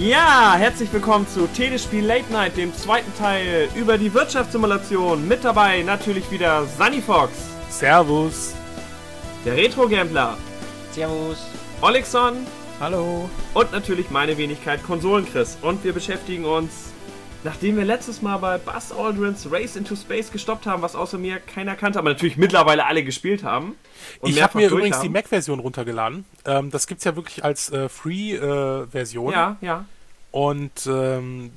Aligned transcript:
Ja, 0.00 0.54
herzlich 0.56 0.92
willkommen 0.92 1.26
zu 1.26 1.48
Telespiel 1.48 2.04
Late 2.04 2.32
Night, 2.32 2.56
dem 2.56 2.72
zweiten 2.72 3.12
Teil 3.18 3.68
über 3.74 3.98
die 3.98 4.14
Wirtschaftssimulation. 4.14 5.26
Mit 5.26 5.42
dabei 5.42 5.82
natürlich 5.82 6.30
wieder 6.30 6.64
Sunny 6.66 7.02
Fox, 7.02 7.32
Servus. 7.68 8.54
der 9.44 9.56
Retro-Gambler, 9.56 10.38
Servus. 10.92 11.38
Olexon 11.80 12.46
Hallo. 12.78 13.28
und 13.54 13.72
natürlich 13.72 14.08
meine 14.10 14.38
Wenigkeit 14.38 14.84
Konsolenchris. 14.84 15.58
Und 15.62 15.82
wir 15.82 15.92
beschäftigen 15.92 16.44
uns, 16.44 16.92
nachdem 17.44 17.76
wir 17.76 17.84
letztes 17.84 18.22
Mal 18.22 18.38
bei 18.38 18.58
Buzz 18.58 18.92
Aldrins 18.92 19.50
Race 19.50 19.76
into 19.76 19.96
Space 19.96 20.30
gestoppt 20.30 20.66
haben, 20.66 20.82
was 20.82 20.94
außer 20.94 21.18
mir 21.18 21.38
keiner 21.38 21.74
kannte, 21.76 21.98
aber 21.98 22.10
natürlich 22.10 22.36
mittlerweile 22.36 22.86
alle 22.86 23.04
gespielt 23.04 23.44
haben. 23.44 23.74
Ich 24.22 24.42
habe 24.42 24.58
mir 24.58 24.68
übrigens 24.68 25.00
die 25.00 25.06
haben. 25.06 25.12
Mac-Version 25.12 25.60
runtergeladen. 25.60 26.24
Ähm, 26.44 26.70
das 26.70 26.86
gibt's 26.86 27.04
ja 27.04 27.16
wirklich 27.16 27.44
als 27.44 27.70
äh, 27.70 27.88
Free-Version. 27.88 29.32
Ja, 29.32 29.56
ja. 29.60 29.84
Und 30.30 30.86
ähm, 30.86 31.50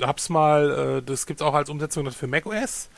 hab's 0.00 0.28
mal, 0.28 0.98
äh, 0.98 1.02
das 1.02 1.26
gibt's 1.26 1.42
auch 1.42 1.54
als 1.54 1.70
Umsetzung 1.70 2.10
für 2.10 2.26
macOS. 2.26 2.88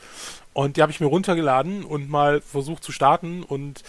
Und 0.53 0.77
die 0.77 0.81
habe 0.81 0.91
ich 0.91 1.01
mir 1.01 1.07
runtergeladen 1.07 1.83
und 1.83 2.09
mal 2.09 2.39
versucht 2.39 2.81
zu 2.81 2.93
starten 2.93 3.43
und 3.43 3.83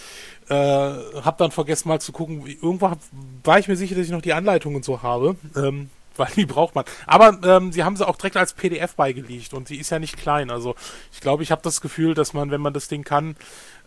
äh, 0.48 0.54
habe 0.54 1.36
dann 1.38 1.52
vergessen 1.52 1.88
mal 1.88 2.00
zu 2.00 2.10
gucken. 2.10 2.44
Irgendwo 2.44 2.90
hab, 2.90 2.98
war 3.44 3.58
ich 3.60 3.68
mir 3.68 3.76
sicher, 3.76 3.94
dass 3.94 4.06
ich 4.06 4.10
noch 4.10 4.20
die 4.20 4.32
Anleitung 4.32 4.74
und 4.74 4.84
so 4.84 5.02
habe. 5.02 5.36
Ähm, 5.54 5.90
weil 6.18 6.28
die 6.36 6.46
braucht 6.46 6.74
man. 6.74 6.84
Aber 7.06 7.38
ähm, 7.44 7.72
sie 7.72 7.84
haben 7.84 7.96
sie 7.96 8.06
auch 8.06 8.16
direkt 8.16 8.36
als 8.36 8.52
PDF 8.54 8.94
beigelegt 8.94 9.54
und 9.54 9.68
die 9.68 9.78
ist 9.78 9.90
ja 9.90 9.98
nicht 9.98 10.16
klein. 10.16 10.50
Also 10.50 10.74
ich 11.12 11.20
glaube, 11.20 11.42
ich 11.42 11.50
habe 11.50 11.62
das 11.62 11.80
Gefühl, 11.80 12.14
dass 12.14 12.32
man, 12.32 12.50
wenn 12.50 12.60
man 12.60 12.72
das 12.72 12.88
Ding 12.88 13.04
kann, 13.04 13.36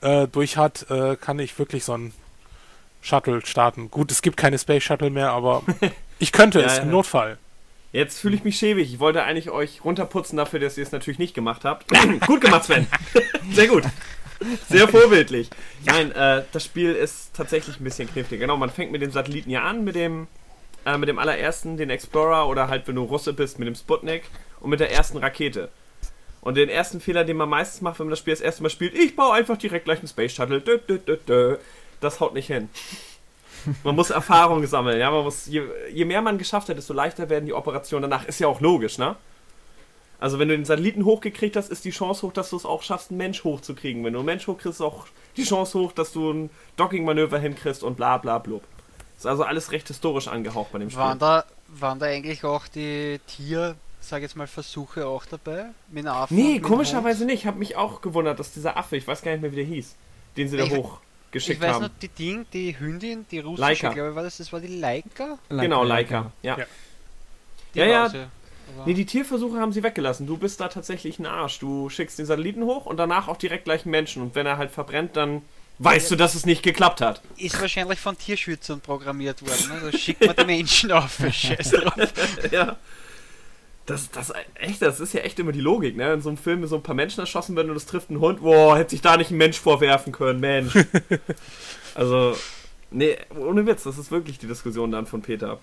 äh, 0.02 0.27
durch 0.27 0.57
hat, 0.57 0.89
äh, 0.89 1.15
kann 1.15 1.39
ich 1.39 1.57
wirklich 1.59 1.83
so 1.83 1.97
ein 1.97 2.13
Shuttle 3.02 3.45
starten. 3.45 3.89
Gut, 3.91 4.11
es 4.11 4.22
gibt 4.22 4.38
keine 4.38 4.59
Space 4.59 4.83
Shuttle 4.83 5.09
mehr, 5.09 5.31
aber 5.31 5.63
ich 6.19 6.31
könnte 6.31 6.59
Ja, 6.59 6.66
es 6.67 6.77
ja. 6.77 6.83
im 6.83 6.91
Notfall. 6.91 7.38
Jetzt 7.91 8.19
fühle 8.19 8.35
ich 8.35 8.44
mich 8.44 8.57
schäbig. 8.57 8.94
Ich 8.94 9.00
wollte 9.00 9.23
eigentlich 9.23 9.50
euch 9.50 9.83
runterputzen 9.83 10.38
dafür, 10.38 10.59
dass 10.59 10.77
ihr 10.77 10.83
es 10.83 10.91
natürlich 10.91 11.17
nicht 11.17 11.33
gemacht 11.33 11.66
habt. 11.66 11.88
gut 12.27 12.41
gemacht, 12.41 12.66
Sven. 12.66 12.85
Sehr 13.52 13.67
gut. 13.67 13.83
Sehr 14.69 14.88
vorbildlich. 14.88 15.50
Nein, 15.85 16.11
äh, 16.11 16.44
das 16.52 16.63
Spiel 16.63 16.94
ist 16.94 17.33
tatsächlich 17.33 17.80
ein 17.80 17.83
bisschen 17.83 18.09
knifflig. 18.09 18.39
Genau, 18.39 18.57
man 18.57 18.69
fängt 18.69 18.91
mit 18.91 19.02
dem 19.02 19.11
Satelliten 19.11 19.50
ja 19.50 19.63
an, 19.63 19.83
mit 19.83 19.95
dem, 19.95 20.27
äh, 20.93 20.97
mit 20.97 21.09
dem 21.09 21.19
allerersten, 21.19 21.77
den 21.77 21.89
Explorer 21.89 22.47
oder 22.47 22.67
halt, 22.67 22.87
wenn 22.87 22.95
du 22.95 23.03
Russe 23.03 23.33
bist, 23.33 23.59
mit 23.59 23.67
dem 23.67 23.75
Sputnik 23.75 24.23
und 24.59 24.69
mit 24.69 24.79
der 24.79 24.91
ersten 24.91 25.17
Rakete. 25.17 25.69
Und 26.41 26.55
den 26.55 26.69
ersten 26.69 27.01
Fehler, 27.01 27.25
den 27.25 27.37
man 27.37 27.49
meistens 27.49 27.81
macht, 27.81 27.99
wenn 27.99 28.07
man 28.07 28.11
das 28.11 28.19
Spiel 28.19 28.33
das 28.33 28.41
erste 28.41 28.63
Mal 28.63 28.69
spielt, 28.69 28.95
ich 28.95 29.15
baue 29.15 29.33
einfach 29.33 29.57
direkt 29.57 29.85
gleich 29.85 29.99
einen 29.99 30.07
Space 30.07 30.33
Shuttle. 30.33 30.61
Dö, 30.61 30.77
dö, 30.77 30.97
dö, 30.97 31.17
dö. 31.17 31.57
Das 31.99 32.19
haut 32.19 32.33
nicht 32.33 32.47
hin. 32.47 32.69
Man 33.83 33.95
muss 33.95 34.09
Erfahrung 34.09 34.65
sammeln, 34.65 34.99
ja. 34.99 35.11
Man 35.11 35.25
muss, 35.25 35.47
je, 35.47 35.63
je 35.91 36.05
mehr 36.05 36.21
man 36.21 36.37
geschafft 36.37 36.69
hat, 36.69 36.77
desto 36.77 36.93
leichter 36.93 37.29
werden 37.29 37.45
die 37.45 37.53
Operationen 37.53 38.09
danach. 38.09 38.25
Ist 38.25 38.39
ja 38.39 38.47
auch 38.47 38.61
logisch, 38.61 38.97
ne? 38.97 39.17
Also 40.19 40.39
wenn 40.39 40.49
du 40.49 40.55
den 40.55 40.65
Satelliten 40.65 41.05
hochgekriegt 41.05 41.55
hast, 41.55 41.69
ist 41.69 41.85
die 41.85 41.91
Chance 41.91 42.25
hoch, 42.25 42.33
dass 42.33 42.49
du 42.49 42.57
es 42.57 42.65
auch 42.65 42.83
schaffst, 42.83 43.09
einen 43.09 43.17
Mensch 43.17 43.43
hochzukriegen. 43.43 44.03
Wenn 44.03 44.13
du 44.13 44.19
einen 44.19 44.25
Mensch 44.25 44.47
hochkriegst, 44.47 44.79
ist 44.79 44.85
auch 44.85 45.07
die 45.37 45.43
Chance 45.43 45.79
hoch, 45.79 45.91
dass 45.93 46.11
du 46.11 46.31
ein 46.31 46.49
Docking-Manöver 46.75 47.39
hinkriegst 47.39 47.83
und 47.83 47.95
bla 47.95 48.17
bla 48.17 48.37
blub. 48.37 48.63
Ist 49.20 49.25
also 49.25 49.44
alles 49.44 49.72
recht 49.73 49.88
historisch 49.88 50.28
angehaucht 50.30 50.72
bei 50.72 50.80
dem 50.80 50.89
Spiel. 50.89 51.02
Waren 51.03 51.20
da, 51.20 51.44
waren 51.67 52.00
da 52.00 52.06
eigentlich 52.08 52.44
auch 52.45 52.67
die 52.67 53.20
Tier, 53.28 53.75
sag 54.00 54.22
jetzt 54.22 54.36
mal, 54.38 54.48
Versuche 54.48 55.06
auch 55.08 55.25
dabei? 55.25 55.66
Mit 55.89 56.08
einem 56.08 56.16
Affen 56.16 56.38
Nee, 56.38 56.59
komischerweise 56.62 57.20
Hund? 57.20 57.28
nicht. 57.28 57.42
Ich 57.42 57.45
habe 57.45 57.59
mich 57.59 57.75
auch 57.75 58.00
gewundert, 58.02 58.40
dass 58.40 58.53
dieser 58.53 58.78
Affe, 58.78 58.95
ich 58.95 59.06
weiß 59.06 59.22
gar 59.22 59.31
nicht 59.34 59.42
mehr, 59.42 59.52
wie 59.52 59.58
der 59.58 59.66
hieß, 59.66 59.95
den 60.38 60.47
sie 60.47 60.56
da 60.56 60.64
Ich- 60.64 60.72
hochgeschickt 60.72 61.58
Ich 61.58 61.62
weiß 61.62 61.75
haben. 61.75 61.84
noch, 61.84 61.90
die 62.02 62.08
Ding, 62.08 62.45
die 62.53 62.80
Hündin, 62.80 63.25
die 63.30 63.40
russische, 63.40 63.62
Laika. 63.62 63.90
glaube 63.94 64.09
ich, 64.12 64.16
war 64.16 64.23
das, 64.23 64.38
das 64.38 64.53
war 64.53 64.62
die 64.62 64.80
Laika? 64.80 65.38
genau, 65.50 65.84
Leica. 65.84 66.31
Ja. 66.42 66.58
Ja. 66.58 66.66
Die 67.75 67.79
Ja, 67.79 67.85
ja. 67.85 68.12
Nee, 68.85 68.94
die 68.94 69.06
Tierversuche 69.06 69.59
haben 69.59 69.74
sie 69.74 69.84
weggelassen. 69.84 70.28
Du 70.28 70.38
bist 70.38 70.62
da 70.62 70.69
tatsächlich 70.69 71.18
ein 71.19 71.25
Arsch. 71.25 71.59
Du 71.59 71.90
schickst 71.90 72.19
den 72.19 72.25
Satelliten 72.28 72.63
hoch 72.63 72.85
und 72.85 72.97
danach 72.97 73.28
auch 73.28 73.35
direkt 73.38 73.66
gleich 73.66 73.84
einen 73.84 73.91
Menschen. 73.91 74.22
Und 74.22 74.35
wenn 74.35 74.46
er 74.46 74.58
halt 74.58 74.69
verbrennt, 74.72 75.18
dann 75.18 75.41
weißt 75.79 76.12
du, 76.12 76.16
dass 76.16 76.35
es 76.35 76.45
nicht 76.45 76.62
geklappt 76.62 77.01
hat. 77.01 77.22
Ist 77.38 77.59
wahrscheinlich 77.59 78.00
von 78.00 78.17
Tierschützern 78.17 78.81
programmiert 78.81 79.41
worden. 79.41 79.72
Also 79.72 79.97
schickt 79.97 80.25
man 80.25 80.35
die 80.35 80.45
Menschen 80.45 80.91
auf. 80.91 81.19
Scheiß 81.31 81.72
drauf. 81.72 82.13
ja. 82.51 82.78
Das, 83.85 84.12
das, 84.12 84.31
echt, 84.53 84.84
das 84.84 85.00
ist 85.00 85.13
ja 85.13 85.22
echt 85.22 85.40
immer 85.40 85.51
die 85.51 85.62
Logik, 85.62 85.97
ne? 85.97 86.13
In 86.13 86.22
so 86.22 86.29
einem 86.29 86.38
Film 86.38 86.67
so 86.67 86.75
ein 86.75 86.84
paar 86.84 86.94
Menschen 86.94 87.22
erschossen 87.22 87.56
werden 87.56 87.72
und 87.72 87.75
es 87.75 87.88
trifft 87.88 88.12
einen 88.12 88.19
Hund. 88.19 88.41
Boah, 88.41 88.78
hätte 88.78 88.91
sich 88.91 89.01
da 89.01 89.17
nicht 89.17 89.31
ein 89.31 89.38
Mensch 89.38 89.59
vorwerfen 89.59 90.13
können, 90.13 90.40
Mensch. 90.40 90.73
also, 91.96 92.38
nee, 92.91 93.17
ohne 93.35 93.66
Witz, 93.66 93.84
das 93.84 93.97
ist 93.97 94.11
wirklich 94.11 94.38
die 94.38 94.46
Diskussion 94.46 94.91
dann 94.91 95.07
von 95.07 95.23
Peter. 95.23 95.59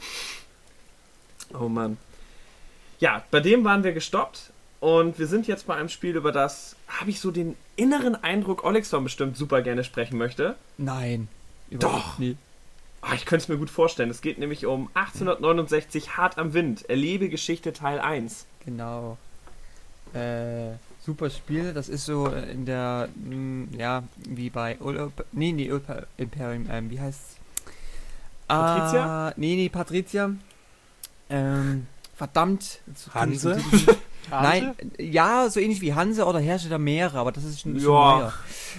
Oh 1.54 1.68
Mann. 1.68 1.98
Ja, 2.98 3.24
bei 3.30 3.38
dem 3.38 3.62
waren 3.62 3.84
wir 3.84 3.92
gestoppt 3.92 4.50
und 4.80 5.18
wir 5.18 5.26
sind 5.26 5.46
jetzt 5.46 5.66
bei 5.66 5.74
einem 5.74 5.88
Spiel, 5.88 6.16
über 6.16 6.32
das 6.32 6.76
habe 6.88 7.10
ich 7.10 7.20
so 7.20 7.30
den 7.30 7.56
inneren 7.76 8.14
Eindruck, 8.14 8.64
Olexon 8.64 9.04
bestimmt 9.04 9.36
super 9.36 9.62
gerne 9.62 9.84
sprechen 9.84 10.18
möchte. 10.18 10.56
Nein. 10.78 11.28
Doch. 11.70 12.18
Nie. 12.18 12.36
Ah, 13.00 13.14
ich 13.14 13.24
könnte 13.24 13.44
es 13.44 13.48
mir 13.48 13.56
gut 13.56 13.70
vorstellen. 13.70 14.10
Es 14.10 14.20
geht 14.20 14.38
nämlich 14.38 14.66
um 14.66 14.88
1869 14.94 16.16
Hart 16.16 16.38
am 16.38 16.54
Wind. 16.54 16.88
Erlebe 16.88 17.28
Geschichte 17.28 17.72
Teil 17.72 18.00
1. 18.00 18.46
Genau. 18.64 19.16
Äh, 20.12 20.72
super 21.04 21.30
Spiel. 21.30 21.72
Das 21.72 21.88
ist 21.88 22.04
so 22.04 22.26
in 22.26 22.66
der, 22.66 23.08
mh, 23.14 23.76
ja, 23.78 24.02
wie 24.16 24.50
bei 24.50 24.76
Ulp 24.80 25.24
nee, 25.32 25.52
nee, 25.52 25.70
Ulp 25.70 26.06
Imperium, 26.16 26.66
ähm, 26.70 26.90
wie 26.90 27.00
heißt's? 27.00 27.36
Patricia? 28.48 29.28
Ah, 29.28 29.34
nee, 29.36 29.56
nee, 29.56 29.68
Patricia. 29.68 30.30
Ähm, 31.30 31.86
verdammt. 32.16 32.80
Hanse? 33.14 33.60
Hanse? 34.30 34.74
Nein, 34.78 34.92
ja, 34.98 35.48
so 35.48 35.60
ähnlich 35.60 35.80
wie 35.80 35.94
Hanse 35.94 36.24
oder 36.24 36.38
Herrscher 36.38 36.68
der 36.68 36.78
Meere, 36.78 37.18
aber 37.18 37.32
das 37.32 37.44
ist 37.44 37.60
schon, 37.60 37.78
schon 37.78 37.92
Ja. 37.92 38.32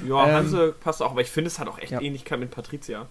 Ja, 0.07 0.27
Ähm, 0.27 0.35
Hanse 0.35 0.75
passt 0.79 1.01
auch, 1.01 1.11
aber 1.11 1.21
ich 1.21 1.29
finde, 1.29 1.49
es 1.49 1.59
hat 1.59 1.67
auch 1.67 1.79
echt 1.79 1.91
ja. 1.91 2.01
Ähnlichkeit 2.01 2.39
mit 2.39 2.51
Patricia. 2.51 3.07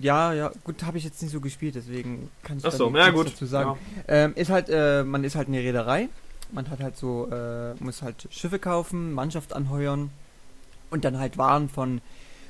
Ja, 0.00 0.32
ja, 0.32 0.52
gut, 0.64 0.82
habe 0.84 0.98
ich 0.98 1.04
jetzt 1.04 1.20
nicht 1.22 1.32
so 1.32 1.40
gespielt, 1.40 1.74
deswegen 1.74 2.30
kann 2.42 2.58
ich 2.58 2.62
so, 2.62 2.90
ja 2.94 3.10
gut. 3.10 3.26
dazu 3.26 3.46
sagen. 3.46 3.78
Ähm, 4.06 4.34
ist 4.36 4.50
halt, 4.50 4.68
äh, 4.68 5.02
man 5.02 5.24
ist 5.24 5.34
halt 5.34 5.48
eine 5.48 5.58
Reederei. 5.58 6.08
Man 6.52 6.68
hat 6.70 6.80
halt 6.80 6.96
so, 6.96 7.28
äh, 7.30 7.74
muss 7.82 8.02
halt 8.02 8.28
Schiffe 8.30 8.58
kaufen, 8.58 9.12
Mannschaft 9.12 9.52
anheuern 9.52 10.10
und 10.90 11.04
dann 11.04 11.18
halt 11.18 11.38
Waren 11.38 11.68
von, 11.68 12.00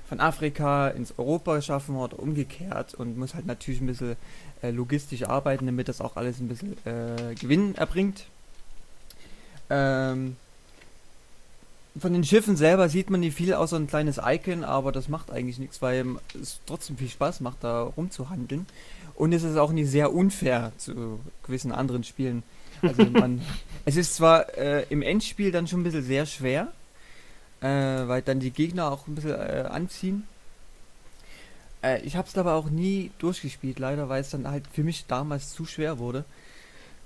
von 0.08 0.20
Afrika 0.20 0.88
ins 0.88 1.18
Europa 1.18 1.60
schaffen 1.60 1.96
oder 1.96 2.18
umgekehrt 2.18 2.94
und 2.94 3.18
muss 3.18 3.34
halt 3.34 3.46
natürlich 3.46 3.80
ein 3.80 3.86
bisschen 3.86 4.16
äh, 4.62 4.70
logistisch 4.70 5.24
arbeiten, 5.24 5.66
damit 5.66 5.88
das 5.88 6.00
auch 6.00 6.16
alles 6.16 6.40
ein 6.40 6.48
bisschen 6.48 6.76
äh, 6.86 7.34
Gewinn 7.38 7.74
erbringt. 7.74 8.26
Ähm, 9.70 10.36
von 11.98 12.12
den 12.12 12.24
Schiffen 12.24 12.56
selber 12.56 12.88
sieht 12.88 13.10
man 13.10 13.20
nicht 13.20 13.36
viel 13.36 13.54
außer 13.54 13.76
ein 13.76 13.86
kleines 13.86 14.20
Icon, 14.24 14.64
aber 14.64 14.92
das 14.92 15.08
macht 15.08 15.30
eigentlich 15.30 15.58
nichts, 15.58 15.82
weil 15.82 16.06
es 16.40 16.60
trotzdem 16.66 16.96
viel 16.96 17.08
Spaß 17.08 17.40
macht, 17.40 17.58
da 17.62 17.82
rumzuhandeln. 17.82 18.66
Und 19.14 19.32
es 19.32 19.42
ist 19.42 19.56
auch 19.56 19.72
nicht 19.72 19.90
sehr 19.90 20.12
unfair 20.12 20.72
zu 20.76 21.20
gewissen 21.44 21.72
anderen 21.72 22.04
Spielen. 22.04 22.42
Also 22.82 23.04
man, 23.10 23.42
es 23.84 23.96
ist 23.96 24.14
zwar 24.14 24.56
äh, 24.56 24.86
im 24.88 25.02
Endspiel 25.02 25.52
dann 25.52 25.66
schon 25.66 25.80
ein 25.80 25.84
bisschen 25.84 26.04
sehr 26.04 26.26
schwer, 26.26 26.68
äh, 27.60 27.66
weil 27.66 28.22
dann 28.22 28.40
die 28.40 28.50
Gegner 28.50 28.90
auch 28.90 29.06
ein 29.06 29.14
bisschen 29.14 29.34
äh, 29.34 29.66
anziehen. 29.68 30.26
Äh, 31.82 32.02
ich 32.02 32.16
habe 32.16 32.28
es 32.28 32.38
aber 32.38 32.54
auch 32.54 32.70
nie 32.70 33.10
durchgespielt, 33.18 33.78
leider, 33.78 34.08
weil 34.08 34.20
es 34.20 34.30
dann 34.30 34.48
halt 34.48 34.64
für 34.72 34.84
mich 34.84 35.06
damals 35.06 35.52
zu 35.52 35.66
schwer 35.66 35.98
wurde. 35.98 36.24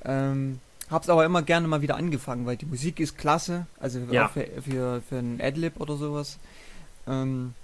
Ähm, 0.04 0.60
hab's 0.91 1.09
aber 1.09 1.25
immer 1.25 1.43
gerne 1.43 1.67
mal 1.69 1.83
wieder 1.83 1.97
angefangen, 1.97 2.47
weil 2.47 2.56
die 2.56 2.67
Musik 2.67 3.00
ist 3.00 3.17
klasse, 3.19 3.67
also 3.81 4.00
Ja. 4.11 4.27
auch 4.27 4.31
für, 4.31 4.47
für, 4.62 5.03
für 5.09 5.17
ein 5.17 5.41
Adlib 5.43 5.81
oder 5.81 5.97
sowas. 5.97 6.39
Ähm, 7.06 7.55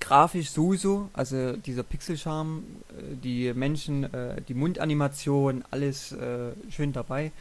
grafisch 0.00 0.50
sowieso, 0.50 1.10
also 1.12 1.52
dieser 1.56 1.82
Pixelcharme, 1.82 2.60
äh, 2.90 3.16
die 3.22 3.52
Menschen, 3.54 4.04
äh, 4.12 4.40
die 4.48 4.54
Mundanimation, 4.54 5.64
alles 5.70 6.12
äh, 6.12 6.52
schön 6.70 6.92
dabei. 6.92 7.32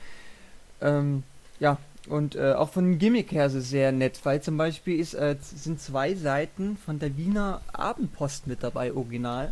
Ähm, 0.82 1.24
ja, 1.60 1.78
und 2.08 2.36
äh, 2.36 2.54
auch 2.54 2.70
von 2.70 2.86
dem 2.86 3.00
Gimmick 3.00 3.32
her 3.32 3.46
ist 3.46 3.54
es 3.54 3.70
sehr 3.70 3.92
nett, 3.92 4.20
weil 4.24 4.42
zum 4.42 4.58
Beispiel 4.58 5.00
ist, 5.00 5.14
äh, 5.14 5.36
sind 5.42 5.80
zwei 5.82 6.16
Seiten 6.16 6.78
von 6.78 7.00
der 7.00 7.18
Wiener 7.18 7.62
Abendpost 7.74 8.48
mit 8.48 8.64
dabei, 8.64 8.94
original. 8.94 9.52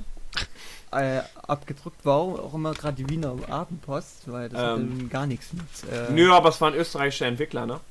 Äh, 0.92 1.22
abgedruckt, 1.46 2.00
warum 2.04 2.40
auch 2.40 2.54
immer 2.54 2.74
gerade 2.74 2.96
die 2.96 3.10
Wiener 3.10 3.36
Abendpost, 3.50 4.32
weil 4.32 4.48
das 4.48 4.58
hat 4.60 4.68
ja 4.68 4.76
Ähm, 4.76 4.98
nun 4.98 5.10
gar 5.10 5.28
nichts 5.28 5.52
mit. 5.52 5.66
Äh, 5.92 6.12
Nö, 6.14 6.32
aber 6.32 6.48
es 6.50 6.62
war 6.62 6.72
ein 6.72 6.76
österreichischer 6.78 7.26
Entwickler, 7.26 7.66
ne? 7.66 7.82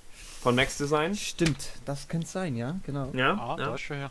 Von 0.40 0.54
Max 0.54 0.78
Design. 0.78 1.14
Stimmt, 1.14 1.68
das 1.84 2.08
könnte 2.08 2.26
sein, 2.26 2.56
ja, 2.56 2.76
genau. 2.86 3.10
Ja, 3.12 3.34
Ah, 3.34 3.56
ja. 3.58 3.66
da 3.66 3.74
ist 3.74 3.82
schon 3.82 3.96
her. 3.98 4.10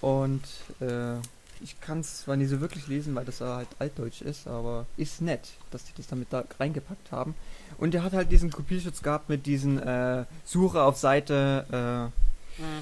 Und 0.00 0.42
äh, 0.80 1.16
ich 1.60 1.80
kann 1.80 2.00
es 2.00 2.22
zwar 2.22 2.36
nicht 2.36 2.50
so 2.50 2.60
wirklich 2.60 2.86
lesen, 2.86 3.14
weil 3.16 3.24
das 3.24 3.40
halt 3.40 3.68
altdeutsch 3.80 4.22
ist, 4.22 4.46
aber 4.46 4.86
ist 4.96 5.20
nett, 5.20 5.48
dass 5.72 5.84
die 5.84 5.92
das 5.96 6.06
damit 6.06 6.28
da 6.32 6.44
reingepackt 6.60 7.10
haben. 7.10 7.34
Und 7.78 7.94
er 7.96 8.04
hat 8.04 8.12
halt 8.12 8.30
diesen 8.30 8.50
Kopierschutz 8.52 9.02
gehabt 9.02 9.28
mit 9.28 9.44
diesen 9.46 9.78
äh, 9.82 10.24
Suche 10.44 10.82
auf 10.82 10.96
Seite 10.96 12.12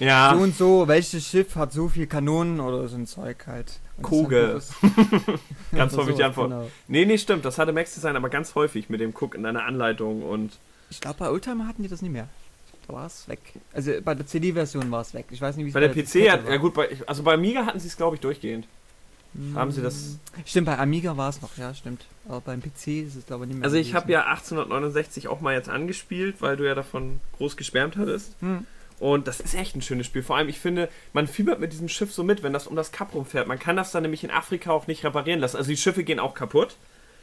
Ja, 0.00 0.34
so 0.36 0.42
und 0.42 0.56
so, 0.56 0.88
welches 0.88 1.26
Schiff 1.26 1.54
hat 1.56 1.72
so 1.72 1.88
viel 1.88 2.06
Kanonen 2.06 2.60
oder 2.60 2.86
so 2.88 2.96
ein 2.96 3.06
Zeug 3.06 3.46
halt. 3.46 3.78
Ist 3.98 4.12
halt 4.32 4.62
ganz 5.74 5.96
häufig 5.96 6.16
die 6.16 6.24
Antwort. 6.24 6.50
genau. 6.50 6.70
Nee, 6.88 7.04
nee, 7.06 7.16
stimmt. 7.18 7.44
Das 7.44 7.58
hatte 7.58 7.72
Max 7.72 7.94
Design 7.94 8.16
aber 8.16 8.28
ganz 8.28 8.54
häufig 8.54 8.90
mit 8.90 9.00
dem 9.00 9.14
Cook 9.18 9.34
in 9.34 9.46
einer 9.46 9.64
Anleitung 9.64 10.22
und. 10.22 10.58
Ich 10.90 11.00
glaube, 11.00 11.18
bei 11.18 11.30
Oldtimer 11.30 11.66
hatten 11.66 11.82
die 11.82 11.88
das 11.88 12.02
nicht 12.02 12.12
mehr. 12.12 12.28
Da 12.86 12.92
war 12.94 13.06
es 13.06 13.26
weg. 13.28 13.40
Also 13.72 13.92
bei 14.04 14.14
der 14.14 14.26
CD-Version 14.26 14.90
war 14.90 15.00
es 15.00 15.12
weg. 15.14 15.26
Ich 15.30 15.40
weiß 15.40 15.56
nicht, 15.56 15.64
wie 15.64 15.68
es 15.70 15.74
Bei 15.74 15.80
der 15.80 15.88
PC 15.88 15.94
Diskette 15.94 16.30
hat. 16.32 16.44
war. 16.44 16.52
Ja, 16.52 16.56
gut, 16.58 16.74
bei, 16.74 16.88
also 17.06 17.22
bei 17.22 17.34
Amiga 17.34 17.66
hatten 17.66 17.80
sie 17.80 17.88
es, 17.88 17.96
glaube 17.96 18.14
ich, 18.16 18.20
durchgehend. 18.20 18.66
haben 19.54 19.72
sie 19.72 19.82
das- 19.82 20.18
Stimmt, 20.44 20.66
bei 20.66 20.78
Amiga 20.78 21.16
war 21.16 21.28
es 21.30 21.42
noch, 21.42 21.56
ja, 21.56 21.74
stimmt. 21.74 22.04
Aber 22.28 22.40
beim 22.42 22.60
PC 22.62 23.02
ist 23.06 23.16
es, 23.16 23.26
glaube 23.26 23.44
ich, 23.44 23.48
nicht 23.48 23.56
mehr. 23.58 23.64
Also, 23.64 23.76
ich 23.76 23.94
habe 23.94 24.12
ja 24.12 24.26
1869 24.26 25.26
auch 25.28 25.40
mal 25.40 25.54
jetzt 25.54 25.68
angespielt, 25.68 26.36
weil 26.40 26.56
du 26.56 26.64
ja 26.66 26.74
davon 26.74 27.20
groß 27.38 27.56
geschwärmt 27.56 27.96
hattest. 27.96 28.34
Hm. 28.40 28.66
Und 28.98 29.26
das 29.28 29.40
ist 29.40 29.54
echt 29.54 29.76
ein 29.76 29.82
schönes 29.82 30.06
Spiel. 30.06 30.22
Vor 30.22 30.36
allem, 30.36 30.48
ich 30.48 30.58
finde, 30.58 30.88
man 31.12 31.26
fiebert 31.26 31.60
mit 31.60 31.72
diesem 31.72 31.88
Schiff 31.88 32.12
so 32.12 32.24
mit, 32.24 32.42
wenn 32.42 32.52
das 32.54 32.66
um 32.66 32.76
das 32.76 32.92
Kap 32.92 33.14
rumfährt. 33.14 33.46
Man 33.46 33.58
kann 33.58 33.76
das 33.76 33.90
dann 33.92 34.02
nämlich 34.02 34.24
in 34.24 34.30
Afrika 34.30 34.70
auch 34.70 34.86
nicht 34.86 35.04
reparieren 35.04 35.40
lassen. 35.40 35.56
Also 35.58 35.68
die 35.70 35.76
Schiffe 35.76 36.02
gehen 36.04 36.18
auch 36.18 36.34
kaputt. 36.34 36.76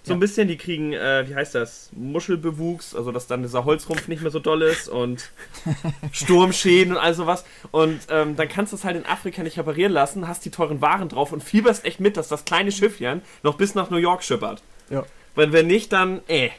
So 0.06 0.12
Ja. 0.12 0.18
ein 0.18 0.20
bisschen, 0.20 0.50
die 0.50 0.58
kriegen, 0.58 0.92
äh, 0.94 1.26
wie 1.28 1.34
heißt 1.34 1.56
das, 1.56 1.90
Muschelbewuchs, 1.94 2.94
also 2.94 3.12
dass 3.14 3.26
dann 3.26 3.42
dieser 3.42 3.64
Holzrumpf 3.64 4.08
nicht 4.10 4.22
mehr 4.22 4.32
so 4.32 4.40
doll 4.40 4.62
ist 4.62 4.90
und 4.90 5.32
Sturmschäden 6.12 6.94
und 6.94 7.00
all 7.00 7.14
sowas. 7.14 7.46
Und 7.72 8.02
ähm, 8.10 8.36
dann 8.36 8.48
kannst 8.50 8.72
du 8.74 8.78
es 8.78 8.84
halt 8.84 8.98
in 8.98 9.06
Afrika 9.06 9.44
nicht 9.44 9.58
reparieren 9.58 9.92
lassen, 9.94 10.28
hast 10.28 10.46
die 10.46 10.52
teuren 10.52 10.82
Waren 10.82 11.10
drauf 11.10 11.32
und 11.32 11.44
fieberst 11.44 11.86
echt 11.86 12.00
mit, 12.00 12.18
dass 12.18 12.28
das 12.28 12.46
kleine 12.46 12.72
Schiffchen 12.72 13.22
noch 13.44 13.56
bis 13.56 13.76
nach 13.76 13.90
New 13.90 13.98
York 13.98 14.24
schippert. 14.24 14.62
Ja. 14.90 15.04
Weil 15.36 15.52
wenn 15.54 15.68
nicht, 15.68 15.92
dann 15.94 16.22
äh. 16.28 16.50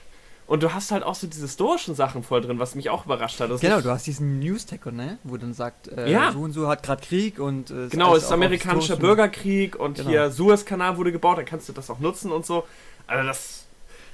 Und 0.46 0.62
du 0.62 0.75
hast 0.75 0.91
halt 0.91 1.02
auch 1.05 1.14
so 1.14 1.26
diese 1.26 1.43
historischen 1.43 1.94
Sachen 1.94 2.23
voll 2.23 2.43
drin, 2.43 2.58
was 2.58 2.75
mich 2.75 2.91
auch 2.91 3.06
überrascht 3.06 3.41
hat. 3.41 3.50
Das 3.50 3.61
Genau, 3.62 3.81
du 3.81 3.88
hast 3.91 4.06
diesen 4.06 4.41
News-Tacker, 4.41 4.93
ne? 4.93 5.19
Wo 5.25 5.38
dann 5.38 5.55
sagt, 5.55 5.88
äh, 5.88 6.11
Ja. 6.11 6.32
so 6.32 6.41
und 6.41 6.52
so 6.52 6.69
hat 6.69 6.82
gerade 6.82 7.02
Krieg 7.02 7.38
und. 7.38 7.70
Äh, 7.70 7.88
Genau, 7.88 8.14
es 8.14 8.25
ist 8.25 8.32
amerikanischer 8.32 8.96
Bürgerkrieg 8.96 9.75
und 9.76 9.96
Genau. 9.96 10.11
hier 10.11 10.31
Suezkanal 10.31 10.99
wurde 10.99 11.12
gebaut, 11.12 11.38
dann 11.38 11.46
kannst 11.46 11.69
du 11.69 11.73
das 11.73 11.88
auch 11.88 11.99
nutzen 11.99 12.31
und 12.31 12.44
so. 12.44 12.64
Also 13.06 13.26
das. 13.26 13.64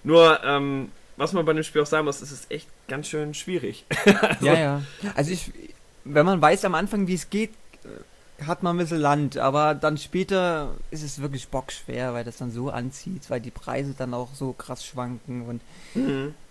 Nur, 0.04 0.38
ähm, 0.44 0.92
was 1.16 1.32
man 1.32 1.44
bei 1.44 1.52
dem 1.52 1.62
Spiel 1.64 1.82
auch 1.82 1.86
sagen 1.86 2.04
muss, 2.06 2.22
es 2.22 2.30
ist 2.32 2.50
echt 2.50 2.68
ganz 2.88 3.08
schön 3.08 3.34
schwierig. 3.34 3.84
Ja, 4.40 4.54
ja. 4.54 4.82
Also 5.16 5.32
ich, 5.32 5.50
wenn 6.04 6.24
man 6.24 6.40
weiß 6.40 6.64
am 6.64 6.74
Anfang, 6.76 7.06
wie 7.08 7.14
es 7.14 7.28
geht, 7.28 7.50
äh, 7.84 7.88
hat 8.46 8.62
man 8.62 8.76
ein 8.76 8.78
bisschen 8.78 9.00
Land, 9.00 9.36
aber 9.38 9.74
dann 9.74 9.98
später 9.98 10.74
ist 10.90 11.02
es 11.02 11.20
wirklich 11.20 11.48
bockschwer, 11.48 12.14
weil 12.14 12.24
das 12.24 12.36
dann 12.38 12.50
so 12.52 12.70
anzieht, 12.70 13.28
weil 13.30 13.40
die 13.40 13.50
Preise 13.50 13.94
dann 13.96 14.14
auch 14.14 14.34
so 14.34 14.52
krass 14.52 14.84
schwanken 14.84 15.42
und 15.42 15.60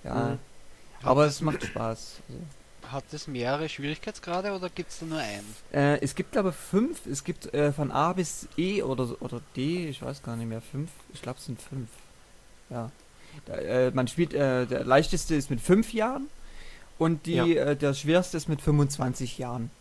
ja. 0.03 0.13
Mhm. 0.31 0.39
Aber 1.03 1.25
es 1.25 1.41
macht 1.41 1.63
Spaß. 1.63 2.21
Also, 2.27 2.91
Hat 2.91 3.06
es 3.13 3.27
mehrere 3.27 3.69
Schwierigkeitsgrade 3.69 4.51
oder 4.53 4.69
gibt 4.69 4.91
es 4.91 5.00
da 5.00 5.06
nur 5.06 5.19
einen? 5.19 5.56
Äh, 5.71 6.00
es 6.01 6.15
gibt 6.15 6.36
aber 6.36 6.51
fünf. 6.51 7.06
Es 7.06 7.24
gibt 7.24 7.53
äh, 7.53 7.71
von 7.71 7.91
A 7.91 8.13
bis 8.13 8.47
E 8.57 8.81
oder, 8.81 9.15
oder 9.21 9.41
D, 9.56 9.88
ich 9.88 10.01
weiß 10.01 10.24
gar 10.24 10.36
nicht 10.36 10.47
mehr, 10.50 10.62
fünf. 10.62 10.89
Ich 11.13 11.21
glaube, 11.21 11.38
es 11.39 11.45
sind 11.45 11.62
fünf. 11.62 11.88
Ja. 12.69 12.91
Da, 13.45 13.53
äh, 13.53 13.91
man 13.91 14.07
spielt, 14.07 14.33
äh, 14.33 14.65
der 14.65 14.83
leichteste 14.86 15.36
ist 15.36 15.50
mit 15.50 15.62
fünf 15.62 15.94
Jahren 15.94 16.27
und 16.97 17.25
die, 17.27 17.33
Ja. 17.36 17.45
äh, 17.45 17.75
der 17.77 17.94
schwerste 17.94 18.36
ist 18.38 18.50
mit 18.50 18.62
25 18.62 19.38
Jahren. 19.38 19.71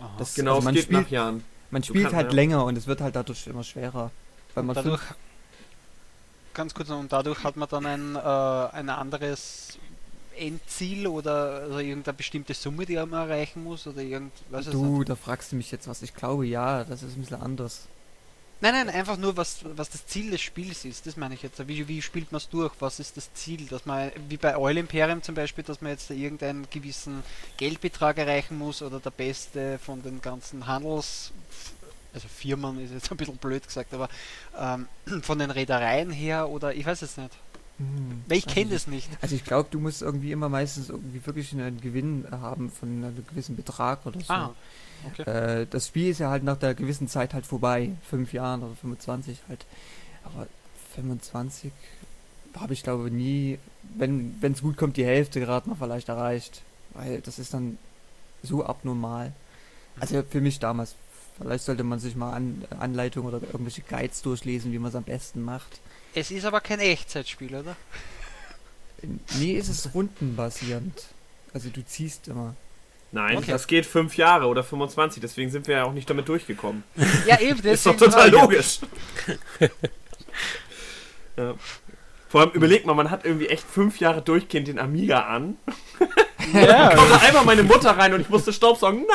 Aha. 0.00 0.10
Das, 0.18 0.34
Genau, 0.34 0.52
also 0.56 0.60
es 0.60 0.64
man 0.64 0.74
geht 0.74 0.84
spielt, 0.84 1.02
nach 1.02 1.10
Jahren. 1.10 1.44
man 1.70 1.82
spielt 1.82 2.04
kannst- 2.04 2.16
halt 2.16 2.28
ja. 2.28 2.34
länger 2.34 2.64
und 2.64 2.76
es 2.78 2.86
wird 2.86 3.00
halt 3.00 3.16
dadurch 3.16 3.46
immer 3.46 3.64
schwerer. 3.64 4.10
Weil 4.54 4.64
man 4.64 4.74
dadurch, 4.74 5.02
ganz 6.54 6.74
kurz, 6.74 6.90
und 6.90 7.12
dadurch 7.12 7.42
hat 7.44 7.56
man 7.56 7.68
dann 7.68 7.86
ein, 7.86 8.16
äh, 8.16 8.18
ein 8.76 8.88
anderes 8.90 9.78
Endziel 10.36 11.06
oder 11.06 11.62
also 11.62 11.78
irgendeine 11.78 12.16
bestimmte 12.16 12.54
Summe, 12.54 12.86
die 12.86 12.94
man 12.96 13.12
erreichen 13.12 13.64
muss 13.64 13.86
oder 13.86 14.02
irgend, 14.02 14.32
weiß 14.50 14.66
ich 14.68 14.72
du, 14.72 15.02
da 15.04 15.16
fragst 15.16 15.52
du 15.52 15.56
mich 15.56 15.70
jetzt 15.70 15.88
was. 15.88 16.02
Ich 16.02 16.14
glaube, 16.14 16.46
ja, 16.46 16.84
das 16.84 17.02
ist 17.02 17.16
ein 17.16 17.20
bisschen 17.22 17.42
anders. 17.42 17.86
Nein, 18.60 18.74
nein, 18.74 18.88
einfach 18.88 19.16
nur, 19.16 19.36
was, 19.36 19.58
was 19.76 19.88
das 19.88 20.06
Ziel 20.06 20.32
des 20.32 20.40
Spiels 20.40 20.84
ist, 20.84 21.06
das 21.06 21.16
meine 21.16 21.34
ich 21.34 21.42
jetzt. 21.42 21.66
Wie, 21.68 21.86
wie 21.86 22.02
spielt 22.02 22.32
man 22.32 22.38
es 22.38 22.48
durch? 22.48 22.72
Was 22.80 22.98
ist 22.98 23.16
das 23.16 23.32
Ziel? 23.34 23.66
Dass 23.66 23.86
man, 23.86 24.10
wie 24.28 24.36
bei 24.36 24.56
Oil 24.56 24.78
Imperium 24.78 25.22
zum 25.22 25.36
Beispiel, 25.36 25.62
dass 25.62 25.80
man 25.80 25.92
jetzt 25.92 26.10
irgendeinen 26.10 26.66
gewissen 26.68 27.22
Geldbetrag 27.56 28.18
erreichen 28.18 28.58
muss 28.58 28.82
oder 28.82 28.98
der 28.98 29.10
Beste 29.10 29.78
von 29.78 30.02
den 30.02 30.20
ganzen 30.20 30.66
Handels... 30.66 31.32
Also 32.14 32.26
Firmen 32.26 32.82
ist 32.82 32.90
jetzt 32.90 33.10
ein 33.10 33.18
bisschen 33.18 33.36
blöd 33.36 33.66
gesagt, 33.66 33.92
aber 33.92 34.08
ähm, 34.58 34.88
von 35.22 35.38
den 35.38 35.50
Reedereien 35.50 36.10
her 36.10 36.48
oder 36.48 36.74
ich 36.74 36.86
weiß 36.86 37.02
es 37.02 37.18
nicht. 37.18 37.36
Hm, 37.76 38.24
Weil 38.26 38.38
ich 38.38 38.46
kenne 38.46 38.70
nicht. 38.70 38.74
das 38.74 38.86
nicht. 38.86 39.08
Also 39.20 39.36
ich 39.36 39.44
glaube, 39.44 39.68
du 39.70 39.78
musst 39.78 40.02
irgendwie 40.02 40.32
immer 40.32 40.48
meistens 40.48 40.88
irgendwie 40.88 41.24
wirklich 41.24 41.52
einen 41.52 41.80
Gewinn 41.80 42.26
haben 42.30 42.70
von 42.70 42.88
einem 42.88 43.24
gewissen 43.28 43.56
Betrag 43.56 44.04
oder 44.04 44.18
so. 44.20 44.32
Ah, 44.32 44.54
okay. 45.06 45.22
Äh, 45.30 45.66
das 45.68 45.88
Spiel 45.88 46.10
ist 46.10 46.20
ja 46.20 46.30
halt 46.30 46.44
nach 46.44 46.56
der 46.56 46.74
gewissen 46.74 47.08
Zeit 47.08 47.34
halt 47.34 47.46
vorbei. 47.46 47.90
Fünf 48.08 48.32
Jahren 48.32 48.62
oder 48.62 48.74
25 48.74 49.38
halt. 49.48 49.66
Aber 50.24 50.46
25 50.94 51.72
habe 52.56 52.72
ich 52.72 52.82
glaube 52.82 53.10
nie, 53.10 53.58
wenn 53.96 54.36
es 54.42 54.62
gut 54.62 54.76
kommt, 54.76 54.96
die 54.96 55.04
Hälfte 55.04 55.40
gerade 55.40 55.68
noch 55.68 55.78
vielleicht 55.78 56.08
erreicht. 56.08 56.62
Weil 56.94 57.20
das 57.20 57.38
ist 57.38 57.54
dann 57.54 57.78
so 58.42 58.64
abnormal. 58.64 59.32
Also 60.00 60.22
für 60.28 60.40
mich 60.40 60.58
damals. 60.58 60.94
Vielleicht 61.40 61.64
sollte 61.64 61.84
man 61.84 62.00
sich 62.00 62.16
mal 62.16 62.32
an, 62.32 62.64
Anleitungen 62.80 63.32
oder 63.32 63.46
irgendwelche 63.46 63.82
Guides 63.82 64.22
durchlesen, 64.22 64.72
wie 64.72 64.80
man 64.80 64.88
es 64.88 64.96
am 64.96 65.04
besten 65.04 65.40
macht. 65.42 65.80
Es 66.12 66.32
ist 66.32 66.44
aber 66.44 66.60
kein 66.60 66.80
Echtzeitspiel, 66.80 67.54
oder? 67.54 67.76
Nee, 69.38 69.52
ist 69.52 69.68
es 69.68 69.94
rundenbasierend. 69.94 71.04
Also 71.54 71.68
du 71.70 71.84
ziehst 71.86 72.26
immer. 72.26 72.56
Nein, 73.10 73.38
Okay. 73.38 73.50
das 73.52 73.66
geht 73.66 73.86
fünf 73.86 74.16
Jahre 74.16 74.46
oder 74.46 74.62
25, 74.62 75.20
deswegen 75.20 75.50
sind 75.50 75.66
wir 75.66 75.76
ja 75.76 75.84
auch 75.84 75.92
nicht 75.92 76.08
damit 76.10 76.28
durchgekommen. 76.28 76.84
Ja, 77.26 77.40
eben, 77.40 77.62
das 77.62 77.72
ist 77.74 77.86
doch 77.86 77.96
total 77.96 78.30
logisch. 78.30 78.80
ja. 81.36 81.54
Vor 82.28 82.42
allem 82.42 82.50
überlegt 82.50 82.84
mal, 82.84 82.92
man 82.92 83.10
hat 83.10 83.24
irgendwie 83.24 83.46
echt 83.48 83.64
fünf 83.64 83.98
Jahre 84.00 84.20
durchgehend 84.20 84.68
den 84.68 84.78
Amiga 84.78 85.20
an. 85.20 85.56
Ja, 86.52 86.94
Kommt 86.94 87.10
da 87.10 87.16
einmal 87.26 87.44
meine 87.46 87.62
Mutter 87.62 87.90
rein 87.96 88.12
und 88.12 88.20
ich 88.20 88.28
musste 88.28 88.52
Staubsaugen. 88.52 89.06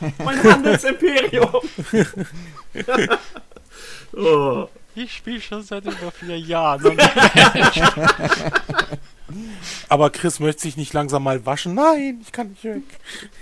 Nein! 0.00 0.12
Mein 0.24 0.40
Handelsimperium! 0.44 1.60
oh. 4.16 4.68
ich 4.94 5.12
spiele 5.12 5.40
schon 5.40 5.62
seit 5.62 5.84
über 5.84 6.12
vier 6.12 6.38
Jahren. 6.38 6.96
Aber 9.88 10.10
Chris 10.10 10.40
möchte 10.40 10.62
sich 10.62 10.76
nicht 10.76 10.92
langsam 10.92 11.22
mal 11.22 11.44
waschen. 11.46 11.74
Nein, 11.74 12.20
ich 12.22 12.32
kann 12.32 12.50
nicht 12.50 12.64
weg. 12.64 12.82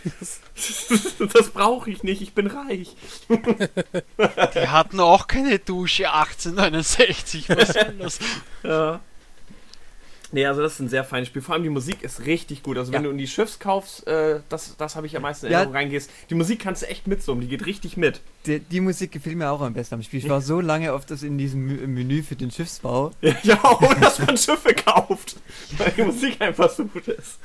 Das 1.34 1.50
brauche 1.50 1.90
ich 1.90 2.02
nicht, 2.02 2.22
ich 2.22 2.32
bin 2.32 2.46
reich. 2.46 2.96
die 3.28 4.68
hatten 4.68 5.00
auch 5.00 5.26
keine 5.26 5.58
Dusche 5.58 6.10
1869. 6.10 7.50
Was 7.50 7.68
soll 7.74 7.94
das? 7.98 8.18
Ja. 8.62 9.00
Nee, 10.32 10.44
also 10.44 10.60
das 10.60 10.74
ist 10.74 10.80
ein 10.80 10.88
sehr 10.88 11.04
feines 11.04 11.28
Spiel. 11.28 11.40
Vor 11.40 11.54
allem 11.54 11.62
die 11.62 11.68
Musik 11.70 12.02
ist 12.02 12.26
richtig 12.26 12.62
gut. 12.64 12.76
Also 12.78 12.92
wenn 12.92 13.02
Ja. 13.02 13.06
du 13.06 13.12
in 13.12 13.18
die 13.18 13.28
Schiffskaufs, 13.28 14.00
äh, 14.04 14.40
das, 14.48 14.76
das 14.76 14.96
habe 14.96 15.06
ich 15.06 15.14
am 15.16 15.22
meisten 15.22 15.46
in 15.46 15.52
Ja. 15.52 15.58
Erinnerung 15.58 15.76
reingehst, 15.76 16.10
die 16.30 16.34
Musik 16.34 16.58
kannst 16.60 16.82
du 16.82 16.88
echt 16.88 17.06
mitsummen, 17.06 17.42
die 17.42 17.48
geht 17.48 17.64
richtig 17.64 17.96
mit. 17.96 18.20
Die, 18.44 18.58
die 18.60 18.80
Musik 18.80 19.12
gefiel 19.12 19.36
mir 19.36 19.50
auch 19.50 19.60
am 19.60 19.72
besten 19.74 19.94
am 19.96 20.02
Spiel. 20.02 20.18
Ich 20.20 20.28
war 20.28 20.40
so 20.40 20.60
lange 20.60 20.92
auf 20.92 21.06
das 21.06 21.22
in 21.22 21.38
diesem 21.38 21.64
Menü 21.94 22.22
für 22.22 22.34
den 22.36 22.50
Schiffsbau. 22.50 23.12
Ja, 23.42 23.60
ohne 23.80 24.00
dass 24.00 24.18
man 24.18 24.36
Schiffe 24.36 24.74
kauft. 24.74 25.36
Weil 25.78 25.92
die 25.96 26.02
Musik 26.02 26.40
einfach 26.40 26.70
so 26.70 26.84
gut 26.86 27.06
ist. 27.08 27.38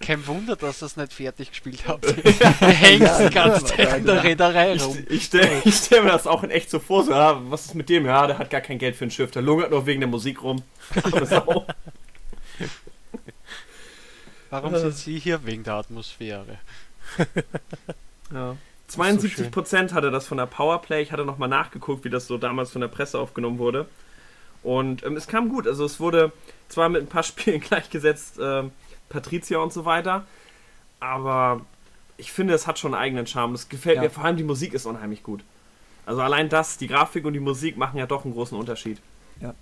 Kein 0.00 0.26
Wunder, 0.26 0.56
dass 0.56 0.82
es 0.82 0.96
nicht 0.96 1.12
fertig 1.12 1.50
gespielt 1.50 1.84
habt. 1.86 2.06
Ihr 2.06 2.32
hängt 2.68 3.02
Ja, 3.02 3.28
die 3.28 3.32
ganze 3.34 3.60
ja, 3.60 3.76
Zeit 3.88 3.98
in 3.98 4.06
der 4.06 4.14
ja. 4.16 4.20
Reederei 4.22 4.74
Ich, 4.74 4.84
rum. 4.84 4.98
ich 5.08 5.24
stelle 5.24 5.62
ich 5.64 5.74
stell 5.76 6.02
mir 6.02 6.10
das 6.10 6.26
auch 6.26 6.42
in 6.42 6.50
echt 6.50 6.70
so 6.70 6.78
vor, 6.80 7.04
so, 7.04 7.12
ja, 7.12 7.40
was 7.50 7.66
ist 7.66 7.74
mit 7.76 7.88
dem? 7.88 8.04
Ja, 8.06 8.26
der 8.26 8.38
hat 8.38 8.50
gar 8.50 8.60
kein 8.60 8.78
Geld 8.78 8.96
für 8.96 9.04
ein 9.04 9.10
Schiff, 9.10 9.30
der 9.30 9.42
lungert 9.42 9.70
nur 9.70 9.86
wegen 9.86 10.00
der 10.00 10.08
Musik 10.08 10.42
rum. 10.42 10.62
Warum 14.50 14.76
sind 14.76 14.94
Sie 14.94 15.18
hier? 15.18 15.44
Wegen 15.44 15.64
der 15.64 15.74
Atmosphäre. 15.74 16.58
Ja. 18.32 18.56
so 18.88 19.00
72% 19.00 19.92
hatte 19.92 20.10
das 20.10 20.26
von 20.26 20.38
der 20.38 20.46
Powerplay. 20.46 21.00
Ich 21.00 21.12
hatte 21.12 21.24
nochmal 21.24 21.48
nachgeguckt, 21.48 22.04
wie 22.04 22.10
das 22.10 22.26
so 22.26 22.38
damals 22.38 22.72
von 22.72 22.80
der 22.80 22.88
Presse 22.88 23.20
aufgenommen 23.20 23.58
wurde. 23.58 23.86
Und 24.64 25.04
ähm, 25.04 25.16
es 25.16 25.28
kam 25.28 25.48
gut. 25.48 25.68
Also 25.68 25.84
es 25.84 26.00
wurde 26.00 26.32
zwar 26.68 26.88
mit 26.88 27.02
ein 27.02 27.06
paar 27.06 27.22
Spielen 27.22 27.60
gleichgesetzt, 27.60 28.38
ähm, 28.42 28.72
Patricia 29.08 29.58
und 29.58 29.72
so 29.72 29.84
weiter, 29.84 30.26
aber 30.98 31.64
ich 32.16 32.32
finde, 32.32 32.54
es 32.54 32.66
hat 32.66 32.80
schon 32.80 32.94
einen 32.94 33.02
eigenen 33.04 33.26
Charme. 33.28 33.54
Es 33.54 33.68
gefällt 33.68 33.96
Ja. 33.96 34.02
mir, 34.02 34.10
vor 34.10 34.24
allem 34.24 34.36
die 34.36 34.42
Musik 34.42 34.74
ist 34.74 34.86
unheimlich 34.86 35.22
gut. 35.22 35.44
Also 36.04 36.20
allein 36.22 36.48
das, 36.48 36.76
die 36.78 36.88
Grafik 36.88 37.24
und 37.26 37.34
die 37.34 37.38
Musik 37.40 37.76
machen 37.76 37.98
ja 37.98 38.06
doch 38.06 38.24
einen 38.24 38.34
großen 38.34 38.58
Unterschied. 38.58 38.98
Ja. 39.40 39.54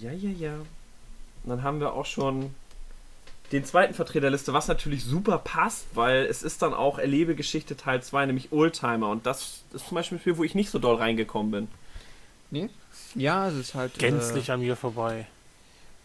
Ja, 0.00 0.12
ja, 0.12 0.30
ja. 0.30 0.54
Und 0.54 1.50
dann 1.50 1.62
haben 1.62 1.80
wir 1.80 1.94
auch 1.94 2.06
schon 2.06 2.54
den 3.52 3.64
zweiten 3.64 3.94
Vertreter 3.94 4.22
der 4.22 4.30
Liste, 4.30 4.52
was 4.52 4.68
natürlich 4.68 5.04
super 5.04 5.38
passt, 5.38 5.86
weil 5.94 6.24
es 6.26 6.42
ist 6.42 6.62
dann 6.62 6.72
auch 6.72 6.98
Erlebegeschichte 6.98 7.76
Teil 7.76 8.02
2, 8.02 8.26
nämlich 8.26 8.52
Oldtimer. 8.52 9.08
Und 9.08 9.26
das 9.26 9.62
ist 9.72 9.88
zum 9.88 9.96
Beispiel 9.96 10.18
ein 10.18 10.20
Spiel, 10.20 10.36
wo 10.36 10.44
ich 10.44 10.54
nicht 10.54 10.70
so 10.70 10.78
doll 10.78 10.96
reingekommen 10.96 11.50
bin. 11.50 11.68
Nee? 12.50 12.68
Ja, 13.14 13.48
es 13.48 13.56
ist 13.56 13.74
halt. 13.74 13.98
Gänzlich 13.98 14.50
an 14.50 14.60
mir 14.60 14.76
vorbei. 14.76 15.26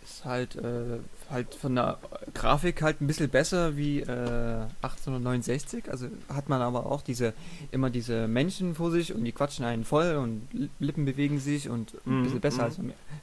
ist 0.03 0.25
halt, 0.25 0.55
äh, 0.55 0.99
halt 1.29 1.55
von 1.55 1.75
der 1.75 1.97
Grafik 2.33 2.81
halt 2.81 3.01
ein 3.01 3.07
bisschen 3.07 3.29
besser 3.29 3.75
wie 3.77 3.99
äh, 4.01 4.65
1869. 4.81 5.89
Also 5.91 6.07
hat 6.33 6.49
man 6.49 6.61
aber 6.61 6.85
auch 6.85 7.01
diese 7.01 7.33
immer 7.71 7.89
diese 7.89 8.27
Menschen 8.27 8.75
vor 8.75 8.91
sich 8.91 9.13
und 9.13 9.23
die 9.23 9.31
quatschen 9.31 9.65
einen 9.65 9.83
voll 9.85 10.15
und 10.15 10.47
Li- 10.53 10.69
Lippen 10.79 11.05
bewegen 11.05 11.39
sich 11.39 11.69
und 11.69 11.93
ein 12.05 12.19
Mhm, 12.19 12.23
bisschen 12.23 12.41
besser 12.41 12.57
mhm. 12.59 12.63
als 12.65 12.79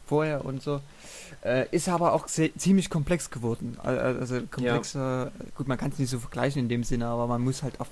vorher 0.06 0.44
und 0.44 0.62
so. 0.62 0.80
Äh, 1.44 1.66
ist 1.70 1.88
aber 1.88 2.12
auch 2.12 2.26
ziemlich 2.26 2.90
komplex 2.90 3.30
geworden. 3.30 3.76
Al- 3.82 3.98
al- 3.98 4.18
Also 4.20 4.40
komplexer, 4.50 5.32
gut, 5.56 5.68
man 5.68 5.78
kann 5.78 5.90
es 5.92 5.98
nicht 5.98 6.10
so 6.10 6.18
vergleichen 6.18 6.62
in 6.62 6.68
dem 6.68 6.84
Sinne, 6.84 7.06
aber 7.06 7.26
man 7.26 7.40
muss 7.42 7.62
halt 7.62 7.80
auf 7.80 7.88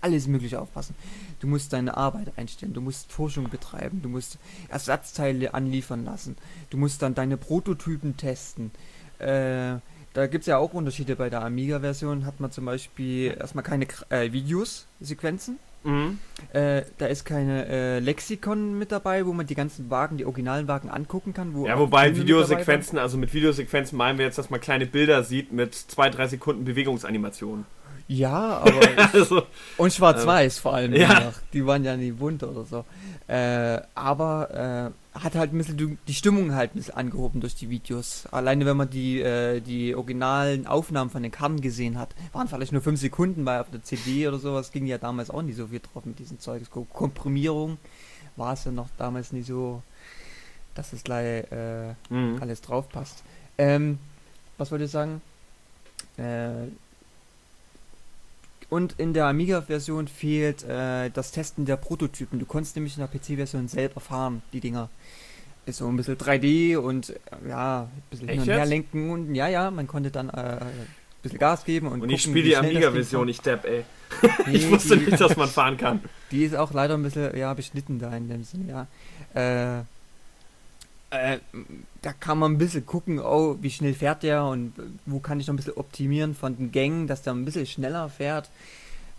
alles 0.00 0.28
Mögliche 0.28 0.60
aufpassen. 0.60 0.94
Du 1.40 1.48
musst 1.48 1.72
deine 1.72 1.96
Arbeit 1.96 2.32
einstellen, 2.36 2.72
du 2.72 2.80
musst 2.80 3.10
Forschung 3.10 3.50
betreiben, 3.50 4.00
du 4.00 4.08
musst 4.08 4.38
Ersatzteile 4.68 5.54
anliefern 5.54 6.04
lassen, 6.04 6.36
du 6.70 6.76
musst 6.76 7.02
dann 7.02 7.16
deine 7.16 7.36
Prototypen 7.36 8.16
testen. 8.16 8.70
Äh, 9.18 9.80
da 10.14 10.26
gibt 10.26 10.42
es 10.42 10.46
ja 10.46 10.58
auch 10.58 10.72
Unterschiede 10.72 11.16
bei 11.16 11.30
der 11.30 11.42
Amiga-Version. 11.42 12.26
Hat 12.26 12.40
man 12.40 12.50
zum 12.50 12.64
Beispiel 12.64 13.36
erstmal 13.38 13.64
keine 13.64 13.86
äh, 14.10 14.32
Videos, 14.32 14.86
Sequenzen. 15.00 15.58
Mhm. 15.84 16.18
Äh, 16.52 16.82
da 16.98 17.06
ist 17.06 17.24
keine 17.24 17.66
äh, 17.66 17.98
Lexikon 18.00 18.78
mit 18.78 18.90
dabei, 18.90 19.26
wo 19.26 19.32
man 19.32 19.46
die 19.46 19.54
ganzen 19.54 19.90
Wagen, 19.90 20.16
die 20.16 20.24
originalen 20.24 20.66
Wagen 20.66 20.90
angucken 20.90 21.34
kann. 21.34 21.54
Wo 21.54 21.66
Ja, 21.66 21.78
wobei 21.78 22.06
Filme 22.06 22.20
Videosequenzen, 22.22 22.98
also 22.98 23.16
mit 23.16 23.32
Videosequenzen 23.32 23.96
meinen 23.96 24.18
wir 24.18 24.24
jetzt, 24.24 24.38
dass 24.38 24.50
man 24.50 24.60
kleine 24.60 24.86
Bilder 24.86 25.22
sieht 25.22 25.52
mit 25.52 25.74
zwei, 25.74 26.10
drei 26.10 26.26
Sekunden 26.26 26.64
Bewegungsanimation. 26.64 27.64
Ja, 28.08 28.58
aber 28.64 28.80
Also, 29.12 29.42
Und 29.76 29.92
schwarz-weiß 29.92 30.58
vor 30.60 30.74
allem. 30.74 30.94
ja. 30.94 31.20
noch. 31.26 31.34
Die 31.52 31.64
waren 31.66 31.84
ja 31.84 31.96
nie 31.96 32.10
bunt 32.12 32.42
oder 32.42 32.64
so. 32.64 32.84
Äh, 33.26 33.80
aber 33.94 34.92
äh, 35.14 35.18
hat 35.18 35.34
halt 35.34 35.52
ein 35.52 35.58
bisschen 35.58 35.98
die- 36.06 36.14
Stimmung 36.14 36.54
halt 36.54 36.74
ein 36.74 36.78
bisschen 36.78 36.94
angehoben 36.96 37.40
durch 37.42 37.54
die 37.54 37.68
Videos. 37.68 38.24
Alleine 38.30 38.64
wenn 38.64 38.78
man 38.78 38.88
die, 38.88 39.20
äh, 39.20 39.60
die 39.60 39.94
originalen 39.94 40.66
Aufnahmen 40.66 41.10
von 41.10 41.22
den 41.22 41.32
Karten 41.32 41.60
gesehen 41.60 41.98
hat, 41.98 42.08
waren 42.32 42.48
vielleicht 42.48 42.72
nur 42.72 42.80
5 42.80 42.98
Sekunden, 42.98 43.44
weil 43.44 43.60
auf 43.60 43.70
der 43.70 43.82
CD 43.82 44.26
oder 44.26 44.38
sowas 44.38 44.72
ging 44.72 44.86
ja 44.86 44.96
damals 44.96 45.28
auch 45.28 45.42
nicht 45.42 45.56
so 45.56 45.66
viel 45.66 45.80
drauf 45.80 46.06
mit 46.06 46.18
diesem 46.18 46.40
Zeug. 46.40 46.62
Ko- 46.70 46.86
Komprimierung 46.90 47.76
war 48.36 48.54
es 48.54 48.64
ja 48.64 48.70
noch 48.70 48.88
damals 48.96 49.32
nicht 49.32 49.46
so, 49.48 49.82
dass 50.74 50.94
es 50.94 51.04
gleich 51.04 51.44
äh, 51.52 51.92
mhm. 52.08 52.38
alles 52.40 52.62
drauf 52.62 52.88
passt. 52.88 53.22
Ähm, 53.58 53.98
was 54.56 54.70
wollte 54.70 54.84
ich 54.86 54.90
sagen? 54.90 55.20
Äh, 56.16 56.68
und 58.70 58.94
in 58.98 59.14
der 59.14 59.26
Amiga-Version 59.26 60.08
fehlt 60.08 60.62
äh, 60.64 61.10
das 61.10 61.30
Testen 61.32 61.64
der 61.64 61.76
Prototypen. 61.76 62.38
Du 62.38 62.46
konntest 62.46 62.76
nämlich 62.76 62.96
in 62.96 63.00
der 63.00 63.08
PC-Version 63.08 63.68
selber 63.68 64.00
fahren, 64.00 64.42
die 64.52 64.60
Dinger. 64.60 64.88
Ist 65.66 65.78
so 65.78 65.88
ein 65.88 65.96
bisschen 65.96 66.16
3D 66.16 66.76
und 66.78 67.10
äh, 67.10 67.48
ja, 67.48 67.82
ein 67.82 68.02
bisschen 68.10 68.28
hin 68.28 68.38
Echt 68.40 68.48
und 68.48 68.54
her 68.54 68.66
lenken 68.66 69.10
und 69.10 69.34
ja, 69.34 69.48
ja, 69.48 69.70
man 69.70 69.86
konnte 69.86 70.10
dann 70.10 70.30
äh, 70.30 70.32
ein 70.32 70.66
bisschen 71.22 71.38
Gas 71.38 71.64
geben 71.64 71.88
und, 71.88 72.00
Und 72.00 72.10
ich 72.10 72.24
gucken, 72.24 72.32
spiele 72.32 72.44
wie 72.44 72.48
die 72.48 72.56
Amiga-Version, 72.56 73.28
ich 73.28 73.40
depp, 73.40 73.64
ey. 73.66 73.84
fährt. 74.20 74.48
Ich 74.48 74.64
Nee, 74.66 74.70
wusste 74.70 74.96
die- 74.96 75.04
nicht, 75.06 75.20
dass 75.20 75.36
man 75.36 75.48
fahren 75.50 75.76
kann. 75.76 76.00
die 76.30 76.44
ist 76.44 76.56
auch 76.56 76.72
leider 76.72 76.94
ein 76.94 77.02
bisschen 77.02 77.36
ja, 77.36 77.52
beschnitten 77.54 77.98
da 77.98 78.16
in 78.16 78.28
dem 78.28 78.44
Sinne, 78.44 78.86
ja. 79.34 79.78
Äh, 79.78 79.82
äh, 81.10 81.38
da 82.02 82.12
kann 82.12 82.38
man 82.38 82.52
ein 82.52 82.58
bisschen 82.58 82.84
gucken, 82.86 83.18
oh, 83.18 83.56
wie 83.60 83.70
schnell 83.70 83.94
fährt 83.94 84.22
der 84.22 84.44
und 84.44 84.72
wo 85.06 85.20
kann 85.20 85.40
ich 85.40 85.46
noch 85.46 85.54
ein 85.54 85.56
bisschen 85.56 85.74
optimieren 85.76 86.34
von 86.34 86.56
den 86.56 86.70
Gängen, 86.72 87.06
dass 87.06 87.22
der 87.22 87.32
ein 87.34 87.44
bisschen 87.44 87.66
schneller 87.66 88.08
fährt. 88.08 88.50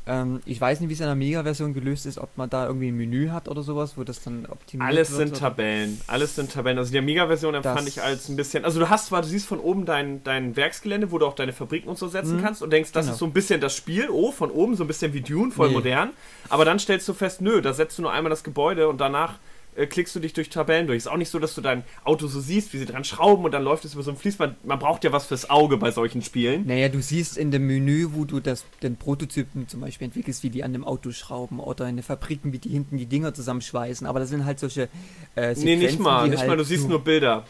Ähm, 0.07 0.39
ich 0.45 0.59
weiß 0.59 0.79
nicht, 0.79 0.89
wie 0.89 0.93
es 0.93 1.01
in 1.01 1.05
der 1.07 1.13
Mega-Version 1.15 1.73
gelöst 1.73 2.05
ist, 2.05 2.17
ob 2.17 2.29
man 2.37 2.49
da 2.49 2.65
irgendwie 2.65 2.87
ein 2.87 2.95
Menü 2.97 3.29
hat 3.29 3.47
oder 3.47 3.61
sowas, 3.63 3.93
wo 3.95 4.03
das 4.03 4.23
dann 4.23 4.45
optimiert 4.47 4.87
Alles 4.89 5.09
wird. 5.11 5.17
sind 5.19 5.29
oder- 5.31 5.39
Tabellen. 5.39 6.01
Alles 6.07 6.35
sind 6.35 6.51
Tabellen. 6.51 6.77
Also 6.79 6.91
die 6.91 6.97
Amiga-Version 6.99 7.53
empfand 7.53 7.87
ich 7.87 8.01
als 8.01 8.27
ein 8.29 8.35
bisschen. 8.35 8.65
Also 8.65 8.79
du 8.79 8.89
hast 8.89 9.07
zwar, 9.07 9.21
du 9.21 9.27
siehst 9.27 9.45
von 9.45 9.59
oben 9.59 9.85
dein, 9.85 10.23
dein 10.23 10.55
Werksgelände, 10.55 11.11
wo 11.11 11.17
du 11.19 11.27
auch 11.27 11.35
deine 11.35 11.53
Fabriken 11.53 11.89
und 11.89 11.97
so 11.97 12.07
setzen 12.07 12.37
Mhm. 12.37 12.41
kannst 12.41 12.63
und 12.63 12.71
denkst, 12.71 12.91
das 12.91 13.05
Genau. 13.05 13.13
ist 13.13 13.19
so 13.19 13.25
ein 13.25 13.33
bisschen 13.33 13.61
das 13.61 13.75
Spiel. 13.75 14.09
Oh, 14.09 14.31
von 14.31 14.49
oben, 14.51 14.75
so 14.75 14.83
ein 14.83 14.87
bisschen 14.87 15.13
wie 15.13 15.21
Dune, 15.21 15.51
voll 15.51 15.67
Nee. 15.67 15.73
modern. 15.75 16.11
Aber 16.47 16.65
dann 16.65 16.79
stellst 16.79 17.07
du 17.07 17.13
fest, 17.13 17.41
nö, 17.41 17.61
da 17.61 17.73
setzt 17.73 17.97
du 17.97 18.01
nur 18.03 18.11
einmal 18.13 18.29
das 18.31 18.43
Gebäude 18.43 18.87
und 18.87 18.99
danach 19.01 19.35
äh, 19.75 19.85
klickst 19.85 20.15
du 20.15 20.19
dich 20.19 20.33
durch 20.33 20.49
Tabellen 20.49 20.87
durch. 20.87 20.97
Ist 20.97 21.07
auch 21.07 21.17
nicht 21.17 21.29
so, 21.29 21.39
dass 21.39 21.55
du 21.55 21.61
dein 21.61 21.83
Auto 22.03 22.27
so 22.27 22.39
siehst, 22.41 22.73
wie 22.73 22.77
sie 22.77 22.85
dran 22.85 23.03
schrauben 23.03 23.45
und 23.45 23.51
dann 23.51 23.63
läuft 23.63 23.85
es 23.85 23.93
über 23.93 24.03
so 24.03 24.11
ein 24.11 24.17
Fließband. 24.17 24.65
Man 24.65 24.79
braucht 24.79 25.03
ja 25.03 25.11
was 25.11 25.27
fürs 25.27 25.49
Auge 25.49 25.77
bei 25.77 25.91
solchen 25.91 26.21
Spielen. 26.21 26.65
Naja, 26.67 26.89
du 26.89 27.01
siehst 27.01 27.37
in 27.37 27.51
dem 27.51 27.67
Menü, 27.67 28.07
wo 28.13 28.25
du 28.25 28.39
das, 28.39 28.65
den 28.81 28.95
Prototypen 28.97 29.67
zum 29.67 29.81
Beispiel 29.81 30.05
entwickelst, 30.05 30.43
wie 30.43 30.49
die 30.49 30.63
an 30.63 30.73
dem 30.73 30.83
Auto 30.83 31.11
schrauben 31.11 31.59
oder 31.59 31.87
in 31.87 31.97
den 31.97 32.03
Fabriken, 32.03 32.51
wie 32.53 32.59
die 32.59 32.69
hinten 32.69 32.97
die 32.97 33.05
Dinger 33.05 33.33
zusammenschweißen. 33.33 34.05
Aber 34.07 34.19
das 34.19 34.29
sind 34.29 34.45
halt 34.45 34.59
solche 34.59 34.89
äh, 35.35 35.53
nee, 35.55 35.75
nicht 35.75 35.91
Sequenzen, 35.91 36.01
mal. 36.03 36.23
die 36.25 36.29
Nicht 36.31 36.39
halt 36.39 36.49
mal, 36.49 36.57
du 36.57 36.63
siehst 36.65 36.87
nur 36.89 37.03
Bilder. 37.03 37.45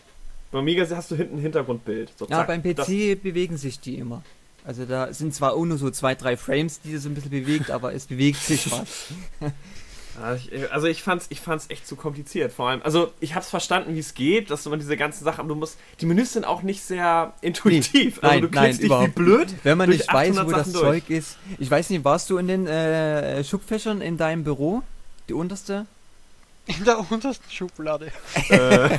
Beim 0.52 0.62
Amiga 0.62 0.86
hast 0.90 1.12
du 1.12 1.16
hinten 1.16 1.38
ein 1.38 1.42
Hintergrundbild. 1.42 2.12
So, 2.18 2.26
Ja, 2.28 2.44
beim 2.44 2.64
PC 2.64 2.76
Das- 2.76 2.88
bewegen 2.88 3.58
sich 3.58 3.80
die 3.80 3.96
immer. 3.98 4.24
Also 4.66 4.86
da 4.86 5.14
sind 5.14 5.34
zwar 5.34 5.54
auch 5.54 5.64
nur 5.66 5.78
so 5.78 5.90
zwei, 5.90 6.16
drei 6.16 6.36
Frames, 6.38 6.82
die 6.82 6.98
so 6.98 7.08
ein 7.10 7.16
bisschen 7.16 7.32
bewegt, 7.32 7.72
aber 7.72 7.94
es 7.94 8.06
bewegt 8.08 8.40
sich 8.40 8.70
was. 8.72 9.08
Ja, 10.22 10.36
ich- 10.36 10.72
Also 10.72 10.88
ich 10.88 11.02
fand's, 11.04 11.28
ich 11.30 11.40
fand's 11.42 11.66
echt 11.70 11.88
zu 11.88 11.96
kompliziert. 11.96 12.52
Vor 12.52 12.70
allem, 12.70 12.82
also 12.84 13.12
ich 13.20 13.36
hab's 13.36 13.50
verstanden, 13.50 13.96
wie 13.96 14.00
es 14.00 14.14
geht, 14.14 14.52
dass 14.52 14.66
man 14.66 14.80
diese 14.80 14.98
ganzen 14.98 15.24
Sachen, 15.24 15.40
aber 15.42 15.50
du 15.50 15.56
musst, 15.56 15.78
die 16.02 16.06
Menüs 16.06 16.34
sind 16.34 16.46
auch 16.46 16.62
nicht 16.62 16.84
sehr 16.84 17.34
intuitiv. 17.42 18.20
also 18.22 18.28
nein, 18.34 18.42
du 18.42 18.48
nein, 18.50 18.64
klickst 18.64 18.80
dich 18.80 18.84
wie 18.84 18.86
überhaupt 18.88 19.16
blöd. 19.16 19.48
Wenn 19.64 19.78
man 19.78 19.88
durch 19.88 20.00
nicht 20.00 20.14
weiß, 20.14 20.30
800 20.38 20.46
wo 20.48 20.52
das 20.52 20.60
Sachen 20.72 20.74
durch. 20.74 21.04
Zeug 21.06 21.10
ist. 21.18 21.38
Ich 21.58 21.72
weiß 21.72 21.90
nicht, 21.90 22.04
warst 22.04 22.30
du 22.30 22.38
in 22.38 22.48
den 22.48 22.68
äh, 22.68 23.44
Schubfächern 23.44 24.02
in 24.02 24.18
deinem 24.18 24.44
Büro? 24.44 24.82
Die 25.30 25.34
unterste? 25.34 25.86
In 26.68 26.84
der 26.84 27.00
untersten 27.12 27.50
Schublade. 27.50 28.12
äh, 28.50 28.90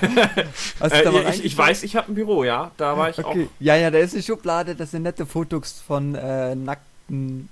du 0.80 1.18
äh, 1.18 1.30
ich, 1.34 1.44
ich 1.44 1.56
weiß, 1.56 1.82
ich 1.84 1.94
habe 1.96 2.10
ein 2.10 2.14
Büro, 2.14 2.42
ja. 2.44 2.70
Da 2.76 2.96
war 2.96 3.10
ich 3.10 3.18
Okay. 3.18 3.44
auch. 3.48 3.50
Ja, 3.60 3.76
ja, 3.76 3.90
da 3.90 3.98
ist 3.98 4.14
eine 4.14 4.22
Schublade, 4.22 4.74
das 4.74 4.90
sind 4.90 5.02
nette 5.02 5.24
Fotos 5.26 5.80
von 5.86 6.14
äh, 6.16 6.54
nackten 6.56 7.48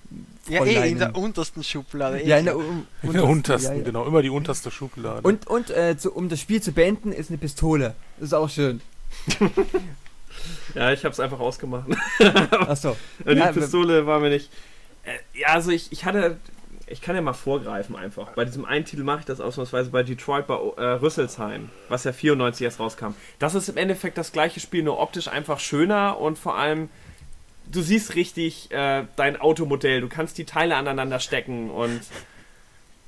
Ja, 0.49 0.65
eh, 0.65 0.91
in 0.91 0.99
der 0.99 1.15
untersten 1.17 1.63
Schublade. 1.63 2.21
Eh 2.21 2.27
Ja, 2.27 2.39
in 2.39 2.45
der 2.47 2.57
un- 2.57 2.87
In 3.03 3.13
der 3.13 3.25
untersten, 3.25 3.73
ja, 3.73 3.79
ja. 3.79 3.85
genau, 3.85 4.05
immer 4.07 4.23
die 4.23 4.31
unterste 4.31 4.71
Schublade. 4.71 5.21
Und, 5.23 5.47
und 5.47 5.71
äh, 5.71 5.97
zu, 5.99 6.13
um 6.13 6.29
das 6.29 6.41
Spiel 6.41 6.63
zu 6.63 6.73
beenden, 6.73 7.13
ist 7.13 7.31
eine 7.31 7.39
Pistole. 7.39 7.95
Das 8.19 8.29
ist 8.29 8.33
auch 8.35 8.49
schön. 8.51 8.81
Ja, 10.75 10.93
ich 10.93 11.05
hab's 11.05 11.19
einfach 11.21 11.41
ausgemacht. 11.41 11.89
Achso. 12.51 12.97
die 13.27 13.33
Ja, 13.33 13.53
Pistole 13.53 14.07
war 14.07 14.21
mir 14.21 14.31
nicht. 14.31 14.51
Äh, 15.03 15.13
ja, 15.41 15.49
also 15.49 15.71
ich, 15.71 15.91
ich 15.93 16.05
hatte. 16.05 16.37
Ich 16.91 17.03
kann 17.03 17.15
ja 17.15 17.21
mal 17.21 17.35
vorgreifen 17.35 17.97
einfach. 17.97 18.31
Bei 18.31 18.47
diesem 18.47 18.65
einen 18.65 18.87
Titel 18.87 19.03
mache 19.03 19.21
ich 19.21 19.25
das 19.27 19.41
ausnahmsweise 19.43 19.91
bei 19.91 20.03
Detroit 20.03 20.47
bei 20.47 20.55
äh, 20.79 20.85
Rüsselsheim, 20.93 21.69
was 21.91 22.05
ja 22.05 22.13
94 22.15 22.65
erst 22.65 22.81
rauskam. 22.81 23.09
Das 23.39 23.55
ist 23.55 23.69
im 23.69 23.77
Endeffekt 23.77 24.17
das 24.17 24.33
gleiche 24.33 24.59
Spiel, 24.61 24.85
nur 24.85 24.99
optisch 24.99 25.29
einfach 25.29 25.61
schöner 25.61 26.19
und 26.19 26.39
vor 26.39 26.57
allem, 26.57 26.89
du 27.71 27.83
siehst 27.83 28.15
richtig 28.15 28.71
äh, 28.71 29.05
dein 29.17 29.41
Automodell, 29.41 30.01
du 30.01 30.09
kannst 30.09 30.39
die 30.39 30.45
Teile 30.45 30.77
aneinander 30.77 31.21
stecken 31.21 31.71
und 31.71 32.01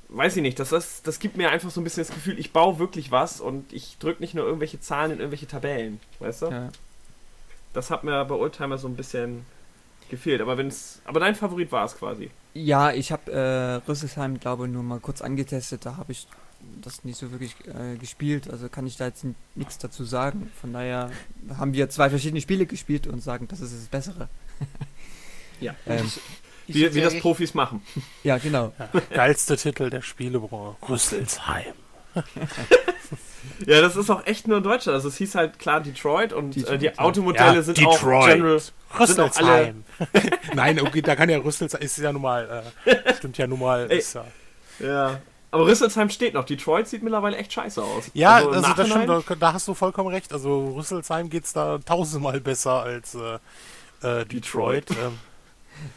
weiß 0.09 0.35
ich 0.35 0.41
nicht, 0.41 0.59
das, 0.59 0.71
ist, 0.71 1.07
das 1.07 1.19
gibt 1.19 1.37
mir 1.37 1.49
einfach 1.49 1.71
so 1.71 1.81
ein 1.81 1.83
bisschen 1.83 2.03
das 2.03 2.13
Gefühl, 2.13 2.37
ich 2.37 2.51
baue 2.51 2.79
wirklich 2.79 3.11
was 3.11 3.39
und 3.39 3.71
ich 3.73 3.97
drücke 3.97 4.21
nicht 4.21 4.33
nur 4.33 4.45
irgendwelche 4.45 4.79
Zahlen 4.79 5.11
in 5.11 5.17
irgendwelche 5.19 5.47
Tabellen, 5.47 5.99
weißt 6.19 6.43
du? 6.43 6.45
Ja. 6.47 6.69
Das 7.73 7.89
hat 7.89 8.03
mir 8.03 8.25
bei 8.25 8.35
Oldtimer 8.35 8.77
so 8.77 8.87
ein 8.87 8.95
bisschen 8.95 9.45
gefehlt. 10.11 10.41
Aber 10.41 10.57
wenn's. 10.57 11.01
Aber 11.05 11.19
dein 11.19 11.33
Favorit 11.33 11.71
war 11.71 11.85
es 11.85 11.97
quasi. 11.97 12.29
Ja, 12.53 12.91
ich 12.91 13.11
habe 13.11 13.31
äh, 13.31 13.89
Rüsselsheim, 13.89 14.39
glaube 14.39 14.65
ich, 14.65 14.71
nur 14.71 14.83
mal 14.83 14.99
kurz 14.99 15.21
angetestet. 15.21 15.85
Da 15.85 15.97
habe 15.97 16.11
ich 16.11 16.27
das 16.81 17.03
nicht 17.03 17.17
so 17.17 17.31
wirklich 17.31 17.55
äh, 17.65 17.95
gespielt. 17.97 18.49
Also 18.49 18.69
kann 18.69 18.85
ich 18.85 18.97
da 18.97 19.05
jetzt 19.05 19.25
nichts 19.55 19.79
dazu 19.79 20.03
sagen. 20.03 20.51
Von 20.59 20.73
daher 20.73 21.09
haben 21.57 21.73
wir 21.73 21.89
zwei 21.89 22.09
verschiedene 22.09 22.41
Spiele 22.41 22.67
gespielt 22.67 23.07
und 23.07 23.23
sagen, 23.23 23.47
das 23.47 23.61
ist 23.61 23.73
das 23.73 23.87
Bessere. 23.87 24.29
Ja. 25.59 25.75
Ähm, 25.85 26.11
Wie, 26.67 26.93
wie 26.93 27.01
das 27.01 27.19
Profis 27.19 27.53
machen. 27.53 27.81
ja, 28.23 28.37
genau. 28.37 28.73
Ja, 28.79 28.89
geilste 29.11 29.57
Titel 29.57 29.89
der 29.89 30.01
Spielebranche. 30.01 30.75
Rüsselsheim. 30.89 31.73
Ja, 33.65 33.81
das 33.81 33.95
ist 33.95 34.09
auch 34.09 34.25
echt 34.25 34.47
nur 34.47 34.57
in 34.57 34.63
Deutschland. 34.63 34.95
Also 34.95 35.07
es 35.07 35.17
hieß 35.17 35.35
halt 35.35 35.59
klar 35.59 35.81
Detroit 35.81 36.33
und 36.33 36.55
Detroit, 36.55 36.75
äh, 36.75 36.77
die. 36.77 36.99
Automodelle 36.99 37.55
Ja, 37.55 37.61
sind 37.61 37.83
auch 37.85 37.93
Detroit. 37.93 38.35
General. 38.35 38.57
Auch 38.57 38.99
alle, 38.99 39.09
Rüsselsheim. 39.09 39.83
Nein, 40.53 40.79
okay, 40.79 41.01
da 41.01 41.15
kann 41.15 41.29
ja 41.29 41.37
Rüsselsheim, 41.37 41.81
ist 41.81 41.97
ja 41.97 42.11
nun 42.11 42.21
mal, 42.21 42.63
äh, 42.85 43.13
stimmt 43.15 43.37
ja 43.37 43.47
nun 43.47 43.59
mal. 43.59 43.89
Ey. 43.89 43.97
Ist 43.97 44.13
ja, 44.13 44.25
ja. 44.79 45.21
Aber 45.51 45.65
Rüsselsheim 45.65 46.09
steht 46.09 46.33
noch. 46.33 46.45
Detroit 46.45 46.87
sieht 46.87 47.03
mittlerweile 47.03 47.37
echt 47.37 47.51
scheiße 47.51 47.81
aus. 47.81 48.09
ja 48.13 48.39
im 48.39 48.47
also, 48.49 48.73
das 48.73 48.87
stimmt, 48.87 49.09
da, 49.09 49.35
da 49.35 49.53
hast 49.53 49.67
du 49.67 49.73
vollkommen 49.73 50.09
recht. 50.09 50.33
Also 50.33 50.73
Rüsselsheim 50.75 51.29
geht's 51.29 51.51
da 51.53 51.79
tausendmal 51.79 52.39
besser 52.39 52.83
als 52.83 53.15
äh, 53.15 53.39
äh, 54.01 54.25
Detroit. 54.25 54.91
Ähm, 54.91 55.17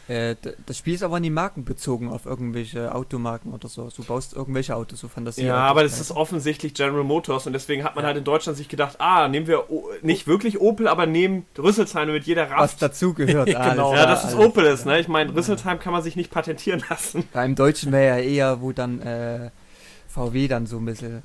Äh, 0.07 0.35
das 0.65 0.77
Spiel 0.77 0.93
ist 0.93 1.03
aber 1.03 1.19
nie 1.19 1.29
markenbezogen 1.29 2.09
auf 2.09 2.25
irgendwelche 2.25 2.93
Automarken 2.93 3.53
oder 3.53 3.67
so. 3.67 3.89
Du 3.95 4.03
baust 4.03 4.33
irgendwelche 4.33 4.75
Autos, 4.75 4.99
so 4.99 5.07
Fantasie. 5.07 5.45
Ja, 5.45 5.57
aber 5.57 5.83
das 5.83 5.99
ist 5.99 6.11
offensichtlich 6.11 6.73
General 6.73 7.03
Motors 7.03 7.47
und 7.47 7.53
deswegen 7.53 7.83
hat 7.83 7.95
man 7.95 8.05
halt 8.05 8.17
in 8.17 8.23
Deutschland 8.23 8.57
sich 8.57 8.67
gedacht, 8.67 8.99
ah, 8.99 9.27
nehmen 9.27 9.47
wir 9.47 9.69
o 9.71 9.89
nicht 10.01 10.27
wirklich 10.27 10.59
Opel, 10.59 10.87
aber 10.87 11.05
nehmen 11.05 11.45
Rüsselsheim 11.57 12.11
mit 12.11 12.25
jeder 12.25 12.49
was 12.49 12.59
Raft. 12.59 12.81
dazu 12.81 13.13
gehört. 13.13 13.49
Genau. 13.65 13.93
Ja, 13.93 14.05
das 14.05 14.25
ist 14.25 14.35
alles. 14.35 14.45
Opel 14.47 14.65
ist, 14.65 14.85
ne? 14.85 14.99
Ich 14.99 15.07
meine, 15.07 15.33
Rüsselsheim 15.33 15.79
kann 15.79 15.91
man 15.91 16.03
sich 16.03 16.15
nicht 16.15 16.29
patentieren 16.31 16.83
lassen. 16.89 17.27
Ja, 17.33 17.43
Im 17.43 17.55
Deutschen 17.55 17.91
wäre 17.91 18.19
ja 18.19 18.23
eher, 18.23 18.61
wo 18.61 18.71
dann 18.71 19.01
äh, 19.01 19.49
VW 20.07 20.47
dann 20.47 20.67
so 20.67 20.77
ein 20.77 20.85
bisschen 20.85 21.23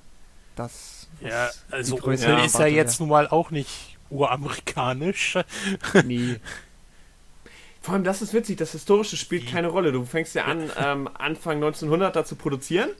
das. 0.56 1.08
ja, 1.20 1.48
also 1.70 1.96
Opel 1.96 2.14
ist 2.14 2.58
ja 2.58 2.66
jetzt 2.66 3.00
nun 3.00 3.08
mal 3.08 3.28
auch 3.28 3.50
nicht 3.50 3.98
uramerikanisch. 4.10 5.38
Nee. 6.04 6.36
Vor 7.82 7.94
allem, 7.94 8.04
das 8.04 8.20
ist 8.20 8.34
witzig, 8.34 8.58
das 8.58 8.72
Historische 8.72 9.16
spielt 9.16 9.46
keine 9.46 9.68
Rolle. 9.68 9.90
Du 9.90 10.04
fängst 10.04 10.34
ja 10.34 10.44
an, 10.44 10.70
ähm, 10.78 11.08
Anfang 11.14 11.56
1900 11.56 12.14
da 12.14 12.24
zu 12.26 12.36
produzieren 12.36 12.90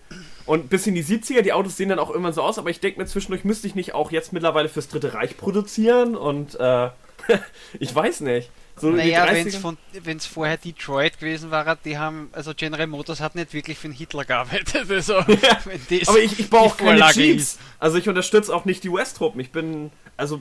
und 0.46 0.70
bis 0.70 0.87
in 0.87 0.94
die 0.94 1.04
70er, 1.04 1.42
die 1.42 1.52
Autos 1.52 1.76
sehen 1.76 1.90
dann 1.90 1.99
auch 1.99 2.10
immer 2.10 2.32
so 2.32 2.42
aus, 2.42 2.58
aber 2.58 2.70
ich 2.70 2.80
denke 2.80 2.99
mir 2.99 3.06
zwischendurch, 3.06 3.44
müsste 3.44 3.66
ich 3.66 3.75
nicht 3.75 3.92
auch 3.94 4.10
jetzt 4.10 4.32
mittlerweile 4.32 4.70
fürs 4.70 4.88
Dritte 4.88 5.12
Reich 5.12 5.37
produzieren 5.37 6.16
und 6.16 6.58
äh, 6.58 6.88
ich 7.78 7.94
weiß 7.94 8.20
nicht. 8.20 8.50
So 8.76 8.90
Naja, 8.90 9.26
30er 9.26 9.76
wenn 10.04 10.16
es 10.16 10.25
vorher 10.25 10.56
Detroit 10.56 11.18
gewesen 11.18 11.50
war, 11.50 11.76
die 11.76 11.99
haben, 11.99 12.30
also 12.32 12.54
General 12.54 12.87
Motors 12.87 13.20
hat 13.20 13.34
nicht 13.34 13.52
wirklich 13.52 13.76
für 13.76 13.88
den 13.88 13.94
Hitler 13.94 14.25
gearbeitet. 14.25 14.87
Also, 14.90 15.14
wenn 15.26 15.99
das 15.99 16.08
aber 16.08 16.20
ich, 16.20 16.38
ich 16.40 16.49
baue 16.49 16.60
auch 16.62 16.76
keine 16.78 17.00
Jeeps. 17.12 17.42
ist. 17.42 17.60
Also 17.78 17.99
ich 17.99 18.08
unterstütze 18.08 18.54
auch 18.54 18.64
nicht 18.64 18.82
die 18.82 18.88
US-Truppen. 18.88 19.40
Ich 19.40 19.52
bin, 19.52 19.90
also 20.16 20.40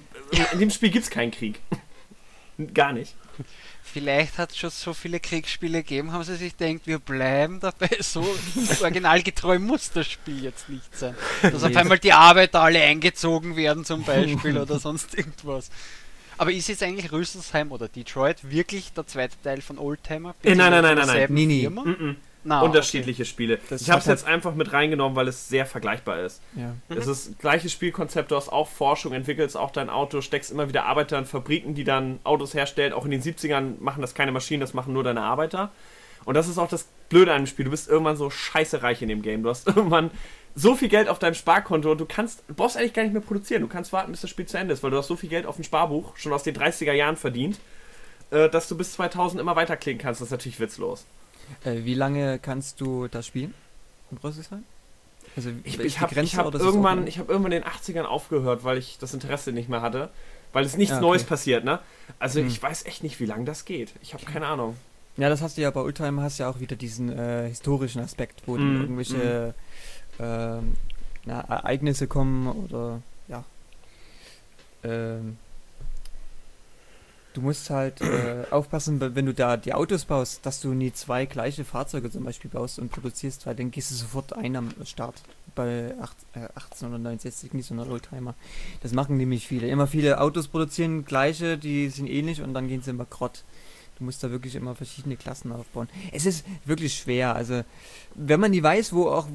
in 0.54 0.60
dem 0.60 0.70
Spiel 0.70 0.90
gibt 0.90 1.04
es 1.04 1.12
keinen 1.12 1.32
Krieg. 1.32 1.60
Gar 2.74 2.94
nicht. 2.94 3.16
Vielleicht 3.92 4.38
hat 4.38 4.52
es 4.52 4.58
schon 4.58 4.70
so 4.70 4.94
viele 4.94 5.20
Kriegsspiele 5.20 5.80
gegeben, 5.80 6.12
haben 6.12 6.24
sie 6.24 6.36
sich 6.36 6.56
gedacht, 6.56 6.86
wir 6.86 7.00
bleiben 7.00 7.60
dabei. 7.60 7.90
So 8.02 8.26
originalgetreu 8.82 9.60
muss 9.60 9.92
das 9.92 10.08
Spiel 10.08 10.44
jetzt 10.44 10.70
nicht 10.70 10.96
sein. 10.98 11.16
Dass 11.42 11.64
auf 11.64 11.76
einmal 11.76 12.00
die 12.00 12.14
Arbeiter 12.14 12.62
alle 12.62 12.82
eingezogen 12.82 13.56
werden 13.56 13.86
zum 13.86 14.04
Beispiel 14.04 14.58
oder 14.60 14.80
sonst 14.80 15.16
irgendwas. 15.16 15.70
Aber 16.38 16.52
ist 16.52 16.70
jetzt 16.70 16.84
eigentlich 16.84 17.12
Rüsselsheim 17.12 17.72
oder 17.72 17.88
Detroit 17.88 18.50
wirklich 18.50 18.94
der 18.94 19.06
zweite 19.08 19.36
Teil 19.44 19.62
von 19.62 19.78
Oldtimer? 19.78 20.36
Äh, 20.44 20.56
nein, 20.56 20.72
nein, 20.72 20.84
nein, 20.84 20.98
nein, 20.98 21.08
nein. 21.08 21.28
Nee, 21.30 21.46
nee. 21.46 22.16
Na, 22.44 22.62
Unterschiedliche 22.62 23.26
Spiele. 23.26 23.60
Das 23.70 23.82
ich 23.82 23.90
habe 23.90 24.00
es 24.00 24.06
hat- 24.06 24.12
jetzt 24.12 24.26
einfach 24.26 24.56
mit 24.56 24.72
reingenommen, 24.72 25.16
weil 25.16 25.28
es 25.28 25.50
sehr 25.50 25.66
vergleichbar 25.66 26.22
ist. 26.22 26.42
Ja. 26.56 26.74
Es 26.88 27.06
ist 27.06 27.38
gleiches 27.40 27.72
Spielkonzept, 27.74 28.32
du 28.32 28.36
hast 28.38 28.50
auch 28.50 28.68
Forschung, 28.70 29.12
entwickelst 29.14 29.58
auch 29.58 29.72
dein 29.72 29.90
Auto, 29.90 30.22
steckst 30.22 30.50
immer 30.52 30.70
wieder 30.70 30.86
Arbeiter 30.86 31.18
in 31.20 31.26
Fabriken, 31.26 31.76
die 31.76 31.84
dann 31.84 32.20
Autos 32.24 32.54
herstellen. 32.54 32.94
Auch 32.94 33.04
in 33.06 33.12
den 33.12 33.22
70ern 33.22 33.74
machen 33.80 34.02
das 34.02 34.14
keine 34.14 34.32
Maschinen, 34.32 34.62
das 34.62 34.74
machen 34.74 34.94
nur 34.94 35.04
deine 35.04 35.22
Arbeiter. 35.22 35.72
Und 36.26 36.36
das 36.36 36.48
ist 36.48 36.58
auch 36.58 36.70
das 36.70 36.88
Blöde 37.10 37.34
an 37.34 37.42
dem 37.44 37.48
Spiel. 37.48 37.66
Du 37.66 37.72
bist 37.72 37.90
irgendwann 37.90 38.16
so 38.16 38.30
scheiße 38.30 38.84
reich 38.84 39.02
in 39.02 39.10
dem 39.10 39.22
Game. 39.22 39.44
Du 39.44 39.50
hast 39.50 39.68
irgendwann 39.76 40.10
so 40.56 40.76
viel 40.76 40.90
Geld 40.90 41.10
auf 41.10 41.20
deinem 41.20 41.34
Sparkonto 41.36 41.92
und 41.92 41.98
du 42.00 42.06
kannst, 42.06 42.44
du 42.48 42.54
brauchst 42.54 42.78
eigentlich 42.78 42.94
gar 42.94 43.04
nicht 43.04 43.14
mehr 43.14 43.22
produzieren. 43.22 43.62
Du 43.62 43.68
kannst 43.68 43.92
warten, 43.94 44.12
bis 44.12 44.22
das 44.22 44.30
Spiel 44.30 44.46
zu 44.46 44.58
Ende 44.58 44.74
ist, 44.74 44.82
weil 44.84 44.92
du 44.92 44.98
hast 44.98 45.08
so 45.08 45.16
viel 45.16 45.30
Geld 45.30 45.46
auf 45.46 45.56
dem 45.56 45.64
Sparbuch 45.64 46.16
schon 46.18 46.32
aus 46.34 46.44
den 46.44 46.56
30er 46.56 46.94
Jahren 46.94 47.18
verdient, 47.18 47.60
äh, 48.32 48.50
dass 48.50 48.68
du 48.68 48.78
bis 48.78 48.94
2000 48.94 49.42
immer 49.42 49.56
weiterklicken 49.56 50.02
kannst. 50.02 50.22
Das 50.22 50.28
ist 50.28 50.32
natürlich 50.32 50.60
witzlos. 50.60 51.06
Äh, 51.64 51.84
wie 51.84 51.94
lange 51.94 52.40
kannst 52.40 52.82
du 52.82 53.08
das 53.08 53.28
spielen? 53.28 53.54
In 54.12 54.18
Rüsselsheim? 54.18 54.64
Also, 55.36 55.52
Ich, 55.64 55.80
ich 55.80 56.00
habe 56.00 56.16
hab 56.16 56.56
irgendwann, 56.56 57.08
ich 57.08 57.20
hab 57.20 57.30
irgendwann 57.30 57.52
in 57.52 57.62
den 57.62 57.70
80ern 57.70 58.04
aufgehört, 58.04 58.64
weil 58.64 58.78
ich 58.78 58.98
das 58.98 59.14
Interesse 59.14 59.52
nicht 59.52 59.70
mehr 59.70 59.82
hatte. 59.82 60.10
Weil 60.52 60.66
es 60.66 60.76
nichts 60.78 60.92
Ja, 60.92 60.98
okay. 60.98 61.06
Neues 61.06 61.24
passiert, 61.24 61.64
ne? 61.64 61.80
Also 62.18 62.40
Hm. 62.40 62.48
ich 62.48 62.62
weiß 62.62 62.86
echt 62.86 63.04
nicht, 63.04 63.20
wie 63.20 63.26
lange 63.26 63.46
das 63.46 63.66
geht. 63.66 63.94
Ich 64.02 64.14
habe 64.14 64.26
keine 64.26 64.48
Ahnung. 64.48 64.76
Ja, 65.18 65.30
das 65.30 65.42
hast 65.42 65.58
du 65.58 65.62
ja 65.62 65.70
bei 65.70 65.82
Oldtimer 65.82 66.24
hast 66.24 66.40
du 66.40 66.44
ja 66.44 66.50
auch 66.50 66.60
wieder 66.60 66.76
diesen 66.76 67.12
äh, 67.12 67.48
historischen 67.50 68.02
Aspekt, 68.02 68.42
wo 68.48 68.58
dann 68.58 68.82
irgendwelche 68.82 69.54
ähm, 70.20 70.76
na, 71.26 71.42
Ereignisse 71.42 72.08
kommen 72.08 72.48
oder 72.48 73.02
ja. 73.28 73.44
Ähm, 74.84 75.38
du 77.34 77.42
musst 77.42 77.70
halt 77.70 78.02
äh, 78.02 78.46
aufpassen, 78.52 79.00
wenn 79.00 79.26
du 79.26 79.34
da 79.34 79.58
die 79.58 79.74
Autos 79.74 80.06
baust, 80.06 80.46
dass 80.46 80.62
du 80.62 80.74
nie 80.74 80.94
zwei 80.94 81.26
gleiche 81.26 81.66
Fahrzeuge 81.66 82.10
zum 82.10 82.24
Beispiel 82.24 82.50
baust 82.50 82.80
und 82.80 82.92
produzierst, 82.92 83.46
weil 83.46 83.56
dann 83.56 83.72
gehst 83.72 83.92
du 83.92 83.96
sofort 83.96 84.34
ein 84.34 84.56
am 84.56 84.70
Start. 84.86 85.22
Bei 85.56 85.96
acht, 86.00 86.16
äh, 86.34 86.48
1869 86.56 87.54
nicht, 87.54 87.68
sondern 87.68 87.92
Oldtimer. 87.92 88.36
Das 88.82 88.94
machen 88.94 89.18
nämlich 89.18 89.48
viele. 89.48 89.68
Immer 89.68 89.88
viele 89.88 90.22
Autos 90.22 90.48
produzieren 90.48 91.06
gleiche, 91.06 91.58
die 91.58 91.90
sind 91.90 92.08
ähnlich 92.08 92.42
und 92.42 92.54
dann 92.54 92.68
gehen 92.68 92.82
sie 92.82 92.92
immer 92.92 93.06
grott. 93.06 93.44
Du 93.98 94.06
musst 94.06 94.24
da 94.24 94.32
wirklich 94.32 94.56
immer 94.56 94.76
verschiedene 94.76 95.18
Klassen 95.18 95.52
aufbauen. 95.52 95.90
Es 96.14 96.26
ist 96.26 96.46
wirklich 96.66 96.94
schwer. 96.94 97.36
Also, 97.36 97.64
wenn 98.16 98.40
man 98.40 98.52
die 98.52 98.64
weiß, 98.64 98.94
wo 98.94 99.10
auch. 99.10 99.28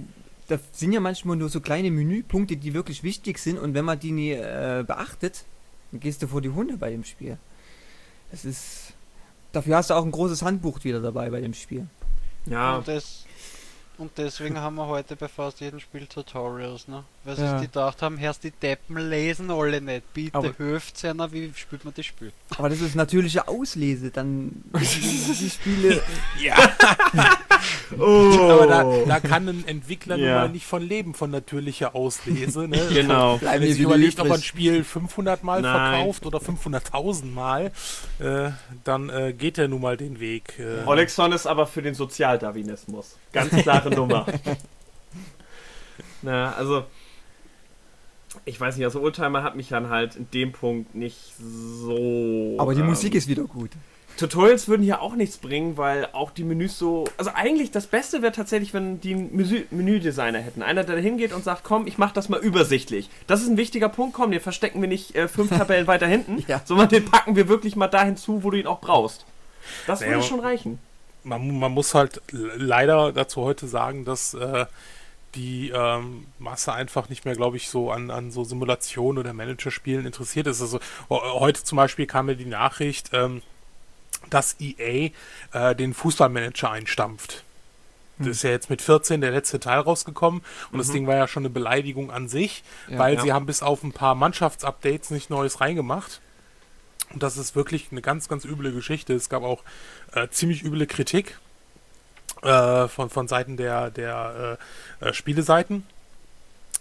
Da 0.47 0.59
sind 0.73 0.93
ja 0.93 1.01
manchmal 1.01 1.37
nur 1.37 1.49
so 1.49 1.63
kleine 1.63 1.91
Menüpunkte, 1.91 2.59
die 2.59 2.75
wirklich 2.75 3.03
wichtig 3.03 3.39
sind 3.39 3.59
und 3.59 3.73
wenn 3.73 3.87
man 3.87 3.99
die 3.99 4.13
nie 4.13 4.33
äh, 4.33 4.85
beachtet, 4.87 5.47
dann 5.91 6.01
gehst 6.01 6.23
du 6.23 6.27
vor 6.27 6.43
die 6.43 6.51
Hunde 6.51 6.77
bei 6.77 6.91
dem 6.91 7.03
Spiel. 7.03 7.39
Das 8.31 8.45
ist. 8.45 8.93
Dafür 9.53 9.77
hast 9.77 9.91
du 9.91 9.95
auch 9.95 10.05
ein 10.05 10.11
großes 10.11 10.43
Handbuch 10.43 10.83
wieder 10.83 11.01
dabei 11.01 11.31
bei 11.31 11.41
dem 11.41 11.55
Spiel. 11.55 11.87
Ja, 12.47 12.77
Und, 12.79 12.89
das, 12.89 13.25
und 13.99 14.11
deswegen 14.19 14.59
haben 14.59 14.75
wir 14.75 14.87
heute 14.89 15.15
bei 15.15 15.29
fast 15.29 15.61
jedem 15.61 15.79
Spiel 15.79 16.07
Tutorials, 16.07 16.89
ne? 16.89 17.05
Weil 17.23 17.37
sie 17.37 17.43
Ja. 17.43 17.59
sich 17.59 17.69
gedacht 17.69 18.03
haben, 18.03 18.19
erst 18.19 18.43
die 18.43 18.51
Deppen 18.51 18.97
lesen 19.09 19.51
alle 19.53 19.81
nicht. 19.81 20.13
Bitte 20.13 20.37
Aber- 20.37 20.59
hüft 20.59 21.05
einer, 21.05 21.31
wie 21.33 21.53
spielt 21.55 21.85
man 21.85 21.95
das 21.97 22.05
Spiel? 22.05 22.33
Aber 22.59 22.69
das 22.69 22.81
ist 22.81 22.97
natürliche 22.97 23.47
Auslese, 23.47 24.11
dann 24.11 24.65
die 24.75 25.51
Spiele. 25.51 26.03
Ja, 26.43 26.57
oh. 27.99 28.51
aber 28.51 28.67
da, 28.67 28.85
da 29.07 29.21
kann 29.21 29.49
ein 29.49 29.65
Entwickler 29.67 30.17
nun 30.17 30.27
Ja. 30.27 30.35
mal 30.41 30.49
nicht 30.49 30.67
von 30.67 30.83
leben, 30.83 31.15
von 31.15 31.31
natürlicher 31.31 31.95
Auslese. 31.95 32.69
Ne? 32.69 32.81
Genau. 32.95 33.41
Wenn 33.41 33.49
er 33.49 33.59
die 33.61 33.73
sich 33.73 33.83
überlegt, 33.83 34.21
ob 34.21 34.31
ein. 34.31 34.41
Spiel 34.43 34.85
500 34.85 35.43
Mal 35.43 35.63
Nein. 35.63 35.95
verkauft 35.95 36.27
oder 36.27 36.39
500.000 36.39 37.27
Mal, 37.27 37.73
äh, 38.19 38.51
dann 38.85 39.09
äh, 39.11 39.33
geht 39.33 39.59
er 39.59 39.69
nun 39.69 39.81
mal 39.81 39.97
den 39.97 40.21
Weg. 40.21 40.59
Äh, 40.59 40.87
Olexon 40.87 41.33
ist 41.33 41.47
aber 41.47 41.67
für 41.67 41.83
den 41.83 41.95
Sozialdarwinismus. 41.95 43.17
Ganz 43.33 43.51
klare 43.63 43.91
Nummer. 43.95 44.27
Na, 46.23 46.53
also. 46.53 46.85
Ich 48.47 48.61
weiß 48.61 48.77
nicht, 48.77 48.85
also 48.85 49.01
Oldtimer 49.01 49.45
hat 49.45 49.55
mich 49.55 49.69
dann 49.69 49.91
halt 49.91 50.17
in 50.17 50.29
dem 50.33 50.51
Punkt 50.53 50.95
nicht 50.95 51.35
so. 51.39 52.57
Aber 52.59 52.75
die 52.75 52.81
ähm, 52.81 52.87
Musik 52.87 53.15
ist 53.15 53.29
wieder 53.29 53.45
gut. 53.45 53.71
Tutorials 54.17 54.69
würden 54.69 54.83
hier 54.83 55.03
auch 55.03 55.15
nichts 55.17 55.39
bringen, 55.39 55.77
weil 55.77 56.09
auch 56.13 56.31
die 56.31 56.45
Menüs 56.45 56.79
so. 56.79 57.05
Also 57.17 57.31
eigentlich 57.35 57.71
das 57.73 57.87
Beste 57.89 58.23
wäre 58.23 58.33
tatsächlich, 58.33 58.73
wenn 58.73 59.01
die 59.01 59.15
einen 59.15 59.35
Menü 59.37 59.65
Menüdesigner 59.71 60.39
hätten. 60.39 60.63
Einer, 60.63 60.85
der 60.85 60.97
da 60.97 61.01
hingeht 61.03 61.33
und 61.33 61.43
sagt, 61.43 61.65
komm, 61.65 61.87
ich 61.87 61.99
mach 61.99 62.13
das 62.13 62.29
mal 62.29 62.39
übersichtlich. 62.41 63.11
Das 63.27 63.43
ist 63.43 63.49
ein 63.49 63.57
wichtiger 63.57 63.89
Punkt, 63.89 64.15
komm, 64.15 64.31
den 64.31 64.41
verstecken 64.41 64.81
wir 64.81 64.89
nicht 64.89 65.15
äh, 65.17 65.27
fünf 65.29 65.51
Tabellen 65.57 65.87
weiter 65.87 66.07
hinten, 66.07 66.45
Ja. 66.47 66.61
sondern 66.65 66.89
den 66.89 67.05
packen 67.05 67.35
wir 67.37 67.49
wirklich 67.49 67.75
mal 67.77 67.89
dahin 67.89 68.17
zu, 68.17 68.45
wo 68.45 68.51
du 68.51 68.59
ihn 68.59 68.67
auch 68.67 68.81
brauchst. 68.81 69.25
Das 69.87 70.01
Naja, 70.01 70.13
würde 70.13 70.25
schon 70.25 70.41
reichen. 70.41 70.79
man, 71.25 71.59
man 71.59 71.73
muss 71.73 71.95
halt 71.95 72.21
leider 72.33 73.13
dazu 73.13 73.43
heute 73.43 73.67
sagen, 73.67 74.05
dass 74.05 74.35
äh, 74.35 74.67
die 75.35 75.73
ähm, 75.75 76.27
Masse 76.39 76.73
einfach 76.73 77.09
nicht 77.09 77.25
mehr, 77.25 77.35
glaube 77.35 77.57
ich, 77.57 77.69
so 77.69 77.91
an, 77.91 78.11
an 78.13 78.31
so 78.31 78.45
Simulationen 78.45 79.19
oder 79.19 79.33
Managerspielen 79.33 80.07
interessiert 80.07 80.47
ist. 80.47 80.61
Also 80.61 80.79
heute 81.09 81.65
zum 81.65 81.77
Beispiel 81.77 82.07
kam 82.07 82.27
mir 82.27 82.37
die 82.37 82.45
Nachricht, 82.45 83.11
ähm, 83.13 83.43
dass 84.31 84.57
EA 84.61 85.11
äh, 85.53 85.75
den 85.77 85.95
Fußballmanager 85.95 86.71
einstampft. 86.71 87.43
Das 88.19 88.29
ist 88.29 88.43
ja 88.45 88.51
jetzt 88.51 88.71
mit 88.71 88.81
14 88.81 89.21
der 89.21 89.33
letzte 89.33 89.59
Teil 89.59 89.81
rausgekommen 89.81 90.43
und 90.71 90.79
das 90.79 90.89
Mhm. 90.89 90.93
Ding 90.93 91.07
war 91.09 91.17
ja 91.17 91.27
schon 91.27 91.43
eine 91.43 91.51
Beleidigung 91.51 92.13
an 92.13 92.29
sich, 92.29 92.63
Ja. 92.89 92.99
weil 92.99 93.15
Ja. 93.15 93.21
sie 93.23 93.33
haben 93.33 93.45
bis 93.47 93.61
auf 93.63 93.83
ein 93.83 93.93
paar 93.93 94.15
Mannschaftsupdates 94.15 95.11
nicht 95.11 95.31
Neues 95.31 95.61
reingemacht. 95.61 96.21
Und 97.13 97.23
das 97.25 97.37
ist 97.37 97.57
wirklich 97.57 97.89
eine 97.91 98.03
ganz, 98.03 98.29
ganz 98.29 98.45
üble 98.45 98.73
Geschichte. 98.73 99.15
Es 99.15 99.29
gab 99.29 99.43
auch 99.43 99.63
äh, 100.15 100.29
ziemlich 100.29 100.63
üble 100.65 100.87
Kritik 100.87 101.39
äh, 102.43 102.87
von, 102.89 103.11
von 103.11 103.27
Seiten 103.29 103.57
der, 103.57 103.91
der 103.91 104.59
äh, 105.03 105.07
äh, 105.09 105.13
Spieleseiten, 105.13 105.85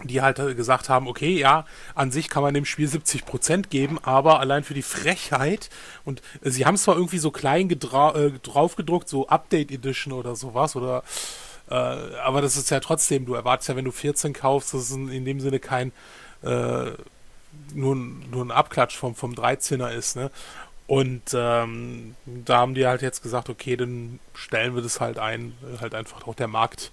die 0.04 0.22
halt 0.22 0.40
äh, 0.40 0.56
gesagt 0.56 0.90
haben, 0.90 1.08
okay, 1.08 1.38
ja, 1.38 1.66
an 1.96 2.12
sich 2.12 2.30
kann 2.30 2.44
man 2.44 2.54
dem 2.54 2.66
Spiel 2.66 2.88
70% 2.88 3.68
geben, 3.70 4.00
aber 4.04 4.40
allein 4.40 4.64
für 4.64 4.74
die 4.74 4.82
Frechheit 4.82 5.70
und 6.04 6.22
äh, 6.44 6.50
sie 6.50 6.66
haben 6.66 6.76
es 6.76 6.84
zwar 6.84 6.96
irgendwie 6.96 7.20
so 7.20 7.32
klein 7.32 7.70
äh, 7.70 7.76
draufgedruckt, 7.76 9.08
so 9.08 9.28
Update 9.28 9.72
Edition 9.72 10.14
oder 10.14 10.36
sowas, 10.36 10.76
oder 10.76 11.04
äh, 11.70 11.74
aber 11.74 12.42
das 12.42 12.58
ist 12.58 12.70
ja 12.70 12.80
trotzdem, 12.80 13.26
du 13.26 13.36
erwartest 13.36 13.70
ja, 13.70 13.76
wenn 13.76 13.86
du 13.86 13.92
14 13.92 14.34
kaufst, 14.34 14.74
das 14.74 14.90
ist 14.90 14.96
in, 14.96 15.26
dem 15.26 15.40
Sinne 15.40 15.60
kein 15.60 15.92
äh, 16.42 16.92
nur, 17.74 17.96
nur 17.96 18.46
ein 18.46 18.52
Abklatsch 18.52 18.98
vom, 18.98 19.16
vom 19.16 19.34
13er 19.34 19.92
ist, 19.92 20.16
ne? 20.16 20.32
Und 20.86 21.22
ähm, 21.34 22.16
da 22.26 22.58
haben 22.58 22.74
die 22.74 22.86
halt 22.86 23.02
jetzt 23.02 23.24
gesagt, 23.24 23.50
okay, 23.50 23.78
dann 23.78 24.20
stellen 24.34 24.76
wir 24.76 24.82
das 24.82 25.00
halt 25.00 25.18
ein, 25.18 25.54
halt 25.80 25.96
einfach 25.96 26.28
auch 26.28 26.36
der 26.36 26.50
Markt 26.50 26.92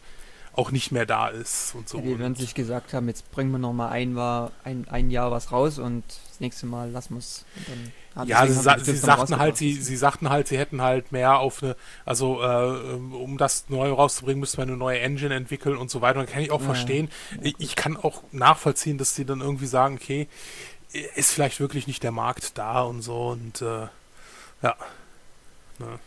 auch 0.52 0.70
nicht 0.72 0.90
mehr 0.92 1.06
da 1.06 1.28
ist 1.28 1.74
und 1.74 1.88
so. 1.88 1.98
Ja, 1.98 2.04
die 2.04 2.18
werden 2.18 2.34
sich 2.34 2.54
gesagt 2.54 2.92
haben, 2.92 3.08
jetzt 3.08 3.30
bringen 3.30 3.50
wir 3.52 3.58
noch 3.58 3.72
mal 3.72 3.88
ein, 3.88 4.16
Jahr- 4.16 4.50
ein, 4.64 4.86
ein 4.88 5.10
Jahr 5.10 5.30
was 5.30 5.52
raus 5.52 5.78
und 5.78 6.02
das 6.06 6.40
nächste 6.40 6.66
Mal 6.66 6.90
lassen 6.90 7.14
wir 7.14 7.18
es. 7.18 7.44
Ja, 8.26 8.46
sie, 8.46 8.52
sa 8.54 8.76
sie 8.78 8.96
sagten 8.96 9.38
halt, 9.38 9.56
sie, 9.56 9.74
sie 9.74 9.96
sagten 9.96 10.28
halt, 10.28 10.48
sie 10.48 10.58
hätten 10.58 10.82
halt 10.82 11.12
mehr 11.12 11.38
auf 11.38 11.62
eine, 11.62 11.76
also 12.04 12.42
äh, 12.42 12.94
um 13.14 13.38
das 13.38 13.66
neu 13.68 13.92
rauszubringen, 13.92 14.40
müsste 14.40 14.58
man 14.58 14.68
eine 14.68 14.76
neue 14.76 14.98
Engine 14.98 15.34
entwickeln 15.34 15.76
und 15.76 15.90
so 15.90 16.00
weiter. 16.00 16.18
Und 16.20 16.28
kann 16.28 16.42
ich 16.42 16.50
auch 16.50 16.60
Ja, 16.60 16.66
verstehen. 16.66 17.08
Ich, 17.40 17.54
ich 17.58 17.76
kann 17.76 17.96
auch 17.96 18.22
nachvollziehen, 18.32 18.98
dass 18.98 19.14
sie 19.14 19.24
dann 19.24 19.40
irgendwie 19.40 19.66
sagen, 19.66 19.98
okay, 20.02 20.26
ist 21.14 21.30
vielleicht 21.32 21.60
wirklich 21.60 21.86
nicht 21.86 22.02
der 22.02 22.10
Markt 22.10 22.58
da 22.58 22.82
und 22.82 23.02
so 23.02 23.28
und 23.28 23.62
äh, 23.62 23.86
ja. 24.62 24.74
Ne. 25.78 25.98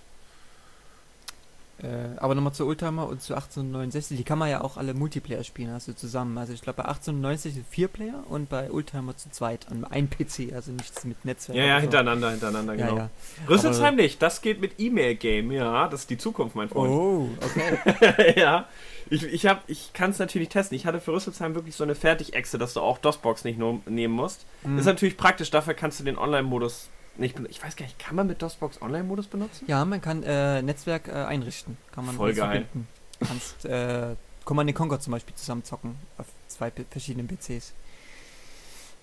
Äh, 1.83 2.17
aber 2.17 2.33
nochmal 2.33 2.53
zu 2.53 2.65
Oldtimer 2.65 3.07
und 3.09 3.21
zu 3.21 3.33
1869, 3.35 4.17
die 4.17 4.23
kann 4.23 4.39
man 4.39 4.49
ja 4.49 4.61
auch 4.61 4.77
alle 4.77 4.93
Multiplayer 4.93 5.43
spielen, 5.43 5.69
also 5.71 5.91
zusammen. 5.91 6.37
Also 6.37 6.53
ich 6.53 6.61
glaube 6.61 6.77
bei 6.77 6.85
1890 6.87 7.55
sind 7.55 7.65
vier 7.67 7.89
Player 7.89 8.23
und 8.29 8.47
bei 8.49 8.71
Oldtimer 8.71 9.17
zu 9.17 9.29
zweit 9.31 9.67
an 9.69 9.83
einem 9.83 10.09
PC, 10.09 10.53
also 10.53 10.71
nichts 10.71 11.03
mit 11.03 11.25
Netzwerk. 11.25 11.57
Ja, 11.57 11.65
ja, 11.65 11.75
so. 11.75 11.81
hintereinander, 11.81 12.31
hintereinander, 12.31 12.75
Ja, 12.75 12.85
genau. 12.87 12.97
ja. 12.99 13.09
Rüsselsheim 13.49 13.95
nicht, 13.97 14.21
das 14.21 14.41
geht 14.41 14.61
mit 14.61 14.79
E-Mail-Game, 14.79 15.51
ja, 15.51 15.89
das 15.89 16.01
ist 16.01 16.09
die 16.09 16.17
Zukunft, 16.17 16.55
mein 16.55 16.69
Freund. 16.69 16.89
Oh, 16.93 17.27
okay. 17.41 18.33
ja, 18.39 18.65
ich, 19.09 19.23
ich, 19.23 19.45
hab- 19.45 19.63
ich 19.67 19.91
kann 19.91 20.11
es 20.11 20.19
natürlich 20.19 20.47
testen. 20.47 20.77
Ich 20.77 20.85
hatte 20.85 21.01
für 21.01 21.11
Rüsselsheim 21.11 21.53
wirklich 21.53 21.75
so 21.75 21.83
eine 21.83 21.95
Fertig-Exe, 21.95 22.57
dass 22.57 22.73
du 22.73 22.79
auch 22.79 22.97
DOS-Box 22.97 23.43
nicht 23.43 23.59
nur 23.59 23.81
nehmen 23.85 24.13
musst. 24.13 24.45
Mhm. 24.63 24.77
Ist 24.77 24.85
natürlich 24.85 25.17
praktisch, 25.17 25.51
dafür 25.51 25.73
kannst 25.73 25.99
du 25.99 26.05
den 26.05 26.17
Online-Modus 26.17 26.87
benutzen. 27.17 27.47
Ich 27.49 27.63
weiß 27.63 27.75
gar 27.75 27.85
nicht, 27.85 27.99
kann 27.99 28.15
man 28.15 28.27
mit 28.27 28.41
DOS-Box 28.41 28.81
Online-Modus 28.81 29.27
benutzen? 29.27 29.65
Ja, 29.67 29.83
man 29.85 30.01
kann 30.01 30.23
äh, 30.23 30.61
Netzwerk 30.61 31.07
äh, 31.07 31.11
einrichten. 31.11 31.77
Kann 31.91 32.05
man 32.05 32.15
Voll 32.15 32.27
alles 32.29 32.37
geil. 32.37 32.65
verbinden. 32.65 32.87
Kannst 33.19 33.65
äh, 33.65 34.15
Command 34.45 34.73
Conquer 34.75 34.99
zum 34.99 35.11
Beispiel 35.11 35.35
zusammen 35.35 35.63
zocken 35.63 35.95
auf 36.17 36.25
zwei 36.47 36.71
verschiedenen 36.89 37.27
PCs. 37.27 37.73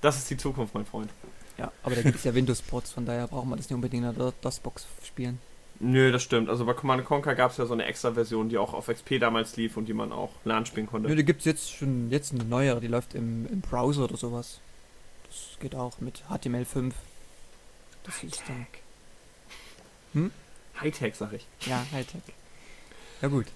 Das 0.00 0.16
ist 0.16 0.30
die 0.30 0.36
Zukunft, 0.36 0.74
mein 0.74 0.86
Freund. 0.86 1.10
Ja, 1.58 1.70
aber 1.82 1.94
da 1.94 2.02
gibt 2.02 2.16
es 2.16 2.24
ja 2.24 2.34
Windows-Ports, 2.34 2.92
von 2.92 3.04
daher 3.04 3.26
braucht 3.26 3.46
man 3.46 3.58
das 3.58 3.68
nicht 3.68 3.74
unbedingt 3.74 4.04
in 4.06 4.14
der 4.16 4.32
DOS-Box 4.40 4.86
spielen. 5.04 5.38
Nö, 5.82 6.12
das 6.12 6.22
stimmt. 6.22 6.50
Also 6.50 6.66
bei 6.66 6.74
Command 6.74 7.04
Conquer 7.06 7.34
gab 7.34 7.52
es 7.52 7.56
ja 7.56 7.64
so 7.64 7.72
eine 7.72 7.84
extra 7.86 8.12
Version, 8.12 8.50
die 8.50 8.58
auch 8.58 8.74
auf 8.74 8.88
XP 8.88 9.18
damals 9.18 9.56
lief 9.56 9.78
und 9.78 9.86
die 9.86 9.94
man 9.94 10.12
auch 10.12 10.30
LAN 10.44 10.66
spielen 10.66 10.86
konnte. 10.86 11.08
Nö, 11.08 11.16
da 11.16 11.22
gibt 11.22 11.40
es 11.40 11.46
jetzt 11.46 11.72
schon 11.74 12.10
jetzt 12.10 12.32
eine 12.34 12.44
neuere, 12.44 12.80
die 12.80 12.86
läuft 12.86 13.14
im, 13.14 13.46
im 13.46 13.62
Browser 13.62 14.04
oder 14.04 14.18
sowas. 14.18 14.60
Das 15.26 15.58
geht 15.58 15.74
auch 15.74 15.98
mit 16.00 16.22
HTML5. 16.30 16.92
Das 18.10 18.24
ist 18.24 18.42
dann. 18.48 18.66
Hm? 20.14 20.30
Hightech, 20.80 21.14
sag 21.14 21.32
ich. 21.32 21.46
Ja, 21.60 21.84
Hightech. 21.92 22.22
Ja 23.22 23.28
gut. 23.28 23.46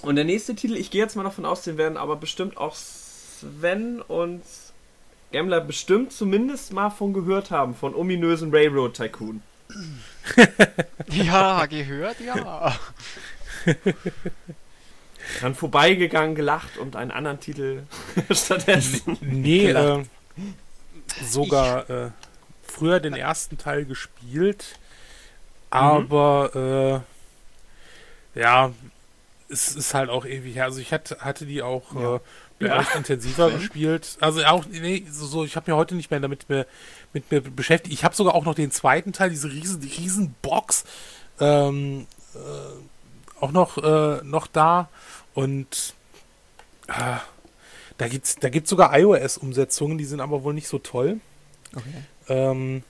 Und 0.00 0.16
der 0.16 0.24
nächste 0.24 0.54
Titel, 0.54 0.76
ich 0.76 0.90
gehe 0.90 1.02
jetzt 1.02 1.14
mal 1.14 1.24
davon 1.24 1.44
aus, 1.44 1.62
den 1.62 1.76
werden 1.76 1.98
aber 1.98 2.16
bestimmt 2.16 2.56
auch 2.56 2.74
Sven 2.74 4.00
und 4.00 4.42
Gambler 5.32 5.60
bestimmt 5.60 6.12
zumindest 6.12 6.72
mal 6.72 6.88
von 6.90 7.12
gehört 7.12 7.50
haben, 7.50 7.74
von 7.74 7.94
ominösen 7.94 8.50
Railroad 8.54 8.94
Tycoon. 8.94 9.42
Ja, 11.10 11.66
gehört, 11.66 12.16
ja. 12.20 12.74
Dann 15.42 15.54
vorbeigegangen, 15.54 16.34
gelacht 16.34 16.78
und 16.78 16.96
einen 16.96 17.10
anderen 17.10 17.40
Titel 17.40 17.82
stattdessen. 18.30 19.18
Nee, 19.20 19.66
äh, 19.66 19.72
Gelacht. 19.72 20.06
sogar 21.22 21.90
äh, 21.90 22.10
früher 22.74 23.00
den 23.00 23.14
ersten 23.14 23.58
Teil 23.58 23.84
gespielt, 23.84 24.78
aber 25.70 27.02
äh, 28.36 28.40
ja, 28.40 28.72
es 29.48 29.74
ist 29.76 29.94
halt 29.94 30.10
auch 30.10 30.24
ewig 30.24 30.56
her. 30.56 30.64
Also 30.64 30.80
ich 30.80 30.92
hatte, 30.92 31.18
hatte 31.20 31.46
die 31.46 31.62
auch 31.62 31.94
Ja. 31.94 32.16
äh, 32.16 32.20
bin 32.58 32.68
Ja. 32.68 32.84
intensiver 32.96 33.50
gespielt. 33.50 34.16
Also 34.20 34.44
auch, 34.44 34.64
nee, 34.66 35.04
so, 35.10 35.26
so 35.26 35.44
ich 35.44 35.56
habe 35.56 35.70
mir 35.70 35.76
heute 35.76 35.94
nicht 35.94 36.10
mehr 36.10 36.20
damit 36.20 36.48
mir, 36.48 36.66
mit 37.12 37.30
mir 37.30 37.40
beschäftigt. 37.40 37.92
Ich 37.94 38.04
habe 38.04 38.14
sogar 38.14 38.34
auch 38.34 38.44
noch 38.44 38.54
den 38.54 38.70
zweiten 38.70 39.12
Teil, 39.12 39.30
diese 39.30 39.50
riesen, 39.50 39.80
die 39.80 39.88
riesen 39.88 40.34
Box, 40.42 40.84
ähm, 41.40 42.06
äh, 42.34 42.38
auch 43.40 43.50
noch, 43.52 43.78
äh, 43.78 44.20
noch 44.24 44.46
da 44.46 44.88
und 45.34 45.94
äh, 46.88 47.16
da 47.98 48.08
gibt's, 48.08 48.36
da 48.36 48.48
gibt's 48.48 48.70
sogar 48.70 48.96
iOS-Umsetzungen, 48.98 49.98
die 49.98 50.04
sind 50.04 50.20
aber 50.20 50.42
wohl 50.44 50.54
nicht 50.54 50.68
so 50.68 50.78
toll. 50.78 51.20
Okay. 51.74 52.02
Ähm, 52.28 52.82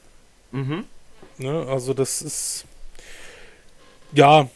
Mhm. 0.52 0.84
ne, 1.38 1.66
also 1.68 1.94
das 1.94 2.22
ist 2.22 2.66
ja, 4.12 4.48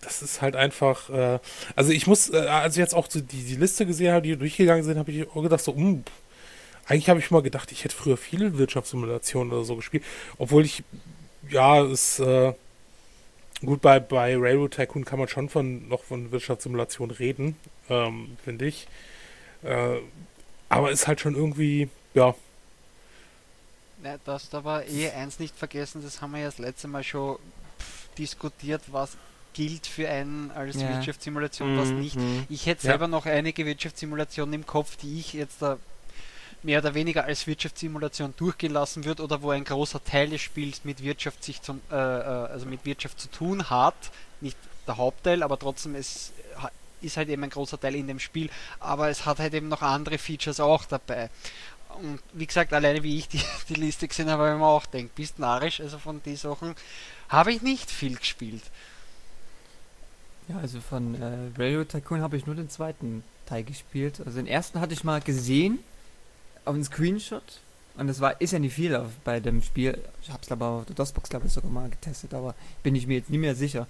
das 0.00 0.22
ist 0.22 0.42
halt 0.42 0.56
einfach. 0.56 1.10
Äh, 1.10 1.38
also 1.76 1.92
ich 1.92 2.06
muss, 2.06 2.30
äh, 2.30 2.36
als 2.38 2.74
ich 2.76 2.80
jetzt 2.80 2.94
auch 2.94 3.08
die, 3.08 3.22
die 3.22 3.56
Liste 3.56 3.86
gesehen 3.86 4.12
habe, 4.12 4.22
die 4.22 4.36
durchgegangen 4.36 4.84
sind, 4.84 4.98
habe 4.98 5.10
ich 5.10 5.28
auch 5.28 5.42
gedacht 5.42 5.60
so, 5.62 5.74
hm, 5.74 6.04
eigentlich 6.86 7.08
habe 7.10 7.20
ich 7.20 7.30
mal 7.30 7.42
gedacht, 7.42 7.72
ich 7.72 7.84
hätte 7.84 7.96
früher 7.96 8.16
viele 8.16 8.58
Wirtschaftssimulationen 8.58 9.52
oder 9.52 9.64
so 9.64 9.76
gespielt, 9.76 10.04
obwohl 10.38 10.64
ich 10.64 10.84
ja 11.50 11.82
es 11.84 12.18
äh, 12.20 12.54
gut 13.64 13.80
bei 13.82 13.98
bei 14.00 14.36
Railroad 14.36 14.72
Tycoon 14.74 15.04
kann 15.04 15.18
man 15.18 15.28
schon 15.28 15.48
von 15.48 15.88
noch 15.88 16.04
von 16.04 16.30
Wirtschaftssimulation 16.30 17.10
reden, 17.10 17.56
ähm, 17.90 18.36
finde 18.44 18.66
ich. 18.66 18.86
Äh, 19.62 19.98
aber 20.68 20.90
ist 20.92 21.08
halt 21.08 21.20
schon 21.20 21.36
irgendwie 21.36 21.88
ja 22.14 22.34
Ne, 24.02 24.18
das 24.24 24.48
da 24.48 24.62
war 24.64 24.84
eh 24.84 25.10
eins 25.10 25.38
nicht 25.40 25.56
vergessen, 25.56 26.02
das 26.02 26.20
haben 26.22 26.32
wir 26.32 26.40
ja 26.40 26.46
das 26.46 26.58
letzte 26.58 26.86
Mal 26.86 27.02
schon 27.02 27.36
pff, 27.80 28.08
diskutiert, 28.16 28.82
was 28.92 29.16
gilt 29.54 29.88
für 29.88 30.08
einen 30.08 30.52
als 30.52 30.76
Ja. 30.76 30.88
Wirtschaftssimulation, 30.88 31.76
was 31.76 31.88
nicht. 31.90 32.14
Mhm. 32.16 32.46
Ich 32.48 32.66
hätte 32.66 32.86
Ja. 32.86 32.92
selber 32.92 33.08
noch 33.08 33.26
einige 33.26 33.66
Wirtschaftssimulationen 33.66 34.54
im 34.54 34.66
Kopf, 34.66 34.96
die 34.96 35.18
ich 35.18 35.32
jetzt 35.32 35.60
da 35.62 35.78
mehr 36.62 36.78
oder 36.80 36.94
weniger 36.94 37.24
als 37.24 37.46
Wirtschaftssimulation 37.48 38.34
durchgehen 38.36 38.72
lassen 38.72 39.04
würde 39.04 39.22
oder 39.24 39.42
wo 39.42 39.50
ein 39.50 39.64
großer 39.64 40.02
Teil 40.04 40.30
des 40.30 40.42
Spiels 40.42 40.84
mit 40.84 41.02
Wirtschaft 41.02 41.42
sich 41.42 41.60
zum, 41.62 41.80
äh, 41.90 41.94
äh, 41.96 41.98
also 41.98 42.66
mit 42.66 42.84
Wirtschaft 42.84 43.18
zu 43.20 43.28
tun 43.30 43.68
hat. 43.68 43.96
Nicht 44.40 44.56
der 44.86 44.96
Hauptteil, 44.96 45.42
aber 45.42 45.58
trotzdem 45.58 45.96
es 45.96 46.32
ha- 46.62 46.70
ist 47.00 47.16
halt 47.16 47.28
eben 47.28 47.42
ein 47.42 47.50
großer 47.50 47.80
Teil 47.80 47.94
in 47.96 48.06
dem 48.06 48.20
Spiel, 48.20 48.48
aber 48.80 49.08
es 49.08 49.24
hat 49.26 49.38
halt 49.40 49.54
eben 49.54 49.68
noch 49.68 49.82
andere 49.82 50.18
Features 50.18 50.60
auch 50.60 50.84
dabei. 50.84 51.30
Und 52.02 52.20
wie 52.32 52.46
gesagt, 52.46 52.72
alleine 52.72 53.02
wie 53.02 53.18
ich 53.18 53.28
die, 53.28 53.40
die 53.68 53.74
Liste 53.74 54.08
gesehen 54.08 54.30
habe, 54.30 54.44
habe 54.44 54.52
ich 54.54 54.58
mir 54.58 54.66
auch 54.66 54.90
gedacht, 54.90 55.14
bist 55.14 55.38
narrisch, 55.38 55.80
also 55.80 55.98
von 55.98 56.22
den 56.22 56.36
Sachen 56.36 56.74
habe 57.28 57.52
ich 57.52 57.62
nicht 57.62 57.90
viel 57.90 58.16
gespielt. 58.16 58.62
Ja, 60.48 60.58
also 60.58 60.80
von 60.80 61.14
äh, 61.20 61.58
Railroad 61.58 61.90
Tycoon 61.90 62.22
habe 62.22 62.36
ich 62.36 62.46
nur 62.46 62.54
den 62.54 62.70
zweiten 62.70 63.22
Teil 63.46 63.64
gespielt. 63.64 64.20
Also 64.24 64.38
den 64.38 64.46
ersten 64.46 64.80
hatte 64.80 64.94
ich 64.94 65.04
mal 65.04 65.20
gesehen 65.20 65.78
auf 66.64 66.74
einem 66.74 66.84
Screenshot. 66.84 67.60
Und 67.96 68.06
das 68.06 68.20
war, 68.20 68.40
ist 68.40 68.52
ja 68.52 68.58
nicht 68.58 68.74
viel 68.74 68.94
auf, 68.94 69.10
bei 69.24 69.40
dem 69.40 69.60
Spiel. 69.60 69.98
Ich 70.22 70.30
habe 70.30 70.40
es 70.42 70.50
aber 70.52 70.66
auf 70.66 70.84
der 70.86 70.94
DOSBox, 70.94 71.28
glaube 71.28 71.48
ich, 71.48 71.52
sogar 71.52 71.70
mal 71.70 71.90
getestet, 71.90 72.32
aber 72.32 72.54
bin 72.82 72.94
ich 72.94 73.06
mir 73.06 73.18
jetzt 73.18 73.28
nicht 73.28 73.40
mehr 73.40 73.54
sicher. 73.54 73.86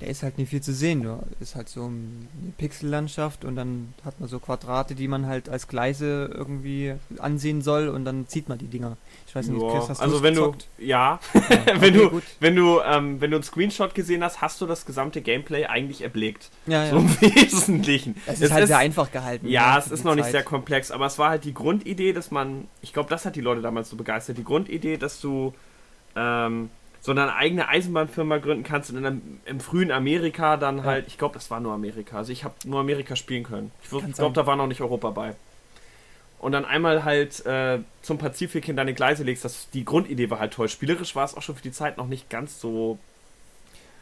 Da 0.00 0.06
ist 0.06 0.22
halt 0.22 0.38
nicht 0.38 0.50
viel 0.50 0.60
zu 0.60 0.72
sehen. 0.72 1.00
Nur 1.00 1.24
ist 1.40 1.56
halt 1.56 1.68
so 1.68 1.84
eine 1.84 2.52
Pixellandschaft 2.56 3.44
und 3.44 3.56
dann 3.56 3.94
hat 4.04 4.20
man 4.20 4.28
so 4.28 4.38
Quadrate, 4.38 4.94
die 4.94 5.08
man 5.08 5.26
halt 5.26 5.48
als 5.48 5.66
Gleise 5.66 6.30
irgendwie 6.32 6.94
ansehen 7.18 7.62
soll 7.62 7.88
und 7.88 8.04
dann 8.04 8.28
zieht 8.28 8.48
man 8.48 8.58
die 8.58 8.68
Dinger. 8.68 8.96
Ich 9.26 9.34
weiß 9.34 9.48
nicht, 9.48 9.60
Chris, 9.60 9.88
hast 9.88 10.00
also 10.00 10.22
wenn 10.22 10.34
du, 10.34 10.54
ja, 10.78 10.98
Ja, 11.08 11.20
wenn 11.80 11.98
okay, 11.98 12.10
du, 12.10 12.22
wenn 12.40 12.56
du, 12.56 12.80
ähm, 12.80 13.20
wenn 13.20 13.30
du 13.30 13.36
einen 13.36 13.44
Screenshot 13.44 13.94
gesehen 13.94 14.22
hast, 14.22 14.40
hast 14.40 14.60
du 14.60 14.66
das 14.66 14.86
gesamte 14.86 15.20
Gameplay 15.20 15.66
eigentlich 15.66 16.02
erblickt. 16.02 16.50
Ja, 16.66 16.84
ja. 16.84 16.90
So 16.90 16.98
im 16.98 17.08
Wesentlichen. 17.20 18.16
es 18.26 18.40
ist 18.40 18.52
halt 18.52 18.68
sehr 18.68 18.78
einfach 18.78 19.10
gehalten. 19.10 19.48
Ja, 19.48 19.74
ne, 19.74 19.78
es 19.80 19.90
ist 19.90 20.04
noch 20.04 20.14
nicht 20.14 20.24
Zeit. 20.24 20.32
sehr 20.32 20.42
komplex, 20.44 20.90
aber 20.90 21.06
es 21.06 21.18
war 21.18 21.30
halt 21.30 21.44
die 21.44 21.54
Grundidee, 21.54 22.12
dass 22.12 22.30
man, 22.30 22.68
ich 22.82 22.92
glaube, 22.92 23.10
das 23.10 23.24
hat 23.24 23.36
die 23.36 23.40
Leute 23.40 23.62
damals 23.62 23.90
so 23.90 23.96
begeistert, 23.96 24.38
die 24.38 24.44
Grundidee, 24.44 24.96
dass 24.96 25.20
du 25.20 25.52
ähm, 26.16 26.70
so 27.00 27.12
eine 27.12 27.34
eigene 27.34 27.68
Eisenbahnfirma 27.68 28.38
gründen 28.38 28.64
kannst 28.64 28.90
und 28.90 28.96
in 28.98 29.06
einem, 29.06 29.40
im 29.46 29.60
frühen 29.60 29.90
Amerika 29.90 30.56
dann 30.56 30.78
Ja. 30.78 30.84
halt, 30.84 31.06
ich 31.06 31.16
glaube, 31.18 31.34
das 31.34 31.50
war 31.50 31.60
nur 31.60 31.72
Amerika, 31.72 32.18
also 32.18 32.32
ich 32.32 32.44
habe 32.44 32.54
nur 32.64 32.80
Amerika 32.80 33.16
spielen 33.16 33.44
können. 33.44 33.70
Ich 33.82 34.14
glaube, 34.14 34.34
da 34.34 34.46
war 34.46 34.56
noch 34.56 34.66
nicht 34.66 34.80
Europa 34.80 35.10
bei. 35.10 35.34
Und 36.40 36.52
dann 36.52 36.64
einmal 36.64 37.04
halt 37.04 37.44
äh, 37.46 37.80
zum 38.02 38.18
Pazifik 38.18 38.68
in 38.68 38.76
deine 38.76 38.94
Gleise 38.94 39.24
legst, 39.24 39.44
das, 39.44 39.70
die 39.70 39.84
Grundidee 39.84 40.30
war 40.30 40.38
halt 40.38 40.52
toll. 40.52 40.68
Spielerisch 40.68 41.16
war 41.16 41.24
es 41.24 41.36
auch 41.36 41.42
schon 41.42 41.56
für 41.56 41.62
die 41.62 41.72
Zeit 41.72 41.96
noch 41.96 42.06
nicht 42.06 42.30
ganz 42.30 42.60
so 42.60 42.98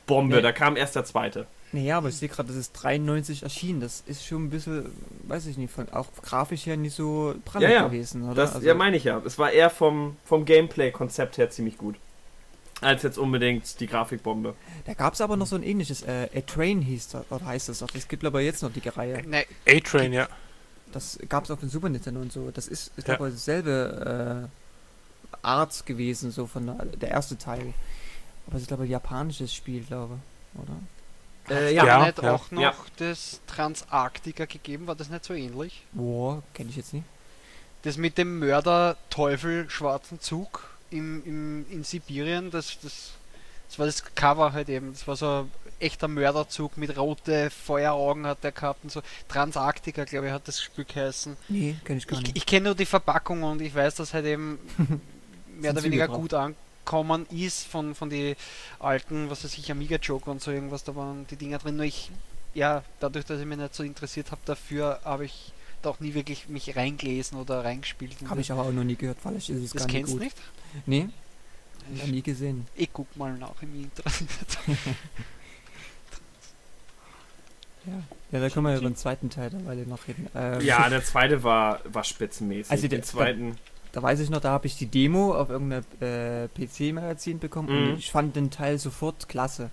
Bombe, 0.06 0.36
Nee. 0.36 0.42
da 0.42 0.52
kam 0.52 0.76
erst 0.76 0.94
der 0.96 1.04
zweite. 1.04 1.46
Naja, 1.72 1.98
aber 1.98 2.08
ich 2.10 2.16
sehe 2.16 2.28
gerade, 2.28 2.46
das 2.48 2.56
ist 2.56 2.72
93 2.74 3.42
erschienen. 3.42 3.80
Das 3.80 4.02
ist 4.06 4.24
schon 4.24 4.44
ein 4.44 4.50
bisschen, 4.50 4.86
weiß 5.24 5.46
ich 5.46 5.56
nicht, 5.58 5.72
von, 5.72 5.88
auch 5.92 6.06
grafisch 6.22 6.66
her 6.66 6.76
nicht 6.76 6.94
so 6.94 7.34
pralle 7.44 7.64
Ja, 7.66 7.72
ja. 7.72 7.86
gewesen, 7.88 8.22
oder? 8.24 8.34
Das 8.34 8.54
Also, 8.54 8.66
ja, 8.66 8.74
meine 8.74 8.96
ich 8.96 9.04
ja. 9.04 9.20
Es 9.24 9.38
war 9.38 9.50
eher 9.50 9.68
vom, 9.70 10.16
vom 10.24 10.44
Gameplay-Konzept 10.44 11.38
her 11.38 11.50
ziemlich 11.50 11.76
gut. 11.76 11.96
Als 12.82 13.02
jetzt 13.02 13.16
unbedingt 13.18 13.80
die 13.80 13.86
Grafikbombe. 13.86 14.54
da 14.84 14.94
gab 14.94 15.14
es 15.14 15.20
aber 15.22 15.36
noch 15.36 15.46
so 15.46 15.56
ein 15.56 15.62
ähnliches, 15.62 16.02
äh, 16.02 16.28
A-Train 16.34 16.82
hieß 16.82 17.08
das, 17.08 17.24
oder 17.30 17.44
heißt 17.46 17.68
das 17.70 17.82
auch. 17.82 17.86
Das 17.88 18.06
gibt 18.06 18.24
aber 18.24 18.40
jetzt 18.42 18.62
noch 18.62 18.70
die 18.72 18.86
Reihe. 18.86 19.26
Ne, 19.26 19.46
A-Train, 19.66 20.12
ja. 20.12 20.28
Das 20.92 21.18
gab 21.28 21.44
es 21.44 21.50
auf 21.50 21.60
dem 21.60 21.68
Super 21.70 21.88
Nintendo 21.88 22.20
und 22.20 22.32
so. 22.32 22.50
Das 22.50 22.68
ist, 22.68 22.92
ich 22.96 23.06
Ja. 23.06 23.16
glaube, 23.16 23.30
dasselbe 23.32 24.48
äh, 25.32 25.36
Art 25.42 25.86
gewesen, 25.86 26.30
so 26.30 26.46
von 26.46 26.66
der, 26.66 26.74
der 26.84 27.10
erste 27.10 27.38
Teil. 27.38 27.72
Aber 28.46 28.56
es 28.56 28.62
ist, 28.62 28.68
glaube 28.68 28.84
ich, 28.84 28.90
ein 28.90 28.92
japanisches 28.92 29.52
Spiel, 29.54 29.82
glaube 29.82 30.18
ich, 30.54 30.60
oder? 30.62 31.56
Äh, 31.60 31.74
ja, 31.74 31.84
Ja, 31.84 32.06
nicht 32.06 32.22
ja. 32.22 32.34
auch 32.34 32.50
noch 32.50 32.60
Ja. 32.62 32.74
das 32.98 33.40
Transarktika 33.46 34.44
gegeben? 34.44 34.86
War 34.86 34.94
das 34.96 35.08
nicht 35.10 35.24
so 35.24 35.32
ähnlich? 35.34 35.82
Boah, 35.92 36.42
kenne 36.54 36.70
ich 36.70 36.76
jetzt 36.76 36.92
nicht. 36.92 37.06
Das 37.82 37.96
mit 37.96 38.18
dem 38.18 38.38
Mörder-Teufel 38.40 39.70
schwarzen 39.70 40.20
Zug 40.20 40.68
im, 40.90 41.22
im, 41.24 41.66
in 41.70 41.84
Sibirien, 41.84 42.50
das, 42.50 42.78
das, 42.82 43.12
das 43.68 43.78
war 43.78 43.86
das 43.86 44.04
Cover 44.14 44.52
halt 44.52 44.68
eben. 44.68 44.92
Das 44.92 45.06
war 45.06 45.16
so 45.16 45.26
ein 45.28 45.50
echter 45.78 46.08
Mörderzug 46.08 46.76
mit 46.76 46.96
rote 46.96 47.50
Feueraugen 47.50 48.26
hat 48.26 48.42
der 48.44 48.52
gehabt 48.52 48.84
und 48.84 48.90
so. 48.90 49.02
Transarktika, 49.28 50.04
glaube 50.04 50.26
ich, 50.28 50.32
hat 50.32 50.46
das 50.48 50.62
Spiel 50.62 50.84
geheißen. 50.84 51.36
Nee, 51.48 51.76
kenne 51.84 51.98
ich 51.98 52.06
gar 52.06 52.18
Ich, 52.18 52.24
nicht. 52.26 52.36
ich 52.36 52.46
kenne 52.46 52.66
nur 52.66 52.74
die 52.74 52.86
Verpackung 52.86 53.42
und 53.42 53.60
ich 53.60 53.74
weiß, 53.74 53.96
dass 53.96 54.14
halt 54.14 54.26
eben 54.26 54.58
mehr 55.60 55.72
oder 55.72 55.82
weniger 55.82 56.08
gut 56.08 56.34
an, 56.34 56.54
gekommen 56.84 57.26
ist 57.30 57.66
von, 57.66 57.94
von 57.94 58.08
den 58.08 58.36
alten, 58.78 59.28
was 59.28 59.44
weiß 59.44 59.58
ich, 59.58 59.70
Amiga 59.70 59.96
Joker 59.96 60.30
und 60.30 60.40
so 60.40 60.50
irgendwas, 60.52 60.84
da 60.84 60.94
waren 60.94 61.26
die 61.28 61.36
Dinger 61.36 61.58
drin. 61.58 61.76
Nur 61.76 61.84
ich, 61.84 62.10
ja, 62.54 62.84
dadurch, 63.00 63.24
dass 63.26 63.40
ich 63.40 63.46
mich 63.46 63.58
nicht 63.58 63.74
so 63.74 63.82
interessiert 63.82 64.30
habe 64.30 64.40
dafür, 64.44 65.00
habe 65.04 65.24
ich 65.24 65.52
da 65.82 65.90
auch 65.90 66.00
nie 66.00 66.14
wirklich 66.14 66.48
mich 66.48 66.76
reingelesen 66.76 67.38
oder 67.38 67.64
reingespielt. 67.64 68.16
in 68.20 68.30
Habe 68.30 68.40
ich 68.40 68.50
aber 68.52 68.62
auch 68.62 68.72
noch 68.72 68.84
nie 68.84 68.96
gehört, 68.96 69.18
vielleicht 69.20 69.50
ist 69.50 69.62
es 69.62 69.70
das 69.72 69.82
gar 69.82 69.86
nicht 69.86 69.94
kennst 69.96 70.12
du 70.12 70.16
gut. 70.18 70.24
nicht? 70.24 70.36
Nee, 70.84 71.08
noch 71.94 72.06
nie 72.06 72.22
gesehen. 72.22 72.66
Ich 72.74 72.90
guck 72.92 73.16
mal 73.16 73.32
nach 73.38 73.54
im 73.62 73.82
Internet. 73.84 74.58
Ja, 77.86 77.92
ja 78.32 78.40
da 78.40 78.50
können 78.50 78.66
wir 78.66 78.76
über 78.76 78.88
den 78.88 78.96
zweiten 78.96 79.30
Teil 79.30 79.50
der 79.50 79.64
Weile 79.64 79.86
noch 79.86 80.08
reden. 80.08 80.26
Ähm, 80.34 80.60
Ja, 80.60 80.88
der 80.88 81.04
zweite 81.04 81.42
war, 81.44 81.80
war 81.84 82.04
spitzenmäßig. 82.04 82.70
Also 82.72 82.88
der- 82.88 82.98
den 82.98 83.04
zweiten. 83.04 83.56
Da 83.92 84.02
weiß 84.02 84.20
ich 84.20 84.28
noch, 84.28 84.40
da 84.40 84.50
habe 84.50 84.66
ich 84.66 84.76
die 84.76 84.86
Demo 84.86 85.34
auf 85.34 85.48
irgendeinem 85.48 85.84
äh, 86.00 86.48
PC-Magazin 86.48 87.38
bekommen 87.38 87.68
Mhm. 87.68 87.92
und 87.92 87.98
ich 87.98 88.10
fand 88.10 88.36
den 88.36 88.50
Teil 88.50 88.78
sofort 88.78 89.26
klasse. 89.28 89.70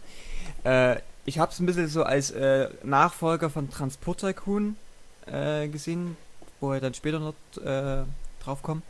Äh, 0.63 0.97
ich 1.25 1.39
habe 1.39 1.51
es 1.51 1.59
ein 1.59 1.65
bisschen 1.65 1.87
so 1.89 2.03
als 2.03 2.31
äh, 2.31 2.69
Nachfolger 2.83 3.49
von 3.49 3.69
Transport 3.69 4.19
Tycoon 4.21 4.77
äh, 5.25 5.67
gesehen, 5.67 6.15
wo 6.61 6.71
er 6.71 6.79
dann 6.79 6.93
später 6.93 7.19
noch 7.19 7.33
äh, 7.65 8.03
draufkommt. 8.43 8.83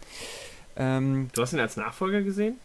Ähm, 0.76 1.30
Du 1.34 1.42
hast 1.42 1.54
ihn 1.54 1.60
als 1.60 1.78
Nachfolger 1.78 2.22
gesehen? 2.22 2.56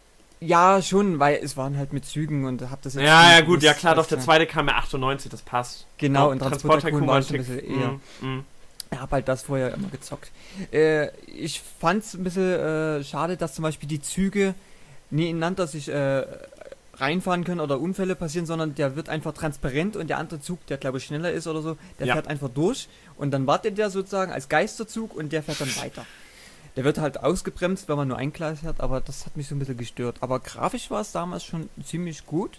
ja, 0.41 0.81
schon, 0.81 1.19
weil 1.19 1.35
es 1.43 1.57
waren 1.57 1.77
halt 1.77 1.91
mit 1.91 2.05
Zügen 2.05 2.45
und 2.45 2.69
hab 2.69 2.81
das 2.81 2.93
jetzt 2.93 3.03
Ja, 3.03 3.33
ja, 3.33 3.41
gut, 3.41 3.61
ja 3.61 3.73
klar, 3.73 3.95
doch, 3.95 4.05
der 4.05 4.21
zweite 4.21 4.47
kam 4.47 4.69
ja 4.69 4.75
98, 4.75 5.29
das 5.29 5.41
passt. 5.41 5.85
Genau, 5.97 6.27
Ja, 6.27 6.31
und 6.31 6.39
Transport 6.39 6.81
Tycoon 6.81 7.05
war 7.07 7.21
schon 7.21 7.35
ein 7.35 7.39
bisschen 7.45 7.59
eher. 7.59 7.89
Mm, 8.21 8.25
mm. 8.37 8.45
Ich 8.91 8.99
habe 8.99 9.11
halt 9.11 9.27
das 9.27 9.43
vorher 9.43 9.73
immer 9.73 9.89
gezockt. 9.89 10.31
Äh, 10.71 11.09
ich 11.27 11.61
fand 11.79 12.03
es 12.05 12.13
ein 12.13 12.23
bisschen 12.23 12.53
äh, 12.53 13.03
schade, 13.03 13.35
dass 13.35 13.53
zum 13.53 13.63
Beispiel 13.63 13.89
die 13.89 14.01
Züge 14.01 14.55
nebeneinander 15.11 15.67
sich 15.67 15.89
äh, 15.89 16.25
reinfahren 16.95 17.43
können 17.43 17.59
oder 17.59 17.79
Unfälle 17.79 18.15
passieren, 18.15 18.45
sondern 18.45 18.75
der 18.75 18.95
wird 18.95 19.09
einfach 19.09 19.33
transparent 19.33 19.95
und 19.95 20.09
der 20.09 20.17
andere 20.17 20.39
Zug, 20.41 20.65
der 20.67 20.77
glaube 20.77 20.97
ich 20.99 21.03
schneller 21.05 21.31
ist 21.31 21.47
oder 21.47 21.61
so, 21.61 21.77
der 21.99 22.07
Ja. 22.07 22.13
fährt 22.13 22.27
einfach 22.27 22.49
durch 22.49 22.87
und 23.17 23.31
dann 23.31 23.45
wartet 23.45 23.77
der 23.77 23.89
sozusagen 23.89 24.31
als 24.31 24.49
Geisterzug 24.49 25.13
und 25.15 25.31
der 25.33 25.43
fährt 25.43 25.61
dann 25.61 25.75
weiter. 25.77 26.05
Der 26.75 26.83
wird 26.83 26.97
halt 26.97 27.19
ausgebremst, 27.19 27.89
wenn 27.89 27.97
man 27.97 28.07
nur 28.07 28.17
ein 28.17 28.31
Gleis 28.31 28.63
hat, 28.63 28.79
aber 28.79 29.01
das 29.01 29.25
hat 29.25 29.35
mich 29.35 29.47
so 29.47 29.55
ein 29.55 29.59
bisschen 29.59 29.77
gestört. 29.77 30.17
Aber 30.21 30.39
grafisch 30.39 30.89
war 30.91 31.01
es 31.01 31.11
damals 31.11 31.43
schon 31.43 31.69
ziemlich 31.83 32.25
gut. 32.25 32.57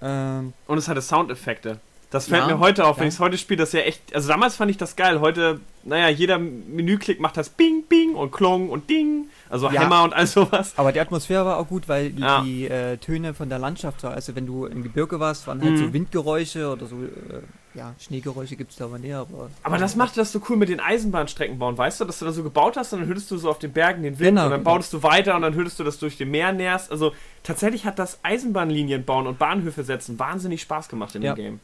Ähm, 0.00 0.52
Und 0.66 0.78
es 0.78 0.88
hatte 0.88 1.02
Soundeffekte. 1.02 1.80
Das 2.10 2.28
fällt 2.28 2.42
Ja, 2.42 2.46
mir 2.54 2.58
heute 2.60 2.86
auf, 2.86 2.98
wenn 2.98 3.04
ja. 3.04 3.08
ich 3.08 3.14
es 3.14 3.20
heute 3.20 3.36
spiele, 3.36 3.58
das 3.58 3.70
ist 3.70 3.74
ja 3.74 3.80
echt. 3.80 4.14
Also 4.14 4.28
damals 4.28 4.56
fand 4.56 4.70
ich 4.70 4.76
das 4.76 4.94
geil. 4.94 5.20
Heute, 5.20 5.60
naja, 5.82 6.08
jeder 6.08 6.38
Menüklick 6.38 7.20
macht 7.20 7.36
das 7.36 7.48
Bing, 7.48 7.82
Bing 7.88 8.14
und 8.14 8.30
Klong 8.30 8.70
und 8.70 8.88
Ding. 8.88 9.28
Also 9.48 9.70
Ja. 9.70 9.82
Hammer 9.82 10.02
und 10.04 10.12
all 10.12 10.26
sowas. 10.26 10.74
Aber 10.76 10.92
die 10.92 11.00
Atmosphäre 11.00 11.44
war 11.44 11.58
auch 11.58 11.68
gut, 11.68 11.88
weil 11.88 12.10
die, 12.10 12.20
Ja. 12.22 12.40
die 12.42 12.66
äh, 12.66 12.96
Töne 12.96 13.32
von 13.34 13.48
der 13.48 13.58
Landschaft, 13.58 14.00
so, 14.00 14.08
also 14.08 14.34
wenn 14.34 14.46
du 14.46 14.66
im 14.66 14.82
Gebirge 14.82 15.20
warst, 15.20 15.46
waren 15.46 15.60
halt 15.62 15.72
Mhm. 15.72 15.76
so 15.76 15.92
Windgeräusche 15.92 16.70
oder 16.72 16.86
so, 16.86 16.96
äh, 16.96 17.42
ja, 17.74 17.94
Schneegeräusche 18.00 18.56
gibt 18.56 18.70
es 18.72 18.78
da 18.78 18.86
aber 18.86 18.98
näher. 18.98 19.18
Aber, 19.20 19.50
Aber 19.62 19.78
das 19.78 19.94
machte 19.96 20.16
das 20.16 20.32
so 20.32 20.40
cool 20.48 20.56
mit 20.56 20.68
den 20.70 20.80
Eisenbahnstrecken 20.80 21.58
bauen, 21.58 21.76
weißt 21.76 22.00
du, 22.00 22.04
dass 22.06 22.18
du 22.18 22.24
da 22.24 22.32
so 22.32 22.42
gebaut 22.42 22.76
hast 22.76 22.92
und 22.92 23.00
dann 23.00 23.08
hörtest 23.08 23.30
du 23.30 23.36
so 23.36 23.50
auf 23.50 23.58
den 23.58 23.72
Bergen 23.72 24.02
den 24.02 24.18
Wind 24.18 24.30
Genau, 24.30 24.44
und 24.46 24.50
dann 24.50 24.60
genau. 24.60 24.70
bautest 24.72 24.92
du 24.94 25.02
weiter 25.02 25.36
und 25.36 25.42
dann 25.42 25.54
hörtest 25.54 25.78
du 25.78 25.84
das 25.84 25.98
durch 25.98 26.16
den 26.16 26.30
Meer 26.30 26.52
näherst. 26.52 26.90
Also 26.90 27.12
tatsächlich 27.42 27.84
hat 27.84 27.98
das 27.98 28.18
Eisenbahnlinien 28.22 29.04
bauen 29.04 29.26
und 29.26 29.38
Bahnhöfe 29.38 29.84
setzen 29.84 30.18
wahnsinnig 30.18 30.62
Spaß 30.62 30.88
gemacht 30.88 31.14
in 31.14 31.22
Ja. 31.22 31.34
dem 31.34 31.36
Game. 31.36 31.60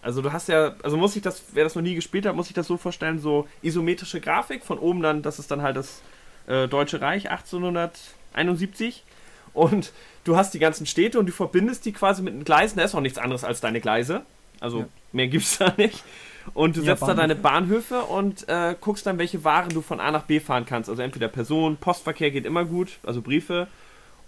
Also 0.00 0.22
du 0.22 0.32
hast 0.32 0.48
ja, 0.48 0.74
also 0.82 0.96
muss 0.96 1.14
ich 1.16 1.22
das, 1.22 1.42
wer 1.52 1.64
das 1.64 1.74
noch 1.74 1.82
nie 1.82 1.94
gespielt 1.96 2.24
hat, 2.24 2.34
muss 2.34 2.46
ich 2.48 2.54
das 2.54 2.66
so 2.68 2.76
vorstellen, 2.76 3.18
so 3.18 3.46
isometrische 3.62 4.20
Grafik, 4.20 4.64
von 4.64 4.78
oben 4.78 5.02
dann, 5.02 5.22
das 5.22 5.38
ist 5.38 5.50
dann 5.50 5.60
halt 5.60 5.76
das 5.76 6.00
äh, 6.48 6.66
Deutsche 6.68 7.00
Reich 7.00 7.30
1871 7.30 9.04
und 9.54 9.92
du 10.24 10.36
hast 10.36 10.54
die 10.54 10.58
ganzen 10.58 10.86
Städte 10.86 11.18
und 11.18 11.26
du 11.26 11.32
verbindest 11.32 11.84
die 11.84 11.92
quasi 11.92 12.22
mit 12.22 12.34
den 12.34 12.44
Gleisen, 12.44 12.78
da 12.78 12.84
ist 12.84 12.94
auch 12.94 13.00
nichts 13.00 13.18
anderes 13.18 13.44
als 13.44 13.60
deine 13.60 13.80
Gleise, 13.80 14.22
also 14.60 14.80
Ja. 14.80 14.86
mehr 15.12 15.28
gibt's 15.28 15.58
da 15.58 15.72
nicht. 15.76 16.02
Und 16.54 16.76
du 16.76 16.80
Ja, 16.80 16.96
setzt 16.96 17.06
da 17.06 17.12
deine 17.14 17.34
Bahnhöfe 17.34 18.00
und 18.04 18.48
äh, 18.48 18.74
guckst 18.80 19.04
dann, 19.06 19.18
welche 19.18 19.44
Waren 19.44 19.68
du 19.68 19.82
von 19.82 20.00
A 20.00 20.10
nach 20.10 20.22
B 20.22 20.40
fahren 20.40 20.64
kannst. 20.64 20.88
Also 20.88 21.02
entweder 21.02 21.28
Personen, 21.28 21.76
Postverkehr 21.76 22.30
geht 22.30 22.46
immer 22.46 22.64
gut, 22.64 22.98
also 23.04 23.20
Briefe, 23.20 23.66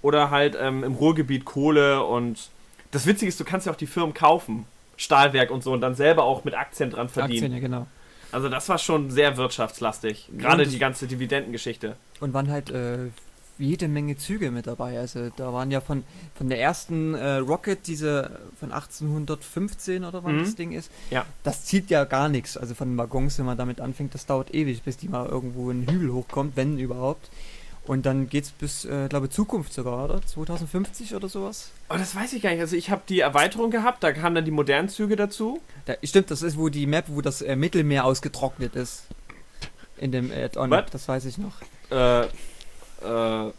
oder 0.02 0.30
halt 0.30 0.54
ähm, 0.60 0.84
im 0.84 0.94
Ruhrgebiet 0.94 1.46
Kohle 1.46 2.04
und 2.04 2.50
das 2.90 3.06
Witzige 3.06 3.28
ist, 3.30 3.40
du 3.40 3.44
kannst 3.44 3.66
ja 3.66 3.72
auch 3.72 3.76
die 3.76 3.86
Firmen 3.86 4.12
kaufen, 4.12 4.66
Stahlwerk 4.98 5.50
und 5.50 5.62
so, 5.62 5.72
und 5.72 5.80
dann 5.80 5.94
selber 5.94 6.24
auch 6.24 6.44
mit 6.44 6.54
Aktien 6.54 6.90
dran 6.90 7.08
verdienen. 7.08 7.44
Aktien, 7.44 7.52
ja, 7.54 7.60
genau. 7.60 7.86
Also 8.32 8.48
das 8.48 8.68
war 8.68 8.78
schon 8.78 9.10
sehr 9.10 9.36
wirtschaftslastig, 9.36 10.28
gerade 10.38 10.66
die 10.66 10.78
ganze 10.78 11.06
Dividendengeschichte. 11.06 11.96
Und 12.20 12.32
waren 12.34 12.50
halt 12.50 12.70
äh, 12.70 13.08
jede 13.58 13.88
Menge 13.88 14.16
Züge 14.16 14.50
mit 14.50 14.66
dabei. 14.66 14.98
Also 14.98 15.30
da 15.36 15.52
waren 15.52 15.70
ja 15.70 15.80
von, 15.80 16.04
von 16.34 16.48
der 16.48 16.60
ersten 16.60 17.14
äh, 17.14 17.36
Rocket, 17.36 17.86
diese 17.86 18.30
von 18.58 18.72
1815 18.72 20.04
oder 20.04 20.24
wann 20.24 20.36
Mhm. 20.36 20.44
das 20.44 20.54
Ding 20.56 20.72
ist, 20.72 20.90
Ja. 21.10 21.26
das 21.42 21.64
zieht 21.64 21.90
ja 21.90 22.04
gar 22.04 22.28
nichts. 22.28 22.56
Also 22.56 22.74
von 22.74 22.88
den 22.90 22.96
Waggons, 22.98 23.38
wenn 23.38 23.46
man 23.46 23.58
damit 23.58 23.80
anfängt, 23.80 24.14
das 24.14 24.26
dauert 24.26 24.54
ewig, 24.54 24.82
bis 24.82 24.96
die 24.96 25.08
mal 25.08 25.26
irgendwo 25.28 25.70
einen 25.70 25.88
Hügel 25.88 26.12
hochkommt, 26.12 26.56
wenn 26.56 26.78
überhaupt. 26.78 27.30
Und 27.86 28.06
dann 28.06 28.28
geht's 28.28 28.50
bis, 28.50 28.84
äh, 28.84 29.08
glaube 29.08 29.30
Zukunft 29.30 29.72
sogar, 29.72 30.04
oder? 30.04 30.22
2050 30.24 31.14
oder 31.14 31.28
sowas? 31.28 31.70
Aber 31.88 31.98
das 31.98 32.14
weiß 32.14 32.32
ich 32.34 32.42
gar 32.42 32.50
nicht. 32.50 32.60
Also 32.60 32.76
ich 32.76 32.90
habe 32.90 33.02
die 33.08 33.20
Erweiterung 33.20 33.70
gehabt, 33.70 34.04
da 34.04 34.12
kamen 34.12 34.34
dann 34.34 34.44
die 34.44 34.50
modernen 34.50 34.88
Züge 34.88 35.16
dazu. 35.16 35.60
Da, 35.86 35.94
stimmt, 36.04 36.30
das 36.30 36.42
ist 36.42 36.56
wo 36.56 36.68
die 36.68 36.86
Map, 36.86 37.06
wo 37.08 37.20
das 37.20 37.42
äh, 37.42 37.56
Mittelmeer 37.56 38.04
ausgetrocknet 38.04 38.76
ist. 38.76 39.04
In 39.96 40.12
dem 40.12 40.30
Add-on, 40.30 40.70
das 40.70 41.08
weiß 41.08 41.24
ich 41.24 41.36
noch. 41.38 41.54
Äh, 41.90 42.22
äh, 42.22 43.52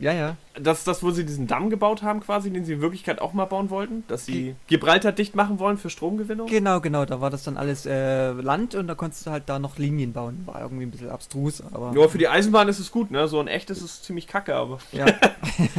Ja, 0.00 0.12
ja. 0.12 0.36
das 0.54 0.78
ist 0.78 0.86
das, 0.88 1.02
wo 1.02 1.10
sie 1.10 1.24
diesen 1.26 1.46
Damm 1.46 1.68
gebaut 1.70 2.02
haben 2.02 2.20
quasi, 2.20 2.50
den 2.50 2.64
sie 2.64 2.72
in 2.72 2.80
Wirklichkeit 2.80 3.20
auch 3.20 3.34
mal 3.34 3.44
bauen 3.44 3.68
wollten, 3.70 4.02
dass 4.08 4.24
sie 4.26 4.54
Gibraltar 4.66 5.12
dicht 5.12 5.36
machen 5.36 5.58
wollen 5.58 5.76
für 5.76 5.90
Stromgewinnung. 5.90 6.48
Genau, 6.48 6.80
genau, 6.80 7.04
da 7.04 7.20
war 7.20 7.28
das 7.30 7.44
dann 7.44 7.56
alles 7.58 7.84
äh, 7.86 8.30
Land 8.32 8.74
und 8.74 8.86
da 8.86 8.94
konntest 8.94 9.26
du 9.26 9.30
halt 9.30 9.44
da 9.46 9.58
noch 9.58 9.76
Linien 9.78 10.12
bauen. 10.14 10.42
War 10.46 10.60
irgendwie 10.62 10.84
ein 10.86 10.90
bisschen 10.90 11.10
abstrus, 11.10 11.62
aber. 11.72 11.92
Nur 11.92 12.08
für 12.08 12.18
die 12.18 12.28
Eisenbahn 12.28 12.68
ist 12.68 12.78
es 12.78 12.90
gut, 12.90 13.10
ne? 13.10 13.28
So 13.28 13.38
ein 13.40 13.46
echt 13.46 13.68
ist 13.70 13.82
es 13.82 14.02
ziemlich 14.02 14.26
kacke, 14.26 14.54
aber. 14.56 14.78
Ja, 14.92 15.06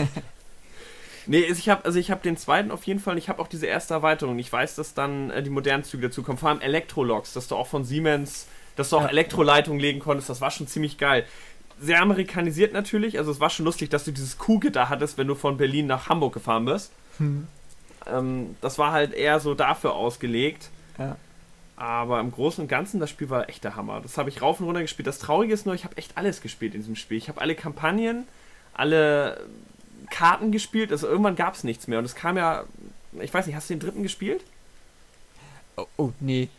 Nee, 1.27 1.41
ich 1.41 1.69
habe 1.69 1.86
also 1.86 1.99
ich 1.99 2.10
habe 2.10 2.21
den 2.21 2.38
zweiten 2.38 2.71
auf 2.71 2.84
jeden 2.86 2.99
Fall. 2.99 3.13
und 3.13 3.17
Ich 3.17 3.29
habe 3.29 3.41
auch 3.41 3.47
diese 3.47 3.67
erste 3.67 3.93
Erweiterung. 3.93 4.39
Ich 4.39 4.51
weiß, 4.51 4.75
dass 4.75 4.93
dann 4.93 5.29
äh, 5.29 5.43
die 5.43 5.49
modernen 5.49 5.84
Züge 5.84 6.07
dazu 6.10 6.23
kommen. 6.23 6.38
Vor 6.38 6.49
allem 6.49 6.62
Elektroloks, 6.62 7.34
dass 7.34 7.47
du 7.47 7.55
auch 7.55 7.67
von 7.67 7.84
Siemens, 7.84 8.47
dass 8.75 8.89
du 8.89 8.97
auch 8.97 9.03
Ja. 9.03 9.10
Elektroleitungen 9.10 9.79
legen 9.79 9.99
konntest. 9.99 10.29
Das 10.29 10.41
war 10.41 10.51
schon 10.51 10.67
ziemlich 10.67 10.97
geil. 10.97 11.25
Sehr 11.81 12.01
amerikanisiert 12.01 12.73
natürlich. 12.73 13.17
Also 13.17 13.31
es 13.31 13.39
war 13.39 13.49
schon 13.49 13.65
lustig, 13.65 13.89
dass 13.89 14.03
du 14.03 14.11
dieses 14.11 14.37
Kuhgitter 14.37 14.89
hattest, 14.89 15.17
wenn 15.17 15.27
du 15.27 15.35
von 15.35 15.57
Berlin 15.57 15.87
nach 15.87 16.09
Hamburg 16.09 16.33
gefahren 16.33 16.65
bist. 16.65 16.91
Hm. 17.17 17.47
Ähm, 18.05 18.55
das 18.61 18.77
war 18.77 18.91
halt 18.91 19.13
eher 19.13 19.39
so 19.39 19.55
dafür 19.55 19.93
ausgelegt. 19.95 20.69
ja. 20.97 21.17
Aber 21.81 22.19
im 22.19 22.31
Großen 22.31 22.61
und 22.61 22.67
Ganzen, 22.67 22.99
das 22.99 23.09
Spiel 23.09 23.31
war 23.31 23.49
echt 23.49 23.63
der 23.63 23.75
Hammer. 23.75 24.01
Das 24.01 24.19
habe 24.19 24.29
ich 24.29 24.43
rauf 24.43 24.59
und 24.59 24.67
runter 24.67 24.83
gespielt. 24.83 25.07
Das 25.07 25.17
Traurige 25.17 25.51
ist 25.51 25.65
nur, 25.65 25.73
ich 25.73 25.83
habe 25.83 25.97
echt 25.97 26.15
alles 26.15 26.41
gespielt 26.41 26.75
in 26.75 26.81
diesem 26.81 26.95
Spiel. 26.95 27.17
Ich 27.17 27.27
habe 27.27 27.41
alle 27.41 27.55
Kampagnen, 27.55 28.27
alle 28.75 29.43
Karten 30.11 30.51
gespielt. 30.51 30.91
Also 30.91 31.07
irgendwann 31.07 31.35
gab 31.35 31.55
es 31.55 31.63
nichts 31.63 31.87
mehr. 31.87 31.97
Und 31.97 32.05
es 32.05 32.13
kam 32.13 32.37
ja, 32.37 32.65
ich 33.19 33.33
weiß 33.33 33.47
nicht, 33.47 33.55
hast 33.55 33.67
du 33.67 33.73
den 33.73 33.79
dritten 33.79 34.03
gespielt? 34.03 34.43
Oh, 35.75 35.87
oh, 35.97 36.11
nee. 36.19 36.49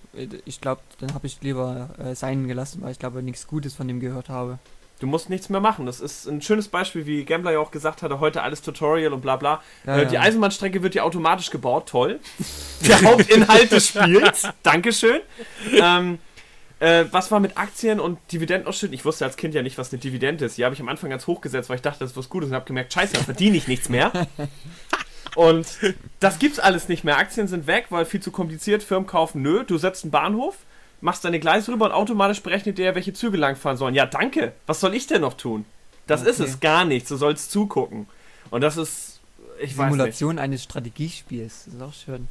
Ich 0.45 0.61
glaube, 0.61 0.81
dann 0.99 1.15
habe 1.15 1.29
ich 1.29 1.41
lieber 1.41 1.91
äh, 1.99 2.17
sein 2.17 2.49
gelassen, 2.49 2.83
weil 2.83 2.91
ich 2.91 2.99
glaube, 2.99 3.23
nichts 3.23 3.47
Gutes 3.47 3.75
von 3.75 3.87
dem 3.87 4.01
gehört 4.01 4.29
habe. 4.29 4.59
Du 5.03 5.09
musst 5.09 5.31
nichts 5.31 5.49
mehr 5.49 5.61
machen. 5.61 5.85
Das 5.85 5.99
ist 5.99 6.29
ein 6.29 6.41
schönes 6.43 6.69
Beispiel, 6.69 7.07
wie 7.07 7.25
Gambler 7.25 7.51
ja 7.51 7.59
auch 7.59 7.73
gesagt 7.73 8.03
hatte, 8.03 8.21
heute 8.21 8.41
alles 8.43 8.63
Tutorial 8.63 9.13
und 9.13 9.21
bla 9.21 9.35
bla. 9.35 9.61
Ja, 9.85 9.97
äh, 9.97 10.03
ja. 10.03 10.09
Die 10.09 10.19
Eisenbahnstrecke 10.19 10.85
wird 10.85 10.95
ja 10.95 11.03
automatisch 11.03 11.51
gebaut, 11.51 11.89
toll. 11.89 12.21
Der 12.87 13.03
Hauptinhalt 13.03 13.73
des 13.73 13.89
Spiels, 13.89 14.49
Dankeschön. 14.63 15.21
Ähm, 15.73 16.21
äh, 16.79 17.07
was 17.11 17.33
war 17.33 17.41
mit 17.41 17.59
Aktien 17.59 17.99
und 17.99 18.21
Dividendenausschütten? 18.31 18.95
Ich 18.95 19.05
wusste 19.05 19.25
als 19.25 19.37
Kind 19.37 19.55
ja 19.55 19.63
nicht, 19.63 19.77
was 19.77 19.93
eine 19.93 20.01
Dividende 20.01 20.45
ist. 20.45 20.57
Die 20.57 20.65
habe 20.65 20.77
ich 20.77 20.81
am 20.81 20.89
Anfang 20.89 21.11
ganz 21.11 21.27
hoch 21.27 21.41
gesetzt, 21.41 21.69
weil 21.69 21.77
ich 21.77 21.83
dachte, 21.83 21.99
das 21.99 22.13
ist 22.13 22.17
was 22.17 22.29
Gutes 22.29 22.51
und 22.51 22.55
habe 22.55 22.65
gemerkt, 22.65 22.93
scheiße, 22.93 23.15
da 23.15 23.21
verdiene 23.23 23.57
ich 23.57 23.67
nichts 23.67 23.89
mehr. 23.89 24.13
Und 25.35 25.67
das 26.21 26.39
gibt's 26.39 26.59
alles 26.59 26.89
nicht 26.89 27.05
mehr. 27.05 27.17
Aktien 27.17 27.49
sind 27.49 27.67
weg, 27.67 27.87
weil 27.89 28.05
viel 28.05 28.21
zu 28.21 28.31
kompliziert. 28.31 28.83
Firmen 28.83 29.07
kaufen, 29.07 29.41
nö. 29.41 29.65
Du 29.67 29.79
setzt 29.79 30.05
einen 30.05 30.11
Bahnhof, 30.11 30.59
machst 31.03 31.25
deine 31.25 31.39
Gleise 31.41 31.71
rüber 31.73 31.87
und 31.87 31.93
automatisch 31.93 32.41
berechnet 32.43 32.79
der, 32.79 32.95
welche 32.95 33.13
Züge 33.13 33.37
langfahren 33.37 33.77
sollen. 33.77 33.95
Ja, 33.95 34.07
danke. 34.07 34.53
Was 34.67 34.81
soll 34.81 34.95
ich 34.95 35.07
denn 35.07 35.21
noch 35.21 35.35
tun? 35.35 35.65
Das 36.07 36.23
ist 36.23 36.41
Okay. 36.41 36.49
es 36.51 36.61
gar 36.61 36.85
nicht. 36.85 37.11
Du 37.11 37.17
sollst 37.17 37.51
zugucken. 37.53 38.07
Und 38.51 38.61
das 38.63 38.77
ist, 38.77 39.21
ich. 39.61 39.75
Simulation 39.77 40.39
eines 40.39 40.63
Strategiespiels. 40.63 41.65
Das 41.67 41.75
ist 41.75 41.83
auch 41.83 41.93
schön. 41.93 42.29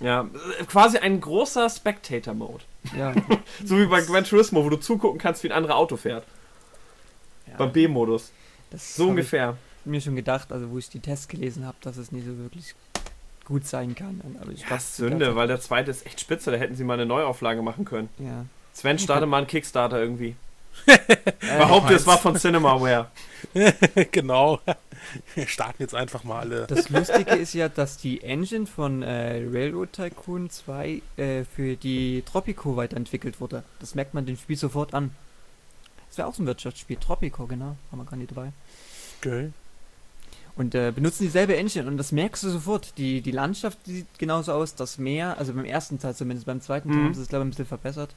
Ja, 0.00 0.28
quasi 0.68 0.98
ein 0.98 1.20
großer 1.20 1.68
Spectator-Mode. 1.68 2.62
Ja. 2.96 3.14
So 3.64 3.76
wie 3.78 3.86
bei 3.86 4.00
Gran 4.02 4.22
Turismo, 4.24 4.64
wo 4.64 4.68
du 4.70 4.76
zugucken 4.76 5.18
kannst, 5.18 5.42
wie 5.42 5.48
ein 5.50 5.56
anderer 5.56 5.74
Auto 5.76 5.96
fährt. 5.96 6.24
Beim 7.56 7.72
B-Modus. 7.72 8.30
das 8.70 8.94
So 8.94 9.08
ungefähr. 9.08 9.56
Ich 9.84 9.90
mir 9.90 10.00
schon 10.00 10.14
gedacht, 10.16 10.52
also 10.52 10.70
wo 10.70 10.78
ich 10.78 10.88
die 10.90 11.00
Tests 11.00 11.26
gelesen 11.28 11.66
habe, 11.66 11.76
dass 11.80 11.96
es 11.96 12.12
nicht 12.12 12.26
so 12.26 12.36
wirklich 12.38 12.74
gut 13.48 13.66
sein 13.66 13.94
kann. 13.96 14.20
Und- 14.22 14.40
Aber 14.40 14.52
ich 14.52 14.60
Ja, 14.60 14.66
glaub, 14.68 14.80
Sünde, 14.80 15.34
weil 15.34 15.48
der 15.48 15.60
zweite 15.60 15.90
ist 15.90 16.06
echt 16.06 16.20
spitze. 16.20 16.50
Da 16.52 16.56
hätten 16.58 16.76
sie 16.76 16.84
mal 16.84 16.94
eine 16.94 17.06
Neuauflage 17.06 17.62
machen 17.62 17.84
können. 17.84 18.08
Ja. 18.18 18.44
Sven, 18.72 18.98
starte 18.98 19.26
mal 19.26 19.38
einen 19.38 19.46
Kickstarter 19.48 19.98
irgendwie. 20.00 20.36
Äh, 20.86 21.58
Behaupte, 21.58 21.94
es 21.94 22.06
war 22.06 22.18
von 22.18 22.36
Cinemaware. 22.36 23.10
genau. 24.12 24.60
Wir 25.34 25.46
starten 25.48 25.82
jetzt 25.82 25.94
einfach 25.94 26.22
mal 26.24 26.40
alle. 26.40 26.66
Das 26.68 26.88
Lustige 26.90 27.34
ist 27.34 27.54
ja, 27.54 27.68
dass 27.68 27.96
die 27.96 28.22
Engine 28.22 28.66
von 28.66 29.02
äh, 29.02 29.42
Railroad 29.50 29.92
Tycoon 29.92 30.50
2 30.50 31.02
äh, 31.16 31.44
für 31.44 31.74
die 31.76 32.22
Tropico 32.30 32.76
weiterentwickelt 32.76 33.40
wurde. 33.40 33.64
Das 33.80 33.94
merkt 33.96 34.14
man 34.14 34.26
dem 34.26 34.36
Spiel 34.36 34.56
sofort 34.56 34.94
an. 34.94 35.10
Das 36.08 36.18
wäre 36.18 36.28
auch 36.28 36.34
so 36.34 36.42
ein 36.42 36.46
Wirtschaftsspiel. 36.46 36.96
Tropico, 36.98 37.46
genau. 37.46 37.76
Haben 37.90 37.98
wir 37.98 38.04
gar 38.04 38.16
nicht 38.16 38.30
dabei. 38.30 38.52
Okay. 39.20 39.50
Und 40.58 40.74
äh, 40.74 40.92
benutzen 40.94 41.22
dieselbe 41.22 41.56
Engine 41.56 41.86
und 41.86 41.96
das 41.96 42.12
merkst 42.12 42.42
du 42.44 42.50
sofort. 42.50 42.92
Die, 42.98 43.20
die 43.22 43.30
Landschaft 43.30 43.78
sieht 43.86 44.06
genauso 44.18 44.52
aus, 44.52 44.74
das 44.74 44.98
Meer, 44.98 45.38
also 45.38 45.52
beim 45.54 45.64
ersten 45.64 45.98
Teil 46.00 46.14
zumindest, 46.14 46.46
beim 46.46 46.60
zweiten 46.60 46.88
Teil 46.90 46.98
Mhm. 46.98 47.04
haben 47.06 47.14
sie 47.14 47.22
es 47.22 47.28
glaube 47.28 47.44
ich 47.44 47.46
ein 47.46 47.50
bisschen 47.50 47.66
verbessert. 47.66 48.10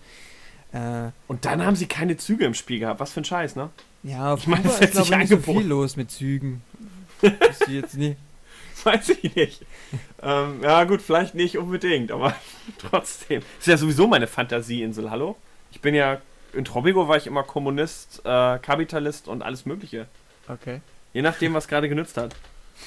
Äh, 0.74 1.12
Und 1.28 1.46
dann 1.46 1.64
haben 1.66 1.76
sie 1.76 1.86
keine 1.86 2.18
Züge 2.18 2.46
im 2.46 2.54
Spiel 2.54 2.80
gehabt. 2.80 3.00
Was 3.00 3.12
für 3.14 3.22
ein 3.22 3.26
Scheiß, 3.26 3.56
ne? 3.56 3.70
ja, 4.04 4.34
auf 4.34 4.40
Ich 4.42 4.48
meine, 4.48 4.68
ist 4.68 4.80
glaube 4.92 5.08
ich 5.10 5.16
nicht 5.18 5.30
so 5.30 5.38
viel 5.38 5.62
los 5.68 5.96
mit 5.96 6.10
Zügen. 6.12 6.62
Ist 7.22 7.68
jetzt 7.68 7.96
nie. 7.96 8.16
Weiß 8.84 9.10
ich 9.10 9.36
nicht. 9.36 9.62
ähm, 10.24 10.62
ja, 10.64 10.84
gut, 10.86 11.04
vielleicht 11.04 11.36
nicht 11.36 11.60
unbedingt, 11.60 12.12
aber 12.12 12.36
trotzdem. 12.80 13.44
Ist 13.60 13.68
ja 13.68 13.78
sowieso 13.78 14.08
meine 14.08 14.26
Fantasieinsel, 14.26 15.12
hallo? 15.12 15.36
Ich 15.72 15.82
bin 15.82 15.94
ja. 15.94 16.20
In 16.54 16.66
Tropico 16.66 17.08
war 17.08 17.16
ich 17.18 17.28
immer 17.28 17.44
Kommunist, 17.44 18.22
äh, 18.26 18.58
Kapitalist 18.58 19.28
und 19.28 19.44
alles 19.44 19.66
Mögliche. 19.68 20.08
Okay. 20.50 20.82
Je 21.14 21.22
nachdem, 21.22 21.54
was 21.54 21.68
gerade 21.68 21.90
genützt 21.90 22.18
hat. 22.18 22.36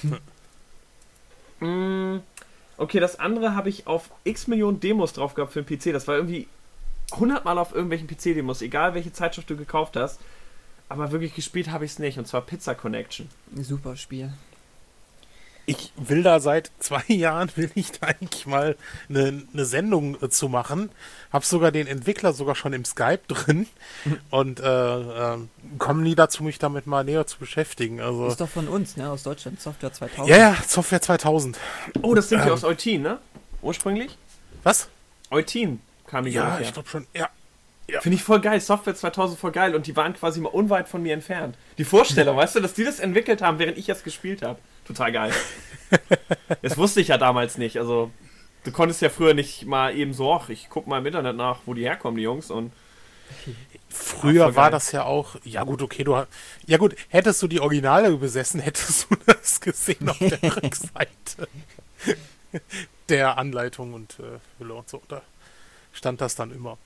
Mm, 1.61 2.19
okay, 2.77 2.99
das 2.99 3.21
andere 3.21 3.55
habe 3.55 3.69
ich 3.69 3.87
auf 3.87 4.11
x 4.25 4.49
Millionen 4.49 4.81
Demos 4.81 5.13
drauf 5.13 5.35
gehabt 5.35 5.53
für 5.53 5.63
den 5.63 5.79
PC. 5.79 5.93
Das 5.93 6.09
war 6.09 6.17
irgendwie 6.17 6.49
100 7.13 7.45
Mal 7.45 7.59
auf 7.59 7.73
irgendwelchen 7.73 8.09
PC-Demos, 8.09 8.61
egal 8.61 8.95
welche 8.95 9.13
Zeitschrift 9.13 9.49
du 9.49 9.57
gekauft 9.57 9.97
hast. 9.97 10.21
Aber 10.89 11.13
wirklich 11.13 11.35
gespielt 11.35 11.71
habe 11.71 11.85
ich 11.85 11.93
es 11.93 11.99
nicht, 12.01 12.19
und 12.19 12.27
zwar 12.27 12.43
Pizza 12.43 12.75
Connection. 12.75 13.29
Super 13.57 13.97
Spiel. 13.97 14.33
Ich 15.67 15.93
will 15.97 16.23
da 16.23 16.41
seit 16.41 16.71
zwei 16.79 17.03
Jahren, 17.09 17.51
will 17.57 17.71
ich 17.75 17.93
da 17.93 18.09
eigentlich 18.09 18.47
mal 18.47 18.77
eine, 19.09 19.43
eine 19.53 19.65
Sendung 19.65 20.21
äh, 20.23 20.29
zu 20.29 20.49
machen. 20.49 20.91
Hab 21.33 21.45
sogar 21.45 21.73
den 21.73 21.87
Entwickler 21.87 22.33
sogar 22.33 22.55
schon 22.55 22.73
im 22.73 22.85
Skype 22.85 23.21
drin 23.29 23.67
und 24.31 24.61
äh, 24.61 24.65
äh, 25.35 25.39
kommen 25.79 26.03
nie 26.03 26.15
dazu, 26.15 26.43
mich 26.45 26.59
damit 26.59 26.87
mal 26.87 27.05
näher 27.05 27.27
zu 27.27 27.39
beschäftigen. 27.39 28.01
Also, 28.01 28.27
Ist 28.29 28.41
doch 28.41 28.49
von 28.49 28.69
uns, 28.69 28.97
ne? 28.97 29.11
Aus 29.11 29.23
Deutschland. 29.23 29.61
Software 29.61 29.93
2000. 29.93 30.29
ja, 30.29 30.37
ja, 30.37 30.57
Software 30.67 31.01
2000. 31.01 31.59
Oh, 32.03 32.15
das 32.15 32.29
sind 32.29 32.43
die 32.43 32.49
Ähm. 32.49 32.53
aus 32.55 32.65
Eutin, 32.65 33.03
ne? 33.03 33.19
Ursprünglich? 33.63 34.17
Was? 34.63 34.89
Eutin 35.31 35.81
kam 36.07 36.25
die 36.27 36.33
Ja, 36.33 36.59
ich 36.61 36.73
glaube 36.73 36.89
schon. 36.89 37.07
Ja, 37.15 37.29
Finde 38.01 38.17
ich 38.17 38.23
voll 38.23 38.41
geil. 38.41 38.61
Software 38.61 38.95
2000 38.95 39.39
voll 39.39 39.53
geil. 39.53 39.75
Und 39.75 39.87
die 39.87 39.95
waren 39.95 40.15
quasi 40.15 40.41
mal 40.41 40.49
unweit 40.49 40.89
von 40.89 41.03
mir 41.03 41.13
entfernt. 41.13 41.57
Die 41.77 41.85
Vorstellung, 41.85 42.37
weißt 42.37 42.57
du, 42.57 42.61
dass 42.61 42.73
die 42.73 42.85
das 42.85 42.99
entwickelt 42.99 43.43
haben, 43.43 43.59
während 43.59 43.77
ich 43.77 43.89
es 43.91 44.03
gespielt 44.03 44.43
habe. 44.43 44.59
Total 44.87 45.13
geil. 45.13 45.33
das 46.63 46.77
wusste 46.77 47.01
ich 47.01 47.09
ja 47.09 47.19
damals 47.19 47.59
nicht. 47.59 47.79
Also, 47.79 48.11
du 48.65 48.73
konntest 48.73 49.01
ja 49.03 49.09
früher 49.11 49.35
nicht 49.35 49.65
mal 49.67 49.95
eben 49.97 50.13
so, 50.13 50.33
ach, 50.35 50.49
ich 50.49 50.69
guck 50.71 50.87
mal 50.87 50.99
im 50.99 51.07
Internet 51.07 51.37
nach, 51.37 51.61
wo 51.67 51.75
die 51.75 51.83
herkommen, 51.85 52.17
die 52.17 52.23
Jungs. 52.25 52.51
Und 52.51 52.73
Früher 53.89 54.55
war 54.57 54.65
geil. 54.65 54.73
das 54.73 54.93
ja 54.93 55.05
auch, 55.05 55.37
ja 55.45 55.63
gut, 55.65 55.81
okay, 55.81 56.05
du 56.05 56.17
ha- 56.17 56.27
ja 56.67 56.77
gut, 56.79 56.97
hättest 57.09 57.41
du 57.43 57.49
die 57.49 57.61
Originale 57.61 58.15
besessen, 58.17 58.61
hättest 58.61 59.07
du 59.11 59.17
das 59.27 59.61
gesehen 59.61 60.09
auf 60.09 60.19
der 60.19 60.43
Rückseite 60.63 61.49
der 63.09 63.39
Anleitung 63.39 63.95
und 63.95 64.19
äh, 64.21 64.39
Hülle 64.59 64.75
und 64.75 64.89
so. 64.89 65.01
Da 65.09 65.23
stand 65.93 66.21
das 66.21 66.35
dann 66.35 66.51
immer. 66.53 66.79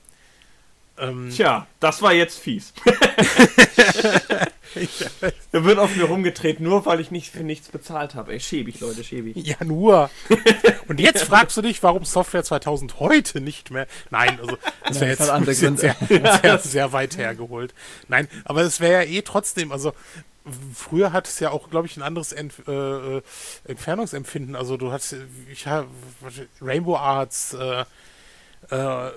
Ähm, 0.99 1.29
tja, 1.29 1.67
das 1.79 2.01
war 2.01 2.13
jetzt 2.13 2.39
fies. 2.39 2.73
Er 5.51 5.63
wird 5.63 5.79
auf 5.79 5.95
mir 5.95 6.05
rumgedreht, 6.05 6.59
nur 6.59 6.85
weil 6.85 6.99
ich 6.99 7.11
nicht 7.11 7.31
für 7.31 7.43
nichts 7.43 7.69
bezahlt 7.69 8.15
habe. 8.15 8.33
Ey, 8.33 8.39
schäbig, 8.39 8.79
Leute, 8.79 9.03
schäbig. 9.03 9.35
ja, 9.35 9.55
nur. 9.63 10.09
Und 10.87 10.99
jetzt 10.99 11.23
fragst 11.23 11.57
du 11.57 11.61
dich, 11.61 11.81
warum 11.83 12.05
Software 12.05 12.43
2000 12.43 12.99
heute 12.99 13.41
nicht 13.41 13.71
mehr. 13.71 13.87
Nein, 14.09 14.39
also 14.39 14.57
das 14.87 14.99
wäre 15.01 15.15
das 15.15 15.61
jetzt 15.61 15.79
sehr, 15.79 15.95
sehr, 16.41 16.59
sehr 16.59 16.91
weit 16.93 17.17
hergeholt. 17.17 17.73
Nein, 18.07 18.27
aber 18.45 18.61
es 18.61 18.79
wäre 18.79 19.03
ja 19.03 19.09
eh 19.09 19.21
trotzdem, 19.21 19.71
also 19.71 19.93
früher 20.73 21.11
hat 21.11 21.27
es 21.27 21.39
ja 21.39 21.51
auch, 21.51 21.69
glaube 21.69 21.87
ich, 21.87 21.97
ein 21.97 22.03
anderes 22.03 22.31
Entf 22.31 22.67
äh, 22.67 22.71
äh, 22.71 23.21
Entfernungsempfinden. 23.65 24.55
Also 24.55 24.77
du 24.77 24.91
hast, 24.91 25.15
ich 25.51 25.67
habe 25.67 25.87
Rainbow 26.61 26.95
Arts, 26.95 27.53
äh, 27.53 27.85
äh, 28.69 29.11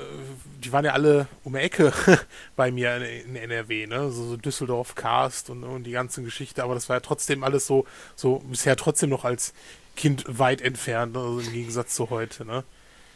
die 0.63 0.73
waren 0.73 0.85
ja 0.85 0.93
alle 0.93 1.27
um 1.45 1.53
die 1.53 1.59
Ecke 1.61 1.93
bei 2.57 2.71
mir 2.71 2.97
in, 2.97 3.35
in 3.35 3.37
NRW, 3.37 3.87
ne? 3.87 4.11
So, 4.11 4.25
so 4.31 4.37
Düsseldorf, 4.37 4.95
Cast 4.95 5.51
und, 5.51 5.65
und 5.65 5.85
die 5.85 5.93
ganze 5.93 6.23
Geschichte, 6.23 6.63
aber 6.63 6.75
das 6.75 6.89
war 6.89 6.97
ja 6.97 7.01
trotzdem 7.01 7.45
alles 7.45 7.67
so, 7.67 7.85
so 8.17 8.39
bisher 8.41 8.77
trotzdem 8.77 9.11
noch 9.11 9.25
als 9.25 9.53
Kind 9.97 10.25
weit 10.27 10.63
entfernt, 10.63 11.17
also 11.17 11.41
im 11.41 11.53
Gegensatz 11.53 11.95
zu 11.95 12.11
heute, 12.11 12.45
ne? 12.45 12.65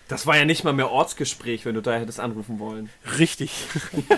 Das 0.08 0.24
war 0.26 0.36
ja 0.36 0.44
nicht 0.44 0.62
mal 0.62 0.72
mehr 0.72 0.90
Ortsgespräch, 0.90 1.64
wenn 1.64 1.74
du 1.74 1.82
da 1.82 1.94
hättest 1.96 2.20
anrufen 2.20 2.58
wollen. 2.60 2.90
Richtig. 3.18 3.50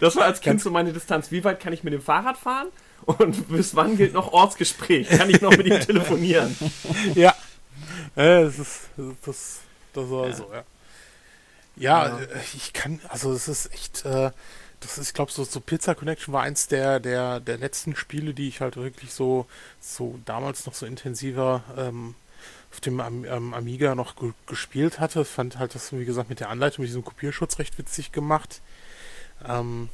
Das 0.00 0.16
war 0.16 0.24
als 0.24 0.40
Kind 0.40 0.60
so 0.60 0.70
meine 0.70 0.92
Distanz. 0.92 1.30
Wie 1.30 1.44
weit 1.44 1.60
kann 1.60 1.72
ich 1.72 1.82
mit 1.84 1.92
dem 1.94 2.02
Fahrrad 2.02 2.36
fahren? 2.36 2.68
Und 3.04 3.48
bis 3.48 3.74
wann 3.74 3.96
gilt 3.96 4.12
noch 4.12 4.32
Ortsgespräch? 4.32 5.08
Kann 5.08 5.30
ich 5.30 5.40
noch 5.40 5.56
mit 5.56 5.66
ihm 5.66 5.80
telefonieren? 5.80 6.54
ja. 7.14 7.30
Äh, 8.16 8.44
das 8.44 8.58
ist, 8.58 8.80
das, 9.24 9.60
das 9.92 10.10
war 10.10 10.28
Ja. 10.28 10.34
so, 10.34 10.50
ja. 10.52 10.64
Ja, 11.76 12.08
Ja. 12.08 12.18
äh, 12.20 12.26
ich 12.54 12.72
kann, 12.72 13.00
also 13.08 13.32
es 13.32 13.48
ist 13.48 13.72
echt, 13.72 14.04
äh, 14.04 14.30
das 14.80 14.98
ist, 14.98 15.08
ich 15.08 15.14
glaube, 15.14 15.32
so, 15.32 15.44
so 15.44 15.60
Pizza 15.60 15.94
Connection 15.94 16.32
war 16.34 16.42
eins 16.42 16.68
der, 16.68 17.00
der, 17.00 17.40
der 17.40 17.58
letzten 17.58 17.96
Spiele, 17.96 18.34
die 18.34 18.48
ich 18.48 18.60
halt 18.60 18.76
wirklich 18.76 19.12
so, 19.12 19.46
so 19.80 20.18
damals 20.24 20.66
noch 20.66 20.74
so 20.74 20.86
intensiver 20.86 21.64
ähm, 21.76 22.14
auf 22.72 22.80
dem 22.80 23.00
ähm, 23.00 23.54
Amiga 23.54 23.94
noch 23.94 24.16
ge 24.16 24.32
gespielt 24.46 25.00
hatte. 25.00 25.24
Fand 25.24 25.58
halt 25.58 25.74
das, 25.74 25.92
wie 25.92 26.04
gesagt, 26.04 26.28
mit 26.30 26.40
der 26.40 26.50
Anleitung, 26.50 26.82
mit 26.82 26.88
diesem 26.90 27.04
Kopierschutz 27.04 27.58
recht 27.58 27.78
witzig 27.78 28.12
gemacht. 28.12 28.60
Ähm, 29.46 29.88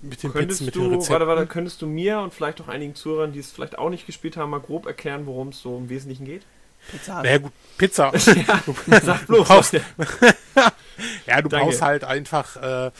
mit 0.00 0.22
den 0.22 0.32
Könntest 0.32 0.60
Pizzen, 0.60 0.66
mit 0.66 0.78
den 0.78 0.90
du, 0.90 0.90
Rezepten. 0.90 1.26
warte, 1.26 1.26
warte, 1.26 1.46
könntest 1.46 1.82
du 1.82 1.86
mir 1.86 2.20
und 2.20 2.32
vielleicht 2.34 2.60
auch 2.60 2.68
einigen 2.68 2.94
Zuhörern, 2.94 3.32
die 3.32 3.40
es 3.40 3.50
vielleicht 3.50 3.78
auch 3.78 3.90
nicht 3.90 4.06
gespielt 4.06 4.36
haben, 4.36 4.50
mal 4.50 4.60
grob 4.60 4.86
erklären, 4.86 5.26
worum 5.26 5.48
es 5.48 5.60
so 5.60 5.76
im 5.76 5.88
Wesentlichen 5.88 6.24
geht? 6.24 6.46
Pizza. 6.90 7.22
Naja, 7.22 7.38
gut, 7.38 7.52
Pizza. 7.76 8.12
Sag 9.02 9.26
bloß. 9.26 9.48
brauchst- 9.48 9.74
Ja, 11.26 11.40
du 11.42 11.48
Danke. 11.48 11.66
brauchst 11.66 11.82
halt 11.82 12.02
einfach 12.04 12.56
äh, 12.56 12.90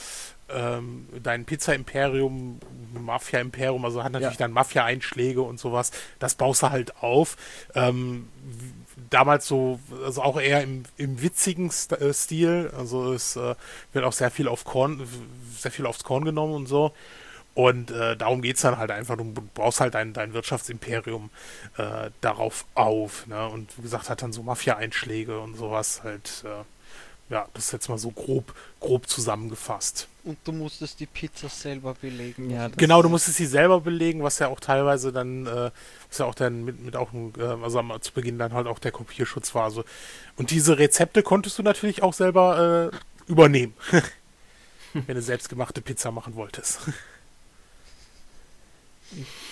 ähm, 0.50 1.08
dein 1.22 1.44
Pizza-Imperium, 1.44 2.60
Mafia-Imperium, 2.94 3.84
also 3.84 4.04
hat 4.04 4.12
natürlich 4.12 4.34
Ja. 4.38 4.46
dann 4.46 4.52
Mafia-Einschläge 4.52 5.42
und 5.42 5.58
sowas. 5.58 5.90
Das 6.20 6.36
baust 6.36 6.62
du 6.62 6.70
halt 6.70 6.96
auf. 7.02 7.36
Ähm, 7.74 8.28
damals 9.10 9.46
so, 9.46 9.80
also 10.04 10.22
auch 10.22 10.40
eher 10.40 10.62
im, 10.62 10.84
im 10.96 11.20
witzigen 11.22 11.70
äh, 11.98 12.12
Stil. 12.12 12.70
Also 12.76 13.12
es 13.12 13.36
äh, 13.36 13.54
wird 13.92 14.04
auch 14.04 14.12
sehr 14.12 14.30
viel 14.30 14.48
auf 14.48 14.64
Korn, 14.64 15.06
sehr 15.58 15.70
viel 15.72 15.86
aufs 15.86 16.04
Korn 16.04 16.24
genommen 16.24 16.54
und 16.54 16.66
so. 16.66 16.92
Und 17.58 17.90
äh, 17.90 18.16
darum 18.16 18.40
geht 18.40 18.54
es 18.54 18.62
dann 18.62 18.78
halt 18.78 18.92
einfach. 18.92 19.16
Du 19.16 19.24
baust 19.24 19.80
halt 19.80 19.94
dein, 19.94 20.12
dein 20.12 20.32
Wirtschaftsimperium 20.32 21.28
äh, 21.76 22.10
darauf 22.20 22.66
auf. 22.76 23.26
Ne? 23.26 23.48
Und 23.48 23.76
wie 23.76 23.82
gesagt, 23.82 24.08
hat 24.08 24.22
dann 24.22 24.32
so 24.32 24.44
Mafia-Einschläge 24.44 25.40
und 25.40 25.56
sowas 25.56 26.04
halt. 26.04 26.44
Äh, 26.44 26.62
ja, 27.34 27.48
das 27.54 27.64
ist 27.64 27.72
jetzt 27.72 27.88
mal 27.88 27.98
so 27.98 28.12
grob, 28.12 28.54
grob 28.78 29.08
zusammengefasst. 29.08 30.06
Und 30.22 30.38
du 30.44 30.52
musstest 30.52 31.00
die 31.00 31.06
Pizza 31.06 31.48
selber 31.48 31.94
belegen. 32.00 32.48
Ja, 32.48 32.62
Also 32.66 32.76
Genau, 32.76 33.02
du 33.02 33.08
musstest 33.08 33.38
sie 33.38 33.46
selber 33.46 33.80
belegen, 33.80 34.22
was 34.22 34.38
ja 34.38 34.46
auch 34.46 34.60
teilweise 34.60 35.10
dann, 35.10 35.46
äh, 35.46 35.72
was 36.08 36.18
ja 36.18 36.26
auch 36.26 36.36
dann 36.36 36.64
mit, 36.64 36.80
mit 36.80 36.94
auch, 36.94 37.12
äh, 37.12 37.42
also 37.42 37.82
zu 37.98 38.12
Beginn 38.12 38.38
dann 38.38 38.52
halt 38.52 38.68
auch 38.68 38.78
der 38.78 38.92
Kopierschutz 38.92 39.52
war. 39.56 39.64
Also. 39.64 39.84
Und 40.36 40.52
diese 40.52 40.78
Rezepte 40.78 41.24
konntest 41.24 41.58
du 41.58 41.64
natürlich 41.64 42.04
auch 42.04 42.14
selber 42.14 42.92
äh, 42.92 43.30
übernehmen, 43.30 43.74
wenn 44.92 45.16
du 45.16 45.22
selbstgemachte 45.22 45.80
Pizza 45.80 46.12
machen 46.12 46.36
wolltest. 46.36 46.82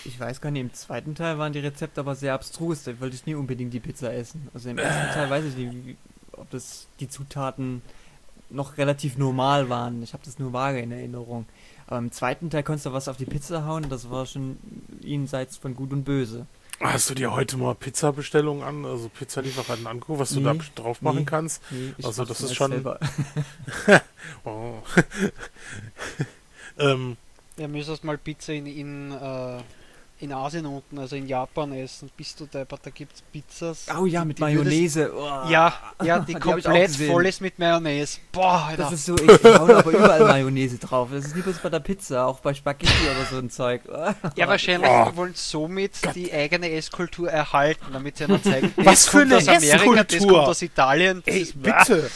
Ich 0.07 0.19
weiß 0.21 0.40
gar 0.40 0.51
nicht, 0.51 0.61
im 0.62 0.73
zweiten 0.73 1.14
Teil 1.14 1.38
waren 1.38 1.53
die 1.53 1.59
Rezepte 1.59 2.01
aber 2.01 2.14
sehr 2.14 2.35
abstrus. 2.35 2.85
Da 2.85 2.99
wollte 3.01 3.16
ich 3.16 3.27
nie 3.27 3.35
unbedingt 3.35 3.73
die 3.73 3.81
Pizza 3.81 4.12
essen. 4.12 4.49
Also 4.55 4.69
im 4.71 4.79
ersten 4.79 5.12
Teil 5.14 5.29
weiß 5.31 5.45
ich 5.45 5.57
nicht, 5.57 5.97
ob 6.33 6.51
das 6.51 6.87
die 7.01 7.09
Zutaten 7.09 7.83
noch 8.51 8.79
relativ 8.79 9.19
normal 9.19 9.69
waren. 9.69 10.03
Ich 10.03 10.12
habe 10.12 10.23
das 10.25 10.38
nur 10.38 10.53
vage 10.53 10.81
in 10.81 10.92
Erinnerung. 10.92 11.47
Aber 11.87 11.99
im 11.99 12.12
zweiten 12.12 12.51
Teil 12.51 12.62
konntest 12.62 12.87
du 12.87 12.92
was 12.92 13.09
auf 13.09 13.16
die 13.16 13.27
Pizza 13.27 13.64
hauen. 13.64 13.88
Das 13.88 14.11
war 14.11 14.27
schon 14.27 14.59
jenseits 15.01 15.57
von 15.57 15.75
Gut 15.75 15.92
und 15.92 16.05
Böse. 16.05 16.46
Hast 16.81 17.09
du 17.09 17.15
dir 17.15 17.33
heute 17.33 17.57
mal 17.57 17.75
Pizza-Bestellungen 17.75 18.63
an, 18.63 18.85
also 18.85 19.09
Pizzalieferanten 19.09 19.87
angeguckt, 19.87 20.21
was 20.21 20.31
du 20.31 20.40
Nee, 20.40 20.44
da 20.44 20.83
drauf 20.83 21.00
machen 21.00 21.21
nee. 21.21 21.25
kannst? 21.25 21.63
Nee, 21.71 21.94
ich 21.96 22.04
Also 22.04 22.25
das 22.25 22.40
ist 22.40 22.54
schon-. 22.54 22.85
Oh. 24.44 24.75
ähm, 26.79 27.17
Ja, 27.57 27.69
müsstest 27.69 28.04
mal 28.04 28.19
Pizza 28.19 28.52
in, 28.52 28.67
in 28.67 29.13
äh, 29.13 29.59
in 30.19 30.33
Asien 30.33 30.64
unten, 30.64 30.98
also 30.98 31.14
in 31.14 31.27
Japan 31.27 31.73
essen, 31.73 32.10
bist 32.17 32.40
du 32.40 32.46
deppert, 32.46 32.81
da 32.85 32.90
gibt 32.90 33.14
es 33.17 33.23
Pizzas. 33.23 33.87
Oh 34.00 34.06
ja, 34.06 34.25
mit 34.25 34.40
würdest- 34.40 34.64
Mayonnaise. 34.64 35.12
Oh. 35.14 35.48
Ja, 35.50 35.75
ja, 36.02 36.19
die, 36.21 36.33
ich 36.37 36.40
komplett 36.40 36.90
voll 36.96 37.27
ist 37.27 37.40
mit 37.42 37.58
Mayonnaise. 37.58 38.19
Boah, 38.33 38.67
Alter. 38.69 38.85
Das 38.85 38.92
ist 38.92 39.04
so 39.06 39.14
eklig. 39.14 39.40
Die 39.42 39.48
hauen 39.48 39.71
aber 39.71 39.90
überall 39.90 40.21
Mayonnaise 40.25 40.79
drauf. 40.79 41.10
Das 41.12 41.27
ist 41.27 41.37
nie 41.37 41.42
bloß 41.42 41.58
bei 41.58 41.69
der 41.69 41.81
Pizza, 41.81 42.25
auch 42.27 42.40
bei 42.40 42.54
Spaghetti 42.54 42.92
oder 43.14 43.27
so 43.31 43.38
ein 43.38 43.50
Zeug. 43.50 43.83
ja, 44.37 44.48
wahrscheinlich 44.48 44.90
Oh. 44.90 45.17
wollen 45.17 45.35
somit 45.35 45.92
die 46.14 46.33
eigene 46.33 46.71
Esskultur 46.71 47.31
erhalten, 47.31 47.85
damit 47.92 48.17
sie 48.17 48.27
dann 48.27 48.42
zeigen, 48.42 48.73
Was 48.77 49.08
für 49.08 49.19
kommt 49.19 49.33
eine 49.33 49.37
aus 49.37 49.48
Amerika, 49.48 50.02
das 50.04 50.14
Esskultur? 50.14 50.37
kommt 50.38 50.48
aus 50.48 50.62
Italien. 50.62 51.23
Das 51.27 51.35
Ey, 51.35 51.40
ist- 51.42 51.62
bitte! 51.62 52.10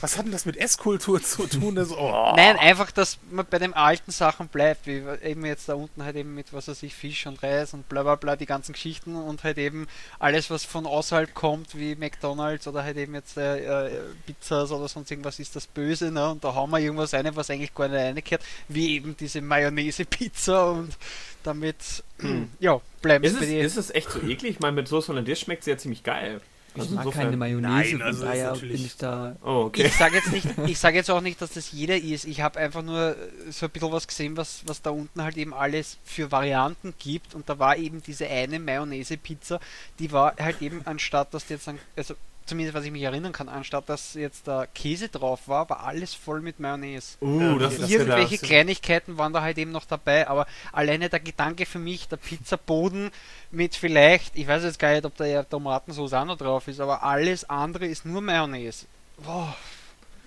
Was 0.00 0.16
hat 0.16 0.24
denn 0.26 0.32
das 0.32 0.46
mit 0.46 0.56
Esskultur 0.56 1.22
zu 1.22 1.46
tun? 1.46 1.74
Das, 1.74 1.90
oh. 1.90 2.32
Nein, 2.36 2.56
einfach, 2.56 2.90
dass 2.90 3.18
man 3.30 3.46
bei 3.48 3.58
den 3.58 3.74
alten 3.74 4.10
Sachen 4.10 4.48
bleibt, 4.48 4.86
wie 4.86 5.02
eben 5.22 5.44
jetzt 5.44 5.68
da 5.68 5.74
unten 5.74 6.04
halt 6.04 6.16
eben 6.16 6.34
mit, 6.34 6.52
was 6.52 6.68
weiß 6.68 6.82
ich, 6.82 6.94
Fisch 6.94 7.26
und 7.26 7.42
Reis 7.42 7.74
und 7.74 7.88
bla 7.88 8.02
bla 8.02 8.16
bla, 8.16 8.36
die 8.36 8.46
ganzen 8.46 8.72
Geschichten 8.72 9.16
und 9.16 9.44
halt 9.44 9.58
eben 9.58 9.86
alles, 10.18 10.50
was 10.50 10.64
von 10.64 10.86
außerhalb 10.86 11.34
kommt, 11.34 11.76
wie 11.76 11.94
McDonalds 11.94 12.66
oder 12.68 12.84
halt 12.84 12.96
eben 12.96 13.14
jetzt 13.14 13.36
äh, 13.36 13.86
äh, 13.86 14.00
Pizzas 14.26 14.70
oder 14.70 14.88
sonst 14.88 15.10
irgendwas, 15.10 15.38
ist 15.38 15.56
das 15.56 15.66
Böse, 15.66 16.10
ne? 16.10 16.30
Und 16.30 16.44
da 16.44 16.54
haben 16.54 16.70
wir 16.70 16.78
irgendwas 16.78 17.14
rein, 17.14 17.28
was 17.34 17.50
eigentlich 17.50 17.74
gar 17.74 17.88
nicht 17.88 17.98
reingehört, 17.98 18.42
wie 18.68 18.94
eben 18.94 19.16
diese 19.16 19.40
Mayonnaise-Pizza 19.40 20.70
und 20.70 20.96
damit, 21.42 22.04
ja, 22.60 22.80
bleiben 23.02 23.24
Ist 23.24 23.38
bei 23.38 23.46
es, 23.46 23.72
ist 23.72 23.76
es 23.76 23.90
echt 23.90 24.10
so 24.10 24.20
eklig? 24.20 24.56
Ich 24.56 24.60
meine, 24.60 24.72
mit 24.72 24.88
Soße 24.88 25.08
Hollandaise 25.08 25.40
schmeckt 25.40 25.64
sie 25.64 25.70
ja 25.70 25.78
ziemlich 25.78 26.02
geil. 26.02 26.40
Ich 26.76 26.82
Also 26.82 26.94
mag 26.94 27.04
insofern- 27.04 27.24
keine 27.24 27.36
Mayonnaise, 27.36 27.92
Nein, 27.96 28.02
also 28.06 28.24
daher 28.24 28.52
natürlich- 28.52 28.76
bin 28.76 28.86
ich 28.86 28.96
da... 28.96 29.36
Oh, 29.42 29.64
okay. 29.66 29.82
Ich 29.86 29.92
sage 29.96 30.16
jetzt 30.16 30.32
nicht, 30.32 30.46
ich 30.66 30.78
sage 30.78 30.96
jetzt 30.96 31.10
auch 31.10 31.20
nicht, 31.20 31.40
dass 31.40 31.50
das 31.52 31.72
jeder 31.72 31.96
ist. 31.96 32.24
Ich 32.24 32.40
habe 32.40 32.58
einfach 32.58 32.82
nur 32.82 33.16
äh, 33.16 33.50
so 33.50 33.66
ein 33.66 33.70
bisschen 33.70 33.92
was 33.92 34.06
gesehen, 34.06 34.36
was, 34.36 34.62
was 34.66 34.82
da 34.82 34.90
unten 34.90 35.22
halt 35.22 35.36
eben 35.36 35.54
alles 35.54 35.98
für 36.04 36.30
Varianten 36.30 36.94
gibt. 36.98 37.34
Und 37.34 37.48
da 37.48 37.58
war 37.58 37.76
eben 37.76 38.02
diese 38.02 38.26
eine 38.28 38.58
Mayonnaise-Pizza, 38.58 39.60
die 39.98 40.12
war 40.12 40.34
halt 40.38 40.62
eben 40.62 40.82
anstatt, 40.84 41.32
dass 41.34 41.46
die 41.46 41.54
jetzt, 41.54 41.66
dann, 41.66 41.78
also 41.96 42.14
zumindest 42.46 42.74
was 42.74 42.84
ich 42.84 42.92
mich 42.92 43.02
erinnern 43.02 43.32
kann, 43.32 43.48
anstatt 43.48 43.88
dass 43.88 44.14
jetzt 44.14 44.48
da 44.48 44.66
Käse 44.66 45.08
drauf 45.08 45.48
war, 45.48 45.68
war 45.68 45.84
alles 45.84 46.14
voll 46.14 46.40
mit 46.40 46.60
Mayonnaise. 46.60 47.16
Uh, 47.20 47.58
das 47.58 47.74
ist 47.74 47.90
Irgendwelche 47.90 48.38
klar. 48.38 48.48
Kleinigkeiten 48.48 49.18
waren 49.18 49.32
da 49.32 49.42
halt 49.42 49.58
eben 49.58 49.72
noch 49.72 49.84
dabei, 49.84 50.28
aber 50.28 50.46
alleine 50.72 51.08
der 51.08 51.20
Gedanke 51.20 51.66
für 51.66 51.78
mich, 51.78 52.08
der 52.08 52.16
Pizzaboden 52.16 53.10
mit 53.50 53.74
vielleicht, 53.74 54.36
ich 54.36 54.46
weiß 54.46 54.62
jetzt 54.62 54.78
gar 54.78 54.92
nicht, 54.92 55.04
ob 55.04 55.16
da 55.16 55.26
ja 55.26 55.42
Tomatensauce 55.42 56.14
auch 56.14 56.24
noch 56.24 56.38
drauf 56.38 56.68
ist, 56.68 56.80
aber 56.80 57.02
alles 57.02 57.48
andere 57.50 57.86
ist 57.86 58.06
nur 58.06 58.20
Mayonnaise. 58.20 58.86
Boah. 59.18 59.56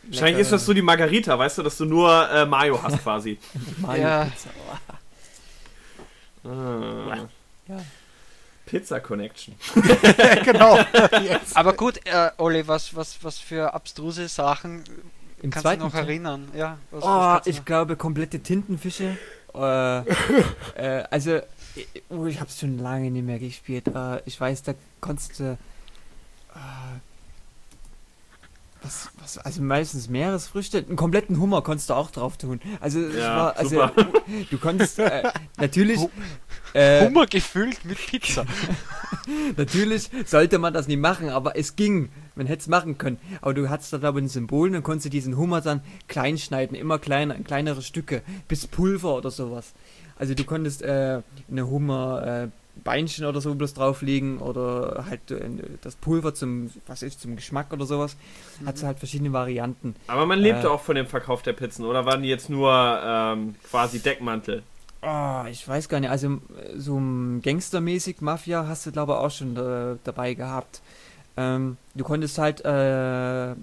Wahrscheinlich 0.04 0.42
ist 0.42 0.52
das 0.52 0.66
so 0.66 0.74
die 0.74 0.82
Margarita, 0.82 1.38
weißt 1.38 1.60
du, 1.60 1.64
dass 1.64 1.78
du 1.78 1.86
nur 1.86 2.30
äh, 2.32 2.46
Mayo 2.46 2.82
hast 2.82 3.04
quasi. 3.04 3.38
Mayo-Pizza. 3.78 4.50
Oh. 6.44 6.50
Ah. 6.50 7.28
Ja. 7.68 7.78
Pizza 8.70 9.00
Connection. 9.00 9.56
genau. 10.46 10.78
Jetzt. 11.24 11.58
Aber 11.58 11.74
gut, 11.74 12.00
äh, 12.06 12.30
Olli, 12.38 12.68
was, 12.68 12.96
was, 12.96 13.18
was 13.24 13.40
für 13.40 13.74
abstruse 13.74 14.28
Sachen 14.28 14.84
Im 15.42 15.50
kannst 15.50 15.58
du 15.58 15.62
zweiten 15.62 15.82
noch 15.82 15.92
Teil. 15.92 16.06
erinnern? 16.06 16.48
Ja, 16.56 16.78
was, 16.92 17.04
Oh, 17.04 17.08
kannst 17.08 17.48
du 17.48 17.50
ich 17.50 17.66
glaube 17.66 17.96
komplette 17.96 18.40
Tintenfische. 18.40 19.18
Äh, 19.54 20.00
äh, 20.76 21.04
also, 21.10 21.40
ich, 21.76 21.88
oh, 22.10 22.26
ich 22.26 22.40
habe 22.40 22.50
es 22.50 22.60
schon 22.60 22.78
lange 22.78 23.10
nicht 23.12 23.26
mehr 23.26 23.40
gespielt. 23.40 23.88
Äh, 23.88 24.22
ich 24.26 24.40
weiß, 24.40 24.64
da 24.64 24.74
konntest 25.02 25.40
du. 25.40 25.58
Was, 28.82 29.10
was, 29.20 29.38
also 29.38 29.62
meistens 29.62 30.08
Meeresfrüchte, 30.08 30.78
einen 30.78 30.96
kompletten 30.96 31.40
Hummer 31.40 31.62
konntest 31.62 31.90
du 31.90 31.96
auch 31.96 32.12
drauf 32.12 32.38
tun. 32.38 32.62
Also, 32.80 33.00
Ja, 33.00 33.36
war, 33.36 33.58
also 33.58 33.90
du 34.50 34.58
konntest 34.58 35.00
äh, 35.00 35.24
natürlich, 35.58 36.00
äh, 36.74 37.06
Hummer 37.06 37.26
gefüllt 37.26 37.84
mit 37.84 37.98
Pizza. 37.98 38.46
natürlich 39.58 40.10
sollte 40.26 40.60
man 40.60 40.74
das 40.74 40.88
nicht 40.88 41.00
machen, 41.00 41.30
aber 41.30 41.58
es 41.58 41.76
ging. 41.76 42.10
Man 42.36 42.48
hätte 42.48 42.62
es 42.62 42.68
machen 42.68 42.98
können. 42.98 43.18
Aber 43.42 43.54
du 43.54 43.70
hattest 43.70 43.92
da 43.92 43.98
glaube 43.98 44.20
ich 44.20 44.26
ein 44.26 44.30
Symbol 44.30 44.74
und 44.74 44.82
konntest 44.84 45.08
du 45.08 45.10
diesen 45.10 45.36
Hummer 45.36 45.60
dann 45.60 45.82
klein 46.08 46.38
schneiden, 46.38 46.76
immer 46.78 46.98
kleiner, 46.98 47.36
in 47.36 47.44
kleinere 47.44 47.82
Stücke, 47.82 48.22
bis 48.48 48.66
Pulver 48.66 49.18
oder 49.18 49.30
sowas. 49.30 49.74
Also 50.18 50.36
du 50.36 50.46
konntest 50.46 50.82
äh, 50.82 51.22
eine 51.50 51.68
Hummer 51.70 52.46
äh, 52.46 52.48
Beinchen 52.84 53.26
oder 53.26 53.42
so 53.42 53.54
bloß 53.56 53.74
drauflegen 53.74 54.40
oder 54.40 55.06
halt 55.10 55.32
äh, 55.32 55.50
das 55.82 55.96
Pulver 55.96 56.34
zum, 56.34 56.72
was 56.88 57.02
ist, 57.04 57.22
zum 57.22 57.36
Geschmack 57.36 57.72
oder 57.74 57.86
sowas. 57.86 58.16
Hat 58.66 58.82
halt 58.84 59.00
verschiedene 59.00 59.34
Varianten. 59.34 59.96
Aber 60.08 60.26
man 60.26 60.40
lebte 60.40 60.68
Äh. 60.68 60.70
auch 60.70 60.82
von 60.82 60.96
dem 60.96 61.08
Verkauf 61.08 61.42
der 61.42 61.54
Pizzen, 61.54 61.86
oder 61.86 62.06
waren 62.06 62.22
die 62.24 62.30
jetzt 62.30 62.50
nur 62.50 62.72
ähm, 63.04 63.56
quasi 63.70 64.00
Deckmantel? 64.00 64.64
Oh, 65.02 65.44
ich 65.50 65.66
weiß 65.66 65.88
gar 65.88 66.00
nicht. 66.02 66.10
Also 66.10 66.40
so 66.76 66.98
ein 67.00 67.42
Gangstermäßig 67.42 68.20
Mafia 68.22 68.68
hast 68.68 68.86
du 68.86 68.92
glaube 68.92 69.14
ich 69.14 69.18
auch 69.20 69.32
schon 69.32 69.56
äh, 69.56 69.96
dabei 70.04 70.34
gehabt. 70.34 70.82
Ähm, 71.38 71.78
du 71.96 72.04
konntest 72.04 72.38
halt 72.38 72.66
äh, 72.66 73.56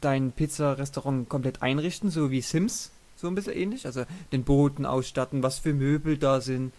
dein 0.00 0.32
Pizzarestaurant 0.32 1.28
komplett 1.28 1.62
einrichten, 1.62 2.10
so 2.10 2.30
wie 2.32 2.40
Sims, 2.40 2.90
so 3.16 3.28
ein 3.28 3.36
bisschen 3.36 3.52
ähnlich. 3.54 3.86
Also 3.86 4.04
den 4.32 4.42
Boden 4.42 4.84
ausstatten, 4.84 5.44
was 5.44 5.60
für 5.60 5.74
Möbel 5.74 6.18
da 6.18 6.40
sind. 6.40 6.72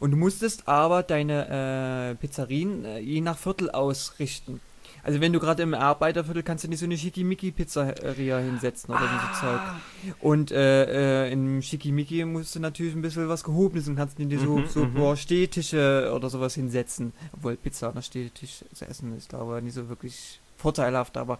Und 0.00 0.10
du 0.12 0.16
musstest 0.16 0.68
aber 0.68 1.02
deine 1.02 2.10
äh, 2.10 2.14
Pizzerien 2.14 2.84
äh, 2.84 2.98
je 2.98 3.20
nach 3.20 3.38
Viertel 3.38 3.70
ausrichten. 3.70 4.60
Also 5.06 5.20
wenn 5.20 5.32
du 5.32 5.38
gerade 5.38 5.62
im 5.62 5.72
Arbeiterviertel 5.72 6.42
kannst 6.42 6.64
du 6.64 6.68
nicht 6.68 6.80
so 6.80 6.84
eine 6.84 6.96
Schickimicki-Pizzeria 6.96 8.38
hinsetzen 8.38 8.92
oder 8.92 9.04
so 9.04 9.40
Zeug. 9.46 9.60
Und 10.20 10.50
äh, 10.50 11.28
äh, 11.28 11.32
im 11.32 11.62
Schickimicki 11.62 12.24
musst 12.24 12.56
du 12.56 12.60
natürlich 12.60 12.92
ein 12.96 13.02
bisschen 13.02 13.28
was 13.28 13.44
Gehobenes 13.44 13.86
und 13.86 13.94
kannst 13.94 14.18
dir 14.18 14.38
so, 14.40 14.56
Mhm, 14.56 14.66
so 14.66 14.84
mhm. 14.84 14.94
boah, 14.94 15.16
Stehtische 15.16 16.12
oder 16.12 16.28
sowas 16.28 16.54
hinsetzen. 16.54 17.12
Obwohl 17.32 17.56
Pizza 17.56 17.88
an 17.88 17.94
der 17.94 18.02
Stehtisch 18.02 18.64
zu 18.72 18.84
essen 18.84 19.16
ist, 19.16 19.28
glaube 19.28 19.58
ich, 19.58 19.64
nicht 19.64 19.74
so 19.74 19.88
wirklich 19.88 20.40
vorteilhaft, 20.56 21.16
aber 21.16 21.38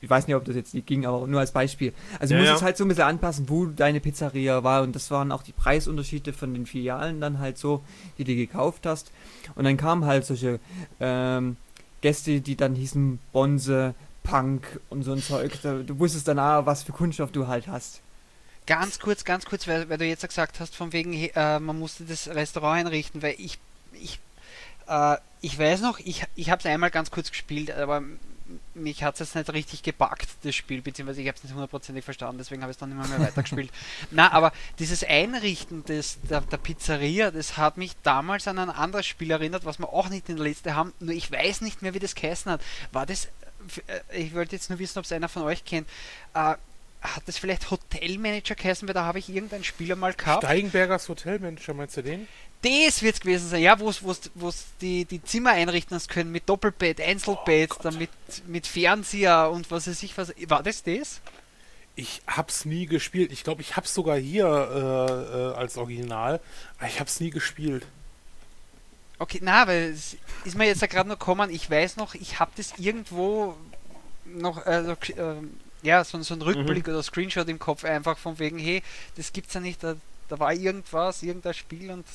ich 0.00 0.10
weiß 0.10 0.26
nicht, 0.26 0.36
ob 0.36 0.44
das 0.44 0.56
jetzt 0.56 0.74
nicht 0.74 0.86
ging, 0.86 1.06
aber 1.06 1.26
nur 1.26 1.40
als 1.40 1.52
Beispiel. 1.52 1.92
Also 2.20 2.34
Ja, 2.34 2.38
du 2.38 2.42
musst 2.42 2.50
ja. 2.50 2.56
es 2.56 2.62
halt 2.62 2.76
so 2.76 2.84
ein 2.84 2.88
bisschen 2.88 3.04
anpassen, 3.04 3.48
wo 3.48 3.66
deine 3.66 4.00
Pizzeria 4.00 4.62
war 4.62 4.82
und 4.82 4.94
das 4.94 5.10
waren 5.10 5.32
auch 5.32 5.42
die 5.42 5.52
Preisunterschiede 5.52 6.32
von 6.32 6.52
den 6.52 6.66
Filialen 6.66 7.20
dann 7.20 7.38
halt 7.38 7.58
so, 7.58 7.82
die 8.18 8.24
du 8.24 8.34
gekauft 8.34 8.86
hast. 8.86 9.10
Und 9.54 9.64
dann 9.64 9.76
kamen 9.76 10.04
halt 10.04 10.26
solche 10.26 10.60
ähm, 11.00 11.56
Gäste, 12.02 12.40
die 12.40 12.56
dann 12.56 12.74
hießen 12.74 13.18
Bonze, 13.32 13.94
Punk 14.22 14.80
und 14.90 15.02
so 15.02 15.12
ein 15.12 15.22
Zeug. 15.22 15.60
Du 15.62 15.98
wusstest 15.98 16.28
dann 16.28 16.38
auch, 16.38 16.66
was 16.66 16.82
für 16.82 16.92
Kunststoff 16.92 17.32
du 17.32 17.46
halt 17.46 17.68
hast. 17.68 18.00
Ganz 18.66 18.98
kurz, 18.98 19.24
ganz 19.24 19.44
kurz, 19.44 19.68
weil, 19.68 19.88
weil 19.88 19.98
du 19.98 20.04
jetzt 20.04 20.26
gesagt 20.26 20.58
hast, 20.58 20.74
von 20.74 20.92
wegen, 20.92 21.12
äh, 21.14 21.60
man 21.60 21.78
musste 21.78 22.04
das 22.04 22.28
Restaurant 22.28 22.86
einrichten, 22.86 23.22
weil 23.22 23.36
ich, 23.38 23.58
ich, 23.92 24.18
äh, 24.88 25.16
ich 25.40 25.56
weiß 25.56 25.82
noch, 25.82 26.00
ich, 26.00 26.24
ich 26.34 26.50
habe 26.50 26.58
es 26.58 26.66
einmal 26.66 26.90
ganz 26.90 27.12
kurz 27.12 27.30
gespielt, 27.30 27.70
aber 27.70 28.02
mich 28.74 29.02
hat 29.02 29.14
es 29.14 29.20
jetzt 29.20 29.34
nicht 29.34 29.52
richtig 29.52 29.82
gepackt, 29.82 30.28
das 30.42 30.54
Spiel, 30.54 30.82
beziehungsweise 30.82 31.20
ich 31.20 31.28
habe 31.28 31.36
es 31.36 31.44
nicht 31.44 31.52
hundertprozentig 31.52 32.04
verstanden, 32.04 32.38
deswegen 32.38 32.62
habe 32.62 32.70
ich 32.70 32.76
es 32.76 32.78
dann 32.78 32.92
immer 32.92 33.06
mehr 33.08 33.20
weitergespielt. 33.20 33.70
Na, 34.10 34.32
aber 34.32 34.52
dieses 34.78 35.02
Einrichten 35.04 35.84
des, 35.84 36.18
der, 36.28 36.42
der 36.42 36.56
Pizzeria, 36.56 37.30
das 37.30 37.56
hat 37.56 37.76
mich 37.76 37.92
damals 38.02 38.46
an 38.48 38.58
ein 38.58 38.70
anderes 38.70 39.06
Spiel 39.06 39.30
erinnert, 39.30 39.64
was 39.64 39.78
wir 39.78 39.92
auch 39.92 40.08
nicht 40.08 40.28
in 40.28 40.36
der 40.36 40.44
Liste 40.44 40.74
haben, 40.74 40.92
nur 41.00 41.14
ich 41.14 41.30
weiß 41.30 41.60
nicht 41.60 41.82
mehr, 41.82 41.94
wie 41.94 41.98
das 41.98 42.14
geheißen 42.14 42.52
hat. 42.52 42.60
War 42.92 43.06
das, 43.06 43.26
äh, 43.86 44.00
ich 44.12 44.34
wollte 44.34 44.54
jetzt 44.54 44.70
nur 44.70 44.78
wissen, 44.78 44.98
ob 44.98 45.04
es 45.04 45.12
einer 45.12 45.28
von 45.28 45.42
euch 45.42 45.64
kennt, 45.64 45.88
äh, 46.34 46.54
hat 47.02 47.22
das 47.26 47.38
vielleicht 47.38 47.70
Hotelmanager 47.70 48.54
geheißen, 48.54 48.86
weil 48.88 48.94
da 48.94 49.04
habe 49.04 49.18
ich 49.18 49.28
irgendein 49.28 49.64
Spieler 49.64 49.96
mal 49.96 50.14
gehabt. 50.14 50.44
Steigenbergers 50.44 51.08
Hotelmanager, 51.08 51.74
meinst 51.74 51.96
du 51.96 52.02
den? 52.02 52.26
Das 52.62 53.02
wird 53.02 53.14
es 53.14 53.20
gewesen 53.20 53.48
sein, 53.48 53.62
ja, 53.62 53.78
wo 53.78 53.90
es 53.90 54.64
die, 54.80 55.04
die 55.04 55.22
Zimmer 55.22 55.50
einrichten 55.50 55.94
hast 55.94 56.08
können 56.08 56.32
mit 56.32 56.48
Doppelbett, 56.48 57.00
Einzelbett, 57.00 57.72
Oh 57.72 57.82
dann 57.82 57.98
mit, 57.98 58.10
mit 58.46 58.66
Fernseher 58.66 59.50
und 59.50 59.70
was 59.70 59.86
weiß 59.86 60.02
ich 60.02 60.16
was. 60.16 60.32
War 60.48 60.62
das 60.62 60.82
das? 60.82 61.20
Ich 61.94 62.22
hab's 62.26 62.64
nie 62.64 62.86
gespielt. 62.86 63.30
Ich 63.32 63.44
glaube, 63.44 63.62
ich 63.62 63.76
hab's 63.76 63.94
sogar 63.94 64.18
hier 64.18 64.46
äh, 64.46 65.38
äh, 65.38 65.54
als 65.54 65.78
Original, 65.78 66.40
aber 66.78 66.88
ich 66.88 66.98
hab's 67.00 67.20
nie 67.20 67.30
gespielt. 67.30 67.86
Okay, 69.18 69.38
na, 69.42 69.66
weil 69.66 69.92
es 69.92 70.16
ist 70.44 70.58
mir 70.58 70.66
jetzt 70.66 70.82
ja 70.82 70.88
gerade 70.88 71.08
noch 71.08 71.18
gekommen, 71.18 71.50
ich 71.50 71.70
weiß 71.70 71.96
noch, 71.96 72.14
ich 72.14 72.38
habe 72.38 72.50
das 72.56 72.74
irgendwo 72.78 73.56
noch, 74.26 74.66
äh, 74.66 74.94
ja, 75.82 76.04
so, 76.04 76.20
so 76.20 76.34
ein 76.34 76.42
Rückblick 76.42 76.86
oder 76.88 77.02
Screenshot 77.02 77.48
im 77.48 77.58
Kopf 77.58 77.84
einfach 77.84 78.18
von 78.18 78.38
wegen, 78.38 78.58
hey, 78.58 78.82
das 79.16 79.32
gibt's 79.32 79.54
ja 79.54 79.60
nicht, 79.60 79.82
da, 79.82 79.96
da 80.28 80.38
war 80.38 80.52
irgendwas, 80.52 81.22
irgendein 81.22 81.54
Spiel 81.54 81.90
und. 81.90 82.06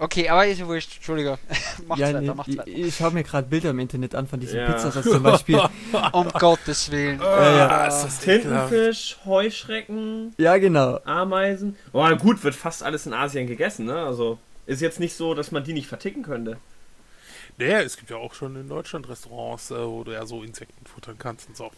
Okay, 0.00 0.30
aber 0.30 0.46
ist 0.46 0.58
ja 0.58 0.66
wurscht, 0.66 0.96
Entschuldigung. 0.96 1.36
macht's 1.86 2.00
ja, 2.00 2.08
weiter, 2.08 2.20
nee, 2.22 2.28
macht's 2.28 2.48
ich, 2.50 2.56
weiter. 2.58 2.68
ich 2.70 2.96
schaue 2.96 3.10
mir 3.10 3.22
gerade 3.22 3.46
Bilder 3.46 3.70
im 3.70 3.78
Internet 3.80 4.14
an 4.14 4.26
von 4.26 4.40
diesen 4.40 4.56
Ja. 4.58 4.72
Pizzas, 4.72 4.96
also 4.96 5.12
zum 5.12 5.22
Beispiel. 5.22 5.60
Um 6.12 6.28
Gottes 6.32 6.90
Willen. 6.90 7.20
ja. 7.20 7.86
ist. 7.86 8.20
Tintenfisch, 8.22 9.18
Heuschrecken, 9.26 10.34
ja, 10.38 10.56
genau. 10.56 11.00
Ameisen. 11.04 11.76
Oh, 11.92 12.08
gut, 12.16 12.42
wird 12.42 12.54
fast 12.54 12.82
alles 12.82 13.04
in 13.04 13.12
Asien 13.12 13.46
gegessen, 13.46 13.84
ne? 13.84 13.96
Also 14.02 14.38
ist 14.64 14.80
jetzt 14.80 15.00
nicht 15.00 15.14
so, 15.14 15.34
dass 15.34 15.50
man 15.52 15.64
die 15.64 15.74
nicht 15.74 15.86
verticken 15.86 16.22
könnte. 16.22 16.56
Naja, 17.58 17.80
es 17.82 17.98
gibt 17.98 18.08
ja 18.10 18.16
auch 18.16 18.32
schon 18.32 18.56
in 18.56 18.70
Deutschland 18.70 19.06
Restaurants, 19.06 19.70
äh, 19.70 19.86
wo 19.86 20.02
du 20.02 20.12
ja 20.12 20.24
so 20.24 20.42
Insekten 20.42 20.86
futtern 20.86 21.16
kannst 21.18 21.46
und 21.48 21.58
so. 21.58 21.70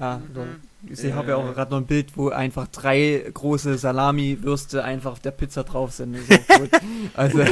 Ja, 0.00 0.18
Mhm. 0.18 0.60
so. 0.92 1.06
ich 1.06 1.12
habe 1.12 1.30
Ja. 1.30 1.36
auch 1.36 1.54
gerade 1.54 1.70
noch 1.70 1.78
ein 1.78 1.86
Bild, 1.86 2.16
wo 2.16 2.28
einfach 2.30 2.66
drei 2.68 3.24
große 3.32 3.78
Salami-Würste 3.78 4.82
einfach 4.82 5.12
auf 5.12 5.20
der 5.20 5.30
Pizza 5.30 5.62
drauf 5.62 5.92
sind. 5.92 6.16
So, 6.16 6.34
also, 7.14 7.44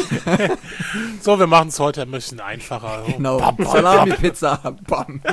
So, 1.20 1.38
wir 1.38 1.47
machen 1.47 1.68
es 1.68 1.78
heute 1.78 2.03
ein 2.03 2.11
bisschen 2.11 2.40
einfacher. 2.40 3.05
genau. 3.16 3.38
Bam, 3.38 3.57
bam. 3.57 3.66
Salami-Pizza. 3.66 4.76
Bam. 4.88 5.20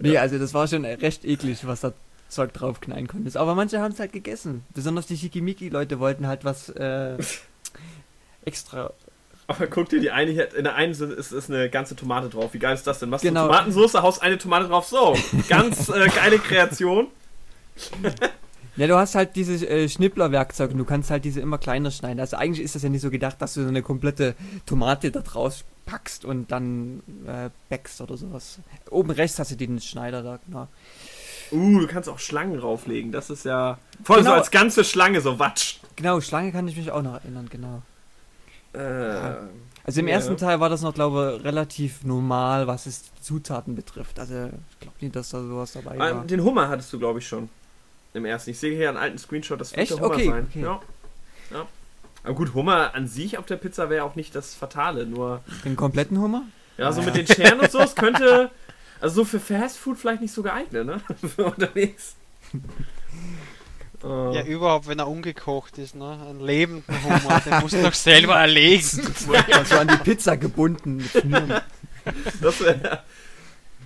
nee, 0.00 0.16
also 0.16 0.38
das 0.38 0.54
war 0.54 0.66
schon 0.66 0.84
recht 0.84 1.24
eklig, 1.24 1.66
was 1.66 1.80
da 1.82 1.92
Zeug 2.28 2.52
draufknallen 2.52 3.06
konntest. 3.06 3.36
Aber 3.36 3.54
manche 3.54 3.80
haben 3.80 3.92
es 3.92 4.00
halt 4.00 4.12
gegessen. 4.12 4.64
Besonders 4.74 5.06
die 5.06 5.16
Schickimicki-Leute 5.16 6.00
wollten 6.00 6.26
halt 6.26 6.44
was 6.44 6.68
äh, 6.70 7.16
extra. 8.44 8.92
Aber 9.46 9.66
guck 9.66 9.88
dir 9.90 10.00
die 10.00 10.10
eine 10.10 10.30
hier, 10.30 10.54
in 10.54 10.64
der 10.64 10.74
einen 10.74 10.92
ist, 10.92 11.00
ist 11.32 11.50
eine 11.50 11.68
ganze 11.68 11.94
Tomate 11.96 12.28
drauf. 12.30 12.54
Wie 12.54 12.58
geil 12.58 12.74
ist 12.74 12.86
das 12.86 12.98
denn? 12.98 13.10
Machst 13.10 13.22
Genau. 13.24 13.42
du 13.42 13.48
Tomatensauce, 13.48 13.94
haust 13.94 14.22
eine 14.22 14.38
Tomate 14.38 14.68
drauf. 14.68 14.86
So, 14.86 15.14
ganz 15.48 15.88
äh, 15.90 16.08
geile 16.08 16.38
Kreation. 16.38 17.08
Ja, 18.76 18.88
du 18.88 18.96
hast 18.96 19.14
halt 19.14 19.36
diese 19.36 19.64
äh, 19.68 19.88
Schnippler-Werkzeuge 19.88 20.72
und 20.72 20.78
du 20.78 20.84
kannst 20.84 21.08
halt 21.08 21.24
diese 21.24 21.40
immer 21.40 21.58
kleiner 21.58 21.92
schneiden. 21.92 22.18
Also 22.18 22.36
eigentlich 22.36 22.64
ist 22.64 22.74
das 22.74 22.82
ja 22.82 22.88
nicht 22.88 23.02
so 23.02 23.10
gedacht, 23.10 23.36
dass 23.40 23.54
du 23.54 23.62
so 23.62 23.68
eine 23.68 23.82
komplette 23.82 24.34
Tomate 24.66 25.12
da 25.12 25.20
draus 25.20 25.62
packst 25.86 26.24
und 26.24 26.50
dann 26.50 27.00
äh, 27.24 27.50
backst 27.68 28.00
oder 28.00 28.16
sowas. 28.16 28.58
Oben 28.90 29.10
rechts 29.12 29.38
hast 29.38 29.52
du 29.52 29.56
den 29.56 29.80
Schneider 29.80 30.24
da, 30.24 30.40
genau. 30.44 30.66
Uh, 31.52 31.78
du 31.82 31.86
kannst 31.86 32.08
auch 32.08 32.18
Schlangen 32.18 32.58
drauflegen. 32.58 33.12
Das 33.12 33.30
ist 33.30 33.44
ja 33.44 33.78
voll 34.02 34.18
so 34.18 34.24
Genau. 34.24 34.34
als 34.34 34.50
ganze 34.50 34.82
Schlange, 34.82 35.20
so 35.20 35.38
Watsch. 35.38 35.78
Genau, 35.94 36.20
Schlange 36.20 36.50
kann 36.50 36.66
ich 36.66 36.76
mich 36.76 36.90
auch 36.90 37.02
noch 37.02 37.14
erinnern, 37.14 37.46
genau. 37.48 37.82
Äh, 38.74 39.36
Also 39.86 40.00
im 40.00 40.08
Ja. 40.08 40.14
ersten 40.14 40.36
Teil 40.36 40.60
war 40.60 40.68
das 40.70 40.80
noch, 40.82 40.94
glaube 40.94 41.36
ich, 41.38 41.44
relativ 41.44 42.04
normal, 42.04 42.66
was 42.66 42.86
es 42.86 43.02
die 43.02 43.22
Zutaten 43.22 43.74
betrifft. 43.74 44.18
Also 44.18 44.46
ich 44.70 44.78
glaube 44.80 44.96
nicht, 45.00 45.14
dass 45.14 45.28
da 45.30 45.40
sowas 45.42 45.72
dabei 45.72 45.98
war. 45.98 46.10
ähm, 46.10 46.26
den 46.26 46.42
Hummer 46.42 46.68
hattest 46.68 46.92
du, 46.92 46.98
glaube 46.98 47.18
ich, 47.18 47.28
schon. 47.28 47.48
Im 48.14 48.24
ersten. 48.24 48.50
Ich 48.50 48.58
sehe 48.58 48.74
hier 48.76 48.88
einen 48.88 48.98
alten 48.98 49.18
Screenshot, 49.18 49.60
das 49.60 49.76
wird 49.76 49.90
der 49.90 49.96
Hummer 49.98 50.14
Okay, 50.14 50.28
sein. 50.30 50.46
okay. 50.48 50.62
Ja. 50.62 50.80
ja. 51.52 51.66
Aber 52.22 52.34
gut, 52.34 52.54
Hummer 52.54 52.94
an 52.94 53.06
sich 53.08 53.36
auf 53.38 53.44
der 53.46 53.56
Pizza 53.56 53.90
wäre 53.90 54.04
auch 54.04 54.14
nicht 54.14 54.34
das 54.34 54.54
Fatale. 54.54 55.04
Nur, 55.04 55.40
Den 55.64 55.76
kompletten 55.76 56.18
Hummer? 56.18 56.42
ja, 56.78 56.90
so 56.92 57.02
mit 57.02 57.14
den 57.16 57.26
Scheren 57.26 57.60
und 57.60 57.70
so, 57.70 57.80
es 57.80 57.94
könnte. 57.96 58.50
Also 59.00 59.16
so 59.16 59.24
für 59.26 59.40
Fast 59.40 59.76
Food 59.76 59.98
vielleicht 59.98 60.22
nicht 60.22 60.32
so 60.32 60.42
geeignet, 60.42 60.86
ne? 60.86 61.00
Für 61.28 61.46
unterwegs. 61.46 62.14
Äh, 64.04 64.34
Ja, 64.36 64.42
überhaupt, 64.44 64.86
wenn 64.86 64.98
er 64.98 65.08
ungekocht 65.08 65.78
ist, 65.78 65.94
ne? 65.94 66.18
Ein 66.28 66.40
lebenden 66.40 67.02
Hummer, 67.04 67.40
den 67.40 67.58
musst 67.60 67.74
du 67.74 67.82
doch 67.82 67.94
selber 67.94 68.36
erlegen. 68.36 68.84
Also 69.52 69.78
an 69.78 69.88
die 69.88 69.96
Pizza 69.96 70.36
gebunden. 70.36 71.08
Das 72.42 72.60
wär, 72.60 73.02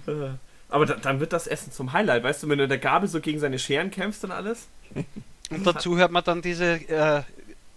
äh, 0.09 0.31
aber 0.69 0.87
da, 0.87 0.95
dann 0.95 1.21
wird 1.21 1.33
das 1.33 1.47
Essen 1.47 1.71
zum 1.73 1.93
Highlight, 1.93 2.25
weißt 2.25 2.43
du, 2.43 2.49
wenn 2.49 2.59
du 2.59 2.65
mit 2.65 2.71
der 2.73 2.79
Gabel 2.79 3.09
so 3.09 3.21
gegen 3.21 3.39
seine 3.39 3.59
Scheren 3.59 3.91
kämpfst 3.93 4.25
und 4.25 4.33
alles. 4.33 4.67
Und 5.51 5.65
dazu 5.67 5.97
hört 5.97 6.11
man 6.11 6.25
dann 6.25 6.43
diese 6.43 6.65
äh, 6.89 7.23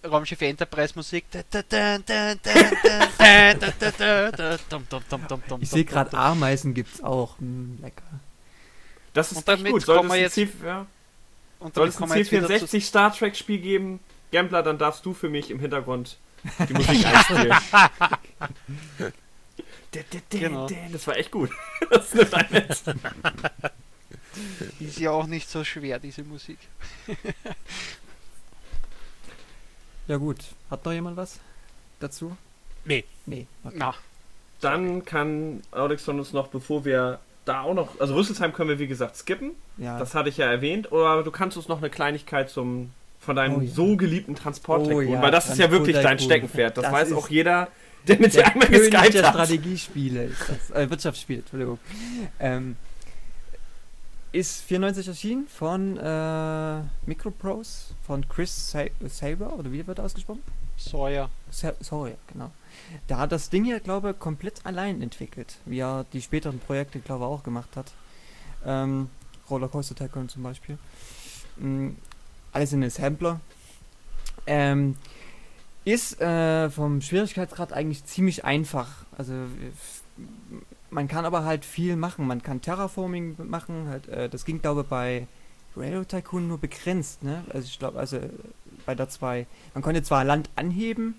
Raumschiff 0.04 0.42
Enterprise 0.42 0.94
Musik. 0.96 1.24
Ich 5.60 5.70
sehe 5.70 5.84
gerade 5.84 6.16
Ameisen 6.16 6.74
gibt's 6.74 7.02
auch. 7.02 7.38
Hm, 7.38 7.78
lecker. 7.82 8.02
Das 9.12 9.30
ist 9.30 9.38
Und 9.38 9.48
echt 9.48 9.48
damit 9.60 9.72
gut. 9.72 9.86
kommen 9.86 10.08
Sollte 10.08 10.14
wir 10.14 10.20
jetzt- 10.20 10.34
C, 10.34 10.48
ja, 10.64 10.86
Und 11.62 11.74
soll 11.74 11.88
es 11.88 11.96
ein 11.96 12.00
kommen 12.00 12.12
wir 12.12 12.18
jetzt 12.18 12.32
wieder 12.32 12.46
zu, 12.46 12.66
C64 12.66 12.80
Star 12.82 13.14
Trek 13.14 13.36
Spiel 13.36 13.58
geben, 13.58 14.00
Gambler, 14.32 14.62
dann 14.62 14.78
darfst 14.78 15.06
du 15.06 15.14
für 15.14 15.28
mich 15.28 15.50
im 15.50 15.60
Hintergrund 15.60 16.18
die 16.68 16.72
Musik 16.72 17.06
einspielen. 17.06 17.54
Genau. 20.30 20.68
Das 20.92 21.06
war 21.06 21.16
echt 21.16 21.30
gut. 21.30 21.50
Das 21.90 22.14
ist 22.14 22.32
ist 24.80 24.98
ja 24.98 25.10
auch 25.10 25.26
nicht 25.26 25.50
so 25.50 25.62
schwer, 25.62 25.98
diese 25.98 26.24
Musik. 26.24 26.58
Ja 30.08 30.16
gut. 30.16 30.38
Hat 30.70 30.84
noch 30.84 30.92
jemand 30.92 31.18
was 31.18 31.38
dazu? 32.00 32.36
Nee. 32.84 33.04
Nee. 33.26 33.46
Okay. 33.62 33.76
Na, 33.78 33.94
Dann 34.60 35.04
kann 35.04 35.62
Alex 35.70 36.04
von 36.04 36.18
uns 36.18 36.32
noch, 36.32 36.48
bevor 36.48 36.84
wir 36.86 37.20
da 37.44 37.62
auch 37.62 37.74
noch, 37.74 38.00
also 38.00 38.14
Rüsselsheim 38.14 38.52
können 38.52 38.68
wir 38.70 38.78
wie 38.78 38.86
gesagt 38.86 39.16
skippen, 39.16 39.52
Ja. 39.76 39.98
das 39.98 40.14
hatte 40.14 40.28
ich 40.28 40.36
ja 40.36 40.46
erwähnt, 40.50 40.92
oder 40.92 41.22
du 41.22 41.30
kannst 41.30 41.56
uns 41.56 41.68
noch 41.68 41.78
eine 41.78 41.90
Kleinigkeit 41.90 42.50
zum 42.50 42.90
von 43.20 43.36
deinem 43.36 43.56
Oh 43.56 43.60
ja. 43.60 43.70
so 43.70 43.96
geliebten 43.96 44.34
Transport 44.34 44.86
Oh 44.88 45.00
ja, 45.00 45.22
weil 45.22 45.30
das 45.30 45.48
ist 45.48 45.58
ja 45.58 45.70
wirklich 45.70 45.96
dein. 45.96 46.18
Steckenpferd. 46.18 46.76
Das, 46.76 46.82
Das 46.84 46.92
weiß 46.92 47.12
auch 47.12 47.28
jeder, 47.28 47.68
der 48.08 48.18
mit 48.18 48.34
dir 48.34 48.44
einmal 48.46 48.66
König 48.66 48.90
geskypt 48.90 49.14
der 49.14 49.22
hat. 49.22 49.34
Strategiespiele 49.34 50.24
ist 50.24 50.40
das. 50.48 50.70
Äh, 50.72 50.90
Wirtschaftsspiele, 50.90 51.38
Entschuldigung. 51.40 51.78
Ähm, 52.40 52.76
ist 54.32 54.62
94 54.64 55.06
erschienen 55.08 55.46
von 55.46 55.96
äh, 55.98 56.80
Microprose, 57.06 57.94
von 58.06 58.26
Chris 58.28 58.70
Sa 58.70 58.84
Saber, 59.06 59.52
oder 59.58 59.70
wie 59.70 59.86
wird 59.86 59.98
er 59.98 60.04
ausgesprochen? 60.04 60.42
Sawyer. 60.76 61.28
Sa 61.50 61.74
Sawyer, 61.80 62.14
genau. 62.32 62.50
Der 63.08 63.18
hat 63.18 63.32
das 63.32 63.50
Ding 63.50 63.64
hier, 63.64 63.80
glaube 63.80 64.10
ich, 64.10 64.18
komplett 64.18 64.64
allein 64.64 65.02
entwickelt, 65.02 65.56
wie 65.64 65.80
er 65.80 66.04
die 66.12 66.22
späteren 66.22 66.58
Projekte, 66.58 67.00
glaube 67.00 67.24
ich, 67.24 67.28
auch 67.30 67.42
gemacht 67.42 67.70
hat. 67.76 67.92
Ähm, 68.64 69.08
Rollercoaster 69.50 69.94
Tycoon 69.94 70.28
zum 70.28 70.42
Beispiel. 70.42 70.78
Mm, 71.56 71.90
alles 72.52 72.72
in 72.72 72.82
Assembler. 72.84 73.40
Ähm, 74.46 74.96
ist 75.84 76.20
äh, 76.20 76.70
vom 76.70 77.00
Schwierigkeitsgrad 77.00 77.72
eigentlich 77.72 78.04
ziemlich 78.04 78.44
einfach. 78.44 78.88
Also 79.18 79.32
f- 79.34 80.02
man 80.90 81.08
kann 81.08 81.24
aber 81.24 81.44
halt 81.44 81.64
viel 81.64 81.96
machen. 81.96 82.26
Man 82.26 82.42
kann 82.42 82.60
Terraforming 82.60 83.36
machen. 83.48 83.88
Halt, 83.88 84.08
äh, 84.08 84.28
das 84.28 84.44
ging 84.44 84.60
glaube 84.60 84.82
ich 84.82 84.86
bei 84.86 85.26
Railroad 85.76 86.08
Tycoon 86.08 86.46
nur 86.48 86.58
begrenzt. 86.58 87.22
Ne? 87.22 87.44
Also 87.48 87.66
ich 87.66 87.78
glaube, 87.78 87.98
also 87.98 88.20
bei 88.86 88.94
der 88.94 89.08
2. 89.08 89.46
Man 89.74 89.82
konnte 89.82 90.02
zwar 90.02 90.24
Land 90.24 90.50
anheben, 90.54 91.14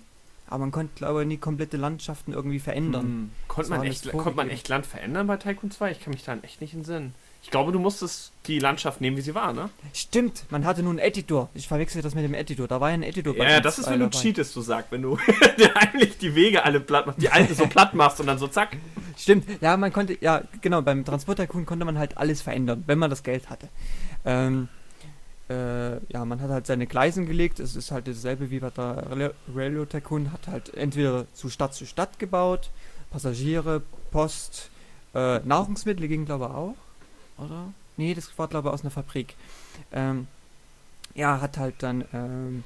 aber 0.48 0.58
man 0.58 0.72
konnte 0.72 0.92
glaube 0.94 1.22
ich 1.22 1.28
nie 1.28 1.36
komplette 1.38 1.76
Landschaften 1.76 2.32
irgendwie 2.32 2.58
verändern. 2.58 3.02
Hm. 3.02 3.30
Konnte, 3.48 3.70
man 3.70 3.82
echt, 3.82 4.10
konnte 4.12 4.36
man 4.36 4.50
echt 4.50 4.68
Land 4.68 4.86
verändern 4.86 5.26
bei 5.26 5.36
Tycoon 5.36 5.70
2? 5.70 5.90
Ich 5.92 6.00
kann 6.00 6.12
mich 6.12 6.24
da 6.24 6.36
echt 6.42 6.60
nicht 6.60 6.74
entsinnen. 6.74 7.14
Ich 7.42 7.50
glaube, 7.50 7.72
du 7.72 7.78
musstest 7.78 8.32
die 8.46 8.58
Landschaft 8.58 9.02
nehmen, 9.02 9.18
wie 9.18 9.20
sie 9.20 9.34
war, 9.34 9.52
ne? 9.52 9.68
Stimmt, 9.92 10.46
man 10.48 10.64
hatte 10.64 10.82
nur 10.82 10.92
einen 10.92 10.98
Editor. 10.98 11.50
Ich 11.52 11.68
verwechsel 11.68 12.00
das 12.00 12.14
mit 12.14 12.24
dem 12.24 12.32
Editor. 12.32 12.66
Da 12.66 12.80
war 12.80 12.88
ja 12.88 12.94
ein 12.94 13.02
Editor 13.02 13.36
Ja, 13.36 13.44
Tycoon 13.44 13.62
das 13.62 13.78
ist, 13.78 13.84
2 13.84 13.92
wenn 13.92 14.00
du 14.00 14.06
dabei. 14.06 14.18
cheatest, 14.22 14.52
so 14.54 14.62
sagt, 14.62 14.92
wenn 14.92 15.02
du 15.02 15.18
eigentlich 15.74 16.16
die 16.16 16.34
Wege 16.34 16.64
alle 16.64 16.80
platt 16.80 17.06
machst, 17.06 17.20
die 17.20 17.28
alten 17.28 17.54
so 17.54 17.66
platt 17.66 17.92
machst 17.92 18.18
und 18.20 18.28
dann 18.28 18.38
so 18.38 18.48
zack. 18.48 18.78
Stimmt, 19.18 19.44
ja, 19.60 19.76
man 19.76 19.92
konnte, 19.92 20.16
ja, 20.22 20.42
genau, 20.62 20.80
beim 20.80 21.04
Transport 21.04 21.38
Tycoon 21.38 21.66
konnte 21.66 21.84
man 21.84 21.98
halt 21.98 22.16
alles 22.16 22.40
verändern, 22.40 22.82
wenn 22.86 22.98
man 22.98 23.10
das 23.10 23.22
Geld 23.22 23.50
hatte. 23.50 23.68
Ähm, 24.24 24.68
äh, 25.48 25.96
ja, 26.12 26.24
man 26.24 26.40
hat 26.40 26.50
halt 26.50 26.66
seine 26.66 26.86
Gleisen 26.86 27.26
gelegt, 27.26 27.60
es 27.60 27.76
ist 27.76 27.90
halt 27.90 28.08
dasselbe 28.08 28.50
wie 28.50 28.60
bei 28.60 28.70
der 28.70 29.10
Rail- 29.10 29.34
Railroad 29.54 29.90
Tycoon, 29.90 30.32
hat 30.32 30.48
halt 30.48 30.74
entweder 30.74 31.26
zu 31.34 31.50
Stadt 31.50 31.74
zu 31.74 31.86
Stadt 31.86 32.18
gebaut, 32.18 32.70
Passagiere, 33.10 33.82
Post, 34.10 34.70
äh, 35.14 35.40
Nahrungsmittel 35.40 36.08
ging 36.08 36.24
glaube 36.24 36.46
ich 36.46 36.50
auch, 36.50 37.44
oder? 37.44 37.72
Nee, 37.96 38.14
das 38.14 38.36
war 38.38 38.48
glaube 38.48 38.68
ich 38.68 38.74
aus 38.74 38.80
einer 38.82 38.90
Fabrik. 38.90 39.34
Ähm, 39.92 40.26
ja, 41.14 41.40
hat 41.40 41.58
halt 41.58 41.76
dann 41.78 42.04
ähm, 42.12 42.64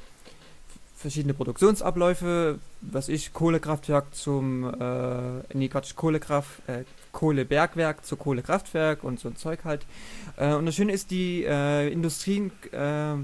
verschiedene 0.97 1.35
Produktionsabläufe, 1.35 2.59
was 2.81 3.09
ich, 3.09 3.33
Kohlekraftwerk 3.33 4.15
zum, 4.15 4.65
äh, 4.65 5.55
nee, 5.55 5.69
Quatsch, 5.69 5.95
Kohlekraft, 5.95 6.67
äh, 6.69 6.85
Kohlebergwerk 7.13 8.05
zu 8.05 8.17
Kohlekraftwerk 8.17 9.05
und 9.05 9.21
so 9.21 9.29
ein 9.29 9.37
Zeug 9.37 9.65
halt. 9.65 9.87
Äh, 10.37 10.55
und 10.55 10.67
das 10.67 10.75
Schöne 10.75 10.93
ist, 10.93 11.11
die 11.11 11.45
äh, 11.45 11.91
Industrien 11.93 12.51
äh, 12.73 13.15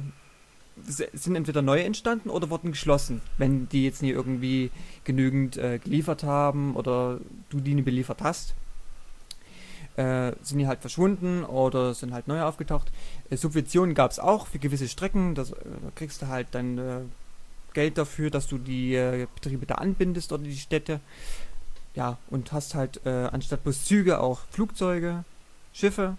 sind 0.87 1.37
entweder 1.37 1.63
neu 1.63 1.81
entstanden 1.81 2.31
oder 2.31 2.51
wurden 2.51 2.73
geschlossen, 2.73 3.21
wenn 3.39 3.69
die 3.69 3.85
jetzt 3.85 4.03
nie 4.03 4.11
irgendwie 4.11 4.71
genügend 5.05 5.57
äh, 5.57 5.79
geliefert 5.79 6.25
haben 6.25 6.75
oder 6.75 7.21
du 7.51 7.61
die 7.61 7.75
nie 7.75 7.83
beliefert 7.83 8.23
hast. 8.23 8.55
Äh, 9.97 10.33
sind 10.43 10.59
die 10.59 10.67
halt 10.67 10.81
verschwunden 10.81 11.45
oder 11.45 11.95
sind 11.95 12.13
halt 12.13 12.27
neu 12.27 12.43
aufgetaucht. 12.43 12.91
Äh, 13.31 13.37
Subventionen 13.37 13.95
gab 13.95 14.11
es 14.11 14.19
auch 14.19 14.49
für 14.49 14.59
gewisse 14.59 14.89
Strecken. 14.89 15.37
Das, 15.37 15.51
da 15.51 15.57
kriegst 15.95 16.23
du 16.23 16.29
halt 16.29 16.49
dann 16.51 17.11
Geld 17.73 17.99
dafür, 17.99 18.31
dass 18.31 18.49
du 18.49 18.59
die 18.59 19.27
Betriebe 19.35 19.67
da 19.67 19.77
anbindest 19.77 20.33
oder 20.33 20.43
die 20.43 20.57
Städte. 20.57 21.01
Ja, 21.95 22.19
und 22.29 22.53
hast 22.53 22.75
halt 22.75 23.01
äh, 23.07 23.29
anstatt 23.31 23.63
bloß 23.63 23.85
Züge 23.85 24.21
auch 24.21 24.41
Flugzeuge, 24.51 25.25
Schiffe. 25.73 26.17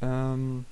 Ähm, 0.00 0.64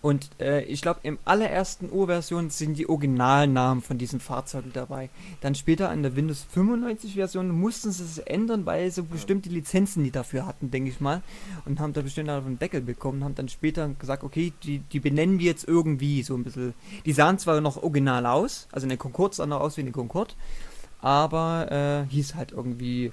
und 0.00 0.30
äh, 0.40 0.64
ich 0.64 0.80
glaube, 0.80 1.00
im 1.02 1.18
allerersten 1.24 1.90
Urversion 1.90 2.50
sind 2.50 2.78
die 2.78 2.88
Originalnamen 2.88 3.82
von 3.82 3.98
diesen 3.98 4.20
Fahrzeugen 4.20 4.72
dabei. 4.72 5.10
Dann 5.40 5.54
später 5.54 5.90
an 5.90 6.02
der 6.02 6.16
Windows 6.16 6.44
95 6.50 7.14
Version 7.14 7.50
mussten 7.50 7.92
sie 7.92 8.04
es 8.04 8.18
ändern, 8.18 8.64
weil 8.64 8.90
sie 8.90 9.02
bestimmte 9.02 9.50
Lizenzen, 9.50 10.02
die 10.02 10.10
dafür 10.10 10.46
hatten, 10.46 10.70
denke 10.70 10.90
ich 10.90 11.00
mal. 11.00 11.22
Und 11.66 11.78
haben 11.78 11.92
da 11.92 12.00
bestimmt 12.00 12.30
auf 12.30 12.44
den 12.44 12.58
Deckel 12.58 12.80
bekommen. 12.80 13.22
Haben 13.22 13.34
dann 13.34 13.48
später 13.48 13.88
gesagt, 13.98 14.24
okay, 14.24 14.52
die, 14.62 14.78
die 14.78 15.00
benennen 15.00 15.38
wir 15.38 15.46
jetzt 15.46 15.68
irgendwie 15.68 16.22
so 16.22 16.34
ein 16.34 16.44
bisschen. 16.44 16.74
Die 17.04 17.12
sahen 17.12 17.38
zwar 17.38 17.60
noch 17.60 17.82
original 17.82 18.26
aus, 18.26 18.68
also 18.72 18.86
eine 18.86 18.96
Concorde 18.96 19.36
sah 19.36 19.46
noch 19.46 19.60
aus 19.60 19.76
wie 19.76 19.82
eine 19.82 19.92
Concorde, 19.92 20.34
aber 21.02 21.70
äh, 22.08 22.10
hieß 22.10 22.34
halt 22.36 22.52
irgendwie 22.52 23.12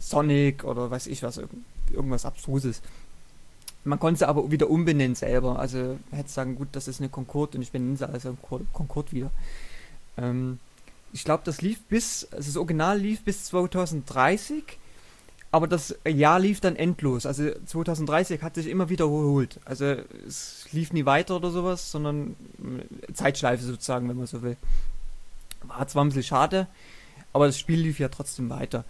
Sonic 0.00 0.64
oder 0.64 0.90
weiß 0.90 1.06
ich 1.06 1.22
was, 1.22 1.38
irg- 1.38 1.48
irgendwas 1.92 2.24
Abstruses. 2.24 2.82
Man 3.84 3.98
konnte 3.98 4.18
sie 4.20 4.28
aber 4.28 4.50
wieder 4.50 4.68
umbenennen 4.68 5.14
selber. 5.14 5.58
Also 5.58 5.98
hätte 6.10 6.28
sagen, 6.30 6.56
gut, 6.56 6.68
das 6.72 6.88
ist 6.88 7.00
eine 7.00 7.08
Concorde 7.08 7.56
und 7.58 7.62
ich 7.62 7.70
benenne 7.72 7.96
sie 7.96 8.08
also 8.08 8.36
Concorde 8.72 9.12
wieder. 9.12 9.30
Ähm, 10.18 10.58
ich 11.12 11.24
glaube, 11.24 11.42
das 11.44 11.60
lief 11.62 11.80
bis, 11.84 12.26
also 12.30 12.46
das 12.48 12.56
Original 12.56 12.98
lief 12.98 13.22
bis 13.22 13.44
2030, 13.46 14.62
aber 15.50 15.66
das 15.66 15.94
Jahr 16.06 16.38
lief 16.38 16.60
dann 16.60 16.76
endlos. 16.76 17.26
Also 17.26 17.50
2030 17.66 18.42
hat 18.42 18.54
sich 18.54 18.66
immer 18.68 18.88
wiederholt. 18.88 19.58
Also 19.64 19.96
es 20.26 20.66
lief 20.72 20.92
nie 20.92 21.04
weiter 21.06 21.36
oder 21.36 21.50
sowas, 21.50 21.90
sondern 21.90 22.36
äh, 23.08 23.12
Zeitschleife 23.12 23.64
sozusagen, 23.64 24.08
wenn 24.08 24.16
man 24.16 24.26
so 24.26 24.42
will. 24.42 24.56
War 25.64 25.86
zwar 25.88 26.04
ein 26.04 26.08
bisschen 26.08 26.22
schade, 26.22 26.66
aber 27.32 27.46
das 27.46 27.58
Spiel 27.58 27.80
lief 27.80 27.98
ja 27.98 28.08
trotzdem 28.08 28.50
weiter. 28.50 28.84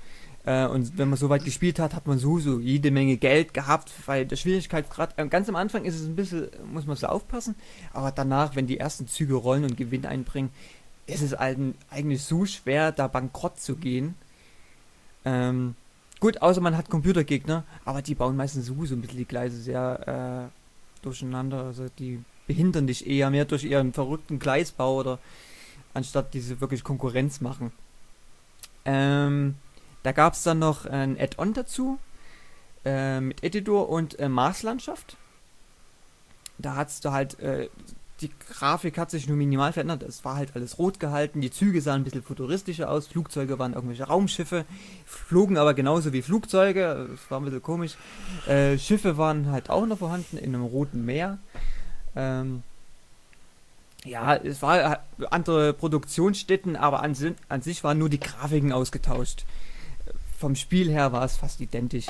Äh, 0.45 0.67
und 0.67 0.97
wenn 0.97 1.09
man 1.09 1.19
so 1.19 1.29
weit 1.29 1.45
gespielt 1.45 1.79
hat, 1.79 1.95
hat 1.95 2.07
man 2.07 2.19
sowieso 2.19 2.61
jede 2.61 2.91
Menge 2.91 3.17
Geld 3.17 3.53
gehabt, 3.53 3.93
weil 4.07 4.27
der 4.27 4.37
Schwierigkeitsgrad, 4.37 5.19
äh, 5.19 5.27
ganz 5.29 5.49
am 5.49 5.57
Anfang 5.57 5.85
ist 5.85 5.97
es 5.97 6.07
ein 6.07 6.17
bisschen, 6.17 6.49
muss 6.73 6.87
man 6.87 6.97
so 6.97 7.09
aufpassen, 7.09 7.55
aber 7.93 8.11
danach, 8.11 8.57
wenn 8.57 8.67
die 8.67 8.79
ersten 8.79 9.07
Züge 9.07 9.35
rollen 9.35 9.65
und 9.65 9.77
Gewinn 9.77 10.07
einbringen, 10.07 10.51
ist 11.07 11.23
es 11.23 11.35
eigentlich 11.35 12.23
so 12.23 12.47
schwer, 12.47 12.93
da 12.93 13.09
bankrott 13.09 13.61
zu 13.61 13.77
gehen. 13.77 14.15
Ähm, 15.25 15.75
gut, 16.21 16.41
außer 16.41 16.61
man 16.61 16.77
hat 16.77 16.89
Computergegner, 16.89 17.65
aber 17.85 18.01
die 18.01 18.15
bauen 18.15 18.37
meistens 18.37 18.67
sowieso 18.67 18.95
ein 18.95 19.01
bisschen 19.01 19.19
die 19.19 19.25
Gleise 19.25 19.61
sehr 19.61 20.51
äh, 20.51 21.05
durcheinander. 21.05 21.65
Also 21.65 21.89
die 21.99 22.23
behindern 22.47 22.87
dich 22.87 23.07
eher 23.07 23.31
mehr 23.31 23.45
durch 23.45 23.65
ihren 23.65 23.93
verrückten 23.93 24.39
Gleisbau 24.39 24.97
oder 24.97 25.19
anstatt 25.95 26.33
diese 26.33 26.61
wirklich 26.61 26.85
Konkurrenz 26.85 27.41
machen. 27.41 27.73
Ähm, 28.85 29.57
da 30.03 30.13
gab 30.13 30.35
es 30.35 30.43
dann 30.43 30.59
noch 30.59 30.87
ein 30.87 31.19
Add-on 31.19 31.53
dazu 31.53 31.99
äh, 32.85 33.21
mit 33.21 33.43
Editor 33.43 33.89
und 33.89 34.19
äh, 34.19 34.29
Marslandschaft. 34.29 35.17
Da 36.59 36.77
hat's 36.77 37.01
du 37.01 37.13
halt, 37.13 37.39
äh, 37.41 37.69
die 38.21 38.31
Grafik 38.51 38.99
hat 38.99 39.11
sich 39.11 39.29
nur 39.29 39.37
minimal 39.37 39.73
verändert. 39.73 40.03
Es 40.03 40.25
war 40.25 40.37
halt 40.37 40.55
alles 40.55 40.79
rot 40.79 41.01
gehalten, 41.01 41.41
die 41.41 41.51
Züge 41.51 41.81
sahen 41.81 42.03
ein 42.03 42.05
bisschen 42.05 42.23
futuristischer 42.23 42.91
aus, 42.91 43.09
Flugzeuge 43.09 43.59
waren 43.59 43.73
irgendwelche 43.73 44.05
Raumschiffe, 44.05 44.65
flogen 45.07 45.57
aber 45.57 45.75
genauso 45.75 46.13
wie 46.13 46.23
Flugzeuge, 46.23 47.09
es 47.15 47.31
war 47.31 47.41
ein 47.41 47.45
bisschen 47.45 47.63
komisch. 47.63 47.97
Äh, 48.47 48.79
Schiffe 48.79 49.17
waren 49.17 49.51
halt 49.51 49.71
auch 49.71 49.87
noch 49.87 49.99
vorhanden 49.99 50.37
in 50.37 50.55
einem 50.55 50.65
roten 50.65 51.05
Meer. 51.05 51.39
Ähm, 52.15 52.63
ja, 54.05 54.37
es 54.37 54.63
war 54.63 54.93
äh, 54.93 54.97
andere 55.31 55.73
Produktionsstätten, 55.73 56.77
aber 56.77 57.03
an, 57.03 57.15
an 57.49 57.63
sich 57.63 57.85
waren 57.85 57.99
nur 57.99 58.09
die 58.09 58.21
Grafiken 58.21 58.73
ausgetauscht. 58.73 59.45
Vom 60.39 60.57
Spiel 60.57 60.91
her 60.91 61.13
war 61.13 61.25
es 61.25 61.37
fast 61.37 61.61
identisch. 61.61 62.07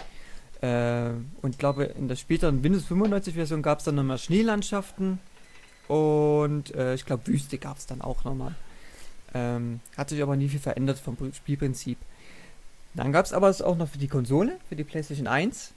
Äh, 0.60 1.10
und 1.42 1.58
glaube, 1.58 1.84
in 1.84 2.08
der 2.08 2.16
späteren 2.16 2.62
Windows 2.62 2.84
95 2.84 3.34
Version 3.34 3.62
gab 3.62 3.78
es 3.78 3.84
dann 3.84 3.94
nochmal 3.96 4.18
Schneelandschaften 4.18 5.18
und 5.88 6.74
äh, 6.74 6.94
ich 6.94 7.06
glaube 7.06 7.26
Wüste 7.26 7.58
gab 7.58 7.78
es 7.78 7.86
dann 7.86 8.00
auch 8.02 8.24
nochmal. 8.24 8.54
Ähm, 9.34 9.80
hat 9.96 10.10
sich 10.10 10.22
aber 10.22 10.36
nie 10.36 10.48
viel 10.48 10.60
verändert 10.60 10.98
vom 10.98 11.16
Pr- 11.16 11.34
Spielprinzip. 11.34 11.98
Dann 12.94 13.12
gab 13.12 13.24
es 13.24 13.32
aber 13.32 13.48
es 13.48 13.62
auch 13.62 13.76
noch 13.76 13.88
für 13.88 13.98
die 13.98 14.08
Konsole, 14.08 14.58
für 14.68 14.76
die 14.76 14.84
PlayStation 14.84 15.26
1. 15.26 15.72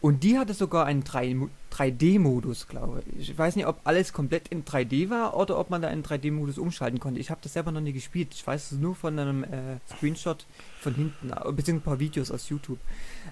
Und 0.00 0.22
die 0.22 0.38
hatte 0.38 0.52
sogar 0.52 0.84
einen 0.84 1.02
3 1.02 1.48
3D-Modus, 1.70 2.68
glaube 2.68 3.02
ich. 3.16 3.30
Ich 3.30 3.38
weiß 3.38 3.56
nicht, 3.56 3.66
ob 3.66 3.80
alles 3.84 4.12
komplett 4.12 4.48
in 4.48 4.64
3D 4.64 5.10
war 5.10 5.36
oder 5.36 5.58
ob 5.58 5.70
man 5.70 5.82
da 5.82 5.88
in 5.88 6.04
3D-Modus 6.04 6.58
umschalten 6.58 7.00
konnte. 7.00 7.18
Ich 7.20 7.30
habe 7.30 7.40
das 7.42 7.54
selber 7.54 7.72
noch 7.72 7.80
nie 7.80 7.92
gespielt. 7.92 8.28
Ich 8.32 8.46
weiß 8.46 8.72
es 8.72 8.78
nur 8.78 8.94
von 8.94 9.18
einem 9.18 9.42
äh, 9.44 9.78
Screenshot 9.96 10.46
von 10.80 10.94
hinten, 10.94 11.30
äh, 11.30 11.52
beziehungsweise 11.52 11.72
ein 11.72 11.80
paar 11.80 11.98
Videos 11.98 12.30
aus 12.30 12.48
YouTube. 12.48 12.78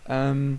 Ähm, 0.09 0.59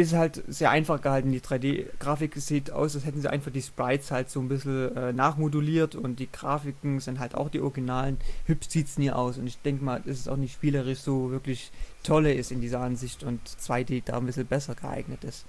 ist 0.00 0.12
halt 0.14 0.42
sehr 0.48 0.70
einfach 0.70 1.00
gehalten. 1.00 1.32
Die 1.32 1.40
3D-Grafik 1.40 2.34
sieht 2.36 2.70
aus, 2.70 2.94
als 2.94 3.04
hätten 3.04 3.20
sie 3.20 3.30
einfach 3.30 3.52
die 3.52 3.62
Sprites 3.62 4.10
halt 4.10 4.30
so 4.30 4.40
ein 4.40 4.48
bisschen 4.48 4.96
äh, 4.96 5.12
nachmoduliert 5.12 5.94
und 5.94 6.18
die 6.18 6.30
Grafiken 6.30 7.00
sind 7.00 7.18
halt 7.18 7.34
auch 7.34 7.48
die 7.48 7.60
Originalen. 7.60 8.18
Hübsch 8.46 8.68
sieht 8.68 8.86
es 8.86 8.98
nie 8.98 9.10
aus 9.10 9.38
und 9.38 9.46
ich 9.46 9.58
denke 9.62 9.84
mal, 9.84 10.00
dass 10.00 10.18
es 10.18 10.28
auch 10.28 10.36
nicht 10.36 10.54
spielerisch 10.54 11.00
so 11.00 11.30
wirklich 11.30 11.70
tolle 12.02 12.32
ist 12.32 12.50
in 12.50 12.60
dieser 12.60 12.80
Ansicht 12.80 13.22
und 13.22 13.40
2D 13.48 14.02
da 14.04 14.16
ein 14.16 14.26
bisschen 14.26 14.46
besser 14.46 14.74
geeignet 14.74 15.24
ist. 15.24 15.44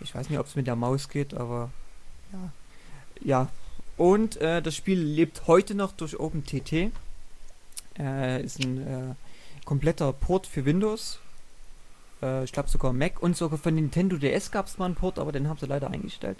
Ich 0.00 0.14
weiß 0.14 0.30
nicht, 0.30 0.38
ob 0.38 0.46
es 0.46 0.56
mit 0.56 0.66
der 0.66 0.76
Maus 0.76 1.08
geht, 1.08 1.34
aber 1.34 1.70
ja. 2.32 2.52
Ja. 3.22 3.48
Und 3.96 4.36
äh, 4.36 4.62
das 4.62 4.74
Spiel 4.74 4.98
lebt 4.98 5.46
heute 5.46 5.74
noch 5.74 5.92
durch 5.92 6.18
OpenTT. 6.18 6.90
Äh, 7.98 8.42
ist 8.42 8.58
ein 8.60 8.86
äh, 8.86 9.14
kompletter 9.66 10.12
Port 10.12 10.46
für 10.46 10.64
Windows. 10.64 11.18
Äh, 12.22 12.44
ich 12.44 12.52
glaube 12.52 12.68
sogar 12.68 12.92
Mac 12.92 13.22
und 13.22 13.36
sogar 13.36 13.58
von 13.58 13.74
Nintendo 13.74 14.16
DS 14.16 14.50
gab 14.50 14.66
es 14.66 14.78
mal 14.78 14.86
einen 14.86 14.94
Port, 14.94 15.18
aber 15.18 15.32
den 15.32 15.48
haben 15.48 15.58
sie 15.58 15.66
leider 15.66 15.90
eingestellt. 15.90 16.38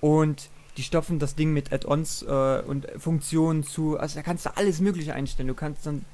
Und 0.00 0.50
die 0.76 0.82
stopfen 0.82 1.18
das 1.18 1.34
Ding 1.34 1.52
mit 1.52 1.72
Add-ons 1.72 2.22
äh, 2.22 2.62
und 2.66 2.86
Funktionen 2.98 3.62
zu. 3.62 3.98
Also 3.98 4.16
da 4.16 4.22
kannst 4.22 4.46
du 4.46 4.56
alles 4.56 4.80
Mögliche 4.80 5.14
einstellen. 5.14 5.48
Du 5.48 5.54
kannst 5.54 5.86
dann 5.86 6.04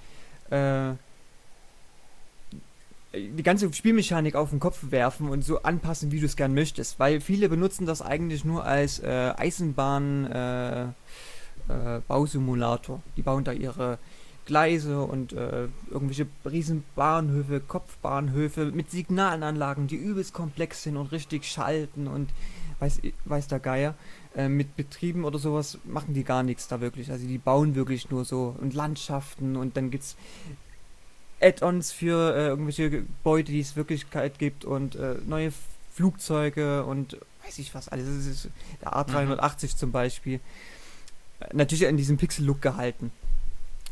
äh, 0.50 0.94
die 3.12 3.42
ganze 3.42 3.72
Spielmechanik 3.72 4.36
auf 4.36 4.50
den 4.50 4.60
Kopf 4.60 4.90
werfen 4.90 5.28
und 5.28 5.42
so 5.42 5.62
anpassen, 5.62 6.12
wie 6.12 6.20
du 6.20 6.26
es 6.26 6.36
gern 6.36 6.54
möchtest. 6.54 6.98
Weil 6.98 7.20
viele 7.20 7.48
benutzen 7.48 7.86
das 7.86 8.02
eigentlich 8.02 8.44
nur 8.44 8.64
als 8.64 9.00
äh, 9.00 9.32
Eisenbahn 9.36 10.26
äh, 10.26 10.82
äh, 10.84 12.00
Bausimulator. 12.06 13.02
Die 13.16 13.22
bauen 13.22 13.44
da 13.44 13.52
ihre 13.52 13.98
Gleise 14.50 15.02
und 15.02 15.32
äh, 15.32 15.68
irgendwelche 15.92 16.26
riesen 16.44 16.82
Bahnhöfe, 16.96 17.60
Kopfbahnhöfe 17.60 18.72
mit 18.72 18.90
Signalanlagen, 18.90 19.86
die 19.86 19.94
übelst 19.94 20.34
komplex 20.34 20.82
sind 20.82 20.96
und 20.96 21.12
richtig 21.12 21.44
schalten 21.44 22.08
und 22.08 22.30
weiß, 22.80 23.00
weiß 23.26 23.46
der 23.46 23.60
Geier. 23.60 23.94
Äh, 24.34 24.48
mit 24.48 24.74
Betrieben 24.74 25.24
oder 25.24 25.38
sowas 25.38 25.78
machen 25.84 26.14
die 26.14 26.24
gar 26.24 26.42
nichts 26.42 26.66
da 26.66 26.80
wirklich. 26.80 27.12
Also 27.12 27.28
die 27.28 27.38
bauen 27.38 27.76
wirklich 27.76 28.10
nur 28.10 28.24
so 28.24 28.56
und 28.60 28.74
Landschaften 28.74 29.54
und 29.54 29.76
dann 29.76 29.92
gibt's 29.92 30.16
Add-ons 31.40 31.92
für 31.92 32.34
äh, 32.34 32.48
irgendwelche 32.48 32.90
Gebäude, 32.90 33.52
die 33.52 33.60
es 33.60 33.76
Wirklichkeit 33.76 34.40
gibt 34.40 34.64
und 34.64 34.96
äh, 34.96 35.14
neue 35.28 35.52
Flugzeuge 35.94 36.84
und 36.84 37.18
weiß 37.44 37.60
ich 37.60 37.72
was 37.72 37.88
alles. 37.88 38.06
Das 38.06 38.26
ist 38.26 38.48
der 38.82 38.94
A380 38.94 39.76
zum 39.76 39.92
Beispiel. 39.92 40.40
Äh, 41.38 41.46
natürlich 41.52 41.84
in 41.84 41.96
diesem 41.96 42.16
Pixel-Look 42.16 42.60
gehalten. 42.60 43.12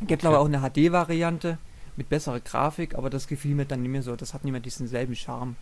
Gibt 0.07 0.25
aber 0.25 0.39
auch 0.39 0.47
eine 0.47 0.61
HD-Variante 0.61 1.59
mit 1.97 2.09
besserer 2.09 2.41
Grafik, 2.41 2.95
aber 2.95 3.11
das 3.11 3.27
gefiel 3.27 3.55
mir 3.55 3.65
dann 3.67 3.83
nicht 3.83 3.91
mehr 3.91 4.03
so. 4.03 4.15
Das 4.15 4.33
hat 4.33 4.45
nicht 4.45 4.53
mehr 4.53 4.61
diesen 4.61 4.87
selben 4.87 5.17
Charme. 5.17 5.57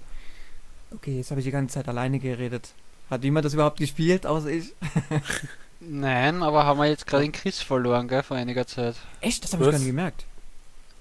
Okay, 0.94 1.16
jetzt 1.16 1.30
habe 1.30 1.40
ich 1.40 1.46
die 1.46 1.50
ganze 1.50 1.74
Zeit 1.74 1.88
alleine 1.88 2.18
geredet. 2.18 2.72
Hat 3.10 3.24
jemand 3.24 3.44
das 3.44 3.54
überhaupt 3.54 3.78
gespielt, 3.78 4.26
außer 4.26 4.48
ich? 4.48 4.72
Nein, 5.80 6.42
aber 6.42 6.64
haben 6.64 6.78
wir 6.78 6.86
jetzt 6.86 7.06
gerade 7.06 7.24
den 7.24 7.32
Chris 7.32 7.60
verloren, 7.60 8.08
gell, 8.08 8.22
vor 8.22 8.36
einiger 8.36 8.66
Zeit. 8.66 8.96
Echt? 9.20 9.44
Das 9.44 9.52
habe 9.52 9.64
ich 9.64 9.70
gar 9.70 9.78
nicht 9.78 9.86
gemerkt. 9.86 10.24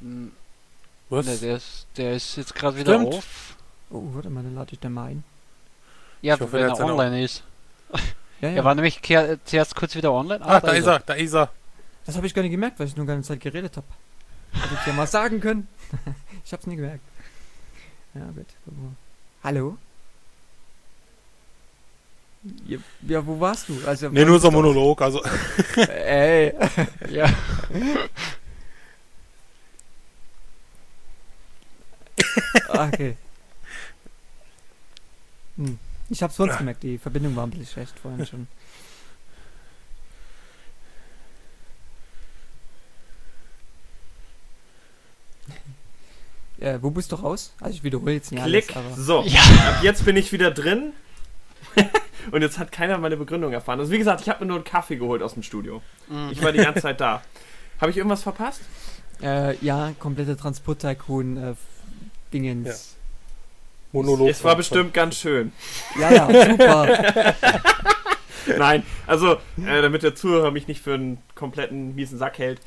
Hm, 0.01 0.31
Was? 1.09 1.25
Ne, 1.25 1.37
der, 1.37 1.55
ist, 1.57 1.87
der 1.97 2.15
ist 2.15 2.35
jetzt 2.35 2.53
gerade 2.55 2.77
wieder 2.77 2.99
auf. 2.99 3.55
Oh, 3.89 4.03
warte 4.13 4.29
mal, 4.29 4.43
dann 4.43 4.55
lade 4.55 4.73
ich 4.73 4.79
den 4.79 4.93
mal 4.93 5.11
ein. 5.11 5.23
Ja, 6.21 6.35
Ich 6.35 6.41
hoffe, 6.41 6.53
wenn 6.53 6.67
er 6.67 6.79
online 6.79 7.23
ist. 7.23 7.43
Ja, 8.41 8.49
ja. 8.49 8.55
Er 8.57 8.63
war 8.63 8.75
nämlich 8.75 9.01
zuerst 9.45 9.75
kurz 9.75 9.95
wieder 9.95 10.11
online. 10.11 10.43
Ah, 10.43 10.59
da 10.59 10.71
ist 10.71 10.87
er, 10.87 10.99
da 10.99 11.13
ist 11.13 11.33
er. 11.33 11.49
Das 12.05 12.15
habe 12.15 12.27
ich 12.27 12.33
gar 12.33 12.41
nicht 12.43 12.51
gemerkt, 12.51 12.79
weil 12.79 12.87
ich 12.87 12.95
nur 12.95 13.05
die 13.05 13.11
ganze 13.11 13.29
Zeit 13.29 13.41
geredet 13.41 13.77
habe. 13.77 13.87
Hätte 14.53 14.75
ich 14.79 14.87
ja 14.87 14.93
mal 14.93 15.07
sagen 15.07 15.39
können. 15.39 15.67
ich 16.45 16.51
habe 16.53 16.61
es 16.61 16.67
nie 16.67 16.75
gemerkt. 16.75 17.03
Ja, 18.13 18.25
gut. 18.27 18.47
Hallo? 19.43 19.77
Ja, 22.67 22.77
ja, 23.07 23.25
wo 23.25 23.39
warst 23.39 23.69
du? 23.69 23.79
Also, 23.87 24.09
Ne, 24.09 24.23
nur 24.25 24.39
so 24.39 24.49
ein 24.49 24.53
Monolog, 24.53 25.01
also. 25.01 25.21
Ey. 25.75 26.53
Ja. 27.09 27.27
Okay. 32.67 33.17
Hm. 35.57 35.79
Ich 36.09 36.21
hab's 36.21 36.35
sonst 36.35 36.57
gemerkt, 36.57 36.83
die 36.83 36.97
Verbindung 36.97 37.35
war 37.35 37.47
ein 37.47 37.49
bisschen 37.49 37.65
schlecht 37.65 37.97
vorhin 37.97 38.25
schon. 38.25 38.47
Äh, 46.59 46.79
wo 46.81 46.89
bist 46.91 47.11
du 47.11 47.17
raus? 47.17 47.53
Also 47.59 47.75
ich 47.75 47.83
wiederhole 47.83 48.13
jetzt 48.13 48.31
nicht 48.31 48.43
Klick. 48.43 48.75
alles. 48.75 48.95
So, 48.95 49.23
Ja. 49.25 49.39
ab 49.67 49.79
jetzt 49.83 50.05
bin 50.05 50.15
ich 50.15 50.31
wieder 50.31 50.51
drin. 50.51 50.93
Und 52.31 52.41
jetzt 52.41 52.57
hat 52.57 52.71
keiner 52.71 52.97
meine 52.97 53.17
Begründung 53.17 53.51
erfahren. 53.53 53.79
Also 53.79 53.91
wie 53.91 53.97
gesagt, 53.97 54.21
ich 54.21 54.29
habe 54.29 54.39
mir 54.43 54.47
nur 54.47 54.55
einen 54.57 54.63
Kaffee 54.63 54.95
geholt 54.95 55.21
aus 55.21 55.33
dem 55.33 55.43
Studio. 55.43 55.81
Mhm. 56.07 56.29
Ich 56.31 56.41
war 56.41 56.51
die 56.51 56.59
ganze 56.59 56.81
Zeit 56.83 56.99
da. 57.01 57.21
Habe 57.79 57.91
ich 57.91 57.97
irgendwas 57.97 58.23
verpasst? 58.23 58.61
Äh, 59.21 59.55
ja, 59.57 59.91
komplette 59.99 60.35
Transport-Tycoon 60.37 61.37
äh, 61.37 61.53
Dingens. 62.33 62.95
Monolog. 63.91 64.29
es 64.29 64.43
war 64.43 64.55
bestimmt 64.55 64.93
ganz 64.93 65.15
schön. 65.17 65.51
Ja, 65.99 66.11
ja, 66.11 66.49
super. 66.51 67.33
Nein, 68.57 68.83
also, 69.07 69.33
äh, 69.65 69.81
damit 69.81 70.03
der 70.03 70.15
Zuhörer 70.15 70.51
mich 70.51 70.67
nicht 70.67 70.81
für 70.81 70.93
einen 70.95 71.17
kompletten 71.33 71.95
miesen 71.95 72.17
Sack 72.17 72.37
hält. 72.37 72.59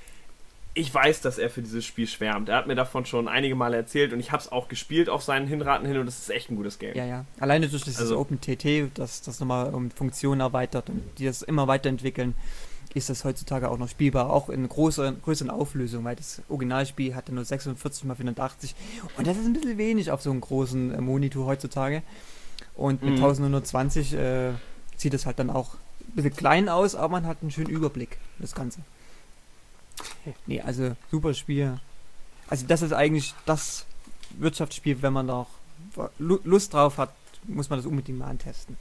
Ich 0.79 0.93
weiß, 0.95 1.21
dass 1.21 1.39
er 1.39 1.51
für 1.51 1.61
dieses 1.63 1.85
Spiel 1.85 2.07
schwärmt. 2.07 2.49
Er 2.49 2.57
hat 2.57 2.67
mir 2.67 2.75
davon 2.75 3.05
schon 3.07 3.29
einige 3.29 3.55
Male 3.55 3.77
erzählt 3.77 4.13
und 4.13 4.21
ich 4.21 4.33
habe 4.33 4.43
es 4.43 4.51
auch 4.53 4.69
gespielt 4.69 5.09
auf 5.09 5.23
seinen 5.23 5.47
Hinraten 5.47 5.87
hin 5.87 5.99
und 5.99 6.07
es 6.07 6.19
ist 6.19 6.31
echt 6.31 6.51
ein 6.51 6.57
gutes 6.57 6.79
Game. 6.79 6.95
Ja, 6.97 7.05
ja. 7.05 7.25
Alleine 7.41 7.69
durch 7.69 7.83
dieses 7.85 8.01
Also- 8.01 8.19
OpenTT, 8.19 8.91
das 8.95 9.23
das 9.23 9.41
nochmal 9.41 9.75
um 9.75 9.91
Funktionen 9.91 10.41
erweitert 10.41 10.89
und 10.91 11.03
die 11.19 11.25
das 11.27 11.43
immer 11.43 11.67
weiterentwickeln, 11.67 12.35
ist 12.95 13.11
das 13.11 13.25
heutzutage 13.25 13.69
auch 13.71 13.77
noch 13.79 13.89
spielbar, 13.89 14.31
auch 14.31 14.49
in 14.49 14.67
großer, 14.69 15.13
größeren 15.13 15.51
Auflösung, 15.51 16.05
weil 16.05 16.17
das 16.17 16.41
Originalspiel 16.49 17.15
hatte 17.15 17.35
nur 17.35 17.45
46 17.45 18.05
x 18.05 18.17
480 18.17 18.75
und 19.19 19.27
das 19.27 19.37
ist 19.37 19.45
ein 19.47 19.53
bisschen 19.53 19.77
wenig 19.79 20.11
auf 20.11 20.23
so 20.23 20.31
einem 20.31 20.41
großen 20.41 20.95
äh, 20.95 21.01
Monitor 21.01 21.47
heutzutage. 21.47 22.03
Und 22.75 23.03
mit 23.03 23.15
Mhm. 23.19 23.25
1120 23.25 24.15
äh, 24.15 24.53
sieht 24.97 25.13
es 25.15 25.27
halt 25.27 25.39
dann 25.39 25.51
auch 25.51 25.75
ein 25.75 26.15
bisschen 26.15 26.35
klein 26.35 26.69
aus, 26.69 26.95
aber 26.95 27.09
man 27.09 27.27
hat 27.27 27.39
einen 27.43 27.51
schönen 27.51 27.69
Überblick, 27.71 28.19
das 28.39 28.55
Ganze. 28.55 28.81
Nee, 30.47 30.61
also 30.61 30.97
super 31.11 31.35
Spiel. 31.35 31.79
Also 32.49 32.67
das 32.67 32.83
ist 32.83 32.93
eigentlich 32.93 33.35
das 33.47 33.85
Wirtschaftsspiel, 34.39 35.03
wenn 35.03 35.13
man 35.13 35.29
da 35.29 35.35
auch 35.35 35.49
Lu- 36.19 36.41
Lust 36.45 36.75
drauf 36.75 36.99
hat, 36.99 37.13
muss 37.45 37.71
man 37.71 37.79
das 37.79 37.87
unbedingt 37.87 38.19
mal 38.19 38.27
antesten. 38.29 38.77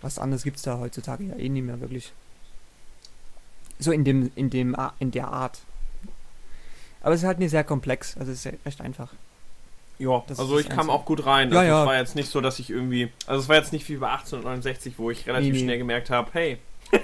Was 0.00 0.18
anderes 0.18 0.42
gibt 0.44 0.56
es 0.56 0.62
da 0.62 0.78
heutzutage 0.78 1.24
ja 1.24 1.36
eh 1.36 1.48
nicht 1.48 1.64
mehr 1.64 1.80
wirklich. 1.80 2.12
So 3.78 3.92
in 3.92 4.04
dem, 4.04 4.30
in 4.34 4.50
dem, 4.50 4.76
in 4.98 5.10
der 5.10 5.28
Art. 5.28 5.60
Aber 7.00 7.14
es 7.14 7.20
ist 7.22 7.26
halt 7.26 7.38
nicht 7.40 7.50
sehr 7.50 7.64
komplex, 7.64 8.16
also 8.16 8.30
es 8.30 8.38
ist 8.38 8.44
ja 8.44 8.52
recht 8.64 8.80
einfach. 8.80 9.12
Ja, 9.98 10.22
Das 10.26 10.38
also 10.38 10.58
ich 10.58 10.68
kam 10.68 10.78
Einzige. 10.80 10.92
auch 10.94 11.04
gut 11.04 11.26
rein. 11.26 11.52
Ja, 11.52 11.58
Also 11.60 11.70
ja. 11.70 11.82
Es 11.82 11.86
war 11.88 11.96
jetzt 11.96 12.14
nicht 12.16 12.30
so, 12.30 12.40
dass 12.40 12.58
ich 12.58 12.70
irgendwie. 12.70 13.10
Also 13.26 13.42
es 13.42 13.48
war 13.48 13.56
jetzt 13.56 13.72
nicht 13.72 13.88
wie 13.88 13.96
bei 13.96 14.08
1869, 14.10 14.94
wo 14.98 15.10
ich 15.10 15.26
relativ 15.26 15.52
Nee, 15.52 15.58
nee. 15.58 15.64
schnell 15.64 15.78
gemerkt 15.78 16.10
habe, 16.10 16.30
hey, 16.32 16.58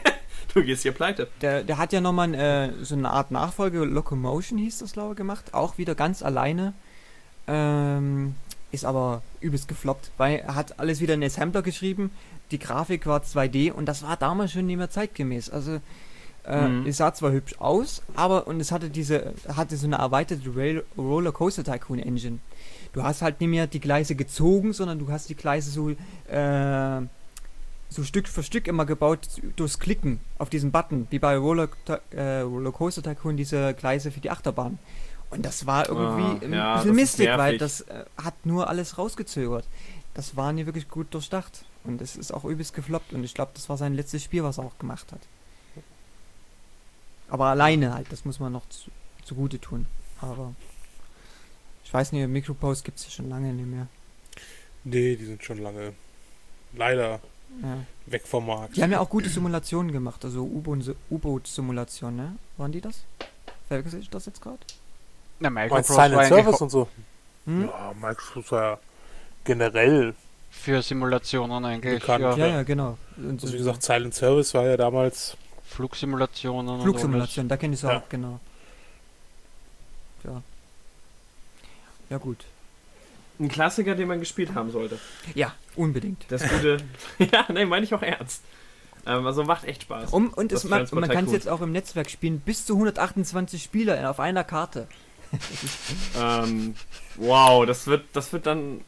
du 0.54 0.62
gehst 0.62 0.82
hier 0.82 0.92
pleite. 0.92 1.28
Der, 1.42 1.62
der 1.62 1.78
hat 1.78 1.92
ja 1.92 2.00
nochmal 2.00 2.34
äh, 2.34 2.70
so 2.82 2.94
eine 2.94 3.10
Art 3.10 3.30
Nachfolge, 3.30 3.84
Locomotion 3.84 4.58
hieß 4.58 4.78
das, 4.78 4.92
glaube 4.92 5.12
ich, 5.12 5.16
gemacht. 5.16 5.52
Auch 5.54 5.78
wieder 5.78 5.94
ganz 5.94 6.22
alleine. 6.22 6.74
Ähm, 7.46 8.34
ist 8.70 8.84
aber 8.84 9.22
übelst 9.40 9.68
gefloppt, 9.68 10.10
weil 10.18 10.40
er 10.40 10.54
hat 10.54 10.78
alles 10.78 11.00
wieder 11.00 11.14
in 11.14 11.22
Assembler 11.24 11.62
geschrieben. 11.62 12.10
Die 12.50 12.58
Grafik 12.58 13.06
war 13.06 13.20
2D 13.22 13.72
und 13.72 13.86
das 13.86 14.02
war 14.02 14.16
damals 14.16 14.52
schon 14.52 14.66
nicht 14.66 14.76
mehr 14.76 14.90
zeitgemäß. 14.90 15.48
Also 15.50 15.80
äh, 16.44 16.68
Mhm. 16.68 16.86
es 16.86 16.98
sah 16.98 17.12
zwar 17.14 17.32
hübsch 17.32 17.54
aus, 17.58 18.02
aber 18.14 18.46
und 18.46 18.60
es 18.60 18.70
hatte 18.72 18.90
diese 18.90 19.34
hatte 19.54 19.76
so 19.76 19.86
eine 19.86 19.96
erweiterte 19.96 20.54
Rail 20.54 20.84
Rollercoaster 20.96 21.64
Tycoon 21.64 21.98
Engine. 21.98 22.38
Du 22.92 23.02
hast 23.02 23.22
halt 23.22 23.40
nicht 23.40 23.50
mehr 23.50 23.66
die 23.66 23.80
Gleise 23.80 24.14
gezogen, 24.14 24.72
sondern 24.72 24.98
du 24.98 25.10
hast 25.10 25.28
die 25.28 25.34
Gleise 25.34 25.70
so 25.70 25.90
äh, 25.90 27.02
so 27.90 28.04
Stück 28.04 28.28
für 28.28 28.42
Stück 28.42 28.66
immer 28.68 28.84
gebaut 28.86 29.20
durchs 29.56 29.78
Klicken 29.78 30.20
auf 30.38 30.50
diesen 30.50 30.70
Button, 30.72 31.06
wie 31.10 31.18
bei 31.18 31.36
Roller, 31.36 31.68
äh, 32.10 32.40
Rollercoaster 32.40 33.02
Tycoon 33.02 33.36
diese 33.36 33.74
Gleise 33.74 34.10
für 34.10 34.20
die 34.20 34.30
Achterbahn. 34.30 34.78
Und 35.30 35.44
das 35.44 35.66
war 35.66 35.88
irgendwie 35.88 36.44
Ah, 36.46 36.46
ein 36.46 36.52
ja, 36.52 36.74
bisschen 36.74 36.74
das 36.74 36.84
ist 36.86 36.92
Mystik, 36.92 37.28
weil 37.36 37.58
das 37.58 37.80
äh, 37.82 38.04
hat 38.22 38.34
nur 38.46 38.68
alles 38.68 38.98
rausgezögert. 38.98 39.66
Das 40.14 40.36
war 40.36 40.52
nie 40.52 40.66
wirklich 40.66 40.88
gut 40.88 41.12
durchdacht. 41.14 41.64
Und 41.84 42.00
es 42.02 42.16
ist 42.16 42.32
auch 42.32 42.44
übelst 42.44 42.74
gefloppt. 42.74 43.12
Und 43.12 43.24
ich 43.24 43.34
glaube, 43.34 43.52
das 43.54 43.68
war 43.68 43.76
sein 43.76 43.94
letztes 43.94 44.22
Spiel, 44.24 44.42
was 44.42 44.58
er 44.58 44.64
auch 44.64 44.78
gemacht 44.78 45.12
hat. 45.12 45.20
Aber 47.28 47.46
alleine 47.46 47.94
halt, 47.94 48.10
das 48.10 48.24
muss 48.24 48.40
man 48.40 48.52
noch 48.52 48.68
zu, 48.68 48.90
zugute 49.24 49.60
tun. 49.60 49.86
Aber 50.20 50.54
ich 51.84 51.92
weiß 51.92 52.12
nicht, 52.12 52.26
Micropost 52.28 52.84
gibt 52.84 52.98
es 52.98 53.04
ja 53.04 53.10
schon 53.10 53.28
lange 53.28 53.52
nicht 53.52 53.68
mehr. 53.68 53.86
Nee, 54.84 55.16
die 55.16 55.24
sind 55.26 55.42
schon 55.44 55.58
lange 55.58 55.92
leider 56.72 57.20
Ja. 57.62 57.78
weg 58.06 58.26
vom 58.26 58.46
Markt. 58.46 58.76
Die 58.76 58.82
haben 58.82 58.92
ja 58.92 59.00
auch 59.00 59.08
gute 59.10 59.28
Simulationen 59.28 59.90
gemacht, 59.92 60.24
also 60.24 60.42
U-Boot- 60.44 60.94
U-Boot-Simulationen, 61.10 62.16
ne? 62.16 62.36
Waren 62.56 62.72
die 62.72 62.80
das? 62.80 63.02
Verwechsel 63.66 64.00
ich 64.00 64.10
das 64.10 64.26
jetzt 64.26 64.40
gerade? 64.40 64.58
Na, 65.40 65.50
Microprose 65.50 65.92
Silent 65.92 66.26
Service 66.28 66.60
und 66.60 66.70
so? 66.70 66.88
Hm? 67.46 67.62
Ja, 67.66 67.94
Microsoft 68.00 68.52
war 68.52 68.62
ja 68.62 68.78
generell, 69.44 70.14
für 70.50 70.82
Simulationen 70.82 71.64
eigentlich. 71.64 72.00
Bekannt, 72.00 72.22
Ja. 72.22 72.36
Ja, 72.36 72.46
ja, 72.46 72.62
genau. 72.62 72.96
Und 73.16 73.42
also 73.42 73.52
wie 73.52 73.58
gesagt, 73.58 73.82
Silent 73.82 74.14
Service 74.14 74.54
war 74.54 74.64
ja 74.66 74.76
damals 74.76 75.36
Flugsimulationen 75.66 76.76
und 76.76 76.82
Flugsimulation, 76.82 77.48
da 77.48 77.56
kenne 77.56 77.74
ich 77.74 77.82
es 77.82 77.88
Ja. 77.88 77.98
auch, 77.98 78.08
genau. 78.08 78.40
Ja. 80.24 80.42
Ja, 82.10 82.16
gut. 82.18 82.44
Ein 83.38 83.48
Klassiker, 83.48 83.94
den 83.94 84.08
man 84.08 84.18
gespielt 84.18 84.54
haben 84.54 84.70
sollte. 84.72 84.98
Ja, 85.34 85.54
unbedingt. 85.78 86.26
Das 86.28 86.42
gute. 86.48 86.78
ja, 87.18 87.46
nein, 87.48 87.68
meine 87.68 87.84
ich 87.84 87.94
auch 87.94 88.02
ernst. 88.02 88.42
Ähm, 89.06 89.26
also 89.26 89.44
macht 89.44 89.64
echt 89.64 89.82
Spaß. 89.82 90.12
Um, 90.12 90.32
und, 90.32 90.52
es, 90.52 90.64
und 90.64 90.92
man 90.92 91.08
kann 91.08 91.24
es 91.26 91.32
jetzt 91.32 91.48
auch 91.48 91.60
im 91.60 91.72
Netzwerk 91.72 92.10
spielen, 92.10 92.40
bis 92.40 92.66
zu 92.66 92.74
128 92.74 93.62
Spieler 93.62 94.10
auf 94.10 94.20
einer 94.20 94.44
Karte. 94.44 94.88
Ähm, 96.18 96.74
wow, 97.16 97.66
das 97.66 97.86
wird, 97.86 98.04
das 98.12 98.32
wird 98.32 98.46
dann. 98.46 98.80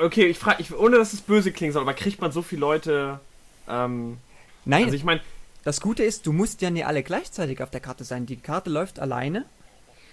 Okay, 0.00 0.26
ich 0.26 0.38
frage, 0.38 0.60
ich, 0.60 0.74
ohne 0.74 0.96
dass 0.96 1.12
es 1.12 1.20
böse 1.20 1.52
klingen 1.52 1.72
soll, 1.72 1.82
aber 1.82 1.94
kriegt 1.94 2.20
man 2.20 2.32
so 2.32 2.42
viele 2.42 2.60
Leute. 2.60 3.20
Ähm, 3.68 4.18
Nein, 4.64 4.84
also 4.84 4.96
ich 4.96 5.04
meine, 5.04 5.20
das 5.64 5.80
Gute 5.80 6.02
ist, 6.02 6.26
du 6.26 6.32
musst 6.32 6.62
ja 6.62 6.70
nicht 6.70 6.86
alle 6.86 7.02
gleichzeitig 7.02 7.62
auf 7.62 7.70
der 7.70 7.80
Karte 7.80 8.04
sein. 8.04 8.26
Die 8.26 8.36
Karte 8.36 8.70
läuft 8.70 8.98
alleine. 8.98 9.44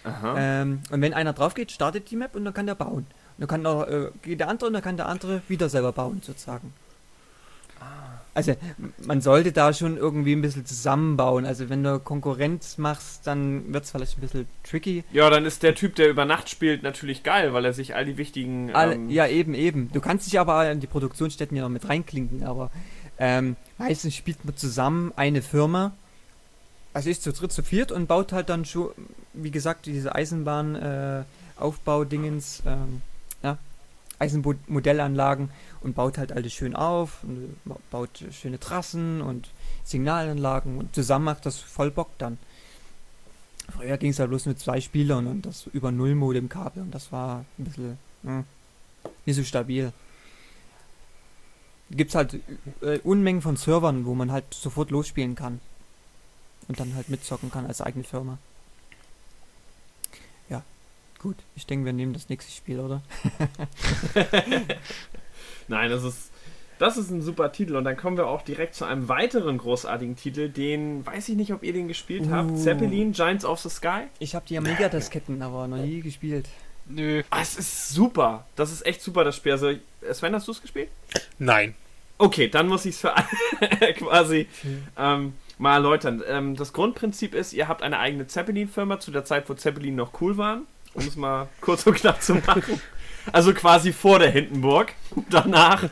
Ähm, 0.06 0.82
und 0.92 1.02
wenn 1.02 1.14
einer 1.14 1.34
drauf 1.34 1.54
geht, 1.56 1.72
startet 1.72 2.10
die 2.10 2.16
Map 2.16 2.36
und 2.36 2.46
dann 2.46 2.54
kann 2.54 2.68
der 2.68 2.76
bauen. 2.76 3.06
Dann 3.40 3.48
kann 3.48 3.66
auch, 3.66 3.88
äh, 3.88 4.10
geht 4.22 4.40
der 4.42 4.50
andere 4.50 4.68
und 4.68 4.74
dann 4.74 4.84
kann 4.84 4.98
der 4.98 5.08
andere 5.08 5.42
wieder 5.48 5.70
selber 5.70 5.92
bauen, 5.92 6.22
sozusagen. 6.24 6.72
Also, 8.36 8.52
m- 8.52 8.94
man 9.06 9.22
sollte 9.22 9.52
da 9.54 9.74
schon 9.74 9.98
irgendwie 9.98 10.34
ein 10.34 10.42
bisschen 10.42 10.66
zusammenbauen. 10.66 11.46
Also, 11.46 11.70
wenn 11.70 11.84
du 11.84 12.00
Konkurrenz 12.00 12.78
machst, 12.78 13.26
dann 13.26 13.74
wird 13.74 13.84
es 13.86 13.92
vielleicht 13.92 14.18
ein 14.18 14.22
bisschen 14.22 14.48
tricky. 14.70 15.04
Ja, 15.12 15.30
dann 15.30 15.46
ist 15.46 15.64
der 15.64 15.76
Typ, 15.76 15.96
der 15.96 16.10
über 16.10 16.26
Nacht 16.26 16.50
spielt, 16.50 16.84
natürlich 16.84 17.24
geil, 17.24 17.54
weil 17.54 17.64
er 17.66 17.74
sich 17.74 17.96
all 17.96 18.06
die 18.06 18.18
wichtigen. 18.18 18.72
Ähm, 18.76 19.10
ja, 19.10 19.28
eben, 19.28 19.54
eben. 19.56 19.90
Du 19.92 20.00
kannst 20.02 20.28
dich 20.28 20.40
aber 20.40 20.72
in 20.72 20.80
die 20.80 20.88
Produktionsstätten 20.88 21.58
ja 21.58 21.64
noch 21.64 21.70
mit 21.70 21.88
reinklinken, 21.90 22.44
aber 22.44 22.70
ähm, 23.18 23.56
meistens 23.78 24.16
spielt 24.16 24.46
man 24.46 24.56
zusammen 24.56 25.12
eine 25.16 25.42
Firma, 25.42 25.94
also 26.94 27.10
ist 27.10 27.24
zu 27.24 27.34
dritt, 27.34 27.52
zu 27.52 27.64
viert 27.64 27.92
und 27.92 28.08
baut 28.08 28.32
halt 28.32 28.50
dann 28.50 28.64
schon, 28.66 28.92
wie 29.34 29.52
gesagt, 29.52 29.86
diese 29.86 30.16
Eisenbahn-Aufbau-Dingens, 30.16 32.64
ähm, 32.66 33.02
ja, 33.44 33.58
Eisenmodellanlagen 34.20 35.50
und 35.82 35.96
baut 35.96 36.18
halt 36.18 36.32
alles 36.32 36.54
schön 36.54 36.76
auf 36.76 37.24
und 37.24 37.58
ba- 37.66 37.80
baut 37.92 38.24
schöne 38.32 38.60
Trassen 38.60 39.22
und 39.22 39.50
Signalanlagen 39.84 40.78
und 40.78 40.94
zusammen 40.94 41.26
macht 41.26 41.46
das 41.46 41.58
voll 41.58 41.92
Bock 41.92 42.10
dann. 42.18 42.38
Früher 43.76 43.98
ging 43.98 44.12
es 44.12 44.20
halt 44.20 44.30
bloß 44.30 44.48
mit 44.48 44.60
zwei 44.60 44.82
Spielern 44.82 45.28
und 45.28 45.46
das 45.46 45.68
über 45.68 45.92
Null-Modem-Kabel 45.92 46.84
und 46.84 46.94
das 46.94 47.12
war 47.12 47.46
ein 47.58 47.64
bisschen 47.66 47.98
hm, 48.24 48.44
nicht 49.26 49.36
so 49.36 49.44
stabil. 49.44 49.94
Gibt 51.92 52.10
es 52.10 52.16
halt 52.16 52.40
äh, 52.82 53.00
Unmengen 53.00 53.42
von 53.42 53.58
Servern, 53.58 54.06
wo 54.06 54.16
man 54.16 54.32
halt 54.32 54.54
sofort 54.54 54.92
losspielen 54.92 55.36
kann. 55.36 55.60
Und 56.68 56.80
dann 56.80 56.94
halt 56.94 57.10
mitzocken 57.10 57.50
kann 57.50 57.66
als 57.66 57.82
eigene 57.82 58.04
Firma. 58.04 58.38
Gut. 61.20 61.36
Ich 61.56 61.66
denke, 61.66 61.86
wir 61.86 61.94
nehmen 61.94 62.14
das 62.14 62.30
nächste 62.30 62.52
Spiel, 62.52 62.80
oder? 62.80 63.02
Nein, 65.68 65.90
das 65.90 66.04
ist. 66.04 66.32
Das 66.80 66.96
ist 66.96 67.10
ein 67.10 67.22
super 67.22 67.52
Titel 67.52 67.76
und 67.76 67.84
dann 67.84 67.98
kommen 67.98 68.16
wir 68.16 68.28
auch 68.28 68.42
direkt 68.42 68.74
zu 68.74 68.86
einem 68.86 69.10
weiteren 69.10 69.58
großartigen 69.58 70.16
Titel, 70.16 70.48
den 70.48 71.06
weiß 71.06 71.28
ich 71.28 71.36
nicht, 71.36 71.52
ob 71.52 71.62
ihr 71.62 71.74
den 71.74 71.90
gespielt 71.90 72.30
habt. 72.32 72.52
Uh. 72.52 72.56
Zeppelin, 72.56 73.12
Giants 73.12 73.44
of 73.44 73.60
the 73.60 73.70
Sky. 73.70 74.04
Ich 74.20 74.34
habe 74.34 74.46
die 74.48 74.58
Amiga-Disketten 74.58 75.42
aber 75.42 75.68
noch 75.68 75.76
nie 75.76 76.00
gespielt. 76.00 76.48
Nö. 76.88 77.22
Ah, 77.32 77.42
es 77.42 77.58
ist 77.58 77.90
super. 77.90 78.48
Das 78.56 78.72
ist 78.72 78.86
echt 78.86 79.02
super, 79.02 79.26
das 79.26 79.36
Spiel. 79.36 79.52
Also, 79.52 79.74
Sven, 80.14 80.34
hast 80.34 80.48
du 80.48 80.54
es 80.54 80.62
gespielt? 80.62 80.88
Nein. 81.38 81.76
Okay, 82.18 82.48
dann 82.48 82.68
muss 82.68 82.86
ich 82.86 82.96
es 82.96 83.02
für 83.02 83.14
alle 83.14 83.28
quasi 83.98 84.48
ähm, 84.98 85.34
mal 85.58 85.76
erläutern. 85.76 86.24
Ähm, 86.28 86.56
das 86.56 86.72
Grundprinzip 86.74 87.36
ist, 87.36 87.54
ihr 87.54 87.68
habt 87.68 87.84
eine 87.84 88.00
eigene 88.00 88.28
Zeppelin-Firma 88.28 89.00
zu 89.00 89.12
der 89.12 89.26
Zeit, 89.26 89.50
wo 89.50 89.54
Zeppelin 89.54 89.96
noch 89.96 90.22
cool 90.22 90.38
waren. 90.38 90.66
Um 91.00 91.08
es 91.08 91.16
mal 91.16 91.48
kurz 91.62 91.86
und 91.86 91.96
knapp 91.96 92.22
zu 92.22 92.36
machen. 92.36 92.82
Also 93.32 93.54
quasi 93.54 93.94
vor 93.94 94.20
der 94.20 94.30
Hindenburg. 94.32 94.94
Danach 95.30 95.86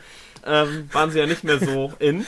ähm, 0.44 0.88
waren 0.92 1.10
sie 1.10 1.18
ja 1.18 1.26
nicht 1.26 1.44
mehr 1.44 1.58
so 1.58 1.92
in. 1.98 2.26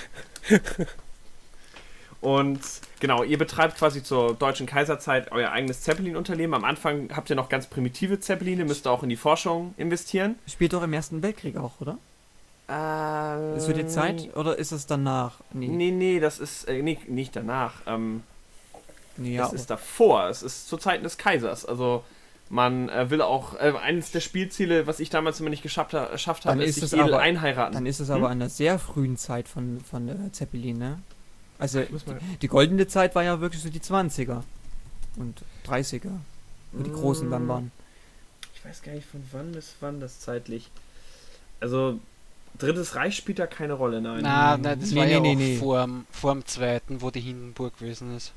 Und 2.20 2.60
genau, 3.00 3.22
ihr 3.22 3.38
betreibt 3.38 3.78
quasi 3.78 4.02
zur 4.02 4.34
deutschen 4.34 4.66
Kaiserzeit 4.66 5.32
euer 5.32 5.52
eigenes 5.52 5.80
Zeppelin-Unternehmen. 5.80 6.54
Am 6.54 6.64
Anfang 6.64 7.08
habt 7.14 7.30
ihr 7.30 7.36
noch 7.36 7.48
ganz 7.48 7.66
primitive 7.66 8.20
Zeppeline, 8.20 8.64
müsst 8.64 8.86
auch 8.86 9.02
in 9.02 9.08
die 9.08 9.16
Forschung 9.16 9.74
investieren. 9.78 10.38
Spielt 10.46 10.74
doch 10.74 10.82
im 10.82 10.92
Ersten 10.92 11.22
Weltkrieg 11.22 11.56
auch, 11.56 11.80
oder? 11.80 11.98
Äh, 12.68 13.56
Ist 13.56 13.66
für 13.66 13.74
die 13.74 13.86
Zeit 13.86 14.36
oder 14.36 14.56
ist 14.56 14.70
es 14.70 14.86
danach? 14.86 15.40
Nee. 15.52 15.66
Nee, 15.66 15.90
nee, 15.90 16.20
das 16.20 16.38
ist 16.38 16.68
äh, 16.68 16.82
nee, 16.82 16.98
nicht 17.08 17.34
danach. 17.34 17.74
Ähm, 17.86 18.22
nee 19.16 19.36
das 19.36 19.52
ist 19.52 19.70
davor. 19.70 20.28
Es 20.28 20.42
ist 20.42 20.68
zu 20.68 20.76
Zeiten 20.76 21.02
des 21.02 21.18
Kaisers. 21.18 21.64
Also 21.64 22.04
man 22.50 22.88
äh, 22.88 23.08
will 23.10 23.22
auch, 23.22 23.54
äh, 23.54 23.72
eines 23.80 24.10
der 24.10 24.20
Spielziele, 24.20 24.86
was 24.86 25.00
ich 25.00 25.08
damals 25.08 25.40
immer 25.40 25.48
nicht 25.50 25.62
geschafft, 25.62 25.94
ha 25.94 26.06
geschafft 26.06 26.44
Dann 26.44 26.58
habe, 26.58 26.64
ist, 26.64 26.76
ist 26.78 26.90
sich 26.90 26.98
edel 27.00 27.14
aber- 27.14 27.22
einheiraten. 27.22 27.72
Dann 27.74 27.86
ist 27.86 28.00
es 28.00 28.08
Hm? 28.08 28.16
aber 28.16 28.26
an 28.26 28.32
einer 28.32 28.48
sehr 28.50 28.78
frühen 28.78 29.16
Zeit 29.16 29.48
von, 29.48 29.80
von 29.88 30.08
äh, 30.08 30.32
Zeppelin, 30.32 30.76
ne? 30.78 30.98
Also 31.58 31.82
Muss 31.90 32.06
man- 32.06 32.18
die 32.42 32.48
goldene 32.48 32.86
Zeit 32.88 33.14
war 33.14 33.22
ja 33.22 33.40
wirklich 33.40 33.62
so 33.62 33.68
die 33.70 33.80
20er. 33.80 34.42
und 35.16 35.42
30er, 35.66 36.10
wo 36.72 36.82
die 36.82 36.90
großen 36.92 37.30
dann 37.30 37.46
Mm, 37.46 37.48
waren. 37.48 37.72
Ich 38.54 38.64
weiß 38.64 38.82
gar 38.82 38.92
nicht, 38.92 39.06
von 39.06 39.22
wann 39.32 39.52
bis 39.52 39.74
wann 39.80 39.98
das 40.00 40.20
zeitlich. 40.20 40.70
Also, 41.60 41.98
Drittes 42.58 42.94
Reich 42.96 43.16
spielt 43.16 43.38
da 43.38 43.46
keine 43.46 43.74
Rolle, 43.74 44.00
nein. 44.00 44.20
Na, 44.22 44.56
na, 44.56 44.74
das 44.74 44.90
Nee, 44.90 44.96
war 44.98 45.06
nee, 45.06 45.12
ja 45.12 45.20
nee, 45.20 45.32
auch 45.32 45.36
nee. 45.36 45.56
Vorm, 45.56 46.06
vorm 46.10 46.44
zweiten, 46.46 47.00
wo 47.00 47.10
die 47.10 47.20
Hindenburg 47.20 47.78
gewesen 47.78 48.16
ist. 48.16 48.32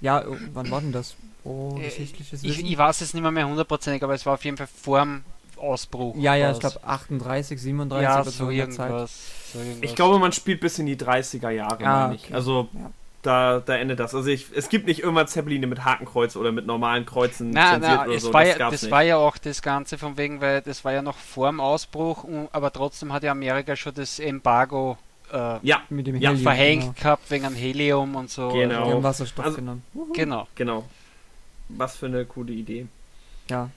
Ja, 0.00 0.24
oh, 0.26 0.36
wann 0.54 0.70
war 0.70 0.80
denn 0.80 0.92
das? 0.92 1.14
Oh, 1.44 1.76
Äh, 1.78 1.84
geschichtliches 1.84 2.42
Ich, 2.42 2.50
Wissen? 2.58 2.66
ich 2.66 2.76
weiß 2.78 3.00
es 3.00 3.14
nicht 3.14 3.22
mehr, 3.22 3.30
mehr 3.30 3.48
hundertprozentig, 3.48 4.02
aber 4.02 4.14
es 4.14 4.24
war 4.26 4.34
auf 4.34 4.44
jeden 4.44 4.56
Fall 4.56 4.68
vorm 4.68 5.22
Ausbruch. 5.56 6.14
ja, 6.16 6.34
ja, 6.34 6.46
war's. 6.48 6.56
ich 6.56 6.60
glaube 6.60 6.80
38, 6.86 7.60
37 7.60 8.02
ja, 8.04 8.20
oder 8.20 8.30
so 8.30 8.46
Zeit. 8.46 8.54
irgendwas, 8.56 9.12
so 9.52 9.58
irgendwas. 9.58 9.82
Ich 9.82 9.94
glaube, 9.94 10.18
man 10.18 10.32
spielt 10.32 10.60
bis 10.60 10.78
in 10.78 10.86
die 10.86 10.96
30er 10.96 11.50
Jahre, 11.50 11.84
Ah, 11.84 12.02
meine 12.06 12.14
ich. 12.14 12.24
okay. 12.24 12.34
Also, 12.34 12.68
Ja. 12.72 12.90
da, 13.22 13.60
da 13.60 13.76
endet 13.76 14.00
das. 14.00 14.14
Also, 14.14 14.28
ich, 14.30 14.46
es 14.54 14.70
gibt 14.70 14.86
nicht 14.86 15.00
immer 15.00 15.26
Zeppeline 15.26 15.66
mit 15.66 15.84
Hakenkreuz 15.84 16.36
oder 16.36 16.50
mit 16.52 16.66
normalen 16.66 17.04
Kreuzen 17.04 17.52
zensiert 17.52 17.80
na, 17.82 18.04
oder 18.06 18.14
es 18.14 18.22
so. 18.22 18.32
war 18.32 18.44
das 18.44 18.58
ja, 18.58 18.70
das 18.70 18.82
nicht. 18.82 18.90
war 18.90 19.02
ja 19.02 19.16
auch 19.18 19.36
das 19.36 19.60
Ganze 19.60 19.98
von 19.98 20.16
wegen, 20.16 20.40
weil 20.40 20.62
das 20.62 20.82
war 20.84 20.92
ja 20.94 21.02
noch 21.02 21.18
vorm 21.18 21.60
Ausbruch, 21.60 22.24
und- 22.24 22.48
aber 22.52 22.72
trotzdem 22.72 23.12
hat 23.12 23.22
ja 23.22 23.32
Amerika 23.32 23.76
schon 23.76 23.92
das 23.94 24.18
Embargo 24.18 24.96
äh, 25.32 25.58
ja, 25.66 25.82
Mit 25.90 26.06
dem 26.06 26.16
Ja, 26.16 26.30
Helium, 26.30 26.42
verhängt 26.42 26.82
Genau. 26.82 26.94
gehabt 27.00 27.30
wegen 27.30 27.44
an 27.44 27.54
Helium 27.54 28.14
und 28.16 28.30
so. 28.30 28.48
Genau. 28.48 28.84
Also, 28.86 29.02
Wasserstoff 29.02 29.44
Also- 29.44 29.56
genommen. 29.58 29.82
genau. 30.14 30.46
genau. 30.54 30.84
Was 31.68 31.96
für 31.96 32.06
eine 32.06 32.24
coole 32.24 32.52
Idee. 32.52 32.86
Ja. 33.48 33.70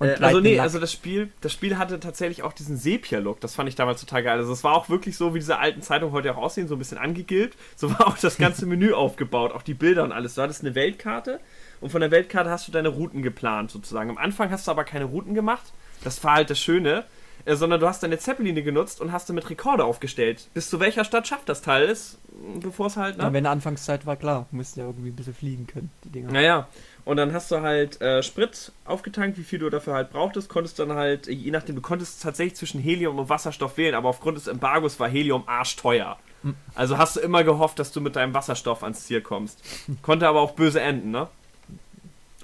Äh, 0.00 0.14
also 0.20 0.40
nee, 0.40 0.56
Lack. 0.56 0.64
also 0.64 0.78
das 0.78 0.92
Spiel, 0.92 1.30
das 1.40 1.52
Spiel 1.52 1.78
hatte 1.78 1.98
tatsächlich 2.00 2.42
auch 2.42 2.52
diesen 2.52 2.76
Sepia-Look. 2.76 3.40
Das 3.40 3.54
fand 3.54 3.68
ich 3.68 3.76
damals 3.76 4.00
total 4.00 4.22
geil. 4.22 4.38
Also 4.38 4.52
es 4.52 4.62
war 4.62 4.74
auch 4.74 4.88
wirklich 4.90 5.16
so, 5.16 5.32
wie 5.34 5.38
diese 5.38 5.58
alten 5.58 5.80
Zeitungen 5.80 6.12
heute 6.12 6.32
auch 6.32 6.36
aussehen, 6.42 6.68
so 6.68 6.74
ein 6.74 6.78
bisschen 6.78 6.98
angegilbt. 6.98 7.56
So 7.76 7.90
war 7.90 8.08
auch 8.08 8.18
das 8.18 8.36
ganze 8.36 8.66
Menü 8.66 8.92
aufgebaut, 8.92 9.52
auch 9.52 9.62
die 9.62 9.74
Bilder 9.74 10.04
und 10.04 10.12
alles. 10.12 10.34
Du 10.34 10.42
hattest 10.42 10.62
eine 10.62 10.74
Weltkarte 10.74 11.40
und 11.80 11.90
von 11.90 12.00
der 12.02 12.10
Weltkarte 12.10 12.50
hast 12.50 12.68
du 12.68 12.72
deine 12.72 12.88
Routen 12.88 13.22
geplant 13.22 13.70
sozusagen. 13.70 14.10
Am 14.10 14.18
Anfang 14.18 14.50
hast 14.50 14.66
du 14.66 14.70
aber 14.70 14.84
keine 14.84 15.06
Routen 15.06 15.34
gemacht. 15.34 15.64
Das 16.04 16.22
war 16.24 16.34
halt 16.34 16.50
das 16.50 16.58
Schöne. 16.58 17.04
Äh, 17.46 17.54
sondern 17.54 17.78
du 17.78 17.86
hast 17.86 18.02
deine 18.02 18.18
Zeppeline 18.18 18.62
genutzt 18.62 19.00
und 19.00 19.12
hast 19.12 19.28
damit 19.30 19.48
Rekorde 19.48 19.84
aufgestellt. 19.84 20.48
Bis 20.52 20.68
zu 20.68 20.80
welcher 20.80 21.04
Stadt 21.04 21.28
schafft 21.28 21.48
das 21.48 21.62
Teil 21.62 21.88
ist, 21.88 22.18
bevor 22.60 22.88
es 22.88 22.96
halt, 22.96 23.18
ne? 23.18 23.22
ja, 23.22 23.32
wenn 23.32 23.46
Anfangszeit 23.46 24.04
war, 24.04 24.16
klar, 24.16 24.46
mussten 24.50 24.80
ja 24.80 24.86
irgendwie 24.86 25.10
ein 25.10 25.16
bisschen 25.16 25.34
fliegen 25.34 25.66
können, 25.68 25.90
die 26.02 26.08
Dinger. 26.08 26.32
Naja, 26.32 26.66
und 27.04 27.18
dann 27.18 27.32
hast 27.32 27.52
du 27.52 27.60
halt 27.60 28.00
äh, 28.00 28.24
Sprit 28.24 28.72
aufgetankt, 28.84 29.38
wie 29.38 29.44
viel 29.44 29.60
du 29.60 29.70
dafür 29.70 29.94
halt 29.94 30.10
brauchtest, 30.10 30.48
konntest 30.48 30.80
dann 30.80 30.92
halt, 30.92 31.28
je 31.28 31.52
nachdem, 31.52 31.76
du 31.76 31.82
konntest 31.82 32.20
tatsächlich 32.20 32.56
zwischen 32.56 32.80
Helium 32.80 33.16
und 33.20 33.28
Wasserstoff 33.28 33.76
wählen, 33.76 33.94
aber 33.94 34.08
aufgrund 34.08 34.38
des 34.38 34.48
Embargos 34.48 34.98
war 34.98 35.08
Helium 35.08 35.44
arschteuer. 35.46 36.18
Hm. 36.42 36.56
Also 36.74 36.98
hast 36.98 37.14
du 37.14 37.20
immer 37.20 37.44
gehofft, 37.44 37.78
dass 37.78 37.92
du 37.92 38.00
mit 38.00 38.16
deinem 38.16 38.34
Wasserstoff 38.34 38.82
ans 38.82 39.04
Ziel 39.04 39.20
kommst. 39.20 39.62
Konnte 40.02 40.26
aber 40.26 40.40
auch 40.40 40.50
böse 40.50 40.80
enden, 40.80 41.12
ne? 41.12 41.28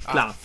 Klar. 0.07 0.36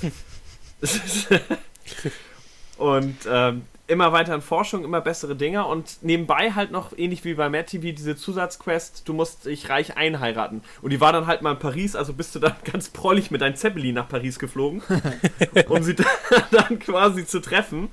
und 2.78 3.18
ähm, 3.30 3.62
immer 3.88 4.12
weiter 4.12 4.36
in 4.36 4.42
Forschung, 4.42 4.84
immer 4.84 5.02
bessere 5.02 5.36
Dinger 5.36 5.68
und 5.68 6.00
nebenbei 6.02 6.52
halt 6.52 6.72
noch 6.72 6.98
ähnlich 6.98 7.24
wie 7.24 7.34
bei 7.34 7.50
Matt 7.50 7.68
TV 7.68 7.96
diese 7.96 8.16
Zusatzquest, 8.16 9.08
du 9.08 9.14
musst 9.14 9.46
dich 9.46 9.70
reich 9.70 9.96
einheiraten. 9.98 10.62
Und 10.82 10.92
die 10.92 11.00
war 11.00 11.14
dann 11.14 11.26
halt 11.26 11.42
mal 11.42 11.54
in 11.54 11.60
Paris, 11.60 11.96
also 11.96 12.14
bist 12.14 12.36
du 12.36 12.40
dann 12.40 12.56
ganz 12.72 12.90
prollig 12.90 13.32
mit 13.32 13.42
deinem 13.42 13.56
Zeppelin 13.56 13.96
nach 13.96 14.10
Paris 14.10 14.40
geflogen, 14.40 14.82
um 15.70 15.84
sie 15.84 15.96
dann, 15.96 16.06
dann 16.52 16.80
quasi 16.80 17.26
zu 17.26 17.40
treffen. 17.40 17.90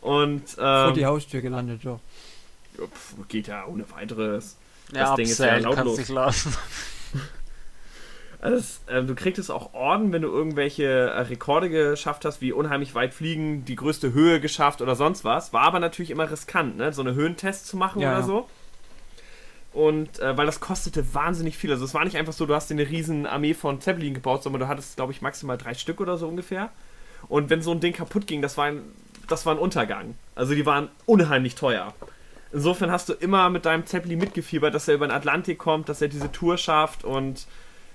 Und 0.00 0.50
Vor 0.50 0.92
die 0.92 1.00
ähm, 1.00 1.06
Haustür 1.06 1.40
gelandet, 1.40 1.84
ja. 1.84 1.98
pf, 2.76 3.14
geht 3.28 3.46
ja 3.46 3.66
ohne 3.66 3.84
weiteres. 3.90 4.56
Ja, 4.92 5.06
Das 5.06 5.14
Ding 5.16 5.26
ist 5.26 5.38
ja 5.38 5.46
abseilen 5.46 5.64
kannst 5.64 5.76
lautlos. 5.78 5.96
dich 5.96 6.08
lassen. 6.08 6.56
Also 8.42 8.56
es, 8.56 8.80
ähm, 8.88 9.06
du 9.06 9.14
kriegst 9.14 9.38
es 9.38 9.50
auch 9.50 9.72
Orden, 9.72 10.12
wenn 10.12 10.22
du 10.22 10.28
irgendwelche 10.28 10.84
äh, 10.84 11.20
Rekorde 11.20 11.70
geschafft 11.70 12.24
hast, 12.24 12.40
wie 12.40 12.52
unheimlich 12.52 12.92
weit 12.96 13.14
fliegen, 13.14 13.64
die 13.64 13.76
größte 13.76 14.12
Höhe 14.12 14.40
geschafft 14.40 14.82
oder 14.82 14.96
sonst 14.96 15.24
was. 15.24 15.52
War 15.52 15.62
aber 15.62 15.78
natürlich 15.78 16.10
immer 16.10 16.28
riskant, 16.28 16.76
ne? 16.76 16.92
so 16.92 17.02
eine 17.02 17.14
Höhentest 17.14 17.68
zu 17.68 17.76
machen 17.76 18.02
Ja, 18.02 18.10
oder 18.10 18.18
ja. 18.18 18.26
so. 18.26 18.48
Und 19.72 20.18
äh, 20.18 20.36
weil 20.36 20.46
das 20.46 20.58
kostete 20.58 21.14
wahnsinnig 21.14 21.56
viel. 21.56 21.70
Also 21.70 21.84
es 21.84 21.94
war 21.94 22.04
nicht 22.04 22.16
einfach 22.16 22.32
so, 22.32 22.44
du 22.44 22.54
hast 22.54 22.68
dir 22.68 22.74
eine 22.74 22.88
riesen 22.88 23.26
Armee 23.26 23.54
von 23.54 23.80
Zeppelin 23.80 24.12
gebaut, 24.12 24.42
sondern 24.42 24.62
du 24.62 24.68
hattest, 24.68 24.96
glaube 24.96 25.12
ich, 25.12 25.22
maximal 25.22 25.56
drei 25.56 25.74
Stück 25.74 26.00
oder 26.00 26.18
so 26.18 26.26
ungefähr. 26.26 26.70
Und 27.28 27.48
wenn 27.48 27.62
so 27.62 27.70
ein 27.70 27.78
Ding 27.78 27.92
kaputt 27.92 28.26
ging, 28.26 28.42
das 28.42 28.58
war 28.58 28.64
ein, 28.64 28.82
das 29.28 29.46
war 29.46 29.54
ein 29.54 29.58
Untergang. 29.58 30.16
Also 30.34 30.56
die 30.56 30.66
waren 30.66 30.88
unheimlich 31.06 31.54
teuer. 31.54 31.94
Insofern 32.52 32.90
hast 32.90 33.08
du 33.08 33.12
immer 33.12 33.48
mit 33.50 33.66
deinem 33.66 33.86
Zeppelin 33.86 34.18
mitgefiebert, 34.18 34.74
dass 34.74 34.88
er 34.88 34.96
über 34.96 35.06
den 35.06 35.12
Atlantik 35.12 35.58
kommt, 35.58 35.88
dass 35.88 36.02
er 36.02 36.08
diese 36.08 36.32
Tour 36.32 36.58
schafft 36.58 37.04
und 37.04 37.46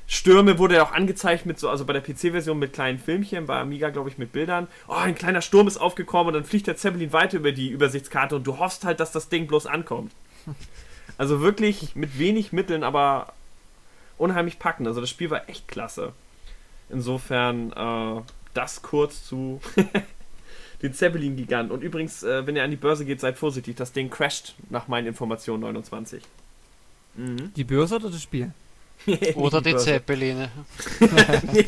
Stürme 0.09 0.57
wurde 0.57 0.75
ja 0.75 0.83
auch 0.83 0.93
angezeigt 0.93 1.45
mit 1.45 1.59
so, 1.59 1.69
also 1.69 1.83
bei 1.83 1.91
der 1.91 2.01
PC-Version 2.01 2.57
mit 2.57 2.71
kleinen 2.71 2.97
Filmchen, 2.97 3.45
bei 3.45 3.59
Amiga 3.59 3.89
glaube 3.89 4.09
ich 4.09 4.17
mit 4.17 4.31
Bildern. 4.31 4.67
Oh, 4.87 4.93
ein 4.93 5.15
kleiner 5.15 5.41
Sturm 5.41 5.67
ist 5.67 5.77
aufgekommen 5.77 6.27
und 6.27 6.33
dann 6.33 6.45
fliegt 6.45 6.67
der 6.67 6.77
Zeppelin 6.77 7.11
weiter 7.11 7.37
über 7.37 7.51
die 7.51 7.69
Übersichtskarte 7.69 8.37
und 8.37 8.47
du 8.47 8.57
hoffst 8.57 8.85
halt, 8.85 9.01
dass 9.01 9.11
das 9.11 9.27
Ding 9.29 9.47
bloß 9.47 9.67
ankommt. 9.67 10.11
Also 11.19 11.41
wirklich 11.41 11.95
mit 11.95 12.19
wenig 12.19 12.53
Mitteln, 12.53 12.83
aber 12.83 13.33
unheimlich 14.19 14.59
packend. 14.59 14.87
Also 14.87 15.01
das 15.01 15.09
Spiel 15.09 15.31
war 15.31 15.49
echt 15.49 15.67
klasse. 15.67 16.13
Insofern 16.91 17.71
äh, 17.71 18.21
das 18.53 18.83
kurz 18.83 19.25
zu 19.25 19.59
den 20.83 20.93
Zeppelin-Gigant. 20.93 21.71
Und 21.71 21.81
übrigens, 21.81 22.21
äh, 22.21 22.45
wenn 22.45 22.55
ihr 22.55 22.63
an 22.63 22.69
die 22.69 22.77
Börse 22.77 23.03
geht, 23.03 23.19
seid 23.19 23.37
vorsichtig. 23.37 23.75
Das 23.75 23.93
Ding 23.93 24.11
crasht 24.11 24.53
nach 24.69 24.87
meinen 24.87 25.07
Informationen 25.07 25.61
29. 25.61 26.21
Mhm. 27.15 27.51
Die 27.55 27.63
Börse 27.63 27.95
oder 27.95 28.11
das 28.11 28.21
Spiel? 28.21 28.51
Oder 29.35 29.61
die. 29.61 29.75
Zeppeline. 29.77 30.49
nee, 31.53 31.65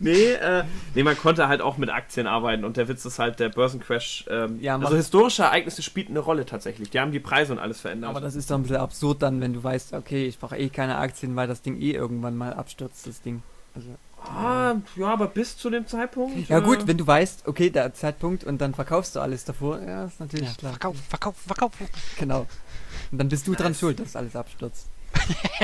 nee, 0.00 0.32
äh, 0.32 0.64
nee, 0.94 1.02
man 1.02 1.16
konnte 1.18 1.48
halt 1.48 1.60
auch 1.60 1.76
mit 1.78 1.90
Aktien 1.90 2.26
arbeiten 2.26 2.64
und 2.64 2.76
der 2.76 2.88
Witz 2.88 3.04
ist 3.04 3.18
halt 3.18 3.40
der 3.40 3.48
Börsencrash. 3.48 4.24
Ähm, 4.30 4.58
Ja, 4.60 4.78
also 4.78 4.96
historische 4.96 5.42
Ereignisse 5.42 5.82
spielten 5.82 6.12
eine 6.12 6.20
Rolle 6.20 6.46
tatsächlich. 6.46 6.90
Die 6.90 7.00
haben 7.00 7.12
die 7.12 7.20
Preise 7.20 7.52
und 7.52 7.58
alles 7.58 7.80
verändert. 7.80 8.10
Aber 8.10 8.20
das 8.20 8.34
ist 8.34 8.50
doch 8.50 8.56
ein 8.56 8.62
bisschen 8.62 8.76
absurd 8.76 9.22
dann, 9.22 9.40
wenn 9.40 9.52
du 9.52 9.62
weißt, 9.62 9.92
okay, 9.94 10.26
ich 10.26 10.38
brauche 10.38 10.56
eh 10.56 10.68
keine 10.68 10.96
Aktien, 10.98 11.34
weil 11.36 11.48
das 11.48 11.62
Ding 11.62 11.80
eh 11.80 11.90
irgendwann 11.92 12.36
mal 12.36 12.52
abstürzt, 12.54 13.06
das 13.06 13.20
Ding. 13.22 13.42
Also, 13.74 13.88
ah, 14.24 14.76
ja, 14.96 15.06
aber 15.08 15.26
bis 15.26 15.56
zu 15.56 15.68
dem 15.70 15.86
Zeitpunkt. 15.86 16.48
ja 16.48 16.58
äh, 16.58 16.62
gut, 16.62 16.86
wenn 16.86 16.96
du 16.96 17.06
weißt, 17.06 17.46
okay, 17.46 17.68
der 17.70 17.92
Zeitpunkt 17.94 18.44
und 18.44 18.58
dann 18.60 18.74
verkaufst 18.74 19.16
du 19.16 19.20
alles 19.20 19.44
davor, 19.44 19.80
ja, 19.82 20.04
ist 20.06 20.20
natürlich 20.20 20.48
Ja, 20.48 20.54
klar. 20.54 20.72
verkauf, 20.72 20.96
verkauf, 21.08 21.34
verkauf. 21.46 21.72
Genau. 22.18 22.46
Und 23.12 23.18
dann 23.18 23.28
bist 23.28 23.46
du 23.46 23.54
dran 23.54 23.74
schuld, 23.74 24.00
dass 24.00 24.16
alles 24.16 24.34
abstürzt. 24.34 24.86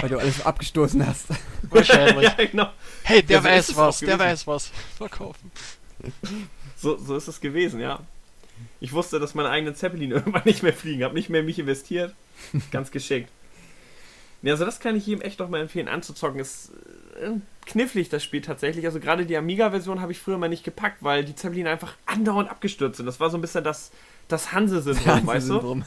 Weil 0.01 0.09
du 0.09 0.19
alles 0.19 0.45
abgestoßen 0.45 1.07
hast. 1.07 1.27
Wahrscheinlich. 1.71 2.23
ja, 2.39 2.45
genau. 2.45 2.71
Hey, 3.03 3.23
der 3.23 3.37
Ja, 3.37 3.43
so 3.43 3.49
ist 3.49 3.55
weiß 3.55 3.69
es 3.71 3.77
was, 3.77 3.99
der 3.99 4.09
gewesen. 4.09 4.21
weiß 4.21 4.47
was. 4.47 4.71
Verkaufen. 4.97 5.51
So, 6.77 6.97
so 6.99 7.17
ist 7.17 7.29
es 7.29 7.41
gewesen, 7.41 7.81
ja. 7.81 8.01
Ich 8.81 8.93
wusste, 8.93 9.21
dass 9.21 9.35
meine 9.35 9.49
eigenen 9.51 9.75
Zeppelin 9.75 10.11
irgendwann 10.13 10.43
nicht 10.45 10.63
mehr 10.63 10.73
fliegen. 10.73 11.05
Hab 11.05 11.13
nicht 11.13 11.29
mehr 11.29 11.41
in 11.41 11.47
mich 11.47 11.59
investiert. 11.59 12.15
Ganz 12.71 12.91
geschickt. 12.91 13.31
Ja, 14.43 14.53
also 14.55 14.65
das 14.65 14.81
kann 14.81 14.97
ich 14.97 15.07
jedem 15.07 15.23
echt 15.23 15.39
noch 15.39 15.49
mal 15.49 15.61
empfehlen 15.61 15.87
anzuzocken. 15.89 16.41
Ist 16.41 16.73
äh, 17.21 17.31
knifflig 17.65 18.09
das 18.09 18.25
Spiel 18.25 18.41
tatsächlich. 18.41 18.85
Also 18.87 18.99
gerade 18.99 19.25
die 19.25 19.37
Amiga-Version 19.37 20.01
habe 20.01 20.11
ich 20.11 20.19
früher 20.19 20.39
mal 20.39 20.49
nicht 20.49 20.65
gepackt, 20.65 20.99
weil 21.01 21.25
die 21.25 21.37
Zeppelin 21.37 21.69
einfach 21.69 21.95
andauernd 22.07 22.51
abgestürzt 22.51 22.97
sind. 22.97 23.07
Das 23.07 23.21
war 23.21 23.31
so 23.31 23.39
ein 23.39 23.41
bisschen 23.41 23.63
das, 23.63 23.93
das 24.27 24.51
Hanse-Syndrom, 24.53 25.27
weißt 25.27 25.49
du? 25.51 25.83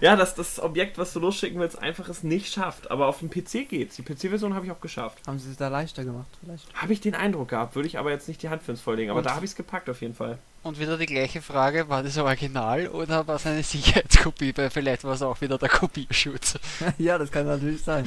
Ja, 0.00 0.16
dass 0.16 0.34
das 0.34 0.58
Objekt, 0.60 0.96
was 0.98 1.12
du 1.12 1.20
losschicken 1.20 1.60
willst, 1.60 1.78
einfach 1.78 2.08
es 2.08 2.22
nicht 2.22 2.52
schafft. 2.52 2.90
Aber 2.90 3.06
auf 3.06 3.18
dem 3.18 3.28
PC 3.30 3.68
geht's. 3.68 3.96
Die 3.96 4.02
PC-Version 4.02 4.54
habe 4.54 4.64
ich 4.66 4.72
auch 4.72 4.80
geschafft. 4.80 5.18
Haben 5.26 5.38
sie 5.38 5.50
es 5.50 5.56
da 5.56 5.68
leichter 5.68 6.04
gemacht, 6.04 6.26
vielleicht? 6.42 6.64
Habe 6.74 6.92
ich 6.92 7.00
den 7.00 7.14
Eindruck 7.14 7.48
gehabt, 7.48 7.74
würde 7.74 7.86
ich 7.88 7.98
aber 7.98 8.10
jetzt 8.10 8.26
nicht 8.28 8.42
die 8.42 8.48
Hand 8.48 8.62
für 8.62 8.72
ins 8.72 8.80
Feuer 8.80 8.96
legen. 8.96 9.10
Aber 9.10 9.18
Und- 9.18 9.26
da 9.26 9.34
habe 9.34 9.44
ich 9.44 9.50
es 9.50 9.56
gepackt 9.56 9.88
auf 9.90 10.00
jeden 10.00 10.14
Fall. 10.14 10.38
Und 10.62 10.78
wieder 10.78 10.98
die 10.98 11.06
gleiche 11.06 11.40
Frage, 11.40 11.88
war 11.88 12.02
das 12.02 12.18
Original 12.18 12.88
oder 12.88 13.26
war 13.26 13.36
es 13.36 13.46
eine 13.46 13.62
Sicherheitskopie? 13.62 14.52
Weil 14.56 14.70
vielleicht 14.70 15.04
war 15.04 15.14
es 15.14 15.22
auch 15.22 15.40
wieder 15.40 15.56
der 15.58 15.68
Kopierschutz. 15.70 16.58
ja, 16.98 17.16
das 17.18 17.30
kann 17.30 17.46
natürlich 17.46 17.82
sein. 17.82 18.06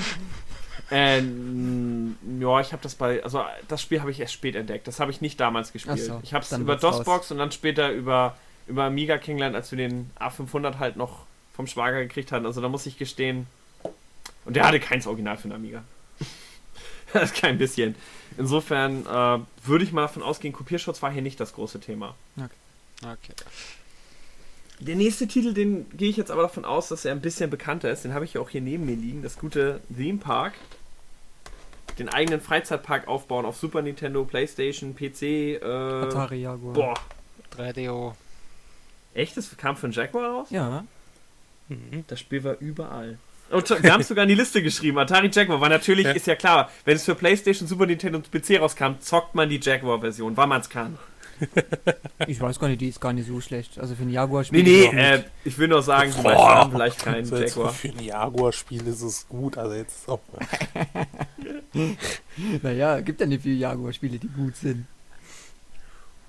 Ähm, 0.92 2.18
ja, 2.40 2.60
ich 2.60 2.72
habe 2.72 2.84
das 2.84 2.96
bei, 2.96 3.24
also 3.24 3.44
das 3.68 3.82
Spiel 3.82 4.02
habe 4.02 4.12
ich 4.12 4.20
erst 4.20 4.34
spät 4.34 4.56
entdeckt. 4.56 4.88
Das 4.88 5.00
habe 5.00 5.12
ich 5.12 5.22
nicht 5.22 5.40
damals 5.40 5.72
gespielt. 5.74 6.00
So, 6.00 6.20
ich 6.24 6.34
habe 6.34 6.44
es 6.44 6.52
über 6.52 6.74
raus. 6.74 6.98
DOSBox 6.98 7.32
und 7.32 7.38
dann 7.40 7.52
später 7.52 7.92
über, 7.92 8.36
über 8.68 8.84
Amiga 8.84 9.18
kennengelernt, 9.18 9.56
als 9.56 9.72
wir 9.72 9.78
den 9.78 10.12
A500 10.20 10.78
halt 10.80 10.96
noch 10.98 11.26
vom 11.54 11.68
Schwager 11.68 12.02
gekriegt 12.02 12.32
hatten. 12.32 12.46
Also 12.46 12.62
da 12.62 12.70
muss 12.70 12.86
ich 12.86 12.98
gestehen, 12.98 13.48
und 14.46 14.56
der 14.56 14.68
hatte 14.68 14.80
keins 14.80 15.08
Original 15.08 15.38
für 15.38 15.48
den 15.48 15.54
Amiga. 15.54 15.84
das 17.14 17.32
ist 17.32 17.36
kein 17.42 17.58
bisschen. 17.58 17.96
Insofern 18.38 19.06
äh, 19.06 19.68
würde 19.68 19.84
ich 19.84 19.92
mal 19.92 20.04
davon 20.04 20.24
ausgehen, 20.24 20.54
Kopierschutz 20.54 21.02
war 21.02 21.12
hier 21.12 21.22
nicht 21.22 21.40
das 21.40 21.54
große 21.54 21.80
Thema. 21.80 22.16
Okay. 23.02 23.34
Der 24.80 24.96
nächste 24.96 25.28
Titel, 25.28 25.54
den 25.54 25.86
gehe 25.96 26.10
ich 26.10 26.18
jetzt 26.18 26.32
aber 26.32 26.42
davon 26.42 26.66
aus, 26.66 26.90
dass 26.90 27.06
er 27.06 27.12
ein 27.12 27.22
bisschen 27.22 27.50
bekannter 27.50 27.92
ist. 27.92 28.04
Den 28.04 28.14
habe 28.14 28.26
ich 28.26 28.34
ja 28.34 28.42
auch 28.42 28.50
hier 28.50 28.62
neben 28.62 28.86
mir 28.86 28.96
liegen. 28.96 29.22
Das 29.22 29.38
gute 29.38 29.82
Theme 29.96 30.18
Park. 30.18 30.54
Den 32.00 32.10
eigenen 32.10 32.42
Freizeitpark 32.42 33.08
aufbauen 33.08 33.46
auf 33.46 33.58
Super 33.58 33.84
Nintendo, 33.84 34.26
Playstation, 34.26 34.96
PC. 34.96 35.22
Äh, 35.22 35.60
Atari 35.62 36.42
Jaguar. 36.42 36.74
boah, 36.74 36.94
3DO. 37.56 38.16
echt? 39.14 39.38
Das 39.38 39.56
kam 39.58 39.78
von 39.78 39.92
Jaguar 39.92 40.32
raus? 40.32 40.48
Ja, 40.50 40.86
Mhm. 41.70 42.04
Das 42.08 42.20
Spiel 42.20 42.44
war 42.44 42.58
überall. 42.60 43.18
Und 43.50 43.70
wir 43.84 43.94
haben 43.94 44.02
es 44.02 44.08
sogar 44.08 44.24
in 44.24 44.30
die 44.30 44.36
Liste 44.36 44.64
geschrieben, 44.64 44.98
Atari 44.98 45.30
Jaguar, 45.32 45.62
weil 45.62 45.70
natürlich 45.70 46.06
Ja. 46.06 46.12
ist 46.14 46.26
ja 46.28 46.36
klar, 46.36 46.72
wenn 46.86 46.96
es 46.96 47.04
für 47.06 47.14
Playstation, 47.14 47.68
Super 47.68 47.86
Nintendo 47.86 48.18
und 48.18 48.32
PC 48.32 48.60
rauskam, 48.60 48.94
zockt 49.00 49.36
man 49.36 49.48
die 49.50 49.60
Jaguar-Version, 49.62 50.36
weil 50.36 50.48
man 50.48 50.62
es 50.62 50.70
kann. 50.70 50.98
Ich 52.28 52.40
weiß 52.40 52.58
gar 52.60 52.70
nicht, 52.70 52.80
die 52.80 52.88
ist 52.88 53.02
gar 53.02 53.12
nicht 53.12 53.28
so 53.28 53.42
schlecht. 53.42 53.78
Also 53.78 53.96
für 53.96 54.04
ein 54.04 54.10
Jaguar 54.10 54.46
Nee, 54.52 54.64
nee, 54.64 54.86
äh, 54.86 55.24
ich 55.44 55.58
will 55.58 55.68
nur 55.68 55.82
sagen, 55.82 56.12
die 56.16 56.22
meisten 56.22 56.38
Boah. 56.38 56.56
haben 56.56 56.72
vielleicht 56.72 57.00
keinen 57.04 57.26
So 57.26 57.36
jetzt 57.36 57.56
Jaguar. 57.58 57.74
für 57.74 57.90
ein 57.90 58.00
Jaguar-Spiel 58.00 58.88
ist 58.88 59.02
es 59.02 59.28
gut. 59.28 59.58
Also 59.58 59.74
jetzt 59.76 60.08
auch. 60.08 60.20
Naja, 62.62 63.00
gibt 63.02 63.20
ja 63.20 63.26
nicht 63.28 63.42
viele 63.44 63.56
Jaguar-Spiele, 63.56 64.20
die 64.20 64.28
gut 64.28 64.56
sind. 64.56 64.86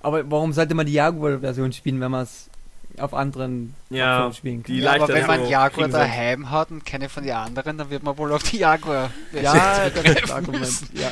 Aber 0.01 0.29
warum 0.29 0.53
sollte 0.53 0.75
man 0.75 0.85
die 0.85 0.93
Jaguar-Version 0.93 1.71
spielen, 1.73 1.99
wenn 2.01 2.11
man 2.11 2.23
es 2.23 2.49
auf 2.99 3.13
anderen 3.13 3.75
Ja, 3.89 4.31
spielen 4.33 4.63
kann? 4.63 4.73
die 4.73 4.79
Ja, 4.81 4.91
aber 4.91 4.99
leichter 4.99 5.13
wenn 5.15 5.27
man 5.27 5.49
Jaguar 5.49 5.87
daheim 5.87 6.49
hat 6.51 6.71
und 6.71 6.85
keine 6.85 7.09
von 7.09 7.23
den 7.23 7.33
anderen, 7.33 7.77
dann 7.77 7.89
wird 7.89 8.03
man 8.03 8.17
wohl 8.17 8.31
auf 8.33 8.43
die 8.43 8.57
Jaguar. 8.57 9.11
Ja, 9.33 9.89
das 9.89 9.89
ist 9.89 9.93
zurückgreifen 9.95 10.21
das 10.21 10.31
Argument. 10.31 10.59
müssen. 10.61 10.89
Ja. 10.93 11.11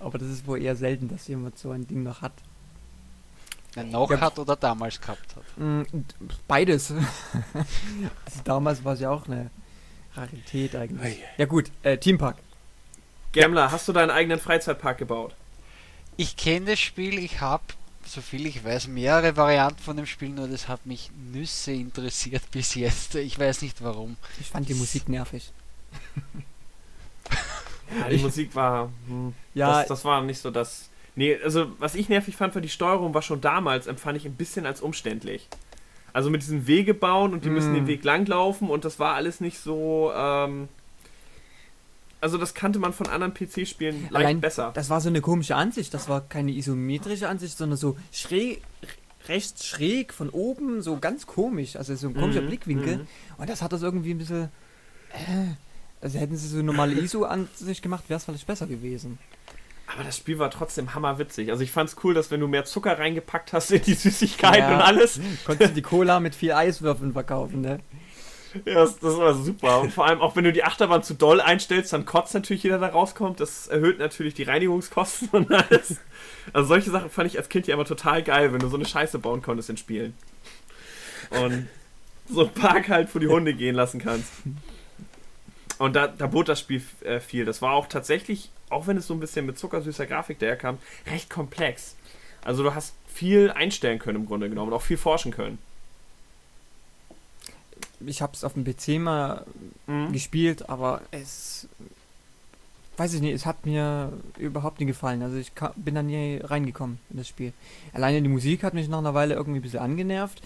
Aber 0.00 0.18
das 0.18 0.28
ist 0.28 0.46
wohl 0.46 0.62
eher 0.62 0.76
selten, 0.76 1.08
dass 1.08 1.28
jemand 1.28 1.58
so 1.58 1.70
ein 1.70 1.86
Ding 1.86 2.02
noch 2.02 2.22
hat. 2.22 2.32
Ja, 3.76 3.84
noch 3.84 4.10
hat 4.10 4.38
oder 4.38 4.56
damals 4.56 5.00
gehabt 5.00 5.36
hat. 5.36 5.44
Mm, 5.56 5.82
Beides. 6.48 6.90
also 8.24 8.40
damals 8.44 8.84
war 8.84 8.94
es 8.94 9.00
ja 9.00 9.10
auch 9.10 9.26
eine 9.26 9.50
Rarität 10.16 10.74
eigentlich. 10.74 11.18
Ei. 11.18 11.24
Ja 11.38 11.46
gut, 11.46 11.70
äh, 11.82 11.96
Teampark. 11.98 12.36
Gemmler, 13.32 13.70
hast 13.70 13.86
du 13.86 13.92
deinen 13.92 14.10
eigenen 14.10 14.40
Freizeitpark 14.40 14.98
gebaut? 14.98 15.34
Ich 16.16 16.36
kenne 16.36 16.66
das 16.66 16.80
Spiel, 16.80 17.18
ich 17.18 17.40
habe, 17.40 17.62
soviel 18.10 18.46
ich 18.46 18.64
weiß, 18.64 18.88
mehrere 18.88 19.36
Varianten 19.36 19.82
von 19.82 19.96
dem 19.96 20.06
Spiel, 20.06 20.30
nur 20.30 20.48
das 20.48 20.68
hat 20.68 20.84
mich 20.86 21.10
Nüsse 21.32 21.72
interessiert 21.72 22.42
bis 22.50 22.74
jetzt. 22.74 23.14
Ich 23.14 23.38
weiß 23.38 23.62
nicht 23.62 23.82
warum. 23.82 24.16
Ich 24.40 24.48
fand 24.48 24.68
die 24.68 24.74
Musik 24.74 25.08
nervig. 25.08 25.52
Ja, 28.00 28.08
die 28.08 28.18
Musik 28.18 28.54
war. 28.54 28.90
Hm, 29.08 29.34
Ja, 29.54 29.80
das, 29.80 29.88
das 29.88 30.04
war 30.04 30.22
nicht 30.22 30.40
so 30.40 30.50
das. 30.50 30.88
Nee, 31.16 31.36
also 31.42 31.72
was 31.78 31.94
ich 31.96 32.08
nervig 32.08 32.36
fand, 32.36 32.54
war 32.54 32.62
die 32.62 32.68
Steuerung, 32.68 33.12
war 33.14 33.22
schon 33.22 33.40
damals, 33.40 33.86
empfand 33.88 34.16
ich 34.16 34.24
ein 34.26 34.36
bisschen 34.36 34.64
als 34.64 34.80
umständlich. 34.80 35.48
Also 36.12 36.30
mit 36.30 36.42
diesen 36.42 36.66
Wege 36.66 36.94
bauen 36.94 37.32
und 37.32 37.44
die 37.44 37.50
müssen 37.50 37.72
Mm. 37.72 37.74
den 37.74 37.86
Weg 37.86 38.04
langlaufen 38.04 38.68
und 38.70 38.84
das 38.84 38.98
war 38.98 39.14
alles 39.14 39.40
nicht 39.40 39.58
so. 39.58 40.12
Ähm, 40.14 40.68
also 42.20 42.38
das 42.38 42.54
kannte 42.54 42.78
man 42.78 42.92
von 42.92 43.06
anderen 43.08 43.32
PC-Spielen 43.34 44.02
leicht 44.10 44.14
Allein 44.14 44.40
besser. 44.40 44.70
das 44.74 44.90
war 44.90 45.00
so 45.00 45.08
eine 45.08 45.20
komische 45.20 45.56
Ansicht. 45.56 45.92
Das 45.94 46.08
war 46.08 46.20
keine 46.22 46.52
isometrische 46.52 47.28
Ansicht, 47.28 47.56
sondern 47.56 47.76
so 47.78 47.96
schräg, 48.12 48.62
rechts 49.28 49.66
schräg 49.66 50.12
von 50.12 50.28
oben, 50.30 50.82
so 50.82 50.98
ganz 50.98 51.26
komisch. 51.26 51.76
Also 51.76 51.94
so 51.94 52.08
ein 52.08 52.14
komischer 52.14 52.42
Mhm, 52.42 52.46
Blickwinkel. 52.46 52.96
mhm. 52.98 53.06
Und 53.38 53.48
das 53.50 53.62
hat 53.62 53.72
das 53.72 53.82
irgendwie 53.82 54.12
ein 54.14 54.18
bisschen. 54.18 54.44
Äh, 55.12 55.54
also 56.02 56.18
hätten 56.18 56.36
sie 56.36 56.48
so 56.48 56.56
eine 56.56 56.64
normale 56.64 56.94
ISO-Ansicht 56.94 57.82
gemacht, 57.82 58.04
wäre 58.08 58.16
es 58.18 58.24
vielleicht 58.24 58.46
besser 58.46 58.66
gewesen. 58.66 59.18
Aber 59.92 60.04
das 60.04 60.16
Spiel 60.16 60.38
war 60.38 60.50
trotzdem 60.50 60.94
hammerwitzig. 60.94 61.50
Also 61.50 61.62
ich 61.64 61.72
fand's 61.72 61.96
cool, 62.04 62.14
dass 62.14 62.30
wenn 62.30 62.38
du 62.40 62.46
mehr 62.46 62.64
Zucker 62.64 62.98
reingepackt 62.98 63.52
hast 63.52 63.72
in 63.72 63.82
die 63.82 63.94
Süßigkeiten 63.94 64.60
Ja. 64.60 64.74
und 64.76 64.80
alles, 64.82 65.20
Konntest 65.44 65.70
du 65.72 65.74
die 65.74 65.82
Cola 65.82 66.20
mit 66.20 66.34
viel 66.36 66.52
Eiswürfeln 66.52 67.12
verkaufen, 67.12 67.60
ne? 67.60 67.80
Ja, 68.64 68.74
das, 68.74 68.98
das 68.98 69.16
war 69.16 69.34
super. 69.34 69.80
Und 69.80 69.92
vor 69.92 70.06
allem 70.06 70.20
auch 70.20 70.36
wenn 70.36 70.44
du 70.44 70.52
die 70.52 70.64
Achterbahn 70.64 71.02
zu 71.02 71.14
doll 71.14 71.40
einstellst, 71.40 71.92
dann 71.92 72.04
kotzt 72.04 72.34
natürlich 72.34 72.62
jeder, 72.62 72.78
der 72.78 72.90
rauskommt. 72.90 73.40
Das 73.40 73.68
erhöht 73.68 73.98
natürlich 73.98 74.34
die 74.34 74.42
Reinigungskosten 74.42 75.28
und 75.32 75.52
alles. 75.52 75.96
Also 76.52 76.68
solche 76.68 76.90
Sachen 76.90 77.10
fand 77.10 77.28
ich 77.28 77.38
als 77.38 77.48
Kind 77.48 77.66
ja 77.66 77.74
immer 77.74 77.84
total 77.84 78.22
geil, 78.22 78.52
wenn 78.52 78.60
du 78.60 78.68
so 78.68 78.76
eine 78.76 78.86
Scheiße 78.86 79.18
bauen 79.18 79.42
konntest 79.42 79.70
in 79.70 79.76
Spielen. 79.76 80.14
Und 81.30 81.68
so 82.28 82.42
einen 82.42 82.54
Park 82.54 82.88
halt 82.88 83.08
vor 83.08 83.20
die 83.20 83.28
Hunde 83.28 83.54
gehen 83.54 83.74
lassen 83.74 84.00
kannst. 84.00 84.32
Und 85.78 85.96
da, 85.96 86.08
da 86.08 86.26
bot 86.26 86.48
das 86.48 86.60
Spiel 86.60 86.82
äh, 87.02 87.20
viel. 87.20 87.44
Das 87.44 87.62
war 87.62 87.72
auch 87.72 87.86
tatsächlich, 87.86 88.50
auch 88.68 88.86
wenn 88.86 88.96
es 88.96 89.06
so 89.06 89.14
ein 89.14 89.20
bisschen 89.20 89.46
mit 89.46 89.58
zuckersüßer 89.58 90.06
Grafik 90.06 90.38
daherkam, 90.38 90.78
recht 91.06 91.30
komplex. 91.30 91.96
Also 92.44 92.62
du 92.62 92.74
hast 92.74 92.94
viel 93.06 93.50
einstellen 93.50 93.98
können 93.98 94.20
im 94.20 94.26
Grunde 94.26 94.48
genommen 94.48 94.72
und 94.72 94.76
auch 94.76 94.82
viel 94.82 94.96
forschen 94.96 95.32
können. 95.32 95.58
Ich 98.06 98.22
habe 98.22 98.32
es 98.34 98.44
auf 98.44 98.54
dem 98.54 98.64
PC 98.64 98.98
mal 98.98 99.44
Mhm. 99.86 100.12
gespielt, 100.12 100.68
aber 100.68 101.02
es. 101.10 101.68
Weiß 102.96 103.14
ich 103.14 103.20
nicht, 103.22 103.32
es 103.34 103.46
hat 103.46 103.64
mir 103.64 104.12
überhaupt 104.38 104.78
nicht 104.80 104.88
gefallen. 104.88 105.22
Also 105.22 105.36
ich 105.36 105.54
ka- 105.54 105.72
bin 105.76 105.94
da 105.94 106.02
nie 106.02 106.38
reingekommen 106.42 106.98
in 107.10 107.16
das 107.16 107.28
Spiel. 107.28 107.52
Alleine 107.94 108.20
die 108.20 108.28
Musik 108.28 108.62
hat 108.62 108.74
mich 108.74 108.88
nach 108.88 108.98
einer 108.98 109.14
Weile 109.14 109.34
irgendwie 109.34 109.60
ein 109.60 109.62
bisschen 109.62 109.80
angenervt. 109.80 110.42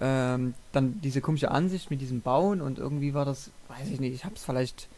Ähm, 0.00 0.54
dann 0.72 1.00
diese 1.02 1.20
komische 1.20 1.50
Ansicht 1.50 1.90
mit 1.90 2.00
diesem 2.00 2.20
Bauen 2.22 2.60
und 2.62 2.78
irgendwie 2.78 3.12
war 3.14 3.24
das, 3.26 3.50
weiß 3.68 3.88
ich 3.90 4.00
nicht, 4.00 4.14
ich 4.14 4.24
habe 4.24 4.36
es 4.36 4.44
vielleicht, 4.44 4.88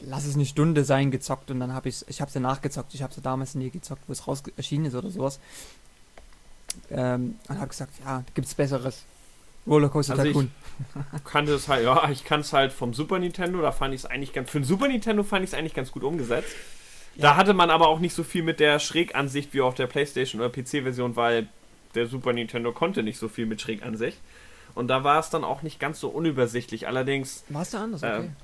lass 0.00 0.24
es 0.24 0.36
eine 0.36 0.46
Stunde 0.46 0.84
sein, 0.84 1.10
gezockt 1.10 1.50
und 1.50 1.58
dann 1.60 1.74
habe 1.74 1.88
ich 1.88 2.04
ich 2.08 2.20
habe 2.20 2.28
es 2.28 2.32
danach 2.34 2.62
gezockt. 2.62 2.94
Ich 2.94 3.02
habe 3.02 3.12
es 3.14 3.20
damals 3.20 3.54
nie 3.56 3.68
gezockt, 3.70 4.02
wo 4.06 4.12
es 4.12 4.26
raus 4.26 4.42
erschienen 4.56 4.86
ist 4.86 4.94
oder 4.94 5.10
sowas. 5.10 5.38
Ähm, 6.90 7.36
und 7.48 7.58
habe 7.58 7.68
gesagt, 7.68 7.92
ja, 8.04 8.24
gibt's 8.34 8.54
Besseres. 8.54 9.02
Rollercoaster 9.66 10.12
Also 10.14 10.24
Tycoon. 10.24 10.50
Kannte 11.24 11.52
es 11.54 11.68
halt, 11.68 11.84
ja, 11.84 12.08
ich 12.10 12.24
kann 12.24 12.40
es 12.40 12.52
halt 12.52 12.72
vom 12.72 12.94
Super 12.94 13.18
Nintendo, 13.18 13.60
da 13.60 13.72
fand 13.72 13.94
ich 13.94 14.02
es 14.02 14.06
eigentlich 14.06 14.32
ganz, 14.32 14.50
für 14.50 14.60
den 14.60 14.64
Super 14.64 14.88
Nintendo 14.88 15.22
fand 15.22 15.44
ich 15.44 15.50
es 15.50 15.54
eigentlich 15.54 15.74
ganz 15.74 15.92
gut 15.92 16.02
umgesetzt. 16.04 16.54
Da 17.16 17.36
hatte 17.36 17.52
man 17.52 17.70
aber 17.70 17.88
auch 17.88 17.98
nicht 17.98 18.14
so 18.14 18.24
viel 18.24 18.42
mit 18.42 18.58
der 18.58 18.78
Schrägansicht 18.78 19.52
wie 19.52 19.60
auf 19.60 19.74
der 19.74 19.86
Playstation 19.86 20.40
oder 20.40 20.50
PC-Version, 20.50 21.14
weil 21.16 21.46
der 21.94 22.06
Super 22.06 22.32
Nintendo 22.32 22.72
konnte 22.72 23.02
nicht 23.02 23.18
so 23.18 23.28
viel 23.28 23.46
mit 23.46 23.60
Schrägansicht. 23.60 24.18
Und 24.74 24.88
da 24.88 25.04
war 25.04 25.20
es 25.20 25.28
dann 25.28 25.44
auch 25.44 25.62
nicht 25.62 25.78
ganz 25.78 26.00
so 26.00 26.08
unübersichtlich. 26.08 26.86
Allerdings, 26.86 27.44
War 27.50 27.62
es 27.62 27.70
da 27.70 27.82
anders? 27.82 28.02
Okay. 28.02 28.16
ähm, 28.16 28.36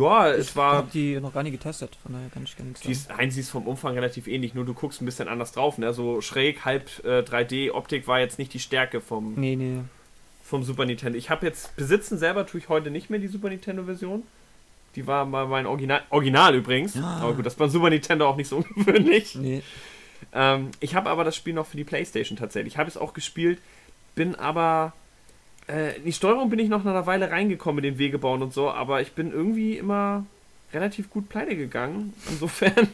ja, 0.00 0.32
ich 0.32 0.40
es 0.40 0.56
war, 0.56 0.76
habe 0.76 0.90
die 0.92 1.20
noch 1.20 1.34
gar 1.34 1.42
nicht 1.42 1.52
getestet, 1.52 1.98
von 2.02 2.14
daher 2.14 2.30
kann 2.30 2.44
ich 2.44 2.56
gar 2.56 2.64
nichts 2.64 2.80
die 2.80 2.90
ist, 2.90 3.10
eins 3.10 3.36
ist 3.36 3.50
vom 3.50 3.66
Umfang 3.66 3.92
relativ 3.94 4.26
ähnlich, 4.26 4.54
nur 4.54 4.64
du 4.64 4.72
guckst 4.72 5.02
ein 5.02 5.04
bisschen 5.04 5.28
anders 5.28 5.52
drauf. 5.52 5.76
Ne? 5.76 5.92
So 5.92 6.22
schräg, 6.22 6.64
halb 6.64 6.88
äh, 7.04 7.20
3D-Optik 7.20 8.06
war 8.06 8.18
jetzt 8.20 8.38
nicht 8.38 8.54
die 8.54 8.60
Stärke 8.60 9.02
vom, 9.02 9.34
Nee, 9.34 9.56
nee. 9.56 9.80
Vom 10.48 10.62
Super 10.62 10.86
Nintendo. 10.86 11.18
Ich 11.18 11.28
habe 11.28 11.46
jetzt 11.46 11.76
besitzen 11.76 12.16
selber 12.16 12.46
tue 12.46 12.60
ich 12.60 12.68
heute 12.70 12.90
nicht 12.90 13.10
mehr 13.10 13.20
die 13.20 13.28
Super 13.28 13.50
Nintendo 13.50 13.84
Version. 13.84 14.22
Die 14.96 15.06
war 15.06 15.26
mal 15.26 15.46
mein 15.46 15.66
Original, 15.66 16.02
Original 16.08 16.54
übrigens. 16.54 16.96
Ah. 16.96 17.18
Aber 17.20 17.34
gut, 17.34 17.44
das 17.44 17.54
beim 17.54 17.68
Super 17.68 17.90
Nintendo 17.90 18.26
auch 18.26 18.36
nicht 18.36 18.48
so 18.48 18.56
ungewöhnlich. 18.76 19.34
Nee. 19.34 19.62
Ähm, 20.32 20.70
ich 20.80 20.94
habe 20.94 21.10
aber 21.10 21.24
das 21.24 21.36
Spiel 21.36 21.52
noch 21.52 21.66
für 21.66 21.76
die 21.76 21.84
Playstation 21.84 22.38
tatsächlich. 22.38 22.74
Ich 22.74 22.78
habe 22.78 22.88
es 22.88 22.96
auch 22.96 23.12
gespielt, 23.12 23.60
bin 24.14 24.34
aber 24.36 24.94
äh, 25.68 25.98
in 25.98 26.04
die 26.04 26.12
Steuerung 26.14 26.48
bin 26.48 26.58
ich 26.58 26.70
noch 26.70 26.82
nach 26.82 26.92
einer 26.92 27.06
Weile 27.06 27.30
reingekommen 27.30 27.76
mit 27.76 27.84
den 27.84 27.98
Wegebauen 27.98 28.42
und 28.42 28.54
so, 28.54 28.70
aber 28.70 29.02
ich 29.02 29.12
bin 29.12 29.30
irgendwie 29.30 29.76
immer 29.76 30.24
relativ 30.72 31.10
gut 31.10 31.28
pleite 31.28 31.56
gegangen. 31.56 32.14
Insofern 32.30 32.72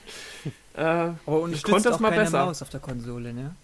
äh, 0.75 0.81
Aber 0.83 1.49
ich 1.53 1.63
konnte 1.63 1.89
das 1.89 2.01
mal 2.01 2.11
besser. 2.11 2.47
Maus 2.47 2.63
auf 2.63 2.71
der 2.71 2.81
Konsole, 2.81 3.33
ne? 3.33 3.55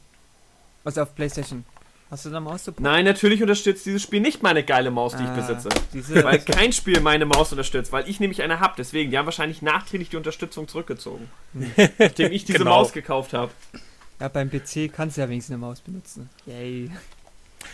Also 0.85 1.03
auf 1.03 1.15
Playstation. 1.15 1.65
Hast 2.11 2.25
du 2.27 2.31
da 2.31 2.41
Maus 2.41 2.65
support? 2.65 2.81
Nein, 2.83 3.05
natürlich 3.05 3.41
unterstützt 3.41 3.87
dieses 3.87 4.03
Spiel 4.03 4.21
nicht 4.21 4.43
meine 4.43 4.65
geile 4.65 4.91
Maus, 4.91 5.15
die 5.17 5.23
ich 5.23 5.29
Ah, 5.29 5.35
besitze. 5.37 5.69
Diese, 5.93 6.25
Weil 6.25 6.41
kein 6.41 6.73
Spiel 6.73 6.99
meine 7.01 7.25
Maus 7.25 7.53
unterstützt, 7.53 7.93
weil 7.93 8.09
ich 8.09 8.19
nämlich 8.19 8.43
eine 8.43 8.59
habe. 8.59 8.75
Deswegen, 8.77 9.13
die 9.13 9.19
haben 9.19 9.27
wahrscheinlich 9.27 9.63
nachträglich 9.63 10.09
die 10.11 10.17
Unterstützung 10.17 10.67
zurückgezogen. 10.67 11.29
Nachdem 11.99 12.33
ich 12.33 12.45
diese 12.45 12.59
Genau. 12.59 12.71
Maus 12.79 12.93
gekauft 12.93 13.33
habe. 13.33 13.53
ja, 14.19 14.27
beim 14.29 14.51
PC 14.51 14.93
kannst 14.93 15.17
du 15.17 15.21
ja 15.21 15.29
wenigstens 15.29 15.55
eine 15.55 15.59
Maus 15.65 15.81
benutzen. 15.81 16.29
Yay. 16.47 16.91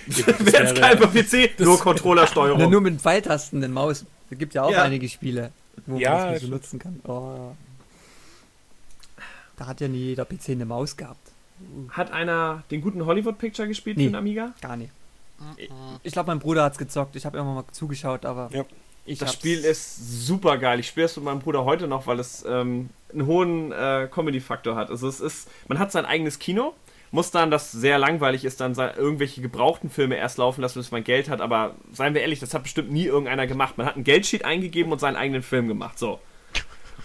Das 0.07 0.26
Wäre 0.53 0.64
es 0.64 0.74
geil 0.80 0.97
beim 0.97 1.12
PC, 1.12 1.59
nur 1.61 1.78
Controllersteuerung. 1.78 2.70
Nur 2.70 2.80
mit 2.82 3.01
Pfeiltasten 3.01 3.64
eine 3.64 3.72
Maus. 3.72 4.05
Es 4.30 4.37
gibt 4.39 4.53
ja 4.53 4.64
auch 4.64 4.70
Ja. 4.72 4.82
einige 4.82 5.09
Spiele, 5.09 5.51
wo 5.87 5.97
Ja, 5.97 6.11
man 6.11 6.18
das 6.20 6.28
nicht 6.28 6.37
stimmt. 6.39 6.51
benutzen 6.51 6.78
kann. 6.78 7.01
Oh. 7.05 7.53
Da 9.57 9.66
hat 9.66 9.80
ja 9.80 9.89
nie 9.89 10.09
jeder 10.09 10.26
PC 10.26 10.51
eine 10.51 10.66
Maus 10.66 10.95
gehabt. 10.97 11.26
Hat 11.90 12.12
einer 12.12 12.62
den 12.70 12.80
guten 12.80 13.04
Hollywood 13.07 13.38
Picture 13.38 13.66
gespielt 13.68 13.96
Nee. 13.96 14.04
für 14.04 14.11
den 14.11 14.16
Amiga? 14.16 14.52
Gar 14.61 14.76
nicht. 14.76 14.90
Ich 16.02 16.12
glaube, 16.12 16.28
mein 16.28 16.38
Bruder 16.38 16.62
hat's 16.64 16.78
gezockt. 16.78 17.14
Ich 17.16 17.26
habe 17.26 17.36
immer 17.38 17.54
mal 17.54 17.64
zugeschaut, 17.72 18.24
aber 18.24 18.48
Ja. 18.52 18.64
ich 19.04 19.18
Das 19.18 19.28
hab's- 19.28 19.38
Spiel 19.38 19.59
ist 19.64 20.26
super 20.26 20.57
geil. 20.59 20.80
Ich 20.80 20.86
spiele 20.88 21.07
es 21.07 21.16
mit 21.16 21.24
meinem 21.24 21.40
Bruder 21.40 21.64
heute 21.64 21.86
noch, 21.88 22.07
weil 22.07 22.18
es 22.20 22.44
ähm, 22.48 22.88
einen 23.12 23.26
hohen 23.26 23.72
äh, 23.72 24.09
Comedy-Faktor 24.11 24.76
hat. 24.76 24.90
Also 24.90 25.09
es 25.09 25.20
ist, 25.20 25.48
man 25.68 25.78
hat 25.78 25.92
sein 25.92 26.07
eigenes 26.07 26.38
Kino, 26.38 26.74
muss 27.11 27.30
dann, 27.30 27.50
das 27.50 27.70
sehr 27.72 27.98
langweilig 27.98 28.44
ist, 28.44 28.61
dann 28.61 28.74
irgendwelche 28.74 29.40
gebrauchten 29.40 29.90
Filme 29.90 30.16
erst 30.16 30.38
laufen 30.38 30.61
lassen, 30.62 30.78
bis 30.78 30.90
man 30.90 31.04
Geld 31.04 31.28
hat. 31.28 31.40
Aber 31.40 31.74
seien 31.92 32.14
wir 32.14 32.20
ehrlich, 32.22 32.40
das 32.40 32.52
hat 32.54 32.62
bestimmt 32.62 32.90
nie 32.90 33.04
irgendeiner 33.04 33.46
gemacht. 33.46 33.76
Man 33.78 33.86
hat 33.86 33.94
einen 33.94 34.04
Geldsheet 34.04 34.44
eingegeben 34.44 34.90
und 34.92 34.98
seinen 35.00 35.16
eigenen 35.16 35.42
Film 35.42 35.68
gemacht. 35.68 35.98
So. 35.98 36.18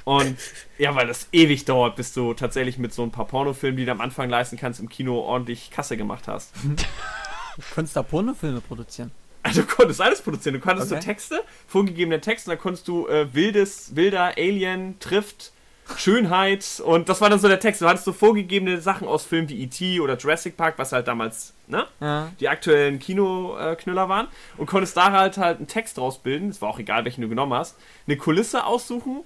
Und 0.03 0.37
ja, 0.77 0.95
weil 0.95 1.07
das 1.07 1.27
ewig 1.31 1.65
dauert, 1.65 1.95
bis 1.95 2.13
du 2.13 2.33
tatsächlich 2.33 2.77
mit 2.77 2.93
so 2.93 3.03
ein 3.03 3.11
paar 3.11 3.25
Pornofilmen, 3.25 3.77
die 3.77 3.85
du 3.85 3.91
am 3.91 4.01
Anfang 4.01 4.29
leisten 4.29 4.57
kannst, 4.57 4.79
im 4.79 4.89
Kino 4.89 5.19
ordentlich 5.19 5.69
Kasse 5.71 5.97
gemacht 5.97 6.27
hast. 6.27 6.53
Du 6.55 7.63
konntest 7.75 7.95
da 7.95 8.03
Pornofilme 8.03 8.61
produzieren. 8.61 9.11
Also 9.43 9.61
du 9.61 9.67
konntest 9.67 10.01
alles 10.01 10.21
produzieren. 10.21 10.55
Du 10.55 10.61
konntest 10.61 10.91
Okay. 10.91 11.01
so 11.01 11.05
Texte, 11.05 11.43
vorgegebene 11.67 12.21
Texte, 12.21 12.49
und 12.49 12.55
dann 12.57 12.61
konntest 12.61 12.87
du 12.87 13.07
äh, 13.07 13.33
wildes, 13.33 13.95
wilder 13.95 14.33
Alien 14.37 14.99
trifft 14.99 15.51
Schönheit 15.97 16.81
und 16.85 17.09
das 17.09 17.19
war 17.21 17.29
dann 17.29 17.39
so 17.39 17.47
der 17.47 17.59
Text. 17.59 17.81
Du 17.81 17.87
hattest 17.87 18.05
so 18.05 18.13
vorgegebene 18.13 18.79
Sachen 18.79 19.07
aus 19.07 19.25
Filmen 19.25 19.49
wie 19.49 19.61
E.T. 19.63 19.99
oder 19.99 20.15
Jurassic 20.17 20.55
Park, 20.55 20.75
was 20.77 20.93
halt 20.93 21.07
damals, 21.07 21.53
ne? 21.67 21.85
Ja. 21.99 22.31
Die 22.39 22.47
aktuellen 22.47 22.99
Kinoknüller 22.99 24.07
waren 24.07 24.27
und 24.57 24.67
konntest 24.67 24.95
da 24.95 25.11
halt 25.11 25.37
halt 25.37 25.57
einen 25.57 25.67
Text 25.67 25.97
draus 25.97 26.19
bilden. 26.19 26.49
Es 26.49 26.61
war 26.61 26.69
auch 26.69 26.79
egal, 26.79 27.03
welchen 27.03 27.21
du 27.21 27.27
genommen 27.29 27.53
hast. 27.53 27.75
Eine 28.07 28.15
Kulisse 28.17 28.65
aussuchen. 28.65 29.21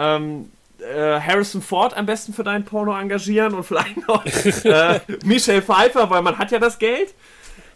Ähm, 0.00 0.50
äh, 0.80 1.20
Harrison 1.20 1.60
Ford 1.60 1.94
am 1.94 2.06
besten 2.06 2.32
für 2.32 2.42
deinen 2.42 2.64
Porno 2.64 2.98
engagieren 2.98 3.52
und 3.52 3.64
vielleicht 3.64 4.08
noch 4.08 4.24
äh, 4.64 5.00
Michelle 5.24 5.60
Pfeiffer, 5.60 6.08
weil 6.08 6.22
man 6.22 6.38
hat 6.38 6.50
ja 6.50 6.58
das 6.58 6.78
Geld. 6.78 7.12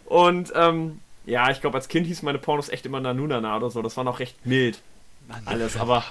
Und 0.05 0.51
ähm, 0.55 0.99
ja, 1.25 1.51
ich 1.51 1.61
glaube, 1.61 1.77
als 1.77 1.87
Kind 1.87 2.07
hieß 2.07 2.23
meine 2.23 2.39
Pornos 2.39 2.69
echt 2.69 2.85
immer 2.85 2.99
Nanunana 2.99 3.55
oder 3.57 3.69
so. 3.69 3.81
Das 3.81 3.95
war 3.97 4.03
noch 4.03 4.19
recht 4.19 4.43
mild. 4.45 4.79
Alles, 5.45 5.77
aber 5.77 6.03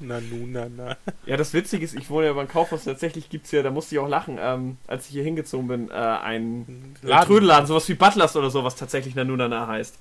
Na, 0.00 0.20
nu, 0.20 0.46
na, 0.46 0.66
na. 0.74 0.96
ja, 1.26 1.36
das 1.36 1.52
Witzige 1.54 1.84
ist, 1.84 1.94
ich 1.94 2.10
wohne 2.10 2.26
ja 2.26 2.32
beim 2.32 2.48
Kaufhaus, 2.48 2.84
tatsächlich 2.84 3.30
gibt 3.30 3.46
es 3.46 3.52
ja, 3.52 3.62
da 3.62 3.70
musste 3.70 3.94
ich 3.94 3.98
auch 4.00 4.08
lachen, 4.08 4.38
ähm, 4.40 4.76
als 4.86 5.06
ich 5.06 5.12
hier 5.12 5.22
hingezogen 5.22 5.68
bin, 5.68 5.90
äh, 5.90 5.94
ein 5.94 6.96
Laden. 7.02 7.26
Trödelladen, 7.26 7.66
sowas 7.66 7.88
wie 7.88 7.94
Butlers 7.94 8.36
oder 8.36 8.50
so, 8.50 8.64
was 8.64 8.76
tatsächlich 8.76 9.14
Nanunana 9.14 9.66
heißt. 9.66 9.96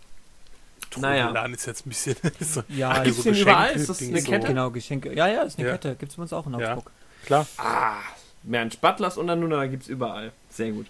Naja. 0.98 1.30
Laden 1.30 1.54
ist 1.54 1.66
jetzt 1.66 1.86
ein 1.86 1.90
bisschen. 1.90 2.16
so, 2.40 2.64
Ja, 2.70 3.04
gibt's 3.04 3.24
den 3.24 3.34
Geschenke- 3.34 3.42
überall? 3.44 3.72
Ist 3.72 3.90
das 3.90 4.02
eine 4.02 4.20
so. 4.22 4.30
Kette? 4.32 4.48
Genau, 4.48 4.70
Geschenke. 4.72 5.14
Ja, 5.14 5.28
ja, 5.28 5.44
ist 5.44 5.58
eine 5.58 5.68
Ja. 5.68 5.74
Kette. 5.74 5.96
Gibt's 5.96 6.16
bei 6.16 6.22
uns 6.24 6.34
auch 6.34 6.46
in 6.48 6.60
Ja. 6.60 6.74
Augsburg. 6.74 6.92
Klar. 7.26 7.48
Ah, 7.58 7.98
Mensch, 8.44 8.78
Butlers 8.80 9.18
und 9.18 9.28
Nanunana 9.28 9.68
gibt 9.68 9.84
es 9.84 9.90
überall. 9.90 10.32
Sehr 10.50 10.72
gut. 10.72 10.88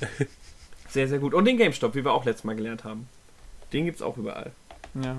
Sehr, 0.90 1.06
sehr 1.06 1.18
gut. 1.18 1.34
Und 1.34 1.44
den 1.44 1.58
GameStop, 1.58 1.94
wie 1.94 2.02
wir 2.04 2.12
auch 2.12 2.24
letztes 2.24 2.44
Mal 2.44 2.56
gelernt 2.56 2.82
haben. 2.84 3.08
Den 3.74 3.84
gibt 3.84 3.96
es 3.96 4.02
auch 4.02 4.16
überall. 4.16 4.52
Ja. 4.94 5.16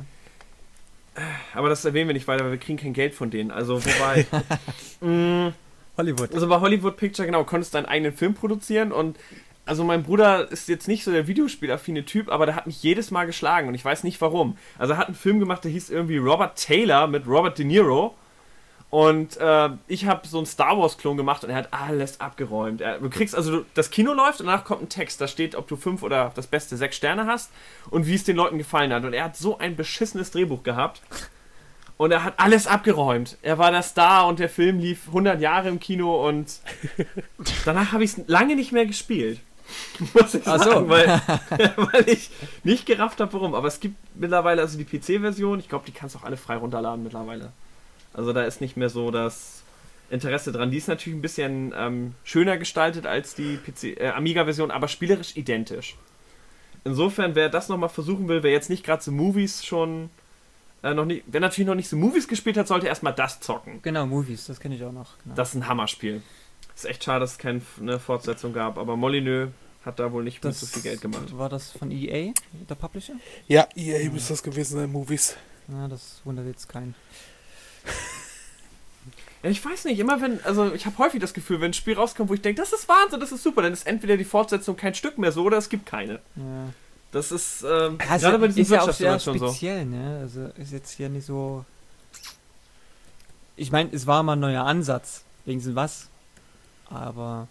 Aber 1.53 1.69
das 1.69 1.85
erwähnen 1.85 2.07
wir 2.09 2.13
nicht 2.15 2.27
weiter, 2.27 2.43
weil 2.43 2.51
wir 2.51 2.57
kriegen 2.57 2.79
kein 2.79 2.93
Geld 2.93 3.13
von 3.13 3.29
denen. 3.29 3.51
Also, 3.51 3.83
wobei. 3.85 4.25
mh, 5.01 5.53
Hollywood. 5.97 6.33
Also 6.33 6.47
bei 6.47 6.59
Hollywood 6.59 6.97
Picture, 6.97 7.25
genau, 7.25 7.43
konntest 7.43 7.73
deinen 7.75 7.85
eigenen 7.85 8.13
Film 8.13 8.33
produzieren 8.33 8.91
und 8.91 9.17
also 9.69 9.83
mein 9.83 10.01
Bruder 10.01 10.51
ist 10.51 10.67
jetzt 10.67 10.87
nicht 10.87 11.03
so 11.03 11.11
der 11.11 11.27
Videospielaffine 11.27 12.03
Typ, 12.03 12.29
aber 12.29 12.47
der 12.47 12.55
hat 12.55 12.65
mich 12.65 12.81
jedes 12.81 13.11
Mal 13.11 13.27
geschlagen 13.27 13.67
und 13.67 13.75
ich 13.75 13.85
weiß 13.85 14.03
nicht 14.03 14.19
warum. 14.19 14.57
Also 14.79 14.93
er 14.93 14.97
hat 14.97 15.05
einen 15.07 15.15
Film 15.15 15.39
gemacht, 15.39 15.63
der 15.63 15.69
hieß 15.69 15.91
irgendwie 15.91 16.17
Robert 16.17 16.57
Taylor 16.57 17.05
mit 17.05 17.27
Robert 17.27 17.59
De 17.59 17.65
Niro 17.65 18.15
und 18.89 19.37
äh, 19.37 19.69
ich 19.87 20.07
habe 20.07 20.27
so 20.27 20.37
einen 20.37 20.47
Star 20.47 20.75
Wars 20.79 20.97
Klon 20.97 21.17
gemacht 21.17 21.43
und 21.43 21.51
er 21.51 21.55
hat 21.55 21.71
alles 21.71 22.19
abgeräumt. 22.19 22.81
Er, 22.81 22.97
du 22.97 23.11
kriegst 23.11 23.35
also 23.35 23.63
das 23.75 23.91
Kino 23.91 24.13
läuft 24.13 24.39
und 24.39 24.47
danach 24.47 24.65
kommt 24.65 24.81
ein 24.81 24.89
Text, 24.89 25.21
da 25.21 25.27
steht, 25.27 25.53
ob 25.53 25.67
du 25.67 25.75
fünf 25.75 26.01
oder 26.01 26.31
das 26.33 26.47
beste 26.47 26.75
sechs 26.75 26.97
Sterne 26.97 27.27
hast 27.27 27.51
und 27.91 28.07
wie 28.07 28.15
es 28.15 28.23
den 28.23 28.37
Leuten 28.37 28.57
gefallen 28.57 28.91
hat 28.91 29.03
und 29.03 29.13
er 29.13 29.25
hat 29.25 29.37
so 29.37 29.59
ein 29.59 29.75
beschissenes 29.75 30.31
Drehbuch 30.31 30.63
gehabt. 30.63 31.03
Und 31.97 32.11
er 32.11 32.23
hat 32.23 32.35
alles 32.37 32.65
abgeräumt. 32.65 33.37
Er 33.41 33.57
war 33.57 33.71
der 33.71 33.83
Star 33.83 34.25
und 34.25 34.39
der 34.39 34.47
Film 34.47 34.79
lief 34.79 35.09
100 35.09 35.41
Jahre 35.41 35.67
im 35.67 35.81
Kino 35.81 36.25
und 36.25 36.61
danach 37.65 37.91
habe 37.91 38.05
ich 38.05 38.17
es 38.17 38.27
lange 38.27 38.55
nicht 38.55 38.71
mehr 38.71 38.85
gespielt. 38.85 39.41
Muss 40.13 40.35
ich 40.35 40.45
Ach 40.45 40.57
so. 40.57 40.71
sagen, 40.71 40.89
weil, 40.89 41.07
weil 41.75 42.09
ich 42.09 42.29
nicht 42.63 42.85
gerafft 42.85 43.19
habe, 43.19 43.33
warum. 43.33 43.53
Aber 43.55 43.67
es 43.67 43.79
gibt 43.79 43.95
mittlerweile 44.15 44.61
also 44.61 44.77
die 44.77 44.85
PC-Version. 44.85 45.59
Ich 45.59 45.69
glaube, 45.69 45.85
die 45.85 45.91
kannst 45.91 46.15
du 46.15 46.19
auch 46.19 46.23
alle 46.23 46.37
frei 46.37 46.57
runterladen 46.57 47.03
mittlerweile. 47.03 47.51
Also 48.13 48.33
da 48.33 48.43
ist 48.43 48.61
nicht 48.61 48.77
mehr 48.77 48.89
so 48.89 49.11
das 49.11 49.63
Interesse 50.09 50.51
dran. 50.51 50.71
Die 50.71 50.77
ist 50.77 50.87
natürlich 50.87 51.17
ein 51.17 51.21
bisschen 51.21 51.73
ähm, 51.77 52.15
schöner 52.23 52.57
gestaltet 52.57 53.05
als 53.05 53.35
die 53.35 53.57
PC, 53.57 53.99
äh, 53.99 54.09
Amiga-Version, 54.09 54.71
aber 54.71 54.87
spielerisch 54.87 55.35
identisch. 55.37 55.95
Insofern, 56.83 57.35
wer 57.35 57.49
das 57.49 57.69
nochmal 57.69 57.89
versuchen 57.89 58.27
will, 58.27 58.41
wer 58.41 58.51
jetzt 58.51 58.69
nicht 58.69 58.85
gerade 58.85 59.03
so 59.03 59.11
Movies 59.11 59.65
schon 59.65 60.09
äh, 60.81 60.93
noch 60.93 61.05
nicht, 61.05 61.23
wer 61.27 61.41
natürlich 61.41 61.67
noch 61.67 61.75
nicht 61.75 61.89
so 61.89 61.97
Movies 61.97 62.27
gespielt 62.27 62.57
hat, 62.57 62.67
sollte 62.67 62.87
erstmal 62.87 63.13
das 63.13 63.41
zocken. 63.41 63.81
Genau, 63.81 64.05
Movies, 64.05 64.47
das 64.47 64.59
kenne 64.59 64.75
ich 64.75 64.83
auch 64.83 64.91
noch. 64.91 65.17
Genau. 65.23 65.35
Das 65.35 65.49
ist 65.49 65.55
ein 65.55 65.67
Hammerspiel. 65.67 66.21
Ist 66.79 66.85
echt 66.85 67.03
schade, 67.03 67.19
dass 67.19 67.33
es 67.33 67.37
keine 67.37 67.61
ne, 67.81 67.99
Fortsetzung 67.99 68.53
gab, 68.53 68.77
aber 68.77 68.95
Molyneux 68.95 69.49
hat 69.83 69.99
da 69.99 70.13
wohl 70.13 70.23
nicht 70.23 70.41
mit 70.41 70.55
so 70.55 70.65
viel 70.65 70.81
Geld 70.81 71.01
gemacht. 71.01 71.37
War 71.37 71.49
das 71.49 71.71
von 71.71 71.91
EA, 71.91 72.31
der 72.69 72.75
Publisher? 72.75 73.15
Ja, 73.49 73.67
EA 73.75 74.09
muss 74.09 74.29
das 74.29 74.41
gewesen 74.41 74.77
sein, 74.77 74.89
Movies. 74.89 75.35
Ja, 75.67 75.89
das 75.89 76.21
wundert 76.23 76.47
jetzt 76.47 76.69
keinen. 76.69 76.95
Ja, 79.41 79.49
ich 79.49 79.63
weiß 79.63 79.85
nicht, 79.85 79.97
immer 79.99 80.19
wenn, 80.19 80.43
also 80.43 80.73
ich 80.73 80.85
habe 80.85 80.97
häufig 80.97 81.21
das 81.21 81.33
Gefühl, 81.33 81.61
wenn 81.61 81.71
ein 81.71 81.73
Spiel 81.73 81.93
rauskommt, 81.93 82.29
wo 82.29 82.33
ich 82.33 82.41
denke, 82.41 82.59
das 82.61 82.73
ist 82.73 82.89
Wahnsinn, 82.89 83.21
das 83.21 83.31
ist 83.31 83.41
super, 83.41 83.61
dann 83.61 83.71
ist 83.71 83.87
entweder 83.87 84.17
die 84.17 84.25
Fortsetzung 84.25 84.75
kein 84.75 84.93
Stück 84.93 85.17
mehr 85.17 85.31
so 85.31 85.43
oder 85.43 85.57
es 85.57 85.69
gibt 85.69 85.85
keine. 85.85 86.19
Ja. 86.35 86.73
Das 87.13 87.31
ist, 87.31 87.63
ähm, 87.63 87.99
Ja, 88.05 88.15
ist, 88.17 88.21
gerade 88.21 88.33
ja, 88.33 88.37
bei 88.37 88.47
diesen 88.47 88.61
ist 88.63 88.69
ja 88.71 88.81
auch 88.81 88.91
sehr 88.91 89.11
Wirtschaftssimulationen 89.13 89.39
so. 89.39 89.47
speziell, 89.47 89.85
ne? 89.85 90.19
Also 90.19 90.47
ist 90.61 90.73
jetzt 90.73 90.91
hier 90.91 91.07
nicht 91.07 91.25
so. 91.25 91.63
Ich 93.55 93.71
meine, 93.71 93.89
es 93.93 94.07
war 94.07 94.23
mal 94.23 94.33
ein 94.33 94.41
neuer 94.41 94.65
Ansatz, 94.65 95.23
wegen 95.45 95.73
was. 95.73 96.09
Aber 96.89 97.47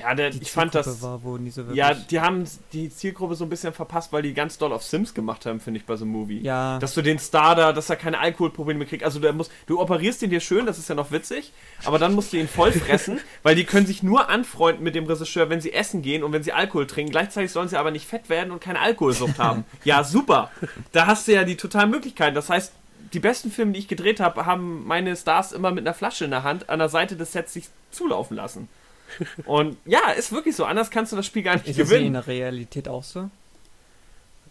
Ja, 0.00 0.14
der, 0.14 0.30
die 0.30 0.42
ich 0.42 0.52
fand 0.52 0.74
das, 0.74 1.02
war 1.02 1.20
so 1.20 1.62
ja, 1.72 1.94
die 1.94 2.20
haben 2.20 2.44
die 2.72 2.90
Zielgruppe 2.90 3.34
so 3.34 3.44
ein 3.44 3.50
bisschen 3.50 3.72
verpasst, 3.72 4.12
weil 4.12 4.22
die 4.22 4.34
ganz 4.34 4.58
doll 4.58 4.72
auf 4.72 4.82
Sims 4.82 5.14
gemacht 5.14 5.46
haben, 5.46 5.58
finde 5.58 5.80
ich, 5.80 5.86
bei 5.86 5.96
so 5.96 6.04
einem 6.04 6.12
Movie. 6.12 6.40
ja, 6.42 6.78
Dass 6.78 6.94
du 6.94 7.00
den 7.02 7.18
Star 7.18 7.54
da, 7.54 7.72
dass 7.72 7.88
er 7.88 7.96
keine 7.96 8.18
Alkoholprobleme 8.18 8.84
kriegt. 8.84 9.04
Also 9.04 9.20
du, 9.20 9.32
musst, 9.32 9.50
du 9.66 9.80
operierst 9.80 10.22
ihn 10.22 10.30
dir 10.30 10.40
schön, 10.40 10.66
das 10.66 10.78
ist 10.78 10.88
ja 10.88 10.94
noch 10.94 11.12
witzig, 11.12 11.52
aber 11.84 11.98
dann 11.98 12.14
musst 12.14 12.32
du 12.32 12.36
ihn 12.36 12.46
voll 12.48 12.72
fressen, 12.72 13.20
weil 13.42 13.54
die 13.54 13.64
können 13.64 13.86
sich 13.86 14.02
nur 14.02 14.28
anfreunden 14.28 14.84
mit 14.84 14.94
dem 14.94 15.06
Regisseur, 15.06 15.48
wenn 15.48 15.60
sie 15.62 15.72
essen 15.72 16.02
gehen 16.02 16.22
und 16.22 16.32
wenn 16.32 16.42
sie 16.42 16.52
Alkohol 16.52 16.86
trinken. 16.86 17.10
Gleichzeitig 17.12 17.50
sollen 17.50 17.68
sie 17.68 17.78
aber 17.78 17.90
nicht 17.90 18.06
fett 18.06 18.28
werden 18.28 18.50
und 18.52 18.60
keine 18.60 18.80
Alkoholsucht 18.80 19.38
haben. 19.38 19.64
Ja, 19.84 20.04
super. 20.04 20.50
Da 20.92 21.06
hast 21.06 21.26
du 21.28 21.32
ja 21.32 21.44
die 21.44 21.56
totalen 21.56 21.90
Möglichkeiten. 21.90 22.34
Das 22.34 22.50
heißt, 22.50 22.72
die 23.12 23.20
besten 23.20 23.50
Filme, 23.50 23.72
die 23.72 23.78
ich 23.80 23.88
gedreht 23.88 24.20
habe, 24.20 24.46
haben 24.46 24.86
meine 24.86 25.16
Stars 25.16 25.52
immer 25.52 25.70
mit 25.70 25.86
einer 25.86 25.94
Flasche 25.94 26.24
in 26.24 26.30
der 26.30 26.42
Hand 26.42 26.68
an 26.68 26.78
der 26.78 26.88
Seite 26.88 27.16
des 27.16 27.32
Sets 27.32 27.52
sich 27.52 27.68
zulaufen 27.90 28.36
lassen. 28.36 28.68
Und 29.46 29.76
ja, 29.84 30.10
ist 30.10 30.32
wirklich 30.32 30.56
so. 30.56 30.64
Anders 30.64 30.90
kannst 30.90 31.12
du 31.12 31.16
das 31.16 31.26
Spiel 31.26 31.42
gar 31.42 31.54
nicht 31.54 31.66
ist 31.68 31.78
das 31.78 31.88
in 31.90 31.96
gewinnen. 31.96 32.12
der 32.14 32.26
Realität 32.26 32.88
auch 32.88 33.04
so? 33.04 33.30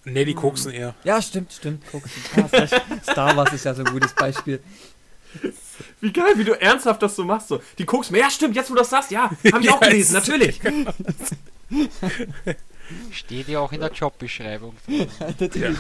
Ne, 0.06 0.24
die 0.24 0.36
koksen 0.36 0.72
eher. 0.72 0.94
Ja, 1.04 1.22
stimmt, 1.22 1.52
stimmt. 1.52 1.84
Ja, 2.36 2.46
recht. 2.46 2.82
Star 3.04 3.36
Wars 3.36 3.52
ist 3.54 3.66
ja 3.66 3.74
so 3.74 3.84
ein 3.84 3.92
gutes 3.92 4.14
Beispiel. 4.14 4.62
Wie 6.00 6.14
geil, 6.14 6.34
wie 6.36 6.44
du 6.46 6.54
ernsthaft 6.54 7.02
das 7.02 7.16
so 7.16 7.26
machst. 7.26 7.48
So. 7.50 7.60
Die 7.80 7.86
guckst 7.86 8.12
mir, 8.12 8.20
ja 8.20 8.30
stimmt, 8.30 8.56
jetzt 8.56 8.70
wo 8.70 8.76
du 8.76 8.80
das 8.80 8.90
sagst, 8.92 9.12
ja, 9.12 9.24
habe 9.52 9.62
ich 9.62 9.70
auch 9.72 9.82
Ja, 9.82 9.88
gelesen, 9.90 10.16
ist- 10.16 10.28
natürlich. 10.28 10.62
Steht 13.12 13.48
ja 13.48 13.60
auch 13.60 13.72
in 13.72 13.80
der 13.82 13.92
Jobbeschreibung. 13.92 14.76
Natürlich. 15.20 15.78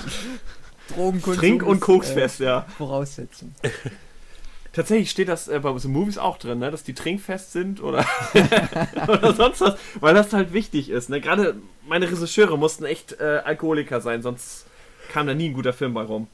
Drogenkonsum. 0.94 1.40
Trink- 1.40 1.64
und 1.64 1.80
Koksfest, 1.80 2.40
ja. 2.40 2.60
Äh, 2.60 2.72
Voraussetzung. 2.78 3.54
Tatsächlich 4.74 5.10
steht 5.10 5.30
das 5.30 5.48
äh, 5.48 5.60
bei 5.60 5.78
so 5.78 5.88
Movies 5.88 6.18
auch 6.18 6.38
drin, 6.38 6.60
ne, 6.60 6.70
dass 6.70 6.84
die 6.84 6.94
trinkfest 6.94 7.54
sind 7.54 7.82
oder, 7.82 8.06
oder 9.08 9.34
sonst 9.34 9.62
was, 9.62 9.78
weil 10.02 10.14
das 10.14 10.34
halt 10.34 10.52
wichtig 10.52 10.90
ist. 10.90 11.10
Ne? 11.10 11.22
Gerade 11.22 11.56
meine 11.88 12.12
Regisseure 12.12 12.58
mussten 12.58 12.84
echt 12.84 13.20
äh, 13.20 13.42
Alkoholiker 13.46 14.02
sein, 14.02 14.22
sonst 14.22 14.66
kam 15.14 15.28
da 15.28 15.34
nie 15.34 15.50
ein 15.50 15.54
guter 15.54 15.72
Film 15.74 15.94
bei 15.94 16.04
rum. 16.04 16.28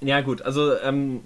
Ja, 0.00 0.22
gut, 0.22 0.42
also 0.42 0.76
ähm, 0.80 1.20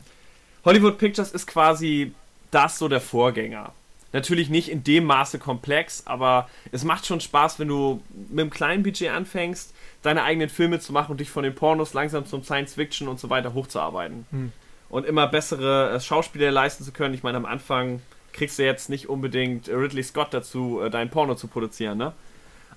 Hollywood 0.65 0.99
Pictures 0.99 1.33
ist 1.33 1.47
quasi 1.47 2.13
das 2.51 2.79
so 2.79 2.89
der 2.89 3.01
Vorgänger. 3.01 3.73
Natürlich 4.17 4.49
nicht 4.49 4.71
in 4.71 4.83
dem 4.83 5.05
Maße 5.05 5.39
komplex, 5.39 6.05
aber 6.07 6.49
es 6.73 6.85
macht 6.85 7.05
schon 7.05 7.21
Spaß, 7.21 7.59
wenn 7.59 7.69
du 7.69 8.03
mit 8.31 8.41
einem 8.41 8.49
kleinen 8.49 8.83
Budget 8.83 9.11
anfängst, 9.11 9.75
deine 10.01 10.23
eigenen 10.23 10.49
Filme 10.49 10.81
zu 10.81 10.95
machen 10.95 11.11
und 11.11 11.21
dich 11.21 11.29
von 11.29 11.43
den 11.43 11.55
Pornos 11.55 11.93
langsam 11.93 12.25
zum 12.25 12.43
Science 12.43 12.73
Fiction 12.73 13.09
und 13.09 13.21
so 13.21 13.29
weiter 13.29 13.53
hochzuarbeiten. 13.53 14.25
Hm. 14.31 14.53
Und 14.89 15.05
immer 15.05 15.27
bessere 15.27 15.91
äh, 15.91 16.01
Schauspieler 16.01 16.51
leisten 16.51 16.83
zu 16.83 16.93
können. 16.93 17.13
Ich 17.13 17.25
meine, 17.25 17.37
am 17.37 17.45
Anfang 17.45 18.01
kriegst 18.33 18.59
du 18.59 18.65
jetzt 18.65 18.89
nicht 18.89 19.11
unbedingt 19.11 19.69
Ridley 19.69 20.03
Scott 20.03 20.33
dazu, 20.33 20.81
äh, 20.81 20.89
deinen 20.89 21.11
Porno 21.11 21.35
zu 21.35 21.47
produzieren, 21.49 21.99
ne? 21.99 22.15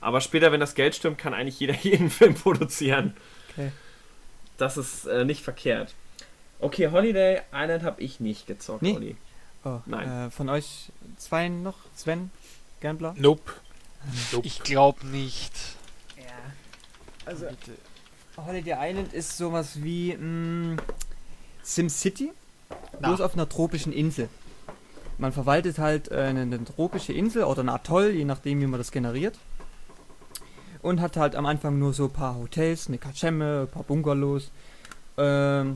Aber 0.02 0.20
später, 0.20 0.52
wenn 0.52 0.60
das 0.60 0.76
Geld 0.76 0.94
stimmt, 0.94 1.18
kann 1.18 1.34
eigentlich 1.34 1.58
jeder 1.62 1.76
jeden 1.82 2.10
Film 2.10 2.34
produzieren. 2.34 3.16
Okay. 3.54 3.72
Das 4.58 4.76
ist 4.76 5.06
äh, 5.06 5.24
nicht 5.24 5.42
verkehrt. 5.42 5.96
Okay, 6.60 6.90
Holiday 6.92 7.40
Island 7.54 7.84
habe 7.84 8.02
ich 8.02 8.20
nicht 8.20 8.46
gezockt, 8.46 8.82
Nee. 8.82 8.96
Olli. 8.98 9.16
Oh, 9.64 9.80
Nein. 9.86 10.28
Äh, 10.28 10.32
von 10.32 10.50
euch 10.50 10.92
zwei 11.18 11.50
noch? 11.50 11.76
Sven? 11.96 12.32
Gambler? 12.80 13.14
Nope. 13.18 13.52
Nope. 14.32 14.48
Ich 14.48 14.64
glaube 14.64 15.06
nicht. 15.08 15.54
Ja. 16.18 16.24
Also, 17.26 17.46
Holiday 18.38 18.76
Island 18.80 19.14
ist 19.14 19.38
sowas 19.38 19.84
wie 19.84 20.16
mh, 20.16 20.78
SimCity, 21.64 22.32
Na. 23.00 23.10
bloß 23.10 23.22
auf 23.22 23.34
einer 23.34 23.50
tropischen 23.50 23.92
Insel. 23.92 24.30
Man 25.18 25.34
verwaltet 25.34 25.80
halt 25.80 26.10
äh, 26.12 26.16
eine, 26.16 26.42
eine 26.44 26.64
tropische 26.64 27.12
Insel 27.12 27.44
oder 27.44 27.62
ein 27.62 27.70
Atoll, 27.70 28.12
je 28.12 28.24
nachdem, 28.24 28.62
wie 28.62 28.68
man 28.68 28.80
das 28.80 28.92
generiert. 28.92 29.38
Und 30.82 31.02
hat 31.02 31.18
halt 31.18 31.36
am 31.36 31.46
Anfang 31.46 31.78
nur 31.78 31.92
so 31.92 32.06
ein 32.06 32.14
paar 32.14 32.36
Hotels, 32.36 32.88
eine 32.88 32.98
Kaschemme, 32.98 33.64
ein 33.64 33.68
paar 33.68 33.84
Bungalows. 33.84 34.50
Ähm, 35.18 35.76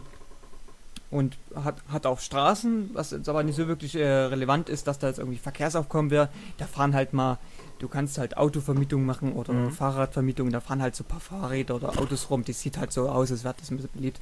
und 1.14 1.38
hat, 1.56 1.76
hat 1.90 2.06
auch 2.06 2.20
Straßen, 2.20 2.90
was 2.94 3.12
jetzt 3.12 3.30
aber 3.30 3.44
nicht 3.44 3.56
so 3.56 3.68
wirklich 3.68 3.96
äh, 3.96 4.06
relevant 4.06 4.68
ist, 4.70 4.88
dass 4.88 5.00
da 5.00 5.08
jetzt 5.08 5.20
irgendwie 5.20 5.38
Verkehrsaufkommen 5.38 6.12
wäre. 6.12 6.30
Da 6.58 6.66
fahren 6.66 6.94
halt 6.96 7.14
mal, 7.14 7.38
du 7.80 7.88
kannst 7.88 8.18
halt 8.18 8.36
Autovermietung 8.38 9.06
machen 9.06 9.34
oder 9.34 9.54
Mhm. 9.54 9.72
Fahrradvermietung, 9.72 10.52
da 10.52 10.60
fahren 10.60 10.82
halt 10.82 10.96
so 10.96 11.04
ein 11.04 11.08
paar 11.08 11.20
Fahrräder 11.20 11.76
oder 11.76 11.98
Autos 12.00 12.30
rum, 12.30 12.44
das 12.44 12.60
sieht 12.60 12.78
halt 12.78 12.92
so 12.92 13.08
aus, 13.10 13.32
als 13.32 13.44
wäre 13.44 13.56
das 13.60 13.72
ein 13.72 13.78
bisschen 13.78 13.92
beliebt. 13.94 14.20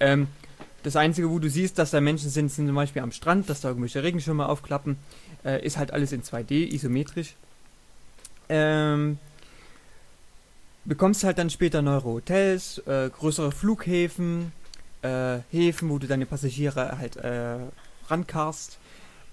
Ähm, 0.00 0.28
das 0.84 0.94
Einzige, 0.96 1.28
wo 1.30 1.38
du 1.38 1.50
siehst, 1.50 1.78
dass 1.78 1.90
da 1.90 2.00
Menschen 2.00 2.30
sind, 2.30 2.50
sind 2.52 2.66
zum 2.66 2.76
Beispiel 2.76 3.02
am 3.02 3.10
Strand, 3.12 3.48
dass 3.50 3.60
da 3.60 3.68
irgendwelche 3.68 4.02
Regenschirme 4.02 4.48
aufklappen. 4.48 4.96
Äh, 5.44 5.64
ist 5.64 5.76
halt 5.76 5.92
alles 5.92 6.12
in 6.12 6.22
2D, 6.22 6.72
isometrisch. 6.72 7.34
Ähm, 8.48 9.18
bekommst 10.84 11.24
halt 11.24 11.38
dann 11.38 11.50
später 11.50 11.82
neuere 11.82 12.04
Hotels, 12.04 12.78
äh, 12.86 13.10
größere 13.10 13.52
Flughäfen, 13.52 14.52
äh, 15.02 15.38
Häfen, 15.50 15.90
wo 15.90 15.98
du 15.98 16.06
deine 16.06 16.26
Passagiere 16.26 16.98
halt 16.98 17.16
äh, 17.16 17.58
rankarst. 18.08 18.78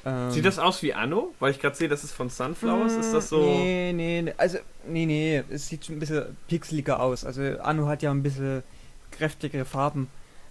Ähm, 0.06 0.32
Sieht 0.32 0.46
das 0.46 0.60
aus 0.60 0.84
wie 0.84 0.94
Anno? 0.94 1.34
Weil 1.40 1.52
ich 1.52 1.60
gerade 1.60 1.76
sehe, 1.76 1.88
das 1.88 2.04
ist 2.04 2.12
von 2.12 2.30
Sunflowers. 2.30 2.94
Ist 2.94 3.12
das 3.12 3.30
so. 3.30 3.40
Nee, 3.40 3.92
nee, 3.94 4.22
nee, 4.22 4.34
also, 4.38 4.60
nee, 4.88 5.06
nee, 5.06 5.44
es 5.50 5.68
sieht 5.68 5.86
schon 5.86 5.96
ein 5.96 6.00
bisschen 6.00 6.38
pixeliger 6.48 7.00
aus. 7.00 7.26
Also, 7.26 7.42
Anno 7.62 7.88
hat 7.88 8.04
ja 8.04 8.12
ein 8.12 8.22
bisschen 8.22 8.64
kräftigere 9.12 9.66
Farben. 9.66 10.08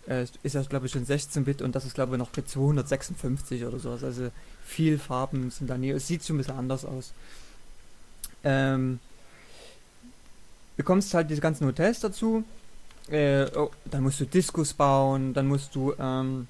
Äh, 0.09 0.27
ist 0.43 0.55
das, 0.55 0.69
glaube 0.69 0.87
ich, 0.87 0.93
schon 0.93 1.07
16-Bit 1.07 1.63
und 1.63 1.75
das 1.75 1.85
ist, 1.85 1.95
glaube 1.95 2.15
ich, 2.15 2.19
noch 2.19 2.31
mit 2.37 2.49
256 2.49 3.65
oder 3.65 3.79
sowas. 3.79 4.03
Also, 4.03 4.31
viel 4.65 4.99
Farben 4.99 5.51
sind 5.51 5.71
da 5.71 5.79
nie. 5.79 5.91
Es 5.91 6.09
sieht 6.09 6.25
schon 6.25 6.37
ein 6.37 6.39
bisschen 6.39 6.59
anders 6.59 6.85
aus. 6.85 7.13
Ähm, 8.43 8.99
bekommst 10.77 11.15
halt 11.15 11.31
diese 11.31 11.41
ganzen 11.41 11.67
Hotels 11.67 12.01
dazu. 12.01 12.45
Äh, 13.09 13.47
oh, 13.57 13.71
dann 13.85 14.03
musst 14.03 14.21
du 14.21 14.25
Diskus 14.25 14.73
bauen, 14.73 15.35
dann 15.35 15.47
musst 15.47 15.75
du 15.75 15.93
ähm, 15.99 16.49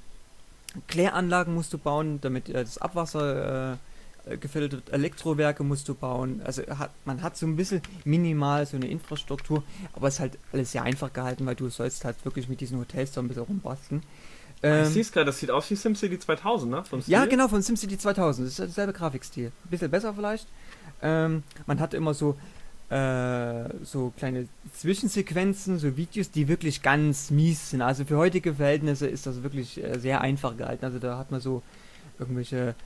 Kläranlagen 0.89 1.55
musst 1.55 1.73
du 1.73 1.79
bauen, 1.79 2.21
damit 2.21 2.49
äh, 2.49 2.65
das 2.65 2.79
Abwasser 2.79 3.79
äh, 4.27 4.37
gefiltert 4.37 4.73
wird. 4.73 4.93
Elektrowerke 4.93 5.63
musst 5.63 5.89
du 5.89 5.95
bauen. 5.95 6.41
Also 6.45 6.63
hat, 6.79 6.91
man 7.05 7.23
hat 7.23 7.37
so 7.37 7.47
ein 7.47 7.57
bisschen 7.57 7.83
minimal 8.05 8.67
so 8.67 8.77
eine 8.77 8.87
Infrastruktur, 8.87 9.63
aber 9.93 10.09
es 10.09 10.15
ist 10.15 10.21
halt 10.21 10.39
alles 10.53 10.73
sehr 10.73 10.83
einfach 10.83 11.13
gehalten, 11.13 11.47
weil 11.47 11.55
du 11.55 11.69
sollst 11.69 12.05
halt 12.05 12.25
wirklich 12.25 12.49
mit 12.49 12.61
diesen 12.61 12.79
Hotels 12.79 13.13
da 13.13 13.21
ein 13.21 13.29
bisschen 13.29 13.45
rumbasteln. 13.45 14.03
ich 14.57 14.61
Ähm, 14.63 14.85
sehe 14.87 15.03
es 15.03 15.13
gerade, 15.13 15.27
das 15.27 15.39
sieht 15.39 15.51
aus 15.51 15.71
wie 15.71 15.77
SimCity 15.77 16.19
2000, 16.19 16.71
ne? 16.71 16.85
Vom 16.85 17.03
ja, 17.07 17.21
Stil. 17.21 17.31
genau, 17.31 17.49
von 17.49 17.63
SimCity 17.63 17.99
2000. 17.99 18.47
Das 18.47 18.53
ist 18.53 18.59
derselbe 18.59 18.93
Grafikstil. 18.93 19.47
Ein 19.47 19.71
bisschen 19.71 19.91
besser 19.91 20.15
vielleicht. 20.15 20.47
Ähm, 21.03 21.43
man 21.67 21.81
hat 21.81 21.93
immer 21.95 22.15
so, 22.15 22.37
so 23.83 24.13
kleine 24.17 24.47
Zwischensequenzen, 24.73 25.79
so 25.79 25.97
Videos, 25.97 26.31
die 26.31 26.47
wirklich 26.47 26.81
ganz 26.83 27.31
mies 27.31 27.71
sind. 27.71 27.83
Also 27.83 28.05
für 28.05 28.17
heutige 28.17 28.55
Verhältnisse 28.55 29.09
ist 29.09 29.27
das 29.27 29.43
wirklich 29.43 29.83
äh, 29.83 29.99
sehr 29.99 30.21
einfach 30.21 30.57
gehalten. 30.57 30.85
Also 30.85 31.01
da 31.01 31.19
hat 31.19 31.33
man 31.33 31.41
so 31.41 31.63
irgendwelche 32.21 32.77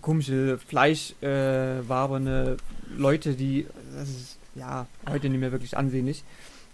komische 0.00 0.58
fleischwaberne 0.58 2.56
äh, 2.58 2.96
Leute, 2.96 3.34
die, 3.34 3.66
das 3.94 4.08
ist 4.08 4.38
ja 4.54 4.86
heute 5.08 5.28
nicht 5.28 5.40
mehr 5.40 5.52
wirklich 5.52 5.76
ansehnlich. 5.76 6.24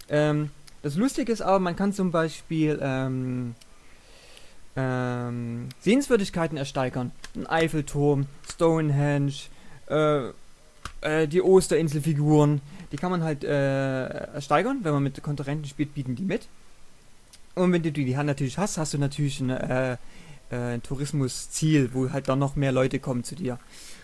Ähm, 0.09 0.49
das 0.81 0.95
Lustige 0.95 1.31
ist 1.31 1.41
aber, 1.41 1.59
man 1.59 1.75
kann 1.75 1.93
zum 1.93 2.11
Beispiel 2.11 2.79
ähm, 2.81 3.55
ähm, 4.75 5.69
Sehenswürdigkeiten 5.81 6.57
ersteigern. 6.57 7.11
Ein 7.35 7.47
Eiffelturm, 7.47 8.27
Stonehenge, 8.51 9.33
äh, 9.87 10.29
äh, 11.01 11.27
die 11.27 11.41
Osterinselfiguren. 11.41 12.61
Die 12.91 12.97
kann 12.97 13.11
man 13.11 13.23
halt 13.23 13.43
äh, 13.43 14.07
ersteigern. 14.33 14.79
Wenn 14.83 14.93
man 14.93 15.03
mit 15.03 15.21
Konkurrenten 15.21 15.65
spielt, 15.65 15.93
bieten 15.93 16.15
die 16.15 16.23
mit. 16.23 16.47
Und 17.55 17.71
wenn 17.73 17.83
du 17.83 17.91
die 17.91 18.17
Hand 18.17 18.27
natürlich 18.27 18.57
hast, 18.57 18.77
hast 18.77 18.93
du 18.93 18.97
natürlich 18.97 19.39
ein, 19.39 19.49
äh, 19.49 19.93
äh, 19.93 20.55
ein 20.55 20.83
Tourismusziel, 20.83 21.89
wo 21.93 22.09
halt 22.11 22.29
dann 22.29 22.39
noch 22.39 22.55
mehr 22.55 22.71
Leute 22.71 22.99
kommen 22.99 23.23
zu 23.23 23.35
dir. 23.35 23.59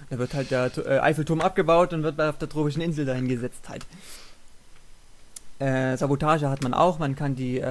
Da 0.10 0.20
wird 0.20 0.34
halt 0.34 0.52
der 0.52 0.72
äh, 0.78 1.00
Eiffelturm 1.00 1.42
abgebaut 1.42 1.94
und 1.94 2.04
wird 2.04 2.20
auf 2.20 2.38
der 2.38 2.50
tropischen 2.50 2.82
Insel 2.82 3.06
dahin 3.06 3.28
gesetzt 3.28 3.70
halt. 3.70 3.86
Äh, 5.60 5.98
Sabotage 5.98 6.50
hat 6.50 6.62
man 6.62 6.74
auch. 6.74 7.00
Man 7.00 7.16
kann 7.16 7.36
die 7.36 7.62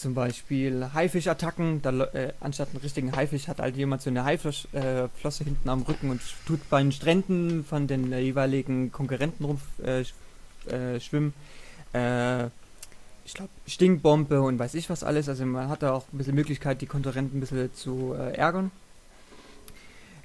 zum 0.00 0.14
Beispiel 0.14 0.90
Haifischattacken, 0.94 1.82
da, 1.82 1.90
äh, 1.90 2.32
anstatt 2.40 2.70
einen 2.70 2.78
richtigen 2.78 3.14
Haifisch 3.14 3.48
hat 3.48 3.60
halt 3.60 3.76
jemand 3.76 4.02
so 4.02 4.10
eine 4.10 4.24
Haiflosse 4.24 4.68
äh, 4.72 5.44
hinten 5.44 5.68
am 5.68 5.82
Rücken 5.82 6.10
und 6.10 6.20
tut 6.46 6.68
bei 6.70 6.82
den 6.82 6.92
Stränden 6.92 7.64
von 7.64 7.86
den 7.86 8.10
jeweiligen 8.12 8.90
Konkurrenten 8.90 9.44
rum 9.44 9.60
äh, 9.84 10.00
äh, 10.70 11.00
schwimmen. 11.00 11.34
Äh, 11.92 12.46
ich 13.24 13.34
glaube, 13.34 13.50
Stinkbombe 13.66 14.40
und 14.42 14.58
weiß 14.58 14.74
ich 14.74 14.90
was 14.90 15.04
alles. 15.04 15.28
Also 15.28 15.44
man 15.46 15.68
hat 15.68 15.82
da 15.82 15.92
auch 15.92 16.04
ein 16.12 16.18
bisschen 16.18 16.34
Möglichkeit, 16.34 16.80
die 16.80 16.86
Konkurrenten 16.86 17.36
ein 17.36 17.40
bisschen 17.40 17.72
zu 17.74 18.14
ärgern. 18.14 18.72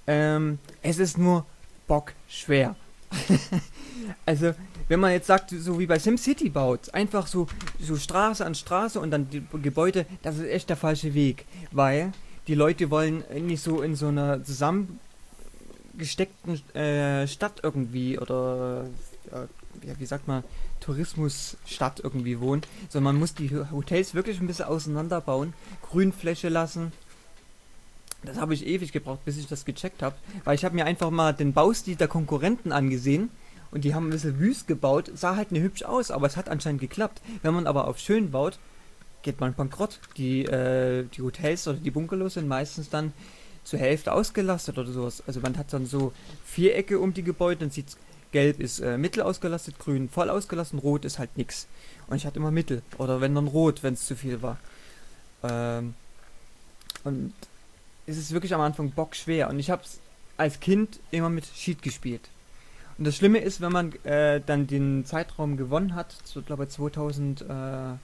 Ähm, 0.07 0.59
es 0.81 0.97
ist 0.97 1.17
nur 1.17 1.45
bockschwer. 1.87 2.75
also, 4.25 4.53
wenn 4.87 4.99
man 4.99 5.11
jetzt 5.11 5.27
sagt, 5.27 5.51
so 5.51 5.79
wie 5.79 5.85
bei 5.85 5.99
SimCity 5.99 6.49
baut, 6.49 6.91
einfach 6.93 7.27
so, 7.27 7.47
so 7.79 7.95
Straße 7.95 8.45
an 8.45 8.55
Straße 8.55 8.99
und 8.99 9.11
dann 9.11 9.29
die 9.29 9.43
Gebäude, 9.61 10.05
das 10.21 10.37
ist 10.37 10.47
echt 10.47 10.69
der 10.69 10.77
falsche 10.77 11.13
Weg. 11.13 11.45
Weil 11.71 12.11
die 12.47 12.55
Leute 12.55 12.89
wollen 12.91 13.23
nicht 13.41 13.61
so 13.61 13.81
in 13.81 13.95
so 13.95 14.07
einer 14.07 14.43
zusammengesteckten 14.43 16.75
äh, 16.75 17.27
Stadt 17.27 17.61
irgendwie 17.63 18.19
oder 18.19 18.85
äh, 19.31 19.47
wie 19.97 20.05
sagt 20.05 20.27
man, 20.27 20.43
Tourismusstadt 20.79 21.99
irgendwie 22.03 22.39
wohnen, 22.39 22.61
sondern 22.89 23.15
man 23.15 23.19
muss 23.19 23.33
die 23.33 23.49
Hotels 23.71 24.13
wirklich 24.13 24.39
ein 24.39 24.47
bisschen 24.47 24.65
auseinanderbauen, 24.65 25.53
Grünfläche 25.89 26.49
lassen. 26.49 26.91
Das 28.23 28.37
habe 28.37 28.53
ich 28.53 28.65
ewig 28.65 28.91
gebraucht, 28.91 29.23
bis 29.25 29.37
ich 29.37 29.47
das 29.47 29.65
gecheckt 29.65 30.01
habe, 30.01 30.15
weil 30.43 30.55
ich 30.55 30.65
habe 30.65 30.75
mir 30.75 30.85
einfach 30.85 31.11
mal 31.11 31.33
den 31.33 31.53
Baustil 31.53 31.95
der 31.95 32.07
Konkurrenten 32.07 32.71
angesehen 32.71 33.29
und 33.75 33.83
die 33.83 33.93
haben 33.93 34.07
ein 34.07 34.11
bisschen 34.11 34.39
wüst 34.39 34.67
gebaut, 34.67 35.11
sah 35.15 35.35
halt 35.35 35.51
nicht 35.51 35.61
hübsch 35.61 35.83
aus, 35.83 36.09
aber 36.09 36.27
es 36.27 36.37
hat 36.37 36.47
anscheinend 36.47 36.79
geklappt. 36.79 37.21
Wenn 37.41 37.53
man 37.53 37.67
aber 37.67 37.89
auf 37.89 37.99
schön 37.99 38.31
baut, 38.31 38.57
geht 39.21 39.41
man 39.41 39.53
bankrott. 39.53 39.99
Die, 40.15 40.45
äh, 40.45 41.03
die 41.13 41.21
Hotels 41.21 41.67
oder 41.67 41.77
die 41.77 41.91
Bungalows 41.91 42.35
sind 42.35 42.47
meistens 42.47 42.89
dann 42.89 43.11
zur 43.65 43.79
Hälfte 43.79 44.13
ausgelastet 44.13 44.77
oder 44.77 44.89
sowas. 44.93 45.21
Also 45.27 45.41
man 45.41 45.57
hat 45.57 45.73
dann 45.73 45.85
so 45.85 46.13
Vierecke 46.45 46.99
um 46.99 47.13
die 47.13 47.23
Gebäude, 47.23 47.59
dann 47.59 47.69
sieht 47.69 47.97
gelb 48.31 48.61
ist 48.61 48.79
äh, 48.79 48.97
mittel 48.97 49.23
ausgelastet, 49.23 49.77
grün 49.77 50.07
voll 50.07 50.29
ausgelastet, 50.29 50.81
rot 50.81 51.03
ist 51.03 51.19
halt 51.19 51.35
nix. 51.35 51.67
Und 52.07 52.15
ich 52.15 52.25
hatte 52.25 52.39
immer 52.39 52.51
mittel. 52.51 52.81
Oder 52.97 53.19
wenn 53.19 53.35
dann 53.35 53.47
rot, 53.47 53.83
wenn 53.83 53.95
es 53.95 54.05
zu 54.05 54.15
viel 54.15 54.41
war. 54.41 54.57
Ähm, 55.43 55.95
und 57.03 57.33
es 58.07 58.15
ist 58.15 58.31
wirklich 58.31 58.53
am 58.53 58.61
Anfang 58.61 58.91
bockschwer. 58.91 59.49
Und 59.49 59.59
ich 59.59 59.69
habe 59.69 59.83
es 59.83 59.99
als 60.37 60.61
Kind 60.61 61.01
immer 61.11 61.29
mit 61.29 61.45
Sheet 61.45 61.81
gespielt. 61.81 62.29
Und 62.97 63.05
das 63.05 63.17
Schlimme 63.17 63.39
ist, 63.39 63.59
wenn 63.61 63.71
man 63.71 63.93
äh, 64.03 64.41
dann 64.45 64.67
den 64.67 65.05
Zeitraum 65.05 65.57
gewonnen 65.57 65.95
hat, 65.95 66.15
so 66.23 66.41
glaube 66.41 66.63
ich 66.63 66.69
2010 66.69 67.99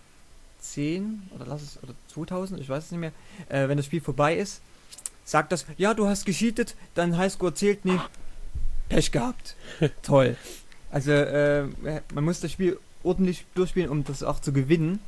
oder 1.34 1.46
lass 1.46 1.62
es 1.62 1.80
oder 1.82 1.94
2000, 2.14 2.60
ich 2.60 2.68
weiß 2.68 2.86
es 2.86 2.92
nicht 2.92 3.00
mehr, 3.00 3.14
äh, 3.48 3.70
wenn 3.70 3.78
das 3.78 3.86
Spiel 3.86 4.02
vorbei 4.02 4.36
ist, 4.36 4.62
sagt 5.24 5.52
das, 5.52 5.66
ja, 5.78 5.94
du 5.94 6.08
hast 6.08 6.26
gescheatet, 6.26 6.76
dein 6.94 7.18
Highscore 7.18 7.54
zählt 7.54 7.86
nicht. 7.86 8.04
Pech 8.90 9.12
gehabt. 9.12 9.56
Toll. 10.02 10.36
Also 10.92 11.12
äh, 11.12 11.68
man 12.14 12.26
muss 12.26 12.42
das 12.42 12.52
Spiel 12.52 12.78
ordentlich 13.04 13.46
durchspielen, 13.56 13.90
um 13.90 14.04
das 14.04 14.24
auch 14.24 14.40
zu 14.42 14.52
gewinnen. 14.52 15.00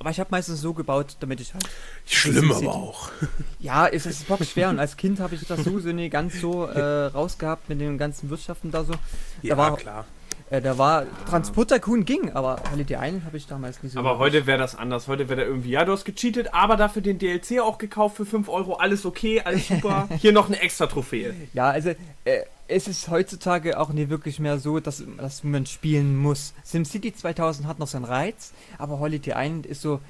Aber 0.00 0.10
ich 0.10 0.20
habe 0.20 0.28
meistens 0.30 0.60
so 0.60 0.74
gebaut, 0.74 1.16
damit 1.20 1.40
ich 1.40 1.54
halt. 1.54 1.64
Schlimm 2.06 2.52
aber 2.52 2.74
auch. 2.74 3.10
Ja, 3.60 3.88
es 3.88 4.06
ist 4.06 4.28
bock 4.28 4.44
schwer 4.44 4.68
und 4.70 4.78
als 4.78 4.96
Kind 4.96 5.18
habe 5.18 5.34
ich 5.34 5.44
das 5.46 5.64
sowieso 5.64 5.88
nicht 5.90 6.12
ganz 6.12 6.40
so 6.40 6.64
äh, 6.66 7.06
rausgehabt 7.06 7.68
mit 7.68 7.80
den 7.80 7.98
ganzen 7.98 8.30
Wirtschaften 8.30 8.70
da 8.70 8.84
so. 8.84 8.94
Ja, 9.42 9.56
war- 9.56 9.76
klar. 9.76 10.04
Äh, 10.50 10.60
da 10.62 10.78
war 10.78 11.04
Transport 11.28 11.70
Tycoon 11.70 12.04
ging, 12.04 12.32
aber 12.32 12.62
Holiday 12.72 12.96
Island 12.98 13.24
habe 13.24 13.36
ich 13.36 13.46
damals 13.46 13.82
nicht 13.82 13.92
so. 13.92 13.98
Aber 13.98 14.18
heute 14.18 14.46
wäre 14.46 14.58
das 14.58 14.74
anders. 14.74 15.06
Heute 15.08 15.28
wäre 15.28 15.42
da 15.42 15.46
irgendwie, 15.46 15.70
ja, 15.70 15.84
du 15.84 15.92
hast 15.92 16.04
gecheatet, 16.04 16.54
aber 16.54 16.76
dafür 16.76 17.02
den 17.02 17.18
DLC 17.18 17.60
auch 17.60 17.78
gekauft 17.78 18.16
für 18.16 18.24
5 18.24 18.48
Euro. 18.48 18.74
Alles 18.74 19.04
okay, 19.04 19.42
alles 19.44 19.68
super. 19.68 20.08
Hier 20.18 20.32
noch 20.32 20.46
eine 20.46 20.60
extra 20.60 20.86
Trophäe. 20.86 21.34
Ja, 21.52 21.68
also 21.68 21.90
äh, 22.24 22.42
es 22.66 22.88
ist 22.88 23.08
heutzutage 23.08 23.78
auch 23.78 23.90
nicht 23.90 24.08
wirklich 24.08 24.40
mehr 24.40 24.58
so, 24.58 24.80
dass, 24.80 25.02
dass 25.18 25.44
man 25.44 25.66
spielen 25.66 26.16
muss. 26.16 26.54
SimCity 26.64 27.14
2000 27.14 27.66
hat 27.66 27.78
noch 27.78 27.86
seinen 27.86 28.04
Reiz, 28.04 28.52
aber 28.78 29.00
Holiday 29.00 29.34
Island 29.36 29.66
ist 29.66 29.82
so, 29.82 30.00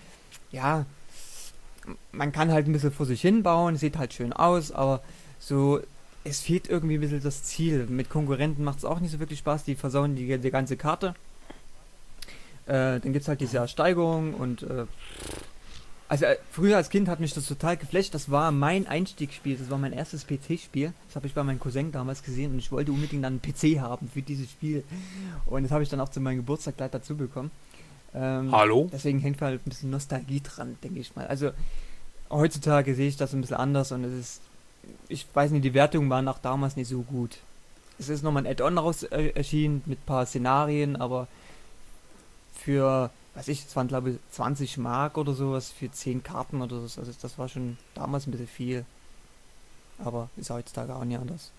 ja, 0.51 0.87
man 2.13 2.33
kann 2.33 2.53
halt 2.53 2.67
ein 2.67 2.73
bisschen 2.73 2.93
vor 2.93 3.07
sich 3.07 3.21
hin 3.21 3.43
bauen, 3.43 3.77
sieht 3.77 3.97
halt 3.97 4.13
schön 4.13 4.33
aus, 4.33 4.73
aber 4.73 5.01
so, 5.39 5.81
es 6.29 6.41
fehlt 6.41 6.69
irgendwie 6.69 6.95
ein 6.97 7.01
bisschen 7.01 7.23
das 7.23 7.45
Ziel. 7.45 7.87
Mit 7.89 8.11
Konkurrenten 8.11 8.65
macht 8.65 8.79
es 8.79 8.85
auch 8.85 9.01
nicht 9.01 9.13
so 9.13 9.21
wirklich 9.21 9.41
Spaß, 9.41 9.65
die 9.65 9.75
versauen 9.75 10.17
die, 10.17 10.39
die 10.39 10.51
ganze 10.51 10.77
Karte. 10.77 11.15
Äh, 12.67 13.01
dann 13.01 13.13
gibt 13.13 13.23
es 13.23 13.29
halt 13.29 13.41
diese 13.41 13.59
Ersteigerung 13.59 14.35
und 14.35 14.63
äh, 14.63 14.87
also 16.09 16.25
äh, 16.25 16.37
früher 16.51 16.77
als 16.77 16.89
Kind 16.89 17.09
hat 17.09 17.21
mich 17.21 17.35
das 17.35 17.47
total 17.47 17.77
geflasht. 17.77 18.15
Das 18.15 18.31
war 18.31 18.51
mein 18.51 18.87
Einstiegsspiel. 18.87 19.57
Das 19.57 19.71
war 19.71 19.79
mein 19.79 19.93
erstes 19.93 20.27
PC-Spiel. 20.27 20.93
Das 21.07 21.17
habe 21.17 21.27
ich 21.27 21.35
bei 21.35 21.43
meinem 21.43 21.61
Cousin 21.61 21.93
damals 21.93 22.23
gesehen 22.23 22.53
und 22.53 22.59
ich 22.59 22.73
wollte 22.73 22.93
unbedingt 22.93 23.25
dann 23.25 23.41
einen 23.41 23.43
PC 23.43 23.81
haben 23.81 24.09
für 24.09 24.23
dieses 24.23 24.51
Spiel. 24.51 24.85
Und 25.47 25.65
das 25.65 25.73
habe 25.73 25.83
ich 25.83 25.89
dann 25.91 26.01
auch 26.01 26.09
zu 26.09 26.21
meinem 26.21 26.39
Geburtstag 26.39 26.79
gleich 26.79 26.91
dazu 26.91 27.17
bekommen. 27.17 27.51
Ähm, 28.15 28.51
Hallo? 28.53 28.89
Deswegen 28.91 29.19
hängt 29.19 29.43
halt 29.43 29.61
ein 29.67 29.69
bisschen 29.69 29.91
Nostalgie 29.91 30.41
dran, 30.41 30.79
denke 30.83 30.99
ich 30.99 31.15
mal. 31.15 31.27
Also 31.27 31.51
heutzutage 32.31 32.95
sehe 32.95 33.09
ich 33.09 33.17
das 33.17 33.35
ein 33.35 33.43
bisschen 33.43 33.57
anders 33.59 33.93
und 33.93 34.05
es 34.05 34.13
ist, 34.13 34.41
ich 35.09 35.27
weiß 35.33 35.51
nicht, 35.51 35.65
die 35.65 35.75
Wertungen 35.75 36.11
waren 36.11 36.29
auch 36.29 36.39
damals 36.39 36.77
nicht 36.77 36.89
so 36.89 37.03
gut. 37.03 37.39
Es 37.99 38.09
ist 38.09 38.23
nochmal 38.23 38.45
ein 38.45 38.51
Add-on 38.51 38.79
raus 38.79 39.03
äh, 39.05 39.31
erschienen 39.31 39.83
mit 39.87 39.99
ein 40.01 40.07
paar 40.07 40.27
Szenarien, 40.27 40.97
aber 40.97 41.27
für, 42.55 43.11
weiß 43.35 43.49
ich, 43.49 43.65
es 43.65 43.75
waren 43.77 43.89
glaube 43.89 44.11
ich 44.11 44.17
20 44.33 44.79
Mark 44.79 45.17
oder 45.19 45.35
sowas 45.35 45.71
für 45.71 45.91
10 45.91 46.23
Karten 46.23 46.63
oder 46.63 46.87
so. 46.87 47.01
Also 47.01 47.13
das 47.21 47.39
war 47.39 47.49
schon 47.49 47.77
damals 47.95 48.27
ein 48.27 48.31
bisschen 48.31 48.47
viel. 48.47 48.85
Aber 49.99 50.31
ist 50.37 50.51
heutzutage 50.51 50.95
auch 50.95 51.05
nicht 51.05 51.19
anders. 51.19 51.51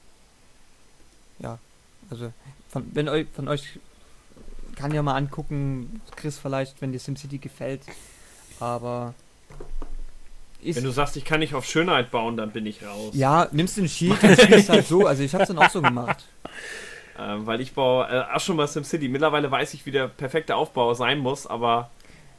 Ja, 1.39 1.59
also 2.09 2.31
von, 2.69 2.89
wenn 2.93 3.09
euch, 3.09 3.27
von 3.33 3.47
euch 3.47 3.79
kann 4.75 4.93
ja 4.93 5.01
mal 5.01 5.15
angucken, 5.15 6.01
Chris 6.15 6.37
vielleicht, 6.37 6.81
wenn 6.81 6.93
dir 6.93 6.99
SimCity 6.99 7.37
gefällt. 7.37 7.81
Aber 8.59 9.13
Wenn 10.61 10.83
du 10.83 10.91
sagst, 10.91 11.15
ich 11.17 11.25
kann 11.25 11.39
nicht 11.39 11.53
auf 11.55 11.65
Schönheit 11.65 12.11
bauen, 12.11 12.35
dann 12.37 12.51
bin 12.51 12.65
ich 12.65 12.83
raus. 12.85 13.11
ja, 13.13 13.47
nimmst 13.51 13.77
den 13.77 13.87
Shield 13.87 14.21
und 14.23 14.39
spielst 14.39 14.69
halt 14.69 14.87
so. 14.87 15.05
Also 15.07 15.23
ich 15.23 15.33
hab's 15.33 15.47
dann 15.47 15.57
auch 15.59 15.69
so 15.69 15.81
gemacht. 15.81 16.25
Ähm, 17.21 17.45
weil 17.45 17.59
ich 17.59 17.73
baue 17.73 18.07
äh, 18.07 18.33
auch 18.33 18.39
schon 18.39 18.55
mal 18.55 18.65
SimCity. 18.65 19.09
Mittlerweile 19.09 19.51
weiß 19.51 19.73
ich, 19.73 19.85
wie 19.85 19.91
der 19.91 20.07
perfekte 20.07 20.55
Aufbau 20.55 20.93
sein 20.93 21.19
muss, 21.19 21.45
aber 21.47 21.91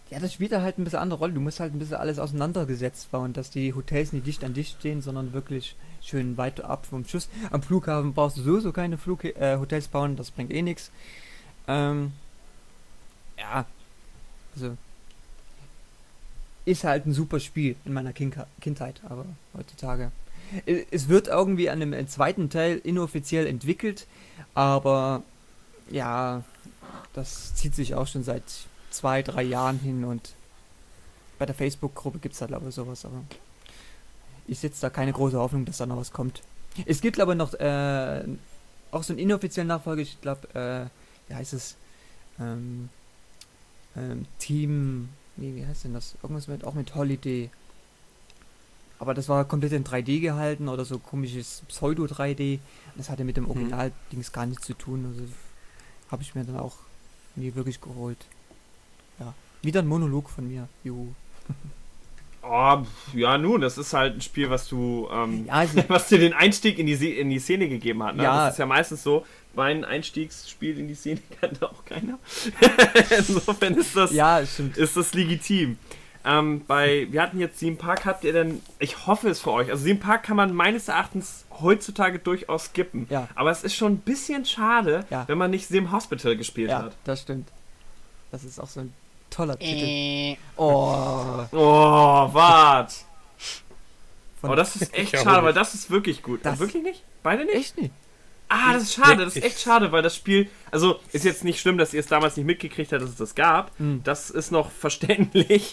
Ja, 0.09 0.19
das 0.21 0.33
spielt 0.33 0.53
da 0.53 0.63
halt 0.63 0.79
ein 0.79 0.85
bisschen 0.85 1.01
andere 1.01 1.19
Rolle. 1.19 1.35
Du 1.35 1.41
musst 1.41 1.61
halt 1.61 1.75
ein 1.75 1.79
bisschen 1.79 1.99
alles 1.99 2.19
auseinandergesetzt 2.19 3.11
bauen, 3.11 3.35
dass 3.35 3.51
die 3.51 3.75
Hotels 3.75 4.15
nicht 4.15 4.27
dicht 4.27 4.43
an 4.43 4.55
dicht 4.55 4.79
stehen, 4.79 5.03
sondern 5.03 5.35
wirklich 5.35 5.77
schön 6.01 6.39
weit 6.39 6.63
ab 6.65 6.87
vom 6.87 7.05
Schuss. 7.07 7.29
Am 7.51 7.63
Flughafen 7.63 8.15
brauchst 8.15 8.39
du 8.39 8.43
sowieso 8.43 8.73
keine 8.73 8.97
Flug 8.97 9.25
äh, 9.25 9.59
Hotels 9.59 9.89
bauen, 9.89 10.17
das 10.17 10.31
bringt 10.31 10.51
eh 10.51 10.63
nichts. 10.63 10.91
Ähm, 11.69 12.13
ja, 13.39 13.67
also 14.55 14.79
ist 16.65 16.85
halt 16.85 17.07
ein 17.07 17.13
super 17.13 17.41
Spiel 17.41 17.77
in 17.85 17.93
meiner 17.93 18.13
Kindheit, 18.13 19.01
aber 19.09 19.25
heutzutage. 19.57 20.13
I- 20.67 20.87
Es 20.91 21.09
wird 21.09 21.29
irgendwie 21.29 21.71
an 21.71 21.81
einem 21.81 21.93
äh, 21.93 22.07
zweiten 22.07 22.51
Teil 22.51 22.79
inoffiziell 22.83 23.47
entwickelt, 23.47 24.07
aber 24.55 25.23
ja, 25.91 26.43
das 27.15 27.55
zieht 27.55 27.75
sich 27.75 27.95
auch 27.95 28.07
schon 28.07 28.25
seit 28.25 28.43
zwei, 28.91 29.23
drei 29.23 29.43
Jahren 29.43 29.79
hin 29.79 30.05
und 30.05 30.31
bei 31.39 31.47
der 31.47 31.55
Facebook-Gruppe 31.55 32.19
gibt 32.19 32.35
es 32.35 32.41
da 32.41 32.47
glaube 32.47 32.69
ich 32.69 32.75
sowas, 32.75 33.05
aber 33.05 33.23
ich 34.47 34.59
setze 34.59 34.81
da 34.83 34.91
keine 34.91 35.13
große 35.13 35.39
Hoffnung, 35.39 35.65
dass 35.65 35.79
da 35.79 35.87
noch 35.87 35.97
was 35.97 36.13
kommt. 36.13 36.43
Es 36.87 37.01
gibt 37.01 37.19
aber 37.21 37.35
noch 37.35 37.55
äh, 37.55 38.25
auch 38.91 39.03
so 39.03 39.13
einen 39.13 39.21
inoffiziellen 39.21 39.69
Nachfolger, 39.69 40.03
ich 40.03 40.21
glaube, 40.21 40.49
äh, 40.55 41.31
wie 41.31 41.35
heißt 41.35 41.53
es? 41.53 41.77
Ähm, 42.41 42.89
ähm, 43.97 44.27
Team, 44.39 45.09
nee, 45.41 45.53
wie 45.57 45.67
heißt 45.67 45.85
denn 45.85 45.95
das? 45.95 46.15
Irgendwas 46.23 46.47
mit, 46.49 46.65
auch 46.65 46.75
mit 46.75 46.95
Holiday. 46.95 47.51
Aber 48.99 49.15
das 49.15 49.29
war 49.29 49.45
komplett 49.47 49.73
in 49.73 49.83
3D 49.85 50.21
gehalten 50.21 50.69
oder 50.69 50.85
so 50.85 50.99
komisches 50.99 51.63
Pseudo-3D. 51.69 52.59
Das 52.97 53.09
hatte 53.09 53.25
mit 53.25 53.37
dem 53.37 53.45
Mhm. 53.45 53.51
Original-Dings 53.51 54.31
gar 54.33 54.47
nichts 54.47 54.67
zu 54.67 54.75
tun. 54.75 55.07
Also 55.11 55.25
habe 56.11 56.23
ich 56.23 56.35
mir 56.35 56.45
dann 56.45 56.59
auch 56.59 56.77
nie 57.37 57.55
wirklich 57.55 57.81
geholt. 57.81 58.19
Ja. 59.19 59.33
Wieder 59.63 59.81
ein 59.81 59.87
Monolog 59.89 60.29
von 60.29 60.47
mir. 60.47 60.69
Juhu. 60.85 61.09
oh, 62.43 62.83
ja 63.15 63.39
nun, 63.39 63.63
das 63.63 63.79
ist 63.79 63.95
halt 63.95 64.17
ein 64.17 64.21
Spiel, 64.21 64.51
was 64.51 64.69
du, 64.69 65.09
ähm, 65.11 65.47
Ja, 65.47 65.55
also, 65.55 65.83
was 65.89 66.09
dir 66.09 66.19
den 66.19 66.35
Einstieg 66.35 66.79
in 66.79 66.87
die, 66.87 67.19
in 67.19 67.31
die 67.31 67.39
Szene 67.39 67.69
gegeben 67.71 68.03
hat. 68.03 68.17
Ne? 68.17 68.25
Ja. 68.25 68.45
Das 68.47 68.55
ist 68.55 68.59
ja 68.59 68.67
meistens 68.67 69.03
so, 69.03 69.25
mein 69.55 69.85
Einstiegsspiel 69.85 70.79
in 70.79 70.89
die 70.89 70.95
Szene 70.95 71.21
kannte 71.41 71.69
auch 71.69 71.85
keiner. 71.85 72.19
Insofern 73.19 73.75
ist 73.77 73.97
das, 73.97 74.13
ja, 74.13 74.45
stimmt. 74.47 74.77
ist 74.77 74.97
das 74.97 75.13
legitim. 75.15 75.79
Ähm, 76.23 76.63
bei, 76.67 77.07
wir 77.11 77.23
hatten 77.23 77.41
jetzt 77.41 77.59
Sieben 77.59 77.79
Park, 77.79 78.05
habt 78.05 78.25
ihr 78.25 78.35
denn, 78.35 78.61
ich 78.79 79.07
hoffe 79.07 79.31
es 79.31 79.41
für 79.41 79.53
euch, 79.53 79.71
also 79.71 79.83
Sieben 79.85 80.01
Park 80.01 80.23
kann 80.23 80.37
man 80.37 80.53
meines 80.55 80.89
Erachtens 80.89 81.47
heutzutage 81.61 82.19
durchaus 82.19 82.67
skippen. 82.67 83.07
Ja. 83.09 83.27
Aber 83.35 83.51
es 83.51 83.65
ist 83.65 83.75
schon 83.75 83.95
ein 83.95 83.99
bisschen 83.99 84.45
schade, 84.45 85.07
Ja. 85.09 85.27
wenn 85.29 85.39
man 85.39 85.51
nicht 85.51 85.67
Sim 85.67 85.91
Hospital 85.93 86.37
gespielt 86.37 86.69
Ja, 86.71 86.83
hat. 86.83 86.97
das 87.05 87.23
stimmt. 87.23 87.49
Das 88.31 88.45
ist 88.45 88.61
auch 88.61 88.69
so 88.69 88.81
ein 88.81 88.93
toller 89.31 89.59
Titel. 89.59 89.85
Äh, 89.87 90.37
Oh, 90.57 91.47
Oh, 91.53 92.29
wart. 92.35 92.93
von 94.43 94.51
Oh, 94.51 94.55
das 94.55 94.77
ist 94.77 94.93
echt 94.99 95.17
schade, 95.17 95.31
aber 95.31 95.47
weil 95.49 95.55
das 95.55 95.75
ist 95.75 95.91
wirklich 95.91 96.23
gut. 96.23 96.41
Das- 96.45 96.59
wirklich 96.59 96.83
nicht? 96.83 97.03
Beide 97.23 97.45
nicht? 97.47 97.55
echt 97.57 97.79
nicht. 97.81 97.95
Ah, 98.53 98.73
das 98.75 98.83
ist 98.83 98.95
schade, 98.95 99.25
das 99.25 99.37
ist 99.37 99.45
echt 99.45 99.61
schade, 99.61 99.93
weil 99.93 100.03
das 100.03 100.17
Spiel, 100.17 100.51
also 100.73 100.99
ist 101.13 101.25
jetzt 101.25 101.45
nicht 101.45 101.61
schlimm, 101.61 101.79
dass 101.79 101.95
ihr 101.95 102.01
es 102.01 102.07
damals 102.07 102.37
nicht 102.37 102.47
mitgekriegt 102.47 102.93
habt, 102.93 103.01
dass 103.03 103.11
es 103.11 103.17
das 103.17 103.35
gab. 103.37 103.71
Hm. 103.79 104.01
Das 104.05 104.29
ist 104.29 104.51
noch 104.51 104.71
verständlich. 104.73 105.73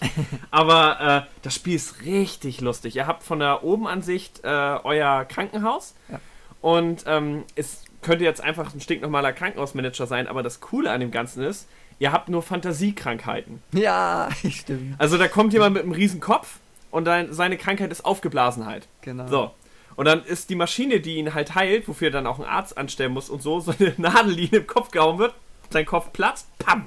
aber 0.52 1.26
äh, 1.28 1.30
das 1.42 1.56
Spiel 1.56 1.76
ist 1.76 2.02
richtig 2.06 2.62
lustig. 2.62 2.96
Ihr 2.96 3.08
habt 3.08 3.24
von 3.24 3.40
der 3.40 3.64
Obenansicht 3.64 4.42
äh, 4.44 4.48
euer 4.84 5.26
Krankenhaus 5.26 5.96
Ja. 6.10 6.20
und 6.62 7.04
ähm, 7.08 7.44
es 7.56 7.84
könnte 8.04 8.24
jetzt 8.24 8.42
einfach 8.42 8.74
ein 8.74 8.80
stinknormaler 8.80 9.34
Krankenhausmanager 9.34 10.06
sein, 10.06 10.28
aber 10.28 10.44
das 10.44 10.60
Coole 10.62 10.92
an 10.92 11.00
dem 11.00 11.10
Ganzen 11.12 11.44
ist, 11.44 11.68
ihr 12.00 12.12
habt 12.12 12.30
nur 12.30 12.44
Fantasiekrankheiten. 12.44 13.62
Ja, 13.74 14.30
stimmt. 14.52 14.96
Also 15.00 15.18
da 15.18 15.28
kommt 15.28 15.52
jemand 15.54 15.74
mit 15.74 15.84
einem 15.84 15.92
riesen 15.94 16.20
Kopf 16.20 16.60
und 16.92 17.06
dann, 17.06 17.34
seine 17.34 17.58
Krankheit 17.58 17.92
ist 17.92 18.06
Aufgeblasenheit. 18.06 18.88
Genau. 19.02 19.28
So. 19.28 19.52
Und 19.98 20.06
dann 20.06 20.24
ist 20.24 20.50
die 20.50 20.56
Maschine, 20.56 21.02
die 21.02 21.16
ihn 21.18 21.34
halt 21.34 21.56
heilt, 21.56 21.88
wofür 21.90 22.10
dann 22.12 22.26
auch 22.28 22.40
ein 22.40 22.46
Arzt 22.46 22.78
anstellen 22.78 23.12
muss 23.12 23.30
und 23.30 23.42
so, 23.42 23.60
so 23.62 23.74
eine 23.78 23.94
Nadel, 23.98 24.36
die 24.38 24.46
ihm 24.46 24.54
im 24.62 24.68
Kopf 24.68 24.92
gehauen 24.92 25.18
wird, 25.20 25.34
sein 25.70 25.86
Kopf 25.86 26.14
platzt, 26.14 26.48
pam! 26.60 26.86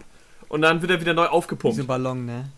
Und 0.49 0.63
dann 0.63 0.81
wird 0.81 0.91
er 0.91 1.01
wieder 1.01 1.13
neu 1.15 1.27
aufgepumpt. 1.27 1.77
Diese 1.77 1.87
Ballon, 1.87 2.25
ne? 2.25 2.49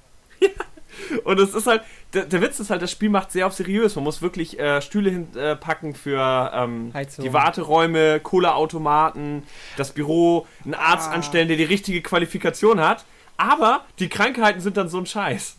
Und 1.24 1.40
es 1.40 1.54
ist 1.54 1.66
halt, 1.66 1.82
der, 2.12 2.24
der 2.26 2.42
Witz 2.42 2.60
ist 2.60 2.68
halt, 2.70 2.82
das 2.82 2.90
Spiel 2.90 3.08
macht 3.08 3.32
sehr 3.32 3.46
auf 3.46 3.54
seriös. 3.54 3.94
Man 3.96 4.04
muss 4.04 4.20
wirklich 4.22 4.58
äh, 4.58 4.80
Stühle 4.82 5.10
hinpacken 5.10 5.94
für 5.94 6.50
ähm, 6.54 6.92
die 7.18 7.32
Warteräume, 7.32 8.20
Cola-Automaten, 8.20 9.42
das 9.76 9.92
Büro, 9.92 10.46
einen 10.64 10.74
Arzt 10.74 11.08
Ah. 11.08 11.12
anstellen, 11.12 11.48
der 11.48 11.56
die 11.56 11.64
richtige 11.64 12.02
Qualifikation 12.02 12.80
hat. 12.80 13.04
Aber 13.38 13.84
die 13.98 14.08
Krankheiten 14.08 14.60
sind 14.60 14.76
dann 14.76 14.88
so 14.88 14.98
ein 14.98 15.06
Scheiß. 15.06 15.56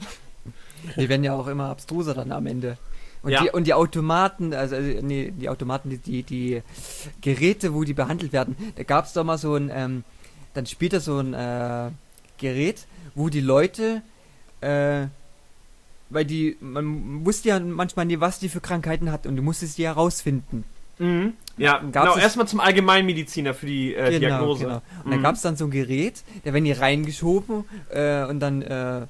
Die 0.97 1.09
werden 1.09 1.23
ja 1.23 1.33
auch 1.35 1.47
immer 1.47 1.69
abstruser 1.69 2.13
dann 2.13 2.31
am 2.31 2.45
Ende. 2.45 2.77
Und, 3.23 3.31
Ja. 3.31 3.41
die, 3.43 3.49
und 3.51 3.65
die 3.67 3.73
Automaten, 3.73 4.53
also 4.53 4.75
also, 4.75 4.89
nee, 5.01 5.31
die 5.31 5.47
Automaten, 5.49 5.89
die, 5.89 5.97
die, 5.97 6.23
die 6.23 6.61
Geräte, 7.21 7.73
wo 7.73 7.83
die 7.85 7.93
behandelt 7.93 8.33
werden, 8.33 8.55
da 8.75 8.83
gab 8.83 9.05
es 9.05 9.13
doch 9.13 9.23
mal 9.23 9.37
so 9.37 9.55
ein, 9.55 9.71
ähm, 9.73 10.03
dann 10.53 10.65
spielt 10.65 10.93
er 10.93 10.99
so 10.99 11.19
ein 11.19 11.33
äh, 11.33 11.89
Gerät, 12.37 12.85
wo 13.15 13.29
die 13.29 13.39
Leute, 13.39 14.01
äh, 14.61 15.07
weil 16.09 16.25
die, 16.25 16.57
man 16.59 17.25
wusste 17.25 17.49
ja 17.49 17.59
manchmal 17.59 18.05
nie, 18.05 18.19
was 18.19 18.39
die 18.39 18.49
für 18.49 18.59
Krankheiten 18.61 19.09
hat 19.11 19.25
und 19.25 19.35
du 19.37 19.41
musstest 19.41 19.77
die 19.77 19.85
herausfinden. 19.85 20.65
Mhm. 20.99 21.33
Ja, 21.57 21.79
Dann 21.79 21.91
genau. 21.91 22.17
Erstmal 22.17 22.47
zum 22.47 22.59
Allgemeinmediziner 22.59 23.53
für 23.53 23.65
die 23.67 23.95
äh, 23.95 24.19
Diagnose. 24.19 24.65
Genau. 24.65 24.75
Und 25.05 25.11
dann 25.11 25.19
Mhm. 25.19 25.23
gab 25.23 25.35
es 25.35 25.41
dann 25.41 25.55
so 25.55 25.65
ein 25.65 25.71
Gerät, 25.71 26.23
der 26.43 26.53
werden 26.53 26.65
die 26.65 26.71
reingeschoben 26.71 27.63
äh, 27.89 28.25
und 28.25 28.39
dann 28.41 28.61
äh, 28.61 29.07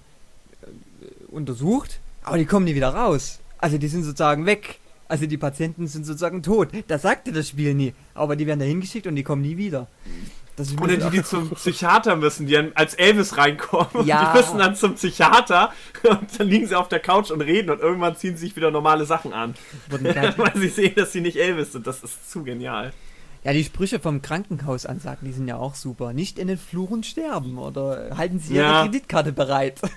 untersucht, 1.30 2.00
aber 2.24 2.38
die 2.38 2.46
kommen 2.46 2.66
nie 2.66 2.76
wieder 2.76 2.90
raus. 2.94 3.40
Also 3.64 3.78
die 3.78 3.88
sind 3.88 4.04
sozusagen 4.04 4.46
weg. 4.46 4.80
Also 5.08 5.26
die 5.26 5.38
Patienten 5.38 5.88
sind 5.88 6.06
sozusagen 6.06 6.44
tot. 6.44 6.70
Das 6.88 7.02
sagte 7.04 7.32
das 7.32 7.48
Spiel 7.48 7.74
nie. 7.74 7.94
Aber 8.14 8.36
die 8.36 8.46
werden 8.46 8.60
da 8.60 8.66
hingeschickt 8.66 9.08
und 9.08 9.16
die 9.16 9.24
kommen 9.24 9.42
nie 9.42 9.56
wieder. 9.56 9.88
Das 10.58 10.68
ist 10.68 10.78
ein 10.78 10.84
Oder 10.84 10.98
die, 10.98 11.10
die 11.18 11.24
zum 11.24 11.50
Psychiater 11.56 12.18
müssen, 12.18 12.46
die 12.46 12.54
dann 12.54 12.74
als 12.76 12.94
Elvis 12.96 13.38
reinkommen. 13.38 14.06
Ja. 14.06 14.34
Die 14.34 14.38
müssen 14.38 14.58
dann 14.58 14.76
zum 14.76 14.96
Psychiater 14.96 15.72
und 16.04 16.28
dann 16.38 16.48
liegen 16.48 16.68
sie 16.68 16.76
auf 16.76 16.90
der 16.90 17.00
Couch 17.00 17.32
und 17.32 17.40
reden 17.42 17.70
und 17.70 17.80
irgendwann 17.80 18.18
ziehen 18.18 18.36
sie 18.36 18.48
sich 18.48 18.56
wieder 18.58 18.70
normale 18.70 19.06
Sachen 19.06 19.32
an. 19.34 19.56
Weil 19.90 20.52
sie 20.56 20.68
sehen, 20.68 20.94
dass 20.96 21.14
sie 21.14 21.22
nicht 21.22 21.38
Elvis 21.38 21.72
sind. 21.72 21.88
Das 21.88 22.04
ist 22.04 22.30
zu 22.30 22.44
genial. 22.44 22.92
ja, 23.46 23.54
die 23.54 23.64
Sprüche 23.64 24.00
vom 24.02 24.22
Krankenhaus 24.22 24.86
ansagen, 24.86 25.26
die 25.28 25.34
sind 25.34 25.48
ja 25.48 25.56
auch 25.56 25.76
super. 25.76 26.12
Nicht 26.12 26.38
in 26.38 26.48
den 26.50 26.58
Fluren 26.58 27.04
sterben 27.04 27.58
oder 27.58 28.18
halten 28.18 28.40
Sie 28.40 28.56
Ja. 28.56 28.82
Ihre 28.82 28.90
Kreditkarte 28.90 29.32
bereit. 29.32 29.80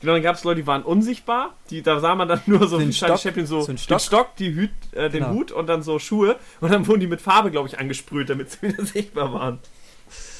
Genau, 0.00 0.12
dann 0.12 0.22
gab 0.22 0.36
es 0.36 0.44
Leute, 0.44 0.60
die 0.60 0.66
waren 0.66 0.82
unsichtbar. 0.82 1.54
Die, 1.70 1.82
da 1.82 1.98
sah 2.00 2.14
man 2.14 2.28
dann 2.28 2.40
nur 2.46 2.66
so, 2.68 2.76
Charlie 2.78 2.92
Stock, 2.92 3.18
Chaplin, 3.18 3.46
so, 3.46 3.60
so 3.62 3.66
einen 3.68 3.76
den 3.76 3.78
Stock. 3.78 4.00
Stock, 4.00 4.36
die 4.36 4.54
Hüt, 4.54 4.70
äh, 4.92 5.10
den 5.10 5.22
Genau. 5.24 5.34
Hut 5.34 5.52
und 5.52 5.66
dann 5.66 5.82
so 5.82 5.98
Schuhe. 5.98 6.36
Und 6.60 6.72
dann 6.72 6.86
wurden 6.86 7.00
die 7.00 7.06
mit 7.06 7.20
Farbe, 7.20 7.50
glaube 7.50 7.68
ich, 7.68 7.78
angesprüht, 7.78 8.30
damit 8.30 8.50
sie 8.52 8.62
wieder 8.68 8.84
sichtbar 8.84 9.32
waren. 9.32 9.58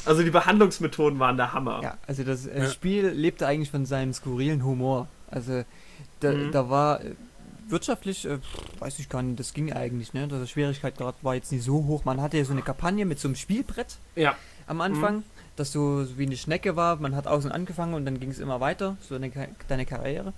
Also 0.05 0.23
die 0.23 0.31
Behandlungsmethoden 0.31 1.19
waren 1.19 1.37
der 1.37 1.53
Hammer. 1.53 1.81
Ja, 1.83 1.99
also 2.07 2.23
das 2.25 2.47
äh, 2.47 2.61
Ja. 2.61 2.69
Spiel 2.71 3.09
lebte 3.09 3.47
eigentlich 3.47 3.71
von 3.71 3.85
seinem 3.85 4.13
skurrilen 4.15 4.65
Humor. 4.65 5.09
Also 5.31 5.65
da, 6.21 6.33
Mhm. 6.33 6.53
da 6.53 6.71
war 6.71 7.01
äh, 7.05 7.15
wirtschaftlich, 7.69 8.25
äh, 8.27 8.39
weiß 8.79 8.99
ich 9.01 9.09
gar 9.09 9.23
nicht, 9.23 9.39
das 9.39 9.53
ging 9.53 9.73
eigentlich, 9.73 10.15
ne? 10.15 10.27
Der 10.29 10.47
Schwierigkeitsgrad 10.47 11.17
war 11.23 11.35
jetzt 11.35 11.53
nicht 11.53 11.65
so 11.65 11.85
hoch. 11.85 12.05
Man 12.05 12.21
hatte 12.23 12.39
ja 12.39 12.45
so 12.45 12.53
eine 12.53 12.63
Kampagne 12.63 13.05
mit 13.05 13.19
so 13.19 13.29
einem 13.29 13.35
Spielbrett 13.35 13.99
Ja. 14.17 14.35
am 14.67 14.81
Anfang, 14.81 15.25
das 15.59 15.73
so, 15.73 16.07
wie 16.17 16.27
eine 16.27 16.37
Schnecke 16.37 16.77
war. 16.77 16.97
Man 16.97 17.15
hat 17.17 17.27
außen 17.27 17.51
angefangen 17.51 17.95
und 17.95 18.05
dann 18.05 18.21
ging 18.21 18.31
es 18.31 18.39
immer 18.39 18.61
weiter, 18.61 18.97
so 19.01 19.15
eine, 19.15 19.31
deine 19.69 19.87
Karriere. 19.87 20.33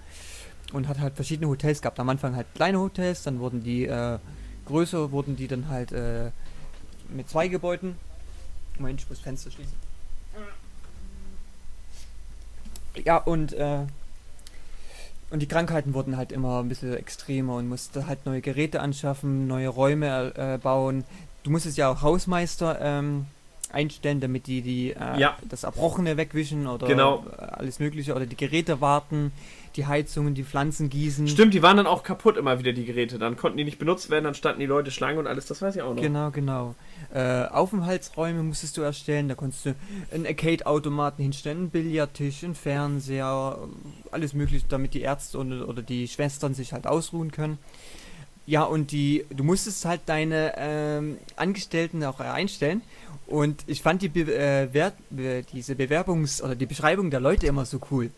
Und 0.73 0.87
hat 0.89 1.01
halt 1.01 1.15
verschiedene 1.15 1.49
Hotels 1.49 1.83
gehabt. 1.83 1.99
Am 1.99 2.09
Anfang 2.09 2.37
halt 2.37 2.47
kleine 2.55 2.79
Hotels, 2.79 3.23
dann 3.25 3.41
wurden 3.41 3.63
die 3.63 3.87
äh, 3.87 4.19
größer, 4.67 5.11
wurden 5.11 5.37
die 5.37 5.49
dann 5.49 5.69
halt 5.69 5.93
äh, 5.93 6.31
mit 7.09 7.29
zwei 7.29 7.49
Gebäuden. 7.49 7.97
Moment, 8.79 9.01
ich 9.01 9.09
muss 9.09 9.19
Fenster 9.19 9.51
schließen. 9.51 9.75
Ja, 13.05 13.17
und, 13.19 13.53
äh, 13.53 13.81
und 15.31 15.41
die 15.41 15.49
Krankheiten 15.49 15.95
wurden 15.95 16.17
halt 16.17 16.33
immer 16.33 16.61
ein 16.61 16.69
bisschen 16.69 16.97
extremer 16.97 17.57
und 17.57 17.69
musste 17.69 18.07
halt 18.07 18.27
neue 18.27 18.41
Geräte 18.41 18.81
anschaffen, 18.81 19.47
neue 19.47 19.69
Räume 19.69 20.33
äh, 20.37 20.59
bauen. 20.59 21.05
Du 21.43 21.51
musstest 21.51 21.77
ja 21.77 21.89
auch 21.89 22.03
Hausmeister 22.03 22.79
ähm, 22.81 23.27
einstellen, 23.73 24.21
damit 24.21 24.47
die, 24.47 24.63
die 24.63 24.91
äh, 24.91 25.19
Ja. 25.19 25.37
das 25.49 25.65
Erbrochene 25.65 26.17
wegwischen 26.17 26.67
oder 26.67 26.87
Genau. 26.87 27.25
äh, 27.39 27.43
alles 27.43 27.79
Mögliche 27.81 28.15
oder 28.15 28.27
die 28.27 28.37
Geräte 28.37 28.81
warten, 28.81 29.33
die 29.77 29.87
Heizungen, 29.87 30.35
die 30.35 30.43
Pflanzen 30.43 30.91
gießen. 30.91 31.29
Stimmt, 31.29 31.55
die 31.55 31.63
waren 31.63 31.77
dann 31.77 31.87
auch 31.87 32.03
kaputt 32.03 32.37
immer 32.37 32.59
wieder, 32.59 32.73
die 32.73 32.85
Geräte. 32.85 33.19
Dann 33.21 33.37
konnten 33.37 33.57
die 33.57 33.65
nicht 33.65 33.79
benutzt 33.79 34.11
werden, 34.11 34.25
dann 34.25 34.35
standen 34.35 34.59
die 34.61 34.67
Leute 34.67 34.91
Schlange 34.91 35.19
und 35.21 35.27
alles, 35.29 35.47
das 35.47 35.63
weiß 35.63 35.77
ich 35.77 35.83
auch 35.83 35.95
noch. 35.95 36.03
Genau, 36.03 36.31
genau. 36.31 36.75
Äh, 37.15 37.45
Aufenthaltsräume 37.45 38.43
musstest 38.43 38.77
du 38.77 38.83
erstellen, 38.83 39.29
da 39.29 39.35
konntest 39.37 39.67
du 39.67 39.75
einen 40.13 40.27
Arcade-Automaten 40.27 41.23
hinstellen, 41.23 41.59
einen 41.59 41.71
Billardtisch, 41.71 42.43
einen 42.43 42.55
Fernseher, 42.57 43.59
alles 44.11 44.35
mögliche, 44.35 44.67
damit 44.69 44.95
die 44.95 45.03
Ärzte 45.03 45.39
oder, 45.39 45.69
oder 45.69 45.83
die 45.83 46.09
Schwestern 46.09 46.53
sich 46.55 46.73
halt 46.73 46.87
ausruhen 46.89 47.31
können. 47.31 47.59
Ja, 48.51 48.65
und 48.65 48.91
die, 48.91 49.25
du 49.31 49.45
musstest 49.45 49.85
halt 49.85 50.01
deine 50.07 50.55
ähm, 50.57 51.19
Angestellten 51.37 52.03
auch 52.03 52.19
äh, 52.19 52.25
einstellen. 52.25 52.83
Und 53.29 53.63
ich 53.69 53.81
fand 53.81 54.03
die 54.03 54.09
Be 54.09 54.23
äh, 54.23 54.67
be 55.09 55.45
diese 55.53 55.75
Bewerbungs- 55.75 56.43
oder 56.43 56.57
die 56.57 56.67
Beschreibung 56.67 57.13
der 57.13 57.21
Leute 57.21 57.47
immer 57.47 57.65
so 57.65 57.79
cool. 57.93 58.11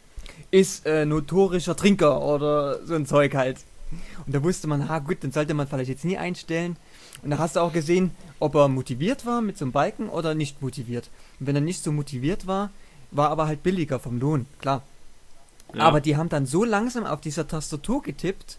Ist 0.50 0.86
äh, 0.86 1.04
notorischer 1.04 1.76
Trinker 1.76 2.22
oder 2.22 2.82
so 2.86 2.94
ein 2.94 3.04
Zeug 3.04 3.34
halt. 3.34 3.58
Und 4.24 4.34
da 4.34 4.42
wusste 4.42 4.68
man, 4.68 4.88
ha 4.88 5.00
gut, 5.00 5.18
dann 5.20 5.32
sollte 5.32 5.52
man 5.52 5.68
vielleicht 5.68 5.90
jetzt 5.90 6.06
nie 6.06 6.16
einstellen. 6.16 6.76
Und 7.22 7.28
da 7.28 7.36
hast 7.36 7.56
du 7.56 7.60
auch 7.60 7.74
gesehen, 7.74 8.12
ob 8.38 8.54
er 8.54 8.68
motiviert 8.68 9.26
war 9.26 9.42
mit 9.42 9.58
so 9.58 9.66
einem 9.66 9.72
Balken 9.72 10.08
oder 10.08 10.34
nicht 10.34 10.62
motiviert. 10.62 11.10
Und 11.40 11.46
wenn 11.46 11.56
er 11.56 11.60
nicht 11.60 11.84
so 11.84 11.92
motiviert 11.92 12.46
war, 12.46 12.70
war 13.10 13.28
aber 13.28 13.48
halt 13.48 13.62
billiger 13.62 13.98
vom 13.98 14.18
Lohn, 14.18 14.46
klar. 14.62 14.80
Ja. 15.74 15.82
Aber 15.82 16.00
die 16.00 16.16
haben 16.16 16.30
dann 16.30 16.46
so 16.46 16.64
langsam 16.64 17.04
auf 17.04 17.20
dieser 17.20 17.46
Tastatur 17.46 18.02
getippt, 18.02 18.56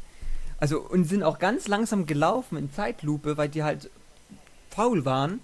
also 0.58 0.80
und 0.82 1.06
sind 1.06 1.24
auch 1.24 1.40
ganz 1.40 1.68
langsam 1.68 2.06
gelaufen 2.06 2.58
in 2.58 2.72
Zeitlupe, 2.72 3.38
weil 3.38 3.50
die 3.50 3.64
halt 3.64 3.90
faul 4.70 5.06
waren. 5.06 5.40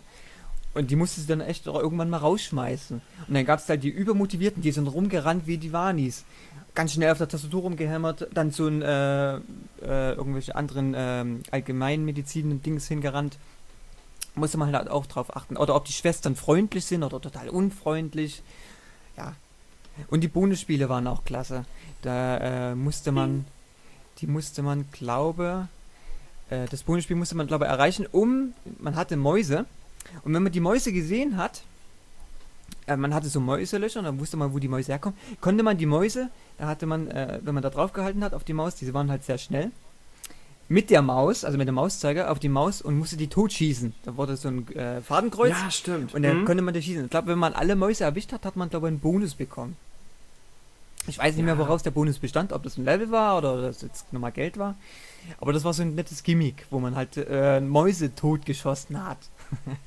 Und 0.74 0.92
die 0.92 0.96
musste 0.96 1.20
sie 1.22 1.28
dann 1.28 1.42
echt 1.42 1.68
auch 1.68 1.80
irgendwann 1.80 2.10
mal 2.10 2.18
rausschmeißen. 2.18 3.02
Und 3.28 3.34
dann 3.34 3.46
gab 3.46 3.60
es 3.60 3.68
halt 3.68 3.84
die 3.84 3.90
Übermotivierten, 3.90 4.62
die 4.62 4.72
sind 4.72 4.88
rumgerannt 4.88 5.48
wie 5.48 5.58
die 5.58 5.74
Wanis. 5.74 6.26
Ganz 6.76 6.94
schnell 6.94 7.12
auf 7.12 7.18
der 7.18 7.28
Tastatur 7.28 7.64
rumgehämmert, 7.64 8.28
dann 8.34 8.52
zu 8.52 8.68
ein, 8.68 8.82
äh, 8.82 9.38
äh, 9.38 10.14
irgendwelche 10.14 10.56
anderen 10.56 10.94
ähm, 10.96 11.42
allgemeinmedizin 11.50 12.62
Dings 12.62 12.88
hingerannt. 12.88 13.38
Musste 14.36 14.58
man 14.58 14.74
halt 14.74 14.90
auch 14.90 15.08
drauf 15.08 15.36
achten. 15.36 15.58
Oder 15.58 15.76
ob 15.76 15.86
die 15.86 15.94
Schwestern 15.94 16.36
freundlich 16.36 16.86
sind 16.86 17.04
oder 17.04 17.20
total 17.20 17.50
unfreundlich. 17.50 18.44
Ja. 19.18 19.36
Und 20.08 20.22
die 20.22 20.28
Bonusspiele 20.28 20.88
waren 20.88 21.08
auch 21.08 21.24
klasse. 21.24 21.66
Da 22.04 22.38
äh, 22.72 22.76
musste 22.76 23.12
man, 23.12 23.46
die 24.22 24.28
musste 24.28 24.62
man, 24.62 24.86
glaube, 24.92 25.68
äh, 26.50 26.66
das 26.70 26.84
Bonusspiel 26.84 27.16
musste 27.16 27.36
man, 27.36 27.48
glaube 27.48 27.66
erreichen, 27.66 28.06
um, 28.12 28.54
man 28.80 28.96
hatte 28.96 29.18
Mäuse. 29.18 29.66
Und 30.24 30.34
wenn 30.34 30.44
man 30.44 30.52
die 30.52 30.60
Mäuse 30.60 30.92
gesehen 30.92 31.38
hat, 31.38 31.62
äh, 32.88 32.96
man 32.98 33.14
hatte 33.14 33.30
so 33.30 33.40
Mäuselöcher 33.40 34.00
und 34.00 34.06
dann 34.06 34.20
wusste 34.20 34.38
man, 34.38 34.54
wo 34.54 34.60
die 34.60 34.68
Mäuse 34.68 34.92
herkommen, 34.92 35.18
konnte 35.42 35.64
man 35.64 35.78
die 35.78 35.86
Mäuse, 35.86 36.30
da 36.58 36.68
hatte 36.68 36.86
man, 36.86 37.08
äh, 37.10 37.40
wenn 37.44 37.54
man 37.54 37.64
da 37.64 37.70
drauf 37.70 37.94
gehalten 37.94 38.24
hat 38.24 38.34
auf 38.34 38.44
die 38.44 38.54
Maus, 38.54 38.76
diese 38.76 38.94
waren 38.94 39.10
halt 39.12 39.24
sehr 39.24 39.38
schnell, 39.38 39.72
mit 40.72 40.92
der 40.92 41.02
Maus, 41.02 41.44
also 41.46 41.58
mit 41.58 41.68
dem 41.68 41.76
Mauszeiger 41.76 42.30
auf 42.32 42.38
die 42.38 42.50
Maus 42.50 42.82
und 42.84 42.98
musste 42.98 43.18
die 43.18 43.28
totschießen. 43.28 43.94
Da 44.04 44.18
wurde 44.18 44.36
so 44.38 44.50
ein 44.50 44.68
äh, 44.76 45.02
Fadenkreuz 45.02 45.50
ja, 45.52 45.72
stimmt. 45.72 46.14
und 46.14 46.22
dann 46.22 46.42
Mhm. 46.42 46.46
konnte 46.46 46.62
man 46.62 46.74
die 46.76 46.82
schießen. 46.82 47.06
Ich 47.06 47.10
glaube, 47.10 47.28
wenn 47.30 47.40
man 47.40 47.54
alle 47.54 47.76
Mäuse 47.76 48.04
erwischt 48.04 48.32
hat, 48.34 48.46
hat 48.46 48.56
man, 48.56 48.70
glaube 48.70 48.88
ich, 48.88 48.92
einen 48.92 49.00
Bonus 49.00 49.34
bekommen. 49.34 49.76
Ich 51.10 51.18
weiß 51.18 51.36
nicht 51.36 51.46
mehr, 51.46 51.58
woraus 51.58 51.84
der 51.84 51.92
Bonus 51.92 52.20
bestand, 52.20 52.54
ob 52.54 52.64
das 52.64 52.78
ein 52.78 52.86
Level 52.86 53.12
war 53.12 53.38
oder 53.38 53.62
das 53.62 53.82
jetzt 53.82 54.14
nochmal 54.14 54.32
Geld 54.32 54.58
war. 54.58 54.76
Aber 55.40 55.52
das 55.54 55.64
war 55.64 55.74
so 55.74 55.82
ein 55.82 55.96
nettes 55.96 56.24
Gimmick, 56.24 56.66
wo 56.70 56.80
man 56.80 56.96
halt 56.96 57.18
äh, 57.18 57.60
Mäuse 57.60 58.14
totgeschossen 58.16 59.04
hat. 59.06 59.18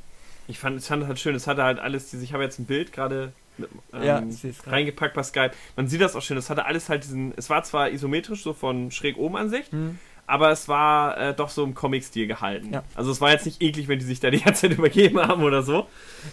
Ich 0.49 0.59
fand 0.59 0.77
es 0.77 0.91
halt 0.91 1.19
schön, 1.21 1.37
es 1.37 1.47
hatte 1.47 1.63
halt 1.63 1.79
alles, 1.79 2.13
ich 2.13 2.33
habe 2.33 2.43
jetzt 2.43 2.59
ein 2.59 2.65
Bild 2.67 2.93
gerade 2.93 3.33
ähm, 3.93 4.03
Ja, 4.03 4.23
reingepackt 4.67 5.15
bei 5.15 5.23
Skype. 5.23 5.53
Man 5.77 5.87
sieht 5.87 6.01
das 6.01 6.17
auch 6.17 6.21
schön, 6.21 6.37
es 6.37 6.51
hatte 6.51 6.67
alles 6.67 6.89
halt 6.89 7.05
diesen, 7.05 7.33
es 7.37 7.49
war 7.49 7.63
zwar 7.63 7.91
isometrisch, 7.91 8.43
so 8.43 8.53
von 8.53 8.91
schräg 8.91 9.17
oben 9.17 9.37
Ansicht, 9.37 9.71
Hm. 9.73 10.01
Aber 10.33 10.51
es 10.51 10.67
war 10.67 11.19
äh, 11.19 11.35
doch 11.35 11.51
so 11.51 11.63
im 11.63 11.75
Comic-Stil 11.75 12.27
gehalten. 12.27 12.73
Ja. 12.73 12.83
Also 12.95 13.11
es 13.13 13.21
war 13.21 13.31
jetzt 13.33 13.45
nicht 13.45 13.61
eklig, 13.61 13.87
wenn 13.87 13.99
die 13.99 14.07
sich 14.07 14.19
da 14.19 14.31
die 14.31 14.41
ganze 14.41 14.63
Zeit 14.63 14.73
übergeben 14.79 15.21
haben 15.21 15.43
oder 15.43 15.63
so. 15.63 15.87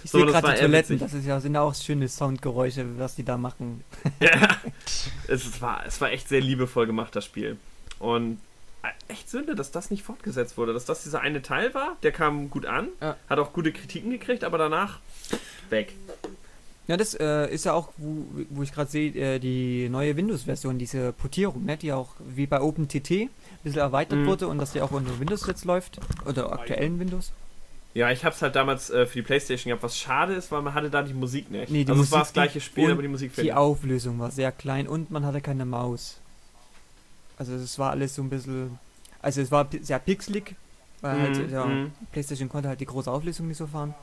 Ich 0.06 0.12
So, 0.12 0.20
sehe 0.20 0.28
gerade 0.28 0.54
die 0.54 0.60
Toiletten, 0.62 1.00
das 1.00 1.14
ist 1.14 1.26
ja, 1.26 1.40
sind 1.42 1.54
ja 1.54 1.62
auch 1.62 1.76
schöne 1.76 2.08
Soundgeräusche, 2.08 2.98
was 2.98 3.16
die 3.16 3.26
da 3.26 3.38
machen. 3.38 3.84
Ja. 4.22 4.32
es, 5.28 5.46
es, 5.46 5.62
war, 5.62 5.86
es 5.86 6.00
war 6.00 6.12
echt 6.12 6.30
sehr 6.30 6.40
liebevoll 6.40 6.88
gemacht, 6.88 7.14
das 7.14 7.26
Spiel. 7.26 7.58
Und 8.00 8.40
äh, 8.84 9.12
echt 9.12 9.30
Sünde, 9.30 9.56
dass 9.56 9.72
das 9.72 9.92
nicht 9.92 10.04
fortgesetzt 10.04 10.58
wurde. 10.58 10.72
Dass 10.74 10.86
das 10.86 11.04
dieser 11.04 11.20
eine 11.20 11.42
Teil 11.42 11.74
war, 11.74 11.98
der 12.02 12.14
kam 12.14 12.50
gut 12.50 12.66
an, 12.66 12.88
Ja. 13.02 13.18
hat 13.30 13.38
auch 13.40 13.52
gute 13.52 13.74
Kritiken 13.74 14.12
gekriegt, 14.12 14.46
aber 14.46 14.58
danach 14.58 15.00
weg. 15.70 15.94
Ja, 16.90 16.98
das 16.98 17.14
äh, 17.14 17.46
ist 17.54 17.66
ja 17.66 17.74
auch, 17.74 17.90
wo, 17.98 18.26
wo 18.50 18.64
ich 18.64 18.72
gerade 18.74 18.90
sehe, 18.90 19.12
äh, 19.14 19.38
die 19.40 19.88
neue 19.90 20.18
Windows-Version, 20.18 20.80
diese 20.80 21.14
Portierung, 21.14 21.64
ne, 21.64 21.78
die 21.78 21.94
auch 21.94 22.10
wie 22.36 22.48
bei 22.48 22.60
OpenTT 22.60 23.12
ein 23.12 23.30
bisschen 23.64 23.80
erweitert 23.82 24.18
Mhm. 24.18 24.26
wurde 24.26 24.48
und 24.48 24.58
dass 24.58 24.72
die 24.74 24.82
auch 24.82 24.90
unter 24.90 25.20
Windows 25.20 25.46
jetzt 25.46 25.66
läuft. 25.66 26.00
Oder 26.26 26.52
aktuellen 26.52 27.00
Windows. 27.00 27.32
Ja, 27.94 28.10
ich 28.12 28.26
hab's 28.26 28.42
halt 28.42 28.56
damals 28.56 28.90
äh, 28.90 29.06
für 29.06 29.20
die 29.20 29.22
Playstation 29.22 29.70
gehabt, 29.70 29.84
was 29.84 29.98
schade 30.00 30.34
ist, 30.34 30.52
weil 30.52 30.64
man 30.64 30.74
hatte 30.74 30.90
da 30.90 31.04
die 31.04 31.14
Musik 31.14 31.52
nicht. 31.52 31.70
Nee, 31.72 31.84
die 31.84 31.92
also 31.92 32.02
es 32.02 32.12
war 32.12 32.20
Musik 32.20 32.28
das 32.30 32.34
gleiche 32.34 32.62
Spiel, 32.62 32.92
aber 32.92 33.04
die 33.04 33.08
Musik 33.08 33.36
Die 33.36 33.42
fehlt. 33.42 33.54
Auflösung 33.54 34.18
war 34.18 34.32
sehr 34.32 34.52
klein 34.52 34.88
und 34.88 35.12
man 35.12 35.24
hatte 35.26 35.42
keine 35.42 35.66
Maus. 35.66 36.18
Also 37.38 37.54
es 37.54 37.78
war 37.78 37.92
alles 37.92 38.16
so 38.16 38.24
ein 38.24 38.30
bisschen. 38.32 38.80
Also 39.22 39.42
es 39.42 39.52
war 39.52 39.68
sehr 39.82 40.00
pixelig, 40.00 40.56
weil 41.02 41.18
Mhm, 41.18 41.22
halt 41.22 41.52
ja, 41.52 41.66
mhm. 41.68 41.92
PlayStation 42.12 42.50
konnte 42.50 42.68
halt 42.70 42.80
die 42.80 42.86
große 42.86 43.12
Auflösung 43.12 43.48
nicht 43.48 43.58
so 43.58 43.68
fahren. 43.68 43.94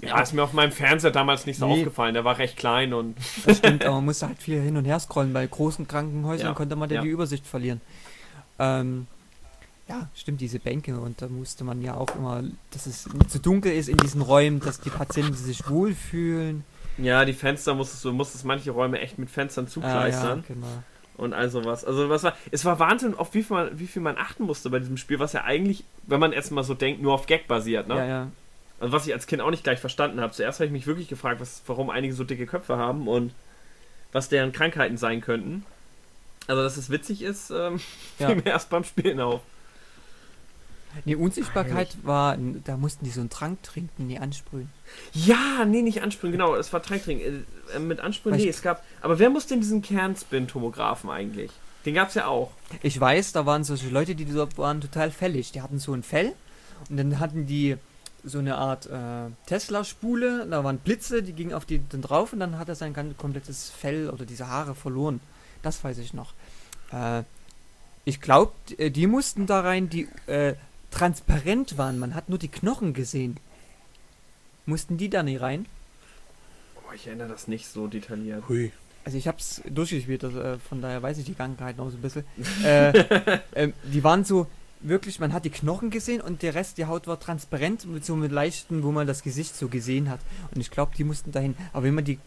Ja, 0.00 0.20
ist 0.20 0.32
mir 0.32 0.42
auf 0.42 0.52
meinem 0.52 0.72
Fernseher 0.72 1.10
damals 1.10 1.46
nicht 1.46 1.58
so 1.58 1.66
Nee. 1.66 1.78
aufgefallen. 1.80 2.14
Der 2.14 2.24
war 2.24 2.38
recht 2.38 2.56
klein 2.56 2.92
und 2.94 3.16
Das 3.44 3.58
stimmt, 3.58 3.84
aber 3.84 3.96
man 3.96 4.06
musste 4.06 4.26
halt 4.26 4.38
viel 4.40 4.60
hin 4.60 4.76
und 4.76 4.84
her 4.84 4.98
scrollen. 4.98 5.32
Bei 5.32 5.46
großen 5.46 5.86
Krankenhäusern 5.86 6.48
Ja, 6.48 6.54
konnte 6.54 6.74
man 6.76 6.90
ja 6.90 7.02
die 7.02 7.08
Übersicht 7.08 7.46
verlieren. 7.46 7.80
Ähm, 8.58 9.06
ja, 9.88 10.08
stimmt, 10.14 10.40
diese 10.40 10.58
Bänke 10.58 10.98
und 10.98 11.20
da 11.20 11.28
musste 11.28 11.64
man 11.64 11.82
ja 11.82 11.94
auch 11.94 12.14
immer, 12.16 12.42
dass 12.70 12.86
es 12.86 13.08
zu 13.28 13.38
dunkel 13.38 13.72
ist 13.72 13.88
in 13.88 13.98
diesen 13.98 14.22
Räumen, 14.22 14.60
dass 14.60 14.80
die 14.80 14.90
Patienten 14.90 15.34
sich 15.34 15.68
wohlfühlen. 15.68 16.64
ja, 16.98 17.24
die 17.24 17.32
Fenster 17.32 17.74
musstest 17.74 18.04
du 18.04 18.12
musstest 18.12 18.44
manche 18.44 18.70
Räume 18.70 19.00
echt 19.00 19.18
mit 19.18 19.30
Fenstern 19.30 19.66
Ah, 19.66 19.68
zugleistern 19.68 20.38
ja, 20.38 20.44
genau. 20.54 20.66
und 21.16 21.32
all 21.34 21.50
sowas. 21.50 21.84
Also 21.84 22.08
was 22.08 22.22
war, 22.22 22.34
es 22.50 22.64
war 22.64 22.78
Wahnsinn, 22.78 23.14
auf 23.14 23.34
wie 23.34 23.42
viel, 23.42 23.56
man, 23.56 23.78
wie 23.78 23.86
viel 23.86 24.02
man 24.02 24.16
achten 24.18 24.44
musste 24.44 24.70
bei 24.70 24.78
diesem 24.78 24.96
Spiel, 24.96 25.18
was 25.18 25.32
ja 25.32 25.44
eigentlich, 25.44 25.84
wenn 26.06 26.20
man 26.20 26.32
erstmal 26.32 26.64
so 26.64 26.74
denkt, 26.74 27.02
nur 27.02 27.12
auf 27.14 27.26
Gag 27.26 27.46
basiert, 27.48 27.88
ne? 27.88 27.96
Ja, 27.96 28.04
ja. 28.06 28.28
Also 28.82 28.92
was 28.92 29.06
ich 29.06 29.12
als 29.14 29.28
Kind 29.28 29.40
auch 29.40 29.50
nicht 29.50 29.62
gleich 29.62 29.78
verstanden 29.78 30.20
habe. 30.20 30.32
Zuerst 30.32 30.58
habe 30.58 30.66
ich 30.66 30.72
mich 30.72 30.88
wirklich 30.88 31.06
gefragt, 31.06 31.40
was, 31.40 31.62
warum 31.68 31.88
einige 31.88 32.14
so 32.14 32.24
dicke 32.24 32.46
Köpfe 32.46 32.76
haben 32.78 33.06
und 33.06 33.32
was 34.10 34.28
deren 34.28 34.50
Krankheiten 34.50 34.96
sein 34.96 35.20
könnten. 35.20 35.64
Also 36.48 36.64
dass 36.64 36.76
es 36.76 36.90
witzig 36.90 37.22
ist, 37.22 37.50
ähm, 37.50 37.78
Ja. 38.18 38.26
fiel 38.26 38.36
mir 38.36 38.46
erst 38.46 38.70
beim 38.70 38.82
Spielen 38.82 39.20
auf. 39.20 39.40
Die 41.06 41.14
Unsichtbarkeit 41.14 41.96
war, 42.02 42.36
da 42.64 42.76
mussten 42.76 43.04
die 43.04 43.12
so 43.12 43.20
einen 43.20 43.30
Trank 43.30 43.62
trinken, 43.62 44.08
die 44.08 44.18
ansprühen. 44.18 44.68
Ja, 45.12 45.64
nee, 45.64 45.80
nicht 45.80 46.02
ansprühen, 46.02 46.32
genau, 46.32 46.56
es 46.56 46.72
war 46.72 46.82
Trinktrinken. 46.82 47.46
Äh, 47.72 47.76
äh, 47.76 47.78
mit 47.78 48.00
Ansprühen, 48.00 48.34
Weil 48.34 48.42
nee, 48.42 48.48
es 48.48 48.62
gab. 48.62 48.84
Aber 49.00 49.20
wer 49.20 49.30
muss 49.30 49.46
denn 49.46 49.60
diesen 49.60 49.80
Kernspin-Tomographen 49.80 51.08
eigentlich? 51.08 51.52
Den 51.86 51.94
gab's 51.94 52.14
ja 52.14 52.26
auch. 52.26 52.50
Ich 52.82 53.00
weiß, 53.00 53.32
da 53.32 53.46
waren 53.46 53.62
solche 53.62 53.88
Leute, 53.88 54.16
die 54.16 54.24
dort 54.24 54.58
waren 54.58 54.80
total 54.80 55.12
fällig. 55.12 55.52
Die 55.52 55.62
hatten 55.62 55.78
so 55.78 55.94
ein 55.94 56.02
Fell 56.02 56.32
und 56.90 56.96
dann 56.96 57.20
hatten 57.20 57.46
die 57.46 57.76
so 58.24 58.38
eine 58.38 58.56
Art 58.56 58.86
äh, 58.86 59.30
Tesla-Spule, 59.46 60.46
da 60.48 60.62
waren 60.62 60.78
Blitze, 60.78 61.22
die 61.22 61.32
gingen 61.32 61.52
auf 61.52 61.64
die 61.64 61.80
dann 61.88 62.02
drauf 62.02 62.32
und 62.32 62.40
dann 62.40 62.58
hat 62.58 62.68
er 62.68 62.74
sein 62.74 62.94
ganz 62.94 63.16
komplettes 63.16 63.70
Fell 63.70 64.10
oder 64.10 64.24
diese 64.24 64.48
Haare 64.48 64.74
verloren. 64.74 65.20
Das 65.62 65.82
weiß 65.82 65.98
ich 65.98 66.14
noch. 66.14 66.34
Äh, 66.92 67.22
ich 68.04 68.20
glaube, 68.20 68.52
die 68.78 69.06
mussten 69.06 69.46
da 69.46 69.60
rein, 69.60 69.88
die 69.88 70.08
äh, 70.26 70.54
transparent 70.90 71.78
waren. 71.78 71.98
Man 71.98 72.14
hat 72.14 72.28
nur 72.28 72.38
die 72.38 72.48
Knochen 72.48 72.94
gesehen. 72.94 73.38
Mussten 74.66 74.96
die 74.96 75.10
da 75.10 75.22
nicht 75.22 75.40
rein? 75.40 75.66
Boah, 76.74 76.94
ich 76.94 77.06
erinnere 77.06 77.28
das 77.28 77.48
nicht 77.48 77.66
so 77.66 77.86
detailliert. 77.86 78.48
Hui. 78.48 78.72
Also 79.04 79.18
ich 79.18 79.26
hab's 79.26 79.60
durchgespielt, 79.68 80.22
also, 80.22 80.40
äh, 80.40 80.58
von 80.58 80.80
daher 80.80 81.02
weiß 81.02 81.18
ich 81.18 81.24
die 81.24 81.34
Krankheit 81.34 81.76
noch 81.76 81.90
so 81.90 81.96
ein 81.96 82.02
bisschen. 82.02 82.24
äh, 82.64 83.40
ähm, 83.54 83.72
die 83.82 84.04
waren 84.04 84.24
so, 84.24 84.46
wirklich, 84.82 85.20
man 85.20 85.32
hat 85.32 85.44
die 85.44 85.50
Knochen 85.50 85.90
gesehen 85.90 86.20
und 86.20 86.42
der 86.42 86.54
Rest, 86.54 86.78
die 86.78 86.86
Haut 86.86 87.06
war 87.06 87.18
transparent 87.18 87.86
mit 87.86 88.04
so 88.04 88.16
mit 88.16 88.32
leichten, 88.32 88.82
wo 88.82 88.92
man 88.92 89.06
das 89.06 89.22
Gesicht 89.22 89.56
so 89.56 89.68
gesehen 89.68 90.10
hat. 90.10 90.20
Und 90.54 90.60
ich 90.60 90.70
glaube, 90.70 90.92
die 90.96 91.04
mussten 91.04 91.32
dahin. 91.32 91.56
Aber 91.72 91.84
wenn 91.84 91.94
man 91.94 92.04
die 92.04 92.18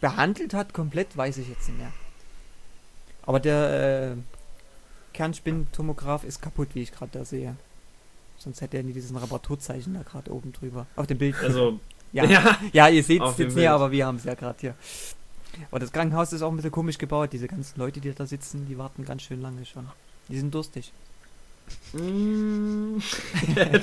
behandelt 0.00 0.54
hat, 0.54 0.72
komplett, 0.72 1.16
weiß 1.16 1.38
ich 1.38 1.48
jetzt 1.48 1.68
nicht 1.68 1.78
mehr. 1.78 1.92
Aber 3.22 3.40
der 3.40 4.12
äh, 4.12 4.16
Kernspintomograph 5.12 6.24
ist 6.24 6.40
kaputt, 6.40 6.68
wie 6.74 6.82
ich 6.82 6.92
gerade 6.92 7.12
da 7.12 7.24
sehe. 7.24 7.56
Sonst 8.38 8.60
hätte 8.62 8.78
er 8.78 8.82
nie 8.82 8.92
diesen 8.92 9.16
Reparaturzeichen 9.16 9.94
da 9.94 10.02
gerade 10.02 10.32
oben 10.32 10.52
drüber. 10.52 10.86
Auf 10.96 11.06
dem 11.06 11.18
Bild. 11.18 11.36
Also, 11.42 11.78
ja. 12.12 12.24
ja. 12.72 12.88
ihr 12.88 13.04
seht 13.04 13.22
es 13.22 13.38
jetzt 13.38 13.54
nicht, 13.54 13.68
aber 13.68 13.90
wir 13.90 14.06
haben 14.06 14.16
es 14.16 14.24
ja 14.24 14.34
gerade 14.34 14.58
hier. 14.60 14.74
Aber 15.70 15.80
das 15.80 15.92
Krankenhaus 15.92 16.32
ist 16.32 16.42
auch 16.42 16.50
ein 16.50 16.56
bisschen 16.56 16.70
komisch 16.70 16.96
gebaut. 16.96 17.32
Diese 17.32 17.48
ganzen 17.48 17.78
Leute, 17.78 18.00
die 18.00 18.12
da 18.12 18.24
sitzen, 18.26 18.66
die 18.66 18.78
warten 18.78 19.04
ganz 19.04 19.22
schön 19.22 19.42
lange 19.42 19.64
schon. 19.66 19.86
Die 20.28 20.38
sind 20.38 20.54
durstig. 20.54 20.92
Mm. 21.92 22.98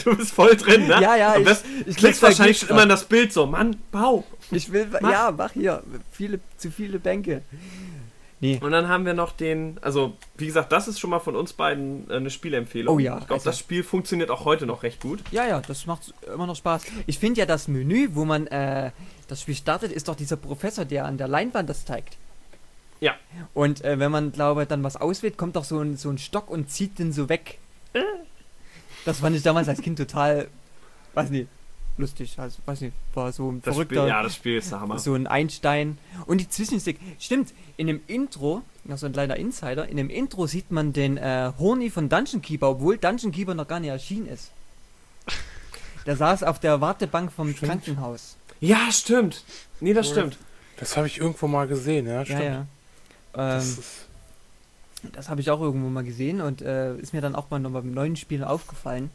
du 0.04 0.16
bist 0.16 0.32
voll 0.34 0.56
drin, 0.56 0.88
ne? 0.88 1.00
Ja, 1.02 1.16
ja, 1.16 1.34
Am 1.36 1.42
ich- 1.44 1.88
ich 1.88 1.98
klickst 1.98 2.22
wahrscheinlich 2.22 2.60
schon 2.60 2.70
immer 2.70 2.84
in 2.84 2.90
das 2.90 3.04
Bild 3.06 3.34
so, 3.34 3.46
Mann, 3.46 3.76
bau. 3.92 4.24
Ich 4.52 4.72
will, 4.72 4.88
Mach. 5.02 5.12
ja, 5.12 5.34
mach 5.36 5.52
hier. 5.52 5.84
Viele, 6.12 6.40
zu 6.58 6.72
viele 6.72 7.00
Bänke. 7.00 7.42
Nee. 8.40 8.60
Und 8.62 8.72
dann 8.72 8.88
haben 8.88 9.06
wir 9.06 9.14
noch 9.16 9.32
den, 9.32 9.78
also 9.82 10.14
wie 10.38 10.46
gesagt, 10.46 10.72
das 10.72 10.88
ist 10.88 11.00
schon 11.00 11.10
mal 11.10 11.20
von 11.20 11.36
uns 11.36 11.54
beiden 11.54 12.08
äh, 12.10 12.14
eine 12.18 12.30
Spielempfehlung. 12.30 12.96
Oh 12.96 13.00
ja, 13.00 13.14
Ich 13.18 13.22
glaube, 13.28 13.34
also- 13.34 13.50
das 13.50 13.60
Spiel 13.60 13.84
funktioniert 13.84 14.30
auch 14.30 14.46
heute 14.46 14.66
noch 14.68 14.84
recht 14.84 15.02
gut. 15.02 15.22
Ja, 15.32 15.46
ja, 15.48 15.60
das 15.60 15.86
macht 15.88 16.14
immer 16.34 16.46
noch 16.48 16.56
Spaß. 16.56 16.84
Ich 17.08 17.18
finde 17.20 17.40
ja 17.40 17.46
das 17.48 17.68
Menü, 17.68 18.10
wo 18.14 18.26
man 18.26 18.46
äh, 18.48 18.92
das 19.28 19.42
Spiel 19.42 19.56
startet, 19.56 19.92
ist 19.92 20.08
doch 20.08 20.16
dieser 20.16 20.38
Professor, 20.38 20.86
der 20.86 21.06
an 21.06 21.18
der 21.18 21.28
Leinwand 21.28 21.68
das 21.70 21.84
zeigt. 21.84 22.16
Ja. 23.00 23.16
Und 23.54 23.84
äh, 23.84 24.00
wenn 24.00 24.12
man, 24.12 24.32
glaube 24.32 24.66
dann 24.66 24.84
was 24.84 24.96
auswählt, 24.98 25.36
kommt 25.38 25.56
doch 25.56 25.64
so 25.66 25.80
ein, 25.80 25.98
so 25.98 26.10
ein 26.10 26.18
Stock 26.20 26.50
und 26.50 26.70
zieht 26.72 27.00
den 27.00 27.12
so 27.12 27.30
weg. 27.30 27.58
Das 29.06 29.20
fand 29.20 29.36
ich 29.36 29.44
damals 29.44 29.68
als 29.70 29.82
Kind 29.82 29.98
total, 29.98 30.48
weiß 31.14 31.30
nicht, 31.30 31.48
lustig. 31.98 32.36
Also, 32.38 32.58
weiß 32.66 32.82
nicht, 32.82 32.94
war 33.14 33.32
so 33.32 33.52
ein 33.52 33.62
Das 33.62 33.74
verrückter, 33.74 33.96
Spiel, 34.02 34.08
ja, 34.10 34.24
das 34.24 34.36
Spiel 34.36 34.58
ist 34.58 34.72
der 34.72 34.82
Hammer. 34.82 35.00
so 35.00 35.14
ein 35.14 35.28
Einstein. 35.28 35.98
Und 36.26 36.40
die 36.42 36.50
Zwischenstick, 36.50 37.00
stimmt, 37.20 37.54
in 37.78 37.88
dem 37.88 38.02
Intro, 38.08 38.62
noch 38.84 38.98
so 38.98 39.06
ein 39.06 39.14
kleiner 39.14 39.38
Insider, 39.38 39.88
in 39.88 39.98
dem 39.98 40.10
Intro 40.10 40.46
sieht 40.48 40.72
man 40.72 40.94
den 40.94 41.18
äh, 41.18 41.52
Horny 41.58 41.90
von 41.90 42.10
Dungeon 42.10 42.42
Keeper, 42.42 42.70
obwohl 42.72 42.98
Dungeon 42.98 43.32
Keeper 43.32 43.54
noch 43.54 43.68
gar 43.68 43.80
nicht 43.80 43.90
erschienen 43.90 44.28
ist. 44.28 44.52
Der 46.06 46.16
saß 46.16 46.44
auf 46.44 46.60
der 46.60 46.80
Wartebank 46.82 47.32
vom 47.32 47.52
Stimmt. 47.54 47.70
Krankenhaus. 47.72 48.38
Ja, 48.62 48.92
stimmt. 48.92 49.44
Nee, 49.82 49.94
das 49.94 50.08
stimmt. 50.10 50.38
Das 50.78 50.96
habe 50.98 51.08
ich 51.08 51.18
irgendwo 51.18 51.48
mal 51.48 51.68
gesehen, 51.68 52.08
ja, 52.08 52.24
stimmt. 52.24 52.40
Ja, 52.42 52.46
ja. 52.50 52.66
Das 53.34 53.66
Ähm, 53.66 53.80
ist, 53.80 54.07
das 55.14 55.30
habe 55.30 55.42
ich 55.42 55.50
auch 55.50 55.62
irgendwo 55.62 55.90
mal 55.90 56.04
gesehen 56.04 56.42
und 56.42 56.62
äh, 56.62 56.96
ist 56.98 57.14
mir 57.14 57.22
dann 57.22 57.36
auch 57.36 57.50
mal 57.50 57.60
noch 57.60 57.72
beim 57.72 57.92
neuen 57.94 58.16
Spiel 58.16 58.44
aufgefallen. 58.44 59.10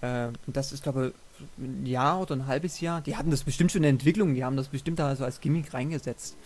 Äh, 0.00 0.26
und 0.46 0.56
das 0.56 0.72
ist, 0.72 0.82
glaube 0.82 1.12
ich, 1.14 1.38
ein 1.64 1.86
Jahr 1.86 2.20
oder 2.20 2.34
ein 2.36 2.46
halbes 2.46 2.80
Jahr. 2.80 3.00
Die 3.00 3.16
hatten 3.16 3.30
das 3.30 3.44
bestimmt 3.44 3.72
schon 3.72 3.78
in 3.80 3.82
der 3.84 3.90
Entwicklung, 3.90 4.34
die 4.34 4.44
haben 4.44 4.56
das 4.56 4.68
bestimmt 4.68 4.98
da 4.98 5.14
so 5.16 5.24
als 5.24 5.40
Gimmick 5.40 5.72
reingesetzt. 5.74 6.36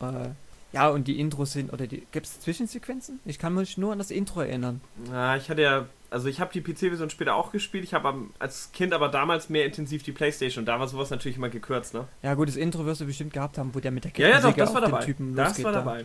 Äh, 0.00 0.30
ja, 0.72 0.88
und 0.88 1.08
die 1.08 1.18
Intros 1.18 1.52
sind, 1.52 1.72
oder 1.72 1.86
die, 1.86 2.06
gibt 2.12 2.26
es 2.26 2.40
Zwischensequenzen? 2.40 3.18
Ich 3.24 3.38
kann 3.38 3.54
mich 3.54 3.76
nur 3.76 3.92
an 3.92 3.98
das 3.98 4.10
Intro 4.10 4.40
erinnern. 4.40 4.80
Ja, 5.10 5.36
ich 5.36 5.50
hatte 5.50 5.62
ja, 5.62 5.86
also 6.10 6.28
ich 6.28 6.40
habe 6.40 6.52
die 6.52 6.60
PC-Version 6.60 7.10
später 7.10 7.34
auch 7.34 7.50
gespielt. 7.50 7.82
Ich 7.82 7.92
habe 7.92 8.14
als 8.38 8.70
Kind 8.72 8.92
aber 8.92 9.08
damals 9.08 9.48
mehr 9.48 9.66
intensiv 9.66 10.04
die 10.04 10.12
Playstation. 10.12 10.64
Da 10.64 10.78
war 10.78 10.86
sowas 10.86 11.10
natürlich 11.10 11.36
immer 11.38 11.48
gekürzt, 11.48 11.92
ne? 11.94 12.06
Ja, 12.22 12.34
gut, 12.34 12.48
das 12.48 12.56
Intro 12.56 12.86
wirst 12.86 13.00
du 13.00 13.06
bestimmt 13.06 13.32
gehabt 13.32 13.58
haben, 13.58 13.74
wo 13.74 13.80
der 13.80 13.90
mit 13.90 14.04
der 14.04 14.12
Ja, 14.16 14.28
ja, 14.28 14.40
doch, 14.40 14.54
Kettensäge 14.54 14.60
das 14.60 14.74
war 14.74 14.82
auf 14.82 14.84
den 14.84 14.92
dabei. 14.92 15.04
Typen 15.04 15.34
Das 15.34 15.48
losgeht 15.48 15.64
war 15.64 15.72
da. 15.72 16.04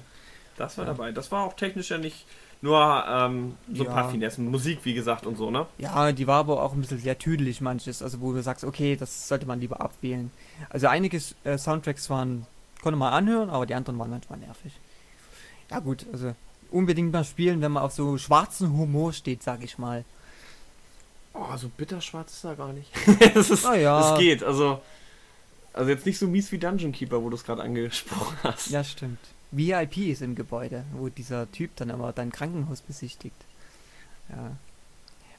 Das 0.57 0.77
war 0.77 0.85
Ja. 0.85 0.91
dabei. 0.93 1.11
Das 1.11 1.31
war 1.31 1.43
auch 1.43 1.53
technisch 1.53 1.89
ja 1.91 1.97
nicht 1.97 2.25
nur 2.61 3.03
ähm, 3.07 3.55
so 3.73 3.83
ein 3.83 3.87
Ja. 3.87 3.93
paar 3.93 4.09
Finessen. 4.09 4.49
Musik, 4.49 4.79
wie 4.83 4.93
gesagt, 4.93 5.25
und 5.25 5.35
so, 5.37 5.51
ne? 5.51 5.67
Ja, 5.77 6.11
die 6.11 6.25
war 6.27 6.39
aber 6.39 6.63
auch 6.63 6.73
ein 6.73 6.81
bisschen 6.81 6.99
sehr 6.99 7.17
tüdelig 7.17 7.61
manches, 7.61 8.01
also 8.01 8.21
wo 8.21 8.31
du 8.33 8.41
sagst, 8.41 8.63
okay, 8.63 8.95
das 8.95 9.27
sollte 9.27 9.45
man 9.45 9.59
lieber 9.59 9.81
abwählen. 9.81 10.31
Also 10.69 10.87
einige 10.87 11.19
äh, 11.43 11.57
Soundtracks 11.57 12.09
waren, 12.09 12.47
konnte 12.81 12.97
man 12.97 13.13
anhören, 13.13 13.49
aber 13.49 13.65
die 13.65 13.75
anderen 13.75 13.99
waren 13.99 14.09
manchmal 14.09 14.39
nervig. 14.39 14.71
Ja 15.69 15.79
gut, 15.79 16.05
also 16.13 16.33
unbedingt 16.71 17.11
mal 17.11 17.23
spielen, 17.25 17.61
wenn 17.61 17.71
man 17.73 17.83
auf 17.83 17.91
so 17.91 18.17
schwarzen 18.17 18.71
Humor 18.77 19.13
steht, 19.13 19.43
sag 19.43 19.63
ich 19.63 19.77
mal. 19.77 20.03
Oh, 21.33 21.55
so 21.57 21.67
bitterschwarz 21.69 22.31
ist 22.33 22.43
er 22.45 22.55
gar 22.55 22.71
nicht. 22.71 22.89
das 23.35 23.49
ist, 23.49 23.65
Ah 23.65 23.75
ja. 23.75 23.99
das 23.99 24.19
geht. 24.19 24.41
Also, 24.43 24.81
also 25.73 25.89
jetzt 25.89 26.05
nicht 26.05 26.17
so 26.17 26.27
mies 26.27 26.49
wie 26.53 26.57
Dungeon 26.57 26.93
Keeper, 26.93 27.21
wo 27.21 27.29
du 27.29 27.35
es 27.35 27.43
gerade 27.43 27.61
angesprochen 27.61 28.37
hast. 28.43 28.69
Ja, 28.69 28.83
stimmt. 28.83 29.19
VIP 29.55 29.97
ist 30.09 30.21
im 30.21 30.35
Gebäude, 30.35 30.83
wo 30.93 31.09
dieser 31.09 31.51
Typ 31.51 31.75
dann 31.75 31.91
aber 31.91 32.11
dein 32.13 32.31
Krankenhaus 32.31 32.81
besichtigt. 32.81 33.35
Ja, 34.29 34.57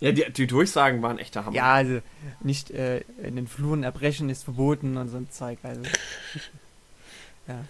Ja, 0.00 0.12
die, 0.12 0.30
die 0.32 0.46
Durchsagen 0.46 1.02
waren 1.02 1.18
echt 1.18 1.34
der 1.34 1.46
Hammer. 1.46 1.56
ja 1.56 1.72
also 1.74 2.00
nicht 2.40 2.70
äh, 2.70 3.00
in 3.22 3.36
den 3.36 3.46
Fluren 3.46 3.82
erbrechen 3.82 4.28
ist 4.30 4.44
verboten 4.44 4.96
und 4.96 5.08
so 5.08 5.16
ein 5.16 5.30
Zeug. 5.30 5.58
Also. 5.62 5.82
ja. 7.48 7.64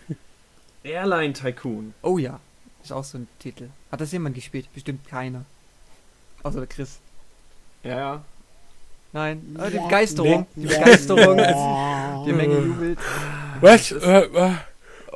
Airline 0.82 1.32
Tycoon. 1.32 1.94
Oh 2.02 2.18
ja, 2.18 2.40
ist 2.82 2.92
auch 2.92 3.04
so 3.04 3.18
ein 3.18 3.28
Titel. 3.38 3.68
Hat 3.90 4.00
das 4.00 4.12
jemand 4.12 4.34
gespielt? 4.34 4.68
Bestimmt 4.74 5.06
keiner. 5.08 5.44
Außer 6.42 6.60
der 6.60 6.68
Chris. 6.68 6.98
Ja, 7.82 7.98
ja. 7.98 8.24
Nein, 9.12 9.56
ah, 9.58 9.70
die 9.70 9.78
Begeisterung. 9.78 10.46
Die 10.54 10.66
Begeisterung. 10.66 11.36
die 12.26 12.32
Menge 12.32 12.58
jubelt. 12.58 12.98
was? 13.60 13.92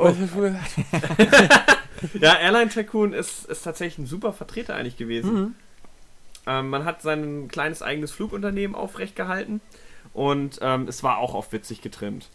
Oh. 0.00 0.14
Ja, 2.18 2.34
Airline 2.38 2.70
Tycoon 2.70 3.12
ist, 3.12 3.44
ist 3.46 3.62
tatsächlich 3.62 3.98
ein 3.98 4.06
super 4.06 4.32
Vertreter 4.32 4.74
eigentlich 4.74 4.96
gewesen. 4.96 5.34
Mhm. 5.34 5.54
Ähm, 6.46 6.70
man 6.70 6.84
hat 6.86 7.02
sein 7.02 7.48
kleines 7.48 7.82
eigenes 7.82 8.10
Flugunternehmen 8.10 8.74
aufrecht 8.74 9.14
gehalten 9.16 9.60
und 10.14 10.58
ähm, 10.62 10.88
es 10.88 11.02
war 11.02 11.18
auch 11.18 11.34
auf 11.34 11.52
witzig 11.52 11.82
getrimmt. 11.82 12.30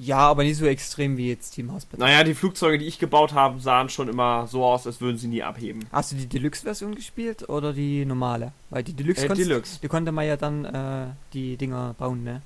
Ja, 0.00 0.18
aber 0.18 0.42
nicht 0.42 0.56
so 0.56 0.66
extrem 0.66 1.16
wie 1.16 1.28
jetzt 1.28 1.52
Team 1.52 1.72
Hospital. 1.72 2.06
Naja, 2.08 2.24
die 2.24 2.34
Flugzeuge, 2.34 2.78
die 2.78 2.86
ich 2.86 2.98
gebaut 2.98 3.34
habe, 3.34 3.60
sahen 3.60 3.88
schon 3.88 4.08
immer 4.08 4.46
so 4.48 4.64
aus, 4.64 4.84
als 4.86 5.00
würden 5.00 5.16
sie 5.16 5.28
nie 5.28 5.42
abheben. 5.44 5.86
Hast 5.92 6.10
du 6.12 6.16
die 6.16 6.26
Deluxe-Version 6.26 6.94
gespielt 6.96 7.48
oder 7.48 7.72
die 7.72 8.04
normale? 8.04 8.52
Weil 8.70 8.82
die 8.84 8.94
Deluxe, 8.94 9.24
Äh, 9.24 9.28
konntest- 9.28 9.48
Deluxe. 9.50 9.80
die 9.80 9.88
konnte 9.88 10.10
man 10.12 10.26
ja 10.26 10.36
dann 10.36 10.64
äh, 10.64 11.06
die 11.32 11.56
Dinger 11.56 11.94
bauen, 11.98 12.24
ne? 12.24 12.42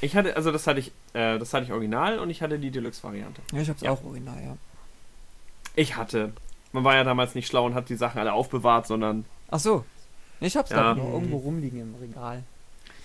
Ich 0.00 0.16
hatte, 0.16 0.34
also 0.36 0.50
das 0.50 0.66
hatte 0.66 0.80
ich, 0.80 0.92
äh, 1.12 1.38
das 1.38 1.52
hatte 1.52 1.64
ich 1.64 1.72
original 1.72 2.18
und 2.18 2.30
ich 2.30 2.42
hatte 2.42 2.58
die 2.58 2.70
Deluxe-Variante. 2.70 3.42
Ja, 3.52 3.60
ich 3.60 3.68
hab's 3.68 3.82
Ja. 3.82 3.90
auch 3.90 4.02
original, 4.04 4.42
ja. 4.42 4.56
Ich 5.76 5.96
hatte. 5.96 6.32
Man 6.72 6.84
war 6.84 6.94
ja 6.94 7.04
damals 7.04 7.34
nicht 7.34 7.46
schlau 7.48 7.66
und 7.66 7.74
hat 7.74 7.88
die 7.88 7.96
Sachen 7.96 8.18
alle 8.18 8.32
aufbewahrt, 8.32 8.86
sondern. 8.86 9.24
Ach 9.50 9.58
so. 9.58 9.84
Ich 10.40 10.56
hab's 10.56 10.70
Ja. 10.70 10.76
da 10.76 10.94
noch 10.94 11.12
irgendwo 11.12 11.36
rumliegen 11.38 11.80
im 11.80 11.94
Regal. 12.00 12.42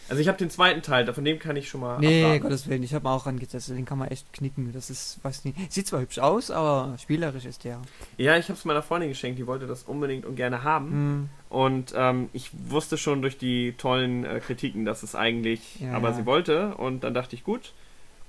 Also 0.08 0.22
ich 0.22 0.28
habe 0.28 0.38
den 0.38 0.50
zweiten 0.50 0.82
Teil, 0.82 1.12
von 1.14 1.26
dem 1.26 1.40
kann 1.40 1.56
ich 1.56 1.68
schon 1.68 1.82
mal. 1.82 2.00
Nee, 2.00 2.24
abraten. 2.24 2.42
Gottes 2.44 2.68
Willen, 2.68 2.84
ich 2.84 2.94
hab 2.94 3.04
mal 3.04 3.16
auch 3.16 3.26
angetestet, 3.26 3.78
den 3.78 3.86
kann 3.86 3.98
man 3.98 4.10
echt 4.10 4.32
knicken. 4.34 4.72
Das 4.74 4.90
ist, 4.90 5.20
weiß 5.24 5.46
nicht. 5.46 5.72
Sieht 5.72 5.88
zwar 5.88 6.02
hübsch 6.02 6.20
aus, 6.20 6.52
aber 6.52 6.96
spielerisch 7.00 7.46
ist 7.46 7.64
der. 7.64 7.82
Ja, 8.18 8.38
ich 8.38 8.46
habe 8.50 8.58
es 8.58 8.66
meiner 8.66 8.84
Freundin 8.84 9.10
geschenkt, 9.10 9.40
die 9.40 9.48
wollte 9.48 9.66
das 9.68 9.84
unbedingt 9.84 10.26
und 10.26 10.36
gerne 10.36 10.64
haben. 10.64 10.92
Hm. 10.92 11.30
Und 11.50 11.94
ähm, 11.96 12.30
ich 12.34 12.52
wusste 12.70 12.98
schon 12.98 13.22
durch 13.22 13.38
die 13.38 13.74
tollen 13.78 14.26
äh, 14.26 14.40
Kritiken, 14.40 14.86
dass 14.86 15.04
es 15.04 15.16
eigentlich, 15.16 15.80
Ja, 15.80 15.94
aber 15.94 16.10
ja. 16.10 16.16
sie 16.16 16.26
wollte. 16.26 16.76
Und 16.76 17.04
dann 17.04 17.14
dachte 17.14 17.36
ich, 17.36 17.44
gut. 17.44 17.74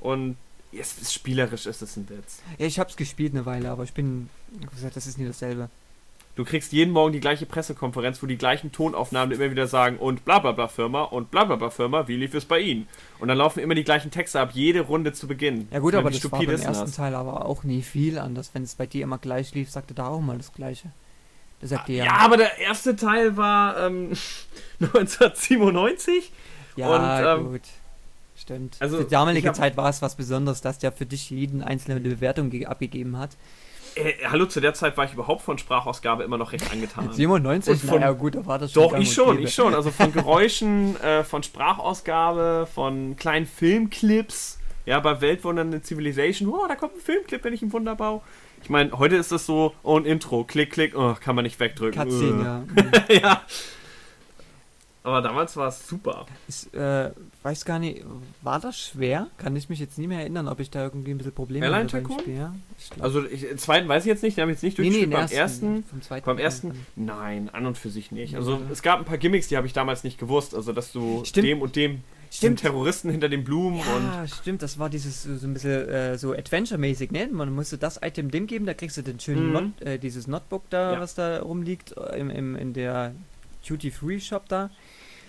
Und 0.00 0.36
es 0.72 0.98
ist 0.98 1.12
spielerisch, 1.12 1.66
ist 1.66 1.82
es 1.82 1.96
ein 1.96 2.08
Witz. 2.08 2.42
Ja, 2.58 2.66
ich 2.66 2.78
hab's 2.78 2.96
gespielt 2.96 3.34
eine 3.34 3.46
Weile, 3.46 3.70
aber 3.70 3.84
ich 3.84 3.92
bin, 3.92 4.28
wie 4.50 4.66
gesagt, 4.66 4.96
das 4.96 5.06
ist 5.06 5.18
nie 5.18 5.26
dasselbe. 5.26 5.68
Du 6.36 6.44
kriegst 6.44 6.72
jeden 6.72 6.92
Morgen 6.92 7.12
die 7.14 7.20
gleiche 7.20 7.46
Pressekonferenz, 7.46 8.22
wo 8.22 8.26
die 8.26 8.36
gleichen 8.36 8.70
Tonaufnahmen 8.70 9.34
immer 9.34 9.50
wieder 9.50 9.66
sagen 9.66 9.96
und 9.96 10.24
bla 10.26 10.38
bla 10.38 10.52
bla 10.52 10.68
Firma 10.68 11.02
und 11.04 11.30
bla 11.30 11.44
bla 11.44 11.56
bla 11.56 11.70
Firma, 11.70 12.06
wie 12.08 12.16
lief 12.16 12.34
es 12.34 12.44
bei 12.44 12.60
Ihnen? 12.60 12.86
Und 13.18 13.28
dann 13.28 13.38
laufen 13.38 13.60
immer 13.60 13.74
die 13.74 13.84
gleichen 13.84 14.10
Texte 14.10 14.38
ab, 14.38 14.50
jede 14.52 14.82
Runde 14.82 15.14
zu 15.14 15.26
Beginn. 15.26 15.66
Ja 15.72 15.78
gut, 15.78 15.94
meine, 15.94 16.00
aber 16.02 16.10
das 16.10 16.30
war 16.30 16.38
beim 16.38 16.50
ersten 16.50 16.72
das? 16.84 16.92
Teil 16.92 17.14
aber 17.14 17.46
auch 17.46 17.64
nie 17.64 17.80
viel 17.80 18.18
anders. 18.18 18.50
Wenn 18.52 18.64
es 18.64 18.74
bei 18.74 18.84
dir 18.86 19.02
immer 19.04 19.16
gleich 19.16 19.54
lief, 19.54 19.70
sagte 19.70 19.94
da 19.94 20.08
auch 20.08 20.20
mal 20.20 20.36
das 20.36 20.52
Gleiche. 20.52 20.90
Das 21.62 21.70
sagt 21.70 21.88
dir 21.88 22.04
Ja, 22.04 22.16
aber 22.18 22.36
der 22.36 22.58
erste 22.58 22.94
Teil 22.96 23.38
war 23.38 23.86
ähm, 23.86 24.12
1997. 24.80 26.32
Ja, 26.76 26.88
und, 27.34 27.40
ähm, 27.44 27.52
gut. 27.52 27.62
Stimmt. 28.38 28.76
also, 28.80 28.98
Für 28.98 29.04
die 29.04 29.10
damalige 29.10 29.48
hab- 29.48 29.56
Zeit 29.56 29.78
war 29.78 29.88
es 29.88 30.02
was 30.02 30.14
Besonderes, 30.16 30.60
dass 30.60 30.78
der 30.78 30.92
für 30.92 31.06
dich 31.06 31.30
jeden 31.30 31.62
einzelne 31.62 31.98
Bewertung 31.98 32.50
ge- 32.50 32.66
abgegeben 32.66 33.16
hat. 33.16 33.30
Äh, 33.96 34.12
hallo, 34.28 34.46
zu 34.46 34.60
der 34.60 34.74
Zeit 34.74 34.96
war 34.96 35.04
ich 35.06 35.12
überhaupt 35.14 35.42
von 35.42 35.58
Sprachausgabe 35.58 36.22
immer 36.22 36.36
noch 36.38 36.52
recht 36.52 36.70
angetan. 36.70 37.12
97? 37.12 37.72
Und 37.82 37.88
von- 37.90 38.00
naja, 38.00 38.12
gut, 38.12 38.34
da 38.34 38.44
war 38.46 38.58
das 38.58 38.72
schon. 38.72 38.82
Doch, 38.82 38.98
ich 38.98 39.12
schon, 39.12 39.38
ich 39.42 39.54
schon. 39.54 39.74
Also 39.74 39.90
von 39.90 40.12
Geräuschen, 40.12 41.00
äh, 41.02 41.24
von 41.24 41.42
Sprachausgabe, 41.42 42.68
von 42.72 43.16
kleinen 43.16 43.46
Filmclips. 43.46 44.58
Ja, 44.84 45.00
bei 45.00 45.20
Weltwundernde 45.20 45.82
Civilization. 45.82 46.48
Oh, 46.48 46.64
da 46.68 46.76
kommt 46.76 46.94
ein 46.96 47.00
Filmclip, 47.00 47.42
wenn 47.42 47.52
ich 47.52 47.62
einen 47.62 47.72
Wunder 47.72 47.96
baue. 47.96 48.20
Ich 48.62 48.70
meine, 48.70 48.92
heute 48.98 49.16
ist 49.16 49.32
das 49.32 49.44
so, 49.46 49.74
oh, 49.82 49.96
ein 49.98 50.04
Intro, 50.04 50.44
klick, 50.44 50.70
klick, 50.72 50.96
oh, 50.96 51.14
kann 51.18 51.34
man 51.34 51.42
nicht 51.42 51.58
wegdrücken. 51.58 52.00
Cutscene, 52.02 52.66
Äh. 53.08 53.14
ja. 53.16 53.20
ja. 53.20 53.42
Aber 55.06 55.22
damals 55.22 55.56
war 55.56 55.68
es 55.68 55.86
super. 55.86 56.26
Ist, 56.48 56.74
äh, 56.74 57.10
weiß 57.44 57.64
gar 57.64 57.78
nicht, 57.78 58.04
war 58.42 58.58
das 58.58 58.76
schwer? 58.76 59.28
Kann 59.38 59.54
ich 59.54 59.68
mich 59.68 59.78
jetzt 59.78 59.98
nie 59.98 60.08
mehr 60.08 60.18
erinnern, 60.18 60.48
ob 60.48 60.58
ich 60.58 60.68
da 60.68 60.82
irgendwie 60.82 61.12
ein 61.12 61.18
bisschen 61.18 61.32
Probleme 61.32 61.64
Airline 61.64 61.84
hatte 61.84 62.00
beim? 62.02 62.18
Spiel. 62.18 62.36
Ja, 62.36 62.54
ich 62.76 63.02
Also, 63.02 63.24
ich, 63.24 63.42
den 63.42 63.56
zweiten 63.58 63.86
weiß 63.88 64.02
ich 64.02 64.08
jetzt 64.08 64.24
nicht, 64.24 64.36
den 64.36 64.42
habe 64.42 64.50
ich 64.50 64.56
jetzt 64.56 64.64
nicht 64.64 64.78
nee, 64.80 64.84
nee, 64.90 65.06
durchgespielt. 65.06 65.12
den 65.12 65.28
beim 65.28 65.38
ersten, 65.38 65.84
vom 65.84 66.02
zweiten. 66.02 66.26
beim 66.26 66.38
ersten, 66.38 66.68
dann. 66.70 67.06
nein, 67.06 67.50
an 67.52 67.66
und 67.66 67.78
für 67.78 67.88
sich 67.90 68.10
nicht. 68.10 68.34
Also, 68.34 68.54
Ja. 68.54 68.60
es 68.72 68.82
gab 68.82 68.98
ein 68.98 69.04
paar 69.04 69.16
Gimmicks, 69.18 69.46
die 69.46 69.56
habe 69.56 69.68
ich 69.68 69.72
damals 69.72 70.02
nicht 70.02 70.18
gewusst. 70.18 70.56
Also, 70.56 70.72
dass 70.72 70.90
du 70.90 71.24
Stimmt. 71.24 71.46
dem 71.46 71.62
und 71.62 71.76
dem 71.76 72.02
Stimmt. 72.28 72.58
Terroristen 72.62 73.08
hinter 73.08 73.28
den 73.28 73.44
Blumen 73.44 73.78
und 73.78 74.06
Ja, 74.12 74.26
stimmt, 74.26 74.60
das 74.60 74.80
war 74.80 74.90
dieses 74.90 75.22
so 75.22 75.46
ein 75.46 75.54
bisschen 75.54 75.88
äh, 75.88 76.18
so 76.18 76.32
Adventure-mäßig, 76.32 77.12
ne? 77.12 77.28
Man 77.30 77.54
musste 77.54 77.78
das 77.78 78.00
Item 78.02 78.32
dem 78.32 78.48
geben, 78.48 78.66
da 78.66 78.74
kriegst 78.74 78.96
du 78.96 79.02
den 79.02 79.20
schönen 79.20 79.46
Mhm. 79.46 79.52
Not, 79.52 79.82
äh, 79.82 79.98
dieses 80.00 80.26
Notebook 80.26 80.68
da, 80.68 80.94
Ja. 80.94 81.00
was 81.00 81.14
da 81.14 81.38
rumliegt, 81.42 81.96
äh, 81.96 82.18
im, 82.18 82.28
im, 82.28 82.56
in 82.56 82.72
der 82.72 83.14
Duty-Free-Shop 83.68 84.48
da. 84.48 84.70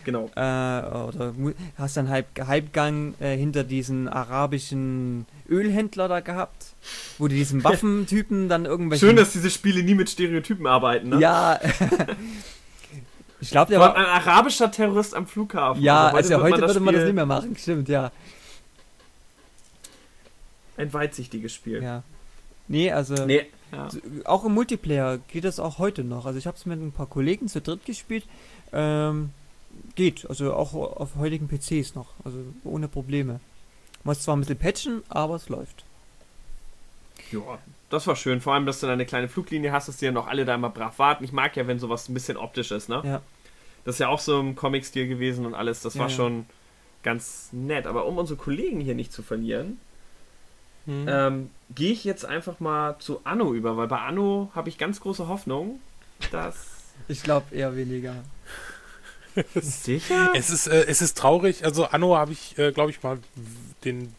Genau. 0.07 0.31
Äh, 0.35 0.39
oder 0.39 1.33
hast 1.77 1.97
dann 1.97 2.09
halb 2.09 2.27
Halbgang 2.39 3.13
äh, 3.19 3.35
hinter 3.35 3.63
diesen 3.63 4.07
arabischen 4.07 5.25
Ölhändler 5.49 6.07
da 6.07 6.21
gehabt, 6.21 6.73
wo 7.19 7.27
du 7.27 7.35
diesen 7.35 7.63
Waffentypen 7.65 8.49
dann 8.49 8.65
irgendwelche. 8.65 9.05
Schön, 9.05 9.17
dass 9.17 9.33
diese 9.33 9.51
Spiele 9.51 9.83
nie 9.83 9.93
mit 9.93 10.09
Stereotypen 10.09 10.65
arbeiten, 10.65 11.09
ne? 11.09 11.19
Ja. 11.19 11.59
Ich 13.39 13.51
glaube, 13.51 13.69
der 13.69 13.79
War 13.79 13.95
ein 13.95 14.03
arabischer 14.03 14.71
Terrorist 14.71 15.13
am 15.13 15.27
Flughafen. 15.27 15.83
Ja, 15.83 16.07
also 16.07 16.41
heute, 16.41 16.59
wird 16.59 16.69
würde 16.69 16.79
man 16.79 16.95
das 16.95 17.03
Spiel 17.03 17.05
nicht 17.05 17.15
mehr 17.15 17.27
machen, 17.27 17.55
stimmt, 17.55 17.87
ja. 17.87 18.11
Ein 20.75 20.91
weitsichtiges 20.91 21.53
Spiel. 21.53 21.83
ja. 21.83 22.01
Nee, 22.67 22.91
also. 22.91 23.13
Nee, 23.27 23.45
ja. 23.71 23.87
Auch 24.25 24.43
im 24.43 24.55
Multiplayer 24.55 25.19
geht 25.27 25.43
das 25.43 25.59
auch 25.59 25.77
heute 25.77 26.03
noch. 26.03 26.25
Also 26.25 26.39
ich 26.39 26.47
habe 26.47 26.57
es 26.57 26.65
mit 26.65 26.81
ein 26.81 26.91
paar 26.91 27.05
Kollegen 27.05 27.47
zu 27.47 27.61
dritt 27.61 27.85
gespielt. 27.85 28.25
Ähm, 28.73 29.29
geht, 29.95 30.29
also 30.29 30.53
auch 30.53 30.73
auf 30.73 31.15
heutigen 31.17 31.47
PCs 31.47 31.95
noch. 31.95 32.07
Also 32.23 32.39
ohne 32.63 32.87
Probleme. 32.87 33.39
Muss 34.03 34.21
zwar 34.21 34.35
ein 34.35 34.39
bisschen 34.41 34.57
patchen, 34.57 35.03
aber 35.09 35.35
es 35.35 35.49
läuft. 35.49 35.83
Ja, 37.31 37.57
das 37.89 38.07
war 38.07 38.15
schön. 38.15 38.39
Vor 38.41 38.53
allem, 38.53 38.65
dass 38.65 38.79
du 38.79 38.87
da 38.87 38.93
eine 38.93 39.05
kleine 39.05 39.27
Fluglinie 39.27 39.71
hast, 39.71 39.87
dass 39.87 39.97
die 39.97 40.05
ja 40.05 40.11
noch 40.11 40.27
alle 40.27 40.45
da 40.45 40.55
immer 40.55 40.69
brav 40.69 40.97
warten. 40.99 41.23
Ich 41.23 41.31
mag 41.33 41.55
ja, 41.57 41.67
wenn 41.67 41.79
sowas 41.79 42.07
ein 42.07 42.13
bisschen 42.13 42.37
optisch 42.37 42.71
ist, 42.71 42.87
ne? 42.89 43.01
Ja. 43.03 43.21
Das 43.83 43.95
ist 43.95 43.99
ja 43.99 44.07
auch 44.09 44.19
so 44.19 44.39
im 44.39 44.55
Comic-Stil 44.55 45.07
gewesen 45.07 45.45
und 45.45 45.53
alles. 45.53 45.81
Das 45.81 45.95
Ja, 45.95 46.01
war 46.01 46.09
ja. 46.09 46.15
schon 46.15 46.45
ganz 47.03 47.49
nett. 47.51 47.87
Aber 47.87 48.05
um 48.05 48.17
unsere 48.17 48.37
Kollegen 48.37 48.79
hier 48.81 48.95
nicht 48.95 49.11
zu 49.11 49.23
verlieren, 49.23 49.79
Hm. 50.85 51.05
ähm, 51.09 51.49
gehe 51.75 51.91
ich 51.91 52.05
jetzt 52.05 52.23
einfach 52.23 52.61
mal 52.61 52.97
zu 52.99 53.19
Anno 53.25 53.53
über, 53.53 53.75
weil 53.75 53.87
bei 53.87 53.99
Anno 53.99 54.49
habe 54.55 54.69
ich 54.69 54.77
ganz 54.77 55.01
große 55.01 55.27
Hoffnung, 55.27 55.81
dass. 56.31 56.67
Ich 57.09 57.23
glaube 57.23 57.53
eher 57.53 57.75
weniger. 57.75 58.15
Sicher? 59.61 60.31
Es 60.35 60.49
ist, 60.49 60.67
äh, 60.67 60.85
es 60.87 61.01
ist 61.01 61.17
traurig. 61.17 61.63
Also 61.65 61.85
Anno 61.85 62.15
habe 62.15 62.31
ich, 62.31 62.57
äh, 62.57 62.71
glaube 62.71 62.91
ich, 62.91 63.03
mal 63.03 63.19
den 63.83 64.13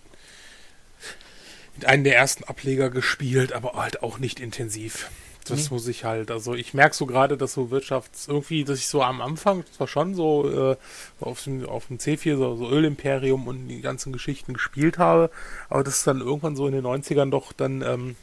mit 1.77 1.87
einem 1.87 2.05
der 2.05 2.17
ersten 2.17 2.45
Ableger 2.45 2.91
gespielt, 2.91 3.53
aber 3.53 3.75
halt 3.75 4.03
auch 4.03 4.19
nicht 4.19 4.41
intensiv. 4.41 5.11
Das 5.45 5.65
Nee. 5.65 5.69
muss 5.71 5.89
ich 5.89 6.05
halt, 6.05 6.31
also 6.31 6.55
ich 6.55 6.75
merke 6.75 6.95
so 6.95 7.07
gerade, 7.07 7.37
dass 7.39 7.55
so 7.55 7.71
Wirtschafts 7.71 8.29
irgendwie, 8.29 8.65
dass 8.65 8.79
ich 8.81 8.89
so 8.89 9.03
am 9.03 9.23
Anfang 9.23 9.65
zwar 9.75 9.87
schon 9.89 10.15
so 10.15 10.73
äh, 10.73 10.77
auf, 11.21 11.43
dem, 11.45 11.65
auf 11.67 11.87
dem 11.87 11.99
C4 11.99 12.37
so, 12.37 12.57
so 12.57 12.69
Ölimperium 12.69 13.47
und 13.47 13.69
die 13.69 13.81
ganzen 13.81 14.13
Geschichten 14.13 14.53
gespielt 14.55 14.99
habe, 14.99 15.31
aber 15.71 15.85
das 15.85 16.03
dann 16.05 16.21
irgendwann 16.21 16.57
so 16.57 16.67
in 16.67 16.75
den 16.75 16.85
90ern 16.85 17.31
doch 17.31 17.53
dann 17.53 17.81
ähm, 17.83 18.17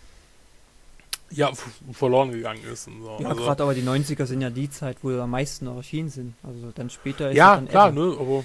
ja 1.31 1.51
verloren 1.91 2.31
gegangen 2.31 2.63
ist. 2.71 2.87
Und 2.87 3.01
so. 3.03 3.17
Ja, 3.19 3.29
also, 3.29 3.43
gerade 3.43 3.63
aber 3.63 3.73
die 3.73 3.81
90er 3.83 4.25
sind 4.25 4.41
ja 4.41 4.49
die 4.49 4.69
Zeit, 4.69 4.97
wo 5.01 5.09
am 5.19 5.31
meisten 5.31 5.65
noch 5.65 5.75
erschienen 5.77 6.09
sind. 6.09 6.33
Also 6.43 6.71
dann 6.73 6.89
später 6.89 7.31
ist 7.31 7.37
ja 7.37 7.55
dann 7.55 7.67
klar, 7.67 7.89
Apple. 7.89 8.05
ne, 8.05 8.17
aber 8.19 8.43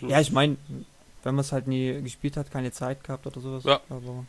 Ja, 0.00 0.20
ich 0.20 0.32
meine, 0.32 0.56
wenn 1.22 1.34
man 1.34 1.40
es 1.44 1.52
halt 1.52 1.66
nie 1.66 2.00
gespielt 2.02 2.36
hat, 2.36 2.50
keine 2.50 2.72
Zeit 2.72 3.02
gehabt 3.02 3.26
oder 3.26 3.40
sowas. 3.40 3.64
Ja. 3.64 3.80
Aber 3.88 4.24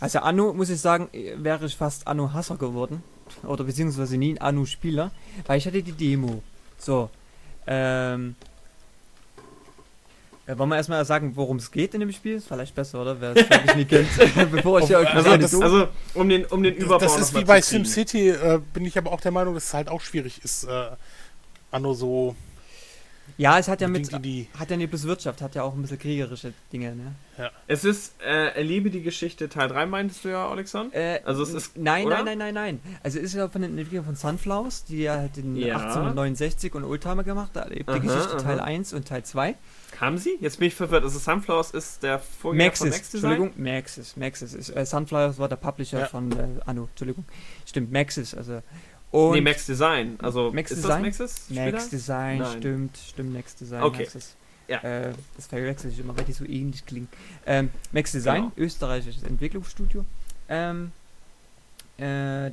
also 0.00 0.20
Anno, 0.20 0.52
muss 0.52 0.70
ich 0.70 0.80
sagen, 0.80 1.08
wäre 1.36 1.66
ich 1.66 1.76
fast 1.76 2.06
Anno-Hasser 2.06 2.56
geworden. 2.56 3.02
Oder 3.42 3.64
beziehungsweise 3.64 4.16
nie 4.16 4.32
ein 4.32 4.38
Anno-Spieler, 4.38 5.10
weil 5.46 5.58
ich 5.58 5.66
hatte 5.66 5.82
die 5.82 5.92
Demo. 5.92 6.42
So. 6.78 7.10
Ähm. 7.66 8.36
Äh, 10.48 10.56
wollen 10.56 10.70
wir 10.70 10.76
erstmal 10.76 11.04
sagen, 11.04 11.32
worum 11.34 11.58
es 11.58 11.70
geht 11.70 11.92
in 11.92 12.00
dem 12.00 12.10
Spiel? 12.10 12.36
Ist 12.36 12.48
vielleicht 12.48 12.74
besser, 12.74 13.02
oder? 13.02 13.20
Wer 13.20 13.36
es 13.36 13.50
wirklich 13.50 13.74
nicht 13.76 13.90
kennt. 13.90 14.08
Bevor 14.50 14.80
ich 14.80 14.86
hier 14.86 14.98
euch 14.98 15.14
Also, 15.14 15.36
das, 15.36 15.54
also 15.54 15.88
um 16.14 16.26
den, 16.28 16.46
um 16.46 16.62
den 16.62 16.74
Das, 16.74 16.84
Überbau 16.84 17.04
das 17.04 17.12
noch 17.12 17.20
ist 17.20 17.34
wie 17.34 17.44
bei. 17.44 17.60
SimCity, 17.60 18.30
äh, 18.30 18.58
bin 18.72 18.86
ich 18.86 18.96
aber 18.96 19.12
auch 19.12 19.20
der 19.20 19.30
Meinung, 19.30 19.52
dass 19.52 19.64
es 19.64 19.74
halt 19.74 19.90
auch 19.90 20.00
schwierig 20.00 20.42
ist, 20.42 20.64
äh, 20.64 20.86
Anno 21.70 21.92
so 21.92 22.34
ja, 23.36 23.58
es 23.58 23.68
hat 23.68 23.80
ja 23.80 23.88
mit. 23.88 24.10
die, 24.12 24.18
die 24.20 24.48
Hat 24.58 24.70
ja 24.70 24.76
nicht 24.76 24.90
bloß 24.90 25.04
Wirtschaft, 25.04 25.42
hat 25.42 25.54
ja 25.54 25.62
auch 25.62 25.74
ein 25.74 25.82
bisschen 25.82 25.98
kriegerische 25.98 26.52
Dinge, 26.72 26.94
ne? 26.96 27.14
Es 27.68 27.84
ist 27.84 28.14
äh, 28.20 28.48
Erlebe 28.56 28.90
die 28.90 29.02
Geschichte 29.02 29.48
Teil 29.48 29.68
3, 29.68 29.86
meintest 29.86 30.24
du 30.24 30.30
ja, 30.30 30.48
Alexander? 30.48 30.94
Äh, 30.96 31.20
Also 31.24 31.42
es 31.44 31.50
ist- 31.54 31.76
nein, 31.76 32.06
oder? 32.06 32.24
nein, 32.24 32.38
nein, 32.38 32.54
nein, 32.54 32.80
nein. 32.84 32.98
Also 33.02 33.18
es 33.18 33.26
ist 33.26 33.34
ja 33.34 33.48
von 33.48 33.62
den 33.62 33.78
Entwicklern 33.78 34.04
von 34.04 34.16
Sunflowers, 34.16 34.84
die 34.86 35.02
ja 35.02 35.16
halt 35.16 35.36
in 35.38 35.54
Ja. 35.54 35.76
1869 35.76 36.74
und 36.74 36.84
Oldtimer 36.84 37.22
gemacht, 37.24 37.50
da 37.54 37.60
erlebt 37.62 37.88
die 37.94 38.00
Geschichte 38.00 38.34
aha. 38.36 38.42
Teil 38.42 38.60
1 38.60 38.92
und 38.92 39.06
Teil 39.06 39.22
2. 39.24 39.54
Haben 40.00 40.18
sie? 40.18 40.36
Jetzt 40.40 40.58
bin 40.58 40.68
ich 40.68 40.74
verwirrt. 40.74 41.04
Also 41.04 41.18
Sunflowers 41.18 41.70
ist 41.72 42.02
der 42.02 42.18
Vorgänger 42.18 42.72
von 42.72 42.88
Maxis, 42.88 42.90
Max 42.98 43.10
Design? 43.10 43.30
Entschuldigung, 43.32 43.62
Maxis, 43.64 44.16
Maxis. 44.16 44.54
Ist, 44.54 44.68
äh, 44.76 44.84
Sunflowers 44.86 45.38
war 45.38 45.48
der 45.48 45.56
Publisher 45.56 46.00
Ja. 46.00 46.06
von 46.06 46.32
äh, 46.32 46.46
Anno, 46.66 46.84
Entschuldigung. 46.90 47.24
Stimmt, 47.66 47.92
Maxis, 47.92 48.34
also. 48.34 48.62
Und 49.10 49.32
nee, 49.32 49.40
Max 49.40 49.64
Design. 49.66 50.18
Also 50.20 50.52
Max 50.52 50.70
ist 50.70 50.78
Design? 50.78 51.04
das 51.04 51.18
Maxis? 51.18 51.44
Spieler? 51.46 51.72
Max 51.72 51.88
Design, 51.88 52.38
Nein. 52.38 52.58
stimmt, 52.58 52.98
stimmt, 53.08 53.32
Max 53.32 53.56
Design 53.56 53.82
Okay. 53.82 54.06
es. 54.14 54.36
Ja. 54.68 54.78
Äh, 54.80 55.14
das 55.36 55.46
verwechsel 55.46 55.90
ich 55.90 55.98
immer, 55.98 56.14
weil 56.16 56.24
die 56.24 56.32
so 56.32 56.44
ähnlich 56.44 56.84
klingen. 56.84 57.08
Ähm, 57.46 57.70
Max 57.92 58.12
Design, 58.12 58.42
Genau. 58.42 58.52
österreichisches 58.58 59.22
Entwicklungsstudio. 59.22 60.04
Ähm, 60.50 60.92
äh. 61.98 62.50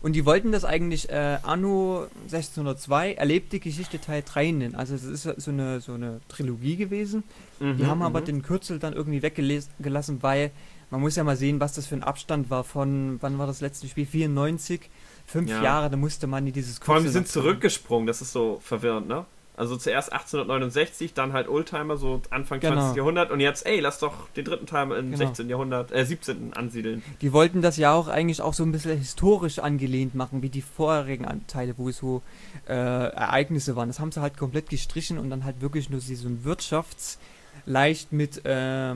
Und 0.00 0.12
die 0.12 0.24
wollten 0.24 0.52
das 0.52 0.64
eigentlich 0.64 1.08
äh, 1.10 1.38
Anno 1.42 2.06
1602 2.24 3.14
erlebte 3.14 3.58
Geschichte 3.58 4.00
Teil 4.00 4.22
3 4.24 4.52
nennen. 4.52 4.74
Also 4.76 4.94
es 4.94 5.04
ist 5.04 5.22
so 5.22 5.50
eine, 5.50 5.80
so 5.80 5.94
eine 5.94 6.20
Trilogie 6.28 6.76
gewesen. 6.76 7.24
Die 7.60 7.64
Mhm, 7.64 7.86
haben 7.88 8.02
aber 8.02 8.20
mhm. 8.20 8.24
den 8.26 8.42
Kürzel 8.42 8.78
dann 8.78 8.92
irgendwie 8.92 9.22
weggelassen, 9.22 10.18
weil 10.22 10.52
man 10.90 11.00
muss 11.00 11.16
ja 11.16 11.24
mal 11.24 11.36
sehen, 11.36 11.58
was 11.60 11.72
das 11.72 11.86
für 11.86 11.96
ein 11.96 12.04
Abstand 12.04 12.50
war 12.50 12.62
von, 12.62 13.18
wann 13.20 13.36
war 13.38 13.46
das 13.48 13.60
letzte 13.60 13.88
Spiel? 13.88 14.06
94, 14.06 14.88
fünf 15.28 15.50
Ja. 15.50 15.62
Jahre, 15.62 15.90
da 15.90 15.96
musste 15.96 16.26
man 16.26 16.46
in 16.46 16.52
dieses 16.52 16.80
Kürzel. 16.80 16.86
Vor 16.86 16.94
allem, 16.96 17.04
die 17.04 17.10
sind 17.10 17.28
zurückgesprungen. 17.28 18.06
Das 18.06 18.20
ist 18.20 18.32
so 18.32 18.58
verwirrend, 18.62 19.06
ne? 19.08 19.24
Also 19.56 19.76
zuerst 19.76 20.12
1869, 20.12 21.14
dann 21.14 21.32
halt 21.32 21.48
Oldtimer, 21.48 21.96
so 21.96 22.22
Anfang 22.30 22.60
Genau. 22.60 22.74
20. 22.76 22.96
Jahrhundert. 22.96 23.32
Und 23.32 23.40
jetzt, 23.40 23.66
ey, 23.66 23.80
lass 23.80 23.98
doch 23.98 24.28
den 24.36 24.44
dritten 24.44 24.66
Teil 24.66 24.92
im 24.92 25.06
Genau. 25.06 25.16
16. 25.16 25.48
Jahrhundert, 25.50 25.90
äh, 25.90 26.06
17. 26.06 26.52
ansiedeln. 26.54 27.02
Die 27.22 27.32
wollten 27.32 27.60
das 27.60 27.76
ja 27.76 27.92
auch 27.92 28.06
eigentlich 28.06 28.40
auch 28.40 28.54
so 28.54 28.62
ein 28.62 28.70
bisschen 28.70 28.96
historisch 28.96 29.58
angelehnt 29.58 30.14
machen, 30.14 30.42
wie 30.42 30.48
die 30.48 30.62
vorherigen 30.62 31.24
Anteile, 31.24 31.74
wo 31.76 31.88
es 31.88 31.98
so 31.98 32.22
äh, 32.68 32.72
Ereignisse 32.72 33.74
waren. 33.74 33.88
Das 33.88 33.98
haben 33.98 34.12
sie 34.12 34.20
halt 34.20 34.38
komplett 34.38 34.70
gestrichen 34.70 35.18
und 35.18 35.28
dann 35.28 35.44
halt 35.44 35.60
wirklich 35.60 35.90
nur 35.90 36.00
so 36.00 36.12
ein 36.28 36.44
Wirtschafts-, 36.44 37.18
leicht 37.66 38.12
mit 38.12 38.46
äh, 38.46 38.94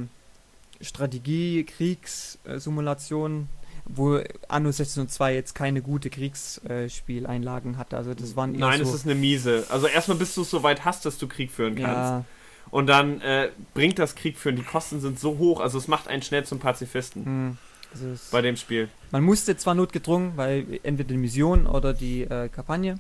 Strategie, 0.81 1.65
Kriegssimulation, 1.65 3.49
wo 3.85 4.21
Anno 4.49 4.69
1602 4.69 5.35
jetzt 5.35 5.55
keine 5.55 5.83
gute 5.83 6.09
Kriegsspieleinlagen 6.11 7.79
hatte. 7.79 7.97
Also 7.97 8.15
das 8.15 8.37
waren 8.37 8.53
Nein, 8.53 8.85
so, 8.85 8.89
es 8.91 8.95
ist 8.95 9.05
eine 9.07 9.15
miese. 9.15 9.65
Also 9.69 9.87
erstmal 9.87 10.17
bis 10.19 10.35
du 10.35 10.43
es 10.43 10.51
so 10.51 10.63
weit 10.63 10.85
hast, 10.85 11.05
dass 11.05 11.19
du 11.19 11.27
Krieg 11.29 11.51
führen 11.51 11.75
kannst. 11.75 11.87
ja, 11.87 12.25
Und 12.71 12.87
dann 12.87 13.21
äh, 13.21 13.51
bringt 13.75 13.99
das 13.99 14.15
Krieg 14.15 14.39
führen. 14.39 14.57
Die 14.57 14.63
Kosten 14.63 15.01
sind 15.01 15.19
so 15.19 15.39
hoch, 15.39 15.61
also 15.61 15.79
es 15.79 15.89
macht 15.89 16.09
einen 16.09 16.23
schnell 16.23 16.45
zum 16.45 16.59
Pazifisten 16.59 17.49
mh, 17.49 17.57
also 17.93 18.07
bei 18.31 18.41
dem 18.41 18.57
Spiel. 18.57 18.89
Man 19.11 19.25
musste 19.25 19.57
zwar 19.57 19.75
notgedrungen, 19.75 20.37
weil 20.37 20.81
entweder 20.83 21.09
die 21.09 21.17
Mission 21.19 21.67
oder 21.67 21.93
die 21.93 22.23
äh, 22.23 22.49
Kampagne, 22.49 22.99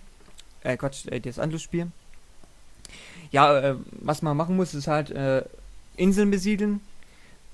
äh, 0.63 0.77
Quatsch, 0.77 1.07
äh, 1.07 1.21
das 1.21 1.39
Anschlussspiel. 1.39 1.87
Ja, 3.31 3.59
äh, 3.61 3.77
was 3.93 4.21
man 4.21 4.37
machen 4.37 4.57
muss, 4.57 4.75
ist 4.75 4.89
halt 4.89 5.11
äh, 5.11 5.45
Inseln 5.97 6.31
besiedeln, 6.31 6.81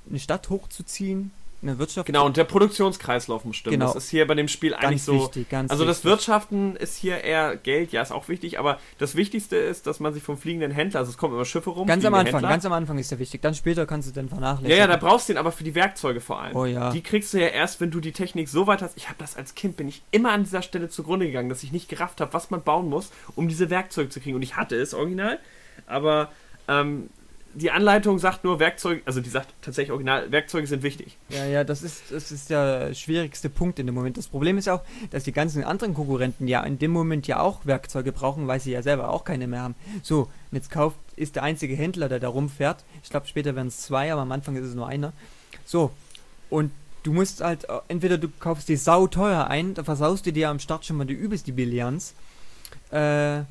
eine 0.08 0.18
Stadt 0.18 0.48
hochzuziehen, 0.48 1.30
eine 1.60 1.78
Wirtschaft. 1.78 2.06
Genau, 2.06 2.24
und 2.26 2.36
der 2.36 2.44
Produktionskreislauf 2.44 3.44
muss 3.44 3.56
stimmen. 3.56 3.78
Genau. 3.80 3.92
Das 3.92 4.04
ist 4.04 4.10
hier 4.10 4.26
bei 4.26 4.34
dem 4.34 4.46
Spiel 4.48 4.74
eigentlich 4.74 4.90
ganz 4.90 5.04
so. 5.06 5.14
wichtig, 5.22 5.48
ganz 5.48 5.70
Also 5.70 5.84
das 5.84 5.98
wichtig. 5.98 6.10
Wirtschaften 6.10 6.76
ist 6.76 6.96
hier 6.96 7.24
eher 7.24 7.56
Geld, 7.56 7.90
ja, 7.92 8.00
ist 8.02 8.12
auch 8.12 8.28
wichtig, 8.28 8.58
aber 8.58 8.78
das 8.98 9.16
Wichtigste 9.16 9.56
ist, 9.56 9.86
dass 9.86 9.98
man 10.00 10.14
sich 10.14 10.22
vom 10.22 10.38
fliegenden 10.38 10.70
Händler, 10.70 11.00
also 11.00 11.10
es 11.10 11.18
kommen 11.18 11.34
immer 11.34 11.44
Schiffe 11.44 11.70
rum. 11.70 11.86
Ganz 11.88 12.04
am 12.04 12.14
Anfang, 12.14 12.34
Händler. 12.34 12.48
ganz 12.48 12.64
am 12.64 12.72
Anfang 12.72 12.98
ist 12.98 13.10
der 13.10 13.18
wichtig. 13.18 13.42
Dann 13.42 13.54
später 13.54 13.86
kannst 13.86 14.08
du 14.08 14.12
den 14.12 14.26
Ja, 14.26 14.30
vernachlässigen. 14.30 14.78
ja, 14.78 14.86
da 14.86 14.96
brauchst 14.96 15.28
du 15.28 15.32
den 15.32 15.38
aber 15.38 15.50
für 15.52 15.64
die 15.64 15.74
Werkzeuge 15.74 16.20
vor 16.20 16.40
allem. 16.40 16.54
Oh 16.56 16.64
ja. 16.64 16.90
Die 16.90 17.02
kriegst 17.02 17.34
du 17.34 17.38
ja 17.40 17.48
erst, 17.48 17.80
wenn 17.80 17.90
du 17.90 18.00
die 18.00 18.12
Technik 18.12 18.48
so 18.48 18.66
weit 18.66 18.82
hast. 18.82 18.96
Ich 18.96 19.08
habe 19.08 19.18
das 19.18 19.36
als 19.36 19.54
Kind, 19.54 19.76
bin 19.76 19.88
ich 19.88 20.02
immer 20.12 20.30
an 20.32 20.44
dieser 20.44 20.62
Stelle 20.62 20.88
zugrunde 20.88 21.26
gegangen, 21.26 21.48
dass 21.48 21.62
ich 21.62 21.72
nicht 21.72 21.88
gerafft 21.88 22.20
habe, 22.20 22.32
was 22.32 22.50
man 22.50 22.62
bauen 22.62 22.88
muss, 22.88 23.10
um 23.34 23.48
diese 23.48 23.68
Werkzeuge 23.70 24.08
zu 24.10 24.20
kriegen. 24.20 24.36
Und 24.36 24.42
ich 24.42 24.56
hatte 24.56 24.76
es 24.76 24.94
original, 24.94 25.38
aber 25.86 26.30
ähm, 26.68 27.08
die 27.58 27.70
Anleitung 27.70 28.18
sagt 28.18 28.44
nur 28.44 28.60
Werkzeuge, 28.60 29.02
also 29.04 29.20
die 29.20 29.28
sagt 29.28 29.52
tatsächlich 29.62 29.92
original, 29.92 30.30
Werkzeuge 30.30 30.66
sind 30.66 30.82
wichtig. 30.82 31.16
Ja, 31.28 31.44
ja, 31.44 31.64
das 31.64 31.82
ist, 31.82 32.04
das 32.10 32.30
ist 32.30 32.50
der 32.50 32.94
schwierigste 32.94 33.50
Punkt 33.50 33.78
in 33.78 33.86
dem 33.86 33.94
Moment. 33.94 34.16
Das 34.16 34.28
Problem 34.28 34.58
ist 34.58 34.68
auch, 34.68 34.82
dass 35.10 35.24
die 35.24 35.32
ganzen 35.32 35.64
anderen 35.64 35.94
Konkurrenten 35.94 36.48
ja 36.48 36.62
in 36.62 36.78
dem 36.78 36.90
Moment 36.90 37.26
ja 37.26 37.40
auch 37.40 37.66
Werkzeuge 37.66 38.12
brauchen, 38.12 38.46
weil 38.46 38.60
sie 38.60 38.72
ja 38.72 38.82
selber 38.82 39.10
auch 39.10 39.24
keine 39.24 39.46
mehr 39.46 39.62
haben. 39.62 39.74
So, 40.02 40.22
und 40.50 40.56
jetzt 40.56 40.70
kauft, 40.70 40.96
ist 41.16 41.36
der 41.36 41.42
einzige 41.42 41.74
Händler, 41.74 42.08
der 42.08 42.20
da 42.20 42.28
rumfährt. 42.28 42.84
Ich 43.02 43.10
glaube, 43.10 43.26
später 43.26 43.56
werden 43.56 43.68
es 43.68 43.82
zwei, 43.82 44.12
aber 44.12 44.22
am 44.22 44.32
Anfang 44.32 44.56
ist 44.56 44.66
es 44.66 44.74
nur 44.74 44.86
einer. 44.86 45.12
So, 45.64 45.90
und 46.50 46.70
du 47.02 47.12
musst 47.12 47.42
halt, 47.42 47.64
äh, 47.64 47.78
entweder 47.88 48.18
du 48.18 48.28
kaufst 48.28 48.68
die 48.68 48.76
sau 48.76 49.06
teuer 49.06 49.48
ein, 49.48 49.74
da 49.74 49.84
versaust 49.84 50.26
du 50.26 50.32
dir 50.32 50.48
am 50.48 50.58
Start 50.58 50.84
schon 50.84 50.96
mal 50.96 51.06
die 51.06 51.14
übelst 51.14 51.46
die 51.46 51.52
Billions. 51.52 52.14
Äh, 52.90 53.42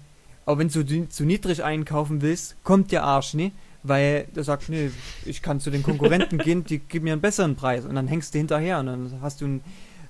aber 0.45 0.59
wenn 0.59 0.69
du 0.69 1.09
zu 1.09 1.25
niedrig 1.25 1.63
einkaufen 1.63 2.21
willst, 2.21 2.55
kommt 2.63 2.93
der 2.93 3.03
Arsch, 3.03 3.34
ne? 3.34 3.51
Weil 3.83 4.27
du 4.33 4.43
sagst, 4.43 4.69
nee, 4.69 4.91
ich 5.25 5.41
kann 5.41 5.59
zu 5.59 5.69
den 5.69 5.83
Konkurrenten 5.83 6.37
gehen, 6.39 6.63
die 6.63 6.79
geben 6.79 7.05
mir 7.05 7.13
einen 7.13 7.21
besseren 7.21 7.55
Preis. 7.55 7.85
Und 7.85 7.95
dann 7.95 8.07
hängst 8.07 8.33
du 8.33 8.37
hinterher 8.37 8.79
und 8.79 8.87
dann 8.87 9.19
hast 9.21 9.41
du 9.41 9.45
einen, 9.45 9.63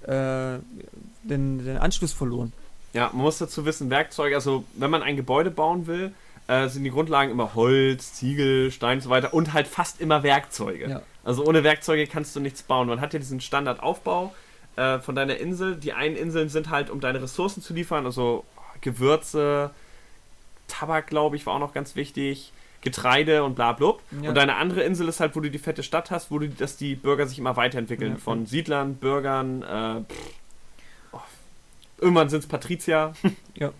äh, 0.03 0.59
den, 1.23 1.63
den 1.63 1.77
Anschluss 1.77 2.13
verloren. 2.13 2.53
Ja, 2.93 3.09
man 3.13 3.23
muss 3.23 3.37
dazu 3.37 3.65
wissen, 3.65 3.89
Werkzeuge, 3.89 4.35
also 4.35 4.63
wenn 4.75 4.89
man 4.89 5.03
ein 5.03 5.15
Gebäude 5.15 5.51
bauen 5.51 5.85
will, 5.85 6.13
äh, 6.47 6.67
sind 6.69 6.83
die 6.83 6.89
Grundlagen 6.89 7.31
immer 7.31 7.53
Holz, 7.55 8.13
Ziegel, 8.13 8.71
Stein 8.71 8.97
und 8.97 9.03
so 9.03 9.09
weiter 9.09 9.33
und 9.33 9.53
halt 9.53 9.67
fast 9.67 9.99
immer 9.99 10.23
Werkzeuge. 10.23 10.89
Ja. 10.89 11.01
Also 11.23 11.45
ohne 11.45 11.63
Werkzeuge 11.63 12.07
kannst 12.07 12.35
du 12.35 12.39
nichts 12.39 12.63
bauen. 12.63 12.87
Man 12.87 13.01
hat 13.01 13.13
ja 13.13 13.19
diesen 13.19 13.41
Standardaufbau 13.41 14.33
äh, 14.77 14.99
von 14.99 15.13
deiner 15.13 15.37
Insel. 15.37 15.75
Die 15.75 15.91
einen 15.93 16.15
Inseln 16.15 16.49
sind 16.49 16.69
halt, 16.69 16.89
um 16.89 17.01
deine 17.01 17.21
Ressourcen 17.21 17.61
zu 17.61 17.73
liefern, 17.73 18.05
also 18.05 18.45
Gewürze, 18.79 19.71
Tabak, 20.67 21.07
glaube 21.07 21.35
ich, 21.35 21.45
war 21.45 21.55
auch 21.55 21.59
noch 21.59 21.73
ganz 21.73 21.95
wichtig. 21.95 22.53
Getreide 22.81 23.43
und 23.43 23.55
bla 23.55 23.73
blub. 23.73 24.01
Ja. 24.21 24.29
Und 24.29 24.35
deine 24.35 24.55
andere 24.55 24.83
Insel 24.83 25.07
ist 25.07 25.19
halt, 25.19 25.35
wo 25.35 25.39
du 25.39 25.49
die 25.51 25.57
fette 25.59 25.83
Stadt 25.83 26.11
hast, 26.11 26.31
wo 26.31 26.39
du, 26.39 26.47
dass 26.49 26.77
die 26.77 26.95
Bürger 26.95 27.27
sich 27.27 27.39
immer 27.39 27.55
weiterentwickeln. 27.55 28.13
Ja. 28.13 28.17
Von 28.17 28.45
Siedlern, 28.45 28.95
Bürgern, 28.95 29.61
äh, 29.63 30.01
pff, 30.13 30.31
oh, 31.13 31.19
irgendwann 31.99 32.29
sind 32.29 32.39
es 32.41 32.47
Patrizier. 32.47 33.13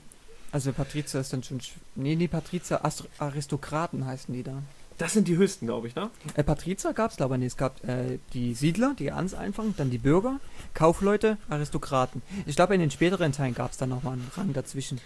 Also 0.52 0.72
Patrizier 0.72 1.19
ist 1.19 1.34
dann 1.34 1.44
schon. 1.44 1.60
sch- 1.60 1.74
Nee, 1.95 2.15
nee, 2.15 2.30
Patrizier, 2.30 2.84
Astro 2.86 3.07
Aristokraten 3.19 4.06
heißen 4.06 4.34
die 4.34 4.44
da. 4.44 4.64
Das 4.98 5.11
sind 5.14 5.28
die 5.28 5.36
höchsten, 5.36 5.68
glaube 5.68 5.88
ich, 5.90 5.95
ne? 5.95 6.10
Äh, 6.36 6.44
Patrizier 6.44 6.94
gab 6.94 7.11
es, 7.11 7.18
glaube 7.18 7.36
ich, 7.36 7.40
nicht. 7.40 7.52
Es 7.52 7.57
gab 7.57 7.84
äh, 7.88 8.18
die 8.34 8.53
Siedler, 8.56 8.95
die 8.98 9.06
ganz 9.07 9.34
einfach, 9.34 9.65
dann 9.76 9.91
die 9.91 9.98
Bürger, 9.98 10.40
Kaufleute, 10.74 11.38
Aristokraten. 11.49 12.22
Ich 12.45 12.56
glaube, 12.56 12.74
in 12.74 12.80
den 12.80 12.90
späteren 12.91 13.34
Teilen 13.34 13.53
gab 13.56 13.72
es 13.72 13.78
dann 13.78 13.90
nochmal 13.90 14.14
einen 14.14 14.32
Rang 14.36 14.53
dazwischen. 14.53 14.99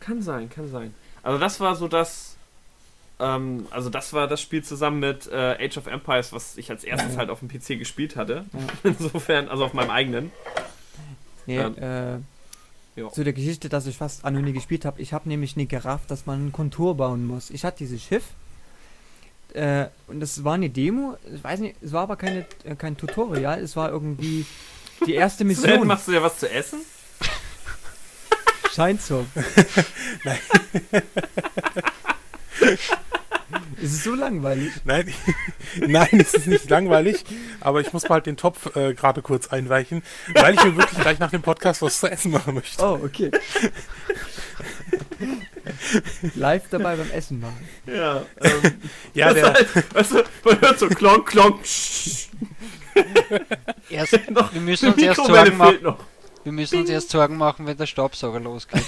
Kann 0.00 0.22
sein, 0.22 0.48
kann 0.48 0.70
sein. 0.70 0.94
Also 1.24 1.38
das 1.38 1.58
war 1.60 1.74
so 1.74 1.88
das, 1.88 2.33
ähm, 3.20 3.66
also 3.70 3.90
das 3.90 4.12
war 4.12 4.26
das 4.28 4.40
Spiel 4.40 4.62
zusammen 4.64 5.00
mit 5.00 5.26
äh, 5.28 5.56
Age 5.64 5.76
of 5.78 5.86
Empires, 5.86 6.32
was 6.32 6.56
ich 6.56 6.70
als 6.70 6.84
erstes 6.84 7.16
halt 7.16 7.30
auf 7.30 7.40
dem 7.40 7.48
PC 7.48 7.78
gespielt 7.78 8.16
hatte. 8.16 8.44
Ja. 8.52 8.60
Insofern, 8.90 9.48
also 9.48 9.64
auf 9.64 9.72
meinem 9.74 9.90
eigenen. 9.90 10.30
Nee, 11.46 11.58
Ähm, 11.58 12.24
äh, 12.96 13.10
zu 13.10 13.24
der 13.24 13.32
Geschichte, 13.32 13.68
dass 13.68 13.86
ich 13.86 13.96
fast 13.96 14.24
Anno 14.24 14.40
nie 14.40 14.52
gespielt 14.52 14.84
habe. 14.84 15.02
Ich 15.02 15.12
habe 15.12 15.28
nämlich 15.28 15.56
nie 15.56 15.66
gerafft, 15.66 16.10
dass 16.10 16.26
man 16.26 16.38
einen 16.38 16.52
Kontur 16.52 16.96
bauen 16.96 17.26
muss. 17.26 17.50
Ich 17.50 17.64
hatte 17.64 17.78
dieses 17.78 18.00
Schiff 18.02 18.22
äh, 19.52 19.86
und 20.06 20.20
das 20.20 20.44
war 20.44 20.54
eine 20.54 20.70
Demo. 20.70 21.16
Ich 21.34 21.42
weiß 21.42 21.60
nicht, 21.60 21.76
es 21.82 21.92
war 21.92 22.02
aber 22.02 22.16
keine, 22.16 22.46
äh, 22.64 22.74
kein 22.76 22.96
Tutorial. 22.96 23.60
Es 23.60 23.74
war 23.76 23.90
irgendwie 23.90 24.46
die 25.06 25.14
erste 25.14 25.38
Sven, 25.44 25.48
Mission. 25.48 25.86
machst 25.86 26.06
du 26.08 26.12
ja 26.12 26.22
was 26.22 26.38
zu 26.38 26.48
essen? 26.50 26.80
Scheint 28.74 29.00
so. 29.02 29.24
Es 33.84 33.92
ist 33.92 34.04
so 34.04 34.14
langweilig. 34.14 34.72
Nein, 34.84 35.12
nein, 35.76 36.08
es 36.12 36.32
ist 36.32 36.46
nicht 36.46 36.70
langweilig, 36.70 37.22
aber 37.60 37.82
ich 37.82 37.92
muss 37.92 38.04
mal 38.04 38.14
halt 38.14 38.24
den 38.24 38.38
Topf 38.38 38.74
äh, 38.76 38.94
gerade 38.94 39.20
kurz 39.20 39.48
einweichen, 39.48 40.02
weil 40.32 40.54
ich 40.54 40.64
mir 40.64 40.74
wirklich 40.74 41.00
gleich 41.00 41.18
nach 41.18 41.30
dem 41.30 41.42
Podcast 41.42 41.82
was 41.82 42.00
zu 42.00 42.10
essen 42.10 42.32
machen 42.32 42.54
möchte. 42.54 42.82
Oh, 42.82 42.98
okay. 43.04 43.30
Live 46.34 46.62
dabei 46.70 46.96
beim 46.96 47.10
Essen 47.10 47.40
machen. 47.40 47.68
Ja. 47.86 48.22
Ähm, 48.40 48.80
Ja, 49.12 49.34
der, 49.34 49.52
halt, 49.52 49.94
weißt 49.94 50.12
du, 50.12 50.22
man 50.44 50.60
hört 50.62 50.78
so 50.78 50.88
klonk, 50.88 51.26
klonk. 51.26 51.60
Erst, 53.90 54.30
noch, 54.30 54.54
wir 54.54 54.62
müssen 54.62 54.94
uns 54.94 55.02
erst 55.02 55.26
Sorgen 55.26 55.58
machen. 55.58 55.82
noch. 55.82 55.98
Wir 56.42 56.52
müssen 56.52 56.80
uns 56.80 56.88
erst 56.88 57.10
Sorgen 57.10 57.36
machen, 57.36 57.66
wenn 57.66 57.76
der 57.76 57.86
Staubsauger 57.86 58.40
losgeht. 58.40 58.82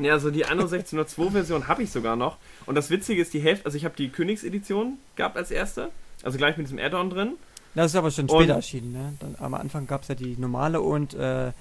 Ja, 0.00 0.14
also 0.14 0.30
die 0.30 0.44
Anno 0.46 0.62
1602 0.62 1.30
Version 1.30 1.68
habe 1.68 1.82
ich 1.82 1.90
sogar 1.90 2.16
noch. 2.16 2.36
Und 2.66 2.74
das 2.74 2.90
Witzige 2.90 3.20
ist, 3.22 3.32
die 3.34 3.40
Hälfte, 3.40 3.66
also 3.66 3.76
ich 3.76 3.84
habe 3.84 3.94
die 3.96 4.08
Königsedition 4.08 4.98
gehabt 5.16 5.36
als 5.36 5.50
erste. 5.50 5.90
Also 6.22 6.38
gleich 6.38 6.56
mit 6.56 6.66
diesem 6.66 6.78
Add-on 6.78 7.10
drin. 7.10 7.32
Das 7.74 7.86
ist 7.92 7.96
aber 7.96 8.10
schon 8.10 8.26
Und- 8.28 8.36
später 8.42 8.54
erschienen, 8.54 8.92
ne? 8.92 9.12
Dann, 9.20 9.36
am 9.38 9.54
Anfang 9.54 9.86
gab 9.86 10.02
es 10.02 10.08
ja 10.08 10.14
die 10.14 10.36
normale 10.38 10.80
und 10.80 11.14
äh, 11.14 11.52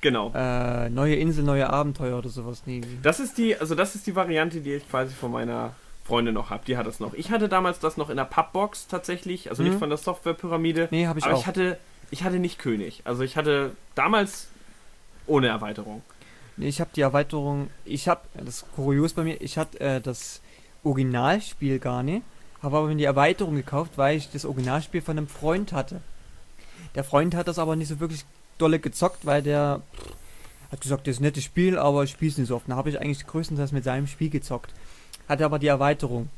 Genau. 0.00 0.30
äh, 0.34 0.88
neue 0.90 1.16
Insel, 1.16 1.42
neue 1.44 1.68
Abenteuer 1.70 2.18
oder 2.18 2.28
sowas. 2.28 2.62
Nee. 2.66 2.82
Das 3.02 3.18
ist 3.18 3.36
die, 3.38 3.56
also 3.56 3.74
das 3.74 3.94
ist 3.94 4.06
die 4.06 4.14
Variante, 4.14 4.60
die 4.60 4.74
ich 4.74 4.88
quasi 4.88 5.12
von 5.14 5.32
meiner 5.32 5.74
Freundin 6.04 6.34
noch 6.34 6.50
habe. 6.50 6.62
Die 6.66 6.76
hat 6.76 6.86
das 6.86 7.00
noch. 7.00 7.14
Ich 7.14 7.30
hatte 7.30 7.48
damals 7.48 7.80
das 7.80 7.96
noch 7.96 8.10
in 8.10 8.16
der 8.16 8.24
Pappbox 8.26 8.86
tatsächlich, 8.86 9.50
also 9.50 9.62
nicht 9.64 9.74
Mhm. 9.74 9.78
von 9.80 9.88
der 9.88 9.98
Softwarepyramide. 9.98 10.88
Nee, 10.92 11.06
habe 11.08 11.18
ich 11.18 11.24
aber 11.24 11.34
auch. 11.34 11.40
ich 11.40 11.46
hatte, 11.46 11.78
ich 12.10 12.22
hatte 12.22 12.38
nicht 12.38 12.58
König. 12.60 13.00
Also 13.04 13.22
ich 13.24 13.36
hatte 13.36 13.72
damals 13.96 14.46
ohne 15.26 15.48
Erweiterung. 15.48 16.02
Nee, 16.56 16.68
ich 16.68 16.80
habe 16.80 16.90
die 16.94 17.02
Erweiterung, 17.02 17.68
ich 17.84 18.08
habe, 18.08 18.22
das 18.34 18.62
ist 18.62 18.72
kurios 18.74 19.12
bei 19.12 19.24
mir, 19.24 19.40
ich 19.40 19.58
hatte 19.58 19.78
äh, 19.80 20.00
das 20.00 20.40
Originalspiel 20.84 21.78
gar 21.78 22.02
nicht, 22.02 22.22
habe 22.62 22.78
aber 22.78 22.86
mir 22.88 22.96
die 22.96 23.04
Erweiterung 23.04 23.54
gekauft, 23.54 23.92
weil 23.96 24.16
ich 24.16 24.30
das 24.30 24.46
Originalspiel 24.46 25.02
von 25.02 25.18
einem 25.18 25.28
Freund 25.28 25.72
hatte. 25.72 26.00
Der 26.94 27.04
Freund 27.04 27.34
hat 27.34 27.48
das 27.48 27.58
aber 27.58 27.76
nicht 27.76 27.88
so 27.88 28.00
wirklich 28.00 28.24
dolle 28.56 28.78
gezockt, 28.78 29.26
weil 29.26 29.42
der 29.42 29.82
hat 30.72 30.80
gesagt, 30.80 31.06
das 31.06 31.16
ist 31.16 31.20
ein 31.20 31.24
nettes 31.24 31.44
Spiel, 31.44 31.78
aber 31.78 32.04
ich 32.04 32.10
spiele 32.10 32.30
es 32.30 32.38
nicht 32.38 32.48
so 32.48 32.56
oft. 32.56 32.68
Da 32.68 32.76
habe 32.76 32.88
ich 32.88 33.00
eigentlich 33.00 33.26
größtenteils 33.26 33.72
mit 33.72 33.84
seinem 33.84 34.06
Spiel 34.06 34.30
gezockt. 34.30 34.72
Hatte 35.28 35.44
aber 35.44 35.58
die 35.58 35.66
Erweiterung. 35.66 36.30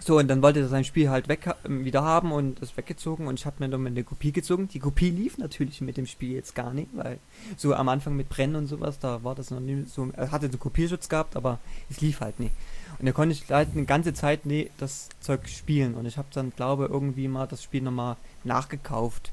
So, 0.00 0.18
und 0.18 0.28
dann 0.28 0.42
wollte 0.42 0.60
er 0.60 0.68
sein 0.68 0.84
Spiel 0.84 1.10
halt 1.10 1.28
weg, 1.28 1.52
ähm, 1.64 1.84
wieder 1.84 2.02
haben 2.02 2.30
und 2.32 2.62
das 2.62 2.76
weggezogen 2.76 3.26
und 3.26 3.38
ich 3.38 3.46
habe 3.46 3.56
mir 3.58 3.68
dann 3.68 3.84
eine 3.86 4.04
Kopie 4.04 4.32
gezogen. 4.32 4.68
Die 4.68 4.78
Kopie 4.78 5.10
lief 5.10 5.38
natürlich 5.38 5.80
mit 5.80 5.96
dem 5.96 6.06
Spiel 6.06 6.32
jetzt 6.32 6.54
gar 6.54 6.72
nicht, 6.72 6.88
weil 6.94 7.18
so 7.56 7.74
am 7.74 7.88
Anfang 7.88 8.16
mit 8.16 8.28
Brennen 8.28 8.56
und 8.56 8.66
sowas, 8.68 8.98
da 8.98 9.24
war 9.24 9.34
das 9.34 9.50
noch 9.50 9.60
nicht 9.60 9.88
so, 9.88 10.08
er 10.16 10.30
hatte 10.30 10.46
einen 10.46 10.58
Kopierschutz 10.58 11.08
gehabt, 11.08 11.36
aber 11.36 11.58
es 11.90 12.00
lief 12.00 12.20
halt 12.20 12.38
nicht. 12.38 12.54
Und 12.98 13.06
da 13.06 13.12
konnte 13.12 13.32
ich 13.32 13.50
halt 13.50 13.70
eine 13.74 13.84
ganze 13.84 14.14
Zeit 14.14 14.46
nee, 14.46 14.70
das 14.78 15.08
Zeug 15.20 15.48
spielen 15.48 15.94
und 15.94 16.06
ich 16.06 16.16
habe 16.16 16.28
dann, 16.32 16.52
glaube 16.54 16.86
irgendwie 16.86 17.28
mal 17.28 17.46
das 17.46 17.62
Spiel 17.62 17.82
nochmal 17.82 18.16
nachgekauft. 18.44 19.32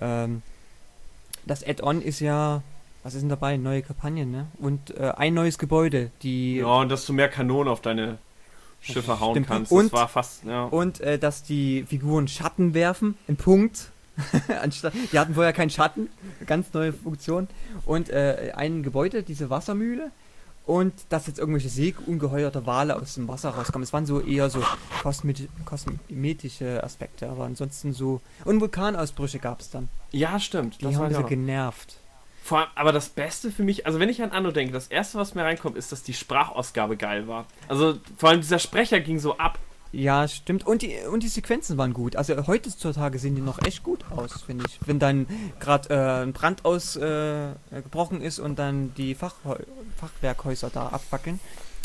Ähm, 0.00 0.42
das 1.46 1.66
Add-on 1.66 2.02
ist 2.02 2.20
ja, 2.20 2.62
was 3.02 3.14
ist 3.14 3.22
denn 3.22 3.28
dabei? 3.28 3.56
Neue 3.56 3.82
Kampagnen, 3.82 4.30
ne? 4.30 4.46
Und 4.58 4.96
äh, 4.96 5.12
ein 5.16 5.34
neues 5.34 5.58
Gebäude, 5.58 6.10
die 6.22 6.56
Ja, 6.56 6.80
und 6.80 6.90
dass 6.90 7.06
du 7.06 7.12
mehr 7.12 7.28
Kanonen 7.28 7.68
auf 7.68 7.80
deine 7.80 8.18
Schiffe 8.80 9.20
hauen 9.20 9.44
kannst. 9.46 9.72
Und- 9.72 9.92
das 9.92 10.10
fast, 10.10 10.44
ja. 10.44 10.64
Und 10.64 11.00
äh, 11.00 11.18
dass 11.18 11.42
die 11.42 11.84
Figuren 11.88 12.28
Schatten 12.28 12.74
werfen, 12.74 13.16
ein 13.28 13.36
Punkt. 13.36 13.90
Anstatt, 14.62 14.92
die 15.12 15.18
hatten 15.18 15.34
vorher 15.34 15.52
keinen 15.52 15.70
Schatten, 15.70 16.08
ganz 16.46 16.72
neue 16.74 16.92
Funktion. 16.92 17.48
Und 17.86 18.10
äh, 18.10 18.52
ein 18.54 18.82
Gebäude, 18.82 19.22
diese 19.22 19.48
Wassermühle. 19.50 20.10
Und 20.66 20.92
dass 21.08 21.26
jetzt 21.26 21.38
irgendwelche 21.38 21.68
Seeungeheuerte 21.70 22.64
Wale 22.66 22.94
aus 22.96 23.14
dem 23.14 23.26
Wasser 23.28 23.50
rauskommen. 23.50 23.82
Es 23.82 23.92
waren 23.92 24.06
so 24.06 24.20
eher 24.20 24.50
so 24.50 24.62
kosmeti- 25.02 25.48
kosmetische 25.64 26.84
Aspekte, 26.84 27.28
aber 27.28 27.44
ansonsten 27.44 27.92
so. 27.92 28.20
Und 28.44 28.60
Vulkanausbrüche 28.60 29.38
gab 29.38 29.60
es 29.60 29.70
dann. 29.70 29.88
Ja, 30.12 30.38
stimmt. 30.38 30.80
Die 30.80 30.84
das 30.84 30.96
haben 30.96 31.12
noch. 31.12 31.28
genervt. 31.28 31.96
Vor 32.42 32.58
allem, 32.58 32.68
aber 32.74 32.92
das 32.92 33.10
Beste 33.10 33.50
für 33.50 33.62
mich, 33.62 33.86
also 33.86 34.00
wenn 34.00 34.08
ich 34.08 34.22
an 34.22 34.30
Anno 34.30 34.50
denke, 34.50 34.72
das 34.72 34.88
erste, 34.88 35.18
was 35.18 35.34
mir 35.34 35.44
reinkommt, 35.44 35.76
ist, 35.76 35.92
dass 35.92 36.02
die 36.02 36.14
Sprachausgabe 36.14 36.96
geil 36.96 37.28
war. 37.28 37.46
Also 37.68 37.98
vor 38.16 38.30
allem 38.30 38.40
dieser 38.40 38.58
Sprecher 38.58 39.00
ging 39.00 39.18
so 39.18 39.36
ab. 39.38 39.58
Ja, 39.92 40.28
stimmt. 40.28 40.66
Und 40.66 40.82
die, 40.82 40.96
und 41.10 41.22
die 41.22 41.28
Sequenzen 41.28 41.76
waren 41.76 41.92
gut. 41.92 42.14
Also 42.14 42.46
heutzutage 42.46 43.18
sehen 43.18 43.34
die 43.34 43.40
noch 43.40 43.58
echt 43.64 43.82
gut 43.82 44.04
aus, 44.10 44.42
finde 44.42 44.64
ich. 44.68 44.78
Wenn 44.86 45.00
dann 45.00 45.26
gerade 45.58 45.90
äh, 45.90 46.22
ein 46.22 46.32
Brand 46.32 46.64
ausgebrochen 46.64 48.20
äh, 48.22 48.26
ist 48.26 48.38
und 48.38 48.58
dann 48.58 48.94
die 48.94 49.14
Fachheu 49.14 49.56
Fachwerkhäuser 49.96 50.70
da 50.70 50.88
abfackeln 50.88 51.40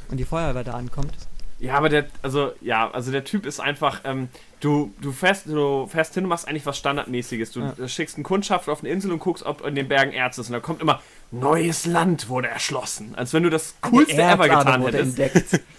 und 0.09 0.17
die 0.17 0.25
Feuerwehr 0.25 0.63
da 0.63 0.73
ankommt. 0.73 1.13
Ja, 1.59 1.75
aber 1.75 1.87
der, 1.89 2.05
also, 2.21 2.51
ja, 2.61 2.91
also 2.91 3.11
der 3.11 3.23
Typ 3.23 3.45
ist 3.45 3.59
einfach, 3.61 4.01
ähm, 4.03 4.27
du, 4.59 4.93
du 5.01 5.11
fährst, 5.13 5.45
du 5.47 5.87
fährst 5.87 6.13
hin 6.13 6.23
und 6.25 6.29
machst 6.29 6.47
eigentlich 6.47 6.65
was 6.65 6.77
Standardmäßiges. 6.77 7.51
Du 7.51 7.61
Ja. 7.61 7.87
schickst 7.87 8.17
einen 8.17 8.23
Kundschaft 8.25 8.67
auf 8.67 8.81
eine 8.81 8.89
Insel 8.89 9.11
und 9.13 9.19
guckst, 9.19 9.45
ob 9.45 9.65
in 9.65 9.73
den 9.75 9.87
Bergen 9.87 10.11
Erz 10.11 10.37
ist. 10.37 10.47
Und 10.47 10.53
da 10.53 10.59
kommt 10.59 10.81
immer, 10.81 11.01
neues 11.31 11.85
Land 11.85 12.27
wurde 12.27 12.49
erschlossen. 12.49 13.13
Als 13.15 13.31
wenn 13.33 13.43
du 13.43 13.49
das 13.49 13.75
coolste 13.81 14.21
ever 14.21 14.49
getan 14.49 14.81
wurde 14.83 14.97
hättest. 14.97 15.19
entdeckt. 15.19 15.61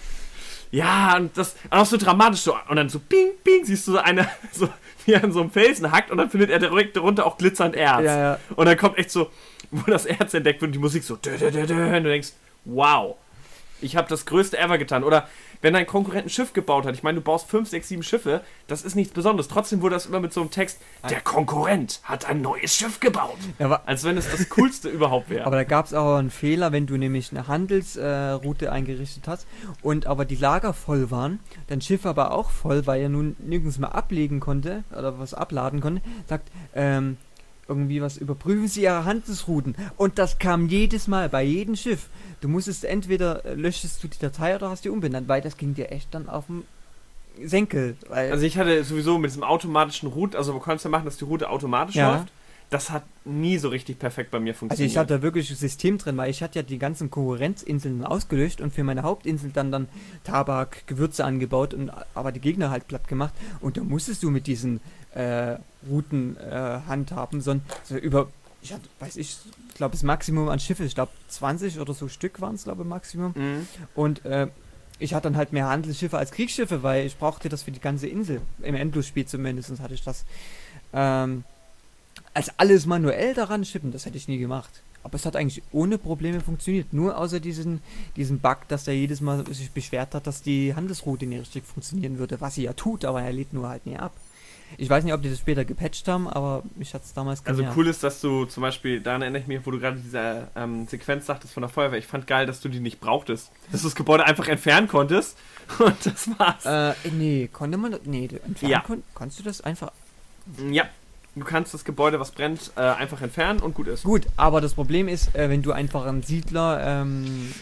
Ja, 0.73 1.17
und 1.17 1.37
das 1.39 1.55
auch 1.71 1.87
so 1.87 1.97
dramatisch 1.97 2.41
so. 2.41 2.57
Und 2.69 2.77
dann 2.77 2.89
so 2.89 2.99
bing, 2.99 3.29
bing, 3.45 3.65
siehst 3.65 3.87
du 3.87 3.93
so 3.93 3.99
eine, 3.99 4.29
so, 4.53 4.69
wie 5.05 5.13
er 5.13 5.23
an 5.23 5.31
so 5.33 5.41
einem 5.41 5.51
Felsen 5.53 5.93
hackt 5.93 6.11
und 6.11 6.19
dann 6.19 6.29
findet 6.29 6.51
er 6.51 6.59
direkt 6.59 6.97
darunter 6.97 7.25
auch 7.25 7.39
glitzernd 7.39 7.77
Erz. 7.77 8.05
ja, 8.05 8.19
ja. 8.19 8.39
Und 8.57 8.67
dann 8.67 8.77
kommt 8.77 8.99
echt 8.99 9.13
so, 9.13 9.31
wo 9.71 9.89
das 9.91 10.07
Erz 10.07 10.35
entdeckt 10.35 10.61
wird 10.61 10.71
und 10.71 10.73
die 10.73 10.79
Musik 10.81 11.05
so, 11.05 11.15
dö, 11.17 11.37
dö, 11.39 11.51
dö, 11.53 11.67
dö, 11.67 11.97
und 11.97 12.03
du 12.05 12.11
denkst, 12.11 12.31
wow, 12.65 13.17
ich 13.81 13.95
habe 13.97 14.09
das 14.09 14.27
größte 14.27 14.59
ever 14.59 14.77
getan. 14.77 15.05
Oder 15.05 15.29
wenn 15.67 15.75
dein 15.75 15.87
Konkurrent 15.89 16.27
ein 16.27 16.31
Schiff 16.31 16.53
gebaut 16.53 16.87
hat, 16.87 16.95
ich 16.95 17.03
meine, 17.03 17.17
du 17.17 17.23
baust 17.23 17.51
5, 17.51 17.69
6, 17.69 17.89
7 17.89 18.03
Schiffe, 18.05 18.41
das 18.69 18.85
ist 18.85 18.95
nichts 18.95 19.13
Besonderes. 19.13 19.49
Trotzdem 19.49 19.83
wurde 19.83 19.97
das 19.97 20.07
immer 20.07 20.21
mit 20.21 20.33
so 20.33 20.41
einem 20.41 20.53
Text, 20.53 20.79
der 21.11 21.21
Konkurrent 21.21 21.99
hat 22.05 22.25
ein 22.25 22.41
neues 22.41 22.77
Schiff 22.77 23.01
gebaut. 23.01 23.37
ja 23.59 23.83
Als 23.85 24.05
wenn 24.05 24.17
es 24.17 24.31
das 24.31 24.49
coolste 24.51 24.89
überhaupt 24.89 25.29
wäre. 25.29 25.45
aber 25.45 25.57
da 25.57 25.65
gab 25.65 25.87
es 25.87 25.93
auch 25.93 26.19
einen 26.19 26.31
Fehler, 26.31 26.71
wenn 26.71 26.87
du 26.87 26.97
nämlich 26.97 27.33
eine 27.33 27.49
Handelsroute 27.49 28.67
äh, 28.67 28.69
eingerichtet 28.69 29.27
hast 29.27 29.49
und 29.83 30.07
aber 30.07 30.25
die 30.25 30.37
Lager 30.37 30.73
voll 30.73 31.11
waren, 31.11 31.41
dein 31.67 31.81
Schiff 31.81 32.07
aber 32.07 32.31
auch 32.31 32.51
voll, 32.51 32.87
weil 32.87 33.03
er 33.03 33.09
nun 33.09 33.35
nirgends 33.41 33.79
mehr 33.79 33.93
ablegen 33.93 34.39
konnte 34.39 34.85
oder 34.97 35.19
was 35.19 35.35
abladen 35.35 35.81
konnte, 35.81 36.01
sagt, 36.29 36.49
ähm, 36.77 37.17
irgendwie 37.69 38.01
was, 38.01 38.17
überprüfen 38.17 38.69
Sie 38.69 38.83
Ihre 38.83 39.05
Handelsrouten. 39.05 39.75
Und 39.97 40.19
das 40.19 40.39
kam 40.39 40.69
jedes 40.69 41.09
Mal, 41.09 41.29
bei 41.29 41.43
jedem 41.43 41.77
Schiff. 41.77 42.09
Du 42.41 42.49
musstest 42.49 42.85
entweder 42.85 43.45
äh, 43.45 43.55
löschtest 43.55 44.03
du 44.05 44.09
die 44.09 44.19
Datei 44.19 44.55
oder 44.55 44.71
hast 44.71 44.85
die 44.85 44.89
umbenannt, 44.91 45.27
weil 45.29 45.41
das 45.41 45.57
ging 45.57 45.75
dir 45.75 45.91
echt 45.91 46.15
dann 46.15 46.29
auf 46.29 46.47
den 46.47 46.65
Senkel. 47.45 47.97
Also 48.11 48.47
ich 48.47 48.57
hatte 48.57 48.83
sowieso 48.85 49.19
mit 49.19 49.31
diesem 49.31 49.43
automatischen 49.43 50.09
Route, 50.09 50.39
also 50.39 50.53
du 50.53 50.59
kannst 50.61 50.85
ja 50.85 50.91
machen, 50.91 51.05
dass 51.05 51.19
die 51.19 51.25
Route 51.25 51.51
automatisch 51.51 51.97
Ja. 51.97 52.13
läuft. 52.17 52.29
Das 52.69 52.91
hat 52.91 53.05
nie 53.25 53.59
so 53.59 53.69
richtig 53.69 54.01
perfekt 54.01 54.33
bei 54.33 54.41
mir 54.41 54.51
Also 54.51 54.59
funktioniert. 54.61 54.91
ich 54.91 54.99
hatte 54.99 55.15
da 55.15 55.23
wirklich 55.23 55.49
ein 55.51 55.57
System 55.57 55.99
drin, 55.99 56.17
weil 56.17 56.31
ich 56.31 56.43
hatte 56.43 56.59
ja 56.59 56.63
die 56.65 56.79
ganzen 56.81 57.11
Konkurrenzinseln 57.13 58.05
ausgelöscht 58.05 58.61
und 58.61 58.75
für 58.75 58.83
meine 58.83 59.05
Hauptinsel 59.05 59.51
dann 59.53 59.71
dann 59.71 59.89
Tabak, 60.25 60.85
Gewürze 60.89 61.25
angebaut 61.25 61.75
und 61.75 61.93
aber 62.15 62.33
die 62.33 62.41
Gegner 62.41 62.71
halt 62.71 62.89
platt 62.89 63.07
gemacht 63.07 63.35
und 63.61 63.77
da 63.77 63.85
musstest 63.85 64.25
du 64.25 64.31
mit 64.31 64.49
diesen 64.49 64.81
äh, 65.17 65.59
Routen 65.89 66.37
äh, 66.37 66.81
handhaben, 66.87 67.41
sondern 67.41 67.67
so 67.85 67.97
über 67.97 68.29
ich 68.63 68.73
hatte, 68.73 68.89
weiß 68.99 69.17
ich, 69.17 69.37
ich 69.69 69.75
glaube, 69.75 69.93
das 69.93 70.03
Maximum 70.03 70.49
an 70.49 70.59
Schiffe, 70.59 70.85
ich 70.85 70.95
glaube 70.95 71.13
20 71.29 71.79
oder 71.79 71.95
so 71.95 72.09
Stück 72.09 72.41
waren 72.41 72.57
es, 72.57 72.65
glaube 72.65 72.83
ich, 72.83 72.89
Maximum. 72.89 73.33
Mhm. 73.37 73.69
Und 73.95 74.25
äh, 74.25 74.49
ich 74.99 75.15
hatte 75.15 75.25
dann 75.25 75.37
halt 75.37 75.53
mehr 75.53 75.69
Handelsschiffe 75.69 76.19
als 76.19 76.33
Kriegsschiffe, 76.33 76.83
weil 76.83 77.07
ich 77.07 77.17
brauchte 77.17 77.49
das 77.49 77.63
für 77.63 77.71
die 77.71 77.81
ganze 77.81 78.09
Insel. 78.09 78.41
Im 78.63 78.75
Endlosspiel 78.75 79.27
zumindest 79.27 79.79
hatte 79.81 79.95
ich 79.95 80.03
das. 80.03 80.25
Ähm, 80.93 81.45
als 82.35 82.51
alles 82.59 82.87
manuell 82.87 83.35
daran 83.35 83.65
schippen, 83.65 83.93
das 83.93 84.05
hätte 84.07 84.17
ich 84.17 84.29
nie 84.29 84.39
gemacht. 84.39 84.83
Aber 85.03 85.15
es 85.15 85.25
hat 85.25 85.37
eigentlich 85.37 85.63
ohne 85.71 85.99
Probleme 85.99 86.41
funktioniert. 86.41 86.93
Nur 86.93 87.17
außer 87.17 87.39
diesen, 87.39 87.81
diesen 88.17 88.41
Bug, 88.41 88.67
dass 88.69 88.85
der 88.85 88.97
jedes 88.97 89.21
Mal 89.21 89.47
sich 89.55 89.71
beschwert 89.71 90.15
hat, 90.15 90.27
dass 90.27 90.43
die 90.43 90.75
Handelsroute 90.75 91.27
nicht 91.27 91.41
richtig 91.41 91.65
funktionieren 91.65 92.19
würde. 92.19 92.41
Was 92.41 92.57
sie 92.57 92.65
ja 92.65 92.73
tut, 92.73 93.05
aber 93.05 93.23
er 93.23 93.33
lädt 93.33 93.53
nur 93.53 93.69
halt 93.69 93.87
nie 93.87 93.97
ab. 93.97 94.13
Ich 94.79 94.91
weiß 94.91 95.05
nicht, 95.05 95.15
ob 95.15 95.23
die 95.23 95.31
das 95.31 95.39
später 95.39 95.65
gepatcht 95.65 96.07
haben, 96.09 96.29
aber 96.29 96.63
mich 96.75 96.93
hat 96.93 97.03
es 97.05 97.13
damals 97.15 97.45
Also 97.47 97.61
genervt. 97.61 97.79
cool 97.79 97.87
ist, 97.87 98.03
dass 98.03 98.21
du 98.21 98.45
zum 98.47 98.61
Beispiel, 98.63 99.01
daran 99.01 99.23
erinnere 99.23 99.43
ich 99.43 99.47
mich, 99.49 99.61
wo 99.65 99.71
du 99.71 99.79
gerade 99.79 99.99
diese 99.99 100.49
ähm, 100.57 100.87
Sequenz 100.89 101.27
sagtest 101.27 101.55
von 101.55 101.63
der 101.63 101.71
Feuerwehr. 101.71 101.99
Ich 101.99 102.07
fand 102.07 102.27
geil, 102.27 102.47
dass 102.47 102.61
du 102.61 102.69
die 102.69 102.81
nicht 102.81 103.01
brauchtest. 103.01 103.51
Dass 103.73 103.83
du 103.83 103.87
das 103.89 103.95
Gebäude 103.95 104.25
einfach 104.27 104.49
entfernen 104.49 104.89
konntest. 104.89 105.39
Und 105.79 105.97
das 106.05 106.29
war's. 106.39 106.67
Äh, 106.67 106.95
nee, 107.13 107.49
konnte 107.53 107.79
man 107.79 107.93
das? 107.93 108.01
Nee, 108.05 108.29
du 108.29 108.37
entfernen 108.43 108.73
Ja. 108.73 108.81
kon- 108.81 109.03
Konntest 109.15 109.41
du 109.41 109.45
das 109.45 109.61
einfach? 109.63 109.93
Ja. 110.71 110.85
Du 111.35 111.45
kannst 111.45 111.75
das 111.75 111.85
Gebäude, 111.85 112.19
was 112.19 112.31
brennt, 112.31 112.73
äh, 112.77 112.81
einfach 112.81 113.21
entfernen 113.21 113.61
und 113.61 113.75
gut 113.75 113.89
ist. 113.89 114.05
Gut, 114.05 114.23
aber 114.39 114.63
das 114.63 114.73
Problem 114.73 115.07
ist, 115.07 115.35
äh, 115.35 115.51
wenn 115.51 115.61
du 115.63 115.73
einfach 115.73 116.07
einen 116.07 116.23
Siedler 116.23 116.81
ähm, 117.03 117.53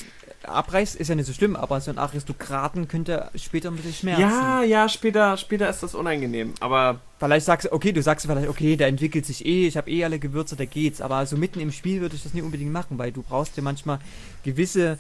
abreißt, 0.48 0.96
ist 0.96 1.08
ja 1.08 1.14
nicht 1.14 1.26
so 1.26 1.32
schlimm, 1.32 1.56
aber 1.56 1.80
so 1.80 1.90
ein 1.90 1.98
Aristokraten 1.98 2.88
könnte 2.88 3.30
später 3.34 3.68
ein 3.70 3.76
bisschen 3.76 3.92
schmerzen. 3.94 4.20
Ja, 4.22 4.62
ja, 4.62 4.88
später, 4.88 5.36
später 5.36 5.68
ist 5.68 5.82
das 5.82 5.94
unangenehm. 5.94 6.54
Aber 6.60 7.00
Vielleicht 7.18 7.46
sagst 7.46 7.66
du, 7.66 7.72
okay, 7.72 7.92
du 7.92 8.02
sagst 8.02 8.26
vielleicht, 8.26 8.48
okay, 8.48 8.76
der 8.76 8.88
entwickelt 8.88 9.24
sich 9.24 9.46
eh, 9.46 9.66
ich 9.66 9.76
habe 9.78 9.90
eh 9.90 10.04
alle 10.04 10.18
Gewürze, 10.18 10.56
da 10.56 10.64
geht's. 10.66 11.00
Aber 11.00 11.24
so 11.26 11.36
mitten 11.36 11.60
im 11.60 11.72
Spiel 11.72 12.00
würde 12.02 12.16
ich 12.16 12.22
das 12.22 12.34
nicht 12.34 12.44
unbedingt 12.44 12.72
machen, 12.72 12.98
weil 12.98 13.12
du 13.12 13.22
brauchst 13.22 13.56
ja 13.56 13.62
manchmal 13.62 13.98
gewisse 14.42 14.98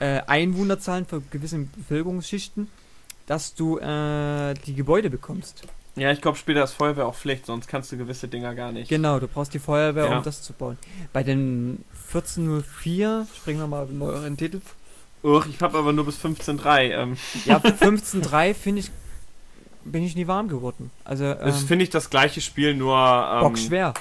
äh, 0.00 0.20
Einwohnerzahlen 0.26 1.06
für 1.06 1.20
gewisse 1.30 1.58
Bevölkerungsschichten, 1.58 2.68
dass 3.26 3.54
du 3.54 3.78
äh, 3.78 4.54
die 4.66 4.74
Gebäude 4.74 5.10
bekommst. 5.10 5.62
ja, 5.94 6.10
ich 6.10 6.20
glaube, 6.20 6.38
später 6.38 6.64
ist 6.64 6.72
Feuerwehr 6.72 7.06
auch 7.06 7.14
Pflicht, 7.14 7.46
sonst 7.46 7.68
kannst 7.68 7.92
du 7.92 7.96
gewisse 7.98 8.26
Dinger 8.26 8.54
gar 8.56 8.72
nicht. 8.72 8.88
Genau, 8.88 9.20
du 9.20 9.28
brauchst 9.28 9.54
die 9.54 9.58
Feuerwehr, 9.60 10.06
Ja. 10.06 10.18
um 10.18 10.24
das 10.24 10.42
zu 10.42 10.52
bauen. 10.54 10.78
Bei 11.12 11.22
den 11.22 11.84
1404, 12.12 13.26
springen 13.36 13.60
wir 13.60 13.66
mal 13.68 13.86
einen 13.86 13.98
neueren 13.98 14.36
Titel. 14.36 14.60
Uch, 15.22 15.46
ich 15.46 15.60
habe 15.60 15.78
aber 15.78 15.92
nur 15.92 16.06
bis 16.06 16.18
15.3. 16.18 16.90
Ähm, 16.90 17.16
Ja, 17.44 17.58
15.3 17.58 18.54
finde 18.54 18.80
ich, 18.80 18.90
bin 19.84 20.02
ich 20.04 20.16
nie 20.16 20.26
warm 20.26 20.48
geworden. 20.48 20.90
Also, 21.04 21.34
das 21.34 21.60
ähm, 21.62 21.66
finde 21.68 21.82
ich 21.84 21.90
das 21.90 22.10
gleiche 22.10 22.40
Spiel, 22.40 22.74
nur. 22.74 22.96
Ähm, 22.96 23.40
bockschwer. 23.40 23.94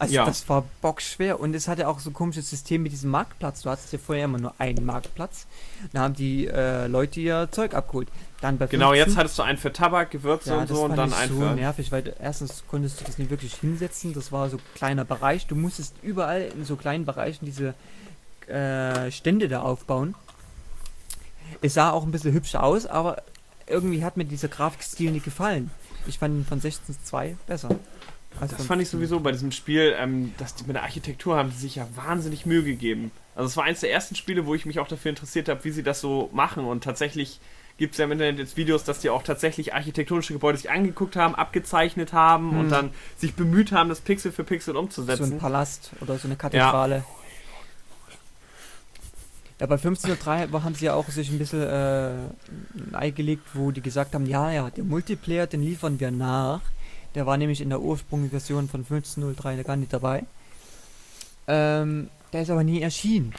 Also 0.00 0.14
ja. 0.14 0.24
das 0.24 0.48
war 0.48 0.64
bockschwer 0.80 1.38
und 1.38 1.52
es 1.54 1.68
hatte 1.68 1.86
auch 1.86 1.98
so 1.98 2.08
ein 2.08 2.14
komisches 2.14 2.48
System 2.48 2.82
mit 2.82 2.90
diesem 2.90 3.10
Marktplatz. 3.10 3.60
Du 3.60 3.68
hattest 3.68 3.92
ja 3.92 3.98
vorher 3.98 4.24
immer 4.24 4.38
nur 4.38 4.54
einen 4.56 4.86
Marktplatz. 4.86 5.46
Da 5.92 6.00
haben 6.00 6.14
die 6.14 6.46
äh, 6.46 6.86
Leute 6.86 7.20
ihr 7.20 7.48
Zeug 7.50 7.74
abgeholt. 7.74 8.08
Dann 8.40 8.56
bei 8.56 8.66
Genau, 8.66 8.92
15 8.92 9.06
jetzt 9.08 9.18
hattest 9.18 9.38
du 9.38 9.42
einen 9.42 9.58
für 9.58 9.74
Tabak, 9.74 10.10
Gewürze 10.10 10.52
ja, 10.54 10.56
und 10.60 10.70
das 10.70 10.78
so 10.78 10.84
und 10.84 10.96
dann 10.96 11.12
einen 11.12 11.34
so 11.34 11.40
für. 11.40 11.54
nervig, 11.54 11.92
weil 11.92 12.14
erstens 12.18 12.64
konntest 12.66 12.98
du 12.98 13.04
das 13.04 13.18
nicht 13.18 13.30
wirklich 13.30 13.56
hinsetzen. 13.56 14.14
Das 14.14 14.32
war 14.32 14.48
so 14.48 14.56
ein 14.56 14.62
kleiner 14.74 15.04
Bereich. 15.04 15.46
Du 15.46 15.54
musstest 15.54 15.94
überall 16.00 16.50
in 16.56 16.64
so 16.64 16.76
kleinen 16.76 17.04
Bereichen 17.04 17.44
diese 17.44 17.74
äh, 18.46 19.10
Stände 19.10 19.48
da 19.48 19.60
aufbauen. 19.60 20.14
Es 21.62 21.74
sah 21.74 21.90
auch 21.90 22.04
ein 22.04 22.10
bisschen 22.12 22.32
hübscher 22.32 22.62
aus, 22.62 22.86
aber 22.86 23.22
irgendwie 23.66 24.04
hat 24.04 24.16
mir 24.16 24.24
dieser 24.24 24.48
Grafikstil 24.48 25.10
nicht 25.12 25.24
gefallen. 25.24 25.70
Ich 26.06 26.18
fand 26.18 26.34
ihn 26.34 26.44
von 26.46 26.60
16.2 26.60 27.36
besser. 27.46 27.68
Also 28.40 28.56
Das 28.56 28.66
fand 28.66 28.80
ich 28.80 28.88
15. 28.88 28.98
sowieso 29.00 29.20
bei 29.20 29.32
diesem 29.32 29.52
Spiel, 29.52 29.94
ähm, 29.98 30.32
dass 30.38 30.54
die 30.54 30.64
mit 30.64 30.76
der 30.76 30.82
Architektur 30.84 31.36
haben 31.36 31.50
die 31.50 31.56
sich 31.56 31.76
ja 31.76 31.86
wahnsinnig 31.96 32.46
Mühe 32.46 32.62
gegeben. 32.62 33.10
Also 33.34 33.48
es 33.48 33.56
war 33.56 33.64
eines 33.64 33.80
der 33.80 33.92
ersten 33.92 34.14
Spiele, 34.14 34.46
wo 34.46 34.54
ich 34.54 34.66
mich 34.66 34.78
auch 34.78 34.88
dafür 34.88 35.10
interessiert 35.10 35.48
habe, 35.48 35.62
wie 35.64 35.70
sie 35.72 35.82
das 35.82 36.00
so 36.00 36.30
machen. 36.32 36.64
Und 36.64 36.84
tatsächlich 36.84 37.40
gibt 37.76 37.92
es 37.94 37.98
ja 37.98 38.04
im 38.04 38.12
Internet 38.12 38.38
jetzt 38.38 38.56
Videos, 38.56 38.84
dass 38.84 39.00
die 39.00 39.10
auch 39.10 39.22
tatsächlich 39.22 39.74
architektonische 39.74 40.32
Gebäude 40.32 40.58
sich 40.58 40.70
angeguckt 40.70 41.16
haben, 41.16 41.34
abgezeichnet 41.34 42.12
haben 42.12 42.50
und 42.50 42.64
Hm. 42.64 42.70
dann 42.70 42.90
sich 43.16 43.34
bemüht 43.34 43.72
haben, 43.72 43.88
das 43.88 44.00
Pixel 44.00 44.32
für 44.32 44.44
Pixel 44.44 44.74
so 44.74 44.78
ein 44.80 44.84
umzusetzen. 44.84 45.38
Palast 45.38 45.90
oder 46.00 46.16
so 46.18 46.28
eine 46.28 46.36
Kathedrale. 46.36 46.96
Ja, 46.96 47.04
bei 49.66 49.74
1503 49.76 50.52
war- 50.52 50.64
haben 50.64 50.74
sie 50.74 50.86
ja 50.86 50.94
auch 50.94 51.08
sich 51.10 51.30
ein 51.30 51.38
bisschen 51.38 51.62
äh, 51.62 52.10
ein 52.12 52.94
Ei 52.94 53.10
gelegt, 53.10 53.42
wo 53.54 53.70
die 53.70 53.80
gesagt 53.82 54.14
haben, 54.14 54.26
ja, 54.26 54.50
ja, 54.50 54.70
der 54.70 54.84
Multiplayer, 54.84 55.46
den 55.46 55.62
liefern 55.62 56.00
wir 56.00 56.10
nach. 56.10 56.60
Der 57.14 57.26
war 57.26 57.36
nämlich 57.36 57.60
in 57.60 57.68
der 57.70 57.80
ursprünglichen 57.80 58.30
Version 58.30 58.68
von 58.68 58.80
1503 58.80 59.62
gar 59.64 59.76
nicht 59.76 59.92
dabei. 59.92 60.24
Ähm, 61.48 62.08
der 62.32 62.42
ist 62.42 62.50
aber 62.50 62.64
nie 62.64 62.80
erschienen. 62.80 63.34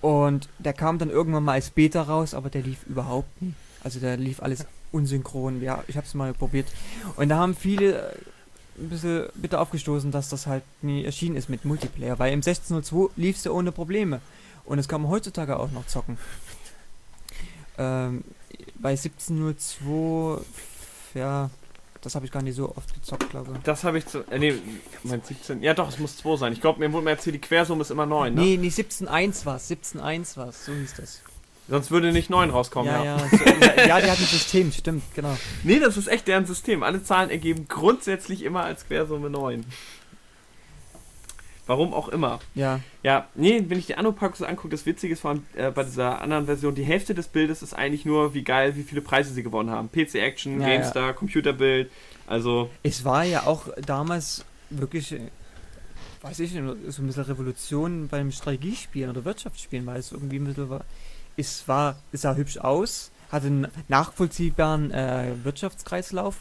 Und 0.00 0.48
der 0.58 0.72
kam 0.72 0.98
dann 0.98 1.10
irgendwann 1.10 1.44
mal 1.44 1.52
als 1.52 1.70
Beta 1.70 2.02
raus, 2.02 2.32
aber 2.34 2.48
der 2.48 2.62
lief 2.62 2.84
überhaupt 2.86 3.42
nie. 3.42 3.52
Also 3.84 4.00
der 4.00 4.16
lief 4.16 4.42
alles 4.42 4.64
unsynchron. 4.92 5.60
Ja, 5.62 5.84
ich 5.88 5.96
hab's 5.96 6.14
mal 6.14 6.32
probiert. 6.32 6.66
Und 7.16 7.28
da 7.28 7.36
haben 7.36 7.54
viele 7.54 7.92
äh, 7.98 8.14
ein 8.78 8.88
bisschen 8.88 9.26
bitte 9.34 9.60
aufgestoßen, 9.60 10.10
dass 10.10 10.30
das 10.30 10.46
halt 10.46 10.62
nie 10.80 11.04
erschienen 11.04 11.36
ist 11.36 11.50
mit 11.50 11.66
Multiplayer, 11.66 12.18
weil 12.18 12.32
im 12.32 12.38
1602 12.38 13.12
lief's 13.16 13.44
ja 13.44 13.50
ohne 13.50 13.72
Probleme. 13.72 14.20
Und 14.70 14.78
es 14.78 14.86
kann 14.86 15.02
man 15.02 15.10
heutzutage 15.10 15.58
auch 15.58 15.72
noch 15.72 15.84
zocken. 15.88 16.16
Ähm, 17.76 18.22
bei 18.78 18.90
1702, 18.90 20.44
ja, 21.14 21.50
das 22.02 22.14
habe 22.14 22.24
ich 22.24 22.30
gar 22.30 22.40
nicht 22.40 22.54
so 22.54 22.76
oft 22.76 22.94
gezockt, 22.94 23.30
glaube 23.30 23.50
ich. 23.56 23.62
Das 23.64 23.82
habe 23.82 23.98
ich 23.98 24.06
zu. 24.06 24.20
Äh, 24.30 24.38
nee, 24.38 24.54
mein 25.02 25.22
17. 25.22 25.60
Ja, 25.64 25.74
doch, 25.74 25.88
es 25.88 25.98
muss 25.98 26.18
2 26.18 26.36
sein. 26.36 26.52
Ich 26.52 26.60
glaube, 26.60 26.78
mir 26.78 26.92
wurde 26.92 27.02
mir 27.02 27.10
erzählt, 27.10 27.34
die 27.34 27.40
Quersumme 27.40 27.82
ist 27.82 27.90
immer 27.90 28.06
9, 28.06 28.32
ne? 28.32 28.40
Nee, 28.40 28.56
nee, 28.58 28.68
17.1 28.68 29.44
war's, 29.44 29.68
17.1 29.68 30.36
war's, 30.36 30.66
so 30.66 30.72
hieß 30.72 30.94
das. 30.98 31.20
Sonst 31.68 31.90
würde 31.90 32.12
nicht 32.12 32.30
9 32.30 32.50
rauskommen, 32.50 32.92
ja, 32.92 33.04
ja. 33.04 33.16
ja, 33.16 33.28
so, 33.28 33.36
ja, 33.88 34.00
die 34.00 34.10
hatten 34.10 34.22
ein 34.22 34.28
System, 34.28 34.70
stimmt, 34.70 35.02
genau. 35.16 35.36
Nee, 35.64 35.80
das 35.80 35.96
ist 35.96 36.06
echt 36.06 36.28
deren 36.28 36.46
System. 36.46 36.84
Alle 36.84 37.02
Zahlen 37.02 37.30
ergeben 37.30 37.66
grundsätzlich 37.66 38.42
immer 38.42 38.62
als 38.62 38.86
Quersumme 38.86 39.30
9. 39.30 39.64
Warum 41.70 41.94
auch 41.94 42.08
immer. 42.08 42.40
Ja, 42.56 42.80
Ja, 43.04 43.28
nee, 43.36 43.64
wenn 43.68 43.78
ich 43.78 43.86
die 43.86 43.94
Anno-Pack 43.94 44.34
so 44.34 44.44
angucke, 44.44 44.70
das 44.70 44.86
Witzige 44.86 45.12
ist 45.12 45.20
vor 45.20 45.30
allem 45.30 45.46
äh, 45.54 45.70
bei 45.70 45.84
dieser 45.84 46.20
anderen 46.20 46.46
Version, 46.46 46.74
die 46.74 46.82
Hälfte 46.82 47.14
des 47.14 47.28
Bildes 47.28 47.62
ist 47.62 47.74
eigentlich 47.74 48.04
nur, 48.04 48.34
wie 48.34 48.42
geil, 48.42 48.74
wie 48.74 48.82
viele 48.82 49.02
Preise 49.02 49.32
sie 49.32 49.44
gewonnen 49.44 49.70
haben. 49.70 49.88
PC 49.88 50.16
Action, 50.16 50.60
Ja, 50.60 50.66
GameStar, 50.66 51.12
Computerbild, 51.12 51.88
also 52.26 52.70
es 52.82 53.04
war 53.04 53.22
ja 53.22 53.46
auch 53.46 53.68
damals 53.86 54.44
wirklich, 54.70 55.12
äh, 55.12 55.20
weiß 56.22 56.40
ich 56.40 56.54
nicht, 56.54 56.64
so 56.88 57.02
ein 57.02 57.06
bisschen 57.06 57.22
Revolution 57.22 58.08
beim 58.08 58.32
Strategiespielen 58.32 59.10
oder 59.10 59.24
Wirtschaftsspielen, 59.24 59.86
weil 59.86 60.00
es 60.00 60.10
irgendwie 60.10 60.40
ein 60.40 60.46
bisschen 60.46 60.70
war, 60.70 60.84
es 61.36 61.68
war, 61.68 62.00
es 62.10 62.22
sah 62.22 62.34
hübsch 62.34 62.58
aus, 62.58 63.12
hatte 63.30 63.46
einen 63.46 63.68
nachvollziehbaren 63.86 64.90
äh, 64.90 65.34
Wirtschaftskreislauf. 65.44 66.34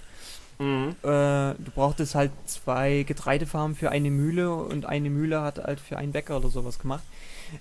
Mhm. 0.59 0.95
Äh, 1.03 1.55
du 1.55 1.71
brauchtest 1.73 2.15
halt 2.15 2.31
zwei 2.45 3.03
Getreidefarmen 3.03 3.75
für 3.75 3.89
eine 3.91 4.11
Mühle 4.11 4.53
und 4.53 4.85
eine 4.85 5.09
Mühle 5.09 5.41
hat 5.41 5.57
halt 5.57 5.79
für 5.79 5.97
einen 5.97 6.11
Bäcker 6.11 6.37
oder 6.37 6.49
sowas 6.49 6.79
gemacht. 6.79 7.03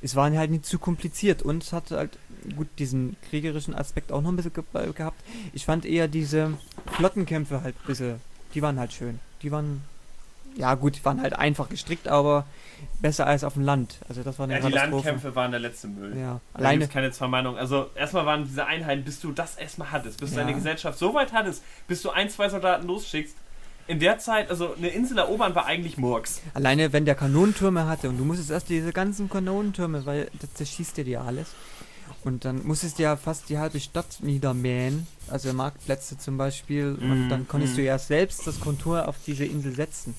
Es 0.03 0.17
war 0.17 0.31
halt 0.31 0.51
nicht 0.51 0.67
zu 0.67 0.79
kompliziert 0.79 1.43
und 1.43 1.63
es 1.63 1.73
hatte 1.73 1.97
halt 1.97 2.19
gut 2.57 2.69
diesen 2.79 3.17
kriegerischen 3.31 3.75
Aspekt 3.75 4.13
auch 4.13 4.21
noch 4.21 4.31
ein 4.31 4.37
bisschen 4.37 4.53
ge 4.53 4.65
äh, 4.75 4.93
gehabt. 4.93 5.21
Ich 5.53 5.65
fand 5.65 5.85
eher 5.85 6.09
diese 6.09 6.53
Flottenkämpfe 6.93 7.63
halt 7.63 7.75
ein 7.77 7.87
bisschen, 7.87 8.21
die 8.55 8.63
waren 8.63 8.79
halt 8.79 8.93
schön. 8.93 9.19
Die 9.43 9.51
waren, 9.51 9.83
ja 10.59 10.75
gut, 10.75 10.97
die 10.97 11.05
waren 11.05 11.21
halt 11.23 11.33
einfach 11.39 11.69
gestrickt, 11.69 12.09
aber 12.09 12.45
besser 13.01 13.27
als 13.27 13.45
auf 13.45 13.55
dem 13.55 13.63
Land. 13.63 13.99
Also 14.09 14.23
das 14.23 14.39
war 14.39 14.45
eine 14.45 14.55
ja, 14.61 14.67
die. 14.67 14.73
Landkämpfe 14.73 15.35
waren 15.35 15.51
der 15.53 15.61
letzte 15.61 15.87
Müll. 15.89 16.17
Ja, 16.19 16.41
Da 16.53 16.59
alleine. 16.59 16.79
gibt's 16.81 16.93
keine 16.93 17.11
zwei 17.13 17.29
Meinungen. 17.29 17.59
Also 17.59 17.91
erstmal 17.95 18.27
waren 18.27 18.45
diese 18.45 18.67
Einheiten, 18.67 19.05
bis 19.05 19.21
du 19.21 19.33
das 19.33 19.57
erstmal 19.57 19.91
hattest, 19.93 20.21
bis 20.21 20.31
du 20.31 20.37
Ja. 20.37 20.43
deine 20.43 20.55
Gesellschaft 20.55 20.99
so 20.99 21.15
weit 21.15 21.33
hattest, 21.33 21.63
bis 21.87 22.03
du 22.03 22.11
ein, 22.11 22.29
zwei 22.29 22.49
Soldaten 22.49 22.87
losschickst. 22.87 23.37
In 23.87 24.01
der 24.01 24.19
Zeit, 24.19 24.51
also 24.51 24.75
eine 24.75 24.89
Insel 24.89 25.17
erobern 25.17 25.55
war 25.55 25.65
eigentlich 25.65 25.97
Murks. 25.97 26.43
Alleine 26.55 26.93
wenn 26.93 27.07
der 27.07 27.15
Kanonentürme 27.15 27.87
hatte 27.87 28.09
und 28.11 28.19
du 28.19 28.25
musstest 28.25 28.51
erst 28.51 28.69
diese 28.69 28.93
ganzen 28.93 29.31
Kanonentürme, 29.31 30.05
weil 30.05 30.29
das 30.41 30.53
zerschießt 30.55 30.97
dir 30.99 31.05
die 31.05 31.13
ja 31.13 31.23
alles. 31.23 31.49
Und 32.25 32.45
dann 32.45 32.67
musstest 32.67 32.99
du 32.99 33.05
ja 33.05 33.17
fast 33.17 33.49
die 33.49 33.59
halbe 33.59 33.81
Stadt 33.81 34.19
niedermähen, 34.21 35.07
also 35.29 35.53
Marktplätze 35.53 36.19
zum 36.19 36.37
Beispiel. 36.37 36.99
Und 37.01 37.27
Mhm, 37.27 37.29
dann 37.31 37.49
konntest 37.49 37.75
mhm. 37.75 37.77
du 37.79 37.83
ja 37.85 37.99
selbst 37.99 38.47
das 38.47 38.61
Kontur 38.61 39.09
auf 39.09 39.17
diese 39.27 39.45
Insel 39.45 39.73
setzen. 39.75 40.15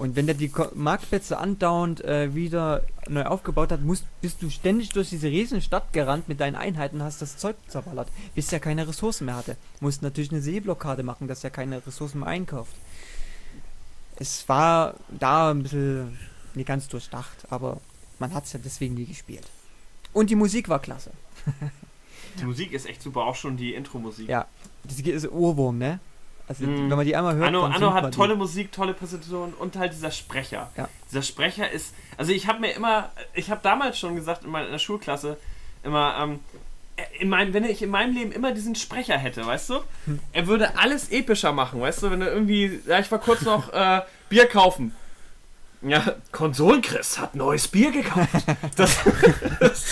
Und 0.00 0.16
wenn 0.16 0.24
der 0.24 0.34
die 0.34 0.50
Marktplätze 0.72 1.36
andauernd 1.36 2.02
äh, 2.02 2.34
wieder 2.34 2.84
neu 3.06 3.24
aufgebaut 3.24 3.70
hat, 3.70 3.82
musst, 3.82 4.06
bist 4.22 4.40
du 4.40 4.48
ständig 4.48 4.88
durch 4.88 5.10
diese 5.10 5.26
riesen 5.26 5.60
Stadt 5.60 5.92
gerannt 5.92 6.26
mit 6.26 6.40
deinen 6.40 6.56
Einheiten, 6.56 7.02
hast 7.02 7.20
das 7.20 7.36
Zeug 7.36 7.54
zerballert, 7.68 8.08
bis 8.34 8.50
er 8.50 8.60
keine 8.60 8.88
Ressourcen 8.88 9.26
mehr 9.26 9.36
hatte. 9.36 9.58
Musst 9.80 10.00
natürlich 10.00 10.32
eine 10.32 10.40
Seeblockade 10.40 11.02
machen, 11.02 11.28
dass 11.28 11.44
er 11.44 11.50
keine 11.50 11.86
Ressourcen 11.86 12.20
mehr 12.20 12.28
einkauft. 12.28 12.72
Es 14.16 14.48
war 14.48 14.94
da 15.10 15.50
ein 15.50 15.64
bisschen 15.64 16.18
nicht 16.54 16.66
ganz 16.66 16.88
durchdacht, 16.88 17.36
aber 17.50 17.78
man 18.18 18.32
hat 18.32 18.46
es 18.46 18.54
ja 18.54 18.60
deswegen 18.64 18.94
nie 18.94 19.04
gespielt. 19.04 19.46
Und 20.14 20.30
die 20.30 20.34
Musik 20.34 20.70
war 20.70 20.78
klasse. 20.78 21.10
Die 22.38 22.44
Musik 22.44 22.72
ist 22.72 22.88
echt 22.88 23.02
super, 23.02 23.22
auch 23.22 23.34
schon 23.34 23.56
die 23.56 23.74
Intro-Musik. 23.74 24.28
Ja. 24.28 24.46
Das 24.84 25.00
ist 25.00 25.28
Urwurm, 25.28 25.78
ne? 25.78 25.98
Also 26.50 26.64
Mhm. 26.64 26.90
wenn 26.90 26.96
man 26.96 27.06
die 27.06 27.14
einmal 27.14 27.36
hört, 27.36 27.46
Anno, 27.46 27.62
dann 27.62 27.74
Anno 27.74 27.94
hat 27.94 28.06
die. 28.12 28.16
tolle 28.16 28.34
Musik, 28.34 28.72
tolle 28.72 28.92
Präsentation 28.92 29.54
und 29.54 29.76
halt 29.76 29.92
dieser 29.92 30.10
Sprecher. 30.10 30.68
Ja. 30.76 30.88
Dieser 31.08 31.22
Sprecher 31.22 31.70
ist, 31.70 31.94
also 32.16 32.32
ich 32.32 32.48
habe 32.48 32.58
mir 32.58 32.72
immer, 32.72 33.10
ich 33.34 33.52
habe 33.52 33.60
damals 33.62 34.00
schon 34.00 34.16
gesagt 34.16 34.42
in 34.44 34.50
meiner 34.50 34.76
Schulklasse 34.80 35.36
immer, 35.84 36.16
ähm, 36.20 36.40
in 37.20 37.28
meinem, 37.28 37.54
wenn 37.54 37.62
ich 37.62 37.82
in 37.82 37.90
meinem 37.90 38.14
Leben 38.14 38.32
immer 38.32 38.50
diesen 38.50 38.74
Sprecher 38.74 39.16
hätte, 39.16 39.46
weißt 39.46 39.70
du, 39.70 39.74
Hm. 40.06 40.18
er 40.32 40.46
würde 40.48 40.76
alles 40.76 41.10
epischer 41.12 41.52
machen, 41.52 41.80
weißt 41.80 42.02
du, 42.02 42.10
wenn 42.10 42.20
er 42.20 42.32
irgendwie, 42.32 42.80
ja, 42.84 42.98
ich 42.98 43.10
war 43.12 43.20
kurz 43.20 43.42
noch 43.42 43.72
äh, 43.72 44.00
Bier 44.28 44.46
kaufen. 44.46 44.92
Ja, 45.82 46.16
Konsolenchris 46.32 47.20
hat 47.20 47.36
neues 47.36 47.68
Bier 47.68 47.92
gekauft. 47.92 48.28
Das, 48.74 48.98
das, 49.60 49.84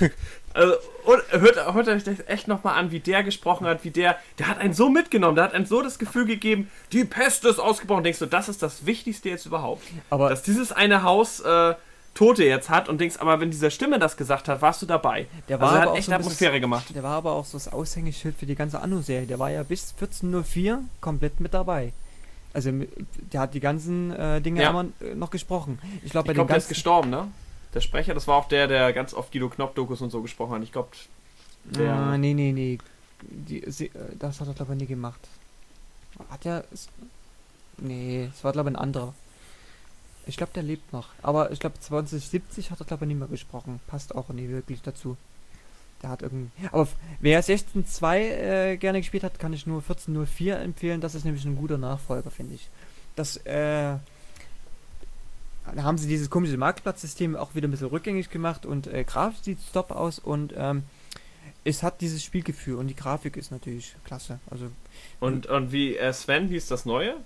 also, 0.54 0.74
und 1.06 1.22
hört, 1.30 1.74
hört 1.74 1.88
euch 1.88 2.04
das 2.04 2.16
echt 2.26 2.48
nochmal 2.48 2.78
an, 2.78 2.90
wie 2.90 3.00
der 3.00 3.22
gesprochen 3.22 3.66
hat, 3.66 3.84
wie 3.84 3.90
der, 3.90 4.16
der 4.38 4.48
hat 4.48 4.58
einen 4.58 4.74
so 4.74 4.88
mitgenommen, 4.90 5.36
der 5.36 5.44
hat 5.44 5.54
einen 5.54 5.66
so 5.66 5.80
das 5.82 5.98
Gefühl 5.98 6.26
gegeben, 6.26 6.70
die 6.92 7.04
Pest 7.04 7.44
ist 7.44 7.58
ausgebrochen. 7.58 8.04
Denkst 8.04 8.18
du, 8.18 8.26
das 8.26 8.48
ist 8.48 8.62
das 8.62 8.84
Wichtigste 8.86 9.28
jetzt 9.28 9.46
überhaupt? 9.46 9.82
Aber 10.10 10.28
Dass 10.28 10.42
dieses 10.42 10.72
eine 10.72 11.02
Haus 11.02 11.40
äh, 11.40 11.74
Tote 12.14 12.44
jetzt 12.44 12.70
hat 12.70 12.88
und 12.88 12.98
denkst, 13.00 13.16
aber 13.18 13.40
wenn 13.40 13.50
diese 13.50 13.70
Stimme 13.70 13.98
das 13.98 14.16
gesagt 14.16 14.48
hat, 14.48 14.62
warst 14.62 14.80
du 14.82 14.86
dabei. 14.86 15.26
Der 15.48 15.60
war 15.60 15.68
also 15.68 15.76
er 15.78 15.82
aber 15.82 15.90
hat 15.92 15.98
echt 15.98 16.06
so 16.06 16.12
ein 16.12 16.18
bisschen- 16.18 16.30
Atmosphäre 16.30 16.60
gemacht. 16.60 16.86
der 16.94 17.02
war 17.02 17.16
aber 17.16 17.32
auch 17.32 17.44
so 17.44 17.56
das 17.58 17.70
Aushängeschild 17.72 18.36
für 18.38 18.46
die 18.46 18.54
ganze 18.54 18.80
Anno-Serie. 18.80 19.26
Der 19.26 19.38
war 19.38 19.50
ja 19.50 19.62
bis 19.62 19.94
14.04 20.00 20.78
komplett 21.00 21.40
mit 21.40 21.52
dabei. 21.54 21.92
Also 22.54 22.70
der 23.32 23.40
hat 23.40 23.52
die 23.52 23.60
ganzen 23.60 24.12
äh, 24.12 24.40
Dinge 24.40 24.62
Ja. 24.62 24.70
immer 24.70 24.86
äh, 25.02 25.14
noch 25.14 25.28
gesprochen. 25.30 25.78
Ich 26.04 26.10
glaube, 26.10 26.28
bei 26.28 26.32
Ich 26.32 26.32
den 26.32 26.34
glaube, 26.36 26.48
der 26.48 26.56
ist 26.56 26.64
ganzen... 26.64 26.68
gestorben, 26.74 27.10
ne? 27.10 27.28
Der 27.76 27.82
Sprecher, 27.82 28.14
das 28.14 28.26
war 28.26 28.36
auch 28.36 28.48
der, 28.48 28.66
der 28.68 28.92
ganz 28.94 29.12
oft 29.12 29.30
Guido 29.32 29.50
Knopf-Dokus 29.50 30.00
und 30.00 30.08
so 30.10 30.22
gesprochen 30.22 30.54
hat. 30.54 30.62
Ich 30.62 30.72
glaube. 30.72 30.88
Ah, 31.78 32.16
nee, 32.16 32.32
nee, 32.32 32.52
nee. 32.52 32.78
Die, 33.22 33.62
sie, 33.70 33.86
äh, 33.88 34.16
das 34.18 34.40
hat 34.40 34.48
er, 34.48 34.54
glaube 34.54 34.72
ich, 34.72 34.80
nie 34.80 34.86
gemacht. 34.86 35.20
Hat 36.30 36.46
er... 36.46 36.64
es- 36.72 36.88
Nee, 37.78 38.30
es 38.34 38.42
war, 38.42 38.52
glaube 38.52 38.70
ich, 38.70 38.76
ein 38.76 38.80
anderer. 38.80 39.12
Ich 40.26 40.38
glaube, 40.38 40.52
der 40.54 40.62
lebt 40.62 40.90
noch. 40.94 41.08
Aber 41.22 41.50
ich 41.52 41.60
glaube, 41.60 41.78
2070 41.78 42.70
hat 42.70 42.80
er, 42.80 42.86
glaube 42.86 43.04
ich, 43.04 43.08
nicht 43.08 43.18
mehr 43.18 43.28
gesprochen. 43.28 43.80
Passt 43.86 44.14
auch 44.14 44.30
nie 44.30 44.48
wirklich 44.48 44.80
dazu. 44.80 45.18
Der 46.02 46.08
hat 46.08 46.22
irgendwie... 46.22 46.50
Aber 46.72 46.88
wer 47.20 47.44
16.2 47.44 48.16
äh, 48.16 48.76
gerne 48.78 49.00
gespielt 49.02 49.24
hat, 49.24 49.38
kann 49.38 49.52
ich 49.52 49.66
nur 49.66 49.82
14.04 49.82 50.54
empfehlen. 50.54 51.02
Das 51.02 51.14
ist 51.14 51.24
nämlich 51.24 51.44
ein 51.44 51.56
guter 51.56 51.76
Nachfolger, 51.76 52.30
finde 52.30 52.54
ich. 52.54 52.70
Das, 53.14 53.36
äh... 53.44 53.96
Da 55.74 55.82
haben 55.82 55.98
sie 55.98 56.06
dieses 56.08 56.30
komische 56.30 56.56
Marktplatzsystem 56.56 57.34
auch 57.36 57.54
wieder 57.54 57.66
ein 57.68 57.70
bisschen 57.70 57.88
rückgängig 57.88 58.30
gemacht 58.30 58.64
und 58.66 58.86
äh, 58.86 59.04
grafisch 59.04 59.40
sieht 59.42 59.58
top 59.72 59.90
aus 59.90 60.18
und 60.18 60.54
ähm, 60.56 60.84
es 61.64 61.82
hat 61.82 62.00
dieses 62.00 62.22
Spielgefühl 62.22 62.76
und 62.76 62.86
die 62.86 62.94
Grafik 62.94 63.36
ist 63.36 63.50
natürlich 63.50 63.94
klasse. 64.04 64.38
Also, 64.50 64.66
Und, 65.18 65.46
und 65.46 65.72
wie, 65.72 65.96
äh, 65.96 66.12
Sven, 66.12 66.48
wie 66.50 66.56
ist 66.56 66.70
das 66.70 66.84
Neue? 66.86 67.16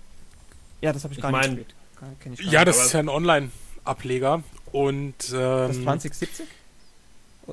ja, 0.80 0.92
das 0.94 1.04
habe 1.04 1.12
ich, 1.12 1.18
Ich 1.18 1.22
gar 1.22 1.30
mein- 1.30 1.54
nicht 1.54 1.68
gespielt. 1.68 1.74
Gar- 2.00 2.10
kenn 2.20 2.32
ich 2.32 2.42
gar 2.44 2.52
Ja, 2.52 2.64
das 2.64 2.82
ist 2.86 2.92
ja 2.94 3.00
ein 3.00 3.08
Online-Ableger. 3.10 4.42
Und. 4.72 5.14
das 5.32 5.76
Ähm, 5.76 5.82
2070? 5.82 6.46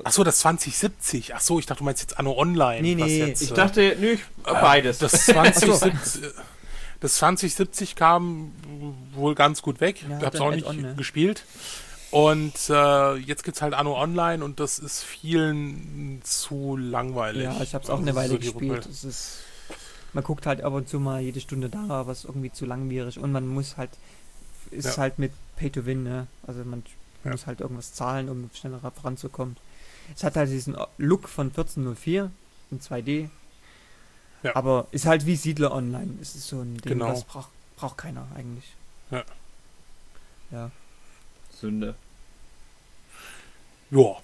Achso, 0.04 0.22
das 0.24 0.38
2070. 0.38 1.34
Achso, 1.34 1.58
ich 1.58 1.66
dachte, 1.66 1.80
du 1.80 1.84
meinst 1.84 2.00
jetzt 2.02 2.18
Anno 2.18 2.32
Online. 2.38 2.80
Nee, 2.80 2.96
was 2.98 3.06
nee, 3.08 3.18
jetzt, 3.18 3.42
Ich 3.42 3.50
äh, 3.50 3.54
dachte, 3.54 3.96
nö, 4.00 4.12
ich, 4.12 4.20
beides. 4.44 4.98
Das 4.98 5.12
2070, 5.26 6.22
das 7.00 7.14
2070 7.18 7.94
kam 7.96 8.52
wohl 9.14 9.34
ganz 9.34 9.62
gut 9.62 9.80
weg. 9.80 10.02
Ja, 10.08 10.16
hab's 10.16 10.24
hat 10.26 10.40
auch 10.40 10.50
ein 10.50 10.56
nicht 10.56 10.72
ne? 10.82 10.94
gespielt. 10.96 11.44
Und 12.10 12.54
äh, 12.70 13.14
jetzt 13.16 13.44
gibt's 13.44 13.60
halt 13.60 13.74
Anno 13.74 14.00
Online 14.00 14.42
und 14.42 14.60
das 14.60 14.78
ist 14.78 15.02
vielen 15.04 16.20
zu 16.24 16.76
langweilig. 16.76 17.42
Ja, 17.44 17.60
ich 17.60 17.74
habe 17.74 17.84
es 17.84 17.90
auch 17.90 17.98
Also 17.98 18.02
eine 18.02 18.10
ist 18.12 18.16
Weile 18.16 18.28
so 18.30 18.38
gespielt. 18.38 18.86
Es 18.86 19.04
ist, 19.04 19.38
man 20.14 20.24
guckt 20.24 20.46
halt 20.46 20.62
ab 20.62 20.72
und 20.72 20.88
zu 20.88 20.98
mal 21.00 21.20
jede 21.20 21.40
Stunde 21.40 21.68
da, 21.68 22.06
was 22.06 22.24
irgendwie 22.24 22.50
zu 22.50 22.64
langwierig 22.64 23.18
und 23.18 23.30
man 23.30 23.46
muss 23.46 23.76
halt, 23.76 23.90
ist 24.70 24.86
Ja. 24.86 24.96
halt 24.96 25.18
mit 25.18 25.32
Pay 25.56 25.70
to 25.70 25.84
Win, 25.84 26.02
ne? 26.02 26.26
Also 26.46 26.64
man 26.64 26.82
Ja. 27.24 27.32
muss 27.32 27.46
halt 27.46 27.60
irgendwas 27.60 27.92
zahlen, 27.92 28.30
um 28.30 28.48
schneller 28.54 28.80
voranzukommen. 28.80 29.56
Es 30.16 30.24
hat 30.24 30.36
halt 30.36 30.50
diesen 30.50 30.76
Look 30.96 31.28
von 31.28 31.48
1404 31.48 32.30
in 32.70 32.80
2D. 32.80 33.28
Ja. 34.42 34.54
Aber 34.56 34.86
ist 34.92 35.06
halt 35.06 35.26
wie 35.26 35.36
Siedler 35.36 35.72
Online. 35.72 36.14
Es 36.22 36.34
ist 36.34 36.48
so 36.48 36.60
ein 36.60 36.76
Ding, 36.78 36.92
Genau. 36.92 37.08
das 37.08 37.24
braucht, 37.24 37.50
braucht 37.76 37.98
keiner 37.98 38.26
eigentlich. 38.36 38.72
Ja. 39.10 39.24
Ja. 40.50 40.70
Sünde. 41.52 41.94
Ja. 43.90 44.16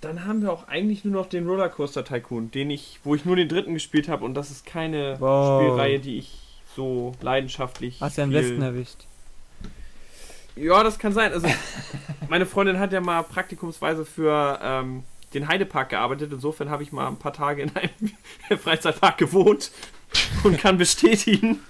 Dann 0.00 0.26
haben 0.26 0.42
wir 0.42 0.52
auch 0.52 0.68
eigentlich 0.68 1.04
nur 1.04 1.14
noch 1.22 1.28
den 1.28 1.46
Rollercoaster 1.48 2.04
Tycoon, 2.04 2.50
den 2.50 2.70
ich, 2.70 3.00
wo 3.04 3.14
ich 3.14 3.24
nur 3.24 3.36
den 3.36 3.48
dritten 3.48 3.72
gespielt 3.74 4.08
habe 4.08 4.24
und 4.24 4.34
das 4.34 4.50
ist 4.50 4.66
keine 4.66 5.18
Wow. 5.18 5.62
Spielreihe, 5.62 5.98
die 5.98 6.18
ich 6.18 6.38
so 6.76 7.14
leidenschaftlich. 7.22 8.00
Hast 8.00 8.18
du 8.18 8.22
am 8.22 8.30
spiel. 8.30 8.42
besten 8.42 8.62
erwischt. 8.62 9.06
Ja, 10.56 10.82
das 10.84 10.98
kann 10.98 11.12
sein. 11.12 11.32
Also 11.32 11.48
meine 12.28 12.46
Freundin 12.46 12.78
hat 12.78 12.92
ja 12.92 13.00
mal 13.00 13.22
praktikumsweise 13.22 14.04
für 14.04 14.58
ähm, 14.62 15.04
den 15.34 15.48
Heidepark 15.48 15.90
gearbeitet. 15.90 16.32
Insofern 16.32 16.70
habe 16.70 16.82
ich 16.82 16.92
mal 16.92 17.08
ein 17.08 17.16
paar 17.16 17.32
Tage 17.32 17.62
in 17.62 17.72
einem 17.76 18.58
Freizeitpark 18.58 19.18
gewohnt 19.18 19.70
und 20.44 20.58
kann 20.58 20.78
bestätigen 20.78 21.60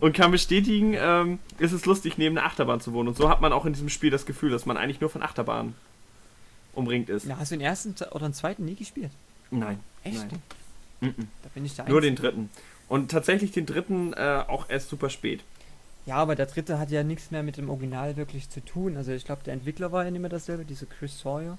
und 0.00 0.14
kann 0.14 0.30
bestätigen, 0.30 0.94
ähm, 0.96 1.38
ist 1.58 1.72
es 1.72 1.86
lustig 1.86 2.18
neben 2.18 2.36
einer 2.36 2.46
Achterbahn 2.46 2.80
zu 2.80 2.92
wohnen. 2.92 3.08
Und 3.08 3.16
so 3.16 3.28
hat 3.28 3.40
man 3.40 3.52
auch 3.52 3.64
in 3.64 3.72
diesem 3.72 3.88
Spiel 3.88 4.10
das 4.10 4.26
Gefühl, 4.26 4.50
dass 4.50 4.66
man 4.66 4.76
eigentlich 4.76 5.00
nur 5.00 5.10
von 5.10 5.22
Achterbahnen 5.22 5.74
umringt 6.74 7.08
ist. 7.08 7.26
Ja, 7.26 7.38
hast 7.38 7.52
du 7.52 7.56
den 7.56 7.64
ersten 7.64 7.94
oder 8.10 8.28
den 8.28 8.34
zweiten 8.34 8.64
nie 8.64 8.74
gespielt? 8.74 9.12
Nein. 9.50 9.78
Echt? 10.04 10.16
Nein. 10.16 10.42
Mhm. 11.00 11.28
Da 11.42 11.48
bin 11.54 11.64
ich 11.64 11.76
der 11.76 11.88
Nur 11.88 12.00
den 12.00 12.16
dritten. 12.16 12.50
Und 12.88 13.10
tatsächlich 13.10 13.52
den 13.52 13.66
dritten 13.66 14.12
äh, 14.14 14.44
auch 14.46 14.68
erst 14.68 14.88
super 14.88 15.10
spät. 15.10 15.42
Ja, 16.04 16.16
aber 16.16 16.34
der 16.34 16.46
dritte 16.46 16.78
hat 16.78 16.90
ja 16.90 17.04
nichts 17.04 17.30
mehr 17.30 17.42
mit 17.42 17.56
dem 17.56 17.70
Original 17.70 18.16
wirklich 18.16 18.50
zu 18.50 18.64
tun. 18.64 18.96
Also 18.96 19.12
ich 19.12 19.24
glaube, 19.24 19.42
der 19.44 19.52
Entwickler 19.54 19.92
war 19.92 20.04
ja 20.04 20.10
nicht 20.10 20.20
mehr 20.20 20.30
dasselbe, 20.30 20.64
dieser 20.64 20.86
Chris 20.86 21.20
Sawyer. 21.20 21.58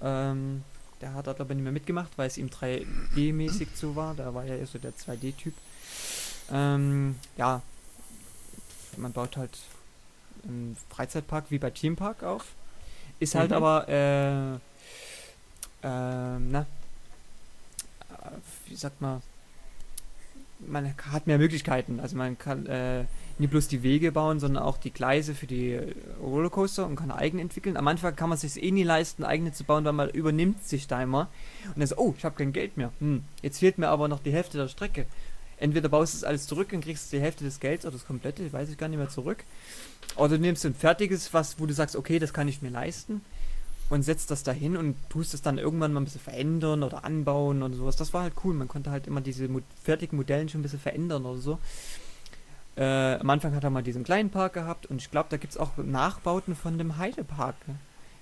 Ähm, 0.00 0.62
der 1.00 1.14
hat 1.14 1.26
da 1.26 1.32
glaube 1.32 1.52
ich 1.52 1.56
nicht 1.56 1.64
mehr 1.64 1.72
mitgemacht, 1.72 2.12
weil 2.16 2.26
es 2.28 2.38
ihm 2.38 2.48
3D-mäßig 2.48 3.74
zu 3.74 3.96
war. 3.96 4.14
Da 4.14 4.34
war 4.34 4.44
ja 4.44 4.56
eher 4.56 4.66
so 4.66 4.78
der 4.78 4.92
2D-Typ. 4.94 5.54
Ähm, 6.52 7.16
ja, 7.36 7.62
man 8.96 9.12
baut 9.12 9.36
halt 9.36 9.58
einen 10.44 10.76
Freizeitpark 10.90 11.46
wie 11.50 11.58
bei 11.58 11.70
Theme 11.70 11.96
Park 11.96 12.22
auf. 12.22 12.44
Ist 13.18 13.34
halt 13.34 13.50
Mhm. 13.50 13.56
aber, 13.56 13.88
äh, 13.88 14.58
ähm, 15.82 16.50
na, 16.50 16.60
äh, 18.10 18.36
wie 18.66 18.76
sagt 18.76 19.00
man, 19.00 19.22
man 20.60 20.94
hat 21.12 21.26
mehr 21.26 21.38
Möglichkeiten. 21.38 22.00
Also 22.00 22.16
man 22.16 22.38
kann 22.38 22.66
äh, 22.66 23.04
nicht 23.38 23.50
bloß 23.50 23.68
die 23.68 23.82
Wege 23.82 24.12
bauen, 24.12 24.40
sondern 24.40 24.62
auch 24.62 24.78
die 24.78 24.92
Gleise 24.92 25.34
für 25.34 25.46
die 25.46 25.78
Rollercoaster 26.20 26.86
und 26.86 26.96
kann 26.96 27.10
eigen 27.10 27.38
entwickeln. 27.38 27.76
Am 27.76 27.86
Anfang 27.86 28.16
kann 28.16 28.28
man 28.28 28.38
sich 28.38 28.62
eh 28.62 28.70
nie 28.70 28.82
leisten, 28.82 29.24
eigene 29.24 29.52
zu 29.52 29.64
bauen, 29.64 29.84
weil 29.84 29.92
man 29.92 30.10
übernimmt 30.10 30.66
sich 30.66 30.86
da 30.86 31.02
immer. 31.02 31.28
Und 31.68 31.78
dann 31.78 31.86
so, 31.86 31.96
oh, 31.96 32.14
ich 32.16 32.24
habe 32.24 32.36
kein 32.36 32.52
Geld 32.52 32.76
mehr. 32.76 32.92
Hm, 33.00 33.24
jetzt 33.42 33.58
fehlt 33.58 33.78
mir 33.78 33.88
aber 33.88 34.08
noch 34.08 34.20
die 34.20 34.32
Hälfte 34.32 34.56
der 34.58 34.68
Strecke. 34.68 35.06
Entweder 35.58 35.88
baust 35.88 36.14
du 36.14 36.18
es 36.18 36.24
alles 36.24 36.46
zurück 36.46 36.72
und 36.72 36.82
kriegst 36.82 37.12
die 37.12 37.20
Hälfte 37.20 37.44
des 37.44 37.60
Gelds 37.60 37.84
oder 37.84 37.92
das 37.92 38.06
komplette, 38.06 38.52
weiß 38.52 38.68
ich 38.68 38.78
gar 38.78 38.88
nicht 38.88 38.98
mehr 38.98 39.08
zurück. 39.08 39.44
Oder 40.16 40.36
du 40.36 40.38
nimmst 40.38 40.64
ein 40.66 40.74
fertiges, 40.74 41.32
was, 41.32 41.58
wo 41.58 41.66
du 41.66 41.74
sagst, 41.74 41.96
okay, 41.96 42.18
das 42.18 42.32
kann 42.32 42.48
ich 42.48 42.62
mir 42.62 42.70
leisten 42.70 43.22
und 43.88 44.02
setzt 44.02 44.30
das 44.30 44.42
dahin 44.42 44.76
und 44.76 44.96
tust 45.08 45.32
es 45.34 45.42
dann 45.42 45.58
irgendwann 45.58 45.92
mal 45.92 46.00
ein 46.00 46.04
bisschen 46.04 46.20
verändern 46.20 46.82
oder 46.82 47.04
anbauen 47.04 47.62
oder 47.62 47.74
sowas. 47.74 47.96
Das 47.96 48.12
war 48.12 48.22
halt 48.22 48.34
cool. 48.44 48.54
Man 48.54 48.68
konnte 48.68 48.90
halt 48.90 49.06
immer 49.06 49.20
diese 49.20 49.48
mo 49.48 49.60
fertigen 49.82 50.16
Modellen 50.16 50.48
schon 50.48 50.60
ein 50.60 50.62
bisschen 50.62 50.80
verändern 50.80 51.24
oder 51.24 51.40
so. 51.40 51.58
Äh, 52.76 53.14
am 53.14 53.30
Anfang 53.30 53.54
hat 53.54 53.64
er 53.64 53.70
mal 53.70 53.82
diesen 53.82 54.04
kleinen 54.04 54.30
Park 54.30 54.52
gehabt 54.52 54.86
und 54.86 55.00
ich 55.00 55.10
glaube, 55.10 55.28
da 55.30 55.38
gibt 55.38 55.52
es 55.52 55.58
auch 55.58 55.70
Nachbauten 55.78 56.54
von 56.54 56.76
dem 56.76 56.98
Heidepark, 56.98 57.54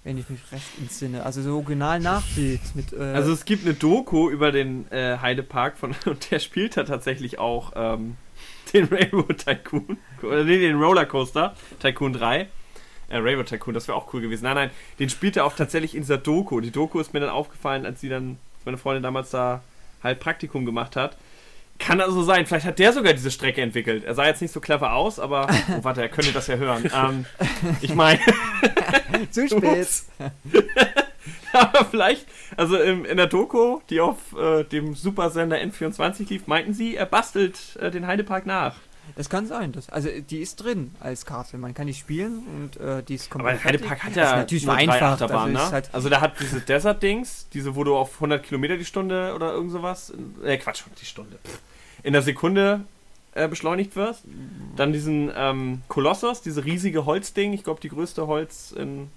wenn 0.04 0.16
ich 0.16 0.28
mich 0.30 0.40
recht 0.52 0.78
entsinne. 0.78 1.24
Also 1.24 1.42
so 1.42 1.56
original 1.56 1.98
Nachbild 1.98 2.60
mit. 2.74 2.92
Äh, 2.92 3.02
Also 3.14 3.32
es 3.32 3.44
gibt 3.44 3.64
eine 3.64 3.74
Doku 3.74 4.30
über 4.30 4.52
den 4.52 4.90
äh, 4.92 5.18
Heidepark 5.18 5.76
von 5.76 5.94
und 6.06 6.30
der 6.30 6.38
spielt 6.38 6.76
da 6.76 6.84
tatsächlich 6.84 7.38
auch 7.40 7.72
ähm, 7.74 8.16
den 8.72 8.84
Railroad 8.86 9.38
Tycoon 9.38 9.98
oder 10.22 10.44
nee, 10.44 10.58
den 10.58 10.76
Rollercoaster 10.76 11.54
Tycoon 11.80 12.12
3. 12.12 12.42
Äh, 13.08 13.18
Railroad 13.18 13.48
Tycoon, 13.48 13.74
das 13.74 13.88
wäre 13.88 13.98
auch 13.98 14.12
cool 14.14 14.20
gewesen. 14.20 14.44
Nein, 14.44 14.54
nein, 14.54 14.70
den 15.00 15.10
spielt 15.10 15.36
er 15.36 15.46
auch 15.46 15.56
tatsächlich 15.56 15.96
in 15.96 16.02
dieser 16.02 16.18
Doku. 16.18 16.60
Die 16.60 16.70
Doku 16.70 17.00
ist 17.00 17.12
mir 17.12 17.20
dann 17.20 17.30
aufgefallen, 17.30 17.86
als 17.86 18.00
sie 18.00 18.08
dann 18.08 18.38
als 18.56 18.66
meine 18.66 18.78
Freundin 18.78 19.02
damals 19.02 19.30
da 19.30 19.62
halt 20.02 20.20
Praktikum 20.20 20.64
gemacht 20.64 20.94
hat. 20.96 21.16
Kann 21.78 22.00
also 22.00 22.22
sein, 22.22 22.46
vielleicht 22.46 22.66
hat 22.66 22.78
der 22.78 22.92
sogar 22.92 23.12
diese 23.12 23.30
Strecke 23.30 23.60
entwickelt. 23.60 24.04
Er 24.04 24.14
sah 24.14 24.26
jetzt 24.26 24.40
nicht 24.40 24.52
so 24.52 24.60
clever 24.60 24.92
aus, 24.94 25.18
aber. 25.18 25.48
Oh, 25.50 25.82
warte, 25.82 26.02
er 26.02 26.08
könnte 26.08 26.32
das 26.32 26.46
ja 26.46 26.56
hören. 26.56 26.90
Ähm, 26.94 27.26
ich 27.80 27.94
meine. 27.94 28.20
zu 29.30 29.48
spät. 29.48 29.88
Aber 31.52 31.84
vielleicht, 31.84 32.26
also 32.56 32.76
im, 32.76 33.04
in 33.04 33.16
der 33.16 33.28
Doku, 33.28 33.80
die 33.88 34.00
auf 34.00 34.16
äh, 34.36 34.64
dem 34.64 34.94
Supersender 34.94 35.56
N24 35.56 36.28
lief, 36.28 36.46
meinten 36.48 36.74
sie, 36.74 36.96
er 36.96 37.06
bastelt 37.06 37.76
äh, 37.80 37.92
den 37.92 38.08
Heidepark 38.08 38.44
nach. 38.44 38.74
Das 39.16 39.30
kann 39.30 39.46
sein. 39.46 39.72
Das, 39.72 39.88
also 39.88 40.08
die 40.08 40.40
ist 40.40 40.56
drin 40.56 40.94
als 41.00 41.24
Karte. 41.24 41.56
Man 41.56 41.74
kann 41.74 41.86
die 41.86 41.94
spielen 41.94 42.42
und 42.46 42.76
äh, 42.80 43.02
die 43.02 43.14
ist 43.14 43.30
Aber 43.30 43.44
komplett. 43.44 43.64
der 43.64 43.64
Heidepark 43.64 44.02
hat 44.04 44.16
ja 44.16 44.36
natürlich 44.36 44.66
nur 44.66 44.74
drei 44.74 44.84
vereinfacht. 44.84 45.22
Achterbahnen, 45.22 45.56
also 45.56 45.66
ist 45.66 45.70
ne? 45.70 45.74
halt, 45.74 45.94
Also 45.94 46.08
der 46.08 46.20
hat 46.20 46.40
diese 46.40 46.60
Desert-Dings, 46.60 47.48
diese, 47.52 47.76
wo 47.76 47.84
du 47.84 47.96
auf 47.96 48.14
100 48.14 48.42
Kilometer 48.42 48.76
die 48.76 48.84
Stunde 48.84 49.32
oder 49.34 49.52
irgend 49.52 49.72
sowas, 49.72 50.12
äh, 50.44 50.56
Quatsch, 50.56 50.82
die 51.00 51.06
Stunde, 51.06 51.38
in 52.02 52.12
der 52.12 52.22
Sekunde 52.22 52.80
äh, 53.34 53.48
beschleunigt 53.48 53.96
wirst. 53.96 54.22
Dann 54.76 54.92
diesen 54.92 55.30
ähm, 55.34 55.82
Kolossos, 55.88 56.42
diese 56.42 56.64
riesige 56.64 57.04
Holzding. 57.04 57.52
Ich 57.52 57.64
glaube, 57.64 57.80
die 57.80 57.88
größte 57.88 58.26
Holz 58.26 58.72
in 58.72 59.10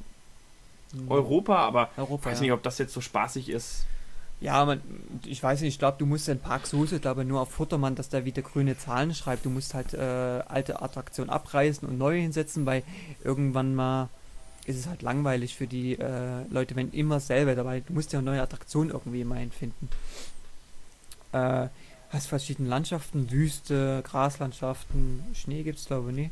Europa, 1.09 1.57
aber 1.57 1.89
Europa, 1.97 2.29
ich 2.29 2.33
weiß 2.33 2.39
ja. 2.39 2.43
nicht, 2.43 2.51
ob 2.53 2.63
das 2.63 2.77
jetzt 2.77 2.93
so 2.93 3.01
spaßig 3.01 3.49
ist. 3.49 3.85
Ja, 4.39 4.65
man, 4.65 4.81
ich 5.25 5.41
weiß 5.41 5.61
nicht, 5.61 5.73
ich 5.73 5.79
glaube, 5.79 5.97
du 5.97 6.05
musst 6.05 6.27
den 6.27 6.39
Park 6.39 6.67
so, 6.67 6.83
ich 6.83 7.01
glaube 7.01 7.25
nur 7.25 7.41
auf 7.41 7.49
Futtermann, 7.49 7.95
dass 7.95 8.09
der 8.09 8.23
wieder 8.23 8.43
grüne 8.43 8.77
Zahlen 8.77 9.15
schreibt. 9.15 9.45
Du 9.45 9.49
musst 9.49 9.73
halt 9.73 9.93
äh, 9.93 10.43
alte 10.47 10.81
Attraktionen 10.81 11.31
abreißen 11.31 11.87
und 11.87 11.97
neue 11.97 12.21
hinsetzen, 12.21 12.65
weil 12.65 12.83
irgendwann 13.23 13.73
mal 13.73 14.09
ist 14.67 14.77
es 14.77 14.87
halt 14.87 15.01
langweilig 15.01 15.55
für 15.55 15.65
die 15.65 15.97
äh, 15.97 16.43
Leute, 16.51 16.75
wenn 16.75 16.91
immer 16.91 17.19
selber 17.19 17.55
dabei. 17.55 17.79
Du 17.79 17.93
musst 17.93 18.13
ja 18.13 18.21
neue 18.21 18.41
Attraktionen 18.41 18.91
irgendwie 18.91 19.21
immer 19.21 19.35
einfinden. 19.35 19.89
Äh, 21.31 21.69
hast 22.09 22.27
verschiedene 22.27 22.69
Landschaften, 22.69 23.31
Wüste, 23.31 24.03
Graslandschaften, 24.03 25.23
Schnee 25.33 25.63
gibt's 25.63 25.85
glaube 25.85 26.11
ich 26.11 26.15
nicht. 26.15 26.31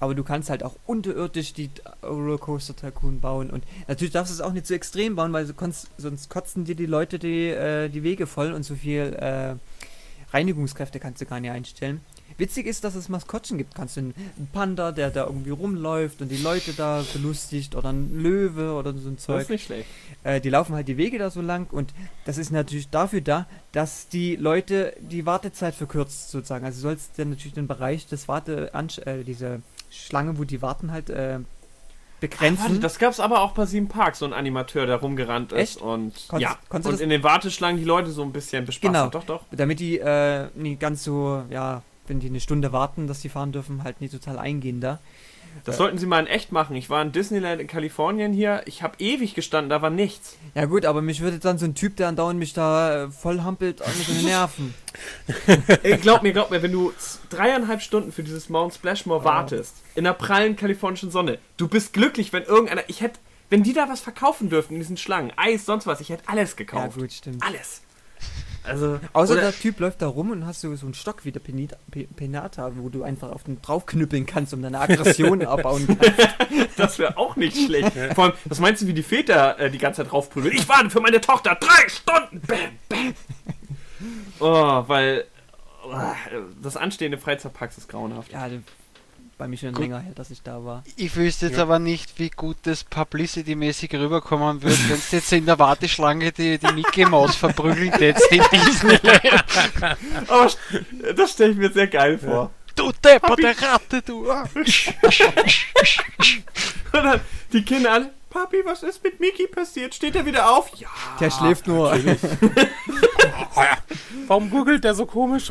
Aber 0.00 0.14
du 0.14 0.24
kannst 0.24 0.50
halt 0.50 0.62
auch 0.64 0.74
unterirdisch 0.86 1.52
die 1.52 1.70
Rollercoaster 2.02 2.74
Tycoon 2.74 3.20
bauen 3.20 3.50
und 3.50 3.64
natürlich 3.86 4.12
darfst 4.12 4.32
du 4.32 4.34
es 4.34 4.40
auch 4.40 4.52
nicht 4.52 4.66
zu 4.66 4.74
extrem 4.74 5.14
bauen, 5.14 5.32
weil 5.32 5.46
du 5.46 5.54
kannst, 5.54 5.88
sonst 5.98 6.30
kotzen 6.30 6.64
dir 6.64 6.74
die 6.74 6.86
Leute 6.86 7.18
die, 7.18 7.48
äh, 7.48 7.88
die 7.88 8.02
Wege 8.02 8.26
voll 8.26 8.52
und 8.52 8.62
so 8.64 8.74
viel 8.74 9.14
äh, 9.20 9.54
Reinigungskräfte 10.32 11.00
kannst 11.00 11.20
du 11.20 11.26
gar 11.26 11.40
nicht 11.40 11.50
einstellen. 11.50 12.00
Witzig 12.38 12.66
ist, 12.66 12.84
dass 12.84 12.94
es 12.94 13.08
Maskottchen 13.10 13.58
gibt. 13.58 13.74
Kannst 13.74 13.96
du 13.96 14.00
einen 14.00 14.14
Panda, 14.52 14.92
der 14.92 15.10
da 15.10 15.26
irgendwie 15.26 15.50
rumläuft 15.50 16.22
und 16.22 16.30
die 16.30 16.38
Leute 16.38 16.72
da 16.72 17.04
belustigt 17.12 17.74
oder 17.74 17.90
einen 17.90 18.22
Löwe 18.22 18.72
oder 18.72 18.94
so 18.94 19.08
ein 19.08 19.16
Das 19.16 19.24
Zeug. 19.24 19.42
ist 19.42 19.50
nicht 19.50 19.64
schlecht. 19.66 19.86
Äh, 20.24 20.40
die 20.40 20.48
laufen 20.48 20.74
halt 20.74 20.88
die 20.88 20.96
Wege 20.96 21.18
da 21.18 21.28
so 21.28 21.42
lang 21.42 21.66
und 21.70 21.92
das 22.24 22.38
ist 22.38 22.50
natürlich 22.50 22.88
dafür 22.88 23.20
da, 23.20 23.46
dass 23.72 24.08
die 24.08 24.36
Leute 24.36 24.94
die 25.00 25.26
Wartezeit 25.26 25.74
verkürzt 25.74 26.30
sozusagen. 26.30 26.64
Also 26.64 26.76
du 26.78 26.82
sollst 26.82 27.18
dann 27.18 27.30
natürlich 27.30 27.52
den 27.54 27.66
Bereich 27.66 28.06
des 28.06 28.26
Warte 28.28 28.72
äh, 28.72 29.24
diese 29.24 29.60
Schlange, 29.90 30.38
wo 30.38 30.44
die 30.44 30.62
warten 30.62 30.92
halt 30.92 31.10
äh, 31.10 31.38
begrenzen. 32.20 32.64
Warte, 32.64 32.80
das 32.80 32.98
gab's 32.98 33.18
aber 33.20 33.40
auch 33.40 33.52
bei 33.52 33.64
Sieben 33.66 33.88
Parks, 33.88 34.18
so 34.20 34.26
ein 34.26 34.32
Animateur, 34.32 34.86
der 34.86 34.96
rumgerannt 34.96 35.52
ist 35.52 35.76
Echt? 35.76 35.80
und 35.82 36.12
Konntest- 36.28 36.40
ja, 36.40 36.58
konntest 36.68 36.94
und 36.94 37.00
in 37.00 37.08
den 37.10 37.22
Warteschlangen 37.22 37.78
die 37.78 37.84
Leute 37.84 38.10
so 38.10 38.22
ein 38.22 38.32
bisschen 38.32 38.64
bespaßt 38.66 38.92
Genau. 38.92 39.08
Doch, 39.08 39.24
doch. 39.24 39.42
damit 39.50 39.80
die 39.80 39.98
äh, 39.98 40.48
nicht 40.54 40.80
ganz 40.80 41.02
so, 41.04 41.42
ja, 41.50 41.82
wenn 42.06 42.20
die 42.20 42.28
eine 42.28 42.40
Stunde 42.40 42.72
warten, 42.72 43.06
dass 43.06 43.20
die 43.20 43.28
fahren 43.28 43.52
dürfen, 43.52 43.84
halt 43.84 44.00
nicht 44.00 44.12
total 44.12 44.38
eingehen 44.38 44.80
da. 44.80 44.98
Das 45.64 45.74
Äh. 45.74 45.78
sollten 45.78 45.98
sie 45.98 46.06
mal 46.06 46.20
in 46.20 46.26
echt 46.26 46.52
machen. 46.52 46.74
Ich 46.76 46.88
war 46.88 47.02
in 47.02 47.12
Disneyland 47.12 47.60
in 47.60 47.66
Kalifornien 47.66 48.32
hier. 48.32 48.62
Ich 48.66 48.82
habe 48.82 48.94
ewig 48.98 49.34
gestanden, 49.34 49.68
da 49.70 49.82
war 49.82 49.90
nichts. 49.90 50.36
Ja 50.54 50.64
gut, 50.64 50.86
aber 50.86 51.02
mich 51.02 51.20
würde 51.20 51.38
dann 51.38 51.58
so 51.58 51.66
ein 51.66 51.74
Typ, 51.74 51.96
der 51.96 52.08
andauernd 52.08 52.38
mich 52.38 52.52
da 52.54 53.04
äh, 53.04 53.10
voll 53.10 53.42
hampelt, 53.42 53.82
an 53.82 53.92
so 54.06 54.12
nerven. 54.26 54.74
Ey, 55.82 55.96
glaub 55.98 56.22
mir, 56.22 56.32
glaub 56.32 56.50
mir, 56.50 56.62
wenn 56.62 56.72
du 56.72 56.92
dreieinhalb 57.28 57.82
Stunden 57.82 58.12
für 58.12 58.22
dieses 58.22 58.48
Mount 58.48 58.74
Splashmore 58.74 59.24
wartest, 59.24 59.76
in 59.94 60.04
der 60.04 60.12
prallen 60.14 60.56
kalifornischen 60.56 61.10
Sonne, 61.10 61.38
du 61.56 61.68
bist 61.68 61.92
glücklich, 61.92 62.32
wenn 62.32 62.42
irgendeiner, 62.44 62.82
ich 62.88 63.00
hätte, 63.00 63.18
wenn 63.50 63.62
die 63.62 63.72
da 63.72 63.88
was 63.88 64.00
verkaufen 64.00 64.48
dürften 64.48 64.74
in 64.74 64.80
diesen 64.80 64.96
Schlangen, 64.96 65.32
Eis, 65.36 65.66
sonst 65.66 65.86
was, 65.86 66.00
ich 66.00 66.08
hätte 66.08 66.24
alles 66.26 66.50
Ja 66.52 66.56
gekauft. 66.56 66.98
gut, 66.98 67.12
stimmt. 67.12 67.42
alles. 67.44 67.82
Also, 68.62 69.00
Außer 69.14 69.36
der 69.36 69.52
Typ 69.52 69.80
läuft 69.80 70.02
da 70.02 70.06
rum 70.06 70.30
und 70.32 70.46
hast 70.46 70.62
du 70.62 70.74
so 70.76 70.84
einen 70.86 70.94
Stock 70.94 71.24
wie 71.24 71.32
der 71.32 71.40
Penita, 71.40 71.76
Pe- 71.90 72.06
Penata, 72.14 72.72
wo 72.76 72.88
du 72.90 73.02
einfach 73.02 73.30
auf 73.32 73.42
den 73.44 73.60
draufknüppeln 73.62 74.26
kannst, 74.26 74.52
um 74.52 74.60
deine 74.62 74.78
Aggression 74.80 75.42
abbauen 75.46 75.86
kannst. 75.86 76.78
das 76.78 76.98
wäre 76.98 77.16
auch 77.16 77.36
nicht 77.36 77.56
schlecht. 77.56 77.92
Vor 78.14 78.24
allem, 78.24 78.32
was 78.44 78.60
meinst 78.60 78.82
du, 78.82 78.86
wie 78.86 78.92
die 78.92 79.02
Väter 79.02 79.58
äh, 79.58 79.70
die 79.70 79.78
ganze 79.78 80.02
Zeit 80.02 80.12
draufprügeln? 80.12 80.54
Ich 80.54 80.68
warte 80.68 80.90
für 80.90 81.00
meine 81.00 81.20
Tochter 81.20 81.56
drei 81.58 81.88
Stunden. 81.88 82.42
Bam, 82.46 82.58
bam. 82.88 83.14
Oh, 84.40 84.84
weil 84.88 85.24
oh, 85.84 85.92
das 86.62 86.76
anstehende 86.76 87.18
Freizeitparks 87.18 87.78
ist 87.78 87.88
grauenhaft. 87.88 88.32
Ja, 88.32 88.48
bei 89.40 89.48
mir 89.48 89.56
schon 89.56 89.72
Gut. 89.72 89.80
länger 89.84 90.00
her, 90.00 90.12
dass 90.14 90.30
ich 90.30 90.42
da 90.42 90.62
war. 90.66 90.84
Ich 90.96 91.16
wüsste 91.16 91.46
jetzt 91.46 91.56
Ja. 91.56 91.62
aber 91.62 91.78
nicht, 91.78 92.18
wie 92.18 92.28
gut 92.28 92.58
das 92.64 92.84
publicity-mäßig 92.84 93.90
rüberkommen 93.94 94.62
wird, 94.62 94.76
wenn 94.90 94.98
es 94.98 95.10
jetzt 95.12 95.32
in 95.32 95.46
der 95.46 95.58
Warteschlange 95.58 96.30
die, 96.30 96.58
die 96.58 96.72
Mickey 96.74 97.06
Maus 97.06 97.36
verprügelt 97.36 97.98
jetzt 98.00 98.30
in 98.30 98.42
Disneyland. 98.52 99.22
Aber 100.28 100.50
das 101.16 101.32
stelle 101.32 101.52
ich 101.52 101.56
mir 101.56 101.72
sehr 101.72 101.86
geil 101.88 102.18
vor. 102.18 102.50
Du 102.76 102.92
depperte 103.02 103.54
Ratte, 103.62 104.02
du! 104.02 104.30
Ah. 104.30 104.44
Und 106.92 107.02
dann 107.04 107.20
die 107.52 107.62
Kinder 107.64 107.92
alle, 107.92 108.10
Papi, 108.30 108.58
was 108.64 108.82
ist 108.84 109.02
mit 109.02 109.18
Mickey 109.20 109.46
passiert? 109.48 109.94
Steht 109.94 110.14
er 110.14 110.24
wieder 110.24 110.50
auf? 110.50 110.70
Ja. 110.76 110.88
Der 111.18 111.30
schläft 111.30 111.66
nur. 111.66 111.92
Warum 114.28 114.50
googelt 114.50 114.84
der 114.84 114.94
so 114.94 115.04
komisch? 115.06 115.50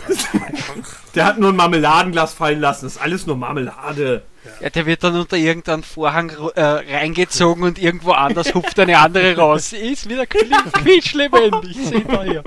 Der 1.15 1.25
hat 1.25 1.37
nur 1.39 1.49
ein 1.51 1.55
Marmeladenglas 1.55 2.33
fallen 2.33 2.61
lassen. 2.61 2.85
Das 2.85 2.95
ist 2.95 3.01
alles 3.01 3.25
nur 3.27 3.35
Marmelade. 3.35 4.23
Ja, 4.61 4.69
der 4.69 4.85
wird 4.85 5.03
dann 5.03 5.15
unter 5.19 5.35
irgendeinen 5.35 5.83
Vorhang 5.83 6.29
äh, 6.55 6.61
reingezogen 6.61 7.63
und 7.63 7.77
irgendwo 7.77 8.11
anders 8.11 8.53
hupft 8.53 8.79
eine 8.79 8.97
andere 8.97 9.35
raus. 9.35 9.73
Ist 9.73 10.07
wieder 10.07 10.23
quietsch- 10.23 10.71
quietschlebendig, 10.81 11.75
seht 11.75 12.07
ihr 12.07 12.23
hier. 12.23 12.43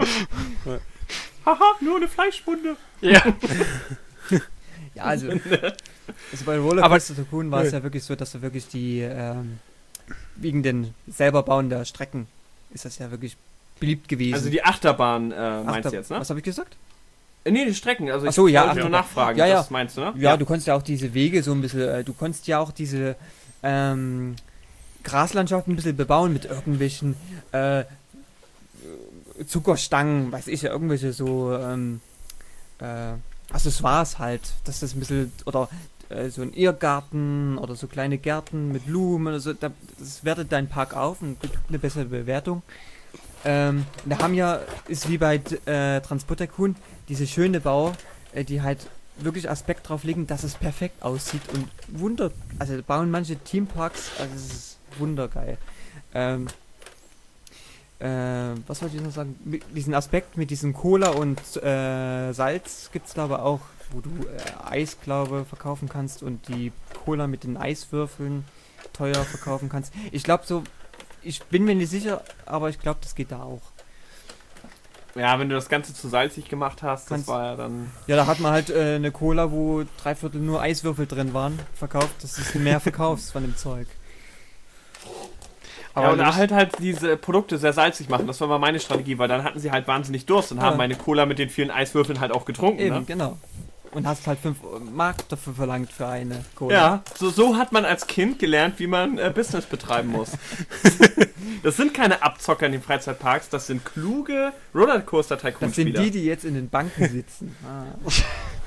Haha, 1.45 1.75
nur 1.81 1.97
eine 1.97 2.09
Fleischwunde. 2.09 2.77
Ja. 3.03 3.23
Ja, 4.95 5.03
also, 5.05 5.29
also 6.33 6.45
bei 6.47 6.59
Rollercoaster 6.59 7.15
Tycoon 7.17 7.51
war 7.51 7.63
es 7.65 7.73
ja 7.73 7.83
wirklich 7.83 8.05
so, 8.05 8.15
dass 8.15 8.33
du 8.33 8.41
wirklich 8.43 8.69
die, 8.69 9.01
ähm, 9.01 9.59
wegen 10.43 10.63
den 10.63 10.95
selber 11.09 11.43
Bauen 11.43 11.71
der 11.71 11.85
Strecken 11.85 12.27
ist 12.75 12.85
das 12.85 12.99
ja 12.99 13.11
wirklich 13.11 13.37
beliebt 13.81 14.09
gewesen. 14.09 14.35
Also 14.35 14.51
die 14.51 14.63
Achterbahn 14.65 15.33
äh, 15.33 15.35
meinst 15.63 15.69
Achter- 15.69 15.91
du 15.91 15.97
jetzt, 15.97 16.11
ne? 16.11 16.21
Was 16.21 16.31
habe 16.31 16.41
ich 16.41 16.45
gesagt? 16.45 16.77
Äh, 17.45 17.51
Nee, 17.51 17.65
die 17.65 17.75
Strecken. 17.75 18.11
Also 18.11 18.27
ich 18.27 18.35
so, 18.35 18.47
ja, 18.49 18.63
wollte 18.67 18.75
nur 18.77 18.85
Achterbahn. 18.87 18.91
nachfragen. 18.93 19.39
Ja, 19.39 19.47
ja. 19.47 19.57
Das 19.57 19.71
meinst 19.71 19.97
du, 19.97 20.01
ne? 20.03 20.15
Ja, 20.17 20.37
du 20.37 20.45
konntest 20.47 20.67
ja 20.69 20.75
auch 20.77 20.83
diese 20.83 21.13
Wege 21.15 21.43
so 21.43 21.53
ein 21.53 21.61
bisschen, 21.61 21.81
äh, 21.81 22.05
du 22.05 22.13
konntest 22.13 22.47
ja 22.47 22.59
auch 22.61 22.71
diese 22.71 23.17
ähm, 23.63 24.37
Graslandschaften 25.05 25.73
ein 25.73 25.77
bisschen 25.77 25.97
bebauen 25.97 26.33
mit 26.33 26.45
irgendwelchen 26.45 27.17
äh, 27.53 27.85
Zuckerstangen, 29.47 30.31
weiß 30.31 30.47
ich 30.49 30.63
ja, 30.63 30.71
irgendwelche 30.71 31.13
so 31.13 31.53
ähm, 31.57 32.01
äh, 32.81 33.15
Accessoires 33.53 34.19
halt, 34.19 34.41
dass 34.65 34.81
das 34.81 34.95
ein 34.95 35.01
bisschen, 35.01 35.33
oder 35.47 35.69
äh, 36.13 36.31
so 36.31 36.43
ein 36.43 36.53
Irrgarten 36.53 37.59
oder 37.59 37.75
so 37.75 37.87
kleine 37.87 38.19
Gärten 38.19 38.73
mit 38.73 38.87
Blumen 38.87 39.29
oder 39.29 39.41
so, 39.41 39.53
da, 39.53 39.71
das 39.99 40.25
wertet 40.25 40.53
deinen 40.53 40.69
Park 40.69 40.97
auf 40.97 41.23
und 41.23 41.41
gibt 41.41 41.59
eine 41.69 41.79
bessere 41.79 42.05
Bewertung. 42.05 42.63
Ähm, 43.45 43.85
wir 44.05 44.19
haben 44.19 44.35
ja, 44.35 44.61
ist 44.89 45.09
wie 45.09 45.19
bei 45.19 45.41
äh, 45.67 46.01
Transport 46.01 46.39
Tycoon, 46.39 46.77
diese 47.09 47.27
schöne 47.27 47.61
Bau, 47.61 47.93
äh, 48.33 48.45
die 48.45 48.63
halt 48.63 48.87
wirklich 49.19 49.51
Aspekt 49.51 49.89
drauf 49.89 50.05
legen, 50.05 50.27
dass 50.27 50.45
es 50.45 50.55
perfekt 50.55 51.03
aussieht 51.03 51.43
und 51.53 51.69
wunder, 51.89 52.31
also 52.59 52.81
bauen 52.83 53.11
manche 53.11 53.37
Teamparks, 53.37 54.13
also 54.19 54.35
es 54.35 54.47
ist 54.47 54.79
wundergeil. 54.99 55.59
Ähm, 56.15 56.47
äh, 57.99 58.57
was 58.67 58.83
wollte 58.83 58.97
ich 58.97 59.03
noch 59.03 59.13
sagen? 59.13 59.37
Mit 59.45 59.63
diesen 59.77 59.95
Aspekt 59.95 60.37
mit 60.37 60.51
diesem 60.51 60.73
Cola 60.73 61.11
und 61.11 61.41
äh, 61.63 62.33
Salz 62.33 62.91
gibt 62.93 63.07
es 63.07 63.15
glaube 63.15 63.43
auch, 63.43 63.61
wo 63.93 64.01
du 64.01 64.11
äh, 64.11 64.71
Eis 64.71 64.97
glaube 65.03 65.45
verkaufen 65.45 65.89
kannst 65.89 66.23
und 66.23 66.49
die 66.49 66.73
Cola 67.05 67.27
mit 67.27 67.45
den 67.45 67.57
Eiswürfeln 67.57 68.45
teuer 68.93 69.15
verkaufen 69.25 69.69
kannst. 69.69 69.93
Ich 70.11 70.23
glaube 70.25 70.45
so, 70.47 70.63
ich 71.23 71.43
bin 71.45 71.65
mir 71.65 71.75
nicht 71.75 71.91
sicher, 71.91 72.23
aber 72.47 72.69
ich 72.69 72.79
glaube, 72.81 72.99
das 73.03 73.15
geht 73.15 73.31
da 73.33 73.43
auch. 73.43 73.63
Ja, 75.15 75.39
wenn 75.39 75.49
du 75.51 75.55
das 75.55 75.69
Ganze 75.69 75.93
zu 75.95 76.09
salzig 76.09 76.49
gemacht 76.49 76.83
hast, 76.83 77.05
das 77.05 77.09
Kannst- 77.09 77.29
war 77.29 77.45
ja 77.45 77.57
dann. 77.57 77.91
Ja, 78.07 78.17
da 78.17 78.27
hat 78.27 78.41
man 78.41 78.53
halt 78.53 78.71
äh, 78.71 78.95
eine 78.97 79.11
Cola, 79.13 79.51
wo 79.53 79.85
drei 80.03 80.15
Viertel 80.15 80.41
nur 80.41 80.63
Eiswürfel 80.63 81.07
drin 81.07 81.35
waren, 81.35 81.59
verkauft, 81.75 82.23
dass 82.23 82.35
du 82.53 82.59
mehr 82.59 82.81
verkaufst 82.81 83.31
von 83.33 83.43
dem 83.43 83.55
Zeug. 83.57 83.87
Aber 85.95 86.07
ja, 86.07 86.13
und 86.13 86.19
da 86.19 86.35
halt 86.35 86.53
halt 86.53 86.79
diese 86.79 87.19
Produkte 87.19 87.59
sehr 87.59 87.75
salzig 87.75 88.09
machen. 88.09 88.27
Das 88.27 88.41
war 88.41 88.49
mal 88.49 88.59
meine 88.59 88.81
Strategie, 88.81 89.19
weil 89.19 89.29
dann 89.29 89.45
hatten 89.45 89.61
sie 89.61 89.71
halt 89.71 89.87
wahnsinnig 89.87 90.25
Durst 90.25 90.51
und 90.53 90.57
Ja. 90.59 90.65
haben 90.65 90.79
meine 90.79 90.95
Cola 90.95 91.27
mit 91.27 91.39
den 91.39 91.51
vielen 91.51 91.71
Eiswürfeln 91.71 92.19
halt 92.21 92.33
auch 92.33 92.47
getrunken. 92.47 92.81
Eben, 92.81 92.97
Ne? 93.01 93.05
genau. 93.05 93.39
Und 93.93 94.07
hast 94.07 94.27
halt 94.27 94.39
5 94.39 94.59
Mark 94.93 95.29
dafür 95.29 95.55
verlangt 95.55 95.93
für 95.93 96.07
eine 96.07 96.45
Cola. 96.55 96.75
Ja, 96.75 97.03
so, 97.15 97.31
so 97.31 97.57
hat 97.57 97.73
man 97.73 97.85
als 97.85 98.07
Kind 98.07 98.39
gelernt, 98.39 98.79
wie 98.79 98.87
man 98.87 99.19
äh, 99.19 99.31
Business 99.35 99.67
betreiben 99.67 100.11
muss. 100.11 100.31
das 101.63 101.77
sind 101.77 101.93
keine 101.93 102.23
Abzocker 102.23 102.67
in 102.67 102.73
den 102.73 102.83
Freizeitparks, 102.83 103.51
das 103.51 103.67
sind 103.67 103.85
kluge 103.85 104.53
rollercoaster 104.75 105.37
Das 105.37 105.75
sind 105.75 105.97
die, 105.97 106.11
die 106.11 106.25
jetzt 106.25 106.45
in 106.45 106.55
den 106.55 106.71
Banken 106.71 107.09
sitzen. 107.09 107.55
Ah, 107.67 107.85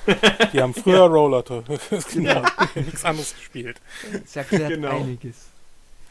Die 0.53 0.61
haben 0.61 0.73
früher 0.73 1.05
Roller. 1.07 1.43
genau. 2.13 2.43
Nichts 2.75 3.03
anderes 3.03 3.35
gespielt. 3.35 3.81
das 4.11 4.35
erklärt 4.35 4.69
Genau. 4.69 4.99
einiges. 4.99 5.47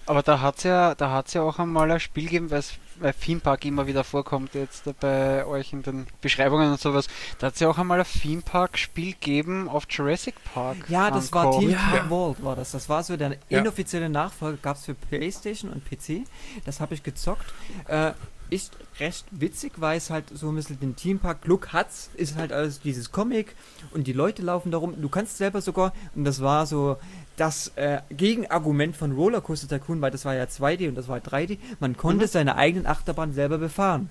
Aber 0.07 0.23
da 0.23 0.41
hat 0.41 0.59
es 0.59 0.65
ja, 0.65 0.95
da 0.95 1.11
hat's 1.11 1.33
ja 1.35 1.43
auch 1.43 1.59
einmal 1.59 1.91
ein 1.91 2.01
Spiel 2.01 2.25
gegeben, 2.25 2.51
weil 2.51 2.63
Theme 3.21 3.41
Park 3.41 3.65
immer 3.65 3.87
wieder 3.87 4.05
vorkommt 4.05 4.55
jetzt 4.55 4.85
bei 5.01 5.45
euch 5.47 5.73
in 5.73 5.83
den 5.83 6.07
Beschreibungen 6.21 6.71
und 6.73 6.81
sowas. 6.81 7.09
Da 7.39 7.49
hat 7.49 7.55
es 7.55 7.61
ja 7.61 7.69
auch 7.69 7.79
einmal 7.79 7.99
ein 8.01 8.07
Theme 8.07 8.43
Park 8.43 8.79
Spiel 8.79 9.13
gegeben 9.15 9.69
auf 9.69 9.85
Jurassic 9.89 10.35
Park. 10.53 10.77
Ja, 10.89 11.11
das 11.11 11.33
war. 11.33 11.59
Team 11.59 11.71
Ja. 11.71 11.79
Park 11.79 12.11
World, 12.11 12.45
war 12.45 12.55
das. 12.57 12.73
Das 12.73 12.89
war 12.89 13.03
so 13.03 13.17
der 13.17 13.37
Ja. 13.49 13.59
inoffizielle 13.61 14.09
Nachfolger, 14.09 14.59
gab 14.61 14.77
es 14.77 14.85
für 14.85 14.95
Playstation 14.95 15.73
und 15.73 15.85
PC. 15.85 16.25
Das 16.65 16.81
habe 16.81 16.95
ich 16.95 17.03
gezockt. 17.03 17.53
Äh, 17.89 18.13
ist 18.51 18.77
recht 19.01 19.25
witzig, 19.31 19.73
weil 19.79 19.97
es 19.97 20.11
halt 20.11 20.27
so 20.33 20.51
ein 20.51 20.55
bisschen 20.55 20.79
den 20.79 20.95
Teampark-Look 20.95 21.73
hat. 21.73 21.89
Ist 22.15 22.37
halt 22.37 22.53
alles 22.53 22.81
dieses 22.81 23.11
Comic 23.11 23.57
und 23.93 24.07
die 24.07 24.13
Leute 24.13 24.43
laufen 24.43 24.71
da 24.71 24.79
rum. 24.79 24.95
Du 25.01 25.09
kannst 25.09 25.39
selber 25.39 25.61
sogar, 25.63 25.93
und 26.15 26.25
das 26.25 26.41
war 26.43 26.67
so 26.67 26.99
das 27.37 27.73
äh, 27.77 27.99
Gegenargument 28.11 28.97
von 28.97 29.13
Rollercoaster 29.13 29.69
Tycoon, 29.69 30.01
weil 30.01 30.11
das 30.11 30.25
war 30.25 30.35
ja 30.35 30.45
2D 30.45 30.89
und 30.89 30.95
das 30.95 31.09
war 31.09 31.19
3D, 31.19 31.59
man 31.81 31.97
konnte 31.97 32.25
Mhm. 32.27 32.29
seine 32.29 32.57
eigenen 32.57 32.87
Achterbahn 32.87 33.33
selber 33.33 33.59
befahren. 33.59 34.09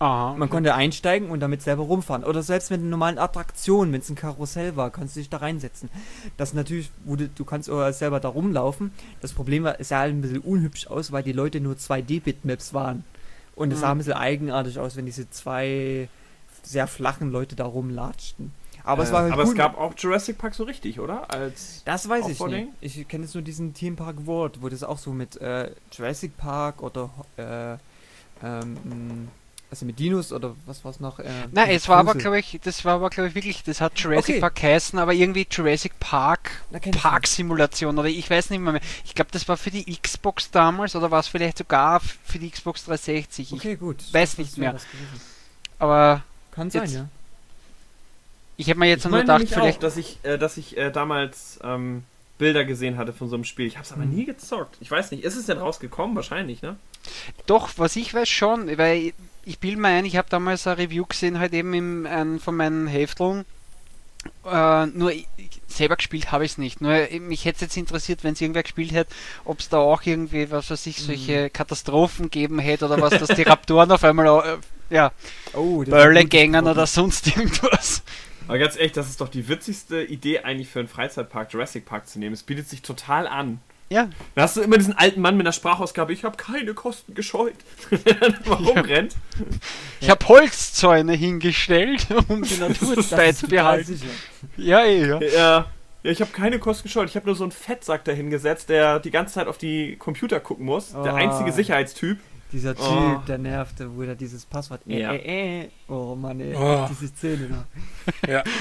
Aha. 0.00 0.34
Man 0.34 0.48
konnte 0.48 0.74
einsteigen 0.74 1.28
und 1.30 1.40
damit 1.40 1.60
selber 1.60 1.82
rumfahren. 1.82 2.24
Oder 2.24 2.42
selbst 2.42 2.70
mit 2.70 2.80
einer 2.80 2.88
normalen 2.88 3.18
Attraktion, 3.18 3.92
wenn 3.92 4.00
es 4.00 4.08
ein 4.08 4.14
Karussell 4.14 4.74
war, 4.74 4.88
kannst 4.90 5.14
du 5.14 5.20
dich 5.20 5.28
da 5.28 5.36
reinsetzen. 5.36 5.90
Das 6.38 6.54
natürlich, 6.54 6.90
wo 7.04 7.16
du, 7.16 7.44
kannst 7.44 7.68
auch 7.68 7.90
selber 7.92 8.18
da 8.18 8.28
rumlaufen. 8.28 8.92
Das 9.20 9.34
Problem 9.34 9.62
war, 9.64 9.78
es 9.78 9.88
sah 9.88 9.98
halt 9.98 10.14
ein 10.14 10.22
bisschen 10.22 10.38
unhübsch 10.40 10.86
aus, 10.86 11.12
weil 11.12 11.22
die 11.22 11.32
Leute 11.32 11.60
nur 11.60 11.74
2D-Bitmaps 11.74 12.72
waren. 12.72 13.04
Und 13.54 13.72
es 13.72 13.78
Mhm. 13.78 13.82
sah 13.82 13.90
ein 13.92 13.98
bisschen 13.98 14.12
eigenartig 14.14 14.78
aus, 14.78 14.96
wenn 14.96 15.04
diese 15.04 15.28
zwei 15.28 16.08
sehr 16.62 16.86
flachen 16.86 17.30
Leute 17.30 17.54
da 17.54 17.66
rumlatschten. 17.66 18.52
Aber 18.84 19.02
es 19.02 19.10
Äh, 19.10 19.12
war 19.12 19.22
halt 19.22 19.32
aber 19.32 19.42
cool. 19.44 19.48
es 19.50 19.54
gab 19.54 19.78
auch 19.78 19.92
Jurassic 19.96 20.38
Park 20.38 20.54
so 20.54 20.64
richtig, 20.64 20.98
oder? 21.00 21.30
Als 21.32 21.82
das 21.84 22.08
weiß 22.08 22.28
ich 22.28 22.40
nicht. 22.40 22.68
Ich 22.80 23.08
kenne 23.08 23.24
jetzt 23.24 23.34
nur 23.34 23.42
diesen 23.42 23.74
Theme 23.74 23.96
Park 23.96 24.26
World, 24.26 24.62
wo 24.62 24.68
das 24.68 24.82
auch 24.82 24.98
so 24.98 25.12
mit 25.12 25.36
äh, 25.40 25.70
Jurassic 25.92 26.36
Park 26.36 26.82
oder 26.82 27.10
äh, 27.36 27.76
ähm, 28.46 29.28
also 29.70 29.86
mit 29.86 30.00
Dinos 30.00 30.32
oder 30.32 30.56
was 30.66 30.84
war 30.84 30.90
es 30.90 30.98
noch? 30.98 31.20
Äh, 31.20 31.30
Nein, 31.52 31.70
es 31.70 31.88
war 31.88 31.98
aber, 31.98 32.14
glaube 32.16 32.40
ich, 32.40 32.58
das 32.64 32.84
war 32.84 32.94
aber, 32.94 33.08
glaube 33.08 33.28
ich, 33.28 33.36
wirklich, 33.36 33.62
das 33.62 33.80
hat 33.80 33.96
Jurassic 34.00 34.34
Okay. 34.34 34.40
Park 34.40 34.56
geheißen, 34.56 34.98
aber 34.98 35.12
irgendwie 35.12 35.46
Jurassic 35.48 36.00
Park 36.00 36.50
ich 36.72 36.90
Park-Simulation 36.90 37.96
oder 37.96 38.08
ich 38.08 38.28
weiß 38.28 38.50
nicht 38.50 38.58
mehr. 38.58 38.72
mehr. 38.72 38.80
Ich 39.04 39.14
glaube, 39.14 39.30
das 39.30 39.46
war 39.46 39.56
für 39.56 39.70
die 39.70 39.84
Xbox 39.96 40.50
damals 40.50 40.96
oder 40.96 41.12
war 41.12 41.20
es 41.20 41.28
vielleicht 41.28 41.58
sogar 41.58 42.00
für 42.00 42.40
die 42.40 42.50
Xbox 42.50 42.84
360. 42.86 43.52
Okay, 43.52 43.76
gut. 43.76 43.98
weiß 44.12 44.30
Das 44.30 44.38
nicht 44.38 44.58
mehr. 44.58 44.74
Ich, 44.74 44.82
aber 45.78 46.24
Kann 46.50 46.68
sein, 46.70 46.82
Jetzt- 46.82 46.94
ja. 46.94 47.08
Ich 48.60 48.68
habe 48.70 48.78
mir 48.80 48.86
jetzt 48.88 49.04
ich 49.04 49.10
nur 49.10 49.20
gedacht, 49.20 49.38
nämlich 49.38 49.56
auch, 49.56 49.60
vielleicht. 49.60 49.82
dass 49.82 49.96
ich, 49.96 50.18
äh, 50.22 50.38
dass 50.38 50.56
ich 50.56 50.76
äh, 50.76 50.90
damals 50.90 51.58
ähm, 51.64 52.04
Bilder 52.38 52.64
gesehen 52.64 52.96
hatte 52.96 53.12
von 53.12 53.28
so 53.28 53.36
einem 53.36 53.44
Spiel. 53.44 53.66
Ich 53.66 53.76
habe 53.76 53.84
es 53.84 53.92
aber 53.92 54.04
Mhm. 54.04 54.14
nie 54.14 54.24
gezockt. 54.24 54.76
Ich 54.80 54.90
weiß 54.90 55.10
nicht, 55.10 55.24
ist 55.24 55.36
es 55.36 55.46
denn 55.46 55.58
rausgekommen? 55.58 56.16
Wahrscheinlich, 56.16 56.62
ne? 56.62 56.76
Doch, 57.46 57.70
was 57.76 57.96
ich 57.96 58.12
weiß 58.14 58.28
schon, 58.28 58.76
weil 58.78 59.12
ich, 59.44 59.58
bilde 59.58 59.80
mir 59.80 59.88
ein, 59.88 60.04
ich 60.04 60.16
habe 60.16 60.28
damals 60.30 60.66
ein 60.66 60.76
Review 60.76 61.06
gesehen, 61.06 61.38
halt 61.38 61.52
eben 61.54 61.72
im, 61.74 62.06
ein, 62.06 62.38
von 62.40 62.54
meinen 62.56 62.86
Hefteln. 62.86 63.44
Äh, 64.44 64.86
nur 64.86 65.12
selber 65.66 65.96
gespielt 65.96 66.30
habe 66.30 66.44
ich 66.44 66.52
es 66.52 66.58
nicht. 66.58 66.82
Nur 66.82 66.92
äh, 66.92 67.18
mich 67.20 67.46
hätte 67.46 67.56
es 67.56 67.60
jetzt 67.62 67.76
interessiert, 67.78 68.22
wenn 68.22 68.34
es 68.34 68.40
irgendwer 68.42 68.62
gespielt 68.62 68.92
hätte, 68.92 69.14
ob 69.46 69.60
es 69.60 69.70
da 69.70 69.78
auch 69.78 70.02
irgendwie, 70.04 70.50
was 70.50 70.70
weiß 70.70 70.86
ich, 70.86 70.98
solche 71.02 71.48
Katastrophen 71.48 72.28
geben 72.28 72.58
hätte 72.58 72.84
oder 72.84 73.00
was, 73.00 73.18
dass 73.18 73.28
die 73.34 73.42
Raptoren 73.42 73.90
auf 73.90 74.04
einmal 74.04 74.58
äh, 74.90 74.94
ja, 74.94 75.12
Oh, 75.54 75.82
Bölle 75.84 76.24
gängen 76.26 76.66
oder 76.66 76.86
sonst 76.86 77.26
irgendwas. 77.34 78.02
Aber 78.50 78.58
ganz 78.58 78.76
ehrlich, 78.76 78.92
das 78.92 79.08
ist 79.08 79.20
doch 79.20 79.28
die 79.28 79.48
witzigste 79.48 80.02
Idee 80.02 80.40
eigentlich 80.40 80.68
für 80.68 80.80
einen 80.80 80.88
Freizeitpark, 80.88 81.52
Jurassic 81.52 81.84
Park 81.86 82.08
zu 82.08 82.18
nehmen. 82.18 82.32
Es 82.34 82.42
bietet 82.42 82.68
sich 82.68 82.82
total 82.82 83.26
an. 83.28 83.60
Ja, 83.92 84.08
Da 84.34 84.42
hast 84.42 84.56
du 84.56 84.60
immer 84.60 84.76
diesen 84.78 84.96
alten 84.96 85.20
Mann 85.20 85.36
mit 85.36 85.46
einer 85.46 85.52
Sprachausgabe, 85.52 86.12
ich 86.12 86.22
habe 86.24 86.36
keine 86.36 86.74
Kosten 86.74 87.14
gescheut. 87.14 87.54
der 87.90 88.14
dann 88.14 88.36
mal 88.44 88.54
rumrennt. 88.54 89.14
ich 90.00 90.08
habe 90.10 90.26
Holzzäune 90.28 91.12
hingestellt, 91.12 92.06
um 92.28 92.42
die 92.42 92.56
Natur 92.56 92.96
beizubehalten. 93.10 93.96
sicher. 93.96 94.10
Ja, 94.56 94.84
eh, 94.84 95.06
ja. 95.08 95.20
Ja, 95.20 95.66
ja 96.02 96.10
ich 96.10 96.20
habe 96.20 96.30
keine 96.32 96.58
Kosten 96.60 96.84
gescheut. 96.84 97.08
Ich 97.08 97.16
habe 97.16 97.26
nur 97.26 97.34
so 97.34 97.42
einen 97.44 97.52
Fettsack 97.52 98.04
dahingesetzt, 98.04 98.68
der 98.68 99.00
die 99.00 99.10
ganze 99.10 99.34
Zeit 99.34 99.48
auf 99.48 99.58
die 99.58 99.96
Computer 99.96 100.38
gucken 100.40 100.66
muss. 100.66 100.92
Der 100.92 101.12
Oh. 101.12 101.16
einzige 101.16 101.52
Sicherheitstyp. 101.52 102.18
Dieser 102.52 102.74
Typ, 102.74 102.84
Oh. 102.84 103.20
der 103.28 103.38
nervte, 103.38 103.94
wo 103.94 104.02
er 104.02 104.14
dieses 104.16 104.44
Passwort. 104.44 104.80
Äh, 104.88 105.00
Ja. 105.00 105.12
äh, 105.12 105.62
äh. 105.62 105.68
Oh 105.88 106.14
Mann, 106.16 106.40
ey. 106.40 106.54
Oh. 106.56 106.86
Diese 106.90 107.08
Szene 107.08 107.48
da. 107.48 108.30
Ja. 108.30 108.42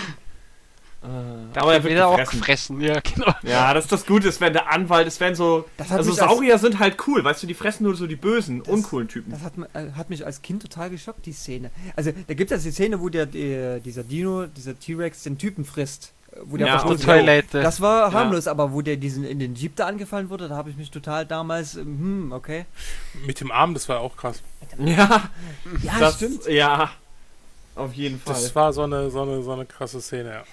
Da 1.02 1.62
aber 1.62 1.76
er 1.76 1.84
wird 1.86 1.94
wird 1.94 2.04
auch 2.04 2.18
gefressen. 2.18 2.80
gefressen. 2.80 2.82
Ja, 2.82 3.00
genau. 3.00 3.34
Ja, 3.44 3.74
das 3.74 3.86
ist 3.86 3.92
das 3.94 4.06
Gute, 4.06 4.28
es 4.28 4.42
werden 4.42 4.52
der 4.52 4.70
Anwalt, 4.70 5.08
es 5.08 5.18
werden 5.22 5.34
so. 5.34 5.64
Also 5.78 5.96
mich 6.12 6.22
als- 6.22 6.30
Saurier 6.30 6.58
sind 6.58 6.78
halt 6.78 6.98
cool, 7.08 7.24
weißt 7.24 7.42
du, 7.42 7.48
die 7.48 7.54
fressen 7.54 7.84
nur 7.86 7.96
so 7.96 8.06
die 8.06 8.18
bösen, 8.18 8.60
Das- 8.60 8.68
uncoolen 8.68 9.08
Typen. 9.08 9.32
Das 9.32 9.42
hat, 9.44 9.54
äh, 9.74 9.92
hat 9.94 10.10
mich 10.10 10.26
als 10.26 10.42
Kind 10.42 10.62
total 10.62 10.90
geschockt, 10.90 11.26
die 11.26 11.32
Szene. 11.32 11.72
Also, 11.96 12.12
da 12.28 12.34
gibt 12.34 12.52
es 12.52 12.64
die 12.64 12.72
Szene, 12.72 13.00
wo 13.00 13.08
der, 13.08 13.28
der 13.28 13.80
dieser 13.80 14.04
Dino, 14.04 14.48
dieser 14.48 14.78
T-Rex 14.78 15.24
den 15.24 15.38
Typen 15.38 15.64
frisst. 15.64 16.12
Wo 16.44 16.58
der 16.58 16.68
Ja, 16.68 16.82
und. 16.84 17.02
Toilette. 17.04 17.62
Das 17.64 17.82
war 17.82 18.12
Ja. 18.12 18.14
harmlos, 18.14 18.48
aber 18.48 18.72
wo 18.72 18.82
der 18.82 18.98
diesen 18.98 19.24
in 19.24 19.40
den 19.40 19.56
Jeep 19.56 19.76
da 19.76 19.88
angefallen 19.88 20.30
wurde, 20.30 20.48
da 20.48 20.56
habe 20.56 20.70
ich 20.70 20.78
mich 20.78 20.92
total 20.92 21.26
damals, 21.26 21.76
ähm, 21.76 21.86
hm, 22.00 22.32
okay. 22.32 22.66
Mit 23.26 23.40
dem 23.42 23.52
Arm, 23.52 23.74
das 23.74 23.90
war 23.90 24.00
auch 24.00 24.16
krass. 24.16 24.42
Ja, 24.78 25.30
Ja, 25.82 26.00
das 26.00 26.20
Ja, 26.48 26.92
auf 27.76 27.94
jeden 27.94 28.20
Fall. 28.20 28.34
Das 28.36 28.56
war 28.56 28.74
so 28.74 28.84
eine, 28.84 29.10
so 29.10 29.22
eine, 29.24 29.42
so 29.42 29.52
eine 29.54 29.66
krasse 29.66 30.02
Szene, 30.02 30.30
ja. 30.30 30.44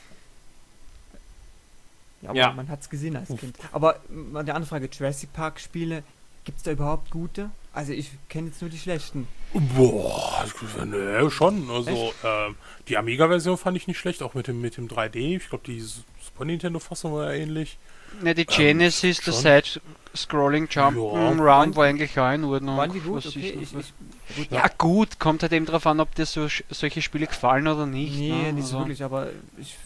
Ja, 2.22 2.30
aber 2.30 2.38
Ja. 2.38 2.52
man 2.52 2.68
hat 2.68 2.80
es 2.80 2.88
gesehen 2.88 3.16
als 3.16 3.28
Kind. 3.28 3.56
Aber 3.72 4.00
mal 4.08 4.40
eine 4.40 4.54
Anfrage, 4.54 4.88
Jurassic 4.90 5.32
Park 5.32 5.60
Spiele, 5.60 6.02
gibt 6.44 6.58
es 6.58 6.64
da 6.64 6.70
überhaupt 6.72 7.10
gute? 7.10 7.50
Also 7.76 7.92
ich 7.92 8.08
kenne 8.30 8.48
jetzt 8.48 8.62
nur 8.62 8.70
die 8.70 8.78
schlechten. 8.78 9.28
Boah, 9.52 10.46
ne, 10.86 11.30
schon. 11.30 11.70
Also, 11.70 12.14
ähm, 12.24 12.54
die 12.88 12.96
Amiga-Version 12.96 13.58
fand 13.58 13.76
ich 13.76 13.86
nicht 13.86 13.98
schlecht, 13.98 14.22
auch 14.22 14.32
mit 14.32 14.46
dem, 14.46 14.62
mit 14.62 14.78
dem 14.78 14.88
3D. 14.88 15.36
Ich 15.36 15.50
glaube, 15.50 15.64
die 15.66 15.80
Super 15.80 16.46
Nintendo-Fassung 16.46 17.12
war 17.12 17.34
ja 17.34 17.42
ähnlich. 17.42 17.76
Ne, 18.22 18.34
die 18.34 18.46
Genesis, 18.46 19.20
der 19.20 19.32
schon. 19.32 19.42
Side-Scrolling 19.42 20.68
Jump 20.70 20.96
Ja. 20.96 21.02
Round 21.32 21.76
war 21.76 21.84
eigentlich 21.84 22.18
auch 22.18 22.32
in 22.32 22.44
Ordnung. 22.44 22.78
Waren 22.78 22.94
die 22.94 23.00
gut? 23.00 23.26
Okay, 23.26 23.58
ich, 23.60 23.74
ich, 23.74 23.92
gut, 24.36 24.50
ja, 24.50 24.68
gut, 24.78 25.18
kommt 25.18 25.42
halt 25.42 25.52
eben 25.52 25.66
drauf 25.66 25.86
an, 25.86 26.00
ob 26.00 26.14
dir 26.14 26.24
so, 26.24 26.48
solche 26.70 27.02
Spiele 27.02 27.26
gefallen 27.26 27.68
oder 27.68 27.84
nicht. 27.84 28.18
nee, 28.18 28.30
ne? 28.30 28.52
nicht 28.54 28.68
so 28.68 28.76
Also, 28.76 28.86
wirklich, 28.86 29.04
aber 29.04 29.28
ich 29.58 29.76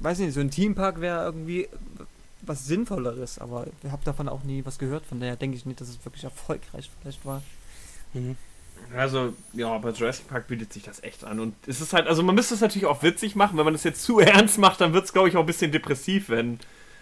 weiß 0.00 0.20
nicht, 0.20 0.32
so 0.32 0.40
ein 0.40 0.50
Themepark 0.50 1.02
wäre 1.02 1.24
irgendwie 1.24 1.68
was 2.46 2.66
Sinnvolleres, 2.66 3.38
aber 3.38 3.66
ich 3.82 3.90
habe 3.90 4.04
davon 4.04 4.28
auch 4.28 4.42
nie 4.42 4.64
was 4.64 4.78
gehört, 4.78 5.06
von 5.06 5.20
daher 5.20 5.36
denke 5.36 5.56
ich 5.56 5.66
nicht, 5.66 5.80
dass 5.80 5.88
es 5.88 6.04
wirklich 6.04 6.24
erfolgreich 6.24 6.90
vielleicht 7.00 7.24
war. 7.24 7.42
Mhm. 8.14 8.36
Also, 8.94 9.32
ja, 9.52 9.76
bei 9.78 9.90
Jurassic 9.90 10.28
Park 10.28 10.48
bietet 10.48 10.72
sich 10.72 10.82
das 10.82 11.02
echt 11.02 11.24
an. 11.24 11.40
Und 11.40 11.54
es 11.66 11.80
ist 11.80 11.92
halt, 11.92 12.06
also 12.06 12.22
man 12.22 12.34
müsste 12.34 12.54
es 12.54 12.60
natürlich 12.60 12.86
auch 12.86 13.02
witzig 13.02 13.34
machen. 13.34 13.56
Wenn 13.56 13.64
man 13.64 13.74
das 13.74 13.84
jetzt 13.84 14.02
zu 14.02 14.20
ernst 14.20 14.58
macht, 14.58 14.80
dann 14.80 14.92
wird 14.92 15.04
es, 15.06 15.12
glaube 15.12 15.28
ich, 15.28 15.36
auch 15.36 15.40
ein 15.40 15.46
bisschen 15.46 15.72
depressiv, 15.72 16.28
wenn. 16.28 16.58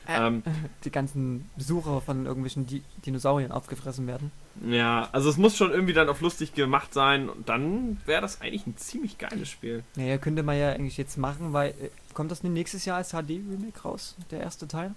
Ähm, 0.06 0.42
Die 0.84 0.90
ganzen 0.90 1.48
Besucher 1.56 2.00
von 2.00 2.26
irgendwelchen 2.26 2.66
Di 2.66 2.82
Dinosauriern 3.04 3.50
aufgefressen 3.52 4.06
werden. 4.06 4.30
ja, 4.66 5.08
also 5.12 5.30
es 5.30 5.36
muss 5.36 5.56
schon 5.56 5.70
irgendwie 5.72 5.94
dann 5.94 6.08
auf 6.08 6.20
lustig 6.20 6.54
gemacht 6.54 6.94
sein. 6.94 7.28
Und 7.28 7.48
dann 7.48 8.00
wäre 8.06 8.20
das 8.22 8.40
eigentlich 8.40 8.66
ein 8.66 8.76
ziemlich 8.76 9.18
geiles 9.18 9.48
Spiel. 9.48 9.82
Naja, 9.96 10.18
könnte 10.18 10.42
man 10.42 10.58
ja 10.58 10.70
eigentlich 10.70 10.96
jetzt 10.96 11.16
machen, 11.18 11.52
weil 11.52 11.70
äh, 11.70 11.90
kommt 12.14 12.30
das 12.30 12.42
nächstes 12.42 12.84
Jahr 12.84 12.98
als 12.98 13.10
HD-Remake 13.10 13.82
raus, 13.82 14.14
der 14.30 14.40
erste 14.40 14.68
Teil? 14.68 14.94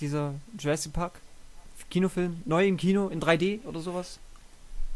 Dieser 0.00 0.34
Jurassic 0.58 0.92
Park? 0.92 1.20
Kinofilm? 1.90 2.42
Neu 2.44 2.66
im 2.66 2.76
Kino 2.76 3.08
in 3.08 3.20
3D 3.20 3.64
oder 3.66 3.80
sowas? 3.80 4.18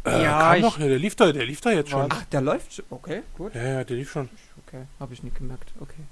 Äh, 0.05 0.23
Ja, 0.23 0.39
kam 0.41 0.55
ich- 0.57 0.63
doch, 0.63 0.79
ja, 0.79 0.87
der 0.89 0.99
lief 0.99 1.17
da, 1.17 1.33
der 1.33 1.45
lief 1.47 1.61
da 1.61 1.71
jetzt 1.73 1.91
schon. 1.91 2.07
Ach, 2.11 2.25
der 2.27 2.41
läuft 2.41 2.75
schon. 2.75 2.85
Okay, 2.91 3.23
gut. 3.37 3.55
Ja, 3.55 3.63
ja, 3.65 3.85
der 3.85 3.97
lief 3.97 4.11
schon. 4.13 4.29
Okay, 4.67 4.83
habe 5.01 5.13
ich 5.15 5.23
nicht 5.23 5.37
gemerkt. 5.37 5.73
Okay. 5.81 6.03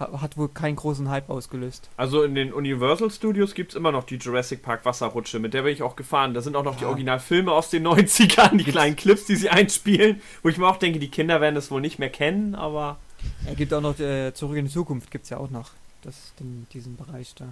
Ha- 0.00 0.20
Hat 0.20 0.36
wohl 0.36 0.48
keinen 0.48 0.76
großen 0.76 1.08
Hype 1.08 1.30
ausgelöst. 1.30 1.88
Also 1.96 2.22
in 2.24 2.34
den 2.34 2.52
Universal 2.52 3.10
Studios 3.10 3.54
gibt 3.54 3.72
es 3.72 3.76
immer 3.76 3.92
noch 3.92 4.04
die 4.04 4.16
Jurassic 4.16 4.62
Park 4.62 4.84
Wasserrutsche. 4.84 5.38
Mit 5.38 5.54
der 5.54 5.62
bin 5.62 5.72
ich 5.72 5.82
auch 5.82 5.96
gefahren. 5.96 6.34
Da 6.34 6.40
sind 6.42 6.56
auch 6.56 6.64
noch 6.64 6.76
die 6.76 6.84
Ah. 6.84 6.88
Originalfilme 6.88 7.52
aus 7.52 7.70
den 7.70 7.82
90ern, 7.86 8.56
die 8.56 8.64
kleinen 8.64 8.96
Clips, 8.96 9.26
die 9.26 9.36
sie 9.36 9.48
einspielen. 9.50 10.20
Wo 10.42 10.48
ich 10.48 10.58
mir 10.58 10.66
auch 10.66 10.78
denke, 10.78 10.98
die 10.98 11.08
Kinder 11.10 11.40
werden 11.40 11.54
das 11.54 11.70
wohl 11.70 11.80
nicht 11.80 11.98
mehr 11.98 12.10
kennen, 12.10 12.54
aber. 12.54 12.98
Er 13.46 13.54
gibt 13.54 13.72
auch 13.72 13.80
noch 13.80 13.98
äh, 14.00 14.34
Zurück 14.34 14.56
in 14.56 14.64
die 14.66 14.70
Zukunft, 14.72 15.10
gibt 15.12 15.24
es 15.24 15.30
ja 15.30 15.36
auch 15.38 15.50
noch. 15.50 15.70
Das, 16.02 16.32
den, 16.40 16.66
diesen 16.72 16.96
Bereich 16.96 17.32
da. 17.36 17.44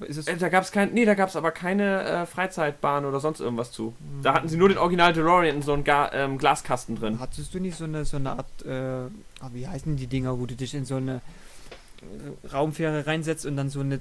Äh, 0.00 0.36
da 0.36 0.48
gab 0.48 0.64
es 0.64 0.72
kein. 0.72 0.92
Nee, 0.94 1.04
da 1.04 1.14
gab 1.14 1.28
es 1.28 1.36
aber 1.36 1.50
keine 1.50 2.02
äh, 2.02 2.26
Freizeitbahn 2.26 3.04
oder 3.04 3.20
sonst 3.20 3.40
irgendwas 3.40 3.72
zu. 3.72 3.94
Hm. 3.98 4.22
Da 4.22 4.34
hatten 4.34 4.48
sie 4.48 4.56
nur 4.56 4.68
den 4.68 4.78
Original 4.78 5.12
DeLorean 5.12 5.56
in 5.56 5.62
so 5.62 5.72
einem 5.72 5.84
Ga 5.84 6.10
ähm, 6.12 6.38
Glaskasten 6.38 6.96
drin. 6.96 7.20
Hattest 7.20 7.54
du 7.54 7.60
nicht 7.60 7.76
so 7.76 7.84
eine, 7.84 8.04
so 8.04 8.16
eine 8.16 8.30
Art, 8.30 8.66
äh, 8.66 9.06
ah, 9.40 9.50
wie 9.52 9.66
heißen 9.66 9.96
die 9.96 10.06
Dinger, 10.06 10.38
wo 10.38 10.46
du 10.46 10.54
dich 10.54 10.74
in 10.74 10.84
so 10.84 10.96
eine 10.96 11.20
äh, 12.00 12.48
Raumfähre 12.52 13.06
reinsetzt 13.06 13.46
und 13.46 13.56
dann 13.56 13.68
so 13.68 13.80
ein 13.80 13.92
äh, 13.92 14.00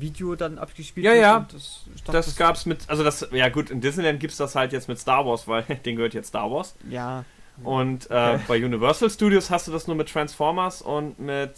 Video 0.00 0.34
dann 0.36 0.58
abgespielt 0.58 1.04
Ja, 1.04 1.12
wird 1.12 1.22
ja. 1.22 1.46
Das, 1.52 1.84
dachte, 2.04 2.12
Das 2.12 2.36
gab's 2.36 2.66
mit. 2.66 2.88
Also 2.88 3.04
das. 3.04 3.28
Ja 3.32 3.48
gut, 3.48 3.70
in 3.70 3.80
Disneyland 3.80 4.20
gibt 4.20 4.32
es 4.32 4.38
das 4.38 4.54
halt 4.54 4.72
jetzt 4.72 4.88
mit 4.88 4.98
Star 4.98 5.26
Wars, 5.26 5.46
weil 5.46 5.62
den 5.84 5.96
gehört 5.96 6.14
jetzt 6.14 6.28
Star 6.28 6.50
Wars. 6.50 6.74
Ja. 6.88 7.24
Und 7.62 8.10
äh, 8.10 8.38
bei 8.48 8.62
Universal 8.62 9.08
Studios 9.08 9.48
hast 9.48 9.66
du 9.66 9.72
das 9.72 9.86
nur 9.86 9.96
mit 9.96 10.08
Transformers 10.08 10.82
und 10.82 11.18
mit. 11.18 11.52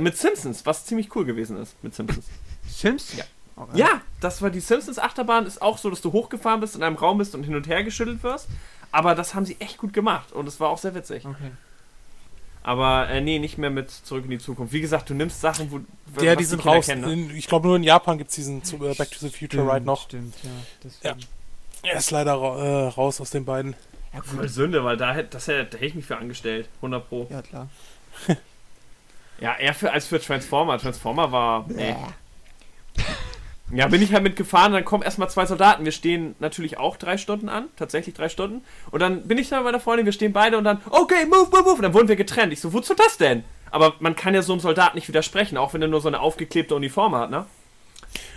Mit 0.00 0.16
Simpsons, 0.16 0.64
was 0.64 0.86
ziemlich 0.86 1.14
cool 1.14 1.26
gewesen 1.26 1.58
ist 1.58 1.76
mit 1.84 1.94
Simpsons. 1.94 2.24
Sims? 2.78 3.16
Ja. 3.16 3.24
Okay. 3.56 3.78
Ja, 3.78 4.00
das 4.20 4.42
war 4.42 4.50
die 4.50 4.60
Simpsons 4.60 4.98
Achterbahn, 4.98 5.46
ist 5.46 5.62
auch 5.62 5.78
so, 5.78 5.88
dass 5.88 6.00
du 6.00 6.10
hochgefahren 6.12 6.60
bist, 6.60 6.74
in 6.74 6.82
einem 6.82 6.96
Raum 6.96 7.18
bist 7.18 7.34
und 7.36 7.44
hin 7.44 7.54
und 7.54 7.68
her 7.68 7.84
geschüttelt 7.84 8.22
wirst. 8.22 8.48
Aber 8.90 9.14
das 9.14 9.34
haben 9.34 9.46
sie 9.46 9.56
echt 9.60 9.78
gut 9.78 9.92
gemacht 9.92 10.32
und 10.32 10.46
es 10.48 10.58
war 10.60 10.68
auch 10.70 10.78
sehr 10.78 10.94
witzig. 10.94 11.24
Okay. 11.24 11.52
Aber 12.64 13.08
äh, 13.10 13.20
nee, 13.20 13.38
nicht 13.38 13.58
mehr 13.58 13.70
mit 13.70 13.90
Zurück 13.90 14.24
in 14.24 14.30
die 14.30 14.38
Zukunft. 14.38 14.72
Wie 14.72 14.80
gesagt, 14.80 15.10
du 15.10 15.14
nimmst 15.14 15.40
Sachen, 15.40 15.70
wo. 15.70 15.80
Was 16.14 16.36
die 16.38 16.44
sind 16.44 16.64
raus. 16.64 16.86
kennen, 16.86 17.02
ne? 17.02 17.12
in, 17.12 17.36
ich 17.36 17.46
glaube, 17.46 17.66
nur 17.68 17.76
in 17.76 17.82
Japan 17.82 18.16
gibt 18.18 18.30
es 18.30 18.36
diesen 18.36 18.64
zu- 18.64 18.76
äh, 18.76 18.94
Back 18.94 19.10
to 19.10 19.18
the 19.18 19.28
Future 19.28 19.62
Stimmt, 19.62 19.70
Ride 19.72 19.84
noch. 19.86 20.02
Stimmt, 20.04 20.34
ja. 20.42 20.50
Deswegen. 20.82 21.20
Er 21.82 21.98
ist 21.98 22.10
leider 22.10 22.34
ra 22.34 22.56
äh, 22.56 22.88
raus 22.88 23.20
aus 23.20 23.30
den 23.30 23.44
beiden. 23.44 23.76
Ja, 24.14 24.22
Voll 24.22 24.48
Sünde, 24.48 24.82
weil 24.84 24.96
da 24.96 25.12
hätte 25.12 25.30
das 25.30 25.46
hätte, 25.48 25.64
da 25.64 25.76
hätte 25.76 25.86
ich 25.86 25.94
mich 25.94 26.06
für 26.06 26.16
angestellt. 26.16 26.68
100 26.76 27.08
Pro. 27.08 27.26
Ja, 27.30 27.42
klar. 27.42 27.68
Ja, 29.40 29.56
eher 29.56 29.74
für, 29.74 29.92
als 29.92 30.06
für 30.06 30.20
Transformer. 30.20 30.78
Transformer 30.78 31.32
war. 31.32 31.66
Nee. 31.68 31.96
Ja, 33.74 33.88
bin 33.88 34.02
ich 34.02 34.12
halt 34.12 34.22
mitgefahren, 34.22 34.72
dann 34.72 34.84
kommen 34.84 35.02
erstmal 35.02 35.28
zwei 35.28 35.46
Soldaten. 35.46 35.84
Wir 35.84 35.92
stehen 35.92 36.36
natürlich 36.38 36.78
auch 36.78 36.96
drei 36.96 37.18
Stunden 37.18 37.48
an, 37.48 37.66
tatsächlich 37.76 38.14
drei 38.14 38.28
Stunden. 38.28 38.62
Und 38.90 39.00
dann 39.00 39.26
bin 39.26 39.38
ich 39.38 39.48
da 39.48 39.56
mit 39.56 39.64
meiner 39.64 39.80
Freundin, 39.80 40.06
wir 40.06 40.12
stehen 40.12 40.32
beide 40.32 40.56
und 40.58 40.64
dann, 40.64 40.80
okay, 40.90 41.26
move, 41.26 41.48
move, 41.50 41.62
move. 41.62 41.72
Und 41.72 41.82
dann 41.82 41.94
wurden 41.94 42.08
wir 42.08 42.16
getrennt. 42.16 42.52
Ich 42.52 42.60
so, 42.60 42.72
wozu 42.72 42.94
das 42.94 43.16
denn? 43.18 43.44
Aber 43.70 43.94
man 43.98 44.14
kann 44.14 44.34
ja 44.34 44.42
so 44.42 44.52
einem 44.52 44.60
Soldat 44.60 44.94
nicht 44.94 45.08
widersprechen, 45.08 45.58
auch 45.58 45.74
wenn 45.74 45.82
er 45.82 45.88
nur 45.88 46.00
so 46.00 46.08
eine 46.08 46.20
aufgeklebte 46.20 46.74
Uniform 46.76 47.16
hat, 47.16 47.30
ne? 47.30 47.46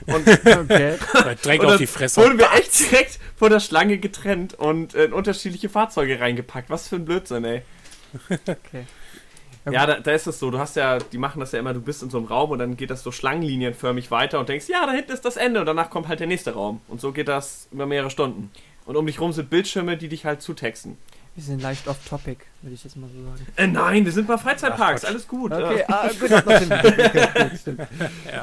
Und, 0.07 0.27
Okay. 0.45 0.95
Direkt 1.43 1.63
und 1.63 1.69
auf 1.69 1.77
die 1.77 1.87
Fresse. 1.87 2.21
wurden 2.21 2.39
wir 2.39 2.51
echt 2.53 2.91
direkt 2.91 3.19
vor 3.35 3.49
der 3.49 3.59
Schlange 3.59 3.99
getrennt 3.99 4.55
und 4.55 4.95
in 4.95 5.13
unterschiedliche 5.13 5.69
Fahrzeuge 5.69 6.19
reingepackt. 6.19 6.69
Was 6.69 6.87
für 6.87 6.95
ein 6.95 7.05
Blödsinn, 7.05 7.43
ey. 7.43 7.61
okay. 8.29 8.85
Ja, 9.71 9.85
da, 9.85 9.99
da 9.99 10.11
ist 10.11 10.27
es 10.27 10.39
so. 10.39 10.51
Du 10.51 10.59
hast 10.59 10.75
ja, 10.75 10.97
die 10.99 11.17
machen 11.17 11.39
das 11.39 11.51
ja 11.51 11.59
immer, 11.59 11.73
du 11.73 11.81
bist 11.81 12.03
in 12.03 12.09
so 12.09 12.17
einem 12.17 12.27
Raum 12.27 12.51
und 12.51 12.59
dann 12.59 12.77
geht 12.77 12.89
das 12.89 13.03
so 13.03 13.11
schlangenlinienförmig 13.11 14.11
weiter 14.11 14.39
und 14.39 14.49
denkst, 14.49 14.67
ja, 14.69 14.85
da 14.85 14.91
hinten 14.91 15.11
ist 15.11 15.25
das 15.25 15.37
Ende 15.37 15.59
und 15.59 15.65
danach 15.65 15.89
kommt 15.89 16.07
halt 16.07 16.19
der 16.19 16.27
nächste 16.27 16.53
Raum. 16.53 16.81
Und 16.87 17.01
so 17.01 17.11
geht 17.11 17.27
das 17.27 17.67
über 17.71 17.85
mehrere 17.85 18.09
Stunden. 18.09 18.51
Und 18.85 18.95
um 18.95 19.05
dich 19.05 19.19
rum 19.19 19.33
sind 19.33 19.49
Bildschirme, 19.49 19.97
die 19.97 20.07
dich 20.07 20.25
halt 20.25 20.41
zutexten. 20.41 20.97
Wir 21.35 21.43
sind 21.43 21.61
leicht 21.61 21.87
off-topic, 21.87 22.37
würde 22.63 22.73
ich 22.73 22.83
jetzt 22.83 22.97
mal 22.97 23.07
so 23.15 23.23
sagen. 23.23 23.45
Äh, 23.57 23.67
nein, 23.67 24.05
wir 24.05 24.11
sind 24.11 24.25
bei 24.27 24.39
Freizeitparks, 24.39 25.05
Ach, 25.05 25.09
alles 25.09 25.27
gut. 25.27 25.51
Okay, 25.51 25.81
Ja. 25.81 25.85
ah, 25.89 26.09
gut, 26.19 26.31
stimmt. 27.61 27.81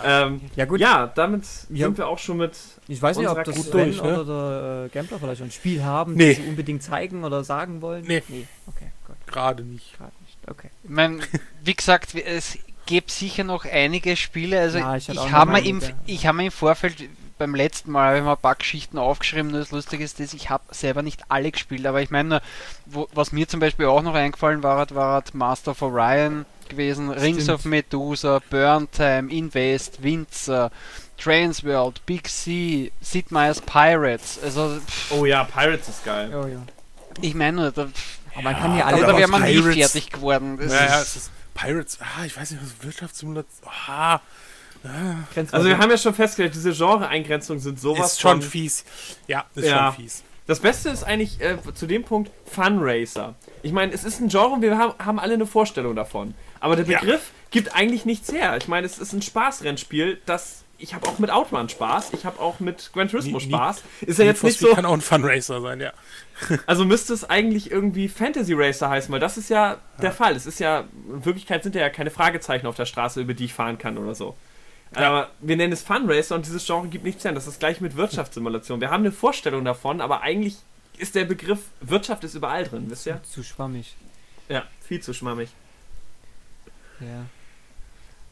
Ähm, 0.05 0.41
Ja, 0.55 0.65
gut. 0.65 0.79
ja, 0.79 1.09
damit 1.13 1.43
Ja. 1.71 1.87
sind 1.87 1.99
wir 1.99 2.07
auch 2.07 2.19
schon 2.19 2.37
mit. 2.37 2.53
Ich 2.87 3.03
weiß 3.03 3.17
nicht, 3.19 3.29
ob 3.29 3.43
das 3.43 3.57
gut 3.57 3.75
durch, 3.75 4.01
ne? 4.01 4.21
oder 4.21 4.25
der 4.25 4.85
äh, 4.85 4.89
Gambler 4.91 5.19
vielleicht 5.19 5.43
ein 5.43 5.51
Spiel 5.51 5.83
haben, 5.83 6.15
Nee. 6.15 6.35
das 6.35 6.45
sie 6.45 6.49
unbedingt 6.49 6.83
zeigen 6.85 7.25
oder 7.25 7.43
sagen 7.43 7.83
wollen. 7.83 8.05
Nee. 8.07 8.23
Nee, 8.29 8.47
okay, 8.69 8.93
gut. 9.09 9.17
Gerade 9.27 9.65
nicht. 9.65 9.97
Gerade 9.99 10.13
nicht. 10.21 10.24
Okay. 10.47 10.71
Ich 10.83 10.91
mein, 10.91 11.23
wie 11.63 11.75
gesagt, 11.75 12.15
es 12.15 12.59
gibt 12.87 13.11
sicher 13.11 13.45
noch 13.45 13.65
einige 13.65 14.17
Spiele. 14.17 14.61
Also 14.61 14.79
Ja, 14.79 14.97
ich 14.97 15.09
ich, 15.09 15.33
habe 15.33 15.53
mir, 15.53 15.65
im, 15.65 15.81
ich 16.07 16.27
hab 16.27 16.35
mir 16.37 16.47
im 16.47 16.53
Vorfeld 16.53 16.97
beim 17.39 17.55
letzten 17.55 17.91
Mal 17.91 18.09
habe 18.09 18.19
ich 18.19 18.25
mal 18.25 18.33
ein 18.33 18.41
paar 18.41 18.55
Geschichten 18.55 18.99
aufgeschrieben. 18.99 19.51
Nur 19.51 19.61
das 19.61 19.71
Lustige 19.73 20.05
ist, 20.05 20.21
dass 20.21 20.35
ich 20.35 20.51
habe 20.51 20.63
selber 20.73 21.03
nicht 21.03 21.23
alle 21.31 21.51
gespielt. 21.51 21.87
Aber 21.87 22.01
ich 22.03 22.11
meine, 22.11 22.29
nur, 22.29 22.43
wo, 22.87 23.09
was 23.13 23.33
mir 23.33 23.49
zum 23.49 23.59
Beispiel 23.61 23.87
auch 23.87 24.03
noch 24.03 24.15
eingefallen 24.15 24.63
war, 24.63 24.79
hat- 24.79 24.95
war 24.95 25.23
Master 25.33 25.73
of 25.73 25.83
Orion 25.83 26.45
gewesen, 26.69 27.11
Rings 27.11 27.43
Stimmt. 27.45 27.59
of 27.59 27.65
Medusa, 27.65 28.41
Burn 28.51 28.89
Time, 28.93 29.31
Invest, 29.33 30.03
Windsor, 30.03 30.71
Transworld, 31.19 32.05
Big 32.07 32.29
Sea, 32.29 32.91
Sid 33.01 33.31
Meier's 33.33 33.61
Pirates. 33.61 34.39
Also 34.43 34.79
pff, 34.81 35.13
Oh 35.13 35.25
ja, 35.25 35.45
Pirates 35.45 35.89
ist 35.89 36.05
geil. 36.05 36.33
Oh 36.35 36.47
ja. 36.47 36.63
ich 37.21 37.35
meine, 37.35 37.57
nur, 37.57 37.71
da, 37.73 37.89
Aber 38.35 38.43
man 38.43 38.57
kann 38.57 38.77
ja 38.77 38.85
alle 38.87 39.05
aber 39.07 39.19
wäre 39.19 39.29
man 39.29 39.43
nie 39.43 39.55
Pirates- 39.61 39.93
fertig 39.93 40.11
geworden. 40.11 40.59
Das 40.59 40.73
Naja, 40.73 41.01
ist, 41.01 41.09
es 41.09 41.17
ist 41.17 41.31
Pirates. 41.55 41.99
Ah, 42.01 42.25
ich 42.25 42.37
weiß 42.37 42.51
nicht, 42.53 42.63
was 42.63 42.85
Wirtschaftssimulation. 42.85 43.69
Ah, 43.89 44.21
Also 45.53 45.67
wir 45.67 45.79
haben 45.79 45.91
ja 45.91 45.97
schon 45.97 46.15
festgestellt, 46.15 46.55
diese 46.55 46.73
Genre-Eingrenzungen 46.73 47.61
sind 47.61 47.81
sowas 47.81 48.13
ist 48.13 48.21
schon 48.21 48.43
von 48.43 48.51
fies. 48.51 48.85
Ja, 49.27 49.45
ist 49.55 49.67
Ja. 49.67 49.93
schon 49.95 50.05
fies. 50.05 50.23
Das 50.47 50.61
Beste 50.61 50.91
ist 50.91 51.05
eigentlich 51.05 51.41
äh, 51.41 51.57
zu 51.75 51.87
dem 51.87 52.05
Punkt 52.05 52.31
Funracer. 52.45 53.35
Ich 53.63 53.73
meine, 53.73 53.93
es 53.95 54.05
ist 54.05 54.21
ein 54.21 54.29
Genre 54.29 54.49
und 54.51 54.61
wir 54.63 54.77
haben, 54.77 54.93
haben 55.03 55.19
alle 55.19 55.35
eine 55.35 55.47
Vorstellung 55.47 55.97
davon. 55.97 56.35
Aber 56.61 56.77
der 56.77 56.85
Ja. 56.85 56.99
Begriff 57.01 57.31
gibt 57.51 57.75
eigentlich 57.75 58.05
nichts 58.05 58.31
her. 58.31 58.57
Ich 58.59 58.69
meine, 58.69 58.87
es 58.87 58.99
ist 58.99 59.13
ein 59.15 59.23
Spaßrennspiel, 59.23 60.21
das. 60.27 60.64
Ich 60.79 60.93
habe 60.93 61.07
auch 61.09 61.19
mit 61.19 61.31
Outrun 61.31 61.69
Spaß, 61.69 62.13
ich 62.15 62.27
habe 62.27 62.41
auch 62.41 62.61
mit 62.61 62.91
Gran 62.93 63.09
Turismo 63.09 63.39
Nie- 63.39 63.47
nie- 63.47 63.53
Spaß. 63.53 63.83
Ist 64.03 64.19
ja 64.19 64.25
jetzt 64.25 64.43
nicht 64.43 64.59
so. 64.59 64.75
kann 64.75 64.85
auch 64.85 64.93
ein 64.93 65.01
Funracer 65.01 65.61
sein, 65.61 65.81
ja. 65.81 65.93
Also 66.67 66.85
müsste 66.85 67.15
es 67.15 67.29
eigentlich 67.29 67.71
irgendwie 67.71 68.09
Fantasy 68.09 68.55
Racer 68.55 68.91
heißen, 68.91 69.13
weil 69.13 69.21
das 69.21 69.37
ist 69.39 69.51
ja, 69.51 69.79
der 70.03 70.11
Fall. 70.13 70.35
Es 70.35 70.47
ist 70.47 70.59
ja, 70.59 70.81
in 71.09 71.25
Wirklichkeit 71.25 71.63
sind 71.63 71.75
ja 71.77 71.89
keine 71.91 72.11
Fragezeichen 72.11 72.67
auf 72.67 72.75
der 72.75 72.87
Straße, 72.87 73.21
über 73.21 73.35
die 73.35 73.45
ich 73.47 73.55
fahren 73.55 73.79
kann 73.79 73.97
oder 73.99 74.15
so. 74.15 74.37
Aber 74.95 75.31
wir 75.41 75.57
nennen 75.57 75.73
es 75.73 75.83
Fun 75.83 76.09
Racer 76.11 76.35
und 76.37 76.47
dieses 76.47 76.65
Genre 76.67 76.87
gibt 76.89 77.05
nichts 77.05 77.25
her. 77.25 77.33
Das 77.33 77.47
ist 77.47 77.59
gleich 77.59 77.81
mit 77.81 77.97
Wirtschaftssimulation. 77.97 78.81
Wir 78.81 78.91
haben 78.91 79.03
eine 79.03 79.13
Vorstellung 79.13 79.65
davon, 79.65 80.01
aber 80.01 80.23
eigentlich 80.23 80.57
ist 80.99 81.15
der 81.17 81.25
Begriff 81.25 81.59
Wirtschaft 81.81 82.23
ist 82.25 82.35
überall 82.35 82.65
drin, 82.65 82.85
wisst 82.89 83.07
ihr? 83.07 83.21
Zu 83.25 83.43
schwammig. 83.43 83.97
Ja, 84.49 84.65
viel 84.87 85.01
zu 85.01 85.13
schwammig. 85.15 85.51
Ja. 87.01 87.27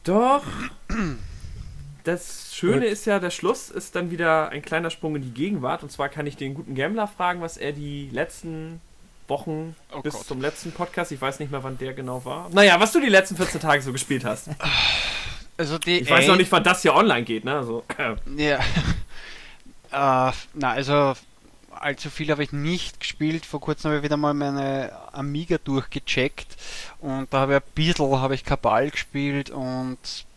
Doch. 0.03 0.43
Das 2.03 2.53
Schöne 2.53 2.81
Gut. 2.81 2.89
ist 2.89 3.05
ja, 3.05 3.19
der 3.19 3.29
Schluss 3.31 3.69
ist 3.69 3.95
dann 3.95 4.11
wieder 4.11 4.49
ein 4.49 4.61
kleiner 4.61 4.89
Sprung 4.89 5.15
in 5.15 5.21
die 5.21 5.31
Gegenwart. 5.33 5.83
Und 5.83 5.91
zwar 5.91 6.09
kann 6.09 6.27
ich 6.27 6.35
den 6.35 6.53
guten 6.53 6.75
Gambler 6.75 7.07
fragen, 7.07 7.41
was 7.41 7.57
er 7.57 7.71
die 7.71 8.09
letzten 8.11 8.81
Wochen 9.27 9.75
Oh 9.95 10.01
bis 10.01 10.13
Gott. 10.13 10.25
zum 10.25 10.41
letzten 10.41 10.71
Podcast, 10.73 11.11
ich 11.11 11.21
weiß 11.21 11.39
nicht 11.39 11.51
mehr, 11.51 11.63
wann 11.63 11.77
der 11.77 11.93
genau 11.93 12.25
war. 12.25 12.49
Naja, 12.51 12.77
was 12.79 12.91
du 12.91 12.99
die 12.99 13.07
letzten 13.07 13.37
14 13.37 13.61
Tage 13.61 13.81
so 13.81 13.93
gespielt 13.93 14.25
hast. 14.25 14.49
also 15.57 15.77
die 15.77 15.99
Ich 15.99 16.09
weiß 16.09 16.27
noch 16.27 16.35
nicht, 16.35 16.51
wann 16.51 16.63
das 16.63 16.81
hier 16.81 16.93
online 16.93 17.23
geht, 17.23 17.45
ne? 17.45 17.55
Also, 17.55 17.83
Ja. 18.35 18.59
äh, 20.29 20.31
na, 20.53 20.71
also 20.71 21.13
allzu 21.71 22.09
viel 22.09 22.29
habe 22.31 22.43
ich 22.43 22.51
nicht 22.51 22.99
gespielt. 22.99 23.45
Vor 23.45 23.61
kurzem 23.61 23.89
habe 23.89 23.97
ich 23.99 24.03
wieder 24.03 24.17
mal 24.17 24.33
meine 24.33 24.91
Amiga 25.13 25.57
durchgecheckt 25.57 26.55
und 26.99 27.33
da 27.33 27.39
habe 27.41 27.53
ich 27.53 27.59
ein 27.59 27.63
bisschen 27.75 28.19
habe 28.19 28.35
ich 28.35 28.43
Kabal 28.43 28.89
gespielt 28.89 29.49
und 29.49 29.97
äh, 29.97 30.32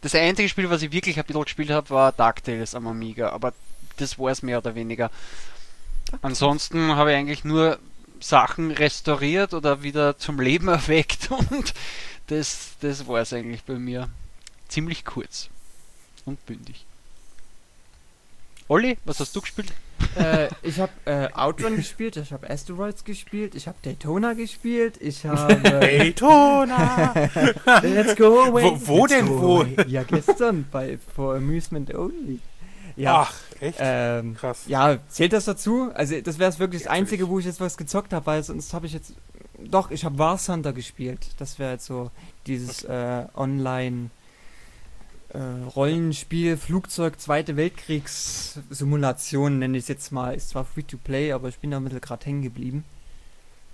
das 0.00 0.14
einzige 0.14 0.48
Spiel, 0.48 0.70
was 0.70 0.82
ich 0.82 0.92
wirklich 0.92 1.18
ein 1.18 1.24
bisschen 1.24 1.44
gespielt 1.44 1.70
habe, 1.70 1.90
war 1.90 2.12
DuckTales 2.12 2.74
am 2.74 2.86
Amiga, 2.86 3.30
aber 3.30 3.52
das 3.96 4.18
war 4.18 4.30
es 4.30 4.42
mehr 4.42 4.58
oder 4.58 4.74
weniger. 4.74 5.10
Ansonsten 6.22 6.96
habe 6.96 7.12
ich 7.12 7.16
eigentlich 7.16 7.44
nur 7.44 7.78
Sachen 8.18 8.70
restauriert 8.70 9.54
oder 9.54 9.82
wieder 9.82 10.18
zum 10.18 10.40
Leben 10.40 10.68
erweckt 10.68 11.30
und 11.30 11.74
das, 12.26 12.72
das 12.80 13.06
war 13.06 13.20
es 13.20 13.32
eigentlich 13.32 13.64
bei 13.64 13.74
mir. 13.74 14.08
Ziemlich 14.68 15.04
kurz 15.04 15.48
und 16.24 16.44
bündig. 16.46 16.84
Olli, 18.68 18.98
was 19.04 19.18
hast 19.18 19.34
du 19.34 19.40
gespielt? 19.40 19.72
Äh, 20.16 20.48
ich 20.62 20.78
habe 20.80 20.92
äh, 21.04 21.28
Outrun 21.34 21.76
gespielt, 21.76 22.16
ich 22.16 22.32
habe 22.32 22.48
Asteroids 22.50 23.04
gespielt, 23.04 23.54
ich 23.54 23.66
habe 23.68 23.76
Daytona 23.82 24.32
gespielt, 24.34 24.96
ich 25.00 25.24
habe 25.26 25.54
Daytona! 25.56 27.14
Let's 27.82 28.16
go 28.16 28.42
away. 28.44 28.64
Wo- 28.64 28.86
wo 28.86 29.06
Let's 29.06 29.14
denn, 29.14 29.28
wo? 29.28 29.60
away. 29.62 29.76
Ja, 29.86 30.02
gestern 30.02 30.66
bei 30.70 30.98
For 31.14 31.36
Amusement 31.36 31.94
Only. 31.94 32.40
Ja, 32.96 33.20
Ach, 33.28 33.34
echt? 33.60 33.78
ähm, 33.80 34.34
Krass. 34.34 34.64
ja, 34.66 34.98
zählt 35.08 35.32
das 35.32 35.44
dazu? 35.46 35.90
Also 35.94 36.20
das 36.20 36.38
wäre 36.38 36.58
wirklich 36.58 36.82
das 36.82 36.90
Einzige, 36.90 37.28
wo 37.28 37.38
ich 37.38 37.44
jetzt 37.46 37.60
was 37.60 37.76
gezockt 37.76 38.12
habe, 38.12 38.26
weil 38.26 38.42
sonst 38.42 38.74
habe 38.74 38.86
ich 38.86 38.92
jetzt 38.92 39.14
doch, 39.62 39.90
ich 39.90 40.04
habe 40.04 40.18
War 40.18 40.38
Thunder 40.42 40.72
gespielt. 40.72 41.28
Das 41.38 41.58
wäre 41.58 41.72
jetzt 41.72 41.86
so 41.86 42.10
dieses 42.46 42.82
äh, 42.84 43.24
Online 43.36 44.06
äh, 44.06 44.19
Rollenspiel, 45.38 46.56
Flugzeug, 46.56 47.20
Zweite 47.20 47.56
Weltkriegs-Simulation 47.56 49.58
nenne 49.58 49.78
ich 49.78 49.84
es 49.84 49.88
jetzt 49.88 50.12
mal. 50.12 50.34
Ist 50.34 50.50
zwar 50.50 50.64
free 50.64 50.82
to 50.82 50.96
play, 50.96 51.32
aber 51.32 51.48
ich 51.48 51.58
bin 51.58 51.70
da 51.70 51.76
ein 51.76 51.84
bisschen 51.84 52.00
gerade 52.00 52.26
hängen 52.26 52.42
geblieben. 52.42 52.84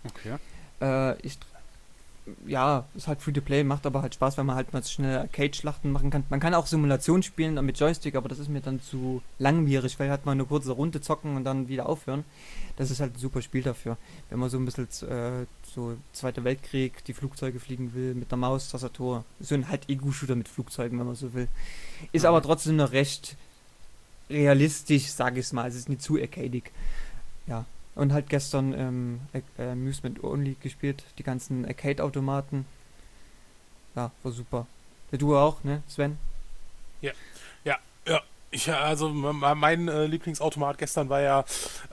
Okay. 0.05 0.37
Äh, 0.81 1.20
ich, 1.23 1.39
ja, 2.47 2.85
ist 2.94 3.07
halt 3.09 3.20
free 3.20 3.32
to 3.32 3.40
play, 3.40 3.62
macht 3.62 3.86
aber 3.86 4.03
halt 4.03 4.15
Spaß, 4.15 4.36
weil 4.36 4.44
man 4.44 4.57
halt 4.57 4.73
mal 4.73 4.82
schnell 4.82 5.19
Arcade-Schlachten 5.19 5.93
machen 5.93 6.11
kann. 6.11 6.24
Man 6.28 6.40
kann 6.40 6.55
auch 6.55 6.66
Simulation 6.66 7.23
spielen 7.23 7.65
mit 7.65 7.78
Joystick, 7.78 8.16
aber 8.16 8.28
das 8.28 8.39
ist 8.39 8.48
mir 8.48 8.61
dann 8.61 8.81
zu 8.81 9.23
langwierig, 9.39 9.98
weil 9.98 10.11
halt 10.11 10.27
mal 10.27 10.32
eine 10.32 10.44
kurze 10.44 10.73
Runde 10.73 11.01
zocken 11.01 11.36
und 11.36 11.44
dann 11.44 11.69
wieder 11.69 11.89
aufhören. 11.89 12.24
Das 12.77 12.90
ist 12.90 13.01
halt 13.01 13.15
ein 13.15 13.19
super 13.19 13.43
Spiel 13.43 13.62
dafür. 13.62 13.97
Wenn 14.28 14.39
man 14.39 14.51
so 14.51 14.59
ein 14.59 14.65
bisschen 14.65 14.89
äh, 15.09 15.47
so 15.62 15.97
Zweiter 16.12 16.44
Weltkrieg, 16.44 17.05
die 17.05 17.15
Flugzeuge 17.15 17.61
fliegen 17.61 17.94
will, 17.94 18.15
mit 18.15 18.31
der 18.31 18.39
Maus, 18.39 18.70
Tastatur. 18.70 19.24
So 19.40 19.55
ein 19.55 19.69
halt 19.69 19.89
Ego-Shooter 19.89 20.35
mit 20.35 20.48
Flugzeugen, 20.48 20.98
wenn 20.98 21.07
man 21.07 21.15
so 21.15 21.32
will. 21.32 21.48
Ist 22.12 22.24
aber 22.24 22.43
trotzdem 22.43 22.77
noch 22.77 22.93
recht 22.93 23.36
realistisch, 24.28 25.07
sage 25.07 25.40
ich 25.40 25.53
mal. 25.53 25.69
Es 25.69 25.77
ist 25.77 25.89
nicht 25.89 26.03
zu 26.03 26.16
arcadig. 26.16 26.73
Ja. 27.47 27.65
Und 27.97 28.12
halt 28.12 28.28
gestern 28.28 28.73
ähm, 28.74 29.20
Amusement 29.59 30.23
Only 30.23 30.56
gespielt, 30.62 31.02
die 31.18 31.23
ganzen 31.24 31.64
Arcade-Automaten. 31.66 32.64
Ja, 33.97 34.12
war 34.23 34.32
super. 34.32 34.66
Ja, 35.10 35.18
du 35.18 35.36
auch, 35.36 35.64
ne, 35.64 35.82
Sven? 35.89 36.18
Ich, 38.52 38.73
also 38.73 39.09
mein 39.10 39.89
äh, 39.89 40.06
Lieblingsautomat 40.06 40.78
gestern 40.78 41.09
war 41.09 41.20
ja 41.20 41.44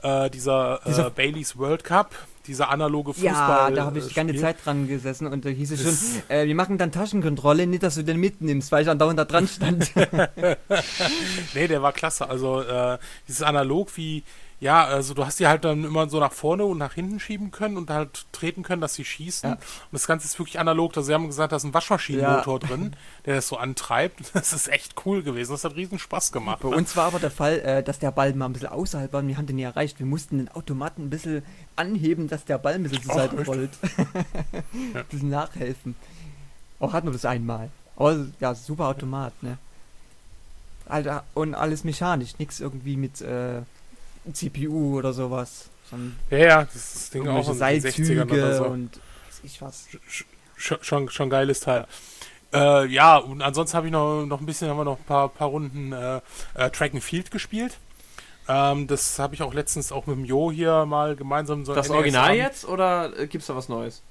äh, 0.02 0.30
dieser, 0.30 0.80
Dieser- 0.86 1.08
äh, 1.08 1.10
Baileys 1.10 1.58
World 1.58 1.82
Cup, 1.82 2.14
dieser 2.46 2.70
analoge 2.70 3.12
Fußball. 3.12 3.32
ja, 3.34 3.70
da 3.72 3.84
habe 3.84 3.98
ich 3.98 4.04
äh, 4.04 4.08
die 4.08 4.14
ganze. 4.14 4.36
Zeit 4.36 4.64
dran 4.64 4.86
gesessen 4.86 5.26
und 5.26 5.44
da 5.44 5.48
hieß 5.50 5.72
es 5.72 5.82
schon, 5.82 6.22
äh, 6.30 6.46
wir 6.46 6.54
machen 6.54 6.78
dann 6.78 6.92
Taschenkontrolle, 6.92 7.66
nicht, 7.66 7.82
dass 7.82 7.96
du 7.96 8.04
den 8.04 8.18
mitnimmst, 8.18 8.70
weil 8.70 8.84
ich 8.84 8.88
andauernd 8.88 9.18
da 9.18 9.24
dran 9.24 9.48
stand. 9.48 9.92
Nee, 11.54 11.66
der 11.68 11.82
war 11.82 11.92
klasse. 11.92 12.28
Also 12.30 12.62
äh, 12.62 12.98
dieses 13.28 13.42
analog 13.42 13.94
wie 13.96 14.22
Ja, 14.60 14.84
also 14.84 15.14
du 15.14 15.26
hast 15.26 15.40
die 15.40 15.46
halt 15.46 15.64
dann 15.64 15.84
immer 15.84 16.08
so 16.08 16.20
nach 16.20 16.32
vorne 16.32 16.64
und 16.64 16.78
nach 16.78 16.94
hinten 16.94 17.20
schieben 17.20 17.50
können 17.50 17.76
und 17.76 17.90
halt 17.90 18.26
treten 18.32 18.62
können, 18.62 18.80
dass 18.80 18.94
sie 18.94 19.04
schießen. 19.04 19.50
Ja. 19.50 19.56
Und 19.56 19.92
das 19.92 20.06
Ganze 20.06 20.26
ist 20.26 20.38
wirklich 20.38 20.58
analog. 20.58 20.96
Also 20.96 21.08
sie 21.08 21.14
haben 21.14 21.26
gesagt, 21.26 21.52
da 21.52 21.56
ist 21.56 21.64
ein 21.64 21.74
Waschmaschinenmotor 21.74 22.60
drin, 22.60 22.96
der 23.26 23.36
das 23.36 23.48
so 23.48 23.56
antreibt. 23.56 24.20
Das 24.34 24.52
ist 24.52 24.68
echt 24.68 25.06
cool 25.06 25.22
gewesen. 25.22 25.52
Das 25.52 25.64
hat 25.64 25.74
riesen 25.74 25.98
Spaß 25.98 26.32
gemacht. 26.32 26.60
Bei 26.60 26.68
ne? 26.68 26.76
uns 26.76 26.96
war 26.96 27.06
aber 27.06 27.18
der 27.18 27.30
Fall, 27.30 27.60
äh, 27.60 27.82
dass 27.82 27.98
der 27.98 28.10
Ball 28.10 28.34
mal 28.34 28.46
ein 28.46 28.52
bisschen 28.52 28.68
außerhalb 28.68 29.12
war 29.12 29.20
und 29.20 29.28
wir 29.28 29.36
haben 29.36 29.46
den 29.46 29.56
nie 29.56 29.62
erreicht. 29.62 29.98
Wir 29.98 30.06
mussten 30.06 30.38
den 30.38 30.48
Automaten 30.50 31.04
ein 31.04 31.10
bisschen 31.10 31.42
anheben, 31.76 32.28
dass 32.28 32.44
der 32.44 32.58
Ball 32.58 32.74
ein 32.74 32.82
bisschen 32.82 33.02
zur 33.02 33.14
Seite 33.14 33.44
rollt. 33.44 33.70
Ja. 33.82 34.04
Ein 35.00 35.04
bisschen 35.08 35.30
nachhelfen. 35.30 35.96
Auch 36.78 36.92
hatten 36.92 37.06
wir 37.06 37.12
das 37.12 37.24
einmal. 37.24 37.70
Aber 37.96 38.26
ja, 38.40 38.54
super 38.54 38.88
Automat, 38.88 39.32
ne? 39.42 39.58
Alter, 40.86 41.24
und 41.34 41.54
alles 41.54 41.84
mechanisch, 41.84 42.38
nichts 42.38 42.60
irgendwie 42.60 42.96
mit 42.96 43.20
äh, 43.22 43.62
CPU 44.32 44.98
oder 44.98 45.12
sowas. 45.12 45.68
Sondern 45.90 46.16
Ja, 46.30 46.38
ja, 46.38 46.64
das 46.64 46.94
ist 46.94 47.14
Ding 47.14 47.28
auch 47.28 47.48
in 47.48 47.58
den 47.58 47.80
60ern 47.82 48.30
oder 48.32 48.56
so. 48.56 48.64
und 48.64 48.90
weiß 48.96 49.40
ich 49.44 49.60
was. 49.60 49.86
Sch- 50.58 50.78
schon, 50.82 51.10
schon 51.10 51.28
geiles 51.30 51.60
Teil. 51.60 51.86
Äh, 52.52 52.86
ja, 52.86 53.16
und 53.18 53.42
ansonsten 53.42 53.76
habe 53.76 53.88
ich 53.88 53.92
noch, 53.92 54.24
noch 54.24 54.40
ein 54.40 54.46
bisschen, 54.46 54.68
haben 54.70 54.76
wir 54.78 54.84
noch 54.84 54.98
ein 54.98 55.04
paar, 55.04 55.28
paar 55.28 55.48
Runden 55.48 55.92
äh, 55.92 56.20
äh, 56.54 56.70
Track 56.70 56.94
and 56.94 57.02
Field 57.02 57.30
gespielt. 57.32 57.76
Ähm, 58.48 58.86
das 58.86 59.18
habe 59.18 59.34
ich 59.34 59.42
auch 59.42 59.52
letztens 59.52 59.90
auch 59.90 60.06
mit 60.06 60.16
dem 60.16 60.24
Jo 60.24 60.50
hier 60.52 60.84
mal 60.86 61.16
gemeinsam 61.16 61.64
so 61.64 61.74
Das 61.74 61.88
NES 61.88 61.96
Original 61.96 62.24
Abend- 62.26 62.36
jetzt 62.38 62.64
oder 62.66 63.18
äh, 63.18 63.26
gibt's 63.26 63.48
da 63.48 63.56
was 63.56 63.68
Neues? 63.68 64.02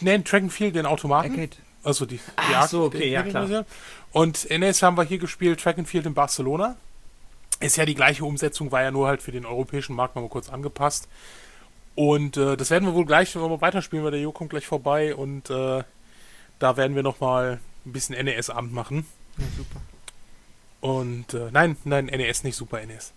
Nee, 0.00 0.18
Track 0.18 0.42
and 0.42 0.52
Field, 0.52 0.74
den 0.74 0.86
Automaten. 0.86 1.30
Arcade. 1.30 1.56
Also 1.82 2.04
die, 2.04 2.16
die 2.16 2.20
Ach 2.36 2.68
so, 2.68 2.84
okay, 2.84 3.10
ja, 3.10 3.22
klar. 3.22 3.64
Und 4.12 4.50
NES 4.50 4.82
haben 4.82 4.96
wir 4.98 5.04
hier 5.04 5.16
gespielt, 5.18 5.60
Track 5.60 5.78
and 5.78 5.88
Field 5.88 6.04
in 6.04 6.12
Barcelona. 6.12 6.76
Ist 7.60 7.76
ja 7.76 7.84
die 7.84 7.94
gleiche 7.94 8.24
Umsetzung, 8.24 8.72
war 8.72 8.82
ja 8.82 8.90
nur 8.90 9.06
halt 9.06 9.22
für 9.22 9.32
den 9.32 9.44
europäischen 9.44 9.94
Markt 9.94 10.16
nochmal 10.16 10.30
kurz 10.30 10.48
angepasst. 10.48 11.08
Und 11.94 12.36
äh, 12.36 12.56
das 12.56 12.70
werden 12.70 12.86
wir 12.86 12.94
wohl 12.94 13.04
gleich 13.04 13.34
nochmal 13.34 13.60
weiterspielen, 13.60 14.04
weil 14.04 14.12
der 14.12 14.20
Jo 14.20 14.32
kommt 14.32 14.50
gleich 14.50 14.66
vorbei 14.66 15.14
und 15.14 15.50
äh, 15.50 15.82
da 16.58 16.76
werden 16.76 16.96
wir 16.96 17.02
nochmal 17.02 17.60
ein 17.84 17.92
bisschen 17.92 18.22
NES-Abend 18.22 18.72
machen. 18.72 19.06
Ja, 19.36 19.44
super. 19.56 19.80
Und 20.80 21.34
äh, 21.34 21.50
nein, 21.52 21.76
nein, 21.84 22.06
NES 22.06 22.44
nicht 22.44 22.56
Super 22.56 22.84
NES. 22.84 23.12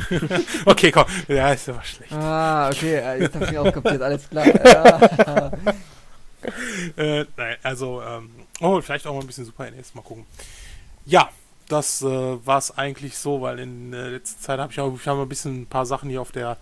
okay, 0.64 0.90
komm. 0.90 1.04
Ja, 1.26 1.52
ist 1.52 1.68
aber 1.68 1.82
schlecht. 1.82 2.12
Ah, 2.12 2.70
okay, 2.70 3.20
jetzt 3.20 3.34
hab 3.34 3.50
ich 3.50 3.58
auch 3.58 3.72
kapiert, 3.72 4.02
alles 4.02 4.28
klar. 4.28 4.46
Ja. 6.96 7.02
Äh, 7.02 7.26
nein, 7.36 7.56
also, 7.64 8.00
ähm, 8.00 8.30
oh, 8.60 8.80
vielleicht 8.80 9.06
auch 9.08 9.12
mal 9.12 9.20
ein 9.20 9.26
bisschen 9.26 9.44
Super 9.44 9.70
NES, 9.70 9.94
mal 9.94 10.02
gucken. 10.02 10.24
Ja, 11.04 11.28
das 11.68 12.02
äh, 12.02 12.06
war 12.06 12.58
es 12.58 12.76
eigentlich 12.76 13.16
so, 13.18 13.40
weil 13.42 13.58
in 13.58 13.92
äh, 13.92 14.08
letzter 14.08 14.40
Zeit 14.40 14.58
habe 14.60 14.72
ich 14.72 14.80
auch 14.80 14.94
ich 14.94 15.06
hab 15.06 15.16
mal 15.16 15.22
ein 15.22 15.28
bisschen 15.28 15.62
ein 15.62 15.66
paar 15.66 15.86
Sachen 15.86 16.08
hier 16.10 16.20
auf 16.22 16.32
der 16.32 16.52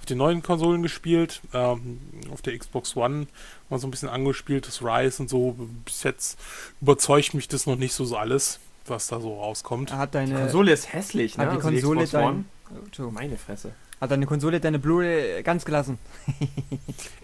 auf 0.00 0.06
den 0.08 0.18
neuen 0.18 0.42
Konsolen 0.42 0.82
gespielt. 0.82 1.40
Ähm, 1.54 2.00
auf 2.32 2.42
der 2.42 2.58
Xbox 2.58 2.96
One 2.96 3.26
mal 3.70 3.78
so 3.78 3.86
ein 3.86 3.90
bisschen 3.90 4.08
angespielt, 4.08 4.66
das 4.66 4.82
Rise 4.82 5.22
und 5.22 5.28
so. 5.30 5.56
Bis 5.84 6.02
jetzt 6.02 6.38
überzeugt 6.80 7.34
mich 7.34 7.48
das 7.48 7.66
noch 7.66 7.76
nicht 7.76 7.94
so, 7.94 8.04
so 8.04 8.16
alles, 8.16 8.58
was 8.86 9.06
da 9.08 9.20
so 9.20 9.40
rauskommt. 9.40 9.92
Hat 9.92 10.10
Die 10.14 10.18
deine, 10.18 10.34
Konsole 10.40 10.72
ist 10.72 10.92
hässlich, 10.92 11.36
ne? 11.36 11.44
hat 11.46 11.52
die 11.52 11.56
Also 11.56 11.68
Konsole 11.68 12.04
Xbox 12.04 12.24
One. 12.24 12.44
dein, 12.68 12.76
oh, 12.78 12.84
Entschuldigung. 12.84 13.14
Meine 13.14 13.36
Fresse. 13.36 13.72
hat 14.00 14.10
deine 14.10 14.26
Konsole 14.26 14.60
deine 14.60 14.78
Blu-ray 14.78 15.42
ganz 15.42 15.64
gelassen? 15.64 15.98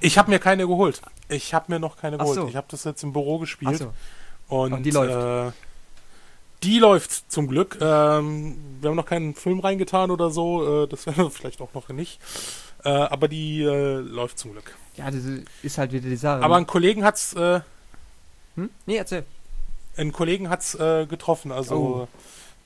Ich 0.01 0.19
habe 0.19 0.31
mir 0.31 0.39
keine 0.40 0.66
geholt. 0.66 1.01
Ich 1.28 1.55
habe 1.55 1.70
mir 1.73 1.78
noch 1.78 1.97
keine 1.97 2.16
Ach 2.16 2.20
geholt. 2.20 2.35
so. 2.36 2.48
Ich 2.48 2.56
habe 2.56 2.66
das 2.70 2.82
jetzt 2.85 3.02
im 3.05 3.12
Büro 3.12 3.39
gespielt. 3.39 3.70
Achso, 3.74 3.93
Und 4.48 4.73
Aber 4.73 4.82
die 4.82 4.90
läuft. 4.90 5.52
Äh, 5.55 5.56
die 6.62 6.78
läuft 6.78 7.30
zum 7.30 7.48
Glück. 7.48 7.78
Ähm, 7.80 8.56
wir 8.80 8.90
haben 8.90 8.97
noch 8.97 9.06
keinen 9.06 9.34
Film 9.34 9.60
reingetan 9.60 10.10
oder 10.10 10.30
so. 10.30 10.84
Äh, 10.84 10.89
das 10.89 11.06
werden 11.06 11.24
wir 11.24 11.30
vielleicht 11.39 11.60
auch 11.60 11.74
noch 11.74 11.89
nicht. 11.89 12.20
Äh, 12.84 12.89
aber 12.90 13.28
die 13.28 13.62
äh, 13.62 13.97
läuft 13.98 14.39
zum 14.39 14.52
Glück. 14.52 14.74
ja, 14.97 15.10
das 15.10 15.20
ist 15.62 15.78
halt 15.78 15.93
wieder 15.93 16.09
die 16.09 16.16
Sache. 16.16 16.43
Aber 16.43 16.56
einen 16.56 16.66
Kollegen 16.66 17.05
hat's, 17.05 17.32
äh, 17.34 17.60
hm? 18.56 18.70
Nee, 18.86 18.97
erzähl. 18.97 19.24
einen 19.97 20.12
Kollegen 20.12 20.48
hat's 20.51 20.74
äh, 20.74 21.06
getroffen. 21.06 21.52
Also 21.52 21.74
Oh. 21.74 22.09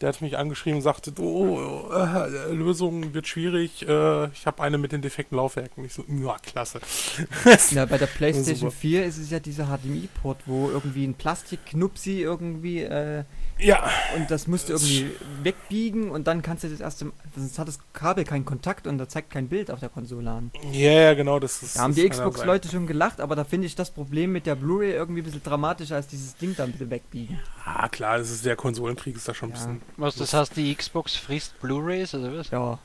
Der 0.00 0.10
hat 0.10 0.20
mich 0.20 0.36
angeschrieben 0.36 0.76
und 0.78 0.82
sagte, 0.82 1.12
oh, 1.20 1.90
äh, 1.92 2.52
Lösung 2.52 3.14
wird 3.14 3.26
schwierig. 3.26 3.82
Äh, 3.88 4.26
ich 4.28 4.46
habe 4.46 4.62
eine 4.62 4.78
mit 4.78 4.92
den 4.92 5.02
defekten 5.02 5.36
Laufwerken. 5.36 5.84
Ich 5.84 5.94
so, 5.94 6.04
ja, 6.08 6.36
klasse. 6.42 6.80
Ja, 7.70 7.84
bei 7.86 7.98
der 7.98 8.06
PlayStation 8.06 8.70
Super. 8.70 8.80
4 8.80 9.04
ist 9.06 9.18
es 9.18 9.30
ja 9.30 9.38
dieser 9.40 9.66
HDMI-Port, 9.66 10.38
wo 10.46 10.68
irgendwie 10.70 11.04
ein 11.06 11.14
Plastikknupsi 11.14 12.20
irgendwie 12.22 12.82
äh, 12.82 13.24
ja, 13.58 13.88
und 14.16 14.30
das 14.30 14.46
musst 14.46 14.68
du 14.68 14.74
irgendwie 14.74 15.10
wegbiegen 15.42 16.10
und 16.10 16.26
dann 16.26 16.42
kannst 16.42 16.64
du 16.64 16.68
das 16.68 16.80
erste 16.80 17.10
sonst 17.34 17.58
hat 17.58 17.68
das 17.68 17.78
Kabel 17.94 18.24
keinen 18.24 18.44
Kontakt 18.44 18.86
und 18.86 18.98
da 18.98 19.08
zeigt 19.08 19.30
kein 19.30 19.48
Bild 19.48 19.70
auf 19.70 19.80
der 19.80 19.88
Konsole 19.88 20.30
an. 20.30 20.50
ja, 20.72 20.90
ja, 20.92 21.14
genau. 21.14 21.38
Das 21.40 21.62
ist, 21.62 21.76
Da 21.76 21.80
haben 21.82 21.94
die. 21.94 22.06
Xbox-Leute 22.06 22.68
schon 22.68 22.86
gelacht, 22.86 23.20
aber 23.20 23.34
da 23.34 23.44
finde 23.44 23.66
ich 23.66 23.74
das 23.74 23.90
Problem 23.90 24.32
mit 24.32 24.44
der 24.46 24.56
Blu-ray 24.56 24.92
irgendwie 24.92 25.22
ein 25.22 25.24
bisschen 25.24 25.42
dramatischer 25.42 25.96
als 25.96 26.06
dieses 26.06 26.36
Ding 26.36 26.54
da 26.56 26.64
ein 26.64 26.72
bisschen 26.72 26.90
wegbiegen. 26.90 27.40
Ah, 27.64 27.88
klar, 27.88 28.18
das 28.18 28.30
ist 28.30 28.44
der 28.44 28.56
Konsolenkrieg 28.56 29.16
ist 29.16 29.26
da 29.26 29.32
schon 29.34 29.50
ein 29.50 29.52
Ja. 29.52 29.58
bisschen. 29.58 29.80
Was, 29.96 30.14
das 30.16 30.34
heißt, 30.34 30.56
die 30.56 30.74
Xbox 30.74 31.16
frisst 31.16 31.58
Blu-Rays 31.60 32.14
oder 32.14 32.36
was? 32.38 32.50
Ja. 32.50 32.78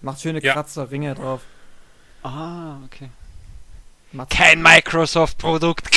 Macht 0.00 0.20
schöne 0.20 0.42
Ja. 0.42 0.52
Kratzer, 0.54 0.90
Ringe 0.90 1.14
drauf. 1.14 1.40
Ah, 2.22 2.76
okay. 2.84 3.08
Macht 4.12 4.30
Kein 4.30 4.60
Microsoft-Produkt. 4.62 5.88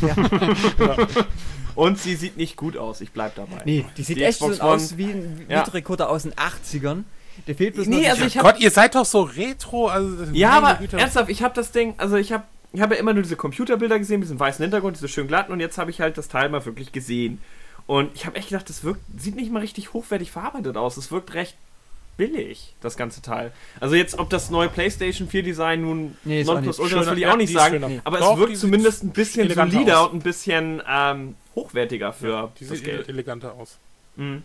Und 1.74 1.98
sie 1.98 2.16
sieht 2.16 2.36
nicht 2.36 2.56
gut 2.56 2.76
aus, 2.76 3.00
ich 3.00 3.12
bleib 3.12 3.36
dabei. 3.36 3.62
Nee, 3.64 3.86
die 3.96 4.02
sieht 4.02 4.16
Die 4.18 4.24
echt 4.24 4.38
Xbox 4.40 4.56
so 4.58 4.62
One- 4.64 4.72
aus 4.72 4.96
wie 4.96 5.04
ein 5.12 5.46
Ja. 5.48 5.60
Videorekorder 5.66 6.10
aus 6.10 6.24
den 6.24 6.34
80ern. 6.34 7.04
Der 7.46 7.54
fehlt 7.54 7.74
bloß 7.74 7.86
Nee, 7.86 8.02
noch 8.02 8.10
also 8.10 8.24
ich 8.24 8.36
hab- 8.36 8.44
Gott, 8.44 8.58
ihr 8.60 8.70
seid 8.70 8.94
doch 8.94 9.04
so 9.06 9.22
retro. 9.22 9.86
Also, 9.88 10.24
Ja, 10.32 10.50
aber 10.50 10.74
Güte. 10.74 10.98
ernsthaft, 10.98 11.30
ich 11.30 11.42
habe 11.42 11.54
das 11.54 11.70
Ding, 11.72 11.94
also 11.96 12.16
ich 12.16 12.32
habe 12.32 12.44
ich 12.72 12.80
hab 12.80 12.90
ja 12.90 12.96
immer 12.98 13.12
nur 13.14 13.22
diese 13.22 13.36
Computerbilder 13.36 13.98
gesehen, 13.98 14.20
mit 14.20 14.26
diesem 14.26 14.38
weißen 14.38 14.62
Hintergrund, 14.62 14.96
diese 14.96 15.08
schön 15.08 15.26
glatten 15.26 15.52
und 15.52 15.60
jetzt 15.60 15.78
habe 15.78 15.90
ich 15.90 16.00
halt 16.00 16.18
das 16.18 16.28
Teil 16.28 16.48
mal 16.50 16.64
wirklich 16.66 16.92
gesehen. 16.92 17.40
Und 17.90 18.14
ich 18.14 18.24
habe 18.24 18.36
echt 18.36 18.50
gedacht, 18.50 18.68
das 18.68 18.84
wirkt, 18.84 19.00
sieht 19.18 19.34
nicht 19.34 19.50
mal 19.50 19.58
richtig 19.58 19.92
hochwertig 19.94 20.30
verarbeitet 20.30 20.76
aus. 20.76 20.96
Es 20.96 21.10
wirkt 21.10 21.34
recht 21.34 21.56
billig, 22.16 22.72
das 22.80 22.96
ganze 22.96 23.20
Teil. 23.20 23.50
Also 23.80 23.96
jetzt, 23.96 24.16
ob 24.20 24.30
das 24.30 24.48
neue 24.48 24.68
PlayStation 24.68 25.26
4 25.28 25.42
Design 25.42 25.80
nun 25.80 26.16
Nee, 26.22 26.42
ist 26.42 26.48
auch 26.48 26.54
Nonplus 26.54 26.78
nicht. 26.78 26.84
Ultra, 26.84 26.96
das 26.98 27.04
Schöner- 27.06 27.16
will 27.16 27.22
ich 27.24 27.26
auch 27.28 27.36
nicht 27.36 27.50
ist 27.50 27.56
sagen. 27.56 27.80
Nee. 27.84 28.00
aber 28.04 28.18
Doch, 28.20 28.34
es 28.34 28.38
wirkt 28.38 28.56
zumindest 28.58 29.02
ein 29.02 29.10
bisschen 29.10 29.52
solider 29.52 30.02
aus. 30.02 30.10
und 30.10 30.18
ein 30.18 30.22
bisschen 30.22 30.80
ähm, 30.88 31.34
hochwertiger 31.56 32.12
für 32.12 32.28
Ja, 32.28 32.52
die 32.60 32.64
das 32.68 32.76
sieht 32.76 32.84
Geld. 32.84 33.08
eleganter 33.08 33.54
aus. 33.54 33.76
Mhm. 34.14 34.44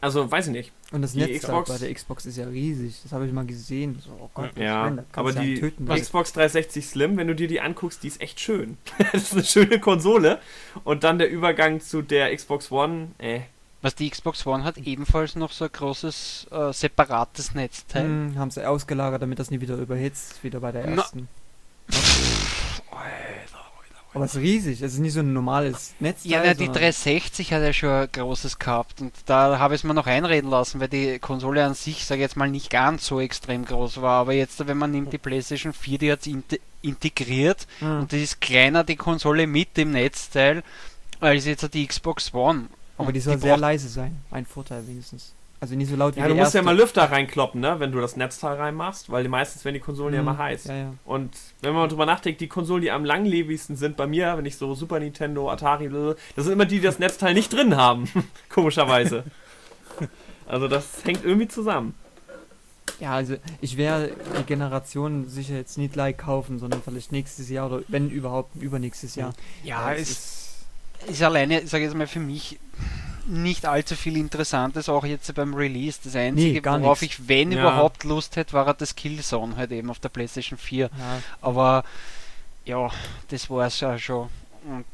Also, 0.00 0.30
weiß 0.30 0.46
ich 0.46 0.52
nicht. 0.52 0.72
Und 0.92 1.02
das 1.02 1.12
die 1.12 1.18
Netz 1.20 1.42
Xbox- 1.42 1.68
bei 1.70 1.78
der 1.78 1.92
Xbox 1.94 2.26
ist 2.26 2.36
ja 2.36 2.46
riesig. 2.46 3.00
Das 3.02 3.12
habe 3.12 3.26
ich 3.26 3.32
mal 3.32 3.44
gesehen. 3.46 4.00
So, 4.04 4.10
oh 4.20 4.30
Gott, 4.34 4.50
Ja, 4.56 4.88
kannst 4.90 5.06
aber 5.18 5.32
die 5.32 5.58
töten. 5.60 5.86
Xbox 5.86 6.32
360 6.32 6.86
Slim, 6.86 7.16
wenn 7.16 7.26
du 7.28 7.34
dir 7.34 7.48
die 7.48 7.60
anguckst, 7.60 8.02
die 8.02 8.08
ist 8.08 8.20
echt 8.20 8.40
schön. 8.40 8.78
das 9.12 9.22
ist 9.24 9.32
eine 9.34 9.44
schöne 9.44 9.80
Konsole. 9.80 10.38
Und 10.84 11.04
dann 11.04 11.18
der 11.18 11.30
Übergang 11.30 11.80
zu 11.80 12.02
der 12.02 12.34
Xbox 12.34 12.70
One, 12.72 13.08
äh, 13.18 13.40
Was 13.82 13.94
die 13.94 14.08
Xbox 14.10 14.46
One 14.46 14.64
hat 14.64 14.78
ebenfalls 14.78 15.36
noch 15.36 15.52
so 15.52 15.64
ein 15.66 15.72
großes 15.72 16.46
äh, 16.50 16.72
separates 16.72 17.54
Netzteil. 17.54 18.04
Hm, 18.04 18.38
haben 18.38 18.50
sie 18.50 18.66
ausgelagert, 18.66 19.22
damit 19.22 19.38
das 19.38 19.50
nie 19.50 19.60
wieder 19.60 19.76
überhitzt, 19.76 20.42
wieder 20.44 20.60
bei 20.60 20.72
der 20.72 20.86
Na. 20.86 21.04
Aber 24.18 24.24
es 24.26 24.34
ist 24.34 24.40
riesig, 24.42 24.82
es 24.82 24.94
ist 24.94 24.98
nicht 24.98 25.12
so 25.12 25.20
ein 25.20 25.32
normales 25.32 25.94
Netzteil. 26.00 26.32
Ja, 26.32 26.42
na, 26.44 26.52
die 26.54 26.64
sondern- 26.66 26.74
360 26.82 27.52
hat 27.52 27.62
ja 27.62 27.72
schon 27.72 27.90
ein 27.90 28.08
großes 28.12 28.58
gehabt 28.58 29.00
und 29.00 29.12
da 29.26 29.58
habe 29.58 29.74
ich 29.74 29.80
es 29.80 29.84
mir 29.84 29.94
noch 29.94 30.06
einreden 30.06 30.50
lassen, 30.50 30.80
weil 30.80 30.88
die 30.88 31.18
Konsole 31.18 31.64
an 31.64 31.74
sich, 31.74 32.04
sage 32.04 32.20
ich 32.20 32.24
jetzt 32.24 32.36
mal, 32.36 32.50
nicht 32.50 32.68
ganz 32.70 33.06
so 33.06 33.20
extrem 33.20 33.64
groß 33.64 34.02
war. 34.02 34.20
Aber 34.20 34.32
jetzt, 34.32 34.66
wenn 34.66 34.76
man 34.76 34.90
nimmt 34.90 35.12
die 35.12 35.18
PlayStation 35.18 35.72
4, 35.72 35.98
die 35.98 36.12
hat 36.12 36.26
es 36.26 36.32
integriert 36.82 37.66
Hm. 37.80 38.00
und 38.00 38.12
die 38.12 38.22
ist 38.22 38.40
kleiner, 38.40 38.84
die 38.84 38.96
Konsole 38.96 39.46
mit 39.46 39.76
dem 39.76 39.92
Netzteil, 39.92 40.62
als 41.20 41.44
jetzt 41.46 41.72
die 41.74 41.86
Xbox 41.86 42.32
One. 42.34 42.66
Aber 42.96 43.12
die 43.12 43.20
soll 43.20 43.38
sehr 43.38 43.50
braucht- 43.52 43.60
leise 43.60 43.88
sein. 43.88 44.16
Ein 44.30 44.44
Vorteil 44.46 44.86
wenigstens. 44.86 45.32
Also 45.60 45.74
nicht 45.74 45.90
so 45.90 45.96
laut 45.96 46.14
wie 46.14 46.20
ja, 46.20 46.28
du 46.28 46.34
musst 46.34 46.54
ja 46.54 46.60
erste. 46.60 46.62
mal 46.62 46.76
Lüfter 46.76 47.10
reinkloppen, 47.10 47.60
ne, 47.60 47.80
wenn 47.80 47.90
du 47.90 48.00
das 48.00 48.16
Netzteil 48.16 48.56
reinmachst, 48.56 49.10
weil 49.10 49.24
die 49.24 49.28
meistens 49.28 49.64
werden 49.64 49.74
die 49.74 49.80
Konsolen 49.80 50.14
ja 50.14 50.20
Hm, 50.20 50.28
immer 50.28 50.38
heiß. 50.38 50.64
Ja, 50.64 50.74
ja. 50.76 50.94
Und 51.04 51.30
wenn 51.62 51.72
man 51.72 51.82
mal 51.82 51.88
drüber 51.88 52.06
nachdenkt, 52.06 52.40
die 52.40 52.46
Konsolen, 52.46 52.82
die 52.82 52.92
am 52.92 53.04
langlebigsten 53.04 53.74
sind 53.76 53.96
bei 53.96 54.06
mir, 54.06 54.36
wenn 54.38 54.46
ich 54.46 54.56
so 54.56 54.74
Super 54.74 55.00
Nintendo, 55.00 55.50
Atari, 55.50 55.88
das 56.36 56.44
sind 56.44 56.52
immer 56.52 56.64
die, 56.64 56.76
die 56.76 56.82
das 56.86 57.00
Netzteil 57.00 57.34
nicht 57.34 57.52
drin 57.52 57.76
haben. 57.76 58.08
Komischerweise. 58.48 59.24
Also 60.46 60.66
das 60.66 61.04
hängt 61.04 61.26
irgendwie 61.26 61.46
zusammen. 61.46 61.94
Ja, 63.00 63.12
also 63.12 63.36
ich 63.60 63.76
werde 63.76 64.14
die 64.38 64.44
Generation 64.44 65.28
sicher 65.28 65.56
jetzt 65.56 65.76
nicht 65.76 65.92
gleich 65.92 66.16
kaufen, 66.16 66.58
sondern 66.58 66.82
vielleicht 66.82 67.12
nächstes 67.12 67.50
Jahr 67.50 67.66
oder 67.70 67.82
wenn 67.88 68.08
überhaupt 68.08 68.56
übernächstes 68.56 69.14
Jahr. 69.14 69.34
Ja, 69.62 69.92
es 69.92 70.48
es 71.06 71.10
ist 71.10 71.22
alleine, 71.22 71.66
sage 71.66 71.84
ich 71.84 71.90
jetzt 71.90 71.96
mal, 71.98 72.06
für 72.06 72.18
mich 72.20 72.58
nicht 73.28 73.66
allzu 73.66 73.94
viel 73.94 74.16
Interessantes, 74.16 74.88
auch 74.88 75.04
jetzt 75.04 75.32
beim 75.34 75.54
Release. 75.54 75.98
Das 76.02 76.16
Einzige, 76.16 76.60
gar 76.62 76.80
worauf 76.80 77.02
nix. 77.02 77.14
ich, 77.18 77.28
wenn 77.28 77.52
Ja. 77.52 77.60
überhaupt 77.60 78.04
Lust 78.04 78.36
hätte, 78.36 78.52
war 78.54 78.72
das 78.74 78.96
Killzone 78.96 79.56
halt 79.56 79.70
eben 79.72 79.90
auf 79.90 79.98
der 79.98 80.08
PlayStation 80.08 80.58
4. 80.58 80.86
Ja, 80.86 80.90
Aber 81.40 81.84
ja, 82.64 82.90
das 83.28 83.48
war 83.50 83.66
es 83.66 83.78
ja 83.80 83.98
schon. 83.98 84.28
Und 84.64 84.84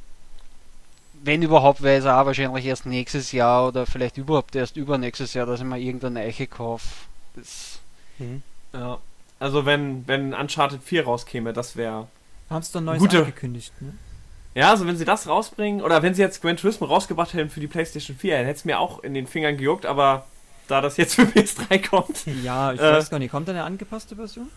wenn 1.23 1.43
überhaupt, 1.43 1.82
wäre 1.82 1.98
es 1.98 2.05
auch 2.06 2.27
wahrscheinlich 2.27 2.65
erst 2.66 2.86
nächstes 2.86 3.32
Jahr 3.32 3.69
oder 3.69 3.86
vielleicht 3.86 4.19
überhaupt 4.19 4.55
erst 4.56 4.77
übernächstes 4.77 5.32
Jahr, 5.35 5.47
dass 5.47 5.61
ich 5.61 5.66
mir 5.66 5.78
irgendeine 5.78 6.20
Eiche 6.20 6.47
kaufe. 6.47 6.86
Das 7.35 7.78
Mhm. 8.19 8.43
Ja. 8.73 8.98
Also 9.40 9.66
wenn, 9.66 10.06
wenn 10.06 10.32
Uncharted 10.35 10.82
4 10.82 11.05
rauskäme, 11.05 11.52
das 11.52 11.74
wäre. 11.77 12.06
Haben 12.51 12.62
sie 12.62 12.73
doch 12.73 12.81
ein 12.81 12.85
neues 12.85 13.01
Gute- 13.01 13.19
angekündigt, 13.20 13.73
ne? 13.81 13.94
Ja, 14.55 14.70
also 14.70 14.86
wenn 14.86 14.97
sie 14.97 15.05
das 15.05 15.26
rausbringen, 15.26 15.82
oder 15.82 16.02
wenn 16.02 16.14
sie 16.14 16.22
jetzt 16.22 16.40
Gran 16.40 16.56
Turismo 16.56 16.86
rausgebracht 16.86 17.35
hätten 17.35 17.51
für 17.51 17.60
die 17.60 17.66
PlayStation 17.66 18.16
4, 18.16 18.36
dann 18.36 18.47
hätte 18.47 18.59
es 18.59 18.64
mir 18.64 18.78
auch 18.78 19.02
in 19.02 19.12
den 19.14 19.26
Fingern 19.26 19.56
gejuckt, 19.56 19.85
aber 19.86 20.26
da 20.68 20.81
das 20.81 20.97
jetzt 20.97 21.14
für 21.16 21.22
PS3 21.22 21.89
kommt, 21.89 22.24
Ja, 22.43 22.72
ich 22.72 22.81
Äh. 22.81 22.93
weiß 22.93 23.10
gar 23.10 23.18
nicht. 23.18 23.31
Kommt 23.32 23.48
da 23.48 23.52
eine 23.52 23.64
angepasste 23.64 24.16
Version? 24.16 24.48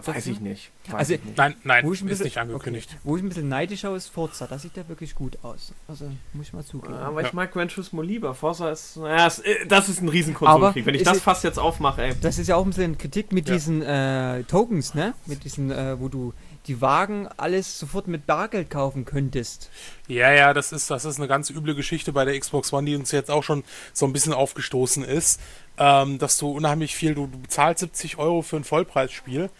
weiß 0.00 0.28
ich 0.28 0.38
nicht. 0.40 0.70
Weiß 0.86 0.94
Also- 0.94 1.14
ich 1.14 1.24
nicht. 1.24 1.36
Nein, 1.36 1.56
nein, 1.64 1.84
Wo 1.84 1.92
ich 1.92 2.00
ein 2.00 2.04
ist 2.06 2.10
bisschen- 2.10 2.24
nicht 2.26 2.38
angekündigt. 2.38 2.88
Okay. 2.92 3.00
Wo 3.02 3.16
ich 3.16 3.22
ein 3.24 3.28
bisschen 3.30 3.48
neidisch 3.48 3.80
schaue, 3.80 3.96
ist 3.96 4.06
Forza. 4.06 4.46
Das 4.46 4.62
sieht 4.62 4.76
ja 4.76 4.86
wirklich 4.88 5.16
gut 5.16 5.36
aus. 5.42 5.72
Also, 5.88 6.04
muss 6.34 6.46
ich 6.46 6.52
mal 6.52 6.64
zugeben. 6.64 6.94
Aber 6.94 7.20
Ja. 7.20 7.26
ich 7.26 7.32
mag 7.32 7.52
Gran 7.52 7.66
Turismo 7.68 8.00
lieber. 8.02 8.32
Forza 8.36 8.70
ist, 8.70 8.96
naja, 8.96 9.26
äh, 9.42 9.66
das 9.66 9.88
ist 9.88 10.00
ein 10.00 10.08
Riesenkonsolkrieg. 10.08 10.82
Aber 10.84 10.86
Wenn 10.86 10.94
ich 10.94 11.02
das 11.02 11.20
fast 11.20 11.42
jetzt 11.42 11.58
aufmache, 11.58 12.02
ey. 12.02 12.14
Das 12.20 12.38
ist 12.38 12.46
ja 12.46 12.54
auch 12.54 12.62
ein 12.64 12.68
bisschen 12.68 12.96
Kritik 12.96 13.32
mit 13.32 13.48
Ja. 13.48 13.54
diesen 13.54 13.82
äh, 13.82 14.44
Tokens, 14.44 14.94
ne? 14.94 15.14
Mit 15.26 15.42
diesen, 15.42 15.72
äh, 15.72 15.98
wo 15.98 16.06
du 16.08 16.32
die 16.66 16.80
Wagen 16.80 17.28
alles 17.36 17.78
sofort 17.78 18.08
mit 18.08 18.26
Bargeld 18.26 18.70
kaufen 18.70 19.04
könntest. 19.04 19.70
Ja, 20.06 20.32
ja, 20.32 20.52
das 20.52 20.72
ist, 20.72 20.90
das 20.90 21.04
ist 21.04 21.18
eine 21.18 21.28
ganz 21.28 21.50
üble 21.50 21.74
Geschichte 21.74 22.12
bei 22.12 22.24
der 22.24 22.38
Xbox 22.38 22.72
One, 22.72 22.86
die 22.86 22.96
uns 22.96 23.10
jetzt 23.12 23.30
auch 23.30 23.42
schon 23.42 23.64
so 23.92 24.06
ein 24.06 24.12
bisschen 24.12 24.32
aufgestoßen 24.34 25.04
ist, 25.04 25.40
ähm, 25.78 26.18
dass 26.18 26.36
du 26.38 26.50
unheimlich 26.50 26.94
viel, 26.94 27.14
du, 27.14 27.26
du 27.26 27.38
bezahlst 27.38 27.80
70 27.80 28.18
Euro 28.18 28.42
für 28.42 28.56
ein 28.56 28.64
Vollpreisspiel. 28.64 29.50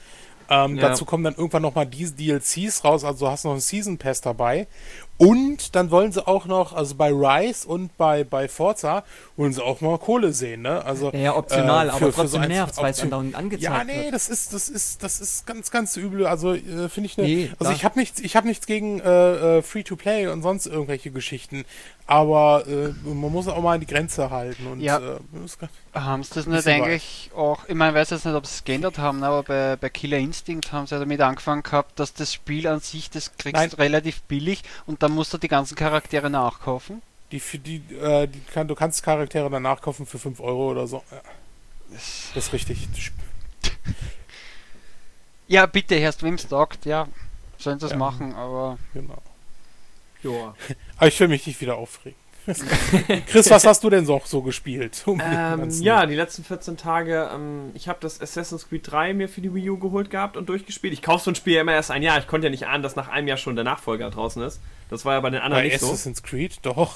Ähm, 0.51 0.77
Ja. 0.77 0.89
Dazu 0.89 1.05
kommen 1.05 1.25
dann 1.25 1.35
irgendwann 1.35 1.62
nochmal 1.62 1.87
diese 1.87 2.15
DLCs 2.15 2.85
raus, 2.85 3.05
also 3.05 3.27
du 3.27 3.31
hast 3.31 3.45
noch 3.45 3.53
einen 3.53 3.61
Season 3.61 3.99
Pass 3.99 4.20
dabei. 4.20 4.66
Und 5.19 5.74
dann 5.74 5.90
wollen 5.90 6.12
sie 6.12 6.24
auch 6.27 6.47
noch, 6.47 6.73
also 6.73 6.95
bei 6.95 7.11
Rise 7.11 7.66
und 7.66 7.97
bei, 7.97 8.23
bei 8.23 8.49
Forza, 8.49 9.03
wollen 9.36 9.53
sie 9.53 9.62
auch 9.62 9.81
mal 9.81 9.99
Kohle 9.99 10.32
sehen, 10.32 10.62
ne? 10.62 10.85
Also, 10.85 11.11
Ja, 11.12 11.19
ja, 11.19 11.36
optional, 11.36 11.89
äh, 11.89 11.90
aber 11.90 11.99
für- 11.99 12.12
für 12.12 12.20
trotzdem 12.23 12.43
so 12.43 12.49
nervt, 12.49 12.77
weil 12.77 12.90
es 12.93 12.99
Option- 12.99 13.05
andauernd 13.12 13.35
angezeigt 13.35 13.62
ja, 13.65 13.85
nee, 13.85 14.05
wird. 14.05 14.15
das 14.15 14.28
ist, 14.28 14.53
das 14.55 14.69
ist, 14.69 15.03
das 15.03 15.20
ist 15.20 15.45
ganz, 15.47 15.73
ganz 15.73 15.97
übel. 15.97 16.24
Also 16.27 16.55
äh, 16.55 16.89
finde 16.89 17.07
ich 17.09 17.16
ne, 17.16 17.24
Nee, 17.24 17.51
Also 17.59 17.73
da- 17.73 17.77
ich 17.77 17.85
habe 17.85 17.99
nichts, 17.99 18.20
ich 18.20 18.36
habe 18.36 18.47
nichts 18.47 18.66
gegen 18.66 19.01
äh, 19.01 19.59
äh, 19.59 19.62
Free-to-Play 19.62 20.28
und 20.28 20.43
sonst 20.43 20.66
irgendwelche 20.66 21.11
Geschichten. 21.11 21.65
Aber 22.07 22.65
äh, 22.66 22.89
man 23.07 23.31
muss 23.32 23.49
auch 23.49 23.61
mal 23.61 23.74
an 23.74 23.81
die 23.81 23.86
Grenze 23.86 24.31
halten 24.31 24.66
und 24.66 24.81
Ja. 24.81 24.99
äh, 24.99 25.19
Haben 25.95 26.23
sie 26.23 26.32
das 26.35 26.47
nicht 26.47 26.66
eigentlich 26.66 27.31
auch, 27.36 27.69
ich 27.69 27.74
meine, 27.74 27.90
ich 27.90 27.97
weiß 27.97 28.11
jetzt 28.11 28.24
nicht, 28.24 28.35
ob 28.35 28.47
sie 28.47 28.55
es 28.55 28.65
geändert 28.65 28.97
haben, 28.99 29.23
aber 29.23 29.43
bei, 29.43 29.77
bei 29.77 29.90
Killer 29.90 30.16
Instinct 30.16 30.73
haben 30.73 30.86
sie 30.86 30.95
ja 30.95 31.01
damit 31.01 31.20
angefangen 31.20 31.62
gehabt, 31.62 31.99
dass 32.01 32.15
das 32.15 32.32
Spiel 32.32 32.66
an 32.66 32.81
sich, 32.81 33.11
das 33.11 33.36
kriegst 33.36 33.55
Nein. 33.61 33.70
relativ 33.77 34.23
billig 34.23 34.62
und 34.86 35.03
dann 35.09 35.14
musst 35.14 35.32
du 35.32 35.39
die 35.39 35.48
ganzen 35.48 35.74
Charaktere 35.74 36.28
nachkaufen. 36.28 37.01
die 37.32 37.40
für 37.40 37.59
die, 37.59 37.76
äh, 37.94 38.26
die 38.26 38.40
kann, 38.40 38.68
du 38.68 38.74
kannst 38.74 39.02
Charaktere 39.02 39.48
danach 39.51 39.80
kaufen 39.80 40.06
für 40.06 40.18
5 40.18 40.40
Euro 40.40 40.70
oder 40.70 40.86
so. 40.86 41.02
Ja. 41.10 41.20
Das 41.90 42.47
ist 42.47 42.52
richtig. 42.52 42.89
Das 42.93 43.72
Ja, 45.47 45.64
bitte, 45.64 45.97
Herr 45.98 46.12
sagt, 46.12 46.85
ja, 46.85 47.09
sollen 47.56 47.80
sie 47.80 47.86
es 47.86 47.93
Ja. 47.93 47.98
machen, 47.98 48.35
aber 48.35 48.78
Genau. 48.93 49.22
Joa. 50.22 50.55
Aber 50.97 51.06
ich 51.06 51.18
will 51.20 51.28
mich 51.28 51.47
nicht 51.47 51.60
wieder 51.60 51.76
aufregen. 51.76 52.18
Chris, 53.27 53.51
was 53.51 53.66
hast 53.66 53.85
du 53.85 53.91
denn 53.91 54.07
so, 54.07 54.20
so 54.25 54.43
gespielt? 54.43 55.03
Um 55.07 55.20
Ähm, 55.25 55.69
ja, 55.81 56.07
die 56.07 56.15
letzten 56.15 56.45
14 56.45 56.77
Tage, 56.77 57.31
ähm, 57.35 57.70
ich 57.75 57.89
habe 57.89 57.99
das 58.01 58.20
Assassin's 58.20 58.69
Creed 58.69 58.91
3 58.91 59.15
mir 59.15 59.29
für 59.29 59.41
die 59.41 59.55
Wii 59.55 59.70
U 59.70 59.79
geholt 59.79 60.11
gehabt 60.11 60.37
und 60.37 60.49
durchgespielt. 60.49 60.93
Ich 60.93 61.03
kaufe 61.03 61.25
so 61.25 61.31
ein 61.31 61.35
Spiel 61.35 61.55
ja 61.55 61.61
immer 61.61 61.73
erst 61.73 61.91
ein 61.91 62.03
Jahr. 62.03 62.19
Ich 62.19 62.27
konnte 62.27 62.47
ja 62.47 62.51
nicht 62.51 62.66
ahnen, 62.66 62.83
dass 62.83 62.97
nach 62.97 63.09
einem 63.09 63.29
Jahr 63.29 63.37
schon 63.37 63.55
der 63.55 63.65
Nachfolger 63.65 64.11
draußen 64.11 64.43
ist. 64.43 64.61
Das 64.89 65.05
war 65.05 65.15
ja 65.15 65.20
bei 65.20 65.31
den 65.31 65.41
anderen 65.41 65.62
Bei 65.62 65.69
nicht 65.69 65.81
so. 65.81 65.87
Assassin's 65.87 66.23
Creed, 66.23 66.59
doch. 66.62 66.95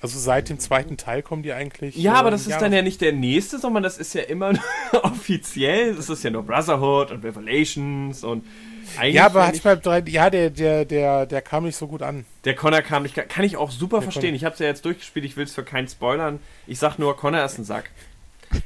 Also 0.00 0.18
seit 0.18 0.48
dem 0.48 0.60
zweiten 0.60 0.96
Teil 0.96 1.22
kommen 1.22 1.42
die 1.42 1.52
eigentlich. 1.52 1.96
Ja, 1.96 2.14
aber 2.14 2.28
äh, 2.28 2.32
das 2.32 2.46
ist 2.46 2.58
dann 2.58 2.72
ja 2.72 2.82
nicht 2.82 3.00
der 3.00 3.12
nächste, 3.12 3.58
sondern 3.58 3.82
das 3.82 3.98
ist 3.98 4.14
ja 4.14 4.22
immer 4.22 4.52
offiziell. 5.02 5.94
Das 5.94 6.08
ist 6.08 6.22
ja 6.22 6.30
nur 6.30 6.44
Brotherhood 6.44 7.10
und 7.10 7.24
Revelations 7.24 8.22
und 8.22 8.44
eigentlich. 8.96 9.14
Ja, 9.16 9.26
aber 9.26 9.46
hatte 9.46 9.56
ich- 9.56 9.62
beim 9.62 9.80
drei, 9.82 10.02
ja, 10.06 10.30
der, 10.30 10.50
der, 10.50 10.84
der, 10.84 11.26
der 11.26 11.42
kam 11.42 11.64
nicht 11.64 11.76
so 11.76 11.86
gut 11.88 12.02
an. 12.02 12.24
Der 12.44 12.54
Connor 12.54 12.82
kam 12.82 13.02
nicht. 13.02 13.14
Kann 13.14 13.44
ich 13.44 13.56
auch 13.56 13.70
super 13.70 13.96
Der 13.98 14.02
verstehen. 14.02 14.22
Connor. 14.30 14.36
Ich 14.36 14.44
habe 14.44 14.52
es 14.54 14.58
ja 14.60 14.66
jetzt 14.66 14.84
durchgespielt, 14.84 15.24
ich 15.24 15.36
will 15.36 15.44
es 15.44 15.54
für 15.54 15.64
keinen 15.64 15.88
spoilern. 15.88 16.38
Ich 16.66 16.78
sag 16.78 16.98
nur, 16.98 17.16
Connor 17.16 17.44
ist 17.44 17.58
ein 17.58 17.64
Sack. 17.64 17.90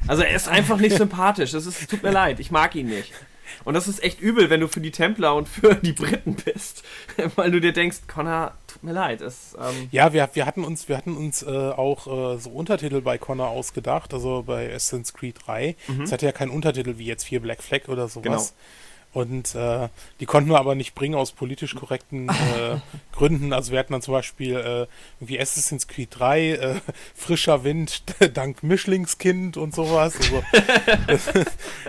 Also 0.07 0.23
er 0.23 0.35
ist 0.37 0.49
einfach 0.49 0.79
nicht 0.79 0.97
sympathisch. 0.99 1.51
Das 1.53 1.67
ist, 1.67 1.91
tut 1.91 2.03
mir 2.03 2.11
leid, 2.13 2.39
ich 2.41 2.51
mag 2.51 2.75
ihn 2.75 2.87
nicht. 2.89 3.13
Und 3.65 3.75
das 3.75 3.87
ist 3.87 4.03
echt 4.03 4.21
übel, 4.21 4.49
wenn 4.49 4.61
du 4.61 4.67
für 4.69 4.81
die 4.81 4.93
Templer 4.93 5.35
und 5.35 5.47
für 5.47 5.75
die 5.75 5.93
Briten 5.93 6.37
bist. 6.37 6.83
Weil 7.37 7.51
du 7.51 7.61
dir 7.61 7.73
denkst, 7.73 7.99
Connor, 8.09 8.55
tut 8.67 8.83
mir 8.83 8.93
leid. 8.93 9.21
Es, 9.21 9.55
ähm, 9.61 9.89
Ja, 9.91 10.13
wir, 10.15 10.27
wir 10.33 10.47
hatten 10.47 10.65
uns, 10.65 10.89
wir 10.89 10.97
hatten 10.97 11.17
uns 11.17 11.43
äh, 11.43 11.47
auch 11.49 12.07
äh, 12.07 12.39
so 12.39 12.49
Untertitel 12.51 13.03
bei 13.03 13.19
Connor 13.19 13.49
ausgedacht, 13.49 14.15
also 14.15 14.43
bei 14.47 14.73
Assassin's 14.75 15.13
Creed 15.13 15.37
3. 15.45 15.77
Mhm. 15.87 16.03
Es 16.03 16.13
hatte 16.13 16.25
ja 16.25 16.33
keinen 16.33 16.51
Untertitel 16.51 16.97
wie 16.97 17.05
jetzt 17.05 17.25
4 17.25 17.41
Black 17.41 17.63
Flag 17.63 17.89
oder 17.89 18.09
sowas. 18.09 18.23
Genau. 18.23 18.43
Und 19.13 19.55
äh, 19.55 19.89
die 20.21 20.27
konnten 20.27 20.49
wir 20.49 20.59
aber 20.59 20.75
nicht 20.75 20.95
bringen 20.95 21.15
aus 21.15 21.33
politisch 21.33 21.75
korrekten 21.75 22.31
äh, 22.31 22.79
Gründen. 23.13 23.53
Also 23.53 23.73
wir 23.73 23.79
hatten 23.79 23.93
dann 23.93 24.01
zum 24.01 24.13
Beispiel 24.13 24.57
äh, 24.57 24.87
irgendwie 25.21 25.39
Assassin's 25.39 25.87
Creed 25.87 26.09
3, 26.19 26.49
äh, 26.51 26.75
frischer 27.15 27.63
Wind 27.63 28.05
dank 28.35 28.63
Mischlingskind 28.63 29.59
und 29.59 29.75
sowas. 29.75 30.15
Also, 30.17 30.43
das, 31.07 31.27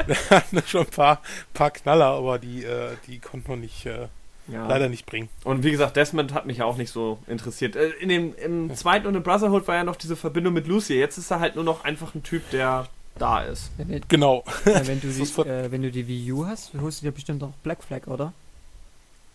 wir 0.06 0.16
hatten 0.30 0.62
schon 0.68 0.82
ein 0.82 0.92
paar, 0.92 1.22
paar 1.54 1.72
Knaller, 1.72 2.08
aber 2.08 2.40
die, 2.40 2.66
äh, 2.66 2.92
die 3.08 3.20
konnten 3.20 3.48
wir 3.48 3.56
nicht, 3.56 3.86
äh, 3.86 4.08
ja. 4.50 4.68
leider 4.68 4.90
nicht 4.90 5.06
bringen. 5.06 5.30
Und 5.46 5.64
wie 5.64 5.72
gesagt, 5.72 5.96
Desmond 5.96 6.34
hat 6.34 6.46
mich 6.46 6.58
ja 6.58 6.66
auch 6.66 6.76
nicht 6.76 6.92
so 6.92 7.20
interessiert. 7.28 7.78
Äh, 7.78 7.92
In 8.02 8.10
dem, 8.10 8.36
Im 8.36 8.76
zweiten 8.76 9.08
und 9.08 9.16
im 9.16 9.24
Brotherhood 9.24 9.66
war 9.70 9.76
ja 9.76 9.86
noch 9.86 9.96
diese 9.96 10.18
Verbindung 10.18 10.54
mit 10.54 10.68
Lucy. 10.68 10.96
Jetzt 10.96 11.18
ist 11.18 11.32
er 11.32 11.40
halt 11.40 11.56
nur 11.56 11.64
noch 11.64 11.86
einfach 11.86 12.14
ein 12.16 12.24
Typ, 12.24 12.50
der 12.52 12.88
da 13.18 13.42
ist. 13.42 13.72
Ja, 13.78 13.88
wenn, 13.88 14.02
Genau. 14.08 14.44
äh, 14.66 14.86
wenn, 14.86 15.00
du 15.00 15.08
die, 15.10 15.42
äh, 15.42 15.72
wenn 15.72 15.82
du 15.82 15.92
die 15.92 16.08
Wii 16.08 16.32
U 16.32 16.46
hast, 16.46 16.74
holst 16.80 17.02
du 17.02 17.06
dir 17.06 17.12
bestimmt 17.12 17.44
auch 17.44 17.54
Black 17.64 17.84
Flag, 17.84 18.08
oder? 18.08 18.34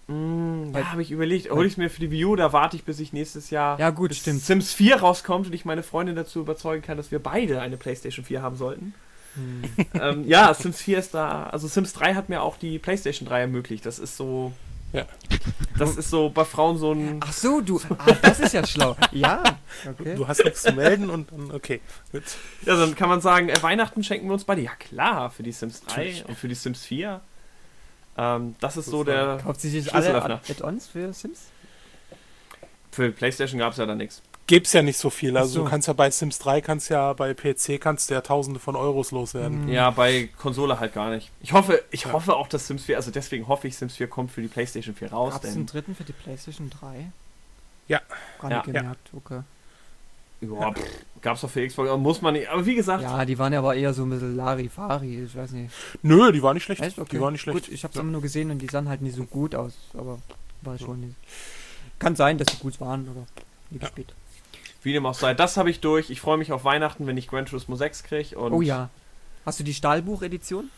Mm, 0.08 0.72
ja, 0.74 0.92
habe 0.92 1.02
ich 1.02 1.10
überlegt. 1.10 1.50
Hol 1.50 1.66
ich 1.66 1.72
es 1.72 1.76
mir 1.76 1.90
für 1.90 2.00
die 2.00 2.10
Wii 2.10 2.24
U, 2.24 2.36
da 2.36 2.52
warte 2.52 2.76
ich, 2.76 2.84
bis 2.84 2.98
ich 2.98 3.12
nächstes 3.12 3.50
Jahr 3.50 3.78
Ja, 3.78 3.90
gut, 3.90 4.14
stimmt. 4.14 4.40
Sims 4.40 4.72
4 4.72 4.96
rauskommt 4.96 5.46
und 5.46 5.52
ich 5.52 5.64
meine 5.64 5.82
Freundin 5.82 6.16
dazu 6.16 6.40
überzeugen 6.40 6.82
kann, 6.82 6.96
dass 6.96 7.10
wir 7.10 7.18
beide 7.18 7.60
eine 7.60 7.76
PlayStation 7.76 8.24
4 8.24 8.40
haben 8.42 8.56
sollten. 8.56 8.94
Hm. 9.34 9.62
ähm, 10.00 10.26
ja, 10.26 10.52
Sims 10.54 10.80
4 10.80 10.98
ist 10.98 11.14
da. 11.14 11.44
Also 11.44 11.68
Sims 11.68 11.92
3 11.92 12.14
hat 12.14 12.30
mir 12.30 12.42
auch 12.42 12.56
die 12.56 12.78
PlayStation 12.78 13.28
3 13.28 13.42
ermöglicht. 13.42 13.84
Das 13.84 13.98
ist 13.98 14.16
so. 14.16 14.52
Ja. 14.92 15.06
Das 15.78 15.96
ist 15.96 16.10
so 16.10 16.28
bei 16.28 16.44
Frauen 16.44 16.76
so 16.76 16.92
ein. 16.92 17.20
Ach 17.20 17.32
so, 17.32 17.60
du. 17.60 17.80
Ah, 17.98 18.12
das 18.20 18.40
ist 18.40 18.52
ja 18.52 18.66
schlau. 18.66 18.96
Ja. 19.12 19.44
Okay. 19.88 20.16
Du 20.16 20.26
hast 20.26 20.42
nichts 20.44 20.62
zu 20.62 20.72
melden 20.72 21.08
und 21.08 21.30
dann, 21.30 21.52
okay. 21.52 21.80
Gut. 22.10 22.24
Ja, 22.62 22.76
dann 22.76 22.96
kann 22.96 23.08
man 23.08 23.20
sagen, 23.20 23.48
äh, 23.48 23.62
Weihnachten 23.62 24.02
schenken 24.02 24.26
wir 24.26 24.32
uns 24.32 24.42
beide. 24.42 24.60
Ja 24.60 24.74
klar, 24.74 25.30
für 25.30 25.44
die 25.44 25.52
Sims 25.52 25.82
3 25.82 25.90
Natürlich. 25.90 26.24
und 26.26 26.36
für 26.36 26.48
die 26.48 26.56
Sims 26.56 26.84
4. 26.84 27.20
Ähm, 28.16 28.56
das 28.58 28.76
ist 28.76 28.86
so 28.86 29.02
ist 29.02 29.06
der. 29.06 29.38
Kauft 29.40 29.60
sie 29.60 29.70
sich 29.70 29.94
alle. 29.94 30.20
Add-ons 30.20 30.88
für 30.88 31.12
Sims? 31.12 31.46
Für 32.90 33.12
PlayStation 33.12 33.60
gab 33.60 33.72
es 33.72 33.78
ja 33.78 33.86
da 33.86 33.94
nichts. 33.94 34.20
Gibt's 34.48 34.72
ja 34.72 34.82
nicht 34.82 34.96
so 34.98 35.10
viel. 35.10 35.36
Also 35.36 35.52
so. 35.52 35.62
du 35.64 35.70
kannst 35.70 35.86
ja 35.88 35.94
bei 35.94 36.10
Sims 36.10 36.38
3 36.40 36.60
kannst 36.62 36.88
ja 36.88 37.12
bei 37.12 37.34
PC 37.34 37.78
kannst 37.80 38.08
du 38.10 38.14
ja 38.14 38.22
tausende 38.22 38.58
von 38.58 38.74
Euros 38.76 39.10
loswerden. 39.12 39.66
Mhm. 39.66 39.68
Ja, 39.68 39.90
bei 39.90 40.30
Konsole 40.38 40.80
halt 40.80 40.94
gar 40.94 41.10
nicht. 41.10 41.30
Ich 41.40 41.52
hoffe, 41.52 41.84
ich 41.90 42.04
Ja. 42.04 42.12
hoffe 42.12 42.34
auch, 42.34 42.48
dass 42.48 42.66
Sims 42.66 42.84
4, 42.84 42.96
also 42.96 43.10
deswegen 43.10 43.46
hoffe 43.46 43.68
ich, 43.68 43.76
Sims 43.76 43.94
4 43.96 44.08
kommt 44.08 44.32
für 44.32 44.40
die 44.42 44.48
PlayStation 44.48 44.94
4 44.94 45.12
raus. 45.12 45.34
Gab 45.34 45.44
es 45.44 45.50
Denn 45.50 45.58
einen 45.58 45.66
dritten 45.66 45.94
für 45.94 46.04
die 46.04 46.12
PlayStation 46.14 46.70
3? 46.70 47.10
Ja. 47.88 48.00
Gar 48.40 48.50
Ja. 48.50 48.56
nicht 48.56 48.66
gemerkt, 48.66 49.10
okay. 49.14 49.42
ja, 50.40 50.72
pff, 50.72 50.82
gab's 51.20 51.40
doch 51.42 51.50
für 51.50 51.66
Xbox, 51.66 51.90
muss 51.98 52.22
man 52.22 52.32
nicht. 52.32 52.48
Aber 52.48 52.64
wie 52.64 52.74
gesagt, 52.74 53.02
Ja, 53.02 53.24
die 53.26 53.38
waren 53.38 53.52
ja 53.52 53.58
aber 53.58 53.74
eher 53.74 53.92
so 53.92 54.04
ein 54.04 54.10
bisschen 54.10 54.34
Larifari, 54.36 55.24
ich 55.24 55.36
weiß 55.36 55.50
nicht. 55.52 55.74
Nö, 56.02 56.32
die 56.32 56.42
war 56.42 56.54
nicht 56.54 56.64
schlecht. 56.64 56.80
Echt? 56.82 56.98
Okay. 56.98 57.10
Die 57.16 57.20
war 57.20 57.30
nicht 57.30 57.42
schlecht. 57.42 57.66
Gut, 57.66 57.68
ich 57.68 57.84
hab's 57.84 57.96
Ja. 57.96 58.00
immer 58.00 58.12
nur 58.12 58.22
gesehen 58.22 58.50
und 58.50 58.60
die 58.60 58.66
sahen 58.68 58.88
halt 58.88 59.02
nicht 59.02 59.16
so 59.16 59.24
gut 59.24 59.54
aus, 59.54 59.74
aber 59.92 60.18
war 60.62 60.78
schon 60.78 61.00
nicht. 61.00 61.16
Kann 61.98 62.16
sein, 62.16 62.38
dass 62.38 62.48
sie 62.50 62.56
gut 62.58 62.80
waren, 62.80 63.08
aber 63.10 63.26
nie 63.70 63.80
Ja. 63.80 63.88
Wie 64.82 64.92
dem 64.92 65.06
auch 65.06 65.14
sei, 65.14 65.34
das 65.34 65.56
habe 65.56 65.70
ich 65.70 65.80
durch. 65.80 66.10
Ich 66.10 66.20
freue 66.20 66.38
mich 66.38 66.52
auf 66.52 66.64
Weihnachten, 66.64 67.06
wenn 67.06 67.16
ich 67.16 67.28
Gran 67.28 67.46
Turismo 67.46 67.76
6 67.76 68.04
kriege. 68.04 68.36
Oh 68.38 68.60
ja. 68.62 68.90
Hast 69.44 69.58
du 69.60 69.64
die 69.64 69.74
Stahlbuch-Edition? 69.74 70.70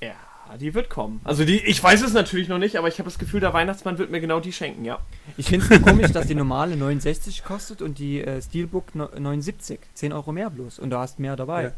Ja, 0.00 0.14
die 0.60 0.74
wird 0.74 0.90
kommen. 0.90 1.20
Also 1.24 1.44
die, 1.44 1.58
ich 1.64 1.82
weiß 1.82 2.02
es 2.02 2.12
natürlich 2.12 2.48
noch 2.48 2.58
nicht, 2.58 2.76
aber 2.76 2.88
ich 2.88 2.98
habe 2.98 3.08
das 3.08 3.18
Gefühl, 3.18 3.40
der 3.40 3.52
Weihnachtsmann 3.52 3.98
wird 3.98 4.10
mir 4.10 4.20
genau 4.20 4.40
die 4.40 4.52
schenken, 4.52 4.84
ja. 4.84 4.98
Ich 5.36 5.46
finde 5.48 5.66
es 5.74 5.82
komisch, 5.82 6.12
dass 6.12 6.26
die 6.26 6.34
normale 6.34 6.76
69 6.76 7.42
kostet 7.44 7.82
und 7.82 7.98
die 7.98 8.20
äh, 8.20 8.40
Steelbook 8.42 8.94
no- 8.94 9.08
79. 9.18 9.80
10 9.94 10.12
Euro 10.12 10.32
mehr 10.32 10.50
bloß. 10.50 10.78
Und 10.78 10.90
du 10.90 10.98
hast 10.98 11.18
mehr 11.18 11.36
dabei. 11.36 11.62
Ja. 11.64 11.72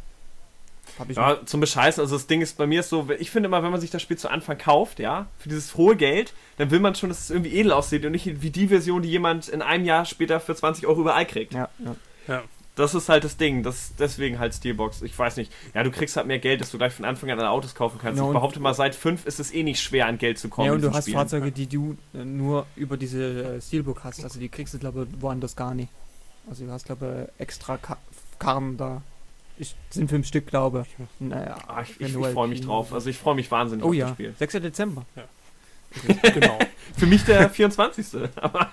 Hab 0.98 1.10
ich 1.10 1.16
Ja, 1.16 1.38
zum 1.44 1.60
Bescheißen. 1.60 2.00
Also 2.00 2.16
das 2.16 2.26
Ding 2.26 2.40
ist 2.40 2.56
bei 2.58 2.66
mir 2.66 2.80
ist 2.80 2.88
so, 2.88 3.08
ich 3.18 3.30
finde 3.30 3.48
immer, 3.48 3.62
wenn 3.62 3.70
man 3.70 3.80
sich 3.80 3.90
das 3.90 4.02
Spiel 4.02 4.18
zu 4.18 4.28
Anfang 4.30 4.58
kauft, 4.58 4.98
ja, 4.98 5.26
für 5.38 5.48
dieses 5.48 5.76
hohe 5.76 5.96
Geld, 5.96 6.34
dann 6.56 6.70
will 6.70 6.80
man 6.80 6.94
schon, 6.94 7.08
dass 7.08 7.20
es 7.20 7.30
irgendwie 7.30 7.54
edel 7.54 7.72
aussieht 7.72 8.04
und 8.04 8.12
nicht 8.12 8.42
wie 8.42 8.50
die 8.50 8.68
Version, 8.68 9.02
die 9.02 9.10
jemand 9.10 9.48
in 9.48 9.62
einem 9.62 9.84
Jahr 9.84 10.04
später 10.04 10.40
für 10.40 10.54
20 10.54 10.86
Euro 10.86 11.00
überall 11.00 11.26
kriegt. 11.26 11.54
ja, 11.54 11.68
ja. 12.26 12.42
Das 12.78 12.94
ist 12.94 13.08
halt 13.08 13.24
das 13.24 13.36
Ding. 13.36 13.64
Das, 13.64 13.92
deswegen 13.98 14.38
halt 14.38 14.54
Steelbox. 14.54 15.02
Ich 15.02 15.18
weiß 15.18 15.36
nicht. 15.36 15.52
Ja, 15.74 15.82
du 15.82 15.90
kriegst 15.90 16.16
halt 16.16 16.28
mehr 16.28 16.38
Geld, 16.38 16.60
dass 16.60 16.70
du 16.70 16.78
gleich 16.78 16.92
von 16.92 17.04
Anfang 17.04 17.28
an 17.28 17.40
Autos 17.40 17.74
kaufen 17.74 17.98
kannst. 18.00 18.20
Ja, 18.20 18.26
ich 18.28 18.32
behaupte 18.32 18.60
mal, 18.60 18.72
seit 18.72 18.94
5 18.94 19.26
ist 19.26 19.40
es 19.40 19.52
eh 19.52 19.64
nicht 19.64 19.80
schwer, 19.80 20.06
an 20.06 20.16
Geld 20.16 20.38
zu 20.38 20.48
kommen. 20.48 20.68
ja, 20.68 20.72
und 20.74 20.82
du 20.82 20.92
hast 20.92 21.06
Spielen. 21.06 21.16
Fahrzeuge, 21.16 21.50
die 21.50 21.66
du 21.66 21.96
äh, 22.14 22.24
nur 22.24 22.66
über 22.76 22.96
diese 22.96 23.56
äh, 23.56 23.60
Steelbook 23.60 24.04
hast. 24.04 24.22
Also 24.22 24.38
die 24.38 24.48
kriegst 24.48 24.74
du, 24.74 24.78
glaube 24.78 25.08
ich, 25.10 25.20
woanders 25.20 25.56
gar 25.56 25.74
nicht. 25.74 25.90
Also 26.48 26.66
du 26.66 26.70
hast, 26.70 26.86
glaube 26.86 27.28
ich, 27.36 27.40
extra 27.40 27.78
Ka 27.78 27.96
Karren 28.38 28.76
da. 28.76 29.02
Ich, 29.58 29.74
sind 29.90 30.08
fünf 30.08 30.26
Stück, 30.26 30.46
glaube 30.46 30.86
ich. 30.86 31.06
Naja, 31.18 31.56
Ah, 31.66 31.82
ich 31.82 32.00
ich, 32.00 32.08
ich 32.14 32.22
halt 32.22 32.32
freue 32.32 32.48
mich 32.48 32.60
drauf. 32.60 32.92
Also 32.92 33.10
ich 33.10 33.18
freue 33.18 33.34
mich 33.34 33.50
wahnsinnig 33.50 33.84
Oh 33.84 33.88
auf 33.88 33.94
ja, 33.94 34.06
das 34.06 34.14
Spiel. 34.14 34.34
6. 34.38 34.52
Dezember. 34.54 35.04
genau. 36.22 36.58
Für 36.96 37.06
mich 37.06 37.24
der 37.24 37.50
24. 37.50 38.06
Aber 38.36 38.72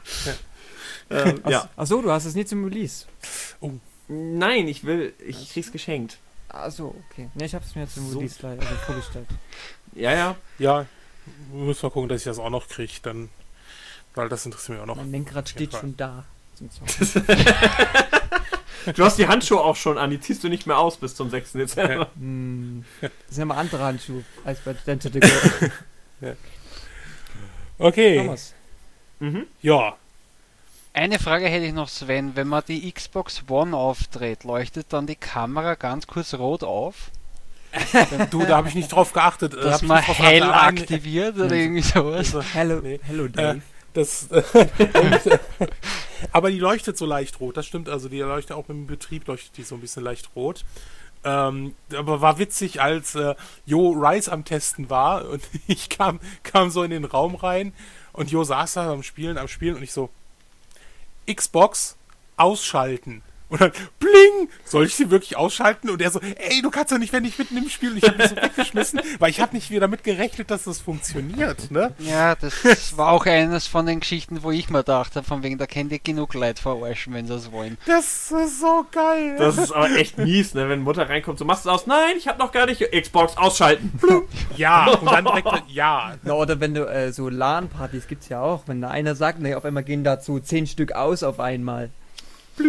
ähm, 1.10 1.40
Ach, 1.44 1.50
ja. 1.50 1.70
ach 1.76 1.88
so, 1.88 2.02
du 2.02 2.12
hast 2.12 2.26
es 2.26 2.36
nicht 2.36 2.50
zum 2.50 2.66
Release. 2.66 3.06
Nein, 4.08 4.68
ich 4.68 4.84
will, 4.84 5.14
ich 5.26 5.52
krieg's 5.52 5.72
geschenkt. 5.72 6.18
Ach 6.50 6.70
so, 6.72 6.96
okay. 7.10 7.30
Ne, 7.34 7.46
ich 7.46 7.56
habe 7.56 7.66
es 7.66 7.76
mir 7.76 7.88
zum 7.88 8.10
So. 8.10 8.20
Release 8.20 8.38
leider 8.42 8.62
also 8.62 8.76
vorgestellt. 8.86 9.28
Ja, 9.94 10.14
ja. 10.14 10.36
Ja, 10.60 10.86
muss 11.52 11.82
mal 11.82 11.90
gucken, 11.90 12.10
dass 12.10 12.22
ich 12.22 12.26
das 12.26 12.38
auch 12.40 12.50
noch 12.50 12.68
kriege, 12.68 12.94
dann, 13.02 13.30
weil 14.14 14.30
das 14.30 14.46
interessiert 14.46 14.78
mich 14.78 14.82
auch 14.82 14.86
noch. 14.88 14.96
Mein 14.98 15.12
Lenkrad 15.12 15.50
steht 15.50 15.72
Fall. 15.72 15.82
schon 15.82 15.98
da. 15.98 16.26
Zum 16.56 16.70
Zocken. 16.72 17.26
Du 18.96 19.04
hast 19.04 19.18
die 19.18 19.28
Handschuhe 19.28 19.60
auch 19.62 19.76
schon 19.76 19.98
an, 19.98 20.12
die 20.12 20.20
ziehst 20.20 20.44
du 20.44 20.48
nicht 20.48 20.68
mehr 20.68 20.78
aus 20.78 20.98
bis 20.98 21.16
zum 21.16 21.32
6. 21.32 21.54
Dezember. 21.54 22.08
Hm, 22.20 22.86
das 23.02 23.10
sind 23.32 23.50
aber 23.50 23.60
andere 23.60 23.84
Handschuhe 23.84 24.24
als 24.44 24.60
bei 24.60 24.76
Dante 24.86 25.10
the 25.12 25.20
Girl. 25.22 26.38
Okay, 27.80 28.18
Thomas. 28.18 28.54
Mhm. 29.20 29.48
ja. 29.64 29.96
Eine 30.94 31.18
Frage 31.18 31.48
hätte 31.48 31.66
ich 31.66 31.74
noch, 31.74 31.90
Sven. 31.90 32.36
Wenn 32.36 32.48
man 32.48 32.62
die 32.68 32.92
Xbox 32.92 33.42
One 33.50 33.76
aufdreht, 33.76 34.44
leuchtet 34.44 34.94
dann 34.94 35.08
die 35.08 35.16
Kamera 35.16 35.74
ganz 35.74 36.06
kurz 36.06 36.36
rot 36.36 36.64
auf, 36.64 37.10
Du, 38.32 38.46
da 38.46 38.56
habe 38.58 38.70
ich 38.70 38.76
nicht 38.76 38.90
drauf 38.92 39.12
geachtet. 39.12 39.54
hab 39.56 39.62
dass 39.64 39.82
ich 39.82 39.88
man 39.88 40.02
hell 40.02 40.44
aktiviert 40.44 41.36
oder 41.36 41.44
Also- 41.46 41.56
irgendwie 41.56 41.82
sowas? 41.82 42.18
also, 42.36 42.42
Hello, 42.54 42.80
Nee. 42.82 43.00
hello 43.04 43.28
Dave. 43.28 43.62
Das, 43.96 44.28
und, 44.30 45.40
aber 46.32 46.52
die 46.52 46.60
leuchtet 46.60 46.98
so 46.98 47.06
leicht 47.06 47.40
rot, 47.40 47.58
das 47.58 47.66
stimmt. 47.66 47.90
Also 47.90 48.10
die 48.10 48.20
leuchtet 48.20 48.56
auch 48.56 48.70
im 48.70 48.86
Betrieb, 48.86 49.28
leuchtet 49.28 49.58
die 49.58 49.64
so 49.64 49.76
ein 49.76 49.82
bisschen 49.82 50.04
leicht 50.04 50.30
rot. 50.36 50.66
Ähm, 51.24 51.74
aber 51.96 52.22
war 52.22 52.38
witzig, 52.38 52.82
als 52.82 53.16
äh, 53.16 53.34
Jo 53.66 53.92
Rice 53.92 54.30
am 54.30 54.46
Testen 54.46 54.90
war 54.90 55.28
und 55.28 55.42
ich 55.68 55.90
kam, 55.90 56.20
kam 56.44 56.70
so 56.70 56.84
in 56.84 56.92
den 56.92 57.06
Raum 57.06 57.36
rein 57.36 57.74
und 58.14 58.32
Jo 58.32 58.44
saß 58.44 58.74
da 58.74 58.92
am 58.92 59.02
Spielen, 59.02 59.38
am 59.38 59.48
Spielen 59.48 59.76
und 59.78 59.84
ich 59.84 59.94
so, 59.94 60.10
Xbox 61.26 61.98
ausschalten. 62.38 63.24
Und 63.48 63.62
dann, 63.62 63.72
bling! 64.00 64.50
Soll 64.64 64.86
ich 64.86 64.96
sie 64.96 65.12
wirklich 65.12 65.38
ausschalten? 65.38 65.90
Und 65.90 66.02
er 66.02 66.10
so, 66.10 66.20
ey, 66.20 66.62
du 66.62 66.72
kannst 66.72 66.92
doch 66.92 66.98
nicht, 66.98 67.14
wenn 67.14 67.26
ich 67.26 67.38
mitten 67.38 67.58
im 67.58 67.70
Spiel. 67.70 67.92
Und 67.92 67.98
ich 67.98 68.04
habe 68.04 68.18
mich 68.18 68.30
so 68.30 68.36
weggeschmissen, 68.36 69.02
weil 69.20 69.30
ich 69.30 69.40
habe 69.40 69.56
nicht 69.56 69.70
wieder 69.70 69.82
damit 69.82 70.04
gerechnet, 70.04 70.50
dass 70.50 70.64
das 70.64 70.80
funktioniert, 70.80 71.70
ne? 71.70 71.94
Ja, 72.00 72.34
das, 72.36 72.98
war 72.98 73.12
auch 73.12 73.26
eines 73.26 73.68
von 73.68 73.86
den 73.86 74.00
Geschichten, 74.00 74.42
wo 74.42 74.50
ich 74.50 74.70
mir 74.70 74.84
dachte, 74.84 75.22
von 75.22 75.44
wegen, 75.44 75.60
da 75.60 75.68
kennt 75.68 75.92
ihr 75.92 76.00
genug 76.00 76.34
Leute 76.34 76.62
verarschen, 76.62 77.14
wenn 77.14 77.28
sie 77.28 77.34
das 77.34 77.52
wollen. 77.52 77.78
Das 77.86 78.32
ist 78.32 78.60
so 78.60 78.86
geil. 78.92 79.36
Das 79.38 79.58
ist 79.58 79.72
aber 79.72 79.92
echt 79.92 80.18
mies, 80.18 80.56
ne? 80.56 80.68
Wenn 80.68 80.82
Mutter 80.82 81.08
reinkommt, 81.08 81.38
so 81.38 81.46
machst 81.46 81.66
du 81.66 81.70
es 81.70 81.76
aus. 81.76 81.88
Nein, 81.88 82.16
ich 82.18 82.28
hab 82.28 82.40
noch 82.40 82.52
gar 82.52 82.66
nicht. 82.66 82.82
Xbox 82.92 83.38
ausschalten. 83.38 83.92
Ja, 84.56 84.88
und 84.88 85.12
dann 85.12 85.26
direkt, 85.26 85.70
ja. 85.70 86.16
Na, 86.24 86.34
oder 86.34 86.60
wenn 86.60 86.74
du 86.74 86.86
äh, 86.86 87.12
so 87.12 87.30
LAN-Partys 87.30 88.08
gibt's 88.08 88.30
ja 88.30 88.42
auch, 88.42 88.64
wenn 88.68 88.82
da 88.82 88.90
einer 88.90 89.16
sagt, 89.16 89.40
ne, 89.40 89.56
auf 89.56 89.66
einmal 89.66 89.84
gehen 89.84 90.04
dazu 90.04 90.40
zehn 90.40 90.66
Stück 90.66 90.94
aus 90.94 91.24
auf 91.24 91.40
einmal. 91.40 91.92
Ja. 92.58 92.66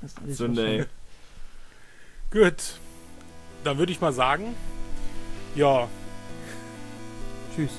Das 0.00 0.12
ist 0.12 0.18
alles 0.22 0.36
Sünde, 0.38 0.66
ey. 0.66 0.84
Gut. 2.30 2.78
Dann 3.64 3.78
würde 3.78 3.92
ich 3.92 4.00
mal 4.00 4.12
sagen, 4.12 4.54
ja, 5.54 5.88
Tschüss. 7.54 7.70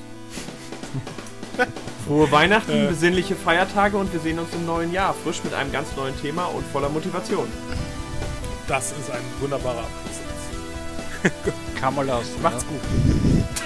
Frohe 2.06 2.30
Weihnachten, 2.30 2.70
Äh. 2.72 2.86
besinnliche 2.88 3.34
Feiertage 3.34 3.96
und 3.96 4.12
wir 4.12 4.20
sehen 4.20 4.38
uns 4.38 4.52
im 4.54 4.66
neuen 4.66 4.92
Jahr. 4.92 5.14
Frisch 5.14 5.42
mit 5.44 5.54
einem 5.54 5.72
ganz 5.72 5.96
neuen 5.96 6.18
Thema 6.20 6.44
und 6.46 6.64
voller 6.66 6.88
Motivation. 6.88 7.48
das 8.68 8.92
ist 8.92 9.10
ein 9.10 9.22
wunderbarer 9.40 9.84
Abschluss. 9.84 10.20
Mal 11.96 12.10
aus. 12.10 12.26
Macht's 12.42 12.64
gut. 12.66 12.80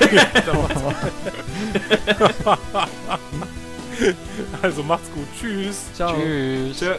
also 4.62 4.82
macht's 4.82 5.10
gut. 5.12 5.26
Tschüss. 5.38 5.82
Ciao. 5.94 6.14
Tschüss. 6.14 6.78
Tschö. 6.78 6.94